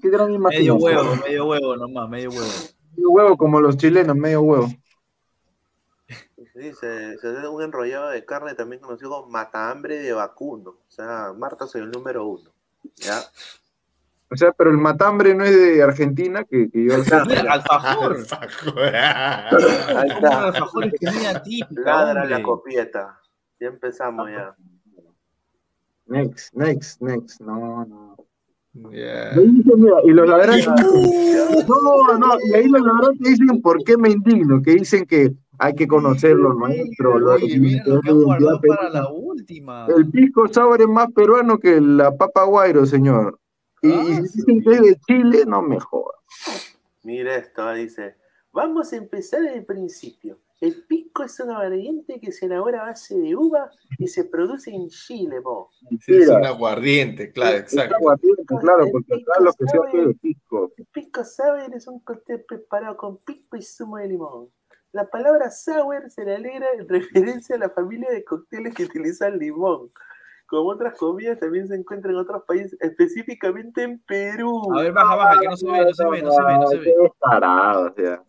qué- 0.00 0.10
Medio 0.38 0.76
huevo, 0.76 1.16
medio 1.24 1.46
huevo 1.46 1.76
nomás, 1.76 2.08
medio 2.08 2.30
huevo. 2.30 2.48
Medio 2.96 3.10
huevo 3.10 3.36
como 3.36 3.60
los 3.60 3.76
chilenos, 3.76 4.16
medio 4.16 4.40
huevo. 4.42 4.68
Sí, 6.54 6.72
se, 6.74 7.18
se 7.18 7.28
hace 7.28 7.48
un 7.48 7.62
enrollado 7.62 8.10
de 8.10 8.24
carne 8.26 8.54
también 8.54 8.82
conocido 8.82 9.10
como 9.10 9.30
matahambre 9.30 9.98
de 9.98 10.12
vacuno. 10.12 10.70
O 10.70 10.90
sea, 10.90 11.32
Marta 11.36 11.66
soy 11.66 11.82
el 11.82 11.90
número 11.90 12.26
uno. 12.26 12.50
¿Ya? 12.96 13.18
O 14.32 14.36
sea, 14.36 14.52
pero 14.52 14.70
el 14.70 14.78
matambre 14.78 15.34
no 15.34 15.44
es 15.44 15.54
de 15.54 15.82
Argentina, 15.82 16.42
que, 16.44 16.70
que 16.70 16.84
yo 16.86 16.94
alfajor. 16.94 18.16
Está. 18.16 18.40
alfajor 19.48 20.84
es 20.86 20.92
comida 21.00 21.42
típica, 21.42 21.82
Ladra 21.84 22.14
la 22.24 22.36
hombre. 22.36 22.42
copieta. 22.42 23.18
Ya 23.60 23.66
empezamos 23.68 24.30
ya. 24.30 24.54
Next, 26.06 26.54
next, 26.54 27.00
next. 27.00 27.40
No, 27.40 27.84
no. 27.84 28.16
Mira, 28.74 29.32
y 30.04 30.10
los 30.12 30.26
ladrantes. 30.28 30.66
No, 30.66 32.18
no, 32.18 32.26
y 32.48 32.54
ahí 32.54 32.68
los 32.68 32.80
ladrantes 32.82 33.38
dicen 33.38 33.60
por 33.60 33.84
qué 33.84 33.96
me 33.98 34.10
indigno, 34.10 34.62
que 34.62 34.72
dicen 34.72 35.04
que 35.04 35.32
hay 35.58 35.74
que 35.74 35.86
conocer 35.86 36.36
lo 36.36 36.54
nuestro. 36.54 37.18
lo- 37.18 37.32
Oye, 37.34 37.58
mira 37.58 37.82
lo 37.86 38.00
que 38.00 38.10
la 38.42 38.58
para 38.66 38.88
la 38.88 39.08
última. 39.10 39.86
El 39.94 40.08
pisco 40.10 40.48
sour 40.48 40.80
es 40.80 40.88
más 40.88 41.12
peruano 41.12 41.58
que 41.58 41.80
la 41.82 42.16
papa 42.16 42.44
guairo, 42.44 42.86
señor. 42.86 43.38
Y, 43.82 43.88
y 43.88 43.92
Ah, 43.92 44.04
si 44.04 44.22
dicen 44.22 44.62
que 44.62 44.70
es 44.72 44.80
de 44.80 44.96
Chile, 45.06 45.44
no 45.46 45.62
me 45.62 45.78
jodas. 45.80 46.16
Mira 47.02 47.36
esto, 47.36 47.72
dice. 47.74 48.16
Vamos 48.52 48.92
a 48.92 48.96
empezar 48.96 49.40
desde 49.42 49.58
el 49.58 49.64
principio. 49.64 50.38
El 50.60 50.84
pisco 50.84 51.24
es 51.24 51.40
una 51.40 51.58
variante 51.58 52.20
que 52.20 52.30
se 52.30 52.46
elabora 52.46 52.82
a 52.82 52.86
base 52.86 53.18
de 53.18 53.34
uva 53.34 53.68
y 53.98 54.06
se 54.06 54.24
produce 54.24 54.70
en 54.70 54.88
Chile, 54.90 55.40
po. 55.42 55.70
Sí, 56.00 56.14
es 56.14 56.28
un 56.28 56.44
aguardiente, 56.44 57.32
claro, 57.32 57.56
Es 57.56 57.62
exacto. 57.72 57.96
aguardiente, 57.96 58.44
claro, 58.60 58.84
porque 58.92 59.14
acá 59.14 59.42
lo 59.42 59.52
que 59.54 59.66
se 59.66 59.76
hace 59.76 60.10
es 60.10 60.18
pisco. 60.20 60.72
El 60.76 60.86
pisco 60.86 61.24
sour 61.24 61.74
es 61.74 61.88
un 61.88 61.98
cóctel 62.00 62.44
preparado 62.44 62.96
con 62.96 63.16
pisco 63.18 63.56
y 63.56 63.62
zumo 63.62 63.96
de 63.96 64.06
limón. 64.06 64.50
La 64.92 65.08
palabra 65.10 65.50
sour 65.50 66.08
se 66.10 66.24
le 66.24 66.36
alegra 66.36 66.66
en 66.78 66.88
referencia 66.88 67.56
a 67.56 67.58
la 67.58 67.70
familia 67.70 68.10
de 68.10 68.22
cócteles 68.22 68.72
que 68.74 68.84
utilizan 68.84 69.38
limón. 69.40 69.90
Como 70.52 70.68
otras 70.68 70.98
comidas 70.98 71.40
también 71.40 71.66
se 71.66 71.74
encuentran 71.74 72.12
en 72.14 72.20
otros 72.20 72.42
países, 72.46 72.76
específicamente 72.80 73.82
en 73.84 73.98
Perú. 74.00 74.60
A 74.76 74.82
ver, 74.82 74.92
baja, 74.92 75.14
baja, 75.16 75.40
que 75.40 75.46
no 75.48 75.56
se 75.56 75.66
ve, 75.70 75.78
no 75.86 75.94
se 75.94 76.04
ve, 76.10 76.22
no 76.22 76.30
se 76.30 76.42
ve, 76.44 76.54
no 76.58 76.66
se 76.68 76.76
ve. 76.76 76.84
Qué 76.84 76.92
o 77.78 77.94
sea. 77.96 78.22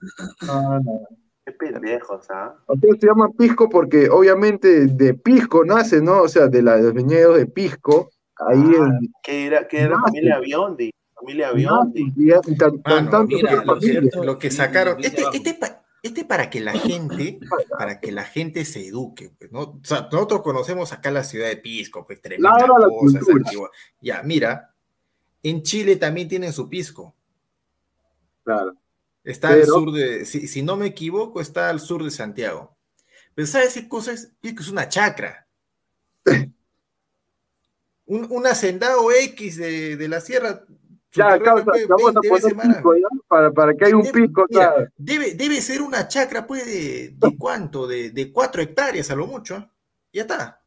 No, 0.47 0.79
no. 0.79 1.01
Qué 1.45 1.51
pendejos, 1.51 2.31
¿ah? 2.31 2.55
O 2.67 2.77
sea, 2.77 2.89
se 2.97 3.07
llama 3.07 3.27
pisco 3.37 3.67
porque 3.69 4.09
obviamente 4.09 4.87
de 4.87 5.13
pisco 5.15 5.65
nace, 5.65 6.01
¿no? 6.01 6.21
O 6.21 6.27
sea, 6.29 6.47
de 6.47 6.61
la- 6.61 6.77
de 6.77 6.83
los 6.83 6.93
viñedos 6.93 7.35
de 7.37 7.45
pisco. 7.45 8.09
Ahí 8.37 8.63
Ah, 8.79 8.87
es. 9.01 9.09
¿Qué 9.21 9.45
era, 9.47 9.67
qué 9.67 9.81
era 9.81 9.99
familia 9.99 10.39
Biondi? 10.39 10.91
Familia 11.15 11.51
Biondi. 11.51 12.13
Mano, 12.15 12.83
tanto 12.83 13.19
mira, 13.27 13.49
que 13.49 13.55
lo 13.57 13.63
familia. 13.65 13.99
cierto- 14.01 14.23
Lo 14.23 14.39
que 14.39 14.49
sacaron, 14.49 14.95
este, 15.03 15.23
este, 15.33 15.53
pa- 15.55 15.82
este 16.03 16.25
para 16.25 16.49
que 16.49 16.59
la 16.59 16.73
gente, 16.73 17.39
para 17.79 18.01
que 18.01 18.11
la 18.11 18.25
gente 18.25 18.65
se 18.65 18.85
eduque, 18.85 19.31
pues, 19.39 19.53
¿no? 19.53 19.61
O 19.61 19.79
sea, 19.83 20.09
nosotros 20.11 20.41
conocemos 20.41 20.91
acá 20.91 21.09
la 21.11 21.23
ciudad 21.23 21.47
de 21.47 21.55
Pisco, 21.55 22.05
pues 22.05 22.21
tremenda 22.21 22.67
la 22.67 22.89
cosa, 22.89 23.19
antigua. 23.33 23.71
Ya, 24.01 24.21
mira, 24.21 24.75
en 25.41 25.63
Chile 25.63 25.95
también 25.95 26.27
tienen 26.27 26.51
su 26.51 26.67
Pisco. 26.67 27.15
Claro. 28.43 28.75
Está 29.23 29.49
al 29.49 29.65
sur 29.65 29.93
de, 29.93 30.25
si, 30.25 30.45
si 30.49 30.61
no 30.61 30.75
me 30.75 30.87
equivoco, 30.87 31.39
está 31.39 31.69
al 31.69 31.79
sur 31.79 32.03
de 32.03 32.11
Santiago. 32.11 32.75
Pero 33.33 33.47
¿sabes 33.47 33.73
qué 33.73 33.87
cosa 33.87 34.11
es? 34.11 34.33
Pisco 34.41 34.61
es 34.61 34.69
una 34.69 34.89
chacra. 34.89 35.47
Un, 38.05 38.27
un 38.29 38.45
hacendado 38.45 39.09
X 39.13 39.55
de, 39.55 39.95
de 39.95 40.07
la 40.09 40.19
sierra. 40.19 40.65
Ya, 41.15 41.39
causa, 41.39 41.65
vamos 41.87 42.15
a 42.15 42.19
20 42.21 42.29
veces 42.29 42.53
poner 42.53 42.81
¿ya? 43.01 43.07
Para, 43.27 43.51
para 43.51 43.73
que 43.75 43.85
haya 43.85 43.95
un 43.97 44.03
Debe- 44.03 44.11
mira, 44.49 44.63
¿sabes? 44.73 44.89
debe, 44.97 45.33
debe 45.35 45.61
ser 45.61 45.81
una 45.81 46.07
chacra, 46.07 46.45
pues, 46.47 46.65
de, 46.65 47.13
de 47.15 47.37
cuánto, 47.37 47.87
de, 47.87 48.09
de 48.11 48.31
cuatro 48.31 48.61
hectáreas 48.61 49.09
a 49.11 49.15
lo 49.15 49.27
mucho. 49.27 49.69
Ya 50.11 50.23
está. 50.23 50.59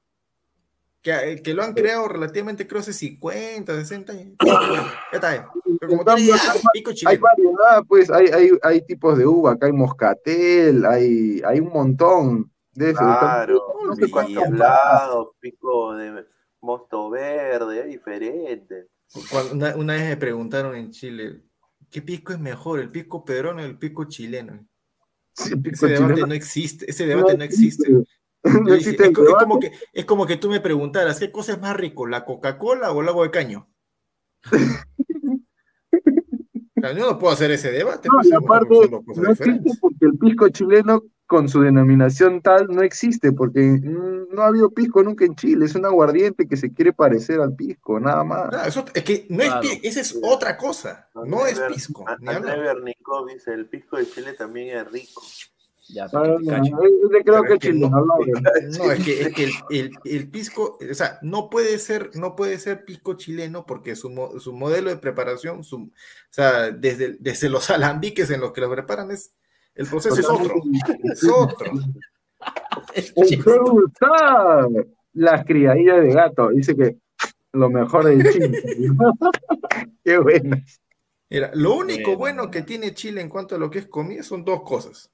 Que, 1.02 1.40
que 1.42 1.54
lo 1.54 1.62
han 1.62 1.72
creado 1.72 2.08
relativamente, 2.08 2.66
creo, 2.66 2.80
hace 2.80 2.92
50, 2.92 3.74
60 3.76 4.12
años. 4.12 4.36
Ya 4.44 4.96
está. 5.12 5.52
Pero 5.80 5.98
como 5.98 6.16
ya, 6.16 6.34
acá 6.34 6.54
pico 6.72 6.90
Hay 7.06 7.18
variedad, 7.18 7.82
pues, 7.86 8.10
hay, 8.10 8.26
hay, 8.26 8.50
hay 8.62 8.80
tipos 8.86 9.16
de 9.16 9.26
uva, 9.26 9.52
acá 9.52 9.66
hay 9.66 9.72
moscatel, 9.72 10.84
hay, 10.84 11.40
hay 11.44 11.60
un 11.60 11.68
montón 11.72 12.50
de 12.72 12.90
eso. 12.90 12.98
Claro, 12.98 13.74
No 13.86 13.94
pico 13.94 14.18
olvides. 14.18 14.38
atemplado, 14.42 15.34
pico 15.38 15.94
de 15.94 16.24
mosto 16.60 17.10
verde, 17.10 17.80
es 17.80 17.86
diferente. 17.86 18.88
Una, 19.52 19.76
una 19.76 19.94
vez 19.94 20.08
me 20.08 20.16
preguntaron 20.16 20.74
en 20.74 20.90
Chile, 20.90 21.42
¿qué 21.90 22.02
pisco 22.02 22.32
es 22.32 22.38
mejor, 22.38 22.80
el 22.80 22.90
pisco 22.90 23.24
peruano 23.24 23.62
o 23.62 23.64
el 23.64 23.78
pisco 23.78 24.04
chileno? 24.04 24.66
Sí, 25.32 25.56
pisco 25.56 25.86
Ese 25.86 25.94
debate 25.94 26.14
chileno. 26.14 26.26
no 26.26 26.34
existe, 26.34 26.90
ese 26.90 27.06
debate 27.06 27.36
no 27.36 27.44
existe. 27.44 27.88
No 28.46 28.74
dije, 28.74 28.90
es, 28.90 29.10
como 29.12 29.58
que, 29.58 29.72
es 29.92 30.04
como 30.04 30.24
que 30.24 30.36
tú 30.36 30.48
me 30.48 30.60
preguntaras, 30.60 31.18
¿qué 31.18 31.32
cosa 31.32 31.54
es 31.54 31.60
más 31.60 31.76
rico, 31.76 32.06
la 32.06 32.24
Coca-Cola 32.24 32.92
o 32.92 33.02
el 33.02 33.08
agua 33.08 33.24
de 33.24 33.32
caño? 33.32 33.66
Yo 36.76 36.94
no 36.94 37.18
puedo 37.18 37.32
hacer 37.32 37.50
ese 37.50 37.72
debate. 37.72 38.08
No, 38.08 38.14
pues, 38.18 38.28
y 38.28 38.34
aparte, 38.34 38.88
no 39.16 39.30
existe 39.32 39.70
porque 39.80 40.06
el 40.06 40.16
pisco 40.16 40.48
chileno 40.48 41.02
con 41.26 41.48
su 41.48 41.60
denominación 41.60 42.40
tal 42.40 42.68
no 42.68 42.82
existe, 42.82 43.32
porque 43.32 43.60
no 43.60 44.42
ha 44.42 44.46
habido 44.46 44.70
pisco 44.70 45.02
nunca 45.02 45.24
en 45.24 45.34
Chile, 45.34 45.64
es 45.66 45.74
un 45.74 45.84
aguardiente 45.84 46.46
que 46.46 46.56
se 46.56 46.72
quiere 46.72 46.92
parecer 46.92 47.40
al 47.40 47.54
pisco, 47.54 47.98
nada 47.98 48.22
más. 48.22 48.48
Claro, 48.48 48.68
eso- 48.68 48.84
es 48.94 49.02
que 49.04 49.26
no 49.28 49.38
Claro. 49.38 49.60
es 49.62 49.80
esa 49.84 50.00
es 50.00 50.18
otra 50.22 50.56
cosa, 50.56 51.08
no 51.14 51.46
es 51.46 51.58
pisco. 51.60 52.04
André 52.08 52.84
dice, 53.32 53.52
el 53.54 53.66
pisco 53.66 53.96
de 53.96 54.08
Chile 54.08 54.34
también 54.34 54.76
es 54.76 54.90
rico. 54.90 55.22
Ya, 55.88 56.06
Ah, 56.06 56.08
para 56.10 56.36
que 56.38 56.42
no, 56.42 56.64
yo 56.64 57.08
creo 57.24 57.42
que 57.44 57.54
es 57.54 57.60
que 57.60 57.68
chileno, 57.68 57.90
no, 57.90 58.04
no, 58.06 58.16
no, 58.78 58.90
es 58.92 59.04
que, 59.04 59.20
es 59.22 59.32
que 59.34 59.44
el, 59.44 59.52
el- 59.70 59.90
el 60.04 60.28
pisco, 60.30 60.78
o 60.90 60.94
sea, 60.94 61.18
no 61.22 61.48
puede 61.48 61.78
ser, 61.78 62.10
no 62.14 62.34
puede 62.34 62.58
ser 62.58 62.84
pisco 62.84 63.14
chileno 63.14 63.64
porque 63.66 63.94
su, 63.94 64.10
mo- 64.10 64.40
su 64.40 64.52
modelo 64.52 64.90
de 64.90 64.96
preparación, 64.96 65.62
su, 65.62 65.76
o 65.76 65.90
sea, 66.30 66.72
desde, 66.72 67.16
desde 67.20 67.48
los 67.48 67.70
alambiques 67.70 68.30
en 68.30 68.40
los 68.40 68.52
que 68.52 68.62
lo 68.62 68.70
preparan 68.70 69.12
es, 69.12 69.32
el 69.76 69.86
proceso 69.86 70.18
es 70.18 70.28
otro, 70.28 70.54
es 71.04 71.24
otro. 71.24 71.72
En 72.94 73.42
Perú 73.42 73.86
está 73.88 74.68
las 75.12 75.44
criadillas 75.44 76.02
de 76.02 76.12
gato, 76.12 76.50
dice 76.50 76.76
que 76.76 76.96
lo 77.52 77.70
mejor 77.70 78.04
del 78.04 78.30
Chile. 78.32 78.62
Qué 80.04 80.18
bueno. 80.18 80.56
Mira, 81.28 81.50
lo 81.54 81.74
único 81.74 82.16
Bueno. 82.16 82.18
bueno 82.18 82.50
que 82.50 82.62
tiene 82.62 82.94
Chile 82.94 83.20
en 83.20 83.28
cuanto 83.28 83.56
a 83.56 83.58
lo 83.58 83.70
que 83.70 83.80
es 83.80 83.86
comida 83.86 84.22
son 84.22 84.44
dos 84.44 84.62
cosas. 84.62 85.10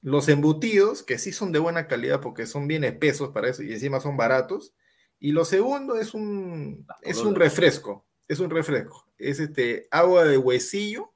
Los 0.00 0.28
embutidos, 0.28 1.02
que 1.02 1.18
sí 1.18 1.32
son 1.32 1.52
de 1.52 1.58
buena 1.58 1.86
calidad 1.86 2.20
porque 2.20 2.46
son 2.46 2.66
bien 2.66 2.84
espesos 2.84 3.30
para 3.30 3.48
eso 3.48 3.62
y 3.62 3.72
encima 3.72 4.00
son 4.00 4.16
baratos. 4.16 4.72
Y 5.18 5.32
lo 5.32 5.44
segundo 5.44 5.96
es 5.96 6.14
un, 6.14 6.86
es 7.02 7.18
un 7.18 7.34
refresco, 7.34 8.04
es 8.28 8.40
un 8.40 8.50
refresco. 8.50 9.06
Es 9.18 9.40
este 9.40 9.88
agua 9.90 10.24
de 10.24 10.38
huesillo 10.38 11.12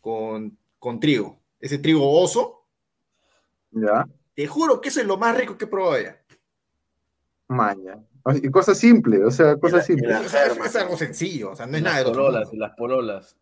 con, 0.00 0.58
con 0.84 1.00
trigo. 1.00 1.40
Ese 1.58 1.78
trigo 1.78 2.12
oso, 2.20 2.66
Ya, 3.70 4.06
te 4.34 4.46
juro 4.46 4.82
que 4.82 4.90
eso 4.90 5.00
es 5.00 5.06
lo 5.06 5.16
más 5.16 5.34
rico 5.34 5.56
que 5.56 5.64
he 5.64 5.68
probado 5.68 5.98
ya. 6.02 6.20
maña. 7.48 8.04
Y 8.42 8.50
cosas 8.50 8.76
simples, 8.76 9.22
o 9.24 9.30
sea, 9.30 9.56
cosas 9.56 9.86
simples. 9.86 10.14
O 10.14 10.28
sea, 10.28 10.44
es, 10.44 10.58
es 10.58 10.76
algo 10.76 10.94
sencillo, 10.98 11.52
o 11.52 11.56
sea, 11.56 11.66
no 11.66 11.78
es 11.78 11.82
nada 11.82 11.98
de 11.98 12.04
pololas, 12.04 12.52
las 12.52 12.76
pololas. 12.76 13.34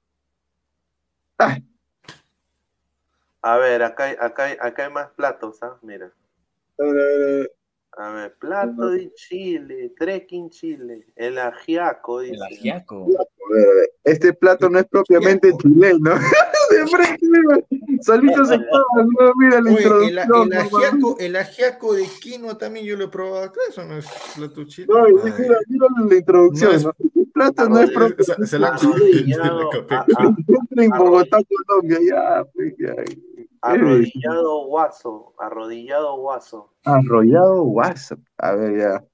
A 3.43 3.57
ver, 3.59 3.83
acá 3.83 4.05
hay, 4.05 4.17
acá 4.21 4.45
hay, 4.45 4.57
acá 4.61 4.85
hay 4.85 4.93
más 4.93 5.09
platos, 5.11 5.61
¿ah? 5.65 5.77
Mira. 5.83 6.13
A 7.99 8.13
ver, 8.13 8.35
plato 8.39 8.91
de 8.91 9.13
Chile, 9.15 9.93
trekking 9.99 10.49
Chile, 10.51 11.07
el 11.17 11.39
ajiaco, 11.39 12.21
dice. 12.21 12.37
El 12.37 12.43
ajiaco. 12.43 13.09
Este 14.05 14.33
plato 14.33 14.71
no 14.71 14.79
es 14.79 14.87
propiamente 14.87 15.53
chileno. 15.59 16.15
De 16.73 16.87
se 18.03 18.19
no, 18.59 19.33
mira 19.37 19.61
la 19.61 19.71
Oye, 19.71 19.77
el, 19.77 19.83
introducción. 19.83 20.19
el 20.19 20.29
no, 20.29 20.59
ajiaco, 20.79 21.17
el 21.21 21.37
ajiaco 21.37 21.95
de 21.95 22.05
quinoa 22.21 22.59
tambiino 22.59 22.89
yo 22.89 22.97
lo 22.97 23.05
he 23.05 23.09
probado 23.09 23.45
acá, 23.45 23.61
eso 23.69 23.85
no 23.85 23.97
es 23.99 24.07
plato 24.37 24.61
no, 24.61 24.67
chileno. 24.67 25.09
y 25.09 25.13
mira, 25.15 25.59
mira 25.69 25.87
la 26.09 26.15
introducción, 26.17 26.71
No 26.73 26.77
es- 26.77 26.85
¿no? 26.85 26.93
Plata 27.33 27.67
no 27.69 27.79
es 27.79 27.91
Arrodillado- 27.91 28.15
propio. 28.17 28.25
Se, 28.25 28.47
se 28.47 28.59
la 28.59 28.69
Arrodillado, 28.69 29.71
copié. 29.71 29.97
a- 29.97 30.01
a- 30.19 30.37
En 30.83 30.91
Bogotá, 30.91 31.39
Colombia, 31.67 31.99
ya, 32.09 32.45
ya. 32.79 32.95
arrodillado 33.63 34.67
guaso, 34.67 35.35
arrodillado 35.39 36.17
guaso. 36.17 36.73
Arrollado 36.85 37.63
WhatsApp. 37.63 38.19
A 38.39 38.53
ver, 38.55 38.79
ya. 38.79 39.05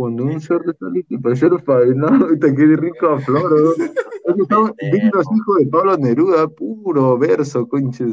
Cuando 0.00 0.24
un 0.24 0.40
cerdo 0.40 0.70
está 0.70 0.86
listo 0.88 1.14
para 1.20 1.36
ser 1.36 1.62
faenado, 1.62 2.28
te 2.38 2.54
quede 2.54 2.74
rico 2.74 3.06
a 3.10 3.20
flor, 3.20 3.52
¿no? 4.48 4.74
Dignos 4.90 5.26
hijos 5.36 5.58
de 5.58 5.66
Pablo 5.66 5.94
Neruda, 5.98 6.48
puro 6.48 7.18
verso, 7.18 7.68
conches. 7.68 8.10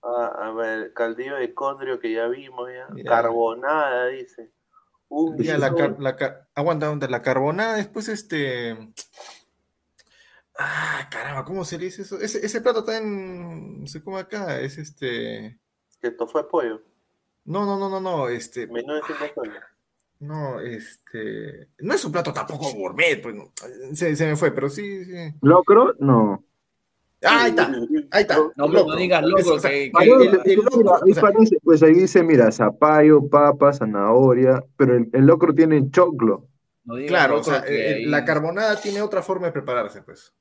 Ah, 0.00 0.30
a 0.44 0.52
ver, 0.52 0.92
caldillo 0.92 1.34
de 1.34 1.52
condrio 1.54 1.98
que 1.98 2.12
ya 2.12 2.28
vimos 2.28 2.68
ya. 2.70 2.86
Carbonada, 3.04 4.06
dice. 4.06 4.52
Un 5.08 5.36
Ya, 5.38 5.58
la, 5.58 5.74
car- 5.74 5.96
la 5.98 6.14
car- 6.14 6.46
aguanta, 6.54 6.86
aguanta, 6.86 7.08
la 7.08 7.20
carbonada, 7.20 7.74
después 7.78 8.08
este. 8.08 8.78
Ah, 10.56 11.08
caramba, 11.10 11.44
¿cómo 11.44 11.64
se 11.64 11.78
le 11.78 11.86
dice 11.86 12.02
eso? 12.02 12.20
Ese, 12.20 12.46
ese 12.46 12.60
plato 12.60 12.78
está 12.78 12.98
en. 12.98 13.80
No 13.80 13.86
sé 13.88 14.04
cómo 14.04 14.18
acá, 14.18 14.60
es 14.60 14.78
este. 14.78 15.58
que 16.00 16.06
esto 16.06 16.28
fue 16.28 16.48
pollo. 16.48 16.80
No, 17.44 17.66
no, 17.66 17.76
no, 17.76 17.88
no, 17.88 18.00
no, 18.00 18.28
este. 18.28 18.68
Menú 18.68 18.94
de 18.94 19.00
semana. 19.02 19.66
No, 20.22 20.60
este. 20.60 21.66
No 21.80 21.94
es 21.94 22.04
un 22.04 22.12
plato 22.12 22.32
tampoco 22.32 22.72
gourmet, 22.72 23.20
pues. 23.20 23.34
no, 23.34 23.52
Se, 23.92 24.14
se 24.14 24.26
me 24.26 24.36
fue, 24.36 24.52
pero 24.52 24.68
sí, 24.68 25.04
sí. 25.04 25.34
¿Locro? 25.40 25.96
No. 25.98 26.44
Ah, 27.24 27.44
ahí 27.44 27.50
está, 27.50 27.72
ahí 28.12 28.22
está. 28.22 28.36
No, 28.56 28.68
no 28.68 28.96
digas 28.96 29.24
locro, 29.24 29.56
pues 31.64 31.82
ahí 31.82 31.94
dice, 31.94 32.22
mira, 32.22 32.52
zapallo, 32.52 33.28
papa, 33.28 33.72
zanahoria, 33.72 34.64
pero 34.76 34.96
el, 34.96 35.08
el 35.12 35.26
locro 35.26 35.52
tiene 35.52 35.90
choclo. 35.90 36.46
no 36.84 36.94
Claro, 37.06 37.40
o 37.40 37.44
sea, 37.44 37.64
eh, 37.66 38.04
la 38.06 38.24
carbonada 38.24 38.80
tiene 38.80 39.02
otra 39.02 39.22
forma 39.22 39.46
de 39.46 39.52
prepararse, 39.52 40.02
pues. 40.02 40.32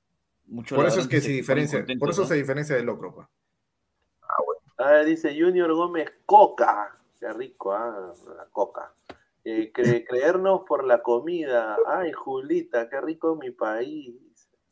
muchos 0.46 0.76
Por 0.76 0.86
eso 0.86 1.00
es 1.00 1.08
que 1.08 1.22
se 1.22 1.30
diferencia, 1.30 1.84
por 2.00 2.12
eso 2.12 2.22
¿no? 2.22 2.28
se 2.28 2.36
diferencia 2.36 2.76
del 2.76 2.86
locro, 2.86 3.16
pues. 3.16 3.28
A 4.78 4.92
ver, 4.92 5.06
dice 5.06 5.36
Junior 5.40 5.74
Gómez 5.74 6.12
Coca. 6.26 6.92
Qué 7.20 7.32
rico, 7.34 7.72
ah, 7.72 8.14
la 8.36 8.46
coca. 8.52 8.92
Eh, 9.44 9.72
cre- 9.74 10.06
creernos 10.08 10.62
por 10.68 10.84
la 10.86 11.02
comida. 11.02 11.78
Ay, 11.88 12.12
Julita, 12.12 12.88
qué 12.90 13.02
rico 13.02 13.36
mi 13.36 13.52
país. 13.52 14.14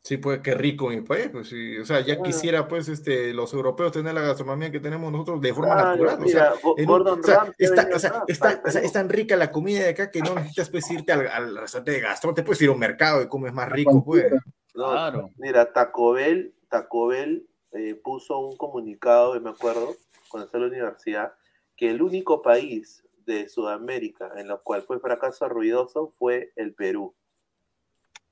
Sí, 0.02 0.16
pues 0.16 0.40
qué 0.40 0.54
rico 0.54 0.88
mi 0.88 1.02
país, 1.02 1.28
pues 1.30 1.48
sí. 1.48 1.76
O 1.76 1.84
sea, 1.84 1.98
ya 2.00 2.14
Claro. 2.14 2.22
quisiera 2.22 2.68
pues 2.68 2.88
este 2.88 3.34
los 3.34 3.52
europeos 3.52 3.92
tener 3.92 4.14
la 4.14 4.22
gastronomía 4.22 4.70
que 4.70 4.80
tenemos 4.80 5.12
nosotros 5.12 5.40
de 5.42 5.52
forma 5.52 5.74
Claro, 5.74 5.90
natural. 5.90 6.24
O 6.24 6.28
sea, 6.28 6.52
un- 6.62 6.84
Gordon 6.86 7.20
o 7.20 7.22
sea, 7.22 7.52
está, 7.58 7.88
o 7.94 7.98
sea, 7.98 8.24
está- 8.26 8.62
es 8.80 8.92
tan 8.92 9.08
rica 9.10 9.36
la 9.36 9.50
comida 9.50 9.80
de 9.80 9.90
acá 9.90 10.10
que 10.10 10.20
no 10.20 10.34
necesitas 10.36 10.70
pues 10.70 10.90
irte 10.90 11.12
al, 11.12 11.26
al 11.28 11.54
restaurante 11.56 11.90
de 11.90 12.00
Gastón, 12.00 12.34
te 12.34 12.42
puedes 12.42 12.62
ir 12.62 12.70
a 12.70 12.72
un 12.72 12.78
mercado 12.78 13.20
y 13.22 13.28
comes 13.28 13.52
más 13.52 13.68
rico, 13.68 14.02
pues. 14.04 14.32
No, 14.74 14.90
Claro. 14.92 15.28
Mira, 15.36 15.70
Taco 15.72 16.12
Bell, 16.12 16.54
Taco 16.70 17.08
Bell 17.08 17.46
eh, 17.72 17.94
puso 18.02 18.38
un 18.38 18.56
comunicado, 18.56 19.38
me 19.40 19.50
acuerdo, 19.50 19.96
cuando 20.30 20.46
estaba 20.46 20.64
en 20.64 20.70
la 20.70 20.76
universidad, 20.78 21.34
que 21.76 21.90
el 21.90 22.00
único 22.00 22.40
país 22.40 23.04
de 23.30 23.48
Sudamérica 23.48 24.32
en 24.36 24.50
el 24.50 24.58
cual 24.62 24.82
fue 24.82 24.98
fracaso 25.00 25.48
ruidoso 25.48 26.12
fue 26.18 26.52
el 26.56 26.74
Perú. 26.74 27.14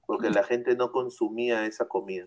Porque 0.07 0.31
la 0.31 0.43
gente 0.43 0.75
no 0.75 0.91
consumía 0.91 1.67
esa 1.67 1.87
comida. 1.87 2.27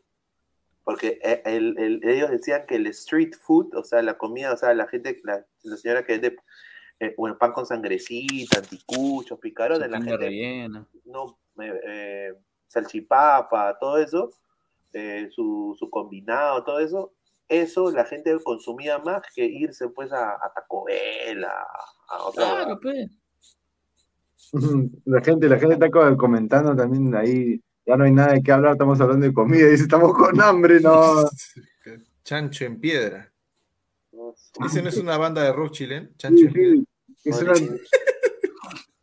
Porque 0.83 1.19
eh, 1.23 1.41
el- 1.45 1.77
el- 1.77 2.01
ellos 2.07 2.29
decían 2.31 2.65
que 2.67 2.75
el 2.75 2.87
street 2.87 3.33
food, 3.39 3.75
o 3.75 3.83
sea, 3.83 4.01
la 4.01 4.17
comida, 4.17 4.53
o 4.53 4.57
sea, 4.57 4.73
la 4.73 4.87
gente, 4.87 5.19
la, 5.23 5.45
la 5.63 5.77
señora 5.77 6.03
que 6.05 6.13
vende 6.13 6.37
eh, 6.99 7.15
bueno, 7.17 7.35
pan 7.37 7.51
con 7.51 7.65
sangrecita, 7.65 8.59
anticuchos, 8.59 9.39
picarones, 9.39 9.89
la 9.89 9.97
gente 9.97 10.17
rellena. 10.17 10.87
no, 11.05 11.39
eh, 11.59 11.81
eh, 11.87 12.33
salchipapa, 12.67 13.77
todo 13.79 13.97
eso, 13.97 14.29
eh, 14.93 15.27
su, 15.31 15.75
su 15.79 15.89
combinado, 15.89 16.63
todo 16.63 16.79
eso, 16.79 17.13
eso 17.47 17.89
la 17.91 18.05
gente 18.05 18.37
consumía 18.43 18.99
más 18.99 19.23
que 19.33 19.43
irse 19.45 19.89
pues 19.89 20.11
a, 20.11 20.33
a 20.35 20.53
Taco 20.53 20.83
Bell, 20.85 21.43
a, 21.43 21.65
a 22.11 22.23
otra 22.23 22.43
Claro, 22.43 22.79
pues. 22.81 23.11
La 25.05 25.21
gente, 25.21 25.47
la 25.47 25.57
gente 25.59 25.75
está 25.75 25.89
co- 25.89 26.17
comentando 26.17 26.75
también 26.75 27.13
ahí, 27.15 27.61
ya 27.85 27.95
no 27.95 28.03
hay 28.03 28.11
nada 28.11 28.33
de 28.33 28.41
qué 28.43 28.51
hablar, 28.51 28.73
estamos 28.73 28.99
hablando 28.99 29.25
de 29.25 29.33
comida, 29.33 29.67
dice, 29.67 29.83
estamos 29.83 30.13
con 30.13 30.39
hambre, 30.41 30.79
no. 30.81 31.23
Chancho 32.23 32.65
en 32.65 32.79
piedra. 32.79 33.31
¿Ese 34.65 34.81
no 34.81 34.89
es 34.89 34.97
una 34.97 35.17
banda 35.17 35.41
de 35.43 35.53
rock 35.53 35.71
chileno? 35.71 36.09
Chancho 36.17 36.45
en 36.45 36.53
piedra. 36.53 36.81
Es 37.23 37.41
una- 37.41 37.53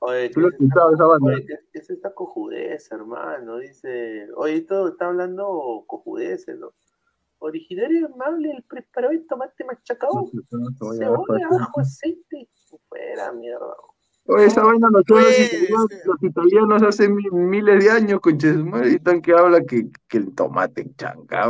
Oye, 0.01 0.31
tú 0.31 0.41
lo 0.41 0.49
has 0.49 0.55
¿qué 0.55 0.65
es 0.65 0.69
esta- 0.69 0.81
escuchado 0.81 0.95
esa 0.95 1.05
banda. 1.05 1.27
oye, 1.35 1.47
¿qué- 1.47 1.59
qué 1.73 1.79
es 1.81 1.91
esta 1.91 2.15
cojudez, 2.15 2.93
hermano? 2.93 3.59
Dice, 3.59 4.29
oye, 4.37 4.61
todo 4.63 4.89
está 4.89 5.07
hablando 5.07 5.85
cojudez, 5.87 6.47
¿no? 6.59 6.73
Originario 7.41 8.07
amable, 8.13 8.51
el 8.53 8.63
preparado 8.65 9.13
de 9.13 9.21
tomate 9.21 9.65
machacado, 9.65 10.31
cebolla, 10.99 11.49
ajo, 11.61 11.81
aceite, 11.81 12.49
fuera, 12.89 13.32
mierda. 13.32 13.74
Oye, 14.27 14.45
esa 14.45 14.62
vaina 14.62 14.89
lo 14.90 14.99
los 14.99 15.07
Pues, 15.07 15.39
italianos, 15.39 15.90
eh. 15.90 16.03
los 16.05 16.23
italianos 16.23 16.82
hace 16.82 17.09
mi- 17.09 17.31
miles 17.31 17.82
de 17.82 17.90
años, 17.90 18.20
conches, 18.20 18.57
y 18.85 18.95
están 18.97 19.23
que 19.23 19.32
habla 19.32 19.65
que, 19.65 19.89
que 20.07 20.19
el 20.19 20.35
tomate 20.35 20.86
chanca, 20.97 21.45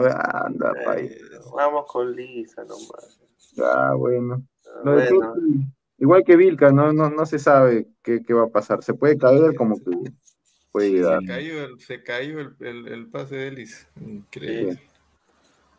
anda, 0.46 0.72
país. 0.84 1.10
Eh, 1.10 1.20
vamos 1.52 1.86
con 1.90 2.14
Lisa 2.14 2.62
nomás. 2.62 3.18
Ah, 3.58 3.94
bueno. 3.96 4.42
Lo 4.84 4.92
de 4.92 5.12
Bueno, 5.12 5.34
Pepsi, 5.34 5.64
igual 5.98 6.22
que 6.24 6.36
Vilca, 6.36 6.70
no, 6.70 6.92
no, 6.92 7.10
no 7.10 7.26
se 7.26 7.40
sabe 7.40 7.88
qué, 8.02 8.22
qué 8.22 8.32
va 8.32 8.44
a 8.44 8.48
pasar. 8.48 8.84
Se 8.84 8.94
puede 8.94 9.18
caer 9.18 9.56
como 9.56 9.76
que 9.76 10.12
puede 10.70 10.90
llegar. 10.92 11.20
Se 11.20 11.26
cayó 11.26 11.64
el, 11.64 11.80
se 11.80 12.02
cayó 12.04 12.40
el, 12.40 12.54
el, 12.60 12.88
el 12.88 13.08
pase 13.08 13.34
de 13.34 13.48
Ellis. 13.48 13.88
Increíble. 14.00 14.74
sí, 14.74 14.80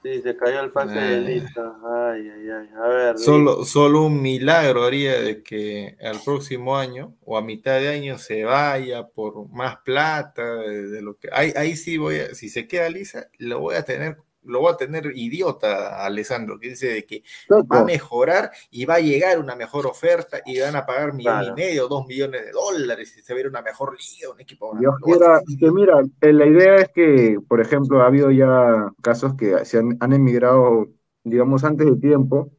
se 0.04 0.38
cayó 0.38 0.62
el 0.62 0.72
pase 0.72 1.00
de. 1.00 1.22
Lisa. 1.22 1.76
Ay, 2.12 2.30
ay, 2.30 2.50
ay. 2.50 2.70
A 2.76 2.88
ver, 2.88 3.18
Solo, 3.18 3.66
solo 3.66 4.04
un 4.04 4.22
milagro 4.22 4.84
haría 4.84 5.20
de 5.20 5.44
que 5.44 5.98
al 6.02 6.20
próximo 6.24 6.78
año 6.78 7.16
o 7.22 7.38
a 7.38 7.42
mitad 7.42 7.80
de 7.80 7.90
año 7.90 8.18
se 8.18 8.46
vaya 8.46 9.08
por 9.08 9.50
más 9.50 9.78
plata 9.78 10.56
de, 10.56 10.88
de 10.88 11.02
lo 11.02 11.18
que 11.18 11.30
ahí, 11.32 11.54
ahí 11.56 11.76
sí 11.76 11.98
voy 11.98 12.20
a, 12.20 12.36
si 12.36 12.50
se 12.50 12.68
queda 12.68 12.90
lisa, 12.90 13.30
lo 13.38 13.60
voy 13.60 13.76
a 13.76 13.84
tener, 13.84 14.18
lo 14.44 14.62
voy 14.62 14.74
a 14.74 14.78
tener 14.78 15.12
idiota 15.16 16.04
Alessandro, 16.06 16.60
que 16.60 16.70
dice 16.70 16.88
de 16.88 17.06
que 17.06 17.24
va 17.50 17.80
a 17.80 17.84
mejorar 17.84 18.52
y 18.72 18.86
va 18.86 18.96
a 18.96 19.00
llegar 19.00 19.40
una 19.40 19.56
mejor 19.56 19.86
oferta 19.88 20.42
y 20.46 20.60
van 20.60 20.76
a 20.76 20.86
pagar 20.86 21.14
millón 21.14 21.40
Claro. 21.40 21.48
y 21.58 21.62
medio, 21.62 21.88
dos 21.88 22.06
millones 22.08 22.46
de 22.46 22.52
dólares 22.52 23.16
y 23.18 23.22
se 23.22 23.34
va 23.34 23.40
ir 23.40 23.48
una 23.48 23.62
mejor 23.62 23.98
liga, 23.98 24.32
un 24.32 24.40
equipo 24.40 24.72
quiera, 25.04 25.42
tener 25.42 25.60
que 25.60 25.72
mira, 25.72 26.02
eh, 26.22 26.34
la 26.34 26.46
idea 26.46 26.76
es 26.78 26.90
que, 26.90 27.38
por 27.48 27.60
ejemplo, 27.62 28.02
ha 28.02 28.08
habido 28.08 28.32
ya 28.32 28.92
casos 29.02 29.36
que 29.36 29.66
se 29.66 29.78
han, 29.80 29.98
han 30.00 30.14
emigrado, 30.14 30.88
digamos, 31.24 31.64
antes 31.64 31.88
de 31.88 31.96
tiempo 31.98 32.52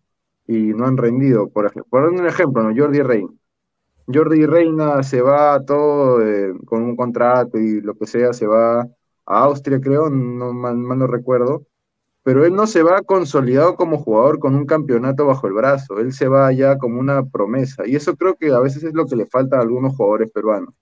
y 0.47 0.73
no 0.75 0.87
han 0.87 0.97
rendido. 0.97 1.49
Por 1.49 1.67
ejemplo, 1.67 1.87
por 1.91 2.05
un 2.09 2.27
ejemplo, 2.27 2.63
¿no? 2.63 2.75
Jordi 2.77 3.01
Reina. 3.03 3.31
Jordi 4.13 4.45
Reina 4.47 5.03
se 5.03 5.21
va 5.23 5.65
todo 5.65 6.21
eh, 6.27 6.53
con 6.67 6.83
un 6.83 6.97
contrato 6.97 7.59
y 7.59 7.81
lo 7.81 7.95
que 7.95 8.07
sea, 8.07 8.33
se 8.33 8.47
va 8.47 8.81
a 8.83 8.89
Austria, 9.45 9.81
creo, 9.81 10.11
no 10.11 10.53
mal, 10.53 10.77
mal 10.77 10.99
no 10.99 11.07
recuerdo, 11.07 11.67
pero 12.23 12.45
él 12.45 12.55
no 12.55 12.67
se 12.67 12.83
va 12.83 13.03
consolidado 13.03 13.77
como 13.77 13.99
jugador 13.99 14.39
con 14.39 14.55
un 14.55 14.67
campeonato 14.67 15.27
bajo 15.27 15.47
el 15.47 15.55
brazo, 15.55 15.99
él 15.99 16.13
se 16.13 16.29
va 16.29 16.53
ya 16.53 16.79
como 16.79 17.01
una 17.01 17.25
promesa, 17.25 17.87
y 17.87 17.97
eso 17.97 18.17
creo 18.17 18.37
que 18.37 18.53
a 18.53 18.61
veces 18.61 18.85
es 18.85 18.95
lo 18.95 19.07
que 19.07 19.17
le 19.17 19.27
falta 19.27 19.59
a 19.59 19.63
algunos 19.63 19.97
jugadores 19.97 20.31
peruanos 20.31 20.75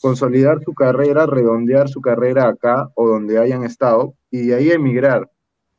consolidar 0.00 0.62
su 0.64 0.74
carrera, 0.74 1.26
redondear 1.26 1.88
su 1.88 2.00
carrera 2.00 2.48
acá 2.48 2.90
o 2.94 3.08
donde 3.08 3.38
hayan 3.38 3.64
estado 3.64 4.14
y 4.30 4.46
de 4.46 4.54
ahí 4.54 4.70
emigrar 4.70 5.30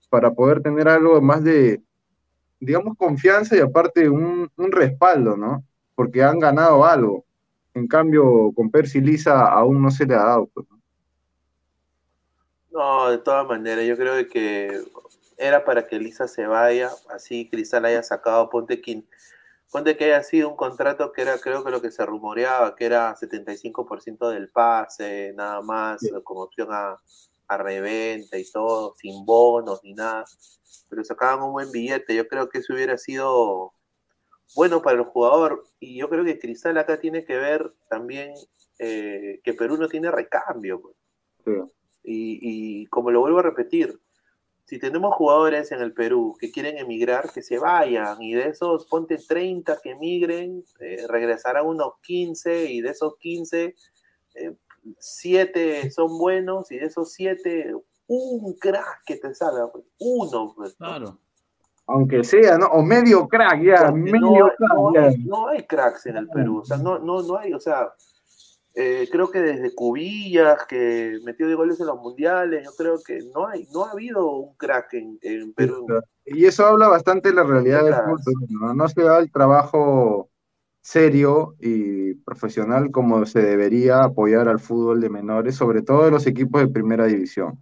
para 0.10 0.32
poder 0.32 0.62
tener 0.62 0.88
algo 0.88 1.22
más 1.22 1.44
de, 1.44 1.82
digamos, 2.60 2.98
confianza 2.98 3.56
y 3.56 3.60
aparte 3.60 4.10
un, 4.10 4.50
respaldo, 4.58 5.38
¿no? 5.38 5.64
Porque 5.96 6.24
han 6.24 6.40
ganado 6.40 6.86
algo. 6.86 7.26
En 7.74 7.88
cambio, 7.88 8.52
con 8.54 8.70
Percy 8.70 9.00
Lisa 9.00 9.46
aún 9.46 9.82
no 9.82 9.90
se 9.90 10.06
le 10.06 10.16
ha 10.16 10.24
dado. 10.24 10.50
pues, 10.54 10.68
¿no? 10.70 10.81
No, 12.72 13.10
de 13.10 13.18
todas 13.18 13.46
maneras, 13.46 13.86
yo 13.86 13.98
creo 13.98 14.28
que 14.30 14.82
era 15.38 15.66
para 15.66 15.88
que 15.88 16.00
Lisa 16.00 16.28
se 16.28 16.48
vaya, 16.48 16.90
así 17.10 17.50
Cristal 17.50 17.84
haya 17.86 18.02
sacado, 18.02 18.50
ponte 18.50 18.82
que, 18.82 19.04
ponte 19.72 19.98
que 19.98 20.06
haya 20.06 20.24
sido 20.24 20.50
un 20.50 20.56
contrato 20.56 21.12
que 21.12 21.24
era, 21.24 21.38
creo 21.40 21.64
que 21.64 21.72
lo 21.72 21.82
que 21.82 21.92
se 21.92 22.06
rumoreaba, 22.06 22.76
que 22.76 22.86
era 22.86 23.16
75% 23.16 24.30
del 24.30 24.50
pase, 24.50 25.34
nada 25.36 25.62
más, 25.62 26.02
con 26.24 26.38
opción 26.38 26.70
a, 26.72 27.02
a 27.48 27.58
reventa 27.58 28.38
y 28.38 28.50
todo, 28.50 28.96
sin 28.96 29.26
bonos 29.26 29.82
ni 29.84 29.94
nada, 29.94 30.24
pero 30.90 31.04
sacaban 31.04 31.44
un 31.44 31.52
buen 31.52 31.72
billete, 31.72 32.16
yo 32.16 32.28
creo 32.28 32.48
que 32.48 32.60
eso 32.60 32.74
hubiera 32.74 32.98
sido 32.98 33.74
bueno 34.56 34.82
para 34.82 34.98
el 34.98 35.04
jugador, 35.04 35.66
y 35.80 35.98
yo 35.98 36.08
creo 36.08 36.24
que 36.24 36.40
Cristal 36.40 36.78
acá 36.78 37.00
tiene 37.00 37.26
que 37.26 37.36
ver 37.36 37.74
también 37.90 38.34
eh, 38.80 39.42
que 39.44 39.54
Perú 39.54 39.78
no 39.78 39.90
tiene 39.90 40.10
recambio, 40.10 40.82
pues. 40.82 40.96
Sí. 41.44 41.81
Y, 42.04 42.40
y 42.82 42.86
como 42.88 43.12
lo 43.12 43.22
vuelvo 43.22 43.40
a 43.40 43.44
repetir, 43.44 44.00
si 44.66 44.80
tenemos 44.80 45.14
jugadores 45.16 45.72
en 45.72 45.82
el 45.82 45.94
Perú 45.94 46.36
que 46.40 46.52
quieren 46.52 46.78
emigrar, 46.78 47.32
que 47.34 47.42
se 47.42 47.60
vayan, 47.60 48.22
y 48.22 48.34
de 48.34 48.48
esos 48.50 48.86
ponte 48.86 49.18
30 49.18 49.80
que 49.84 49.92
emigren, 49.92 50.64
eh, 50.80 51.06
regresarán 51.10 51.66
unos 51.66 51.96
15, 52.02 52.72
y 52.72 52.82
de 52.82 52.90
esos 52.90 53.18
15, 53.18 53.76
eh, 54.36 54.56
siete 54.98 55.92
son 55.92 56.18
buenos 56.18 56.72
y 56.72 56.78
de 56.78 56.86
esos 56.86 57.12
siete, 57.12 57.74
un 58.08 58.54
crack 58.58 59.04
que 59.06 59.18
te 59.18 59.34
salga, 59.36 59.72
pues, 59.72 59.84
uno. 60.00 60.54
Pues. 60.56 60.74
Claro. 60.76 61.18
Aunque 61.88 62.24
sea, 62.24 62.58
¿no? 62.58 62.68
O 62.68 62.82
medio 62.82 63.28
crack, 63.28 63.62
ya, 63.64 63.92
medio 63.92 64.20
no, 64.22 64.46
hay- 64.46 64.52
crack, 64.58 64.74
no 64.76 64.94
ya. 64.94 65.04
hay, 65.04 65.18
no 65.18 65.48
hay 65.50 65.64
cracks 65.68 66.06
en 66.06 66.18
el 66.18 66.30
Perú, 66.30 66.60
o 66.60 66.66
sea, 66.66 66.78
no, 66.78 66.98
no, 67.00 67.22
no 67.22 67.38
hay, 67.38 67.54
o 67.54 67.60
sea, 67.60 67.94
eh, 68.74 69.10
creo 69.12 69.30
que 69.30 69.42
desde 69.42 69.76
Cubillas, 69.76 70.66
que 70.66 71.20
metió 71.26 71.48
de 71.48 71.56
goles 71.56 71.80
en 71.80 71.88
los 71.88 72.00
mundiales, 72.00 72.64
yo 72.64 72.72
creo 72.78 73.02
que 73.06 73.20
no 73.34 73.48
hay, 73.48 73.68
no 73.74 73.86
ha 73.86 73.92
habido 73.92 74.32
un 74.32 74.56
crack 74.56 74.94
en, 74.94 75.20
en 75.22 75.54
Perú. 75.54 75.86
Y 76.26 76.46
eso 76.46 76.66
habla 76.66 76.88
bastante 76.88 77.30
de 77.30 77.36
la 77.36 77.44
realidad 77.44 77.84
del 77.84 77.96
fútbol, 77.96 78.48
¿no? 78.50 78.74
No 78.74 78.88
se 78.88 79.02
da 79.02 79.20
el 79.20 79.32
trabajo 79.32 80.30
serio 80.82 81.56
y 81.60 82.16
profesional 82.16 82.92
como 82.92 83.26
se 83.26 83.42
debería 83.42 84.04
apoyar 84.04 84.48
al 84.48 84.60
fútbol 84.60 85.02
de 85.02 85.10
menores, 85.10 85.56
sobre 85.56 85.82
todo 85.82 86.06
de 86.06 86.12
los 86.12 86.26
equipos 86.26 86.62
de 86.62 86.68
primera 86.70 87.06
división. 87.06 87.60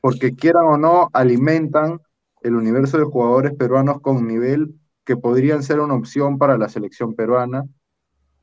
Porque 0.00 0.34
quieran 0.34 0.64
o 0.66 0.76
no, 0.76 1.10
alimentan 1.12 2.00
el 2.42 2.56
universo 2.56 2.98
de 2.98 3.04
jugadores 3.04 3.54
peruanos 3.54 4.00
con 4.00 4.26
nivel 4.26 4.74
que 5.04 5.16
podrían 5.16 5.62
ser 5.62 5.78
una 5.80 5.94
opción 5.94 6.38
para 6.38 6.58
la 6.58 6.68
selección 6.68 7.14
peruana 7.14 7.64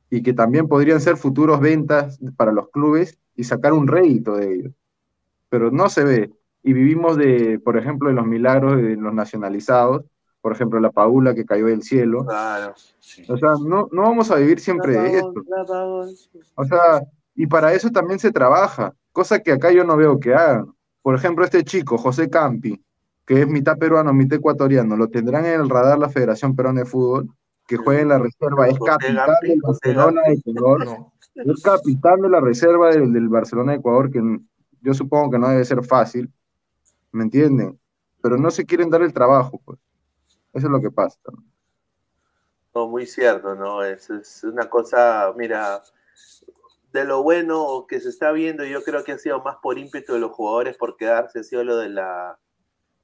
y 0.10 0.24
que 0.24 0.34
también 0.34 0.68
podrían 0.68 1.02
ser 1.02 1.18
futuros 1.18 1.60
ventas 1.60 2.20
para 2.38 2.52
los 2.52 2.70
clubes 2.70 3.20
y 3.36 3.44
sacar 3.44 3.74
un 3.74 3.88
rédito 3.88 4.36
de 4.36 4.54
ellos. 4.54 4.74
Pero 5.50 5.72
no 5.72 5.90
se 5.90 6.04
ve. 6.04 6.32
Y 6.64 6.74
vivimos 6.74 7.18
de, 7.18 7.60
por 7.60 7.78
ejemplo, 7.78 8.10
de 8.10 8.16
los 8.16 8.26
milagros 8.26 8.78
de 8.78 8.96
los 8.96 9.14
nacionalizados, 9.14 10.06
por 10.42 10.54
ejemplo, 10.54 10.80
la 10.80 10.92
Paula 10.92 11.36
que 11.36 11.46
cayó 11.46 11.66
del 11.66 11.84
cielo. 11.84 12.26
Claro. 12.26 12.74
Sí. 13.00 13.24
O 13.28 13.38
sea, 13.38 13.52
no, 13.66 13.90
no 13.92 14.02
vamos 14.04 14.32
a 14.32 14.36
vivir 14.36 14.60
siempre 14.60 14.94
de 14.98 15.18
esto. 15.18 15.34
O 16.56 16.66
sea, 16.66 17.02
y 17.36 17.48
para 17.48 17.74
eso 17.74 17.90
también 17.90 18.20
se 18.20 18.32
trabaja, 18.32 18.94
cosa 19.12 19.40
que 19.40 19.52
acá 19.52 19.72
yo 19.72 19.84
no 19.84 19.96
veo 19.96 20.20
que 20.20 20.34
hagan. 20.34 20.74
Por 21.02 21.16
ejemplo, 21.16 21.46
este 21.46 21.64
chico, 21.64 21.98
José 21.98 22.30
Campi, 22.30 22.82
que 23.26 23.42
es 23.42 23.48
mitad 23.48 23.78
peruano, 23.78 24.14
mitad 24.14 24.40
ecuatoriano, 24.40 24.96
lo 24.96 25.10
tendrán 25.10 25.46
en 25.46 25.62
el 25.62 25.70
radar 25.70 26.00
la 26.00 26.10
Federación 26.10 26.56
Peruana 26.56 26.82
de 26.82 26.86
Fútbol, 26.86 27.30
que 27.68 27.78
juega 27.78 28.02
en 28.02 28.08
la 28.08 28.18
reserva, 28.18 28.68
es 28.68 28.80
capitán 28.80 29.36
del 29.42 29.62
Barcelona 29.62 30.22
de 30.26 30.34
Ecuador, 30.34 30.86
No. 30.86 31.14
es 31.36 31.62
capitán 31.62 32.22
de 32.22 32.30
la 32.30 32.40
reserva 32.40 32.90
del, 32.90 33.12
del 33.12 33.28
Barcelona 33.28 33.74
de 33.74 33.80
Ecuador, 33.80 34.10
que 34.10 34.22
yo 34.82 34.94
supongo 34.94 35.32
que 35.32 35.40
no 35.40 35.50
debe 35.50 35.66
ser 35.66 35.84
fácil, 35.84 36.32
¿me 37.12 37.24
entienden? 37.24 37.80
Pero 38.22 38.38
no 38.38 38.50
se 38.50 38.66
quieren 38.66 38.90
dar 38.90 39.02
el 39.02 39.14
trabajo, 39.14 39.62
pues. 39.66 39.80
Eso 40.54 40.68
es 40.68 40.72
lo 40.72 40.82
que 40.82 40.90
pasa. 40.90 41.20
¿no? 41.32 41.44
No, 42.74 42.88
muy 42.88 43.06
cierto, 43.06 43.54
¿no? 43.54 43.84
Es, 43.84 44.10
es 44.10 44.44
una 44.44 44.70
cosa, 44.70 45.34
mira, 45.36 45.84
de 46.94 47.04
lo 47.06 47.22
bueno 47.22 47.86
que 47.88 48.00
se 48.00 48.10
está 48.10 48.32
viendo, 48.32 48.64
yo 48.64 48.82
creo 48.82 49.04
que 49.04 49.12
ha 49.12 49.18
sido 49.18 49.44
más 49.44 49.58
por 49.62 49.78
ímpetu 49.78 50.14
de 50.14 50.20
los 50.20 50.32
jugadores 50.32 50.78
por 50.78 50.96
quedarse, 50.96 51.40
ha 51.40 51.44
sido 51.44 51.64
lo 51.64 51.78
de 51.78 51.90
la 51.90 52.40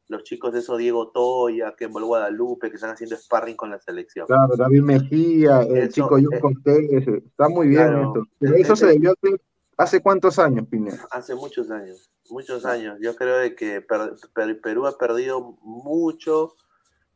los 0.10 0.24
chicos 0.24 0.54
de 0.54 0.60
esos 0.60 0.78
Diego 0.78 1.10
Toya, 1.12 1.74
que 1.78 1.86
en 1.86 1.92
Guadalupe, 1.94 2.70
que 2.70 2.76
están 2.76 2.92
haciendo 2.92 3.16
sparring 3.16 3.56
con 3.56 3.70
la 3.72 3.80
selección. 3.80 4.28
Claro, 4.28 4.56
David 4.58 4.82
Mejía, 4.82 5.62
el 5.62 5.78
Eso, 5.78 5.92
chico 5.92 6.10
John 6.12 6.34
eh, 6.34 6.40
Cortés, 6.40 7.08
está 7.08 7.48
muy 7.50 7.68
bien 7.70 7.82
claro, 7.84 8.08
esto. 8.08 8.24
Pero 8.40 8.56
eh, 8.56 8.62
eso 8.62 8.74
eh, 8.74 8.78
se 8.78 8.86
debió 8.88 9.12
hacer 9.14 9.42
hace 9.78 10.02
cuántos 10.02 10.38
años, 10.40 10.68
Pineda. 10.68 11.08
Hace 11.12 11.36
muchos 11.36 11.72
años, 11.72 12.12
muchos 12.30 12.66
años. 12.66 12.98
Yo 13.02 13.16
creo 13.16 13.38
de 13.38 13.56
que 13.56 13.82
per- 13.82 14.16
per- 14.34 14.60
Perú 14.62 14.86
ha 14.88 14.98
perdido 14.98 15.58
mucho, 15.62 16.56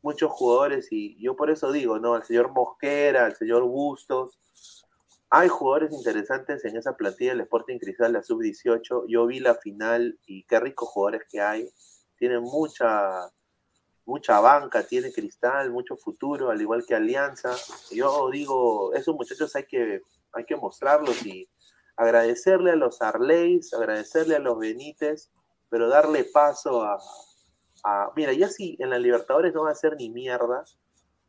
muchos 0.01 0.31
jugadores 0.31 0.87
y 0.91 1.21
yo 1.21 1.35
por 1.35 1.49
eso 1.51 1.71
digo, 1.71 1.99
¿no? 1.99 2.15
El 2.15 2.23
señor 2.23 2.51
Mosquera, 2.53 3.27
el 3.27 3.35
señor 3.35 3.63
Bustos. 3.63 4.39
Hay 5.29 5.49
jugadores 5.49 5.91
interesantes 5.91 6.63
en 6.63 6.77
esa 6.77 6.95
plantilla 6.95 7.31
del 7.31 7.41
Sporting 7.41 7.79
Cristal, 7.79 8.13
la 8.13 8.23
sub-18. 8.23 9.07
Yo 9.09 9.27
vi 9.27 9.41
la 9.41 9.55
final 9.55 10.17
y 10.25 10.43
qué 10.45 10.57
ricos 10.61 10.87
jugadores 10.87 11.23
que 11.29 11.41
hay. 11.41 11.69
Tienen 12.17 12.41
mucha, 12.41 13.29
mucha 14.05 14.39
banca, 14.39 14.83
tiene 14.83 15.11
Cristal, 15.11 15.71
mucho 15.71 15.95
futuro, 15.97 16.49
al 16.49 16.61
igual 16.61 16.85
que 16.85 16.95
Alianza. 16.95 17.55
Yo 17.91 18.29
digo, 18.31 18.93
esos 18.93 19.15
muchachos 19.15 19.55
hay 19.55 19.65
que, 19.65 20.01
hay 20.33 20.45
que 20.45 20.55
mostrarlos 20.55 21.25
y 21.25 21.47
agradecerle 21.95 22.71
a 22.71 22.75
los 22.75 23.01
Arleis, 23.01 23.73
agradecerle 23.73 24.35
a 24.35 24.39
los 24.39 24.57
Benítez, 24.59 25.29
pero 25.69 25.89
darle 25.89 26.23
paso 26.25 26.83
a, 26.83 26.97
a- 27.83 28.11
Mira, 28.15 28.33
ya 28.33 28.49
si 28.49 28.75
en 28.79 28.89
la 28.89 28.99
Libertadores 28.99 29.53
no 29.53 29.63
va 29.63 29.69
a 29.69 29.73
hacer 29.73 29.95
ni 29.97 30.09
mierda, 30.09 30.63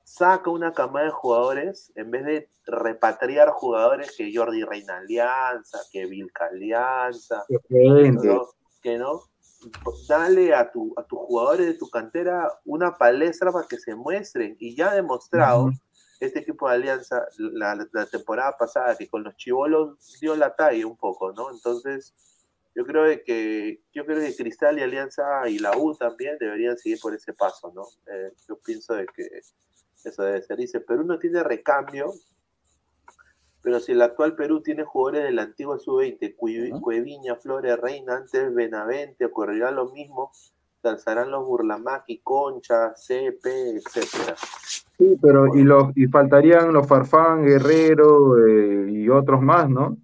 saca 0.05 0.49
una 0.51 0.73
camada 0.73 1.07
de 1.07 1.11
jugadores 1.13 1.93
en 1.95 2.11
vez 2.11 2.25
de 2.25 2.49
repatriar 2.67 3.51
jugadores 3.51 4.15
que 4.17 4.31
Jordi 4.35 4.63
Reina 4.65 4.99
Alianza, 4.99 5.81
que 5.93 6.07
Vilca 6.07 6.47
Alianza, 6.47 7.45
que 8.83 8.97
no. 8.99 9.23
Dale 10.09 10.55
a, 10.55 10.71
tu, 10.71 10.93
a 10.97 11.03
tus 11.05 11.19
jugadores 11.19 11.67
de 11.67 11.75
tu 11.75 11.89
cantera 11.89 12.49
una 12.65 12.97
palestra 12.97 13.53
para 13.53 13.67
que 13.67 13.79
se 13.79 13.95
muestren. 13.95 14.57
Y 14.59 14.75
ya 14.75 14.91
ha 14.91 14.95
demostrado 14.95 15.71
este 16.21 16.41
equipo 16.41 16.69
de 16.69 16.75
Alianza 16.75 17.27
la, 17.39 17.87
la 17.93 18.07
temporada 18.07 18.57
pasada 18.57 18.97
que 18.97 19.09
con 19.09 19.23
los 19.23 19.37
chivolos 19.37 20.19
dio 20.21 20.35
la 20.37 20.55
talla 20.55 20.87
un 20.87 20.97
poco, 20.97 21.33
¿no? 21.33 21.51
Entonces, 21.51 22.15
yo 22.75 22.85
creo 22.85 23.05
que 23.25 23.81
yo 23.93 24.07
creo 24.07 24.21
que 24.21 24.37
Cristal 24.37 24.79
y 24.79 24.83
Alianza 24.83 25.49
y 25.49 25.59
la 25.59 25.77
U 25.77 25.97
también 25.97 26.37
deberían 26.39 26.79
seguir 26.79 27.01
por 27.01 27.15
ese 27.15 27.33
paso, 27.33 27.73
¿no? 27.75 27.83
Eh, 28.07 28.33
yo 28.49 28.57
pienso 28.59 28.95
de 28.95 29.07
que 29.07 29.29
eso 30.05 30.23
debe 30.23 30.43
ser. 30.43 30.59
Dice, 30.59 30.81
Perú 30.81 31.05
no 31.05 31.19
tiene 31.19 31.43
recambio, 31.43 32.13
pero 33.69 33.81
si 33.81 33.93
el 33.93 34.01
actual 34.01 34.35
Perú 34.35 34.63
tiene 34.63 34.83
jugadores 34.83 35.25
del 35.25 35.39
antiguo 35.39 35.79
sub-20, 35.79 36.35
Cui- 36.37 36.71
Ajá. 36.71 36.81
Cueviña, 36.81 37.37
Flores, 37.37 37.79
Reina, 37.79 38.17
antes 38.17 38.55
Benavente, 38.55 39.27
ocurrirá 39.27 39.71
lo 39.71 39.91
mismo, 39.91 40.31
se 40.81 40.89
alzarán 40.89 41.31
los 41.31 41.45
Burlamaqui, 41.45 42.23
Concha, 42.25 42.95
CP, 42.97 43.77
etcétera. 43.77 44.37
sí, 44.97 45.19
pero 45.21 45.55
y 45.55 45.65
los 45.65 45.95
y 45.95 46.07
faltarían 46.07 46.73
los 46.73 46.87
Farfán, 46.87 47.45
Guerrero 47.45 48.39
eh, 48.39 48.91
y 48.91 49.11
otros 49.11 49.43
más, 49.43 49.69
¿no? 49.69 49.99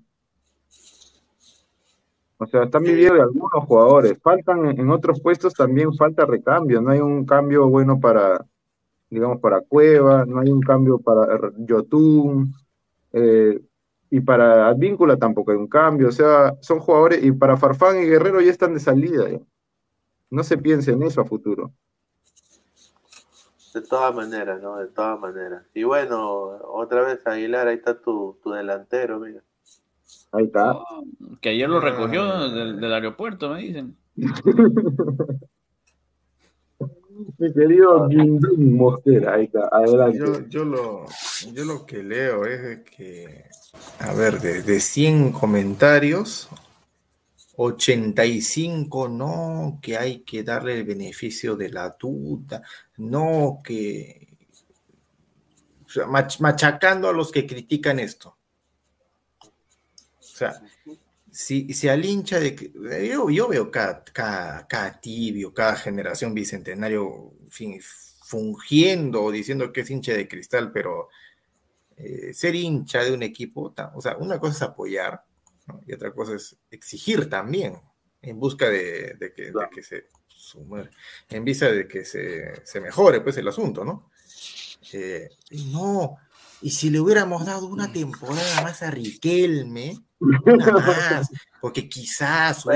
O 2.36 2.46
sea, 2.46 2.64
están 2.64 2.82
viviendo 2.82 3.14
de 3.14 3.22
algunos 3.22 3.64
jugadores. 3.64 4.18
Faltan 4.22 4.78
en, 4.78 4.90
otros 4.90 5.22
puestos 5.22 5.54
también 5.54 5.90
falta 5.94 6.26
recambio. 6.26 6.82
No 6.82 6.90
hay 6.90 7.00
un 7.00 7.24
cambio 7.24 7.66
bueno 7.70 7.98
para, 7.98 8.44
digamos, 9.08 9.40
para 9.40 9.62
Cueva, 9.62 10.26
no 10.26 10.40
hay 10.40 10.50
un 10.50 10.60
cambio 10.60 10.98
para 10.98 11.50
Yotun, 11.56 12.52
eh, 13.14 13.60
y 14.10 14.20
para 14.20 14.68
Advíncula 14.68 15.16
tampoco 15.16 15.50
hay 15.50 15.56
un 15.56 15.66
cambio. 15.68 16.08
O 16.08 16.12
sea, 16.12 16.54
son 16.60 16.78
jugadores, 16.80 17.24
y 17.24 17.32
para 17.32 17.56
Farfán 17.56 17.98
y 18.02 18.06
Guerrero 18.06 18.40
ya 18.40 18.50
están 18.50 18.74
de 18.74 18.80
salida. 18.80 19.28
ya. 19.30 19.40
No 20.30 20.42
se 20.44 20.58
piense 20.58 20.92
en 20.92 21.02
eso 21.02 21.20
a 21.20 21.24
futuro. 21.24 21.72
De 23.72 23.80
todas 23.82 24.14
maneras, 24.14 24.62
¿no? 24.62 24.76
De 24.76 24.86
todas 24.86 25.18
maneras. 25.18 25.64
Y 25.74 25.82
bueno, 25.82 26.20
otra 26.72 27.02
vez 27.02 27.26
Aguilar, 27.26 27.66
ahí 27.66 27.76
está 27.76 28.00
tu, 28.00 28.38
tu 28.42 28.50
delantero, 28.50 29.18
mira. 29.18 29.42
Ahí 30.30 30.44
está. 30.44 30.72
Oh, 30.76 31.04
que 31.40 31.48
ayer 31.48 31.68
lo 31.68 31.80
recogió 31.80 32.22
Ah. 32.22 32.48
del, 32.48 32.80
del 32.80 32.92
aeropuerto, 32.94 33.50
me 33.50 33.60
dicen. 33.62 33.96
Mi 37.38 37.52
querido 37.52 38.08
adelante. 39.72 40.18
Yo, 40.48 40.64
lo, 40.64 41.06
yo 41.52 41.64
lo 41.64 41.86
que 41.86 42.02
leo 42.02 42.44
es 42.44 42.80
que, 42.80 43.44
a 43.98 44.12
ver, 44.14 44.40
de, 44.40 44.62
de 44.62 44.80
100 44.80 45.32
comentarios, 45.32 46.48
85 47.56 49.08
no, 49.08 49.78
que 49.80 49.96
hay 49.96 50.20
que 50.20 50.42
darle 50.42 50.78
el 50.78 50.84
beneficio 50.84 51.56
de 51.56 51.70
la 51.70 51.96
duda, 51.98 52.62
no, 52.96 53.60
que... 53.62 54.36
machacando 56.40 57.08
a 57.08 57.12
los 57.12 57.30
que 57.30 57.46
critican 57.46 57.98
esto. 57.98 58.36
O 59.40 60.36
sea, 60.36 60.60
si, 61.34 61.72
si 61.74 61.88
al 61.88 62.04
hincha 62.04 62.38
de... 62.38 62.54
que- 62.54 62.72
Yo, 63.08 63.28
yo 63.30 63.48
veo 63.48 63.70
cada, 63.70 64.04
cada, 64.04 64.66
cada 64.66 65.00
tibio, 65.00 65.52
cada 65.52 65.76
generación 65.76 66.32
bicentenario 66.32 67.32
en 67.42 67.50
fin, 67.50 67.80
fungiendo 68.24 69.22
o 69.24 69.30
diciendo 69.32 69.72
que 69.72 69.82
es 69.82 69.90
hincha 69.90 70.12
de 70.14 70.28
cristal, 70.28 70.72
pero 70.72 71.08
eh, 71.96 72.32
ser 72.32 72.54
hincha 72.54 73.02
de 73.04 73.12
un 73.12 73.22
equipo, 73.22 73.74
o 73.94 74.00
sea, 74.00 74.16
una 74.16 74.38
cosa 74.40 74.54
es 74.56 74.62
apoyar 74.62 75.24
¿no? 75.66 75.80
y 75.86 75.92
otra 75.92 76.12
cosa 76.12 76.34
es 76.34 76.56
exigir 76.70 77.28
también 77.28 77.76
en 78.22 78.38
busca 78.40 78.68
de, 78.68 79.14
de 79.14 79.32
que, 79.32 79.42
de 79.46 79.52
Claro. 79.52 79.70
que 79.74 79.82
se 79.82 80.06
en 81.30 81.44
vista 81.44 81.70
de 81.72 81.88
que 81.88 82.04
se, 82.04 82.64
se 82.66 82.80
mejore 82.80 83.20
pues 83.22 83.36
el 83.38 83.48
asunto, 83.48 83.84
¿no? 83.84 84.10
Eh, 84.92 85.28
no, 85.72 86.16
y 86.60 86.70
si 86.70 86.90
le 86.90 87.00
hubiéramos 87.00 87.46
dado 87.46 87.66
una 87.66 87.92
temporada 87.92 88.62
más 88.62 88.82
a 88.82 88.90
Riquelme, 88.90 89.98
una 90.44 90.72
más, 90.86 91.30
porque 91.60 91.88
quizás, 91.88 92.64
yo 92.64 92.70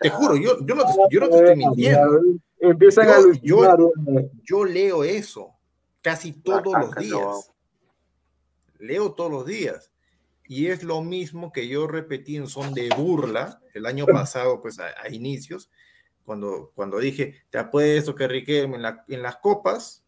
te 0.00 0.10
juro, 0.10 0.36
yo, 0.36 0.58
yo, 0.64 0.74
no, 0.74 0.84
te, 0.84 0.92
yo 1.10 1.20
no 1.20 1.28
te 1.28 1.36
estoy 1.36 1.56
mintiendo, 1.56 2.20
Empiezan 2.60 3.06
Yo- 3.42 3.62
a 3.62 3.74
eh. 3.74 4.30
yo 4.42 4.64
leo 4.64 5.04
eso 5.04 5.54
casi 6.02 6.32
todos 6.32 6.64
los 6.78 6.94
días, 6.96 7.52
leo 8.78 9.12
todos 9.12 9.30
los 9.30 9.46
días, 9.46 9.92
y 10.46 10.66
es 10.68 10.82
lo 10.82 11.02
mismo 11.02 11.52
que 11.52 11.68
yo 11.68 11.86
repetí 11.86 12.36
en 12.36 12.46
son 12.48 12.72
de 12.74 12.88
burla 12.96 13.60
el 13.74 13.86
año 13.86 14.06
pasado, 14.26 14.60
pues 14.60 14.78
a, 14.80 14.86
a 15.02 15.08
inicios, 15.08 15.70
cuando, 16.24 16.72
cuando 16.74 16.98
dije, 16.98 17.42
te 17.50 17.58
apuesto 17.58 18.14
que 18.14 18.28
Riquelme 18.28 18.76
en, 18.76 18.82
la- 18.82 19.04
en 19.08 19.22
las 19.22 19.36
copas, 19.36 20.02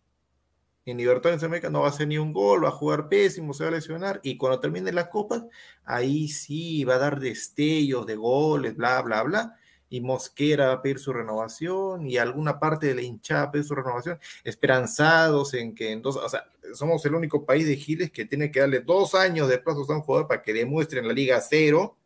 en 0.91 0.99
Libertadores 0.99 1.43
América 1.43 1.71
no 1.71 1.81
va 1.81 1.87
a 1.87 1.91
hacer 1.91 2.09
ni 2.09 2.19
un 2.19 2.33
gol, 2.33 2.65
va 2.65 2.69
a 2.69 2.73
jugar 2.73 3.09
pésimo, 3.09 3.55
se 3.55 3.65
va 3.65 3.71
a 3.71 3.73
lesionar, 3.73 4.21
y 4.23 4.37
cuando 4.37 4.61
termine 4.61 4.93
las 4.93 5.09
copas, 5.09 5.45
ahí 5.85 6.29
sí 6.29 6.85
va 6.85 6.97
a 6.97 6.99
dar 6.99 7.21
destellos 7.21 8.07
de 8.07 8.17
goles, 8.17 8.77
bla, 8.77 9.01
bla, 9.03 9.23
bla, 9.23 9.57
y 9.89 10.01
Mosquera 10.01 10.69
va 10.69 10.73
a 10.75 10.83
pedir 10.83 10.99
su 10.99 11.13
renovación, 11.13 12.07
y 12.07 12.17
alguna 12.17 12.61
parte 12.61 12.87
de 12.87 12.95
la 12.95 13.03
hinchada 13.03 13.43
va 13.43 13.49
a 13.49 13.53
pedir 13.53 13.67
su 13.67 13.75
renovación, 13.75 14.19
esperanzados 14.45 15.55
en 15.55 15.75
que 15.75 15.93
en 15.93 16.03
dos, 16.03 16.17
o 16.17 16.29
sea, 16.29 16.45
somos 16.75 17.05
el 17.07 17.15
único 17.15 17.45
país 17.45 17.67
de 17.67 17.77
Giles 17.77 18.11
que 18.11 18.25
tiene 18.25 18.51
que 18.51 18.61
darle 18.61 18.81
dos 18.81 19.15
años 19.15 19.49
de 19.49 19.59
plazo 19.59 19.85
a 19.89 19.97
un 19.97 20.03
jugador 20.03 20.29
para 20.29 20.43
que 20.43 20.53
demuestre 20.53 21.01
en 21.01 21.09
la 21.09 21.13
Liga 21.13 21.41
Cero 21.41 21.97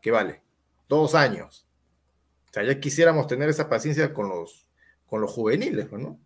que 0.00 0.10
vale, 0.10 0.42
dos 0.88 1.14
años. 1.14 1.66
O 2.50 2.52
sea, 2.52 2.62
ya 2.62 2.78
quisiéramos 2.78 3.26
tener 3.26 3.48
esa 3.48 3.68
paciencia 3.68 4.12
con 4.12 4.28
los, 4.28 4.68
con 5.06 5.20
los 5.20 5.32
juveniles, 5.32 5.90
¿no? 5.92 6.20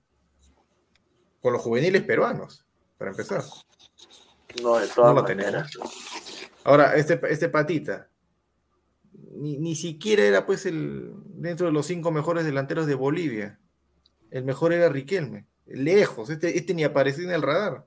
Con 1.41 1.53
los 1.53 1.63
juveniles 1.63 2.03
peruanos, 2.03 2.65
para 2.97 3.11
empezar. 3.11 3.43
No, 4.63 4.79
de 4.79 4.89
todas 4.89 5.15
No 5.15 5.21
lo 5.21 5.23
maneras. 5.23 5.71
Ahora, 6.65 6.97
este, 6.97 7.21
este 7.31 7.49
patita, 7.49 8.09
ni, 9.33 9.59
ni 9.59 9.75
siquiera 9.75 10.25
era 10.25 10.47
pues 10.47 10.67
el 10.67 11.13
dentro 11.27 11.67
de 11.67 11.73
los 11.73 11.87
cinco 11.87 12.11
mejores 12.11 12.45
delanteros 12.45 12.87
de 12.87 12.95
Bolivia. 12.95 13.59
El 14.31 14.45
mejor 14.45 14.73
era 14.73 14.89
Riquelme. 14.89 15.47
Lejos, 15.67 16.31
este, 16.31 16.57
este 16.57 16.75
ni 16.75 16.85
apareció 16.85 17.25
en 17.25 17.31
el 17.31 17.43
radar. 17.43 17.85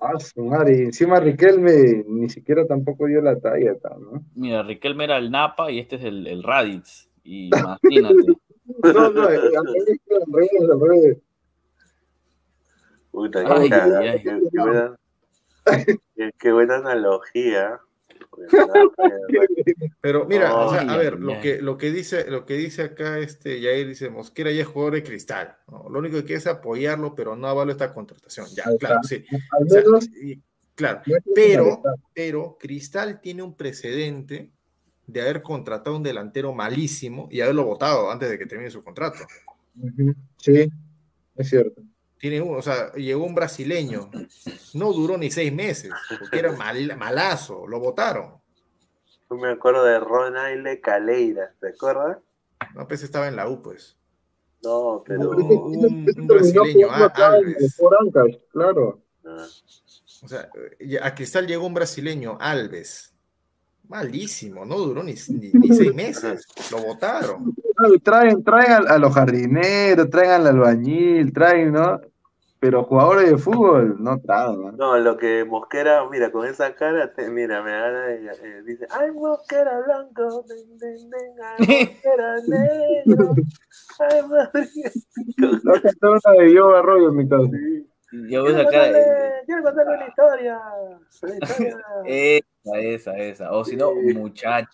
Ah, 0.00 0.18
su 0.20 0.44
madre, 0.44 0.78
y 0.78 0.82
encima 0.82 1.18
Riquelme 1.18 2.04
ni 2.06 2.30
siquiera 2.30 2.64
tampoco 2.66 3.06
dio 3.06 3.20
la 3.20 3.38
talla, 3.38 3.76
ta, 3.78 3.96
¿no? 3.98 4.24
Mira, 4.34 4.62
Riquelme 4.62 5.04
era 5.04 5.18
el 5.18 5.30
Napa 5.30 5.70
y 5.72 5.80
este 5.80 5.96
es 5.96 6.04
el, 6.04 6.26
el 6.26 6.42
Raditz. 6.42 7.08
Y 7.24 7.46
imagínate. 7.82 8.32
No, 8.84 9.10
no, 9.10 9.22
al 9.22 9.52
revés, 10.32 10.50
al 10.70 10.80
revés, 10.80 11.18
Ay, 13.24 13.68
qué, 13.68 13.74
ay, 13.74 14.08
ay. 14.08 14.22
qué- 14.22 14.40
qué 14.52 14.60
buena, 14.60 14.96
qué- 16.16 16.30
qué 16.38 16.52
buena 16.52 16.76
analogía. 16.76 17.80
Pero 20.00 20.26
mira, 20.26 20.54
o 20.54 20.70
sea, 20.70 20.80
Ay, 20.82 20.88
a 20.88 20.96
ver, 20.96 21.18
lo 21.18 21.40
que, 21.40 21.60
lo 21.60 21.76
que 21.78 21.90
dice, 21.90 22.30
lo 22.30 22.44
que 22.46 22.54
dice 22.54 22.82
acá 22.82 23.18
este 23.18 23.60
Yair 23.60 23.86
dice 23.88 24.10
Mosquera 24.10 24.50
ya 24.52 24.62
es 24.62 24.66
jugador 24.68 24.94
de 24.94 25.02
cristal. 25.02 25.56
¿no? 25.68 25.88
Lo 25.88 25.98
único 25.98 26.16
que 26.18 26.24
quiere 26.24 26.38
es 26.38 26.46
apoyarlo, 26.46 27.14
pero 27.14 27.36
no 27.36 27.46
avalo 27.48 27.72
esta 27.72 27.92
contratación. 27.92 28.46
Ya, 28.54 28.64
Ahí 28.66 28.78
claro, 28.78 29.00
está. 29.02 29.08
sí. 29.08 29.24
Al 29.50 29.64
O 29.64 29.68
sea, 29.68 29.82
menos, 29.82 30.08
y- 30.22 30.40
claro. 30.74 31.00
Pero, 31.34 31.82
pero 32.14 32.56
Cristal 32.60 33.20
tiene 33.20 33.42
un 33.42 33.56
precedente 33.56 34.52
de 35.06 35.20
haber 35.22 35.42
contratado 35.42 35.96
un 35.96 36.02
delantero 36.02 36.52
malísimo 36.54 37.28
y 37.30 37.40
haberlo 37.40 37.64
votado 37.64 38.10
antes 38.10 38.28
de 38.30 38.38
que 38.38 38.46
termine 38.46 38.70
su 38.70 38.82
contrato. 38.84 39.18
Sí, 40.38 40.70
es 41.36 41.48
cierto. 41.48 41.82
Tiene 42.18 42.40
uno, 42.40 42.58
o 42.58 42.62
sea, 42.62 42.92
llegó 42.94 43.24
un 43.24 43.34
brasileño, 43.34 44.10
no 44.74 44.92
duró 44.92 45.16
ni 45.16 45.30
seis 45.30 45.52
meses, 45.52 45.92
porque 46.18 46.38
era 46.40 46.52
mal- 46.52 46.96
malazo, 46.96 47.66
lo 47.66 47.78
votaron. 47.78 48.40
Yo 49.30 49.36
me 49.36 49.50
acuerdo 49.50 49.84
de 49.84 50.00
Ronaile 50.00 50.80
Caleira, 50.80 51.54
¿te 51.60 51.68
acuerdas? 51.68 52.18
No, 52.74 52.88
pues 52.88 53.02
estaba 53.02 53.28
en 53.28 53.36
la 53.36 53.48
U, 53.48 53.62
pues. 53.62 53.96
No, 54.62 55.02
pero. 55.06 55.30
Un- 55.30 56.08
un 56.16 56.26
brasileño, 56.26 56.88
ah, 56.90 57.12
Alves. 57.14 57.76
por 57.78 57.94
claro. 58.50 59.00
ah, 59.24 59.46
O 60.22 60.28
sea, 60.28 60.50
eh, 60.80 60.98
a 61.00 61.14
Cristal 61.14 61.46
llegó 61.46 61.66
un 61.66 61.74
brasileño, 61.74 62.36
Alves. 62.40 63.14
Malísimo, 63.88 64.64
no 64.66 64.76
duró 64.78 65.02
ni, 65.02 65.14
ni- 65.30 65.50
ni 65.52 65.68
seis 65.74 65.94
meses. 65.94 66.46
Lo 66.70 66.78
votaron. 66.82 67.54
Traen, 68.02 68.42
traen 68.44 68.72
a, 68.72 68.76
a 68.94 68.98
los 68.98 69.14
jardineros, 69.14 70.10
traen 70.10 70.30
al 70.32 70.46
albañil, 70.48 71.32
traen, 71.32 71.72
¿no? 71.72 71.98
Pero 72.60 72.82
jugadores 72.84 73.30
de 73.30 73.38
fútbol 73.38 73.96
no 74.02 74.18
traen, 74.20 74.60
¿no? 74.60 74.72
No, 74.72 74.98
lo 74.98 75.16
que 75.16 75.44
Mosquera, 75.44 76.02
mira, 76.10 76.30
con 76.32 76.46
esa 76.46 76.74
cara, 76.74 77.12
te- 77.14 77.30
mira, 77.30 77.62
me 77.62 77.70
gana, 77.70 78.10
eh, 78.12 78.62
dice, 78.66 78.86
ay, 78.90 79.10
Mosquera 79.12 79.80
blanco, 79.80 80.44
den, 80.48 80.76
den, 80.78 81.08
den, 81.08 81.32
ay, 81.42 81.58
Mosquera 81.94 82.36
negro, 82.46 83.34
ay, 84.00 84.22
Madrid. 84.28 85.62
A 85.76 85.80
cantar 85.80 86.10
una 86.10 86.42
de 86.42 86.52
Yo 86.52 86.76
Arroyo 86.76 87.08
en 87.10 87.16
mi 87.16 87.28
casa. 87.28 87.48
Yo 88.10 88.46
esa 88.46 88.64
cara. 88.70 88.86
contarle, 88.92 89.42
quiero 89.46 89.62
contarle 89.62 89.96
una 89.96 90.06
historia. 90.08 90.60
una 91.22 91.34
historia. 91.34 91.76
Esa, 92.06 92.78
esa, 92.78 93.16
esa. 93.18 93.52
O 93.52 93.64
si 93.64 93.76
no, 93.76 93.92
muchacha. 93.94 94.68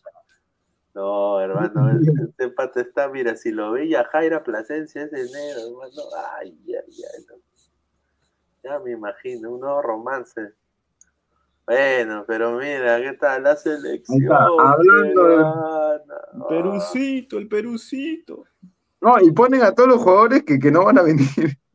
No, 0.94 1.40
hermano, 1.40 1.90
este 2.28 2.48
pata 2.50 2.80
está, 2.80 3.08
mira, 3.08 3.34
si 3.36 3.50
lo 3.50 3.72
veía 3.72 4.04
Jaira 4.04 4.44
Plasencia 4.44 5.02
ese 5.02 5.16
negro, 5.16 5.60
hermano, 5.66 6.02
ay, 6.38 6.56
ay, 6.68 6.74
ay, 6.76 7.24
no. 7.28 7.34
ya 8.62 8.78
me 8.78 8.92
imagino, 8.92 9.50
un 9.50 9.60
nuevo 9.60 9.82
romance. 9.82 10.52
Bueno, 11.66 12.24
pero 12.28 12.52
mira, 12.52 13.00
¿qué 13.00 13.14
tal 13.14 13.42
la 13.42 13.56
selección? 13.56 14.30
Hablando 14.30 15.24
de- 15.24 15.34
peruana? 15.34 16.48
Perucito, 16.48 17.38
el 17.38 17.48
perucito. 17.48 18.44
No, 19.04 19.20
y 19.20 19.30
ponen 19.32 19.62
a 19.62 19.72
todos 19.74 19.88
los 19.90 20.02
jugadores 20.02 20.42
que, 20.44 20.58
que 20.58 20.70
no 20.70 20.84
van 20.86 20.98
a 20.98 21.02
venir. 21.02 21.26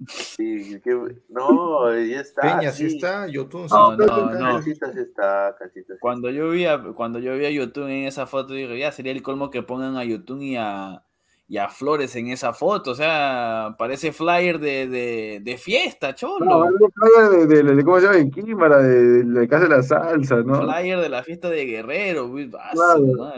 Sí, 0.08 0.80
que- 0.84 0.98
no, 1.30 1.94
ya 1.94 2.22
está. 2.22 2.42
Peña 2.42 2.72
sí 2.72 2.90
sí. 2.90 2.96
está, 2.96 3.28
Yotun 3.28 3.68
sí 3.70 3.76
No, 3.76 3.92
está. 3.92 4.06
no, 4.06 4.32
no. 4.34 4.56
Casita 4.58 4.92
sí 4.94 5.00
está, 5.00 5.56
casita 5.60 5.94
sí 5.94 6.00
Cuando 6.00 6.30
yo 6.30 6.50
vi 6.50 6.66
a, 6.66 6.82
cuando 6.96 7.20
yo 7.20 7.38
vi 7.38 7.46
a 7.46 7.52
Yotun 7.52 7.90
en 7.90 8.08
esa 8.08 8.26
foto, 8.26 8.54
dije, 8.54 8.80
ya 8.80 8.92
sería 8.92 9.12
el 9.12 9.22
colmo 9.22 9.50
que 9.52 9.62
pongan 9.62 9.98
a 9.98 10.04
Yotun 10.06 10.42
y 10.42 10.56
a, 10.58 11.04
y 11.48 11.58
a 11.58 11.68
Flores 11.70 12.16
en 12.16 12.28
esa 12.30 12.54
foto. 12.54 12.92
O 12.92 12.96
sea, 12.96 13.76
parece 13.78 14.12
flyer 14.14 14.60
de, 14.60 14.88
de, 14.88 15.40
de 15.44 15.58
fiesta, 15.58 16.10
No, 16.10 16.14
cholo. 16.16 16.64
algo 16.64 16.90
claro 16.90 17.32
de, 17.32 17.46
de- 17.48 17.76
de- 17.76 17.84
¿cómo 17.84 18.00
se 18.00 18.06
llama? 18.06 18.18
En 18.20 18.32
Químara, 18.32 18.78
de, 18.82 19.24
de 19.24 19.42
la 19.42 19.48
casa 19.48 19.64
de 19.66 19.70
la 19.76 19.84
salsa, 19.84 20.38
¿no? 20.38 20.62
Flyer 20.64 21.00
de 21.00 21.10
la 21.10 21.24
fiesta 21.24 21.50
de 21.50 21.66
Guerrero. 21.66 22.30
güey. 22.30 22.50
Ah, 22.58 22.72
Claro. 22.74 23.34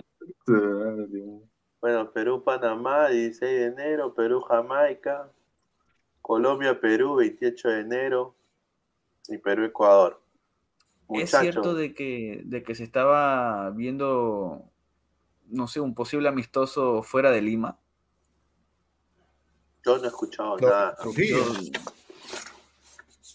Bueno, 1.81 2.11
Perú, 2.11 2.43
Panamá, 2.43 3.09
16 3.09 3.39
de 3.39 3.65
enero, 3.65 4.13
Perú, 4.13 4.39
Jamaica, 4.41 5.31
Colombia, 6.21 6.79
Perú, 6.79 7.15
28 7.15 7.69
de 7.69 7.79
enero, 7.79 8.35
y 9.27 9.39
Perú, 9.39 9.65
Ecuador. 9.65 10.21
Es 11.09 11.31
cierto 11.31 11.73
de 11.73 11.93
que, 11.93 12.41
de 12.45 12.63
que 12.63 12.75
se 12.75 12.83
estaba 12.83 13.71
viendo, 13.71 14.63
no 15.47 15.67
sé, 15.67 15.79
un 15.79 15.95
posible 15.95 16.29
amistoso 16.29 17.01
fuera 17.01 17.31
de 17.31 17.41
Lima. 17.41 17.77
yo 19.83 19.97
no 19.97 20.03
he 20.03 20.07
escuchado 20.07 20.57
No, 20.57 20.69
nada. 20.69 20.95
Trujillo. 20.97 21.37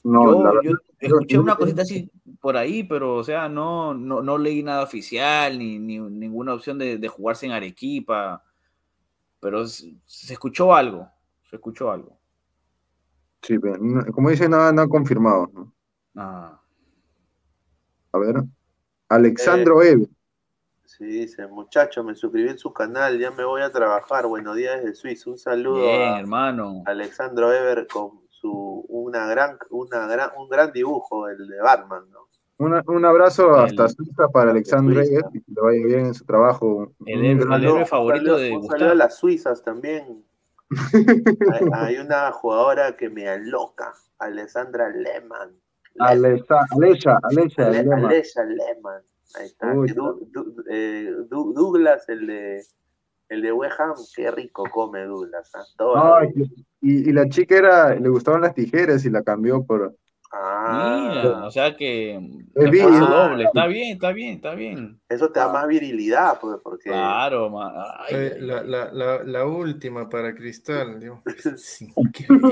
No, 0.05 0.25
yo, 0.25 0.45
la 0.45 0.53
yo 0.63 0.71
verdad, 0.71 0.86
escuché 0.99 1.39
una 1.39 1.57
cosita 1.57 1.83
así 1.83 2.11
por 2.41 2.57
ahí, 2.57 2.83
pero 2.85 3.17
o 3.17 3.25
sea, 3.25 3.49
no, 3.49 3.95
no, 3.95 4.23
no 4.23 4.39
leí 4.39 4.63
nada 4.63 4.83
oficial, 4.83 5.59
ni, 5.59 5.79
ni 5.79 5.99
ninguna 5.99 6.55
opción 6.55 6.79
de, 6.79 6.99
de 6.99 7.09
jugarse 7.09 7.47
en 7.47 7.53
Arequipa, 7.53 8.43
pero 9.41 9.67
se 9.67 9.95
escuchó 10.33 10.75
algo, 10.75 11.09
se 11.51 11.57
escuchó 11.57 11.91
algo. 11.91 12.19
sí, 13.43 13.59
pero 13.59 13.77
no- 13.79 14.05
como 14.13 14.31
dice, 14.31 14.49
nada, 14.49 14.73
nada 14.73 14.89
confirmado. 14.89 15.51
¿no? 15.53 15.73
Ah, 16.17 16.61
A 18.13 18.19
ver. 18.19 18.37
Alexandro 19.09 19.83
Eve. 19.83 20.09
Sí, 20.85 21.05
dice, 21.05 21.47
muchachos, 21.47 22.05
me 22.05 22.15
suscribí 22.15 22.49
en 22.49 22.59
su 22.59 22.73
canal, 22.73 23.19
ya 23.19 23.31
me 23.31 23.45
voy 23.45 23.61
a 23.63 23.71
trabajar. 23.71 24.27
Buenos 24.27 24.57
días 24.57 24.81
desde 24.83 24.95
Suiza. 24.95 25.31
Un 25.31 25.39
saludo 25.39 25.77
bien, 25.83 26.15
a 26.15 26.19
hermano. 26.21 26.83
Alexandro 26.87 27.53
Ever 27.53 27.87
con 27.87 28.21
su 28.51 28.85
una 28.89 29.27
gran, 29.27 29.59
una 29.71 30.07
gran, 30.07 30.31
un 30.39 30.49
gran 30.49 30.73
dibujo, 30.73 31.29
el 31.29 31.47
de 31.47 31.61
Batman, 31.61 32.05
¿no? 32.11 32.21
Una- 32.59 32.83
un 32.87 33.05
abrazo 33.05 33.55
El- 33.59 33.65
hasta 33.67 33.89
Suiza 33.89 34.29
para 34.29 34.53
y 35.35 35.41
que 35.43 35.53
le 35.53 35.61
vaya 35.61 35.85
bien 35.87 36.07
en 36.07 36.15
su 36.15 36.25
trabajo. 36.25 36.93
El 37.05 37.25
el 37.25 37.65
héroe 37.65 37.87
favorito 37.87 38.25
saludo- 38.25 38.39
de 38.39 38.51
un 38.53 38.59
Gustavo. 38.61 38.79
saludo 38.79 38.93
a 38.93 38.95
las 38.97 39.17
suizas 39.19 39.63
también. 39.63 40.25
hay, 41.53 41.69
hay 41.75 41.99
una 41.99 42.33
jugadora 42.33 42.97
que 42.97 43.09
me 43.11 43.29
aloca, 43.29 43.93
Alessandra 44.19 44.89
Lehmann. 44.89 45.51
Alecha, 45.99 46.57
Alecha, 46.71 47.19
Lehmann. 48.45 49.03
Ahí 49.35 49.47
está. 49.47 49.73
Uy, 49.73 49.89
Que 49.89 49.95
Du- 49.95 50.29
Du- 50.33 50.65
eh, 50.71 51.15
Du- 51.29 51.53
Douglas, 51.53 52.09
el 52.09 52.27
de 52.27 52.63
el 53.29 53.43
de 53.43 53.53
West 53.53 53.81
Ham, 53.81 53.95
qué 54.15 54.31
rico 54.31 54.65
come 54.73 55.05
Douglas. 55.05 55.51
Todo 55.77 56.17
Ay, 56.17 56.29
rico. 56.35 56.55
y, 56.81 57.11
y 57.11 57.13
la 57.13 57.29
chica 57.29 57.57
era, 57.57 57.95
le 57.95 58.09
gustaban 58.09 58.43
las 58.43 58.55
tijeras 58.55 59.05
y 59.05 59.11
la 59.11 59.23
cambió 59.23 59.65
por. 59.65 59.95
Ah, 60.33 61.13
Mira, 61.13 61.47
o 61.47 61.51
sea 61.51 61.77
que 61.77 62.15
Es 62.55 62.71
bien. 62.71 63.01
doble, 63.01 63.45
está 63.45 63.67
bien, 63.67 63.93
está 63.95 64.13
bien, 64.13 64.35
está 64.35 64.55
bien. 64.55 65.01
eso 65.09 65.31
te 65.31 65.39
da 65.39 65.49
más 65.53 65.67
virilidad, 65.69 66.39
pues, 66.41 66.59
porque 66.63 66.91
Claro, 66.91 67.49
ma- 67.49 67.73
ay, 68.01 68.15
Eh, 68.15 68.33
ay, 68.35 68.41
la, 68.41 68.59
ay. 68.61 68.69
la, 68.69 68.93
la, 68.93 69.25
la 69.25 69.47
última 69.47 70.09
para 70.09 70.35
Cristal. 70.35 71.01
Es 71.27 71.89
Con 72.27 72.45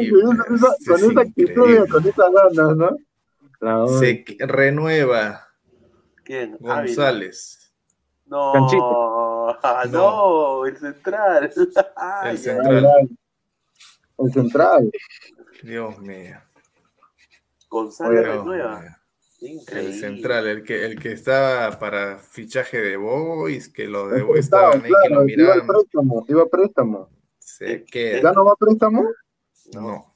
esa, 0.55 0.75
es 0.79 0.89
con 0.89 1.11
esa 1.11 1.21
actitud, 1.21 1.63
increíble. 1.63 1.89
con 1.89 2.07
esas 2.07 2.33
ganas, 2.33 2.77
¿no? 2.77 2.97
La 3.61 3.87
Se 3.89 4.25
renueva 4.41 5.47
¿Quién? 6.25 6.55
Ávila. 6.55 6.77
González. 6.77 7.73
No, 8.27 8.53
Canchito. 8.55 9.34
ah, 9.63 9.85
no, 9.91 10.65
el 10.67 10.77
central. 10.79 11.53
Ay, 11.97 12.31
El 12.31 12.31
ay, 12.31 12.39
central. 12.39 13.09
El 14.19 14.33
central. 14.33 14.91
Dios 15.63 15.99
mío. 15.99 16.37
González 17.69 18.45
mío. 18.45 18.81
Increíble. 19.41 19.91
El 19.91 20.01
central, 20.01 20.47
el 20.47 20.63
que, 20.65 20.87
el 20.87 20.99
que 20.99 21.13
estaba 21.13 21.79
para 21.79 22.19
fichaje 22.19 22.81
de 22.81 22.97
Boys, 22.97 23.69
que 23.69 23.87
los 23.87 24.11
de 24.11 24.23
Boys 24.23 24.45
estaban 24.45 24.83
ahí, 24.85 24.91
que 25.03 25.09
claro, 25.09 25.23
lo 25.23 25.29
iba 25.29 25.53
a 25.53 25.57
miraban. 25.57 25.67
préstamo, 25.67 26.25
iba 26.29 26.43
a 26.43 26.47
préstamo. 26.47 27.11
Se 27.39 27.81
¿Ya 27.81 27.85
queda. 27.85 28.33
no 28.33 28.45
va 28.47 28.53
a 28.53 28.57
préstamo? 28.57 29.05
No. 29.75 30.07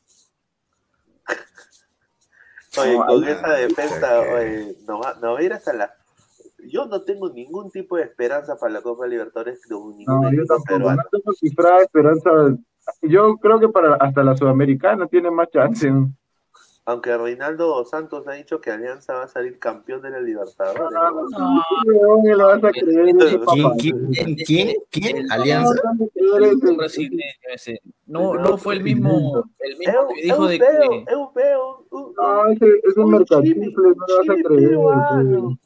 Oye, 2.78 2.96
No, 2.96 3.06
con 3.06 3.24
ay, 3.24 3.30
esa 3.32 3.52
defensa, 3.54 4.22
que- 4.22 4.32
oye, 4.34 4.76
no 4.86 5.00
va, 5.00 5.14
no 5.20 5.32
va 5.32 5.38
a 5.38 5.42
ir 5.42 5.52
hasta 5.52 5.72
la. 5.72 5.94
Yo 6.68 6.86
no 6.86 7.02
tengo 7.02 7.30
ningún 7.30 7.70
tipo 7.70 7.96
de 7.96 8.02
esperanza 8.04 8.56
para 8.56 8.72
la 8.74 8.82
Copa 8.82 9.06
Libertadores 9.06 9.60
de 9.68 9.74
ningún 9.74 10.04
No, 10.22 10.32
yo 10.32 10.44
tampoco. 10.46 10.90
No 10.92 11.02
tengo 11.10 11.32
esperanza. 11.82 12.30
Yo 13.02 13.36
creo 13.36 13.60
que 13.60 13.68
para 13.68 13.94
hasta 13.96 14.22
la 14.22 14.36
Sudamericana 14.36 15.06
tiene 15.06 15.30
más 15.30 15.48
chance. 15.50 15.90
Aunque 16.86 17.14
Reinaldo 17.18 17.84
Santos 17.84 18.26
ha 18.28 18.32
dicho 18.32 18.62
que 18.62 18.70
Alianza 18.70 19.12
va 19.12 19.24
a 19.24 19.28
salir 19.28 19.58
campeón 19.58 20.00
de 20.00 20.08
la 20.08 20.20
Libertadores. 20.20 20.80
Ah, 20.96 21.10
¿no? 21.12 21.28
No, 21.28 21.62
¿Cómo 22.06 22.24
le 22.26 22.42
vas 22.42 22.64
a 22.64 22.70
creer 22.70 23.08
ese 23.10 23.38
¿Quién-? 23.76 24.08
¿Quién, 24.10 24.36
quién, 24.46 24.76
quién, 24.90 25.30
¿Alianza? 25.30 25.74
¿Cómo 25.82 26.08
vas 26.78 26.94
a 26.94 26.96
creer 26.96 27.20
ese- 27.54 27.80
un. 27.84 27.92
No, 28.06 28.34
no 28.36 28.56
fue 28.56 28.76
el 28.76 28.84
mismo, 28.84 29.44
el 29.58 29.72
Es 29.72 29.78
mismo 29.78 30.00
un- 30.00 30.14
que 30.14 30.22
dijo 30.22 30.42
un 30.42 30.48
de 30.48 30.58
que 30.58 30.64
es 30.64 31.16
un 31.16 31.28
un- 31.90 32.14
un- 32.16 32.52
ese 32.52 32.66
es 32.84 32.96
un 32.96 33.04
un 33.04 33.10
mercantil, 33.10 33.74
no 33.74 33.82
le 33.82 33.94
vas 34.16 34.28
a 34.30 34.42
creer. 34.48 35.58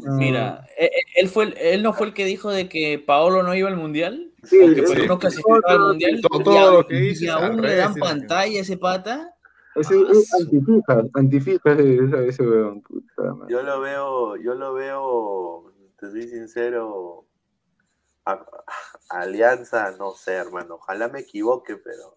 Sí. 0.00 0.08
Mira, 0.10 0.66
eh, 0.78 0.86
eh, 0.86 1.00
él 1.16 1.28
fue 1.28 1.44
el- 1.44 1.58
él 1.58 1.82
no 1.82 1.92
fue 1.92 2.06
el 2.08 2.14
que 2.14 2.24
dijo 2.24 2.50
de 2.50 2.68
que 2.68 2.98
Paolo 2.98 3.42
no 3.42 3.54
iba 3.54 3.68
al 3.68 3.76
mundial, 3.76 4.32
Sí, 4.42 4.58
o 4.62 4.74
que 4.74 4.82
Perú 4.82 5.06
no 5.06 5.18
clasificaba 5.18 5.60
al 5.66 5.80
mundial, 5.80 6.20
Todo- 6.22 6.40
y 6.40 6.44
todo 6.44 6.68
a- 6.68 6.72
lo 6.72 6.86
que 6.86 6.94
dices 6.96 7.22
y 7.22 7.28
al 7.28 7.44
aún 7.44 7.60
le 7.62 7.76
dan 7.76 7.94
sí, 7.94 8.00
pantalla 8.00 8.58
a 8.58 8.62
ese 8.62 8.76
pata. 8.78 9.34
Ese 9.74 9.94
es 10.10 10.34
antifija, 10.40 11.04
antifija 11.14 11.72
ese, 11.72 12.28
ese 12.28 12.42
weón. 12.42 12.82
Puta 12.82 13.22
madre. 13.34 13.52
Yo 13.52 13.62
lo 13.62 13.80
veo, 13.80 14.36
yo 14.36 14.54
lo 14.54 14.72
veo, 14.74 15.72
te 15.98 16.10
soy 16.10 16.22
sincero, 16.28 17.26
a- 18.24 18.32
a- 18.32 19.20
Alianza, 19.20 19.94
no 19.98 20.12
sé, 20.12 20.32
hermano, 20.32 20.74
ojalá 20.76 21.08
me 21.08 21.20
equivoque, 21.20 21.76
pero 21.76 22.14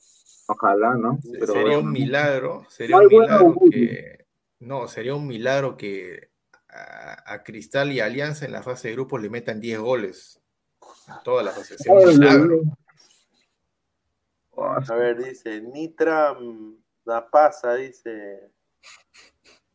Ojalá, 0.48 0.96
¿no? 0.96 1.20
Pero 1.32 1.48
sería 1.48 1.62
bueno. 1.62 1.80
un 1.80 1.92
milagro, 1.92 2.66
sería 2.70 2.98
un 2.98 3.08
milagro 3.08 3.56
que 3.72 4.26
no, 4.60 4.88
sería 4.90 5.16
un 5.16 5.26
milagro 5.28 5.78
que 5.78 6.32
a, 6.74 7.34
a 7.34 7.44
Cristal 7.44 7.92
y 7.92 8.00
Alianza 8.00 8.46
en 8.46 8.52
la 8.52 8.64
fase 8.64 8.88
de 8.90 8.96
grupos 8.96 9.22
le 9.22 9.30
metan 9.30 9.60
10 9.60 9.80
goles. 9.80 10.40
Toda 11.24 11.44
la 11.44 11.52
fase. 11.52 11.76
A 14.56 14.96
ver, 14.96 15.18
dice, 15.24 15.62
Nitra 15.62 16.34
mm, 16.34 16.78
la 17.06 17.28
pasa, 17.30 17.76
dice, 17.76 18.52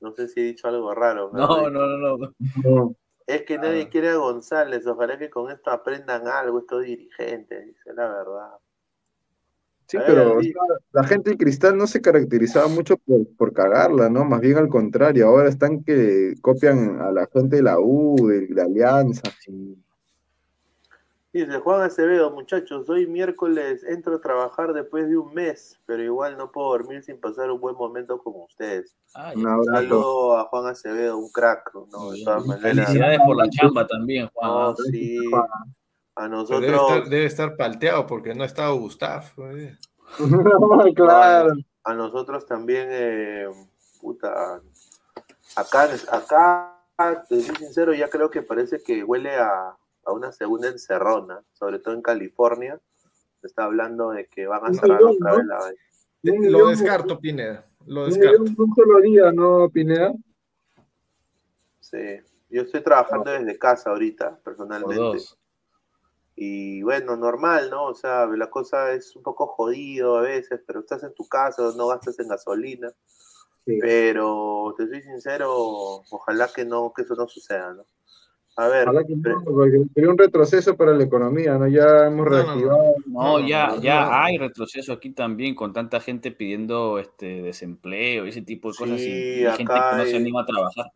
no 0.00 0.12
sé 0.12 0.28
si 0.28 0.40
he 0.40 0.44
dicho 0.44 0.68
algo 0.68 0.94
raro, 0.94 1.30
No, 1.32 1.68
no, 1.68 1.86
no, 1.86 2.16
no. 2.16 2.34
no. 2.64 2.94
es 3.26 3.42
que 3.42 3.58
nadie 3.58 3.82
Ah. 3.82 3.88
quiere 3.90 4.10
a 4.10 4.16
González, 4.16 4.86
ojalá 4.86 5.18
que 5.18 5.28
con 5.30 5.50
esto 5.50 5.70
aprendan 5.70 6.28
algo 6.28 6.60
estos 6.60 6.84
dirigentes, 6.84 7.66
dice 7.66 7.92
la 7.94 8.08
verdad. 8.08 8.52
Sí, 9.88 9.96
ver, 9.96 10.06
pero 10.06 10.34
o 10.36 10.38
di- 10.40 10.52
sea, 10.52 10.62
la 10.92 11.04
gente 11.04 11.30
de 11.30 11.36
Cristal 11.38 11.76
no 11.78 11.86
se 11.86 12.00
caracterizaba 12.02 12.68
mucho 12.68 12.98
por, 12.98 13.26
por 13.36 13.52
cagarla, 13.54 14.10
¿no? 14.10 14.24
Más 14.24 14.40
bien 14.40 14.58
al 14.58 14.68
contrario, 14.68 15.26
ahora 15.26 15.48
están 15.48 15.82
que 15.82 16.34
copian 16.42 17.00
a 17.00 17.10
la 17.10 17.26
gente 17.32 17.56
de 17.56 17.62
la 17.62 17.78
U, 17.80 18.14
de 18.28 18.48
la 18.50 18.64
Alianza. 18.64 19.22
Dice 21.32 21.58
Juan 21.58 21.82
Acevedo, 21.82 22.30
muchachos, 22.30 22.88
hoy 22.88 23.06
miércoles 23.06 23.84
entro 23.84 24.16
a 24.16 24.20
trabajar 24.20 24.72
después 24.72 25.08
de 25.08 25.16
un 25.18 25.32
mes, 25.34 25.78
pero 25.86 26.02
igual 26.02 26.36
no 26.38 26.50
puedo 26.50 26.68
dormir 26.70 27.02
sin 27.02 27.18
pasar 27.20 27.50
un 27.50 27.60
buen 27.60 27.76
momento 27.76 28.18
con 28.18 28.32
ustedes. 28.42 28.96
Ah, 29.14 29.32
Un 29.36 29.46
abrazo. 29.46 29.72
Saludo 29.72 30.36
a 30.38 30.44
Juan 30.44 30.66
Acevedo, 30.66 31.18
un 31.18 31.30
crack, 31.30 31.70
¿no? 31.74 32.10
De 32.10 32.24
todas 32.24 32.46
maneras. 32.46 32.74
Felicidades 32.86 33.20
por 33.26 33.36
la 33.36 33.48
chamba 33.50 33.86
también, 33.86 34.28
Juan. 34.32 34.50
No, 34.50 34.76
sí. 34.76 35.18
Juan. 35.30 35.44
A 36.18 36.22
Pero 36.22 36.28
nosotros, 36.28 36.60
debe, 36.62 36.76
estar, 36.76 37.04
debe 37.04 37.24
estar 37.26 37.56
palteado 37.56 38.04
porque 38.04 38.34
no 38.34 38.42
está 38.42 38.68
Gustav. 38.70 39.22
pues. 39.36 39.78
claro. 40.96 41.54
a 41.84 41.94
nosotros 41.94 42.44
también, 42.44 42.88
eh, 42.90 43.46
puta, 44.00 44.60
acá, 45.54 45.88
acá, 46.10 47.24
te 47.28 47.40
soy 47.40 47.54
sincero, 47.54 47.94
ya 47.94 48.08
creo 48.08 48.30
que 48.30 48.42
parece 48.42 48.82
que 48.82 49.04
huele 49.04 49.36
a, 49.36 49.76
a 50.04 50.12
una 50.12 50.32
segunda 50.32 50.66
encerrona, 50.66 51.40
sobre 51.52 51.78
todo 51.78 51.94
en 51.94 52.02
California. 52.02 52.80
Se 53.40 53.46
está 53.46 53.62
hablando 53.62 54.10
de 54.10 54.26
que 54.26 54.48
van 54.48 54.66
a 54.66 54.74
cerrar 54.74 55.00
otra 55.00 55.30
¿no? 55.30 55.36
vez 55.36 55.46
la 55.46 55.58
vaina. 55.58 55.80
Un 56.24 56.52
Lo 56.52 56.66
descarto, 56.66 57.20
Pineda. 57.20 57.64
Lo 57.86 58.06
un 58.06 58.10
descarto. 58.10 58.42
un 58.42 58.74
solo 58.74 59.00
día, 59.02 59.30
¿no, 59.30 59.70
Pineda? 59.70 60.12
Sí. 61.78 62.18
Yo 62.50 62.62
estoy 62.62 62.82
trabajando 62.82 63.30
desde 63.30 63.56
casa 63.56 63.90
ahorita, 63.90 64.40
personalmente. 64.42 64.96
dos. 64.96 65.37
Y 66.40 66.82
bueno, 66.82 67.16
normal, 67.16 67.68
¿no? 67.70 67.86
O 67.86 67.94
sea, 67.94 68.26
la 68.26 68.48
cosa 68.48 68.92
es 68.92 69.16
un 69.16 69.22
poco 69.24 69.46
jodido 69.48 70.16
a 70.18 70.20
veces, 70.22 70.60
pero 70.66 70.80
estás 70.80 71.02
en 71.02 71.12
tu 71.14 71.26
casa, 71.26 71.72
no 71.76 71.88
gastas 71.88 72.18
en 72.20 72.28
gasolina. 72.28 72.92
Sí. 73.66 73.78
Pero 73.80 74.72
te 74.78 74.86
soy 74.86 75.02
sincero, 75.02 75.50
ojalá 76.10 76.48
que 76.54 76.64
no, 76.64 76.92
que 76.94 77.02
eso 77.02 77.14
no 77.16 77.26
suceda, 77.26 77.74
¿no? 77.74 77.84
A 78.56 78.66
ver, 78.68 78.88
Ojalá 78.88 79.04
que 79.04 79.14
no, 79.16 79.42
porque 79.44 79.82
sería 79.94 80.10
un 80.10 80.18
retroceso 80.18 80.76
para 80.76 80.92
la 80.92 81.04
economía, 81.04 81.58
¿no? 81.58 81.66
Ya 81.68 82.06
hemos 82.06 82.26
No, 82.28 82.30
no, 82.30 82.42
no. 82.44 82.44
reactivado. 82.44 82.94
No, 83.06 83.22
No, 83.40 83.46
ya, 83.48 83.66
no, 83.68 83.80
ya 83.82 84.04
no. 84.06 84.12
hay 84.12 84.38
retroceso 84.38 84.92
aquí 84.92 85.10
también 85.10 85.54
con 85.54 85.72
tanta 85.72 86.00
gente 86.00 86.30
pidiendo 86.32 86.98
este 86.98 87.42
desempleo 87.42 88.26
y 88.26 88.28
ese 88.30 88.42
tipo 88.42 88.70
de 88.70 88.76
cosas 88.78 89.00
y- 89.00 89.04
Sí, 89.04 89.40
y, 89.42 89.56
gente 89.56 89.72
acá 89.72 89.90
que 89.90 89.96
no 89.98 90.02
se 90.04 90.10
hay- 90.10 90.16
anima 90.16 90.42
a 90.42 90.46
trabajar. 90.46 90.86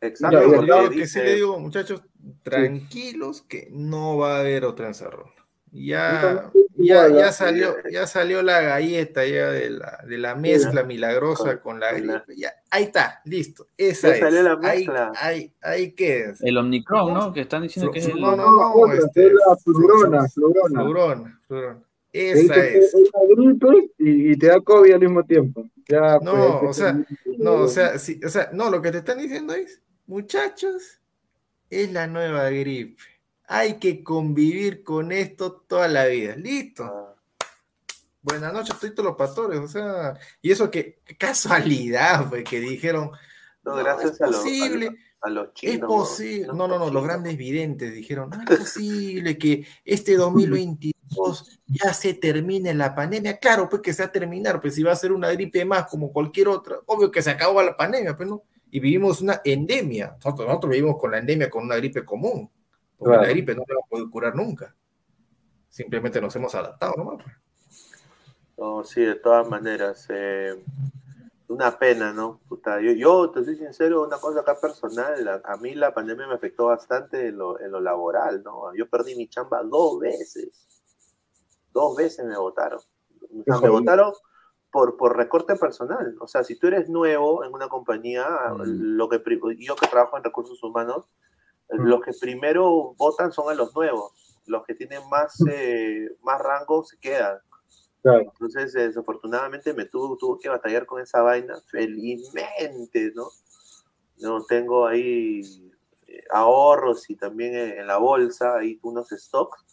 Exacto, 0.00 0.40
Yo 0.42 0.62
lo 0.62 0.90
que 0.90 0.96
dice- 0.96 1.20
sí 1.20 1.24
le 1.24 1.34
digo, 1.34 1.58
muchachos, 1.58 2.02
tranquilos 2.42 3.42
que 3.42 3.68
no 3.70 4.16
va 4.18 4.36
a 4.36 4.40
haber 4.40 4.64
otra 4.64 4.88
encerrona. 4.88 5.30
Ya, 5.72 6.50
ya, 6.78 7.08
ya 7.08 7.32
salió, 7.32 7.74
ya 7.90 8.06
salió 8.06 8.40
la 8.42 8.62
galleta 8.62 9.26
ya 9.26 9.50
de 9.50 9.68
la, 9.70 9.98
de 10.08 10.16
la 10.16 10.34
mezcla 10.34 10.84
milagrosa 10.84 11.60
con 11.60 11.80
la 11.80 11.90
con 11.92 12.06
la- 12.06 12.12
gripe. 12.24 12.40
Ya, 12.40 12.52
ahí 12.70 12.84
está, 12.84 13.20
listo. 13.26 13.66
Esa 13.76 14.08
Ya 14.08 14.14
es. 14.14 14.20
salió 14.20 14.42
la 14.42 14.58
Ahí, 14.62 14.78
mezcla. 14.78 15.12
ahí, 15.20 15.52
ahí 15.60 15.92
quédense. 15.92 16.48
El 16.48 16.56
Omicron, 16.56 17.12
¿no? 17.12 17.32
Que 17.32 17.42
están 17.42 17.62
diciendo 17.64 17.90
que 17.90 17.98
es 17.98 18.06
el... 18.08 18.18
No, 18.20 18.34
no, 18.36 18.50
no, 18.50 18.92
este, 18.92 19.26
es 19.26 19.32
la 19.34 19.56
flurona, 19.56 20.28
flurona. 20.28 20.80
Flurona, 20.82 21.40
flurona. 21.46 21.82
Te 22.10 22.30
Esa 22.30 22.64
es. 22.64 22.94
la 22.94 23.20
gripe 23.36 23.90
y, 23.98 24.32
y 24.32 24.38
te 24.38 24.46
da 24.46 24.60
COVID 24.60 24.92
al 24.94 25.00
mismo 25.00 25.24
tiempo. 25.24 25.66
Ya, 25.88 26.18
No, 26.22 26.60
pues, 26.60 26.70
o 26.70 26.72
sea, 26.72 26.98
No, 27.38 27.52
o 27.54 27.68
sea, 27.68 27.98
sí, 27.98 28.18
o 28.24 28.28
sea, 28.30 28.48
no, 28.54 28.70
lo 28.70 28.80
que 28.80 28.92
te 28.92 28.98
están 28.98 29.18
diciendo 29.18 29.52
es, 29.52 29.82
muchachos, 30.06 31.00
es 31.70 31.92
la 31.92 32.06
nueva 32.06 32.48
gripe. 32.50 33.02
Hay 33.48 33.78
que 33.78 34.02
convivir 34.02 34.82
con 34.82 35.12
esto 35.12 35.52
toda 35.52 35.88
la 35.88 36.06
vida. 36.06 36.36
Listo. 36.36 36.84
Ah, 36.84 37.16
Buenas 38.26 38.52
noches, 38.52 38.74
estoy 38.74 38.90
todos 38.90 39.10
los 39.10 39.16
pastores. 39.16 39.60
O 39.60 39.68
sea, 39.68 40.18
y 40.42 40.50
eso 40.50 40.68
que 40.68 40.98
qué 41.04 41.16
casualidad, 41.16 42.28
fue 42.28 42.42
que 42.42 42.58
dijeron, 42.58 43.12
no, 43.62 43.76
no, 43.76 43.76
gracias 43.76 44.14
es 44.14 44.20
a, 44.20 44.26
los, 44.26 44.34
a, 44.34 44.38
posible. 44.40 44.90
a 45.22 45.30
los 45.30 45.54
chinos. 45.54 45.74
Es 45.76 45.80
posible. 45.80 46.46
No, 46.48 46.66
no, 46.66 46.76
no, 46.76 46.90
los 46.90 47.04
grandes 47.04 47.36
videntes 47.36 47.94
dijeron, 47.94 48.30
no 48.30 48.42
es 48.42 48.58
posible 48.58 49.38
que 49.38 49.64
este 49.84 50.16
2022 50.16 51.60
ya 51.68 51.94
se 51.94 52.14
termine 52.14 52.74
la 52.74 52.96
pandemia. 52.96 53.38
Claro, 53.38 53.68
pues 53.68 53.80
que 53.80 53.92
se 53.92 54.02
va 54.02 54.08
a 54.08 54.12
terminar, 54.12 54.60
pues 54.60 54.74
si 54.74 54.82
va 54.82 54.90
a 54.90 54.96
ser 54.96 55.12
una 55.12 55.30
gripe 55.30 55.64
más 55.64 55.86
como 55.86 56.12
cualquier 56.12 56.48
otra, 56.48 56.80
obvio 56.86 57.12
que 57.12 57.22
se 57.22 57.30
acabó 57.30 57.62
la 57.62 57.76
pandemia, 57.76 58.16
pues 58.16 58.28
no. 58.28 58.42
Y 58.76 58.80
vivimos 58.80 59.22
una 59.22 59.40
endemia. 59.42 60.18
Nosotros, 60.22 60.46
nosotros 60.46 60.70
vivimos 60.70 60.98
con 61.00 61.10
la 61.10 61.16
endemia 61.16 61.48
con 61.48 61.64
una 61.64 61.76
gripe 61.76 62.04
común, 62.04 62.50
porque 62.98 63.10
Claro. 63.12 63.22
la 63.22 63.28
gripe 63.30 63.54
no 63.54 63.62
se 63.66 63.72
va 63.72 63.80
a 63.82 63.88
poder 63.88 64.06
curar 64.10 64.34
nunca. 64.36 64.76
Simplemente 65.70 66.20
nos 66.20 66.36
hemos 66.36 66.54
adaptado 66.54 66.92
nomás. 66.94 67.22
pues. 67.22 67.34
No, 68.58 68.84
sí, 68.84 69.00
de 69.00 69.14
todas 69.14 69.48
maneras. 69.48 70.06
eh, 70.10 70.62
una 71.48 71.78
pena, 71.78 72.12
¿no? 72.12 72.38
Puta, 72.50 72.78
yo, 72.82 72.92
yo 72.92 73.30
te 73.30 73.42
soy 73.46 73.56
sincero, 73.56 74.02
una 74.04 74.18
cosa 74.18 74.40
acá 74.40 74.60
personal, 74.60 75.26
a, 75.26 75.40
a 75.42 75.56
mí 75.56 75.74
la 75.74 75.94
pandemia 75.94 76.26
me 76.26 76.34
afectó 76.34 76.66
bastante 76.66 77.28
en 77.28 77.38
lo, 77.38 77.58
en 77.58 77.70
lo 77.70 77.80
laboral, 77.80 78.42
¿no? 78.42 78.74
Yo 78.74 78.86
perdí 78.90 79.14
mi 79.16 79.26
chamba 79.26 79.62
dos 79.62 80.00
veces. 80.00 80.66
Dos 81.72 81.96
veces 81.96 82.26
me 82.26 82.36
votaron. 82.36 82.80
O 82.80 83.42
sea, 83.42 83.58
me 83.58 83.70
votaron 83.70 84.12
por, 84.70 84.96
por 84.96 85.16
recorte 85.16 85.56
personal. 85.56 86.16
O 86.20 86.26
sea, 86.26 86.44
si 86.44 86.58
tú 86.58 86.66
eres 86.66 86.88
nuevo 86.88 87.44
en 87.44 87.52
una 87.54 87.68
compañía, 87.68 88.26
Mm. 88.54 88.96
lo 88.96 89.08
que 89.08 89.22
yo 89.58 89.76
que 89.76 89.86
trabajo 89.86 90.16
en 90.16 90.24
recursos 90.24 90.62
humanos, 90.62 91.06
Mm. 91.70 91.86
los 91.88 92.00
que 92.02 92.12
primero 92.20 92.94
votan 92.96 93.32
son 93.32 93.50
a 93.50 93.54
los 93.54 93.74
nuevos. 93.74 94.12
Los 94.46 94.64
que 94.64 94.74
tienen 94.74 95.00
más, 95.10 95.36
eh, 95.50 96.08
más 96.22 96.40
rango 96.40 96.84
se 96.84 96.98
quedan. 96.98 97.38
Claro. 98.02 98.20
Entonces, 98.20 98.72
eh, 98.76 98.86
desafortunadamente 98.88 99.74
me 99.74 99.86
tuvo, 99.86 100.16
tuvo 100.16 100.38
que 100.38 100.48
batallar 100.48 100.86
con 100.86 101.00
esa 101.02 101.22
vaina, 101.22 101.56
felizmente, 101.68 103.12
¿no? 103.16 103.28
No 104.18 104.44
tengo 104.44 104.86
ahí 104.86 105.42
ahorros 106.30 107.10
y 107.10 107.16
también 107.16 107.54
en, 107.54 107.80
en 107.80 107.86
la 107.86 107.96
bolsa, 107.98 108.56
hay 108.58 108.78
unos 108.82 109.08
stocks, 109.10 109.64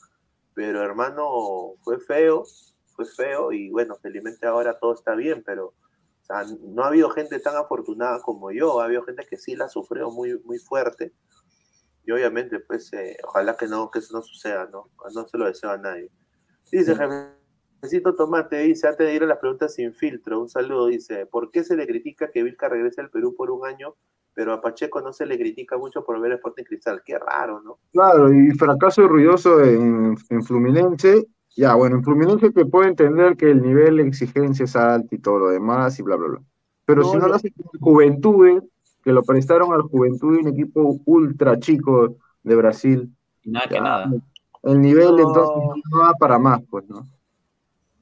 pero 0.55 0.81
hermano, 0.81 1.75
fue 1.83 1.99
feo, 1.99 2.43
fue 2.95 3.05
feo 3.05 3.51
y 3.51 3.69
bueno, 3.69 3.95
felizmente 4.01 4.45
ahora 4.45 4.77
todo 4.79 4.93
está 4.93 5.15
bien, 5.15 5.43
pero 5.45 5.73
o 6.23 6.25
sea, 6.25 6.45
no 6.61 6.83
ha 6.83 6.87
habido 6.87 7.09
gente 7.09 7.39
tan 7.39 7.57
afortunada 7.57 8.21
como 8.21 8.51
yo, 8.51 8.79
ha 8.79 8.85
habido 8.85 9.03
gente 9.03 9.25
que 9.29 9.37
sí 9.37 9.55
la 9.55 9.67
sufrió 9.67 10.09
muy, 10.09 10.39
muy 10.45 10.57
fuerte. 10.57 11.11
Y 12.05 12.11
obviamente, 12.11 12.59
pues, 12.59 12.91
eh, 12.93 13.17
ojalá 13.25 13.57
que 13.57 13.67
no, 13.67 13.91
que 13.91 13.99
eso 13.99 14.15
no 14.15 14.21
suceda, 14.21 14.69
¿no? 14.71 14.89
No 15.13 15.27
se 15.27 15.37
lo 15.37 15.45
deseo 15.45 15.71
a 15.71 15.77
nadie. 15.77 16.09
Dice, 16.71 16.95
Jefecito 17.81 18.15
Tomate, 18.15 18.57
dice, 18.59 18.87
antes 18.87 19.05
de 19.05 19.13
ir 19.13 19.23
a 19.23 19.27
las 19.27 19.37
preguntas 19.37 19.73
sin 19.73 19.93
filtro, 19.93 20.39
un 20.39 20.49
saludo, 20.49 20.87
dice, 20.87 21.25
¿por 21.25 21.51
qué 21.51 21.63
se 21.63 21.75
le 21.75 21.85
critica 21.85 22.31
que 22.31 22.43
Vilca 22.43 22.69
regrese 22.69 23.01
al 23.01 23.09
Perú 23.09 23.35
por 23.35 23.51
un 23.51 23.65
año, 23.65 23.95
pero 24.33 24.53
a 24.53 24.61
Pacheco 24.61 25.01
no 25.01 25.11
se 25.13 25.25
le 25.25 25.37
critica 25.37 25.77
mucho 25.77 26.05
por 26.05 26.19
ver 26.21 26.31
Sporting 26.33 26.63
Cristal? 26.63 27.03
Qué 27.05 27.19
raro, 27.19 27.61
¿no? 27.61 27.79
Claro, 27.91 28.33
y 28.33 28.51
fracaso 28.51 29.07
ruidoso 29.07 29.61
en, 29.61 30.15
en 30.29 30.43
Fluminense. 30.43 31.27
Ya, 31.55 31.75
bueno, 31.75 31.97
en 31.97 32.03
Fluminense 32.03 32.51
te 32.51 32.65
puedo 32.65 32.87
entender 32.87 33.37
que 33.37 33.51
el 33.51 33.61
nivel 33.61 33.97
de 33.97 34.07
exigencia 34.07 34.65
es 34.65 34.75
alto 34.75 35.13
y 35.15 35.19
todo 35.19 35.37
lo 35.39 35.49
demás 35.49 35.99
y 35.99 36.03
bla, 36.03 36.15
bla, 36.15 36.27
bla. 36.29 36.41
Pero 36.85 37.03
No, 37.03 37.09
si 37.11 37.17
no 37.17 37.27
no. 37.27 37.27
lo 37.27 37.35
haces 37.35 37.51
con 37.55 37.79
Juventudes, 37.79 38.63
que 39.03 39.11
lo 39.13 39.23
prestaron 39.23 39.73
al 39.73 39.83
Juventud, 39.83 40.39
un 40.39 40.47
equipo 40.47 40.99
ultra 41.05 41.59
chico 41.59 42.17
de 42.43 42.55
Brasil, 42.55 43.15
Y 43.43 43.51
nada 43.51 43.67
que 43.69 43.79
nada. 43.81 44.17
el 44.63 44.81
nivel 44.81 45.15
No. 45.15 45.21
entonces 45.21 45.55
no 45.91 45.99
da 45.99 46.13
para 46.15 46.39
más, 46.39 46.61
pues, 46.69 46.87
¿no? 46.89 47.07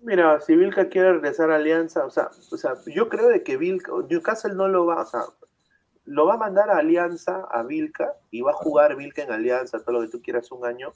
Mira, 0.01 0.41
si 0.41 0.55
Vilca 0.55 0.89
quiere 0.89 1.13
regresar 1.13 1.51
a 1.51 1.57
Alianza, 1.57 2.05
o 2.05 2.09
sea, 2.09 2.29
o 2.51 2.57
sea, 2.57 2.73
yo 2.87 3.07
creo 3.07 3.27
de 3.29 3.43
que 3.43 3.57
Vilca, 3.57 3.91
Newcastle 4.09 4.55
no 4.55 4.67
lo 4.67 4.85
va, 4.87 5.03
o 5.03 5.05
sea, 5.05 5.21
lo 6.05 6.25
va 6.25 6.35
a 6.35 6.37
mandar 6.37 6.69
a 6.71 6.77
Alianza, 6.79 7.45
a 7.51 7.63
Vilca, 7.63 8.13
y 8.31 8.41
va 8.41 8.51
a 8.51 8.55
jugar 8.55 8.95
Vilca 8.95 9.23
en 9.23 9.31
Alianza, 9.31 9.79
todo 9.83 9.93
lo 9.93 10.01
que 10.01 10.09
tú 10.09 10.21
quieras 10.21 10.51
un 10.51 10.65
año, 10.65 10.91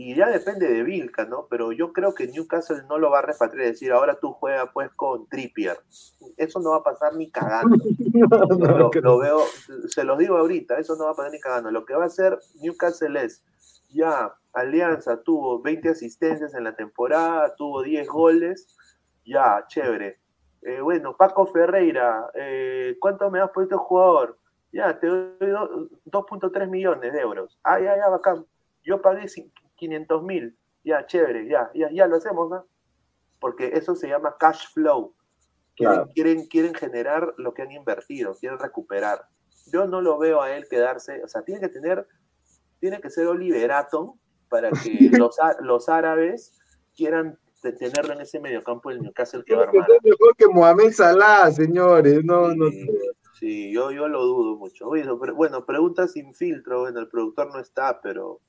y 0.00 0.14
ya 0.14 0.28
depende 0.28 0.68
de 0.72 0.84
Vilca, 0.84 1.24
¿no? 1.24 1.46
Pero 1.50 1.72
yo 1.72 1.92
creo 1.92 2.14
que 2.14 2.28
Newcastle 2.28 2.84
no 2.88 2.98
lo 2.98 3.10
va 3.10 3.18
a 3.18 3.22
repatriar 3.22 3.66
y 3.66 3.70
decir, 3.70 3.90
ahora 3.90 4.14
tú 4.20 4.32
juegas 4.32 4.70
pues 4.72 4.90
con 4.94 5.26
Trippier. 5.26 5.76
Eso 6.36 6.60
no 6.60 6.70
va 6.70 6.76
a 6.76 6.82
pasar 6.84 7.14
ni 7.16 7.30
cagando. 7.30 7.76
No, 8.58 8.78
lo, 8.78 8.90
que- 8.90 9.00
lo 9.00 9.18
veo, 9.18 9.40
se 9.88 10.04
los 10.04 10.16
digo 10.18 10.36
ahorita, 10.36 10.78
eso 10.78 10.94
no 10.96 11.04
va 11.06 11.10
a 11.10 11.14
pasar 11.14 11.32
ni 11.32 11.40
cagando. 11.40 11.70
Lo 11.72 11.84
que 11.84 11.94
va 11.94 12.04
a 12.04 12.06
hacer 12.06 12.38
Newcastle 12.62 13.20
es, 13.24 13.44
ya, 13.90 14.34
Alianza 14.52 15.20
tuvo 15.22 15.60
20 15.62 15.88
asistencias 15.90 16.54
en 16.54 16.64
la 16.64 16.74
temporada, 16.76 17.54
tuvo 17.56 17.82
10 17.82 18.06
goles, 18.08 18.68
ya, 19.26 19.64
chévere. 19.68 20.18
Eh, 20.62 20.80
bueno, 20.80 21.16
Paco 21.16 21.46
Ferreira, 21.46 22.30
eh, 22.34 22.96
¿cuánto 23.00 23.30
me 23.30 23.40
has 23.40 23.50
puesto 23.50 23.74
el 23.74 23.80
jugador? 23.80 24.38
Ya, 24.72 24.98
te 24.98 25.06
doy 25.06 25.32
do- 25.40 25.88
2.3 26.04 26.68
millones 26.68 27.12
de 27.12 27.20
euros. 27.20 27.58
Ah, 27.64 27.80
ya, 27.80 27.96
ya, 27.96 28.08
bacán. 28.08 28.44
Yo 28.84 29.00
pagué 29.02 29.26
500 29.78 30.22
mil. 30.22 30.56
Ya, 30.84 31.06
chévere, 31.06 31.48
ya, 31.48 31.70
ya, 31.74 31.90
ya 31.90 32.06
lo 32.06 32.16
hacemos, 32.16 32.50
¿no? 32.50 32.66
Porque 33.40 33.70
eso 33.74 33.94
se 33.94 34.08
llama 34.08 34.36
cash 34.38 34.66
flow. 34.74 35.14
Quieren, 35.76 35.94
Claro. 35.96 36.10
quieren, 36.14 36.46
quieren 36.46 36.74
generar 36.74 37.34
lo 37.38 37.54
que 37.54 37.62
han 37.62 37.70
invertido, 37.72 38.34
quieren 38.34 38.58
recuperar. 38.58 39.26
Yo 39.72 39.86
no 39.86 40.00
lo 40.00 40.18
veo 40.18 40.40
a 40.42 40.56
él 40.56 40.66
quedarse, 40.68 41.22
o 41.22 41.28
sea, 41.28 41.42
tiene 41.42 41.60
que 41.60 41.68
tener, 41.68 42.06
tiene 42.80 43.00
que 43.00 43.10
ser 43.10 43.26
Oliver 43.26 43.70
Atom 43.72 44.18
para 44.48 44.70
que 44.70 45.10
los, 45.26 45.36
los 45.60 45.88
árabes 45.88 46.52
quieran 46.96 47.38
te- 47.60 47.72
tenerlo 47.72 48.14
en 48.14 48.22
ese 48.22 48.40
mediocampo 48.40 48.88
del 48.90 49.02
Newcastle 49.02 49.44
que 49.44 49.54
va 49.54 49.64
a 49.64 49.68
armar. 49.68 49.88
mejor 50.02 50.36
que 50.36 50.46
Mohamed 50.48 50.92
Salah, 50.92 51.50
señores. 51.52 52.24
No, 52.24 52.54
no 52.54 52.70
Sí, 52.70 52.86
sé. 52.86 52.92
sí, 53.38 53.72
yo, 53.72 53.90
yo 53.92 54.08
lo 54.08 54.22
dudo 54.24 54.56
mucho. 54.56 54.88
Pero- 54.90 55.34
bueno, 55.34 55.64
pregunta 55.66 56.08
sin 56.08 56.34
filtro, 56.34 56.80
bueno, 56.80 56.98
el 57.00 57.08
productor 57.08 57.52
no 57.52 57.60
está, 57.60 58.00
pero... 58.00 58.40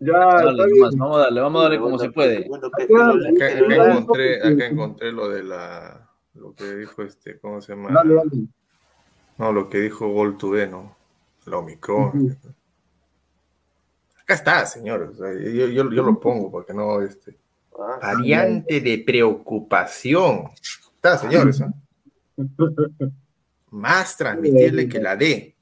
Ya, 0.00 0.12
Dale, 0.12 0.66
nomás, 0.76 0.96
vamos 0.96 1.16
a 1.16 1.20
darle, 1.22 1.40
vamos 1.40 1.60
a 1.60 1.62
darle 1.64 1.78
como 1.80 1.98
se 1.98 2.10
puede. 2.10 2.44
que- 2.44 2.48
que 2.48 3.44
Acá- 3.44 3.66
que 3.68 3.74
encontré, 3.98 4.36
acá 4.42 4.66
encontré 4.66 5.12
lo 5.12 5.28
de 5.28 5.42
la 5.42 6.08
lo 6.34 6.54
que 6.54 6.76
dijo 6.76 7.02
este, 7.02 7.38
¿cómo 7.40 7.60
se 7.60 7.74
llama? 7.74 7.90
Dale, 7.92 8.14
dale. 8.14 8.30
No, 9.38 9.52
lo 9.52 9.68
que 9.68 9.80
dijo 9.80 10.08
Gol 10.08 10.36
Today, 10.36 10.68
¿no? 10.70 10.96
La 11.46 11.56
Omicron. 11.58 12.38
Acá 14.22 14.34
está, 14.34 14.66
señor. 14.66 15.02
o 15.02 15.14
sea, 15.14 15.32
yo, 15.32 15.66
yo- 15.66 15.90
yo 15.90 16.02
lo 16.04 16.20
pongo 16.20 16.50
porque 16.50 16.72
no, 16.74 17.00
este. 17.02 17.36
Ah, 17.80 17.98
Variante 18.02 18.80
de 18.80 18.98
preocupación. 19.04 20.48
Está, 20.96 21.18
señores. 21.18 21.60
Más 23.70 24.16
transmitible 24.16 24.88
que 24.88 25.00
la 25.00 25.16
D. 25.16 25.54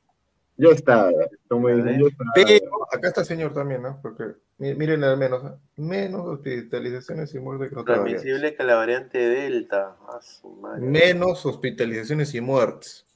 Como 1.49 1.69
dicen, 1.69 2.01
ya 2.01 2.07
está. 2.09 2.25
Pero 2.35 2.85
acá 2.93 3.09
está, 3.09 3.25
señor, 3.25 3.53
también, 3.53 3.83
¿no? 3.83 3.99
Porque 4.01 4.25
mi- 4.59 4.75
miren 4.75 5.05
al 5.05 5.17
menos, 5.19 5.45
¿ah? 5.45 5.59
menos 5.77 6.27
hospitalizaciones 6.27 7.35
y 7.35 7.39
muertes 7.39 7.69
que 7.71 7.83
transmisible 7.85 8.55
que 8.55 8.65
la 8.65 8.75
variante 8.77 9.19
Delta. 9.19 9.97
Ah, 10.09 10.19
su 10.23 10.51
madre. 10.53 10.81
Menos 10.81 11.45
hospitalizaciones 11.45 12.35
y 12.35 12.41
muertes. 12.41 13.07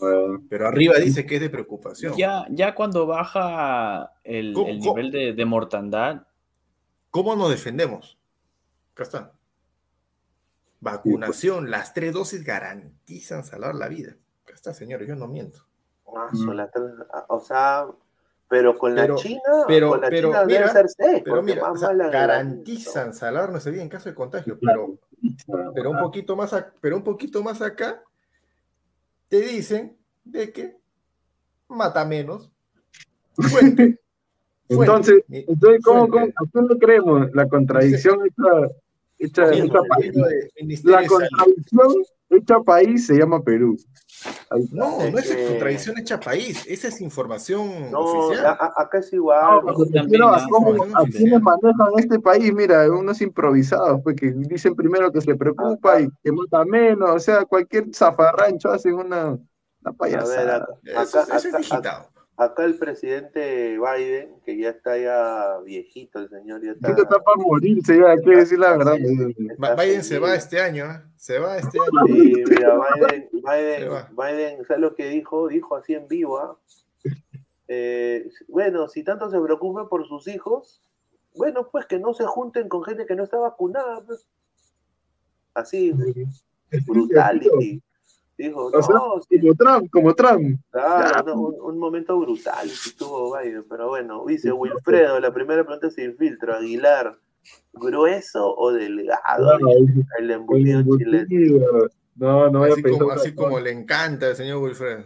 Bueno, 0.00 0.42
Pero 0.48 0.68
arriba 0.68 0.94
dice 0.98 1.26
que 1.26 1.36
es 1.36 1.40
de 1.40 1.50
preocupación. 1.50 2.14
Ya, 2.16 2.46
ya 2.50 2.74
cuando 2.74 3.06
baja 3.06 4.12
el, 4.24 4.52
¿Cómo- 4.52 4.68
el 4.68 4.78
nivel 4.78 5.10
de, 5.10 5.32
de 5.32 5.44
mortandad, 5.44 6.26
¿Cómo 7.10 7.34
nos 7.34 7.50
defendemos? 7.50 8.16
Acá 8.92 9.02
está. 9.02 9.32
Vacunación, 10.80 11.70
las 11.70 11.92
tres 11.92 12.12
dosis 12.12 12.44
garantizan 12.44 13.44
salvar 13.44 13.74
la 13.74 13.88
vida. 13.88 14.16
Acá 14.44 14.54
está, 14.54 14.72
señores, 14.72 15.08
yo 15.08 15.16
no 15.16 15.26
miento. 15.26 15.66
Ah, 16.16 16.30
la 16.54 16.70
ah, 17.12 17.24
o 17.28 17.40
sea, 17.40 17.86
pero 18.48 18.76
con 18.76 18.94
la 18.94 19.02
Pero- 19.02 19.16
China, 19.16 19.40
pero- 19.68 19.90
con 19.90 20.00
la 20.00 20.08
pero 20.08 20.28
China 20.28 20.44
mira, 20.44 20.58
debe 20.60 20.72
ser 20.72 20.88
seis, 20.88 21.22
Pero 21.24 21.42
mira, 21.42 21.62
más 21.62 21.72
o 21.72 21.76
sea, 21.76 21.92
la- 21.92 22.08
garantizan 22.08 23.14
salvar 23.14 23.50
nuestra 23.50 23.70
vida 23.72 23.82
en 23.82 23.88
caso 23.88 24.08
de 24.08 24.14
contagio, 24.14 24.58
pero, 24.60 24.96
pero 25.74 25.90
un 25.90 25.98
poquito 25.98 26.34
más, 26.36 26.52
ac- 26.52 26.72
pero 26.80 26.96
un 26.96 27.04
poquito 27.04 27.42
más 27.42 27.62
acá 27.62 28.02
te 29.28 29.40
dicen 29.40 29.96
de 30.24 30.52
que 30.52 30.76
mata 31.68 32.04
menos. 32.04 32.50
Fuente. 33.36 33.52
Fuente. 33.52 33.98
Entonces, 34.68 35.24
Mi- 35.28 35.44
entonces 35.48 35.80
¿cómo, 35.84 36.08
cómo, 36.08 36.10
fuente. 36.26 36.34
¿a 36.36 36.50
quién 36.50 36.66
le 36.68 36.78
creemos? 36.78 37.30
La 37.34 37.48
contradicción 37.48 38.20
hecha, 38.26 38.74
hecha, 39.18 39.52
Sí, 39.52 39.60
hecha 39.60 39.78
país. 39.88 40.14
La 40.84 41.06
contradicción 41.06 41.88
hecha 42.30 42.60
país 42.60 43.06
se 43.06 43.14
llama 43.18 43.42
Perú. 43.42 43.76
No, 44.72 44.98
no 45.10 45.18
es 45.18 45.28
que- 45.30 45.46
contradicción 45.46 45.96
hecha 45.98 46.18
país, 46.18 46.66
esa 46.66 46.88
es 46.88 47.00
información 47.00 47.90
No, 47.92 48.00
oficial. 48.00 48.46
a- 48.46 48.50
a- 48.50 48.82
acá 48.82 48.98
es 48.98 49.12
igual. 49.12 49.60
No, 49.64 49.72
también, 49.86 50.22
a 50.24 50.44
cómo, 50.50 50.74
quienes 51.04 51.40
manejan 51.40 51.88
este 51.98 52.18
país, 52.18 52.52
mira, 52.52 52.90
unos 52.90 53.20
improvisados, 53.20 54.00
pues 54.02 54.16
que 54.16 54.32
dicen 54.32 54.74
primero 54.74 55.12
que 55.12 55.20
se 55.20 55.36
preocupa 55.36 56.00
y 56.00 56.08
que 56.24 56.32
mata 56.32 56.64
menos, 56.64 57.10
o 57.10 57.18
sea, 57.20 57.44
cualquier 57.44 57.94
zafarrancho 57.94 58.70
hacen 58.70 58.94
una, 58.94 59.26
una 59.28 59.38
A 59.84 59.90
ver, 59.90 59.96
payasada. 59.96 60.56
acá, 60.56 60.74
Eso, 61.02 61.20
acá- 61.20 61.36
eso 61.36 61.48
es 61.48 61.56
digitado. 61.56 62.06
Acá 62.40 62.64
el 62.64 62.74
presidente 62.76 63.78
Biden, 63.78 64.40
que 64.44 64.56
ya 64.56 64.70
está 64.70 64.96
ya 64.96 65.58
viejito, 65.62 66.20
el 66.20 66.30
señor 66.30 66.64
ya 66.64 66.72
está. 66.72 66.90
Está 66.90 67.20
para 67.20 67.36
morirse, 67.36 67.98
ya, 67.98 68.12
hay 68.12 68.22
que 68.22 68.30
decir 68.30 68.58
la 68.58 68.76
verdad. 68.78 68.96
Biden 68.96 70.02
se 70.02 70.18
va 70.18 70.34
este 70.34 70.58
año, 70.60 70.86
¿eh? 70.86 71.02
se 71.16 71.38
va 71.38 71.58
este 71.58 71.78
año. 71.78 72.06
Sí, 72.06 72.44
mira, 72.48 72.78
Biden, 72.94 73.28
Biden, 73.32 73.92
va. 73.92 74.10
Biden, 74.10 74.64
¿sabes 74.64 74.80
lo 74.80 74.94
que 74.94 75.10
dijo? 75.10 75.48
Dijo 75.48 75.76
así 75.76 75.94
en 75.94 76.08
vivo, 76.08 76.38
¿ah? 76.38 76.58
Eh, 77.68 78.28
bueno, 78.48 78.88
si 78.88 79.04
tanto 79.04 79.30
se 79.30 79.38
preocupa 79.38 79.88
por 79.88 80.08
sus 80.08 80.26
hijos, 80.26 80.82
bueno, 81.36 81.68
pues 81.70 81.84
que 81.84 81.98
no 81.98 82.14
se 82.14 82.24
junten 82.24 82.68
con 82.68 82.82
gente 82.82 83.04
que 83.04 83.16
no 83.16 83.24
está 83.24 83.38
vacunada, 83.38 84.02
pues. 84.04 84.26
Así, 85.52 85.92
brutality. 86.86 87.82
Dijo, 88.40 88.66
O 88.72 88.82
sea, 88.82 88.94
no, 88.94 89.20
sí, 89.28 89.38
Como 89.38 89.54
Trump, 89.54 89.90
como 89.92 90.14
Trump. 90.14 90.58
claro, 90.70 91.22
no, 91.26 91.34
un, 91.34 91.60
un 91.60 91.78
momento 91.78 92.18
brutal 92.18 92.68
que 92.68 92.92
tuvo 92.96 93.36
Biden, 93.38 93.66
pero 93.68 93.88
bueno, 93.88 94.24
dice 94.26 94.50
Wilfredo, 94.50 95.20
la 95.20 95.30
primera 95.30 95.62
pregunta 95.62 95.90
sin 95.90 96.16
filtro, 96.16 96.54
Aguilar, 96.54 97.18
¿grueso 97.74 98.56
o 98.56 98.72
delgado? 98.72 99.58
El 100.18 100.30
embutido 100.30 100.82
chileno. 100.96 101.60
No, 102.16 102.48
no 102.48 102.64
Así 102.64 102.82
como, 102.82 103.10
así 103.10 103.34
como 103.34 103.60
le 103.60 103.72
encanta 103.72 104.28
al 104.28 104.36
señor 104.36 104.62
Wilfredo. 104.62 105.04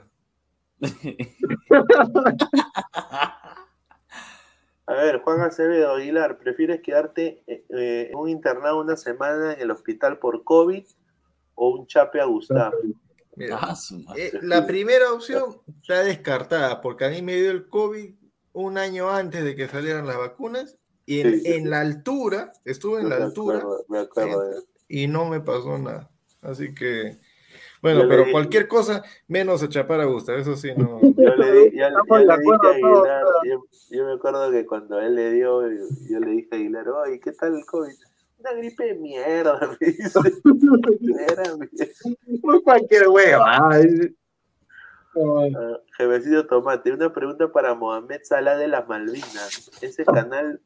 A 4.86 4.92
ver, 4.94 5.22
Juan 5.22 5.40
Acevedo 5.40 5.94
Aguilar, 5.94 6.38
¿prefieres 6.38 6.82
quedarte 6.82 7.42
eh, 7.48 7.64
eh, 7.70 8.10
en 8.12 8.16
un 8.16 8.28
internado 8.28 8.80
una 8.80 8.96
semana 8.96 9.54
en 9.54 9.60
el 9.62 9.72
hospital 9.72 10.18
por 10.18 10.44
COVID 10.44 10.84
o 11.56 11.70
un 11.70 11.86
chape 11.88 12.20
a 12.20 12.26
Gustavo? 12.26 12.76
Mira, 13.36 13.58
Ah, 13.60 13.74
su 13.74 13.98
madre. 14.00 14.26
eh, 14.26 14.32
la 14.42 14.66
primera 14.66 15.12
opción 15.12 15.60
está 15.80 16.02
descartada 16.04 16.80
porque 16.80 17.04
a 17.04 17.10
mí 17.10 17.22
me 17.22 17.34
dio 17.36 17.50
el 17.50 17.68
COVID 17.68 18.14
un 18.52 18.78
año 18.78 19.10
antes 19.10 19.44
de 19.44 19.54
que 19.56 19.68
salieran 19.68 20.06
las 20.06 20.16
vacunas 20.16 20.76
y 21.06 21.20
en, 21.20 21.32
Sí, 21.34 21.40
sí, 21.40 21.52
en 21.54 21.70
la 21.70 21.80
altura, 21.80 22.52
estuve 22.64 23.00
en 23.00 23.08
la 23.08 23.16
Me 23.18 23.24
altura 23.24 23.58
acuerdo, 23.58 23.84
me 23.88 23.98
acuerdo 23.98 24.40
de- 24.42 24.56
y 24.88 25.06
no 25.08 25.26
me 25.28 25.40
pasó 25.40 25.76
nada. 25.78 26.10
Así 26.42 26.74
que, 26.74 27.18
Bueno, 27.82 28.02
Yo 28.04 28.08
pero 28.08 28.24
cualquier 28.32 28.66
cosa 28.66 29.02
menos 29.28 29.62
a 29.62 29.68
chapar 29.68 30.00
a 30.00 30.04
gusto, 30.06 30.34
eso 30.34 30.56
sí, 30.56 30.70
no. 30.74 31.00
Yo 31.02 31.36
le, 31.36 31.52
di- 31.52 31.76
yo- 31.78 31.86
Estamos 31.86 32.08
yo 32.08 32.16
de 32.16 32.24
le 32.26 32.32
acuerdo 32.32 32.72
dije 32.72 32.86
a 32.86 32.88
Aguilar, 32.88 33.24
yo, 33.44 33.64
yo 33.90 34.04
me 34.06 34.12
acuerdo 34.14 34.50
que 34.50 34.64
cuando 34.66 35.00
él 35.00 35.14
le 35.14 35.30
dio, 35.32 35.68
yo, 35.70 35.84
yo 36.08 36.20
le 36.20 36.30
dije 36.30 36.48
a 36.52 36.54
Aguilar, 36.54 36.88
oye, 36.88 37.20
¿qué 37.20 37.32
tal 37.32 37.54
el 37.56 37.66
COVID? 37.66 37.92
Una 38.44 38.52
gripe 38.58 38.84
de 38.84 38.94
mierda, 38.96 39.58
me 39.80 39.86
dice. 39.86 40.20
Cualquier 42.62 43.08
hueva. 43.08 43.70
Ay, 43.70 44.14
Ah, 45.16 45.78
Jefecito 45.96 46.44
Tomate, 46.46 46.92
una 46.92 47.12
pregunta 47.12 47.50
para 47.52 47.74
Mohamed 47.74 48.20
Salah 48.24 48.56
de 48.56 48.66
las 48.66 48.88
Malvinas. 48.88 49.70
Ese 49.80 50.04
canal, 50.04 50.60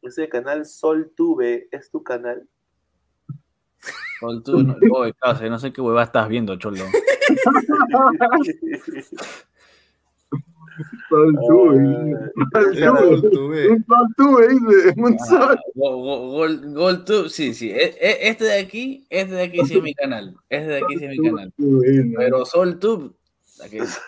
ese 0.00 0.30
canal 0.30 0.64
Sol 0.64 1.12
Tube, 1.14 1.68
¿es 1.70 1.90
tu 1.90 2.02
canal? 2.02 2.48
Sol, 4.20 4.42
tú, 4.42 4.62
no, 4.62 4.78
no 4.78 5.58
sé 5.58 5.74
qué 5.74 5.82
hueva 5.82 6.04
estás 6.04 6.26
viendo, 6.28 6.56
cholo. 6.56 6.84
Gol, 15.74 16.72
gol 16.72 17.04
tú, 17.04 17.28
sí, 17.28 17.54
sí. 17.54 17.70
E- 17.70 17.96
e- 18.00 18.28
Este 18.28 18.44
de 18.44 18.58
aquí, 18.58 19.06
este 19.10 19.34
de 19.34 19.42
aquí 19.42 19.64
sí 19.66 19.76
es 19.76 19.82
mi 19.82 19.94
canal. 19.94 20.34
Este 20.48 20.66
de 20.68 20.76
aquí 20.78 20.98
sí 20.98 21.04
es 21.04 21.10
mi 21.10 21.28
canal. 21.28 21.52
Pero 22.16 22.44
Sol 22.44 22.78
Tube, 22.78 23.10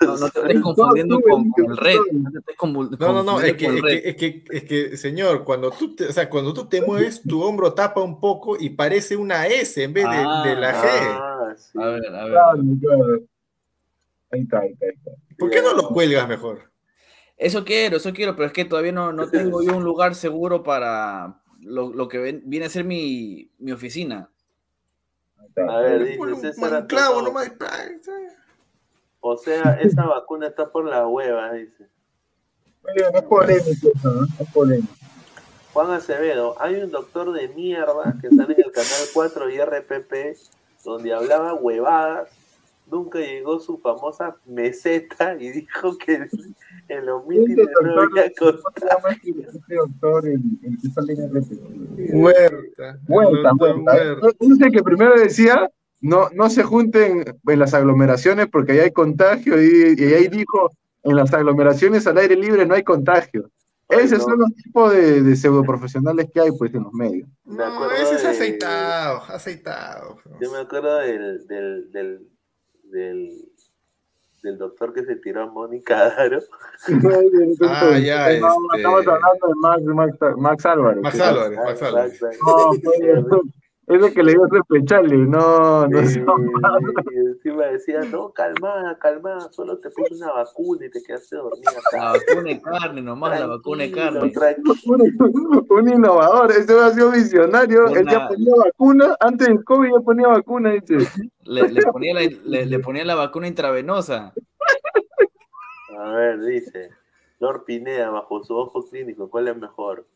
no, 0.01 0.17
no 0.17 0.29
te 0.29 0.41
estés 0.41 0.61
confundiendo 0.61 1.21
con, 1.21 1.51
con 1.51 1.71
el 1.71 1.77
red. 1.77 1.99
No, 2.13 2.31
te 2.31 2.39
estés 2.39 2.57
No, 2.99 3.13
no, 3.13 3.23
no, 3.23 3.41
es 3.41 3.57
que, 3.57 3.67
es 3.67 3.83
que, 3.83 4.09
es 4.09 4.17
que, 4.17 4.45
es 4.51 4.65
que, 4.65 4.97
señor, 4.97 5.45
cuando 5.45 5.71
tú 5.71 5.95
te, 5.95 6.07
o 6.07 6.13
sea, 6.13 6.29
cuando 6.29 6.53
tú 6.53 6.67
te 6.67 6.83
mueves, 6.83 7.23
tu 7.23 7.43
hombro 7.43 7.73
tapa 7.73 8.01
un 8.01 8.19
poco 8.19 8.57
y 8.59 8.71
parece 8.71 9.17
una 9.17 9.47
S 9.47 9.83
en 9.83 9.93
vez 9.93 10.05
de, 10.05 10.17
de 10.17 10.57
la 10.57 10.73
G. 10.73 10.89
Ah, 10.91 11.55
sí. 11.57 11.79
A 11.81 11.87
ver, 11.87 12.07
a 12.07 12.25
ver. 12.25 12.33
Claro, 12.33 12.63
claro. 12.81 13.23
Ahí 14.33 14.41
está, 14.41 14.59
ahí 14.59 14.73
está. 14.73 14.87
ahí 14.87 14.93
está. 14.93 15.26
¿Por 15.39 15.51
qué 15.51 15.63
no 15.63 15.75
lo 15.75 15.89
cuelgas 15.89 16.29
mejor? 16.29 16.71
Eso 17.37 17.65
quiero, 17.65 17.99
eso 17.99 18.13
quiero, 18.13 18.35
pero 18.35 18.47
es 18.47 18.53
que 18.53 18.65
todavía 18.65 18.93
no, 18.93 19.13
no 19.13 19.29
tengo 19.31 19.63
yo 19.63 19.77
un 19.77 19.85
lugar 19.85 20.15
seguro 20.15 20.63
para 20.63 21.41
lo, 21.61 21.93
lo 21.93 22.09
que 22.09 22.19
ven- 22.19 22.43
viene 22.47 22.67
a 22.67 22.71
ser 22.71 22.85
mi, 22.85 23.51
mi 23.59 23.73
oficina. 23.73 24.31
A 25.69 25.81
ver, 25.81 26.05
dice 26.05 26.19
César 26.41 26.83
un 26.83 26.87
clavo. 26.87 27.15
O 29.21 29.37
sea, 29.37 29.79
esa 29.81 30.07
vacuna 30.07 30.47
está 30.47 30.71
por 30.71 30.85
la 30.87 31.07
hueva, 31.07 31.53
dice. 31.53 31.89
No 32.85 33.19
es 33.19 33.23
polémico 33.25 33.89
eso, 33.95 34.11
¿no? 34.15 34.25
Es 34.39 34.53
polémico. 34.53 34.95
Juan 35.73 35.91
Acevedo, 35.91 36.57
hay 36.61 36.77
un 36.77 36.91
doctor 36.91 37.33
de 37.33 37.49
mierda 37.49 38.15
que 38.21 38.29
sale 38.31 38.55
en 38.55 38.65
el 38.65 38.73
canal 38.73 39.03
4 39.13 39.51
y 39.51 39.59
RPP 39.59 40.37
donde 40.85 41.13
hablaba 41.13 41.53
huevadas. 41.55 42.31
Nunca 42.91 43.19
llegó 43.19 43.59
su 43.59 43.79
famosa 43.79 44.37
meseta 44.47 45.35
y 45.41 45.51
dijo 45.51 45.99
que 45.99 46.29
en 46.89 47.07
los 47.07 47.27
mítines 47.27 47.67
no 47.83 48.01
había. 48.01 48.33
Huerta. 52.13 52.99
Huerta, 53.09 53.53
Huerta. 53.55 54.29
Dice 54.41 54.71
que 54.71 54.83
primero 54.83 55.15
decía, 55.19 55.69
no, 56.01 56.29
no 56.35 56.49
se 56.51 56.63
junten 56.63 57.25
en 57.47 57.59
las 57.59 57.75
aglomeraciones 57.75 58.47
porque 58.49 58.73
ahí 58.73 58.79
hay 58.81 58.93
contagio 58.93 59.61
y, 59.63 59.95
y 59.99 60.15
ahí 60.15 60.29
dijo, 60.29 60.71
en 61.03 61.17
las 61.17 61.33
aglomeraciones 61.33 62.07
al 62.07 62.19
aire 62.19 62.37
libre 62.37 62.67
no 62.67 62.75
hay 62.75 62.83
contagio. 62.85 63.51
Esos 63.89 64.19
no. 64.19 64.25
son 64.25 64.39
los 64.41 64.55
tipos 64.55 64.93
de, 64.93 65.23
de 65.23 65.37
pseudoprofesionales 65.37 66.29
que 66.35 66.41
hay 66.41 66.51
pues 66.59 66.75
en 66.75 66.83
los 66.83 66.93
medios. 66.93 67.29
Me 67.45 67.57
No, 67.57 67.91
ese 67.93 68.17
es 68.17 68.23
de- 68.23 68.29
aceitado, 68.29 69.23
aceitado. 69.29 70.17
Yo 70.41 70.51
me 70.51 70.59
acuerdo 70.59 70.99
del, 70.99 71.47
del, 71.47 71.93
del, 71.93 72.29
del, 72.91 73.31
del 74.43 74.59
doctor 74.59 74.93
que 74.93 75.05
se 75.05 75.17
tiró 75.17 75.43
a 75.43 75.47
Mónica 75.47 76.09
Daro. 76.15 76.41
Ah, 77.69 77.99
ya, 77.99 78.29
No, 78.39 78.49
este- 78.49 78.77
Estamos 78.77 79.07
hablando 79.07 79.47
de 79.49 79.55
Max, 79.57 79.83
Max, 80.21 80.37
Max 80.39 80.67
Álvarez. 80.67 81.03
Max 81.03 81.17
Sí. 81.17 81.23
Álvarez, 81.23 81.59
Max 81.59 81.83
Álvarez. 81.83 82.21
No, 82.47 83.41
ese 83.89 84.13
que 84.15 84.23
le 84.23 84.33
dio 84.33 84.47
ese 84.47 84.61
pechale, 84.69 85.17
no, 85.17 85.87
no 85.87 85.99
Sí, 86.03 86.15
sé. 86.15 86.25
y 87.13 87.17
encima 87.19 87.67
decía, 87.67 88.01
no, 88.11 88.33
calmada, 88.33 88.99
calmada, 88.99 89.53
solo 89.53 89.79
te 89.79 89.91
puse 89.91 90.15
una 90.15 90.33
vacuna 90.33 90.87
y 90.87 90.91
te 90.91 91.03
quedaste 91.03 91.37
dormida. 91.37 91.71
La 91.93 92.13
vacuna 92.13 92.43
de 92.43 92.61
carne 92.63 93.03
nomás, 93.03 93.39
la 93.41 93.47
vacuna 93.47 93.83
de 93.85 93.93
carne. 93.93 94.31
tranquilo. 94.31 94.75
un, 94.87 95.67
un 95.71 95.89
innovador, 95.89 96.51
ese 96.51 96.79
ha 96.79 96.91
sido 96.91 97.11
visionario. 97.13 97.87
Él 97.89 98.07
ya 98.11 98.19
Una- 98.19 98.29
ponía 98.29 98.55
vacuna, 98.57 99.17
antes 99.21 99.47
del 99.49 99.65
COVID 99.65 99.91
ya 99.93 100.01
ponía 100.01 100.29
vacuna, 100.29 100.71
dice. 100.73 101.09
Le, 101.45 101.69
le 101.71 101.83
ponía 101.83 102.15
la, 102.15 102.21
le, 102.23 102.67
le 102.67 102.79
ponía 102.81 103.05
la 103.05 103.15
vacuna 103.15 103.47
intravenosa. 103.47 104.33
A 105.99 106.11
ver, 106.11 106.41
dice, 106.45 106.91
Lord 107.39 107.65
Pineda, 107.65 108.11
bajo 108.11 108.43
su 108.45 108.55
ojo 108.57 108.85
clínico, 108.89 109.31
¿cuál 109.31 109.49
es 109.49 109.57
mejor? 109.57 110.07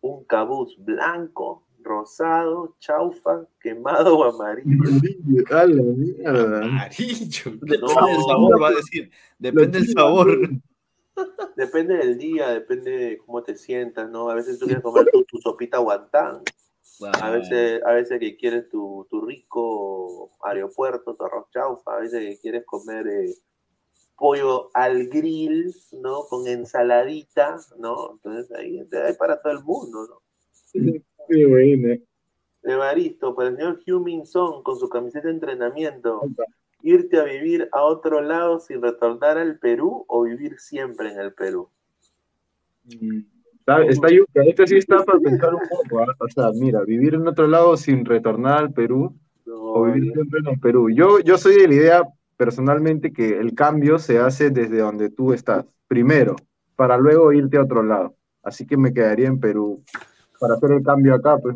¿Un 0.00 0.24
cabuz 0.24 0.76
blanco, 0.78 1.62
rosado, 1.82 2.76
chaufa, 2.78 3.46
quemado 3.60 4.18
o 4.18 4.24
amarillo? 4.34 4.84
A 5.50 5.66
la 5.66 5.82
mierda. 5.82 6.64
Amarillo. 6.64 7.52
Depende 7.60 7.78
No. 7.78 8.06
del 8.06 8.22
sabor, 8.24 8.62
va 8.62 8.68
a 8.68 8.72
decir. 8.72 9.10
Depende 9.38 9.78
del 9.78 9.88
sabor. 9.88 10.50
Depende 11.56 11.96
del 11.96 12.16
día, 12.16 12.48
depende 12.50 12.90
de 12.90 13.18
cómo 13.18 13.42
te 13.42 13.54
sientas, 13.56 14.08
¿no? 14.10 14.30
A 14.30 14.34
veces 14.34 14.58
tú 14.58 14.64
quieres 14.66 14.82
comer 14.82 15.06
tu, 15.12 15.24
tu 15.24 15.38
sopita 15.38 15.78
guantán, 15.78 16.40
a 17.20 17.30
veces, 17.30 17.82
a 17.84 17.92
veces 17.92 18.18
que 18.20 18.36
quieres 18.36 18.68
tu, 18.70 19.06
tu 19.10 19.20
rico 19.20 20.30
aeropuerto, 20.42 21.14
tu 21.14 21.24
arroz 21.24 21.46
chaufa, 21.50 21.96
a 21.96 22.00
veces 22.00 22.20
que 22.20 22.40
quieres 22.40 22.64
comer 22.64 23.06
eh, 23.08 23.34
pollo 24.16 24.70
al 24.74 25.08
grill, 25.08 25.74
¿no? 25.92 26.22
Con 26.24 26.46
ensaladita, 26.46 27.58
¿no? 27.78 28.12
Entonces 28.12 28.50
ahí 28.56 28.78
hay 28.80 29.14
para 29.14 29.42
todo 29.42 29.52
el 29.52 29.62
mundo, 29.62 30.06
¿no? 30.08 30.22
Evaristo, 32.62 33.34
para 33.34 33.48
el 33.48 33.56
señor 33.56 33.80
Humin 33.86 34.26
Song 34.26 34.62
con 34.62 34.76
su 34.76 34.88
camiseta 34.88 35.28
de 35.28 35.34
entrenamiento, 35.34 36.20
irte 36.82 37.18
a 37.18 37.24
vivir 37.24 37.68
a 37.72 37.82
otro 37.82 38.20
lado 38.20 38.58
sin 38.60 38.82
retornar 38.82 39.38
al 39.38 39.58
Perú 39.58 40.04
o 40.08 40.22
vivir 40.22 40.58
siempre 40.58 41.12
en 41.12 41.20
el 41.20 41.32
Perú. 41.32 41.68
Está, 42.84 43.84
está 43.84 44.08
yuca, 44.08 44.42
este 44.44 44.66
sí 44.66 44.76
está 44.76 45.02
para 45.04 45.18
pensar 45.20 45.54
un 45.54 45.60
poco. 45.68 46.00
¿ah? 46.00 46.14
O 46.18 46.28
sea, 46.28 46.50
mira, 46.54 46.82
vivir 46.82 47.14
en 47.14 47.26
otro 47.26 47.46
lado 47.46 47.76
sin 47.76 48.04
retornar 48.04 48.58
al 48.58 48.72
Perú 48.72 49.14
o 49.46 49.84
vivir 49.84 50.12
siempre 50.12 50.40
en 50.40 50.48
el 50.48 50.60
Perú. 50.60 50.90
Yo, 50.90 51.20
yo 51.20 51.38
soy 51.38 51.56
de 51.60 51.68
la 51.68 51.74
idea 51.74 52.02
personalmente 52.36 53.12
que 53.12 53.38
el 53.38 53.54
cambio 53.54 53.98
se 53.98 54.18
hace 54.18 54.50
desde 54.50 54.78
donde 54.78 55.10
tú 55.10 55.32
estás, 55.32 55.66
primero, 55.88 56.36
para 56.74 56.96
luego 56.96 57.32
irte 57.32 57.58
a 57.58 57.62
otro 57.62 57.82
lado. 57.82 58.14
Así 58.42 58.66
que 58.66 58.76
me 58.76 58.94
quedaría 58.94 59.28
en 59.28 59.38
Perú 59.38 59.84
para 60.40 60.54
hacer 60.54 60.72
el 60.72 60.82
cambio 60.82 61.14
acá, 61.14 61.38
pues. 61.38 61.54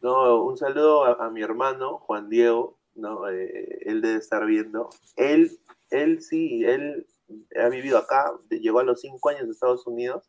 ¿no? 0.00 0.42
Un 0.42 0.56
saludo 0.58 1.04
a, 1.04 1.12
a 1.26 1.30
mi 1.30 1.42
hermano 1.42 1.98
Juan 1.98 2.28
Diego, 2.28 2.76
¿no? 2.96 3.28
Eh, 3.28 3.78
él 3.86 4.02
debe 4.02 4.18
estar 4.18 4.44
viendo. 4.44 4.90
Él, 5.16 5.50
él 5.90 6.20
sí, 6.20 6.64
él 6.64 7.06
ha 7.58 7.68
vivido 7.68 7.98
acá, 7.98 8.32
llegó 8.50 8.80
a 8.80 8.84
los 8.84 9.00
cinco 9.00 9.28
años 9.30 9.44
de 9.44 9.52
Estados 9.52 9.86
Unidos 9.86 10.28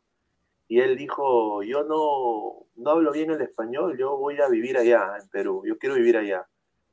y 0.68 0.80
él 0.80 0.96
dijo, 0.96 1.64
yo 1.64 1.84
no, 1.84 2.66
no 2.76 2.90
hablo 2.92 3.12
bien 3.12 3.32
el 3.32 3.42
español, 3.42 3.98
yo 3.98 4.16
voy 4.18 4.40
a 4.40 4.48
vivir 4.48 4.78
allá 4.78 5.18
en 5.22 5.28
Perú, 5.30 5.64
yo 5.66 5.78
quiero 5.78 5.96
vivir 5.96 6.18
allá. 6.18 6.48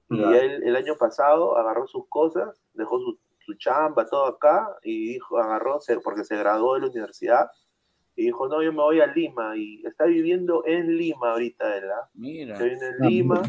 Y 0.09 0.19
Ya. 0.21 0.39
él 0.39 0.63
el 0.65 0.75
año 0.75 0.97
pasado 0.97 1.57
agarró 1.57 1.87
sus 1.87 2.09
cosas, 2.09 2.61
dejó 2.75 2.99
su, 2.99 3.19
su 3.45 3.55
chamba, 3.55 4.07
todo 4.07 4.25
acá, 4.27 4.67
y 4.83 5.13
dijo, 5.13 5.39
agarró, 5.39 5.79
porque 6.03 6.25
se 6.25 6.37
graduó 6.37 6.75
de 6.75 6.81
la 6.81 6.87
universidad, 6.89 7.51
y 8.21 8.25
dijo, 8.27 8.49
no, 8.49 8.63
yo 8.63 8.71
me 8.73 8.83
voy 8.83 9.01
a 9.01 9.07
Lima, 9.07 9.57
y 9.57 9.83
está 9.87 10.05
viviendo 10.05 10.63
en 10.67 10.97
Lima 10.97 11.33
ahorita, 11.33 11.67
¿verdad? 11.69 12.03
Mira. 12.15 12.57
Se 12.59 12.65
viene 12.65 12.87
en 12.89 12.95
Ah, 13.01 13.09
Lima, 13.09 13.43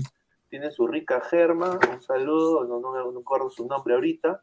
tiene 0.49 0.71
su 0.71 0.87
rica 0.87 1.21
germa, 1.21 1.77
un 1.93 2.01
saludo, 2.01 2.65
no, 2.65 2.79
no, 2.79 2.91
me- 2.93 3.13
no 3.13 3.19
acuerdo 3.19 3.49
su 3.49 3.67
nombre 3.67 3.93
ahorita, 3.95 4.41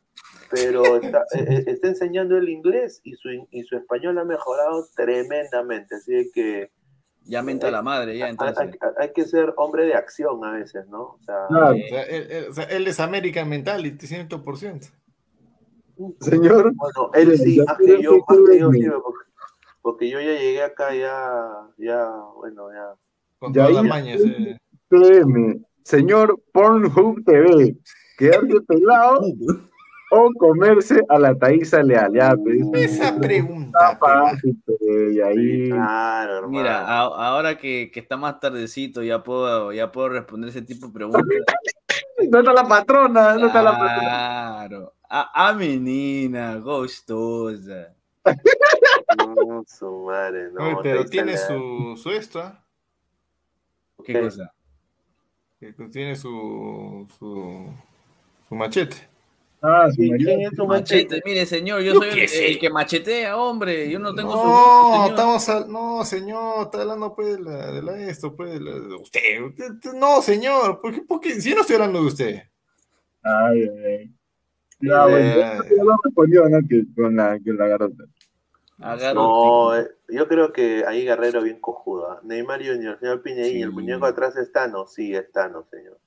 pero 0.50 0.96
está, 0.96 1.20
eh, 1.34 1.46
eh, 1.48 1.64
está 1.66 1.88
enseñando 1.88 2.36
el 2.36 2.48
inglés 2.48 3.00
y 3.04 3.14
su, 3.14 3.28
y 3.50 3.62
su 3.64 3.76
español 3.76 4.18
ha 4.18 4.24
mejorado 4.24 4.86
tremendamente, 4.94 5.94
así 5.96 6.30
que 6.34 6.70
Ya 7.24 7.42
menta 7.42 7.70
la 7.70 7.82
madre, 7.82 8.16
ya 8.16 8.24
hay, 8.26 8.30
entonces. 8.32 8.58
hay- 8.58 8.78
hay 8.98 9.12
que 9.12 9.24
ser 9.24 9.52
hombre 9.56 9.84
de 9.86 9.94
acción 9.94 10.44
a 10.44 10.52
veces, 10.52 10.86
¿no? 10.88 11.02
O 11.02 11.18
sea, 11.20 11.46
Claro. 11.48 11.74
O 11.74 11.88
sea, 11.88 12.02
él, 12.04 12.26
él- 12.30 12.46
o 12.48 12.52
sea, 12.52 12.64
él 12.64 12.86
es 12.86 13.00
American 13.00 13.48
Mentality, 13.48 14.06
100%. 14.06 14.88
Señor, 16.20 16.72
bueno, 16.74 17.10
él 17.14 17.36
sí, 17.38 17.60
más 17.66 17.76
que 17.78 18.00
yo, 18.02 18.24
más 18.28 18.38
que 18.48 18.58
yo, 18.60 18.70
sí, 18.70 18.84
porque, 19.02 19.27
porque 19.88 20.10
yo 20.10 20.20
ya 20.20 20.32
llegué 20.32 20.62
acá, 20.62 20.94
ya, 20.94 21.48
ya, 21.78 22.10
bueno, 22.36 22.68
ya. 22.70 22.94
Con 23.38 23.54
Ya 23.54 23.62
todas 23.66 23.74
las 23.76 23.84
mañas. 23.84 24.20
eh. 24.22 24.58
créeme, 24.90 25.60
señor 25.82 26.38
Pornhub 26.52 27.24
TV, 27.24 27.74
quedarse 28.18 28.60
pelado 28.68 29.20
o 30.10 30.30
comerse 30.38 31.00
a 31.08 31.18
la 31.18 31.34
Thaisa 31.34 31.82
Leal. 31.82 32.12
Ya, 32.12 32.34
pues, 32.36 32.58
Esa 32.92 33.16
pregunta. 33.18 33.92
está 33.92 33.98
fácil, 33.98 34.62
y 35.12 35.20
ahí. 35.20 35.70
Claro, 35.70 36.32
hermano. 36.36 36.48
Mira, 36.50 36.80
a- 36.86 37.28
ahora 37.28 37.56
que, 37.56 37.90
que 37.90 38.00
está 38.00 38.18
más 38.18 38.38
tardecito, 38.40 39.02
ya 39.02 39.22
puedo, 39.22 39.72
ya 39.72 39.90
puedo 39.90 40.10
responder 40.10 40.50
ese 40.50 40.60
tipo 40.62 40.88
de 40.88 40.92
preguntas. 40.92 41.22
¿Dónde 42.18 42.38
está 42.40 42.52
la 42.52 42.68
patrona? 42.68 43.32
¿Dónde 43.32 43.46
está 43.46 43.62
la 43.62 43.70
patrona? 43.78 44.00
Claro. 44.68 44.92
A, 45.08 45.48
a 45.48 45.54
menina, 45.54 46.56
gostosa. 46.56 47.94
No, 49.16 49.64
su 49.66 50.04
madre, 50.04 50.50
no. 50.52 50.62
Oye, 50.64 50.76
pero 50.82 51.04
tiene 51.06 51.36
su, 51.36 51.98
su 52.00 52.10
esto, 52.10 52.40
¿ah? 52.40 52.62
¿Qué 54.04 54.12
¿Qué? 54.12 54.20
cosa? 54.20 54.52
Que 55.58 55.72
Tiene 55.72 56.14
su, 56.14 57.06
su, 57.18 57.66
su 58.48 58.54
machete. 58.54 58.96
Ah, 59.60 59.88
sí, 59.90 60.06
¿Y 60.06 60.24
¿Quién 60.24 60.42
es 60.42 60.52
tu 60.52 60.66
machete? 60.68 61.04
Machete, 61.16 61.22
mire, 61.24 61.44
señor, 61.46 61.80
yo 61.80 61.94
Yo 61.94 62.00
soy 62.00 62.10
el, 62.20 62.58
que 62.60 62.70
machetea, 62.70 63.36
hombre. 63.36 63.90
Yo 63.90 63.98
no 63.98 64.14
tengo 64.14 64.30
su. 64.30 64.36
No, 64.46 64.92
señor. 64.92 65.10
estamos 65.10 65.48
al- 65.48 65.72
no, 65.72 66.04
señor, 66.04 66.62
está 66.66 66.82
hablando 66.82 67.12
pues 67.14 67.36
de 67.38 67.40
la, 67.42 67.72
de 67.72 67.82
la 67.82 67.98
esto, 68.08 68.36
pues 68.36 68.52
de, 68.52 68.60
la- 68.60 68.78
de 68.78 68.94
usted, 68.94 69.40
No, 69.96 70.22
señor, 70.22 70.80
¿por 70.80 70.94
qué, 70.94 71.02
por 71.02 71.18
qué? 71.20 71.40
Si 71.40 71.48
yo 71.50 71.56
no 71.56 71.62
estoy 71.62 71.74
hablando 71.74 72.00
de 72.02 72.06
usted. 72.06 72.42
Ay, 73.22 73.62
ay, 73.62 73.84
ay. 73.84 74.14
Ya, 74.80 75.02
bueno, 75.06 75.18
Eh. 75.18 75.58
ya 75.76 75.82
lo 75.84 75.96
respondió, 76.04 76.48
¿no? 76.48 76.58
Que 76.68 76.84
con 76.94 77.16
la, 77.16 77.36
que 77.44 77.52
la 77.52 77.66
garota. 77.66 78.04
No, 78.78 79.76
eh, 79.76 79.88
yo 80.08 80.28
creo 80.28 80.52
que 80.52 80.84
ahí 80.86 81.04
Guerrero 81.04 81.42
bien 81.42 81.60
cojudo. 81.60 82.12
¿ah? 82.12 82.20
Neymar 82.22 82.60
Junior, 82.64 82.98
señor 82.98 83.22
Piñeín, 83.22 83.52
Sí. 83.56 83.62
¿el 83.62 83.72
muñeco 83.72 84.06
atrás 84.06 84.36
está? 84.36 84.68
No, 84.68 84.86
sí, 84.86 85.14
está, 85.14 85.48
no, 85.48 85.64
señor. 85.70 85.98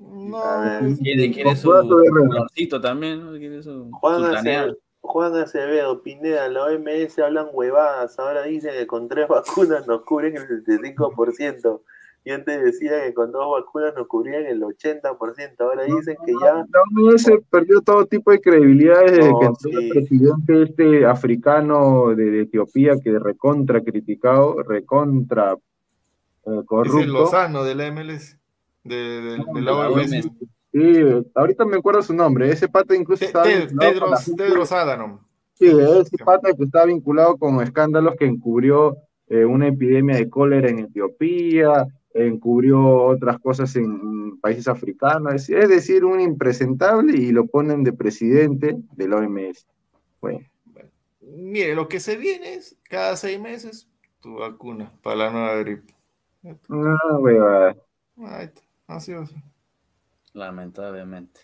A 0.00 0.80
No, 0.82 0.96
Quiere, 0.96 1.32
quiere 1.32 1.56
su 1.56 1.70
colorcito 1.70 2.80
también, 2.80 3.24
¿no? 3.24 3.38
Quiere 3.38 3.62
su, 3.62 3.88
Juan 3.92 4.18
su. 4.18 4.24
Acevedo, 4.26 4.76
Juan 5.00 5.36
Acevedo, 5.36 6.02
Pineda, 6.02 6.48
la 6.48 6.64
OMS 6.64 7.18
hablan 7.20 7.48
huevadas. 7.52 8.18
Ahora 8.18 8.42
dicen 8.42 8.72
que 8.74 8.86
con 8.86 9.08
tres 9.08 9.28
vacunas 9.28 9.86
nos 9.86 10.02
cubren 10.02 10.36
el 10.36 10.46
75%. 10.64 11.82
Y 12.24 12.30
antes 12.30 12.62
decían 12.62 13.00
que 13.06 13.14
con 13.14 13.32
dos 13.32 13.46
vacunas 13.50 13.94
nos 13.96 14.06
cubrían 14.06 14.44
el 14.44 14.60
80%. 14.60 15.54
Ahora 15.60 15.84
dicen 15.84 16.16
que 16.26 16.32
ya. 16.42 16.54
La 16.56 16.82
OMS 17.10 17.26
perdió 17.48 17.80
todo 17.80 18.04
tipo 18.06 18.30
de 18.30 18.40
credibilidad 18.40 19.00
desde 19.06 19.30
No, 19.30 19.38
que 19.40 19.46
entró 19.46 19.80
el 19.80 19.88
presidente 19.88 20.62
este 20.64 21.06
africano 21.06 22.08
de, 22.14 22.24
de 22.30 22.42
Etiopía 22.42 22.94
que 23.02 23.18
recontra 23.18 23.80
criticado, 23.82 24.62
recontra 24.62 25.52
eh, 25.54 25.56
es 26.44 26.52
el 26.52 26.64
corrupto. 26.66 27.06
Lozano 27.06 27.64
de 27.64 27.74
la 27.74 27.90
MLS, 27.92 28.36
de, 28.84 28.96
de- 28.96 29.44
de 29.54 29.60
la 29.62 29.72
OMS. 29.88 30.28
Sí, 30.70 31.24
ahorita 31.34 31.64
me 31.64 31.78
acuerdo 31.78 32.02
su 32.02 32.12
nombre. 32.12 32.50
Ese 32.50 32.68
pata 32.68 32.94
incluso 32.94 33.24
estaba 33.24 33.44
Tedros, 33.46 34.30
Tedros 34.36 34.70
Adhanom. 34.72 35.18
Sí, 35.54 35.66
ese 35.66 36.18
pata 36.22 36.52
que 36.52 36.62
está 36.64 36.84
vinculado 36.84 37.36
con 37.38 37.60
escándalos 37.62 38.14
que 38.16 38.26
encubrió 38.26 38.96
eh, 39.28 39.44
una 39.46 39.68
epidemia 39.68 40.16
de 40.16 40.28
cólera 40.28 40.68
en 40.68 40.80
Etiopía, 40.80 41.86
encubrió 42.26 42.80
otras 43.04 43.38
cosas 43.38 43.74
en, 43.76 43.84
en 43.84 44.40
países 44.40 44.68
africanos, 44.68 45.34
es, 45.34 45.48
es 45.50 45.68
decir, 45.68 46.04
un 46.04 46.20
impresentable 46.20 47.16
y 47.16 47.32
lo 47.32 47.46
ponen 47.46 47.84
de 47.84 47.92
presidente 47.92 48.76
de 48.96 49.08
la 49.08 49.16
OMS. 49.16 49.66
Bueno, 50.20 50.40
Mire, 51.20 51.74
lo 51.74 51.88
que 51.88 52.00
se 52.00 52.16
viene 52.16 52.54
es 52.54 52.76
cada 52.88 53.16
seis 53.16 53.38
meses 53.38 53.88
tu 54.20 54.34
vacuna 54.36 54.90
para 55.02 55.16
la 55.16 55.30
nueva 55.30 55.54
gripe. 55.56 55.94
no, 56.68 56.96
huevada. 57.18 57.76
Ahí 58.16 58.46
está, 58.46 58.62
así 58.86 59.12
va 59.12 59.22
a 59.22 59.26
ser. 59.26 59.38
Lamentablemente. 60.32 61.40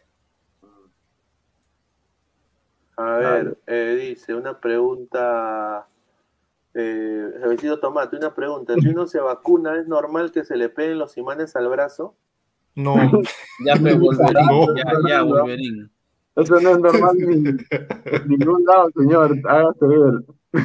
A 2.97 3.17
ver, 3.17 3.59
eh, 3.67 3.97
dice 4.01 4.35
una 4.35 4.59
pregunta. 4.59 5.87
Eh, 6.75 7.31
Javicito 7.41 7.79
Tomate, 7.79 8.17
una 8.17 8.35
pregunta. 8.35 8.75
Si 8.81 8.89
uno 8.89 9.07
se 9.07 9.21
vacuna, 9.21 9.79
¿es 9.79 9.87
normal 9.87 10.33
que 10.33 10.45
se 10.45 10.57
le 10.57 10.69
peguen 10.69 10.99
los 10.99 11.17
imanes 11.17 11.55
al 11.55 11.69
brazo? 11.69 12.17
No, 12.75 12.97
Ya, 13.65 13.75
Wolverine. 13.77 14.43
No. 14.47 14.75
Ya, 14.75 14.85
ya, 15.09 15.23
Wolverine. 15.23 15.89
Eso 16.37 16.61
no 16.61 16.71
es 16.71 16.79
normal 16.81 17.17
ni 17.17 17.49
en 17.49 17.59
ningún 18.27 18.65
lado, 18.65 18.91
señor. 18.97 19.39
Hágase 19.49 19.87
ver. 19.87 20.65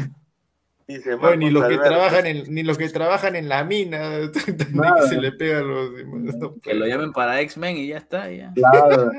Dice 0.87 1.13
Bueno, 1.13 1.35
ni 1.35 1.51
Marcos 1.51 1.61
los 1.61 1.69
que 1.69 1.87
trabajan 1.87 2.25
en, 2.25 2.53
ni 2.55 2.63
los 2.63 2.77
que 2.79 2.89
trabajan 2.89 3.35
en 3.35 3.47
la 3.47 3.63
mina, 3.63 3.99
Nada. 4.73 5.03
se 5.03 5.21
le 5.21 5.31
pegan 5.33 5.67
los 5.67 5.91
no 6.35 6.55
Que 6.63 6.73
lo 6.73 6.87
llamen 6.87 7.13
para 7.13 7.39
X-Men 7.41 7.77
y 7.77 7.89
ya 7.89 7.97
está. 7.97 8.31
Ya. 8.31 8.51
Claro. 8.55 9.11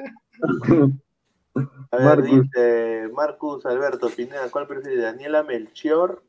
A 1.92 1.96
ver, 1.96 2.18
Marcus. 2.18 2.30
dice 2.42 3.08
Marcus 3.12 3.66
Alberto 3.66 4.08
Pineda, 4.08 4.48
¿cuál 4.50 4.66
prefiere? 4.66 5.00
¿Daniela 5.00 5.42
Melchior 5.42 6.22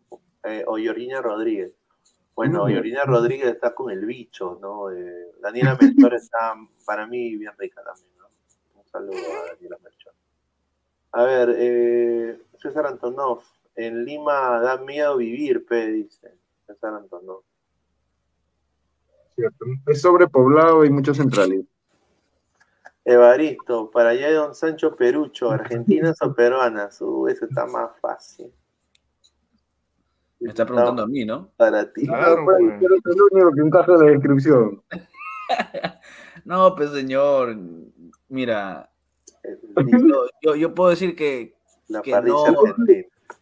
eh, 0.43 0.63
o 0.67 0.77
Yorina 0.77 1.21
Rodríguez? 1.21 1.73
Bueno, 2.35 2.65
Mm. 2.65 2.71
Yorina 2.71 3.03
Rodríguez 3.03 3.49
está 3.49 3.75
con 3.75 3.91
el 3.91 4.05
bicho, 4.05 4.57
¿no? 4.61 4.91
Eh, 4.91 5.31
Daniela 5.41 5.77
Melchior 5.79 6.13
está 6.15 6.55
para 6.85 7.05
mí 7.07 7.35
bien 7.35 7.53
rica 7.57 7.83
también, 7.83 8.11
¿no? 8.17 8.27
Un 8.79 8.87
saludo 8.87 9.17
a 9.17 9.53
Daniela 9.53 9.77
Melchior. 9.83 10.13
A 11.13 11.23
ver, 11.23 11.55
eh, 11.57 12.39
César 12.57 12.87
Antonov, 12.87 13.43
en 13.75 14.05
Lima 14.05 14.59
da 14.61 14.77
miedo 14.77 15.17
vivir, 15.17 15.65
P, 15.65 15.87
dice 15.87 16.33
César 16.65 16.93
Antonov. 16.93 17.43
Cierto. 19.35 19.65
Es 19.87 20.01
sobrepoblado 20.01 20.85
y 20.85 20.89
mucho 20.89 21.13
centralismo. 21.13 21.67
Evaristo, 23.03 23.89
para 23.89 24.09
allá 24.09 24.27
de 24.27 24.33
Don 24.33 24.53
Sancho 24.53 24.95
Perucho, 24.95 25.49
¿argentinas 25.51 26.21
o 26.21 26.33
peruanas? 26.33 27.01
Uh, 27.01 27.27
eso 27.27 27.45
está 27.45 27.65
más 27.65 27.91
fácil. 27.99 28.53
Me 30.41 30.49
está 30.49 30.65
preguntando 30.65 31.03
a 31.03 31.07
mí, 31.07 31.23
¿no? 31.23 31.49
Para 31.55 31.91
ti. 31.93 32.05
Claro, 32.07 32.43
Pues, 32.43 32.57
pues. 32.59 32.81
eres 32.81 32.99
el 33.05 33.21
único 33.31 33.51
que 33.53 33.61
encaja 33.61 33.93
en 33.93 33.99
la 33.99 34.05
descripción. 34.11 34.83
No, 36.45 36.75
pues 36.75 36.89
señor, 36.91 37.55
mira, 38.29 38.89
yo, 39.75 40.25
yo, 40.41 40.55
yo 40.55 40.73
puedo 40.73 40.89
decir 40.89 41.15
que 41.15 41.53
La 41.87 42.01
que 42.01 42.11
parrilla 42.11 42.33
no- 42.51 42.63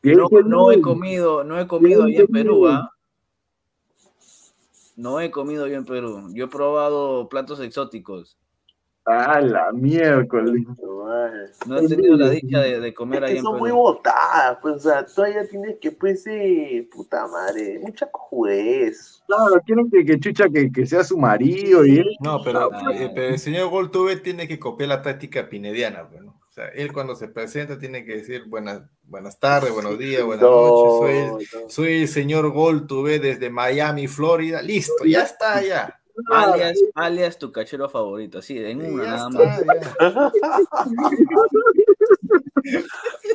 no, 0.04 0.28
no 0.44 0.72
he 0.72 0.82
comido, 0.82 1.44
no 1.44 1.60
he 1.60 1.68
comido 1.68 2.04
allá 2.04 2.22
en 2.22 2.28
Perú, 2.28 2.68
¿ah? 2.68 2.92
No 4.98 5.22
he 5.22 5.32
comido 5.32 5.68
yo 5.68 5.76
en 5.78 5.86
Perú. 5.86 6.30
Yo 6.34 6.46
he 6.46 6.48
probado 6.50 7.30
platos 7.30 7.60
exóticos. 7.62 8.38
Ah, 9.12 9.42
la 9.42 9.72
miércoles. 9.72 10.64
No 11.66 11.78
he 11.80 11.88
tenido 11.88 12.16
la 12.16 12.30
dicha 12.30 12.60
de, 12.60 12.80
de 12.80 12.94
comer 12.94 13.24
Es 13.24 13.24
allá 13.24 13.34
que 13.34 13.40
en 13.40 13.44
son 13.44 13.58
muy 13.58 13.72
botadas, 13.72 14.58
pues, 14.62 14.76
o 14.76 14.80
sea, 14.80 15.06
todavía 15.06 15.48
tienes 15.48 15.78
que, 15.80 15.92
pues, 15.92 16.26
eh, 16.28 16.88
puta 16.94 17.28
madre, 17.28 17.80
mucha 17.80 18.06
cojudez. 18.10 19.22
Claro, 19.28 19.62
quieren 19.66 19.90
que, 19.90 20.06
que 20.06 20.20
chucha 20.20 20.48
que, 20.50 20.72
que 20.72 20.86
sea 20.86 21.04
su 21.04 21.18
marido 21.18 21.86
y 21.86 21.98
él. 22.00 22.16
No, 22.22 22.42
pero, 22.44 22.70
Ah. 22.74 22.92
eh, 22.94 23.12
pero 23.14 23.30
el 23.30 23.40
señor 23.40 23.70
Goltube 23.70 24.18
tiene 24.18 24.48
que 24.48 24.60
copiar 24.60 24.90
la 24.90 25.02
táctica 25.02 25.50
pinediana, 25.50 26.08
pues, 26.08 26.22
¿no? 26.22 26.32
O 26.50 26.52
sea, 26.52 26.68
él 26.70 26.92
cuando 26.92 27.16
se 27.16 27.28
presenta 27.28 27.78
tiene 27.78 28.04
que 28.04 28.18
decir 28.18 28.44
buenas, 28.48 28.82
buenas 29.04 29.40
tardes, 29.40 29.72
buenos 29.72 29.98
días, 30.00 30.24
buenas 30.24 30.42
No, 30.44 31.02
noches. 31.02 31.30
Soy, 31.52 31.62
no. 31.64 31.70
soy 31.70 32.02
el 32.02 32.08
señor 32.08 32.50
Goltube 32.52 33.20
desde 33.20 33.50
Miami, 33.50 34.08
Florida. 34.08 34.62
Listo, 34.62 35.06
ya 35.06 35.22
está, 35.24 35.62
ya. 35.64 35.99
Alias, 36.32 36.80
alias 36.96 37.38
tu 37.38 37.52
cachero 37.52 37.90
favorito, 37.90 38.40
así, 38.40 38.58
en 38.58 38.82
una 38.82 39.04
nada 39.04 39.30
está, 39.30 40.10
más. 40.10 40.34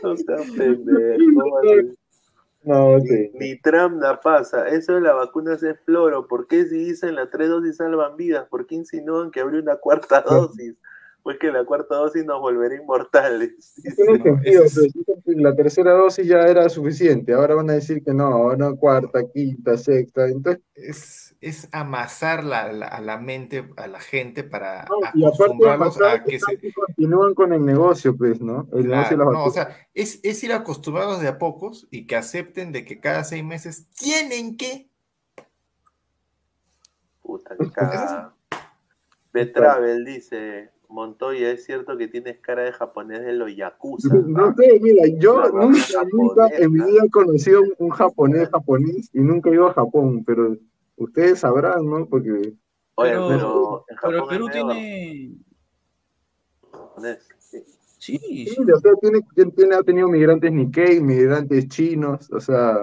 No 0.02 0.16
seas 0.16 0.50
pendejo, 0.50 1.50
madre. 1.50 1.94
No, 2.62 2.98
sí. 3.00 3.30
Ni 3.34 3.58
Trump 3.58 4.00
la 4.00 4.20
pasa. 4.20 4.68
Eso 4.68 4.94
de 4.94 5.02
la 5.02 5.12
vacuna 5.12 5.54
es 5.54 5.64
floro. 5.84 6.26
¿Por 6.26 6.46
qué 6.46 6.64
si 6.64 6.76
dicen 6.76 7.14
la 7.14 7.28
tres 7.28 7.50
dosis 7.50 7.76
salvan 7.76 8.16
vidas? 8.16 8.46
¿Por 8.48 8.66
qué 8.66 8.76
insinúan 8.76 9.30
que 9.30 9.40
habría 9.40 9.60
una 9.60 9.76
cuarta 9.76 10.22
dosis? 10.22 10.74
Pues 11.22 11.38
que 11.38 11.50
la 11.50 11.64
cuarta 11.64 11.96
dosis 11.96 12.24
nos 12.24 12.40
volverá 12.40 12.74
inmortales. 12.74 13.74
Tiene 13.82 14.68
sentido, 14.68 15.16
pero 15.24 15.40
la 15.40 15.54
tercera 15.54 15.92
dosis 15.92 16.26
ya 16.26 16.42
era 16.42 16.68
suficiente. 16.70 17.34
Ahora 17.34 17.54
van 17.54 17.70
a 17.70 17.74
decir 17.74 18.02
que 18.02 18.14
no, 18.14 18.26
ahora 18.26 18.72
cuarta, 18.74 19.20
quinta, 19.32 19.76
sexta. 19.76 20.26
Entonces, 20.26 20.62
Es, 20.74 21.33
es 21.44 21.68
amasar 21.72 22.42
la, 22.42 22.72
la- 22.72 22.86
a 22.86 23.00
la 23.02 23.18
mente, 23.18 23.68
a 23.76 23.86
la 23.86 24.00
gente 24.00 24.44
para 24.44 24.86
no, 24.88 24.96
y 25.00 25.02
aparte 25.02 25.18
de 25.18 25.26
acostumbrarlos 25.26 26.00
a 26.00 26.24
que 26.24 26.40
se, 26.40 26.72
continúan 26.72 27.34
con 27.34 27.52
el 27.52 27.64
negocio, 27.64 28.16
pues, 28.16 28.40
¿no? 28.40 28.66
El 28.72 28.88
negocio 28.88 29.16
Claro, 29.16 29.30
no, 29.32 29.44
o 29.44 29.50
sea, 29.50 29.76
es, 29.92 30.20
es 30.22 30.42
ir 30.42 30.54
acostumbrados 30.54 31.20
de 31.20 31.28
a 31.28 31.38
pocos 31.38 31.86
y 31.90 32.06
que 32.06 32.16
acepten 32.16 32.72
de 32.72 32.86
que 32.86 32.98
cada 32.98 33.24
seis 33.24 33.44
meses 33.44 33.86
tienen 33.90 34.56
que. 34.56 34.88
Puta 37.22 37.56
que 37.60 37.70
cagada. 37.70 38.34
Betravel 39.34 40.04
dice, 40.06 40.70
Montoya, 40.88 41.50
es 41.50 41.66
cierto 41.66 41.98
que 41.98 42.08
tienes 42.08 42.38
cara 42.38 42.62
de 42.62 42.72
japonés 42.72 43.22
de 43.22 43.34
los 43.34 43.54
yakuza. 43.54 44.08
No 44.26 44.54
sé, 44.56 44.78
mira, 44.80 45.08
yo 45.18 45.42
nunca, 45.50 46.04
nunca 46.10 46.48
en 46.56 46.72
mi 46.72 46.80
vida 46.80 47.04
he 47.04 47.10
conocido 47.10 47.60
un, 47.60 47.74
un 47.78 47.90
japonés 47.90 48.48
japonés 48.48 49.10
y 49.12 49.20
nunca 49.20 49.50
he 49.50 49.54
ido 49.54 49.68
a 49.68 49.74
Japón, 49.74 50.24
pero 50.24 50.56
ustedes 50.96 51.40
sabrán, 51.40 51.84
¿no? 51.88 52.06
Porque 52.06 52.30
Oye, 52.96 53.10
Pero- 53.10 53.28
pero, 53.28 53.84
en 53.88 53.96
Pero 54.02 54.26
Perú 54.28 54.48
tiene. 54.50 54.74
sí. 57.38 57.64
Sí, 57.98 58.18
sí, 58.18 58.46
sí. 58.48 58.56
o 58.70 58.78
sea, 58.78 58.92
tiene, 59.00 59.20
tiene, 59.56 59.74
ha 59.76 59.82
tenido 59.82 60.08
migrantes 60.08 60.52
Nikkei, 60.52 61.00
migrantes 61.00 61.68
chinos, 61.68 62.30
o 62.32 62.40
sea, 62.40 62.78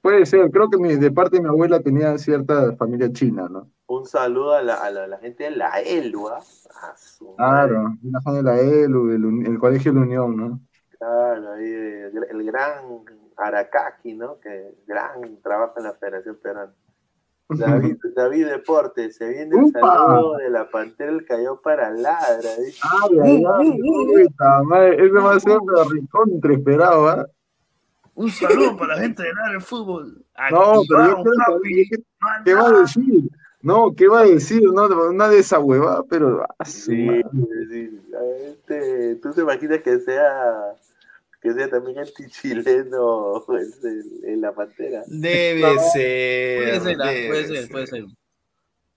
Puede 0.00 0.26
ser, 0.26 0.50
creo 0.50 0.68
que 0.68 0.76
mi- 0.76 0.96
de 0.96 1.10
parte 1.10 1.38
de 1.38 1.42
mi 1.42 1.48
abuela 1.48 1.80
tenía 1.80 2.18
cierta 2.18 2.76
familia 2.76 3.10
china, 3.10 3.48
¿no? 3.50 3.70
Un 3.86 4.04
saludo 4.04 4.52
a 4.52 4.60
la, 4.60 4.74
a 4.74 4.90
la, 4.90 5.06
la 5.06 5.16
gente 5.18 5.44
de 5.44 5.52
la 5.52 5.80
ELUA. 5.80 6.40
Ah. 6.82 6.94
Claro, 7.38 7.94
la 8.02 8.20
zona 8.20 8.36
de 8.36 8.42
la 8.42 8.60
ELU, 8.60 9.10
el, 9.12 9.46
el 9.46 9.58
Colegio 9.58 9.92
de 9.94 9.98
la 10.00 10.04
Unión, 10.04 10.36
¿no? 10.36 10.60
Claro, 10.98 11.52
ahí 11.52 11.64
el, 11.72 12.26
el 12.30 12.44
gran 12.44 12.84
Aracaki, 13.38 14.12
¿no? 14.12 14.38
Que 14.40 14.74
gran 14.86 15.40
trabajo 15.42 15.78
en 15.78 15.84
la 15.84 15.94
Federación 15.94 16.36
Peruana. 16.42 16.74
David, 17.48 17.96
David 18.16 18.46
Deportes, 18.46 19.16
se 19.16 19.28
viene 19.28 19.56
el 19.58 19.72
saludo 19.72 20.36
de 20.38 20.50
la 20.50 20.68
Pantera, 20.70 21.10
el 21.12 21.24
cayó 21.26 21.60
para 21.60 21.90
ladra. 21.90 22.50
dice. 22.64 22.80
Ay, 22.82 23.18
ay, 23.22 23.44
ay, 23.60 23.78
puta 24.28 24.62
madre, 24.62 24.94
ese 25.06 25.12
va 25.14 25.34
a 25.34 25.40
ser 25.40 25.58
recontra 25.92 26.52
esperado, 26.52 27.08
¿ah? 27.08 27.26
Un 28.16 28.30
saludo 28.30 28.76
para 28.76 28.94
la 28.94 29.02
gente 29.02 29.22
de 29.24 29.32
Ladre 29.34 29.60
Fútbol. 29.60 30.24
No, 30.52 30.82
pero 30.88 31.06
yo 31.08 31.16
saber 31.24 31.34
papi. 31.46 31.88
qué, 31.88 31.96
qué 32.44 32.54
va 32.54 32.68
a 32.68 32.72
decir. 32.80 33.28
No, 33.60 33.92
¿qué 33.96 34.06
va 34.08 34.20
a 34.20 34.24
decir? 34.24 34.62
No, 34.72 34.86
una 34.86 35.28
de 35.28 35.38
esa 35.40 35.58
huevada, 35.58 36.04
pero. 36.08 36.44
ah, 36.58 36.64
Sí, 36.64 37.06
madre. 37.06 37.24
sí. 37.70 38.00
Este, 38.46 39.16
¿Tú 39.16 39.32
te 39.32 39.40
imaginas 39.40 39.80
que 39.82 39.98
sea 39.98 40.74
que 41.44 41.52
sea 41.52 41.68
también 41.68 41.98
antichileno 41.98 43.44
pues, 43.46 43.78
en 43.84 44.40
la 44.40 44.52
Pantera? 44.54 45.02
Debe 45.06 45.60
No. 45.60 45.78
ser. 45.92 46.58
Puede 46.58 46.80
ser, 46.80 46.96
ah, 47.02 47.06
debe 47.10 47.28
puede 47.28 47.46
ser, 47.46 47.68
puede 47.70 47.86
ser. 47.86 48.04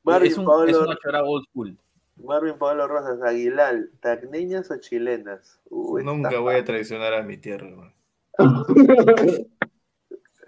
Marvin 0.03 0.31
Es 0.31 0.37
un, 0.37 0.45
Pablo- 0.45 0.69
es 0.71 0.77
una 0.77 1.23
old 1.23 1.45
school. 1.49 1.77
Marvin 2.15 2.57
Pablo 2.57 2.87
Rosas, 2.87 3.21
Aguilar, 3.21 3.89
¿tacneñas 3.99 4.71
o 4.71 4.77
chilenas? 4.77 5.59
Uy, 5.69 6.03
Nunca 6.05 6.39
voy 6.39 6.55
a 6.55 6.63
traicionar 6.63 7.13
a 7.13 7.21
mi 7.21 7.37
tierra, 7.37 7.67
hermano. 7.67 7.93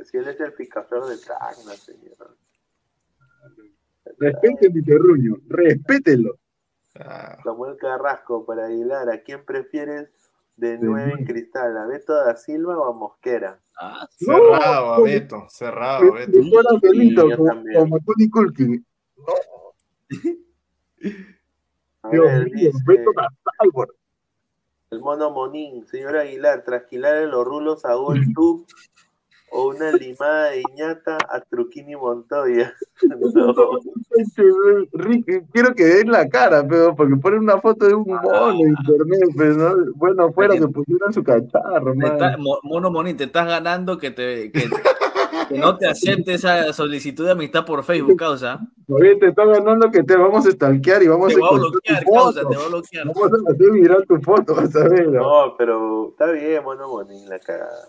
Si 0.05 0.17
él 0.17 0.27
es 0.29 0.39
el 0.39 0.53
picaflor 0.53 1.07
de 1.09 1.17
Tacna, 1.17 1.73
señor. 1.75 2.37
Respete 4.17 4.69
mi 4.69 4.81
terruño, 4.81 5.35
respételo. 5.49 6.39
Ah, 6.95 7.37
Samuel 7.43 7.75
Carrasco 7.77 8.45
para 8.45 8.67
Aguilar, 8.67 9.09
¿a 9.09 9.21
quién 9.21 9.43
prefieres 9.45 10.09
de 10.59 10.77
nueve 10.77 11.13
en 11.17 11.25
cristal? 11.25 11.77
¿A 11.77 11.85
Beto 11.85 12.13
da 12.13 12.35
Silva 12.35 12.77
o 12.77 12.89
a 12.89 12.93
Mosquera? 12.93 13.59
Ah, 13.79 14.07
cerrado, 14.11 14.93
a 14.93 15.01
Beto, 15.01 15.45
cerrado, 15.49 16.13
a 16.13 16.17
Beto. 16.19 16.31
Si 16.43 16.49
fuera 16.49 16.69
Angelito, 16.71 17.27
Sí, 17.29 17.35
como, 17.35 17.63
como 17.75 17.99
Tony 18.01 18.29
Kulki. 18.29 18.85
A 22.01 22.09
Dios 22.11 22.25
ver, 22.25 22.43
mío, 22.51 22.71
dice, 22.71 22.83
Beto 22.85 23.11
Cyborg. 23.61 23.91
el 24.91 24.99
mono 24.99 25.29
Monín, 25.31 25.85
señor 25.87 26.17
Aguilar, 26.17 26.63
trasquilarle 26.63 27.27
los 27.27 27.45
rulos 27.45 27.85
a 27.85 27.93
Gold 27.93 28.33
Tube 28.33 28.65
o 29.51 29.69
una 29.69 29.91
limada 29.91 30.51
de 30.51 30.63
ñata 30.75 31.17
a 31.29 31.41
Truquini 31.41 31.95
Montoya. 31.95 32.73
No. 33.33 33.53
Quiero 35.53 35.73
que 35.75 35.85
den 35.85 36.11
la 36.11 36.27
cara, 36.27 36.65
pero 36.67 36.95
porque 36.95 37.15
ponen 37.15 37.39
una 37.39 37.59
foto 37.61 37.85
de 37.87 37.93
un 37.93 38.05
mono 38.05 38.51
en 38.51 38.59
internet, 38.69 39.29
pero 39.37 39.53
no, 39.55 39.75
bueno, 39.95 40.31
fuera 40.33 40.55
que 40.57 40.67
pusieran 40.67 41.13
su 41.13 41.23
cacharro, 41.23 41.93
está- 41.93 42.37
Mono 42.63 42.91
Monín, 42.91 43.15
te 43.17 43.25
estás 43.25 43.47
ganando 43.47 43.97
que, 43.97 44.11
te, 44.11 44.51
que, 44.51 44.69
que 45.47 45.57
no 45.57 45.77
te 45.77 45.87
acepte 45.87 46.33
esa 46.33 46.73
solicitud 46.73 47.25
de 47.25 47.31
amistad 47.31 47.65
por 47.65 47.83
Facebook, 47.83 48.17
causa. 48.17 48.59
Oye, 48.89 49.15
te 49.15 49.27
está 49.29 49.45
ganando 49.45 49.89
que 49.91 50.03
te 50.03 50.15
vamos 50.17 50.45
a 50.45 50.51
stalkear 50.51 51.03
y 51.03 51.07
vamos 51.07 51.29
Te 51.29 51.35
a 51.35 51.37
voy 51.39 51.47
a 51.47 51.59
bloquear, 51.59 52.03
causa, 52.05 52.39
te 52.41 52.45
voy 52.47 52.55
a 52.65 52.67
bloquear. 52.67 53.07
Vamos 53.07 53.31
a 53.47 53.51
hacer 53.51 53.71
viral 53.71 54.05
tu 54.07 54.19
foto, 54.21 54.55
vas 54.55 54.75
a 54.75 54.87
ver. 54.89 55.07
¿no? 55.09 55.45
No, 55.47 55.55
pero 55.57 56.09
está 56.09 56.31
bien, 56.31 56.63
mono 56.63 56.87
Monín, 56.89 57.29
la 57.29 57.39
cagada. 57.39 57.87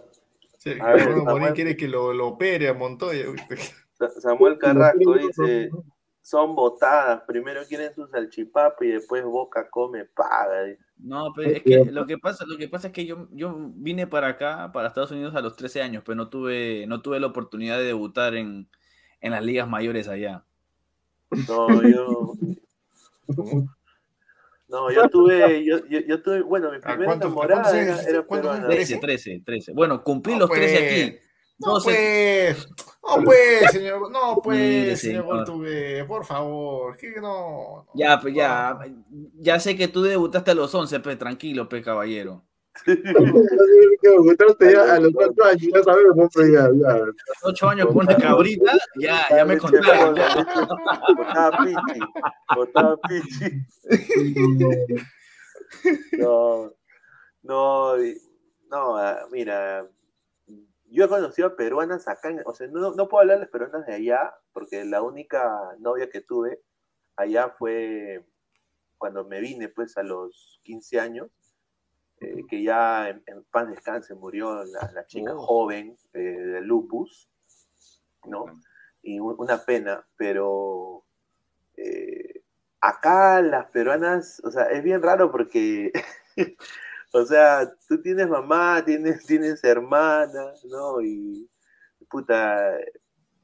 Sí, 0.62 0.74
A 0.78 0.92
ver, 0.92 1.04
Bruno 1.06 1.24
Morín 1.24 1.36
Samuel. 1.38 1.54
quiere 1.54 1.74
que 1.74 1.88
lo, 1.88 2.12
lo 2.12 2.28
opere 2.28 2.68
a 2.68 2.74
Montoya. 2.74 3.30
¿viste? 3.30 3.56
Sa- 3.94 4.10
Samuel 4.20 4.58
Carrasco 4.58 5.14
dice, 5.14 5.70
son 6.20 6.54
botadas, 6.54 7.22
primero 7.26 7.62
quieren 7.66 7.94
su 7.94 8.06
salchipapa 8.06 8.84
y 8.84 8.88
después 8.88 9.24
Boca 9.24 9.70
come 9.70 10.04
paga. 10.04 10.64
dice. 10.64 10.82
No, 10.98 11.32
pero 11.34 11.48
es 11.50 11.62
que 11.62 11.86
lo 11.86 12.06
que 12.06 12.18
pasa, 12.18 12.44
lo 12.46 12.58
que 12.58 12.68
pasa 12.68 12.88
es 12.88 12.92
que 12.92 13.06
yo, 13.06 13.26
yo 13.30 13.56
vine 13.76 14.06
para 14.06 14.28
acá, 14.28 14.70
para 14.70 14.88
Estados 14.88 15.12
Unidos 15.12 15.34
a 15.34 15.40
los 15.40 15.56
13 15.56 15.80
años, 15.80 16.02
pero 16.04 16.14
no 16.16 16.28
tuve, 16.28 16.84
no 16.86 17.00
tuve 17.00 17.18
la 17.20 17.28
oportunidad 17.28 17.78
de 17.78 17.84
debutar 17.84 18.34
en, 18.34 18.68
en 19.22 19.30
las 19.30 19.42
ligas 19.42 19.66
mayores 19.66 20.08
allá. 20.08 20.44
No, 21.48 21.82
yo... 21.88 22.34
No, 24.70 24.90
yo 24.90 25.08
tuve, 25.08 25.64
yo, 25.64 25.78
yo, 25.88 25.98
yo 26.00 26.22
tuve, 26.22 26.42
bueno, 26.42 26.70
mi 26.70 26.78
primera 26.78 27.04
cuántos- 27.04 27.26
a 27.26 27.28
enamorada 27.28 27.62
cuántos 27.62 27.74
era, 27.74 27.94
años- 27.94 28.06
era 28.06 28.26
peruana. 28.26 28.58
años? 28.58 28.68
13, 28.70 28.96
13, 28.98 29.42
13. 29.44 29.72
Bueno, 29.72 30.02
cumplí 30.04 30.34
No, 30.34 30.38
los 30.40 30.50
13 30.50 30.78
pues. 30.78 30.92
aquí. 30.92 31.18
No, 31.58 31.72
12. 31.74 31.84
pues, 31.84 32.68
no, 33.02 33.24
pues, 33.24 33.70
señor, 33.72 34.10
no, 34.10 34.30
Mire, 34.46 34.86
pues, 34.86 35.00
señor 35.00 35.22
señor. 35.24 35.24
Goltube, 35.36 36.04
por 36.06 36.24
favor, 36.24 36.96
que 36.96 37.12
no. 37.20 37.20
no, 37.20 37.86
Ya, 37.94 38.18
pues 38.20 38.34
ya, 38.34 38.78
no. 38.80 38.96
ya 39.40 39.60
sé 39.60 39.76
que 39.76 39.88
tú 39.88 40.02
debutaste 40.02 40.52
a 40.52 40.54
los 40.54 40.74
11, 40.74 41.00
pues 41.00 41.18
tranquilo, 41.18 41.68
pues 41.68 41.84
caballero. 41.84 42.44
Ya 44.72 44.94
a 44.94 45.00
los 45.00 45.12
cuatro 45.12 45.44
años, 45.44 45.62
ya 45.74 45.82
sabemos, 45.82 46.30
ya, 46.34 46.70
ya. 46.72 46.88
A 46.94 46.98
los 46.98 47.14
8 47.42 47.68
años 47.68 47.86
con 47.88 47.96
una 47.98 48.16
cabrita, 48.16 48.72
ya, 48.96 49.26
ya 49.30 49.44
me 49.44 49.58
contaron. 49.58 50.14
Botaba 51.16 51.58
pichi, 51.64 52.00
botaba 52.54 52.96
pichi. 53.02 53.66
No, 56.18 56.72
no, 57.42 57.96
no, 58.68 58.96
ah, 58.96 59.26
mira, 59.30 59.86
yo 60.86 61.04
he 61.04 61.08
conocido 61.08 61.48
a 61.48 61.56
peruanas 61.56 62.08
acá, 62.08 62.28
en- 62.30 62.42
o 62.44 62.52
sea, 62.54 62.66
no, 62.66 62.92
no 62.94 63.08
puedo 63.08 63.20
hablar 63.22 63.36
de 63.36 63.42
las 63.44 63.50
peruanas 63.50 63.86
de 63.86 63.94
allá, 63.94 64.34
porque 64.52 64.84
la 64.84 65.00
única 65.02 65.48
novia 65.78 66.10
que 66.10 66.20
tuve 66.22 66.60
allá 67.16 67.50
fue 67.50 68.26
cuando 68.98 69.24
me 69.24 69.40
vine, 69.40 69.68
pues, 69.68 69.96
a 69.96 70.02
los 70.02 70.60
15 70.64 70.98
años, 70.98 71.28
eh, 72.20 72.44
que 72.48 72.62
ya 72.62 73.08
en, 73.08 73.22
en 73.26 73.42
paz 73.50 73.68
descanse 73.68 74.14
murió 74.14 74.64
la, 74.64 74.90
la 74.92 75.06
chica 75.06 75.32
Oh. 75.34 75.40
joven 75.40 75.96
eh, 76.12 76.18
de 76.20 76.60
lupus, 76.60 77.28
¿no? 78.26 78.44
Y 79.02 79.18
una 79.18 79.58
pena, 79.64 80.06
pero 80.16 81.04
eh, 81.76 82.42
acá 82.80 83.40
las 83.40 83.66
peruanas, 83.70 84.40
o 84.44 84.50
sea, 84.50 84.64
es 84.64 84.82
bien 84.82 85.02
raro 85.02 85.30
porque, 85.30 85.90
o 87.12 87.24
sea, 87.24 87.72
tú 87.88 88.00
tienes 88.02 88.28
mamá, 88.28 88.82
tienes, 88.84 89.24
tienes 89.24 89.64
hermana, 89.64 90.52
¿no? 90.70 91.00
Y, 91.00 91.48
puta, 92.10 92.76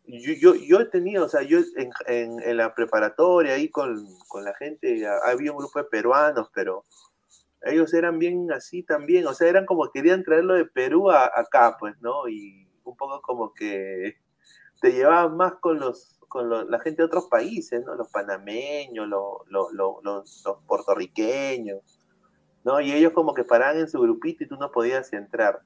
yo, 0.04 0.32
yo, 0.34 0.54
yo 0.54 0.80
he 0.80 0.84
tenido, 0.86 1.24
o 1.24 1.28
sea, 1.28 1.42
yo 1.42 1.58
en, 1.76 1.90
en- 2.06 2.42
en 2.42 2.56
la 2.58 2.74
preparatoria 2.74 3.54
ahí 3.54 3.70
con, 3.70 4.04
con 4.28 4.44
la 4.44 4.54
gente, 4.54 5.06
ha- 5.06 5.20
había 5.30 5.52
un 5.52 5.58
grupo 5.58 5.78
de 5.78 5.86
peruanos, 5.86 6.50
pero 6.54 6.84
ellos 7.70 7.92
eran 7.94 8.18
bien 8.18 8.50
así 8.52 8.82
también, 8.82 9.26
o 9.26 9.34
sea, 9.34 9.48
eran 9.48 9.66
como 9.66 9.90
querían 9.92 10.22
traerlo 10.24 10.54
de 10.54 10.66
Perú 10.66 11.10
a, 11.10 11.26
acá, 11.34 11.76
pues, 11.78 11.94
¿no? 12.00 12.28
Y 12.28 12.68
un 12.84 12.96
poco 12.96 13.20
como 13.22 13.52
que 13.54 14.16
te 14.80 14.92
llevaban 14.92 15.36
más 15.36 15.54
con 15.60 15.78
los 15.80 16.14
con 16.28 16.48
lo- 16.50 16.64
la 16.64 16.80
gente 16.80 17.02
de 17.02 17.06
otros 17.06 17.28
países, 17.28 17.84
¿no? 17.84 17.94
Los 17.94 18.10
panameños, 18.10 19.08
los, 19.08 19.38
los, 19.48 19.72
los- 19.72 20.42
los 20.44 20.58
puertorriqueños, 20.66 22.00
¿no? 22.64 22.80
Y 22.80 22.92
ellos 22.92 23.12
como 23.12 23.34
que 23.34 23.44
paraban 23.44 23.78
en 23.78 23.88
su 23.88 24.00
grupito 24.00 24.44
y 24.44 24.48
tú 24.48 24.56
no 24.56 24.70
podías 24.72 25.12
entrar. 25.12 25.60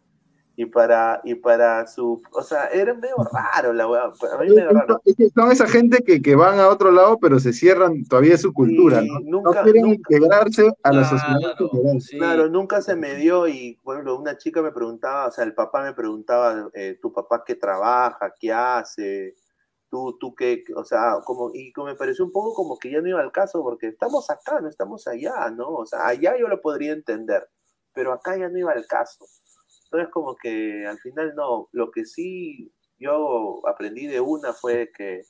Y 0.61 0.67
para, 0.67 1.23
y 1.25 1.37
para 1.37 1.87
su, 1.87 2.21
o 2.33 2.43
sea, 2.43 2.67
era 2.67 2.93
medio 2.93 3.17
raro 3.33 3.73
la 3.73 3.89
weá, 3.89 4.03
a 4.05 4.37
mí 4.43 4.51
medio 4.51 4.69
raro. 4.73 5.01
Es 5.07 5.17
que 5.17 5.31
Son 5.31 5.51
esa 5.51 5.67
gente 5.67 6.03
que, 6.05 6.21
que 6.21 6.35
van 6.37 6.61
a 6.61 6.69
otro 6.69 6.91
lado, 6.93 7.17
pero 7.19 7.39
se 7.41 7.55
cierran 7.55 8.05
todavía 8.05 8.37
su 8.37 8.53
cultura, 8.53 9.01
Sí, 9.01 9.09
¿no? 9.09 9.21
nunca- 9.41 9.61
no 9.61 9.63
quieren 9.63 9.83
nunca- 9.85 9.97
integrarse 9.97 10.71
a 10.83 10.93
la 10.93 11.05
sociedad 11.05 11.39
Claro, 11.57 11.69
general. 11.71 12.01
sí. 12.03 12.19
Claro, 12.19 12.49
nunca 12.51 12.83
se 12.83 12.95
me 12.95 13.15
dio 13.15 13.49
y, 13.49 13.81
bueno, 13.83 14.15
una 14.19 14.37
chica 14.37 14.61
me 14.61 14.71
preguntaba, 14.71 15.29
o 15.29 15.31
sea, 15.31 15.45
el 15.45 15.55
papá 15.55 15.83
me 15.83 15.95
preguntaba, 15.95 16.69
eh, 16.75 16.99
¿tu 17.01 17.11
papá 17.11 17.43
qué 17.43 17.55
trabaja, 17.55 18.35
qué 18.39 18.53
hace? 18.53 19.37
¿Tú, 19.89 20.19
tú 20.21 20.35
qué? 20.35 20.63
O 20.77 20.85
sea, 20.85 21.21
como, 21.25 21.53
y 21.55 21.73
como 21.73 21.87
me 21.87 21.95
pareció 21.95 22.23
un 22.27 22.33
poco 22.33 22.53
como 22.53 22.79
que 22.79 22.91
ya 22.91 23.01
no 23.01 23.09
iba 23.09 23.21
al 23.23 23.33
caso, 23.33 23.63
porque 23.63 23.87
estamos 23.89 24.29
acá, 24.29 24.61
no 24.61 24.69
estamos 24.69 25.07
allá, 25.09 25.49
¿no? 25.57 25.69
O 25.71 25.87
sea, 25.87 26.07
allá 26.07 26.37
yo 26.39 26.49
lo 26.49 26.61
podría 26.61 26.93
entender, 26.93 27.49
pero 27.95 28.13
acá 28.13 28.37
ya 28.37 28.51
no 28.51 28.59
iba 28.59 28.73
al 28.73 28.85
caso. 28.87 29.25
Entonces, 29.91 30.13
como 30.13 30.37
que 30.37 30.87
al 30.87 30.99
final 30.99 31.35
no, 31.35 31.69
lo 31.73 31.91
que 31.91 32.05
sí 32.05 32.73
yo 32.97 33.67
aprendí 33.67 34.07
de 34.07 34.21
una 34.21 34.53
fue 34.53 34.93
que, 34.97 35.25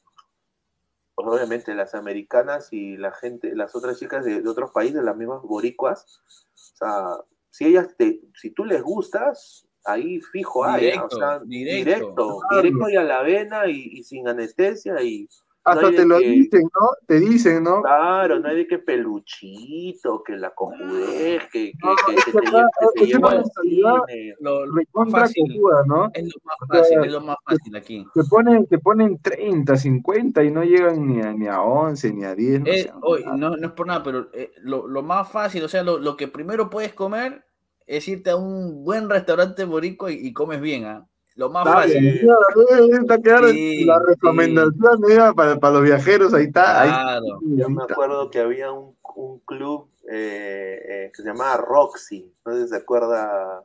pues, 1.14 1.28
obviamente, 1.28 1.74
las 1.74 1.94
americanas 1.94 2.72
y 2.72 2.96
la 2.98 3.12
gente, 3.12 3.54
las 3.54 3.74
otras 3.74 3.98
chicas 3.98 4.24
de, 4.24 4.42
de 4.42 4.48
otros 4.48 4.70
países, 4.72 5.02
las 5.02 5.16
mismas 5.16 5.40
boricuas, 5.42 6.20
o 6.52 6.76
sea, 6.76 7.04
si 7.48 7.66
ellas 7.66 7.88
te, 7.96 8.20
si 8.34 8.50
tú 8.50 8.64
les 8.64 8.82
gustas, 8.82 9.66
ahí 9.84 10.20
fijo 10.20 10.64
hay, 10.64 10.86
Directo, 10.86 11.06
o 11.06 11.18
sea, 11.18 11.38
directo. 11.40 12.38
directo 12.50 12.90
y 12.90 12.96
a 12.96 13.02
la 13.02 13.22
vena 13.22 13.66
y, 13.66 13.98
y 13.98 14.02
sin 14.02 14.28
anestesia 14.28 15.00
y, 15.02 15.26
hasta 15.70 15.86
hay 15.88 15.96
te 15.96 16.06
lo 16.06 16.18
que- 16.18 16.28
dicen, 16.28 16.62
¿no? 16.62 16.86
Te 17.06 17.20
dicen, 17.20 17.62
¿no? 17.64 17.82
Claro, 17.82 18.38
no 18.40 18.48
hay 18.48 18.56
de 18.56 18.66
que 18.66 18.78
peluchito, 18.78 20.22
que 20.22 20.36
la 20.36 20.54
cojudez, 20.54 21.42
que, 21.52 21.72
que, 21.72 21.72
No, 21.82 21.94
que, 22.06 22.14
es 22.14 22.24
que 22.24 22.32
que 22.32 22.38
te, 22.38 22.48
acá 22.48 22.58
lle- 22.58 22.70
que 22.80 22.86
te 22.98 23.04
es 23.04 23.08
llevo 23.10 23.28
una 23.28 23.36
al 23.38 23.44
cine. 23.62 24.34
Lo, 24.40 24.66
lo 24.66 24.74
Recontra 24.74 25.20
fácil, 25.22 25.44
cojuda, 25.54 25.82
¿no? 25.86 26.10
es 26.14 26.24
lo 26.24 26.40
más 26.44 26.56
O 26.60 26.66
sea, 26.72 26.82
fácil, 26.82 27.04
es 27.04 27.12
lo 27.12 27.20
más 27.20 27.36
fácil 27.44 27.76
aquí. 27.76 28.06
Te 28.14 28.24
ponen, 28.24 28.66
te 28.66 28.78
ponen 28.78 29.18
30, 29.22 29.76
50 29.76 30.44
y 30.44 30.50
no 30.50 30.62
llegan 30.64 31.06
ni 31.06 31.20
a, 31.20 31.32
ni 31.32 31.46
a 31.46 31.60
11, 31.62 32.12
ni 32.12 32.24
a 32.24 32.34
10, 32.34 32.60
no 32.60 32.66
Eh, 32.66 32.82
sé. 32.84 32.92
oye, 33.02 33.24
no, 33.36 33.56
no 33.56 33.66
es 33.66 33.72
por 33.72 33.86
nada, 33.86 34.02
pero 34.02 34.28
eh, 34.32 34.52
lo, 34.62 34.86
lo 34.86 35.02
más 35.02 35.30
fácil, 35.30 35.62
o 35.64 35.68
sea, 35.68 35.82
lo, 35.82 35.98
lo 35.98 36.16
que 36.16 36.28
primero 36.28 36.70
puedes 36.70 36.92
comer 36.94 37.44
es 37.86 38.06
irte 38.08 38.30
a 38.30 38.36
un 38.36 38.84
buen 38.84 39.10
restaurante 39.10 39.64
boricua 39.64 40.12
y, 40.12 40.26
y 40.28 40.32
comes 40.32 40.60
bien, 40.60 40.84
¿ah? 40.84 41.06
Lo 41.36 41.48
más 41.48 41.66
Está 41.66 41.80
fácil. 41.82 42.00
bien, 42.00 42.26
ya, 42.26 42.96
está 43.00 43.18
claro, 43.20 43.48
Sí, 43.48 43.84
la 43.84 43.98
sí. 43.98 44.04
recomendación 44.08 45.00
ya, 45.08 45.32
para, 45.32 45.58
para 45.58 45.74
los 45.74 45.82
viajeros, 45.84 46.34
ahí 46.34 46.44
está. 46.44 46.82
ahí. 46.82 47.20
Yo 47.56 47.68
me 47.70 47.84
acuerdo 47.84 48.30
que 48.30 48.40
había 48.40 48.72
un, 48.72 48.96
un 49.14 49.38
club 49.40 49.88
eh, 50.10 50.82
eh, 50.88 51.12
que 51.14 51.22
se 51.22 51.28
llamaba 51.28 51.56
Roxy, 51.58 52.32
no 52.44 52.52
sé 52.54 52.62
si 52.64 52.68
se 52.70 52.76
acuerda 52.76 53.62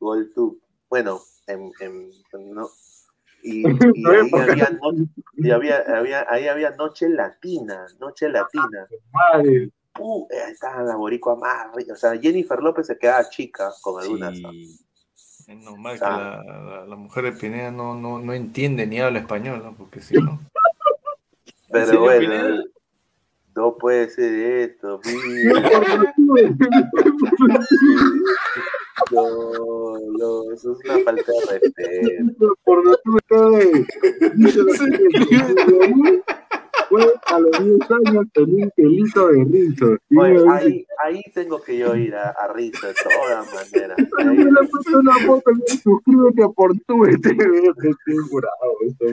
GolTube. 0.00 0.58
Bueno, 0.88 1.20
en, 1.46 1.70
en- 1.80 2.10
en- 2.32 2.54
no. 2.54 2.68
Y, 3.42 3.64
ahí, 3.66 4.30
había, 4.32 4.70
no- 4.70 5.06
y 5.36 5.50
había, 5.50 5.84
había- 5.86 6.26
ahí 6.28 6.48
había 6.48 6.70
Noche 6.70 7.08
Latina, 7.08 7.86
Noche 8.00 8.28
Latina. 8.28 8.86
Madre, 9.12 9.70
Uh, 9.98 10.26
eh, 10.30 10.42
ahí 10.46 10.52
estaba 10.52 10.82
la 10.82 10.94
boricua 10.96 11.36
más 11.36 11.74
rica. 11.74 11.94
O 11.94 11.96
sea, 11.96 12.18
Jennifer 12.18 12.60
López 12.62 12.86
se 12.86 12.98
quedaba 12.98 13.26
chica 13.30 13.70
con 13.80 14.02
algunas. 14.02 14.36
Sí. 14.36 14.78
Es 15.46 15.56
normal 15.62 15.98
que 15.98 16.04
Ah. 16.04 16.42
la, 16.44 16.60
la- 16.62 16.86
la 16.86 16.96
mujer 16.96 17.24
de 17.24 17.32
Pineda 17.32 17.70
no, 17.70 17.94
no, 17.94 18.18
no 18.18 18.32
entiende 18.32 18.86
ni 18.86 19.00
habla 19.00 19.20
español, 19.20 19.62
¿no? 19.64 19.74
Porque 19.76 20.00
si 20.00 20.14
no. 20.20 20.40
Pero 21.70 22.00
bueno, 22.00 22.20
Pineda? 22.20 22.62
no 23.54 23.76
puede 23.78 24.08
ser 24.10 24.34
esto. 24.70 25.00
No, 29.12 29.98
no, 30.18 30.52
eso 30.52 30.72
es 30.72 30.78
una 30.90 30.98
falta 31.04 31.32
de 31.32 31.58
respeto. 31.60 32.54
por 32.64 32.84
lo 32.84 32.96
fue 36.88 37.12
a 37.26 37.38
los 37.40 37.50
10 37.64 37.90
años 37.90 38.24
tenía 38.32 38.64
un 38.64 38.70
pelito 38.76 39.28
de 39.28 39.44
rizo. 39.44 39.96
Y 40.10 40.18
Oye, 40.18 40.32
me 40.32 40.38
dice, 40.40 40.50
ahí, 40.52 40.86
ahí 41.04 41.22
tengo 41.34 41.60
que 41.62 41.78
yo 41.78 41.94
ir 41.96 42.14
a, 42.14 42.30
a 42.30 42.48
de 42.88 42.94
todas 42.94 43.54
maneras. 43.54 43.96
"Ay, 44.18 44.26
Ahí- 44.28 44.36
le 44.44 44.68
puse 44.68 44.96
una 44.96 45.14
foto 45.26 45.50
y 45.50 45.54
me 45.54 45.66
suscríbete 45.68 46.42
a 46.44 46.48
que 47.80 47.88
estoy 47.90 48.16
esto, 48.82 49.04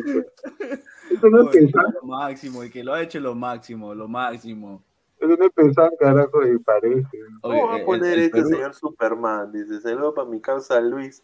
esto 1.12 1.30
no 1.30 1.42
es 1.44 1.50
pensar, 1.50 1.86
lo 2.02 2.08
máximo, 2.08 2.64
y 2.64 2.70
que 2.70 2.84
lo 2.84 2.94
ha 2.94 3.02
hecho 3.02 3.20
lo 3.20 3.36
máximo, 3.36 3.94
lo 3.96 4.08
máximo. 4.08 4.84
esto 5.20 5.36
no 5.38 5.46
es 5.46 5.52
pensar, 5.54 5.92
carajo, 6.00 6.46
y 6.48 6.58
parece. 6.60 7.08
¿Cómo 7.42 7.68
va 7.68 7.76
a 7.76 7.80
el- 7.80 7.86
poner 7.86 8.14
el 8.14 8.20
este 8.26 8.42
Perú- 8.42 8.50
señor 8.50 8.74
Superman? 8.74 9.52
Dice, 9.52 9.80
saludo 9.82 10.14
para 10.14 10.28
mi 10.30 10.42
causa 10.42 10.80
Luis. 10.82 11.22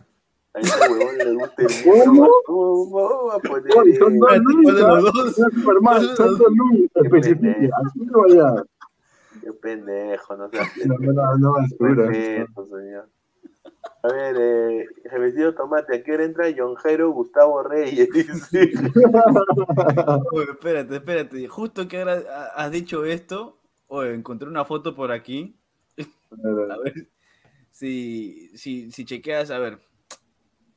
A 0.54 0.60
ese 0.60 0.92
huevón 0.92 1.18
le 1.18 1.34
gusta 1.34 1.62
el 1.64 1.68
¿Cómo? 1.84 2.06
micro. 2.14 2.32
¿Cómo 2.46 2.90
cómo 2.92 3.26
va 3.28 3.36
a 3.36 3.40
poner 3.40 3.78
Oye, 3.78 3.96
son 3.98 4.18
dos 4.20 4.32
eso? 4.32 4.42
Espérate, 4.42 4.54
Luis, 4.54 4.64
¿cuál 4.64 4.76
de 4.76 4.84
¿ah? 4.84 4.88
los 4.90 5.04
dos? 5.04 5.38
No 5.38 5.48
es 5.48 5.54
Superman, 5.54 5.82
¿Cuál 5.84 6.08
de 6.10 6.16
son 6.16 6.30
los 6.30 6.40
dos 6.40 6.52
Luis, 6.56 6.92
Qué 6.94 7.02
especifica, 7.02 7.52
pendejo. 7.54 7.76
así 7.86 8.00
no 8.00 8.20
vaya. 8.22 8.64
Qué 9.42 9.54
pendejo, 9.54 10.38
no 10.38 10.50
seas 10.50 10.68
No, 10.86 10.96
no, 10.98 11.14
no, 11.14 11.38
no, 11.38 11.52
basura. 11.54 12.08
Respeto, 12.08 12.68
señor. 12.68 13.10
A 14.02 14.08
ver, 14.14 14.36
eh, 14.40 14.88
Jefecito 15.10 15.54
Tomate, 15.56 15.96
¿a 15.98 16.04
qué 16.04 16.14
hora 16.14 16.24
entra 16.26 16.46
John 16.58 16.76
Jairo 16.76 17.12
Gustavo 17.12 17.62
Reyes? 17.64 18.10
Dice. 18.14 18.72
Oye, 20.32 20.52
espérate, 20.52 20.96
espérate. 20.96 21.48
Justo 21.48 21.88
que 21.88 22.00
ahora 22.00 22.24
ha- 22.30 22.64
has 22.66 22.72
dicho 22.72 23.06
esto, 23.06 23.60
oye, 23.88 24.14
encontré 24.14 24.48
una 24.48 24.66
foto 24.66 24.96
por 24.96 25.12
aquí. 25.12 25.56
A 26.32 26.78
ver 26.84 27.08
si, 27.72 28.50
si, 28.58 28.92
si 28.92 29.06
chequeas, 29.06 29.52
a 29.52 29.60
ver. 29.60 29.80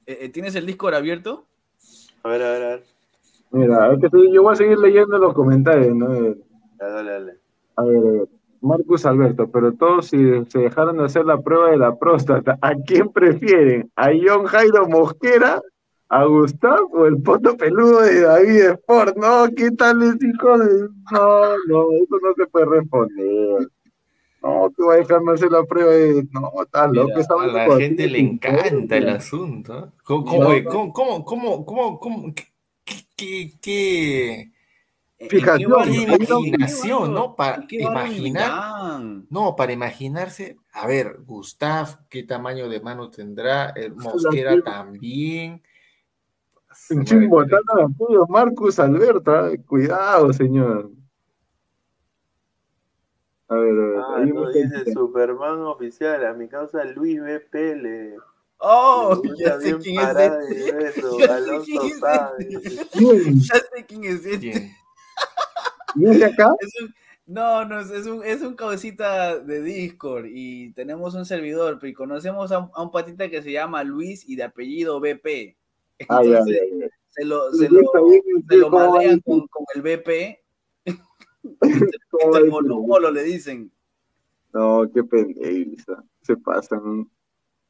Eh, 0.06 0.18
eh, 0.22 0.28
¿Tienes 0.28 0.54
el 0.54 0.66
Discord 0.66 0.94
abierto? 0.94 1.44
A 2.22 2.28
ver, 2.28 2.42
a 2.42 2.52
ver, 2.52 2.62
a 2.62 2.68
ver. 2.68 2.82
Mira, 3.50 3.92
es 3.92 4.00
que 4.00 4.06
estoy- 4.06 4.32
yo 4.32 4.42
voy 4.42 4.52
a 4.52 4.56
seguir 4.56 4.78
leyendo 4.78 5.18
los 5.18 5.34
comentarios, 5.34 5.94
¿no? 5.94 6.14
Ya, 6.80 6.86
Dale, 6.88 7.10
dale. 7.12 7.32
A 7.76 7.84
ver, 7.84 7.96
a 7.96 8.00
ver. 8.10 8.28
Marcus 8.60 9.04
Alberto, 9.06 9.50
pero 9.50 9.72
todos 9.72 10.06
si 10.06 10.18
se 10.48 10.58
dejaron 10.60 10.96
de 10.98 11.04
hacer 11.04 11.24
la 11.24 11.40
prueba 11.40 11.70
de 11.70 11.76
la 11.78 11.96
próstata, 11.98 12.58
¿a 12.62 12.74
quién 12.76 13.08
prefieren? 13.08 13.90
¿A 13.96 14.10
John 14.24 14.44
Jairo 14.46 14.86
Mosquera? 14.88 15.60
¿A 16.08 16.24
Gustavo 16.26 16.88
o 16.92 17.06
el 17.06 17.20
poto 17.22 17.56
peludo 17.56 18.02
de 18.02 18.20
David 18.20 18.60
Sport? 18.74 19.16
No, 19.16 19.46
¿qué 19.56 19.70
tal 19.72 20.00
ese 20.02 20.28
hijo 20.28 20.58
de.? 20.58 20.88
No, 21.10 21.56
no, 21.68 21.86
eso 21.92 22.16
no 22.22 22.34
se 22.36 22.46
puede 22.46 22.66
responder. 22.66 23.68
No, 24.42 24.72
que 24.76 24.82
va 24.82 24.94
a 24.94 24.96
dejarme 24.96 25.32
hacer 25.32 25.50
la 25.50 25.64
prueba 25.64 25.92
de. 25.92 26.26
No, 26.32 26.50
está 26.62 26.86
loco. 26.88 27.12
A 27.40 27.46
la 27.46 27.76
gente 27.76 28.08
le 28.08 28.18
encanta 28.18 28.96
el 28.96 29.08
asunto. 29.08 29.78
¿eh? 29.78 29.90
¿Cómo, 30.04 30.24
cómo, 30.24 30.92
cómo, 30.92 30.92
cómo, 30.92 31.24
cómo, 31.24 31.64
cómo, 31.66 32.00
cómo- 32.00 32.34
qué, 32.34 33.52
qué, 33.60 34.50
¿En 35.18 35.28
en 35.30 35.44
qué 35.44 35.62
imaginación, 35.62 37.14
¿no? 37.14 37.36
Para 37.36 37.64
en 37.70 37.80
imaginar, 37.80 39.00
no, 39.30 39.54
para 39.54 39.72
imaginarse, 39.72 40.56
a 40.72 40.86
ver, 40.88 41.20
Gustav, 41.24 42.08
qué 42.08 42.24
tamaño 42.24 42.68
de 42.68 42.80
mano 42.80 43.08
tendrá, 43.08 43.70
el 43.70 43.94
Mosquera 43.94 44.60
también. 44.62 45.62
De 46.88 47.82
apoyo, 47.84 48.26
Marcus 48.26 48.78
Alberto. 48.78 49.30
ah, 49.30 49.50
Cuidado, 49.66 50.32
señor. 50.32 50.90
A 53.52 53.58
ver, 53.58 53.70
a 53.72 53.86
ver. 53.86 53.98
Ah, 53.98 54.14
ahí 54.18 54.26
no, 54.32 54.44
me- 54.44 54.52
dice 54.52 54.92
Superman 54.92 55.60
oficial, 55.62 56.24
a 56.24 56.32
mi 56.32 56.48
causa 56.48 56.84
Luis 56.84 57.20
BP 57.20 57.54
le. 57.76 58.16
Oh, 58.58 59.20
ya 59.36 59.60
sé 59.60 59.76
quién 59.78 60.00
es 60.00 60.08
este. 60.08 60.72
de 60.72 60.92
Ya 61.18 61.38
sé 61.38 61.60
quién 61.64 61.82
es 61.82 61.98
sabe. 61.98 62.48
este. 62.48 62.86
¿Quién? 62.92 63.40
Ya 63.40 63.54
sé 63.56 63.86
quién 63.86 64.04
es 64.04 64.24
este. 64.24 64.38
¿Quién? 64.38 64.70
¿Viene 65.94 66.24
acá? 66.24 66.54
Es 66.60 66.80
un- 66.82 66.94
no, 67.24 67.64
no, 67.64 67.78
es 67.80 67.90
es 67.90 68.06
un, 68.06 68.24
es 68.24 68.42
un 68.42 68.56
cabecita 68.56 69.38
de 69.38 69.62
Discord 69.62 70.26
y 70.28 70.72
tenemos 70.72 71.14
un 71.14 71.24
servidor, 71.24 71.78
y 71.82 71.92
conocemos 71.94 72.50
a 72.50 72.58
un, 72.58 72.70
a 72.74 72.82
un 72.82 72.90
patita 72.90 73.28
que 73.30 73.42
se 73.42 73.52
llama 73.52 73.84
Luis 73.84 74.28
y 74.28 74.34
de 74.36 74.42
apellido 74.42 75.00
BP. 75.00 75.56
Ah, 76.08 76.20
ya, 76.24 76.38
Entonces, 76.38 76.60
ya. 76.80 76.86
se 77.10 77.24
lo, 77.24 77.52
se 77.52 77.68
con 77.68 79.64
el 79.74 79.82
BP. 79.82 80.41
¿Cómo 81.42 82.32
va 82.32 82.38
a 82.38 82.40
Este 82.40 82.50
bolo 82.50 82.76
bolo 82.82 83.10
le 83.10 83.22
dicen. 83.24 83.70
No, 84.52 84.88
qué 84.92 85.02
pendejo. 85.04 86.02
Se 86.22 86.36
pasan. 86.36 87.08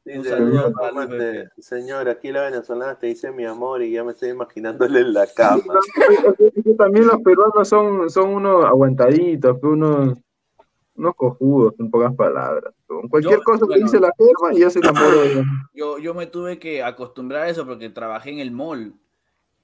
Un 0.05 0.23
saludo 0.25 0.73
señor, 1.59 2.03
para 2.03 2.11
aquí 2.11 2.29
la 2.33 2.43
venezolana 2.43 2.99
te 2.99 3.07
dice 3.07 3.31
mi 3.31 3.45
amor 3.45 3.81
y 3.81 3.91
ya 3.93 4.03
me 4.03 4.11
estoy 4.11 4.29
imaginándole 4.31 4.99
en 4.99 5.13
la 5.13 5.25
cama. 5.33 5.63
También 6.77 7.07
los 7.07 7.21
peruanos 7.21 7.67
son, 7.69 8.09
son 8.09 8.29
unos 8.33 8.65
aguantaditos, 8.65 9.57
unos, 9.63 10.17
unos 10.95 11.15
cojudos, 11.15 11.75
en 11.79 11.89
pocas 11.89 12.13
palabras. 12.15 12.73
Cualquier 13.09 13.37
Yo- 13.37 13.43
cosa 13.43 13.59
que 13.61 13.65
bueno. 13.65 13.85
dice 13.85 13.99
la 14.01 14.11
firma 14.17 14.53
y 14.53 14.59
ya 14.59 14.69
se 14.69 14.79
enamoró. 14.79 15.19
Yo, 15.73 15.97
yo 15.99 16.13
me 16.13 16.27
tuve 16.27 16.59
que 16.59 16.83
acostumbrar 16.83 17.43
a 17.43 17.49
eso 17.49 17.65
porque 17.65 17.89
trabajé 17.89 18.31
en 18.31 18.39
el 18.39 18.51
mall 18.51 18.93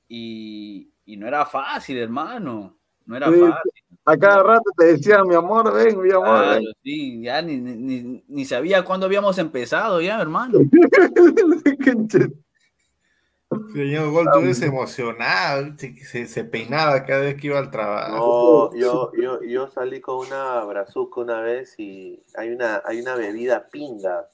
y, 0.08 0.90
y 1.06 1.18
no 1.18 1.28
era 1.28 1.46
fácil, 1.46 1.98
hermano. 1.98 2.78
No 3.10 3.18
era 3.18 3.32
Sí, 3.32 3.40
fácil. 3.40 3.72
A 4.06 4.18
cada 4.18 4.44
rato 4.44 4.72
te 4.78 4.86
decía, 4.86 5.24
mi 5.24 5.34
amor, 5.34 5.74
ven, 5.74 6.00
mi 6.00 6.12
amor, 6.12 6.26
Claro, 6.26 6.62
ven. 6.62 6.64
sí, 6.84 7.24
ya 7.24 7.42
ni, 7.42 7.58
ni- 7.58 7.76
ni, 7.76 8.24
ni 8.28 8.46
sabía 8.46 8.86
cuándo 8.86 9.08
habíamos 9.08 9.40
empezado 9.40 10.00
ya, 10.00 10.22
hermano. 10.22 10.60
Señor 13.74 14.12
Gol, 14.12 14.30
tú 14.32 14.40
eres 14.40 14.62
emocionado, 14.62 15.76
se, 15.78 16.44
peinaba 16.44 17.04
cada 17.04 17.22
vez 17.22 17.36
que 17.42 17.48
iba 17.48 17.58
al 17.58 17.66
No, 17.66 17.72
trabajo. 17.72 18.76
yo, 18.76 19.12
yo, 19.14 19.42
yo 19.42 19.68
salí 19.70 20.02
con 20.02 20.28
una 20.28 20.64
brazuca 20.66 21.22
una 21.22 21.42
vez 21.42 21.74
y 21.80 22.24
hay 22.36 22.50
una, 22.50 22.84
hay 22.86 23.02
una 23.02 23.16
bebida 23.16 23.68
pinga. 23.72 24.28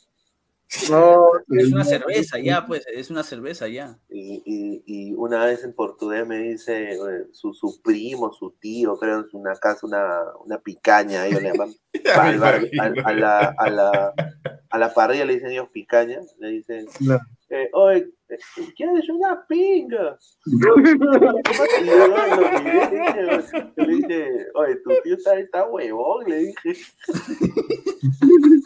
No, 0.89 1.31
Es 1.49 1.71
una 1.71 1.83
cerveza 1.85 2.39
ya, 2.39 2.65
pues, 2.65 2.85
es 2.87 3.09
una 3.09 3.23
cerveza 3.23 3.67
ya. 3.67 3.97
Y, 4.09 4.41
y, 4.45 4.83
y 4.85 5.13
una 5.13 5.45
vez 5.45 5.63
en 5.63 5.73
portugués 5.73 6.25
me 6.27 6.39
dice 6.39 6.93
eh, 6.93 7.27
su, 7.31 7.53
su 7.53 7.81
primo, 7.81 8.33
su 8.33 8.51
tío, 8.59 8.97
creo 8.97 9.19
en 9.19 9.27
una 9.33 9.55
casa, 9.55 9.85
una, 9.85 10.21
una 10.43 10.59
picaña, 10.59 11.25
ellos 11.27 11.41
le 11.41 11.51
llaman. 11.51 11.73
Al- 12.15 12.43
a, 13.05 13.13
la, 13.13 13.55
a, 13.57 13.69
la, 13.69 14.13
a 14.69 14.77
la 14.77 14.93
parrilla 14.93 15.25
le 15.25 15.35
dicen 15.35 15.51
ellos 15.51 15.69
picaña, 15.71 16.19
le 16.39 16.49
dicen, 16.49 16.85
No. 16.99 17.19
Eh, 17.49 17.69
oye, 17.73 18.11
¿quieres 18.75 19.07
una 19.09 19.45
pinga? 19.47 20.17
Yo 20.45 20.75
le 23.85 23.95
dije, 23.95 24.47
oye, 24.55 24.75
tu 24.77 24.89
tío 25.03 25.15
está, 25.15 25.39
está 25.39 25.67
huevón, 25.67 26.25
le 26.27 26.37
dije. 26.37 26.73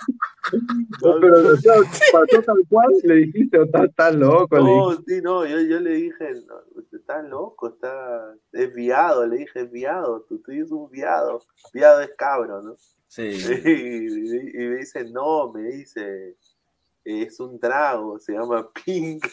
No, 1.03 1.19
pero 1.21 1.53
o 1.53 1.57
sea, 1.57 1.73
pasó 2.11 2.41
tal 2.41 2.57
cual, 2.69 2.91
le 3.03 3.15
dijiste, 3.15 3.59
o 3.59 3.65
estás 3.65 3.93
tan 3.95 4.19
loco, 4.19 4.57
No, 4.57 4.93
sí, 5.05 5.21
no, 5.21 5.45
yo, 5.45 5.59
yo 5.61 5.79
le 5.79 5.91
dije, 5.91 6.33
no, 6.47 6.55
está 6.91 7.21
loco, 7.21 7.69
está 7.69 8.35
es 8.51 8.73
viado, 8.73 9.27
le 9.27 9.37
dije, 9.37 9.61
es 9.61 9.71
viado, 9.71 10.25
tú, 10.27 10.39
tú 10.39 10.51
eres 10.51 10.71
un 10.71 10.89
viado, 10.89 11.41
viado 11.71 12.01
es 12.01 12.09
cabro, 12.17 12.61
¿no? 12.61 12.75
Sí. 13.07 13.29
Y, 13.65 14.63
y 14.63 14.67
me 14.67 14.77
dice, 14.77 15.05
no, 15.11 15.51
me 15.51 15.63
dice, 15.63 16.35
es 17.09 17.39
un 17.39 17.59
trago, 17.59 18.19
se 18.19 18.33
llama 18.33 18.69
Pink. 18.85 19.25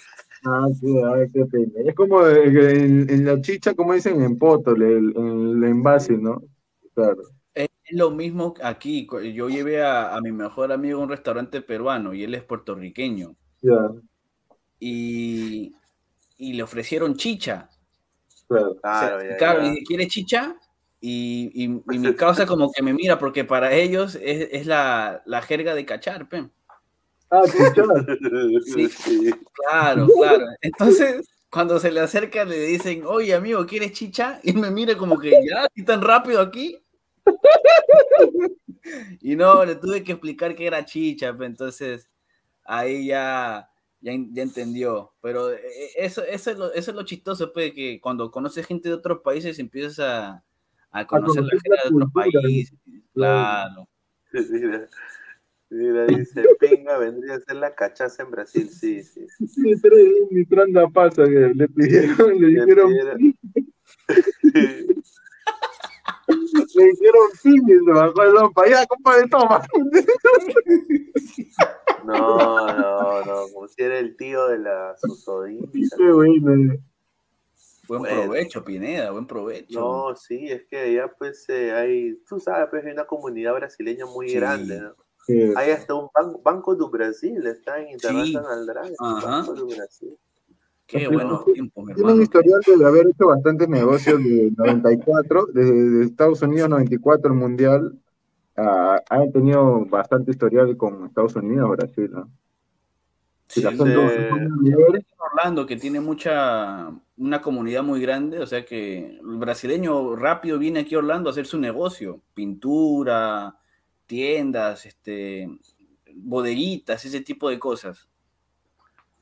Ah, 0.45 0.67
sí, 0.81 0.87
ay, 1.05 1.31
qué 1.33 1.45
pena. 1.47 1.73
Es 1.85 1.95
como 1.95 2.27
en, 2.27 3.09
en 3.11 3.25
la 3.25 3.41
chicha, 3.41 3.75
como 3.75 3.95
dicen 3.95 4.23
en 4.23 4.39
Poto, 4.39 4.73
el, 4.73 4.83
el 5.17 5.65
envase, 5.65 6.17
¿no? 6.17 6.43
Claro. 6.95 7.23
Es 7.55 7.69
lo 7.91 8.13
mismo 8.13 8.55
aquí. 8.63 9.09
Yo 9.35 9.49
llevé 9.49 9.83
a, 9.83 10.15
a 10.15 10.21
mi 10.21 10.31
mejor 10.31 10.71
amigo 10.71 11.01
a 11.01 11.03
un 11.05 11.09
restaurante 11.09 11.61
peruano 11.61 12.15
y 12.15 12.23
él 12.23 12.35
es 12.37 12.45
puertorriqueño. 12.45 13.35
Ya, 13.63 13.91
Y, 14.79 15.75
y 16.39 16.53
le 16.55 16.63
ofrecieron 16.63 17.17
chicha. 17.17 17.71
claro. 18.49 18.77
Claro, 18.81 19.17
O 19.19 19.21
sea, 19.21 19.29
ya, 19.29 19.37
claro, 19.37 19.63
ya. 19.63 19.67
y 19.67 19.71
dice, 19.71 19.85
¿quiere 19.85 20.07
chicha? 20.09 20.57
Y, 21.01 21.51
y- 21.55 21.83
y 21.95 21.99
mi 21.99 22.15
causa 22.17 22.47
como 22.47 22.71
que 22.73 22.83
me 22.83 22.95
mira, 22.95 23.19
porque 23.19 23.45
para 23.45 23.73
ellos 23.75 24.15
es, 24.17 24.49
es 24.53 24.67
la, 24.67 25.23
la 25.27 25.43
jerga 25.43 25.75
de 25.75 25.87
cachar, 25.87 26.29
pe. 26.29 26.51
Ah, 27.31 27.43
chicha. 27.45 27.83
Sí. 28.65 28.89
Sí. 28.89 29.31
Claro, 29.55 30.07
claro. 30.21 30.47
Entonces, 30.61 31.27
cuando 31.51 31.79
se 31.79 31.91
le 31.91 32.01
acerca, 32.01 32.45
le 32.45 32.59
dicen, 32.59 33.05
oye, 33.07 33.35
amigo, 33.35 33.65
¿quieres 33.67 33.93
chicha? 33.93 34.41
Y 34.43 34.53
me 34.53 34.71
mira 34.71 34.97
como 34.97 35.19
que, 35.19 35.31
¿ya? 35.31 35.67
¿Y 35.75 35.85
tan 35.85 36.03
rápido 36.03 36.41
aquí? 36.41 36.83
Y 39.21 39.35
no, 39.37 39.65
le 39.65 39.75
tuve 39.77 40.05
que 40.05 40.13
explicar 40.13 40.55
que 40.55 40.67
era 40.67 40.85
chicha, 40.85 41.37
pe, 41.37 41.47
entonces 41.47 42.09
ahí 42.65 43.07
ya, 43.07 43.69
ya, 44.01 44.13
ya 44.33 44.43
entendió. 44.43 45.13
Pero 45.21 45.53
eh, 45.53 45.61
eso, 45.97 46.23
eso, 46.23 46.51
es 46.51 46.59
lo, 46.59 46.73
eso 46.73 46.91
es 46.91 46.97
lo 46.97 47.03
chistoso, 47.05 47.53
pues, 47.53 47.73
que 47.73 48.01
cuando 48.01 48.31
conoces 48.31 48.67
gente 48.67 48.89
de 48.89 48.95
otros 48.95 49.21
países 49.23 49.59
empiezas 49.59 49.99
a, 49.99 50.45
a 50.93 51.07
conocer 51.07 51.43
la 51.43 51.51
conocer 51.51 51.61
gente 51.63 51.69
la 51.71 51.91
de 51.91 51.97
otros 51.97 52.13
países. 52.13 52.75
Claro. 53.13 53.89
Mira, 55.69 56.07
dice, 56.07 56.45
pinga 56.61 56.97
vendría 56.99 57.35
a 57.35 57.41
ser 57.41 57.57
la 57.57 57.75
cachaza 57.75 58.23
en 58.23 58.31
Brasil, 58.31 58.69
sí, 58.71 59.03
sí. 59.03 59.27
sí. 59.29 59.47
Sí, 59.49 59.75
pero 59.83 59.97
es 59.97 60.07
mi 60.31 60.45
tranda 60.47 60.89
pasa 60.89 61.25
que 61.25 61.53
le 61.55 61.69
pidieron, 61.69 62.41
le 62.41 62.49
Le 62.49 62.61
dijeron, 62.61 62.91
pidieron- 62.93 63.35
le 66.75 66.85
dijeron 66.85 67.29
sí, 67.43 67.51
y 67.67 67.85
se 67.85 67.91
bajó 67.93 68.23
el 68.23 68.33
lompa, 68.33 68.69
ya, 68.69 68.87
compadre, 68.87 69.29
toma. 69.29 69.63
No, 72.05 72.67
no, 72.77 73.25
no, 73.25 73.49
como 73.53 73.69
si 73.69 73.83
era 73.83 73.99
el 73.99 74.17
tío 74.17 74.47
de 74.49 74.59
la 74.59 74.95
susodicha. 74.99 75.97
Qué 75.97 76.13
bueno. 76.13 76.75
Buen 77.89 78.01
Bueno. 78.03 78.23
provecho, 78.23 78.65
Pineda, 78.65 79.11
buen 79.13 79.27
provecho. 79.27 79.79
No, 79.81 80.17
sí, 80.17 80.49
es 80.51 80.65
que 80.67 80.79
allá 80.79 81.09
pues 81.17 81.49
eh, 81.49 81.73
hay, 81.73 82.17
tú 82.29 82.41
sabes, 82.41 82.69
pues 82.71 82.85
hay 82.85 82.93
una 82.93 83.05
comunidad 83.07 83.55
brasileña 83.55 84.07
muy 84.07 84.29
Sí. 84.29 84.37
grande, 84.37 84.81
¿no? 84.81 84.95
Sí. 85.27 85.53
Hay 85.57 85.71
hasta 85.73 85.93
un 85.95 86.09
ban- 86.15 86.41
Banco 86.43 86.75
do 86.77 86.89
Brasil, 86.89 87.45
está 87.47 87.81
en 87.81 87.91
International 87.91 88.65
Drive, 88.67 88.95
Ajá. 88.99 89.27
Banco 89.39 89.55
do 89.55 89.67
Brasil. 89.67 90.17
Qué 90.87 91.01
Sí, 91.01 91.07
buenos 91.07 91.43
sí. 91.45 91.53
tiempos, 91.55 91.85
Tiene 91.97 92.13
un 92.13 92.23
historial 92.23 92.61
de 92.65 92.87
haber 92.87 93.09
hecho 93.09 93.27
bastantes 93.27 93.69
negocios 93.69 94.23
de 94.23 94.53
94, 94.57 95.47
desde 95.53 95.73
de 95.73 96.05
Estados 96.05 96.43
Unidos 96.43 96.69
94 96.69 97.33
el 97.33 97.37
Mundial, 97.39 97.99
ah, 98.57 99.01
han 99.11 99.33
tenido 99.33 99.85
bastante 99.87 100.31
historial 100.31 100.77
con 100.77 101.07
Estados 101.07 101.35
Unidos, 101.35 101.71
Brasil, 101.71 102.09
¿no? 102.13 102.31
Si 103.49 103.61
Sí, 103.61 103.65
la 103.65 103.71
sí. 103.73 103.79
nivel, 104.61 105.07
Orlando, 105.19 105.67
que 105.67 105.77
tiene 105.77 106.01
mucha, 106.01 106.93
una 107.17 107.43
comunidad 107.43 107.83
muy 107.83 108.01
grande, 108.01 108.39
o 108.41 108.47
sea 108.47 108.65
que 108.65 109.19
el 109.21 109.37
brasileño 109.39 110.15
rápido 110.15 110.59
viene 110.59 110.81
aquí 110.81 110.95
a 110.95 110.99
Orlando 110.99 111.31
a 111.31 111.33
hacer 111.33 111.47
su 111.47 111.59
negocio, 111.59 112.21
pintura, 112.35 113.57
tiendas, 114.07 114.87
este, 114.87 115.49
bodeguitas, 116.15 117.05
ese 117.05 117.21
tipo 117.21 117.49
de 117.51 117.59
cosas. 117.59 118.09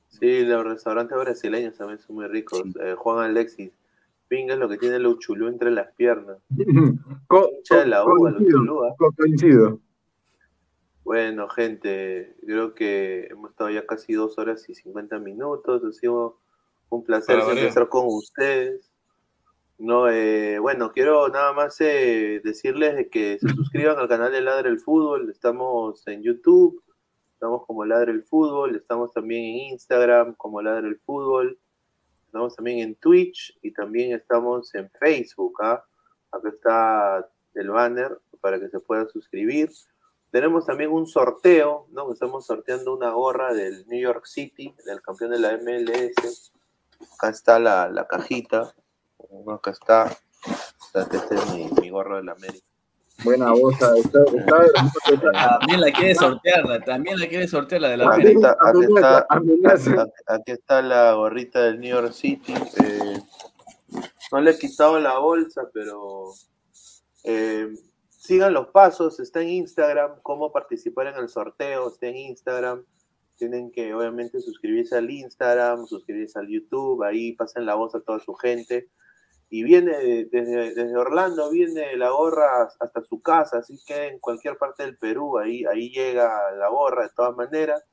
Sí, 0.09 0.45
los 0.45 0.65
restaurantes 0.65 1.19
brasileños 1.19 1.77
también 1.77 1.99
son 1.99 2.17
muy 2.17 2.29
ricos. 2.29 2.63
Sí. 2.63 2.73
Eh, 2.81 2.95
Juan 2.97 3.31
Alexis, 3.31 3.73
pinga 4.29 4.55
es 4.55 4.61
lo 4.61 4.69
que 4.69 4.79
tiene 4.79 4.97
el 4.97 5.07
uchulú 5.07 5.49
entre 5.49 5.71
las 5.71 5.93
piernas. 5.95 6.39
co- 7.27 7.51
de 7.71 7.87
la 7.87 8.05
uva, 8.05 8.31
el 8.31 8.37
coincido, 8.37 8.59
uchulú, 8.61 8.81
co- 8.97 9.13
coincido. 9.17 9.81
Bueno, 11.03 11.49
gente, 11.49 12.35
creo 12.47 12.75
que 12.75 13.27
hemos 13.31 13.51
estado 13.51 13.71
ya 13.71 13.85
casi 13.87 14.15
dos 14.15 14.39
horas 14.39 14.67
y 14.71 14.75
50 14.75 15.19
minutos. 15.19 15.83
Ha 15.85 15.93
sido 15.93 16.39
un 16.89 17.05
placer 17.05 17.39
estar 17.59 17.89
con 17.89 18.07
ustedes. 18.07 18.91
No, 19.79 20.09
eh, 20.09 20.61
bueno, 20.61 20.93
quiero 20.93 21.29
nada 21.29 21.53
más 21.53 21.81
eh, 21.81 22.41
decirles 22.45 22.95
de 22.95 23.09
que 23.09 23.39
se 23.41 23.49
suscriban 23.49 23.99
al 23.99 24.09
canal 24.09 24.31
de 24.31 24.41
Ladre 24.41 24.71
el 24.71 24.79
Fútbol. 24.79 25.31
Estamos 25.31 26.07
en 26.07 26.23
YouTube, 26.23 26.81
estamos 27.33 27.67
como 27.67 27.85
Ladre 27.85 28.13
el 28.13 28.23
Fútbol, 28.23 28.77
estamos 28.77 29.13
también 29.13 29.43
en 29.43 29.73
Instagram 29.73 30.35
como 30.37 30.63
Ladre 30.63 30.87
el 30.87 30.99
Fútbol, 31.01 31.59
estamos 32.25 32.55
también 32.55 32.79
en 32.79 32.95
Twitch 32.95 33.59
y 33.63 33.73
también 33.73 34.13
estamos 34.13 34.73
en 34.77 34.89
Facebook. 34.91 35.61
¿ah? 35.61 35.85
Acá 36.31 36.49
está 36.49 37.31
el 37.55 37.71
banner 37.71 38.17
para 38.41 38.61
que 38.61 38.69
se 38.69 38.79
puedan 38.79 39.09
suscribir. 39.09 39.71
Tenemos 40.31 40.67
también 40.67 40.93
un 40.93 41.09
sorteo, 41.09 41.89
¿no? 41.91 42.13
Estamos 42.13 42.47
sorteando 42.47 42.97
una 42.97 43.11
gorra 43.11 43.53
del 43.53 43.87
New 43.89 44.01
York 44.01 44.25
City, 44.27 44.73
del 44.87 45.03
campeón 45.03 45.33
de 45.33 45.39
la 45.41 45.57
MLS. 45.59 46.53
Acá 47.17 47.31
está 47.31 47.59
la, 47.59 47.89
la 47.89 48.07
cajita. 48.07 48.73
Acá 49.53 49.71
está. 49.71 50.17
Este 50.95 51.35
es 51.35 51.53
mi, 51.55 51.69
mi 51.81 51.91
gorro 51.91 52.17
de 52.17 52.25
la 52.25 52.33
América. 52.33 52.65
Buena 53.25 53.53
está, 53.73 53.97
está 53.97 54.19
está- 54.25 55.59
También 55.61 55.81
la 55.81 55.93
quiere 55.93 56.15
sortearla, 56.17 56.81
también 56.81 57.19
la 57.19 57.29
quiere 57.29 57.47
sortear 57.47 57.81
la 57.81 57.89
de 57.91 57.97
la 57.97 58.09
Aquí 58.13 58.23
América. 58.23 58.57
está, 58.97 59.27
aquí 59.31 59.63
está, 59.65 60.07
aquí 60.27 60.53
está 60.53 60.83
la 60.83 61.13
gorrita 61.15 61.63
del 61.63 61.79
New 61.81 61.91
York 61.95 62.13
City. 62.13 62.55
eh, 62.83 63.21
no 64.33 64.41
le 64.41 64.51
he 64.51 64.59
quitado 64.59 64.99
la 64.99 65.19
bolsa, 65.19 65.63
pero 65.73 66.33
eh, 67.23 67.69
sigan 68.11 68.53
los 68.53 68.69
pasos. 68.69 69.21
Está 69.21 69.41
en 69.43 69.51
Instagram, 69.51 70.21
cómo 70.23 70.51
participar 70.53 71.07
en 71.07 71.17
el 71.17 71.29
sorteo. 71.29 71.89
Está 71.89 72.09
en 72.09 72.17
Instagram. 72.17 72.85
Tienen 73.37 73.71
que, 73.71 73.95
obviamente, 73.95 74.41
suscribirse 74.41 74.97
al 74.97 75.09
Instagram, 75.11 75.87
suscribirse 75.87 76.39
al 76.39 76.49
YouTube. 76.49 77.03
Ahí 77.05 77.33
pasen 77.33 77.65
la 77.65 77.75
voz 77.77 77.95
a 77.95 78.01
toda 78.01 78.19
su 78.19 78.35
gente. 78.35 78.89
Y 79.51 79.63
viene 79.63 80.27
desde, 80.31 80.75
desde 80.75 80.97
Orlando, 80.97 81.51
viene 81.51 81.97
la 81.97 82.11
gorra 82.11 82.69
hasta 82.81 83.05
su 83.05 83.21
casa, 83.23 83.59
así 83.59 83.79
que 83.87 84.09
en 84.09 84.19
cualquier 84.19 84.57
parte 84.57 84.83
del 84.83 84.97
Perú, 84.97 85.39
ahí, 85.39 85.65
ahí 85.65 85.91
llega 85.91 86.51
la 86.53 86.69
gorra 86.69 87.05
de 87.05 87.11
todas 87.15 87.37
maneras. 87.37 87.85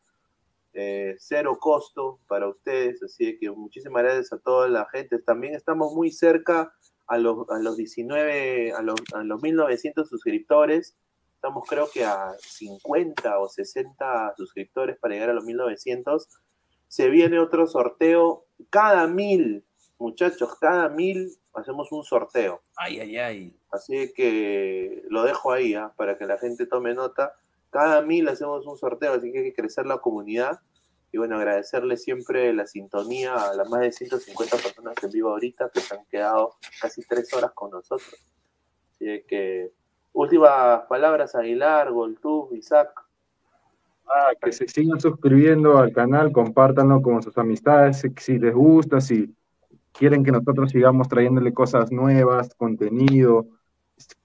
Eh, 0.73 1.17
cero 1.19 1.57
costo 1.59 2.19
para 2.27 2.47
ustedes, 2.47 3.03
así 3.03 3.37
que 3.37 3.51
muchísimas 3.51 4.03
gracias 4.03 4.31
a 4.33 4.39
toda 4.39 4.69
la 4.69 4.87
gente. 4.89 5.19
También 5.19 5.53
estamos 5.53 5.93
muy 5.93 6.11
cerca 6.11 6.73
a 7.07 7.17
los, 7.17 7.49
a 7.49 7.59
los 7.59 7.75
19, 7.75 8.71
a 8.71 8.81
los, 8.81 8.95
a 9.13 9.23
los 9.23 9.41
1900 9.41 10.07
suscriptores. 10.07 10.95
Estamos 11.35 11.67
creo 11.67 11.89
que 11.91 12.05
a 12.05 12.33
50 12.39 13.39
o 13.39 13.49
60 13.49 14.35
suscriptores 14.37 14.97
para 14.97 15.15
llegar 15.15 15.31
a 15.31 15.33
los 15.33 15.43
1900. 15.43 16.29
Se 16.87 17.09
viene 17.09 17.39
otro 17.39 17.67
sorteo. 17.67 18.45
Cada 18.69 19.07
mil, 19.07 19.65
muchachos, 20.01 20.57
cada 20.59 20.89
mil 20.89 21.31
hacemos 21.53 21.91
un 21.91 22.03
sorteo. 22.03 22.61
Ay, 22.75 22.99
ay, 22.99 23.17
ay. 23.17 23.55
Así 23.71 24.11
que 24.13 25.03
lo 25.09 25.23
dejo 25.23 25.51
ahí 25.51 25.75
¿ah? 25.75 25.93
para 25.95 26.17
que 26.17 26.25
la 26.25 26.37
gente 26.37 26.65
tome 26.65 26.93
nota. 26.93 27.33
Cada 27.69 28.01
mil 28.01 28.27
hacemos 28.27 28.65
un 28.67 28.77
sorteo, 28.77 29.13
así 29.13 29.31
que 29.31 29.39
hay 29.39 29.43
que 29.45 29.53
crecer 29.53 29.85
la 29.85 29.99
comunidad. 29.99 30.59
Y 31.13 31.17
bueno, 31.17 31.37
agradecerle 31.37 31.97
siempre 31.97 32.53
la 32.53 32.67
sintonía 32.67 33.35
a 33.35 33.53
las 33.53 33.69
más 33.69 33.81
de 33.81 33.91
150 33.91 34.57
personas 34.57 34.95
en 35.03 35.11
vivo 35.11 35.29
ahorita 35.29 35.69
que 35.73 35.81
se 35.81 35.95
han 35.95 36.05
quedado 36.05 36.55
casi 36.81 37.01
tres 37.03 37.33
horas 37.33 37.51
con 37.51 37.71
nosotros. 37.71 38.15
Así 38.91 39.23
que, 39.27 39.71
últimas 40.13 40.83
palabras, 40.87 41.35
Aguilar, 41.35 41.91
Goltú, 41.91 42.49
Isaac. 42.53 42.89
Ah, 44.07 44.31
que 44.41 44.51
se 44.51 44.67
sigan 44.67 44.99
suscribiendo 44.99 45.77
al 45.77 45.93
canal, 45.93 46.31
compártanlo 46.31 47.01
con 47.01 47.21
sus 47.21 47.37
amistades, 47.37 47.99
si, 47.99 48.09
si 48.17 48.39
les 48.39 48.53
gusta, 48.53 48.99
si 48.99 49.33
quieren 49.91 50.23
que 50.23 50.31
nosotros 50.31 50.71
sigamos 50.71 51.07
trayéndole 51.07 51.53
cosas 51.53 51.91
nuevas, 51.91 52.53
contenido, 52.55 53.47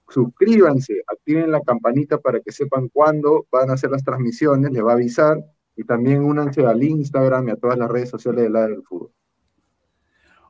suscríbanse, 0.09 1.01
activen 1.07 1.51
la 1.51 1.61
campanita 1.61 2.17
para 2.17 2.39
que 2.39 2.51
sepan 2.51 2.89
cuándo 2.89 3.45
van 3.51 3.69
a 3.69 3.73
hacer 3.73 3.91
las 3.91 4.03
transmisiones, 4.03 4.71
les 4.71 4.83
va 4.83 4.91
a 4.91 4.95
avisar, 4.95 5.37
y 5.75 5.83
también 5.83 6.23
únanse 6.23 6.65
al 6.65 6.81
Instagram 6.83 7.49
y 7.49 7.51
a 7.51 7.55
todas 7.55 7.77
las 7.77 7.89
redes 7.89 8.09
sociales 8.09 8.43
de 8.43 8.49
la 8.49 8.67
del 8.67 8.83
fútbol. 8.83 9.11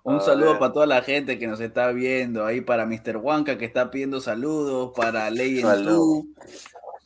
Un 0.04 0.22
saludo 0.22 0.58
para 0.58 0.72
toda 0.72 0.86
la 0.86 1.02
gente 1.02 1.38
que 1.38 1.48
nos 1.48 1.60
está 1.60 1.92
viendo, 1.92 2.46
ahí 2.46 2.62
para 2.62 2.86
Mr. 2.86 3.18
Huanca 3.18 3.58
que 3.58 3.66
está 3.66 3.92
pidiendo 3.92 4.22
saludos, 4.22 4.94
para 4.96 5.30
Ley 5.30 5.60
en 5.60 5.68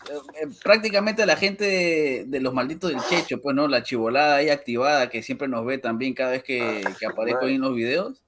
Eh, 0.10 0.48
prácticamente 0.64 1.26
la 1.26 1.36
gente 1.36 1.66
de, 1.66 2.26
de 2.28 2.40
los 2.40 2.54
malditos 2.54 2.90
del 2.90 3.02
Checho, 3.02 3.40
pues 3.42 3.56
no, 3.56 3.68
la 3.68 3.84
chivolada 3.84 4.38
ahí 4.38 4.50
activada 4.50 5.10
que 5.10 5.24
siempre 5.24 5.48
nos 5.48 5.66
ve 5.66 5.78
también 5.78 6.14
cada 6.14 6.32
vez 6.32 6.44
que, 6.44 6.84
que 7.00 7.06
aparezco 7.06 7.46
ahí 7.46 7.56
en 7.56 7.62
los 7.62 7.76
videos. 7.76 8.22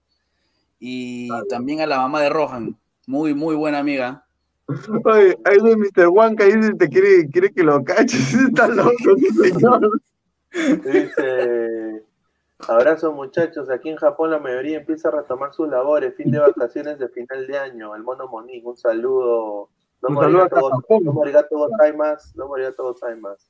Y 0.79 1.29
también 1.49 1.81
a 1.81 1.87
la 1.87 1.97
mamá 1.97 2.21
de 2.21 2.29
Rohan, 2.29 2.77
muy, 3.07 3.33
muy 3.33 3.55
buena 3.55 3.79
amiga. 3.79 4.25
Oye, 5.05 5.37
ahí 5.45 5.57
de 5.57 5.75
Mr. 5.75 6.07
Wanka 6.09 6.45
dice 6.45 6.73
te 6.75 6.89
quiere, 6.89 7.29
quiere 7.29 7.51
que 7.51 7.63
lo 7.63 7.83
caches. 7.83 8.33
Está 8.49 8.67
loco, 8.67 8.91
ese 9.17 9.49
señor. 9.49 10.01
Dice, 10.51 12.03
abrazo 12.67 13.11
muchachos, 13.11 13.69
aquí 13.69 13.89
en 13.89 13.97
Japón 13.97 14.31
la 14.31 14.39
mayoría 14.39 14.77
empieza 14.77 15.09
a 15.09 15.11
retomar 15.11 15.53
sus 15.53 15.67
labores, 15.67 16.15
fin 16.15 16.31
de 16.31 16.39
vacaciones 16.39 16.99
de 16.99 17.09
final 17.09 17.47
de 17.47 17.57
año, 17.57 17.95
el 17.95 18.03
mono 18.03 18.27
Monín, 18.27 18.65
un 18.65 18.77
saludo. 18.77 19.69
No 20.03 20.09
Un 20.09 20.15
saludo 20.15 20.49
gozaimasu. 22.83 23.47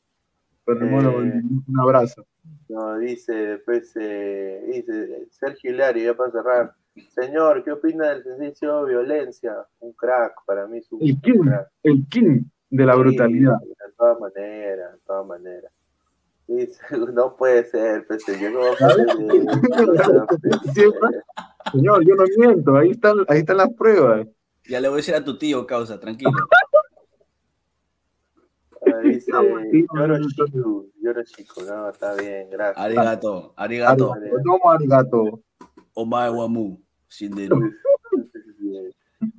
Pero 0.66 0.88
bueno, 0.88 1.10
Eh, 1.24 1.42
un 1.68 1.80
abrazo. 1.80 2.26
No, 2.70 2.98
dice, 3.00 3.34
después, 3.34 3.92
eh, 3.96 4.64
dice, 4.72 5.28
Sergio 5.32 5.72
Hilario, 5.72 6.12
ya 6.12 6.18
para 6.18 6.32
cerrar. 6.32 6.74
Señor, 7.10 7.64
¿qué 7.64 7.72
opina 7.72 8.10
del 8.10 8.24
sencillo 8.24 8.86
Violencia? 8.86 9.66
Un 9.80 9.94
crack, 9.94 10.36
para 10.46 10.68
mí 10.68 10.78
es 10.78 10.92
un 10.92 11.02
El 11.02 11.20
king, 11.22 11.40
crack. 11.44 11.68
el 11.84 12.08
king 12.08 12.44
de 12.70 12.86
la 12.86 12.94
Sí, 12.94 13.00
brutalidad. 13.00 13.60
De 13.60 13.92
todas 13.98 14.20
maneras, 14.20 14.94
de 14.94 15.00
todas 15.08 15.26
maneras. 15.28 15.72
Dice, 16.48 16.80
no 17.14 17.36
puede 17.36 17.64
ser, 17.66 18.06
pues, 18.06 18.24
yo 18.28 18.54
como 18.54 18.76
Siempre. 20.74 21.10
Señor, 21.72 22.06
yo 22.06 22.16
no 22.16 22.24
miento, 22.38 22.76
ahí 22.78 22.92
están, 22.92 23.18
ahí 23.28 23.40
están 23.40 23.58
las 23.58 23.74
pruebas. 23.74 24.28
Ya 24.68 24.80
le 24.80 24.88
voy 24.88 24.96
a 24.96 24.98
decir 24.98 25.16
a 25.16 25.24
tu 25.24 25.38
tío, 25.38 25.66
causa, 25.68 26.00
tranquilo. 26.00 26.32
Ah, 28.86 29.00
Dice, 29.04 29.32
lloro 29.32 30.20
chico, 30.30 30.86
lloro 31.02 31.24
chico, 31.24 31.62
no, 31.64 31.90
está 31.90 32.16
bien, 32.16 32.50
gracias. 32.50 32.78
Arigato, 32.86 33.54
arigato. 33.56 34.14
Tomo 34.44 34.72
arigato. 34.72 35.42
Omae 35.94 36.30
wamu, 36.30 36.82
Shinderu. 37.10 37.72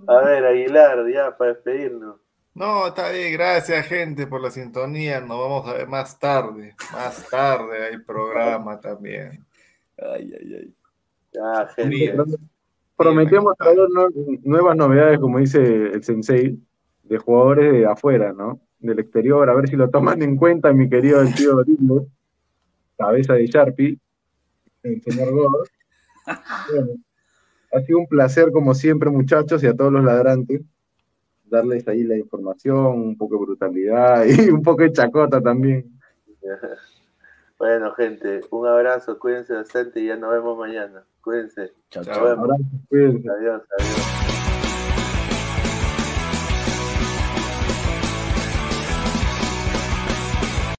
A 0.06 0.18
ver, 0.18 0.44
Aguilar, 0.44 1.10
ya, 1.12 1.36
para 1.36 1.54
despedirnos. 1.54 2.20
No, 2.54 2.86
está 2.86 3.10
bien, 3.10 3.32
gracias 3.32 3.86
gente 3.86 4.26
por 4.26 4.40
la 4.40 4.50
sintonía. 4.50 5.20
Nos 5.20 5.38
vamos 5.38 5.68
a 5.68 5.74
ver 5.74 5.88
más 5.88 6.18
tarde. 6.18 6.76
Más 6.92 7.28
tarde 7.28 7.84
hay 7.84 7.98
programa 7.98 8.80
también. 8.80 9.44
Ay, 9.98 10.32
ay, 10.40 10.54
ay. 10.54 10.74
Ya, 11.32 11.66
gente. 11.74 12.14
Prometemos 12.96 13.54
traer 13.58 13.78
nue- 13.78 14.40
nuevas 14.44 14.76
novedades, 14.76 15.18
como 15.18 15.38
dice 15.38 15.60
el 15.92 16.02
sensei, 16.04 16.58
de 17.02 17.18
jugadores 17.18 17.72
de 17.72 17.86
afuera, 17.86 18.32
¿no? 18.32 18.60
Del 18.78 18.98
exterior, 19.00 19.48
a 19.48 19.54
ver 19.54 19.68
si 19.68 19.76
lo 19.76 19.90
toman 19.90 20.22
en 20.22 20.36
cuenta, 20.36 20.72
mi 20.72 20.88
querido 20.88 21.20
el 21.20 21.34
tío 21.34 21.60
Lindo, 21.62 22.06
cabeza 22.96 23.34
de 23.34 23.46
Sharpie, 23.46 23.98
el 24.82 25.02
señor 25.02 25.32
God. 25.32 25.66
Bueno, 26.70 26.90
ha 27.72 27.80
sido 27.80 27.98
un 27.98 28.06
placer, 28.06 28.50
como 28.52 28.74
siempre, 28.74 29.10
muchachos, 29.10 29.62
y 29.62 29.66
a 29.66 29.74
todos 29.74 29.92
los 29.92 30.04
ladrantes, 30.04 30.62
darles 31.46 31.86
ahí 31.88 32.04
la 32.04 32.16
información, 32.16 32.86
un 33.00 33.16
poco 33.16 33.36
de 33.38 33.44
brutalidad 33.44 34.24
y 34.26 34.50
un 34.50 34.62
poco 34.62 34.82
de 34.82 34.92
chacota 34.92 35.40
también. 35.40 35.90
Bueno, 37.58 37.92
gente, 37.92 38.40
un 38.50 38.66
abrazo, 38.66 39.18
cuídense 39.18 39.54
bastante 39.54 40.00
y 40.00 40.06
ya 40.06 40.16
nos 40.16 40.32
vemos 40.32 40.58
mañana. 40.58 41.04
Cuídense. 41.20 41.72
Chao, 41.90 42.04
Chao. 42.04 42.26
Adiós, 42.90 43.22
adiós. 43.38 43.62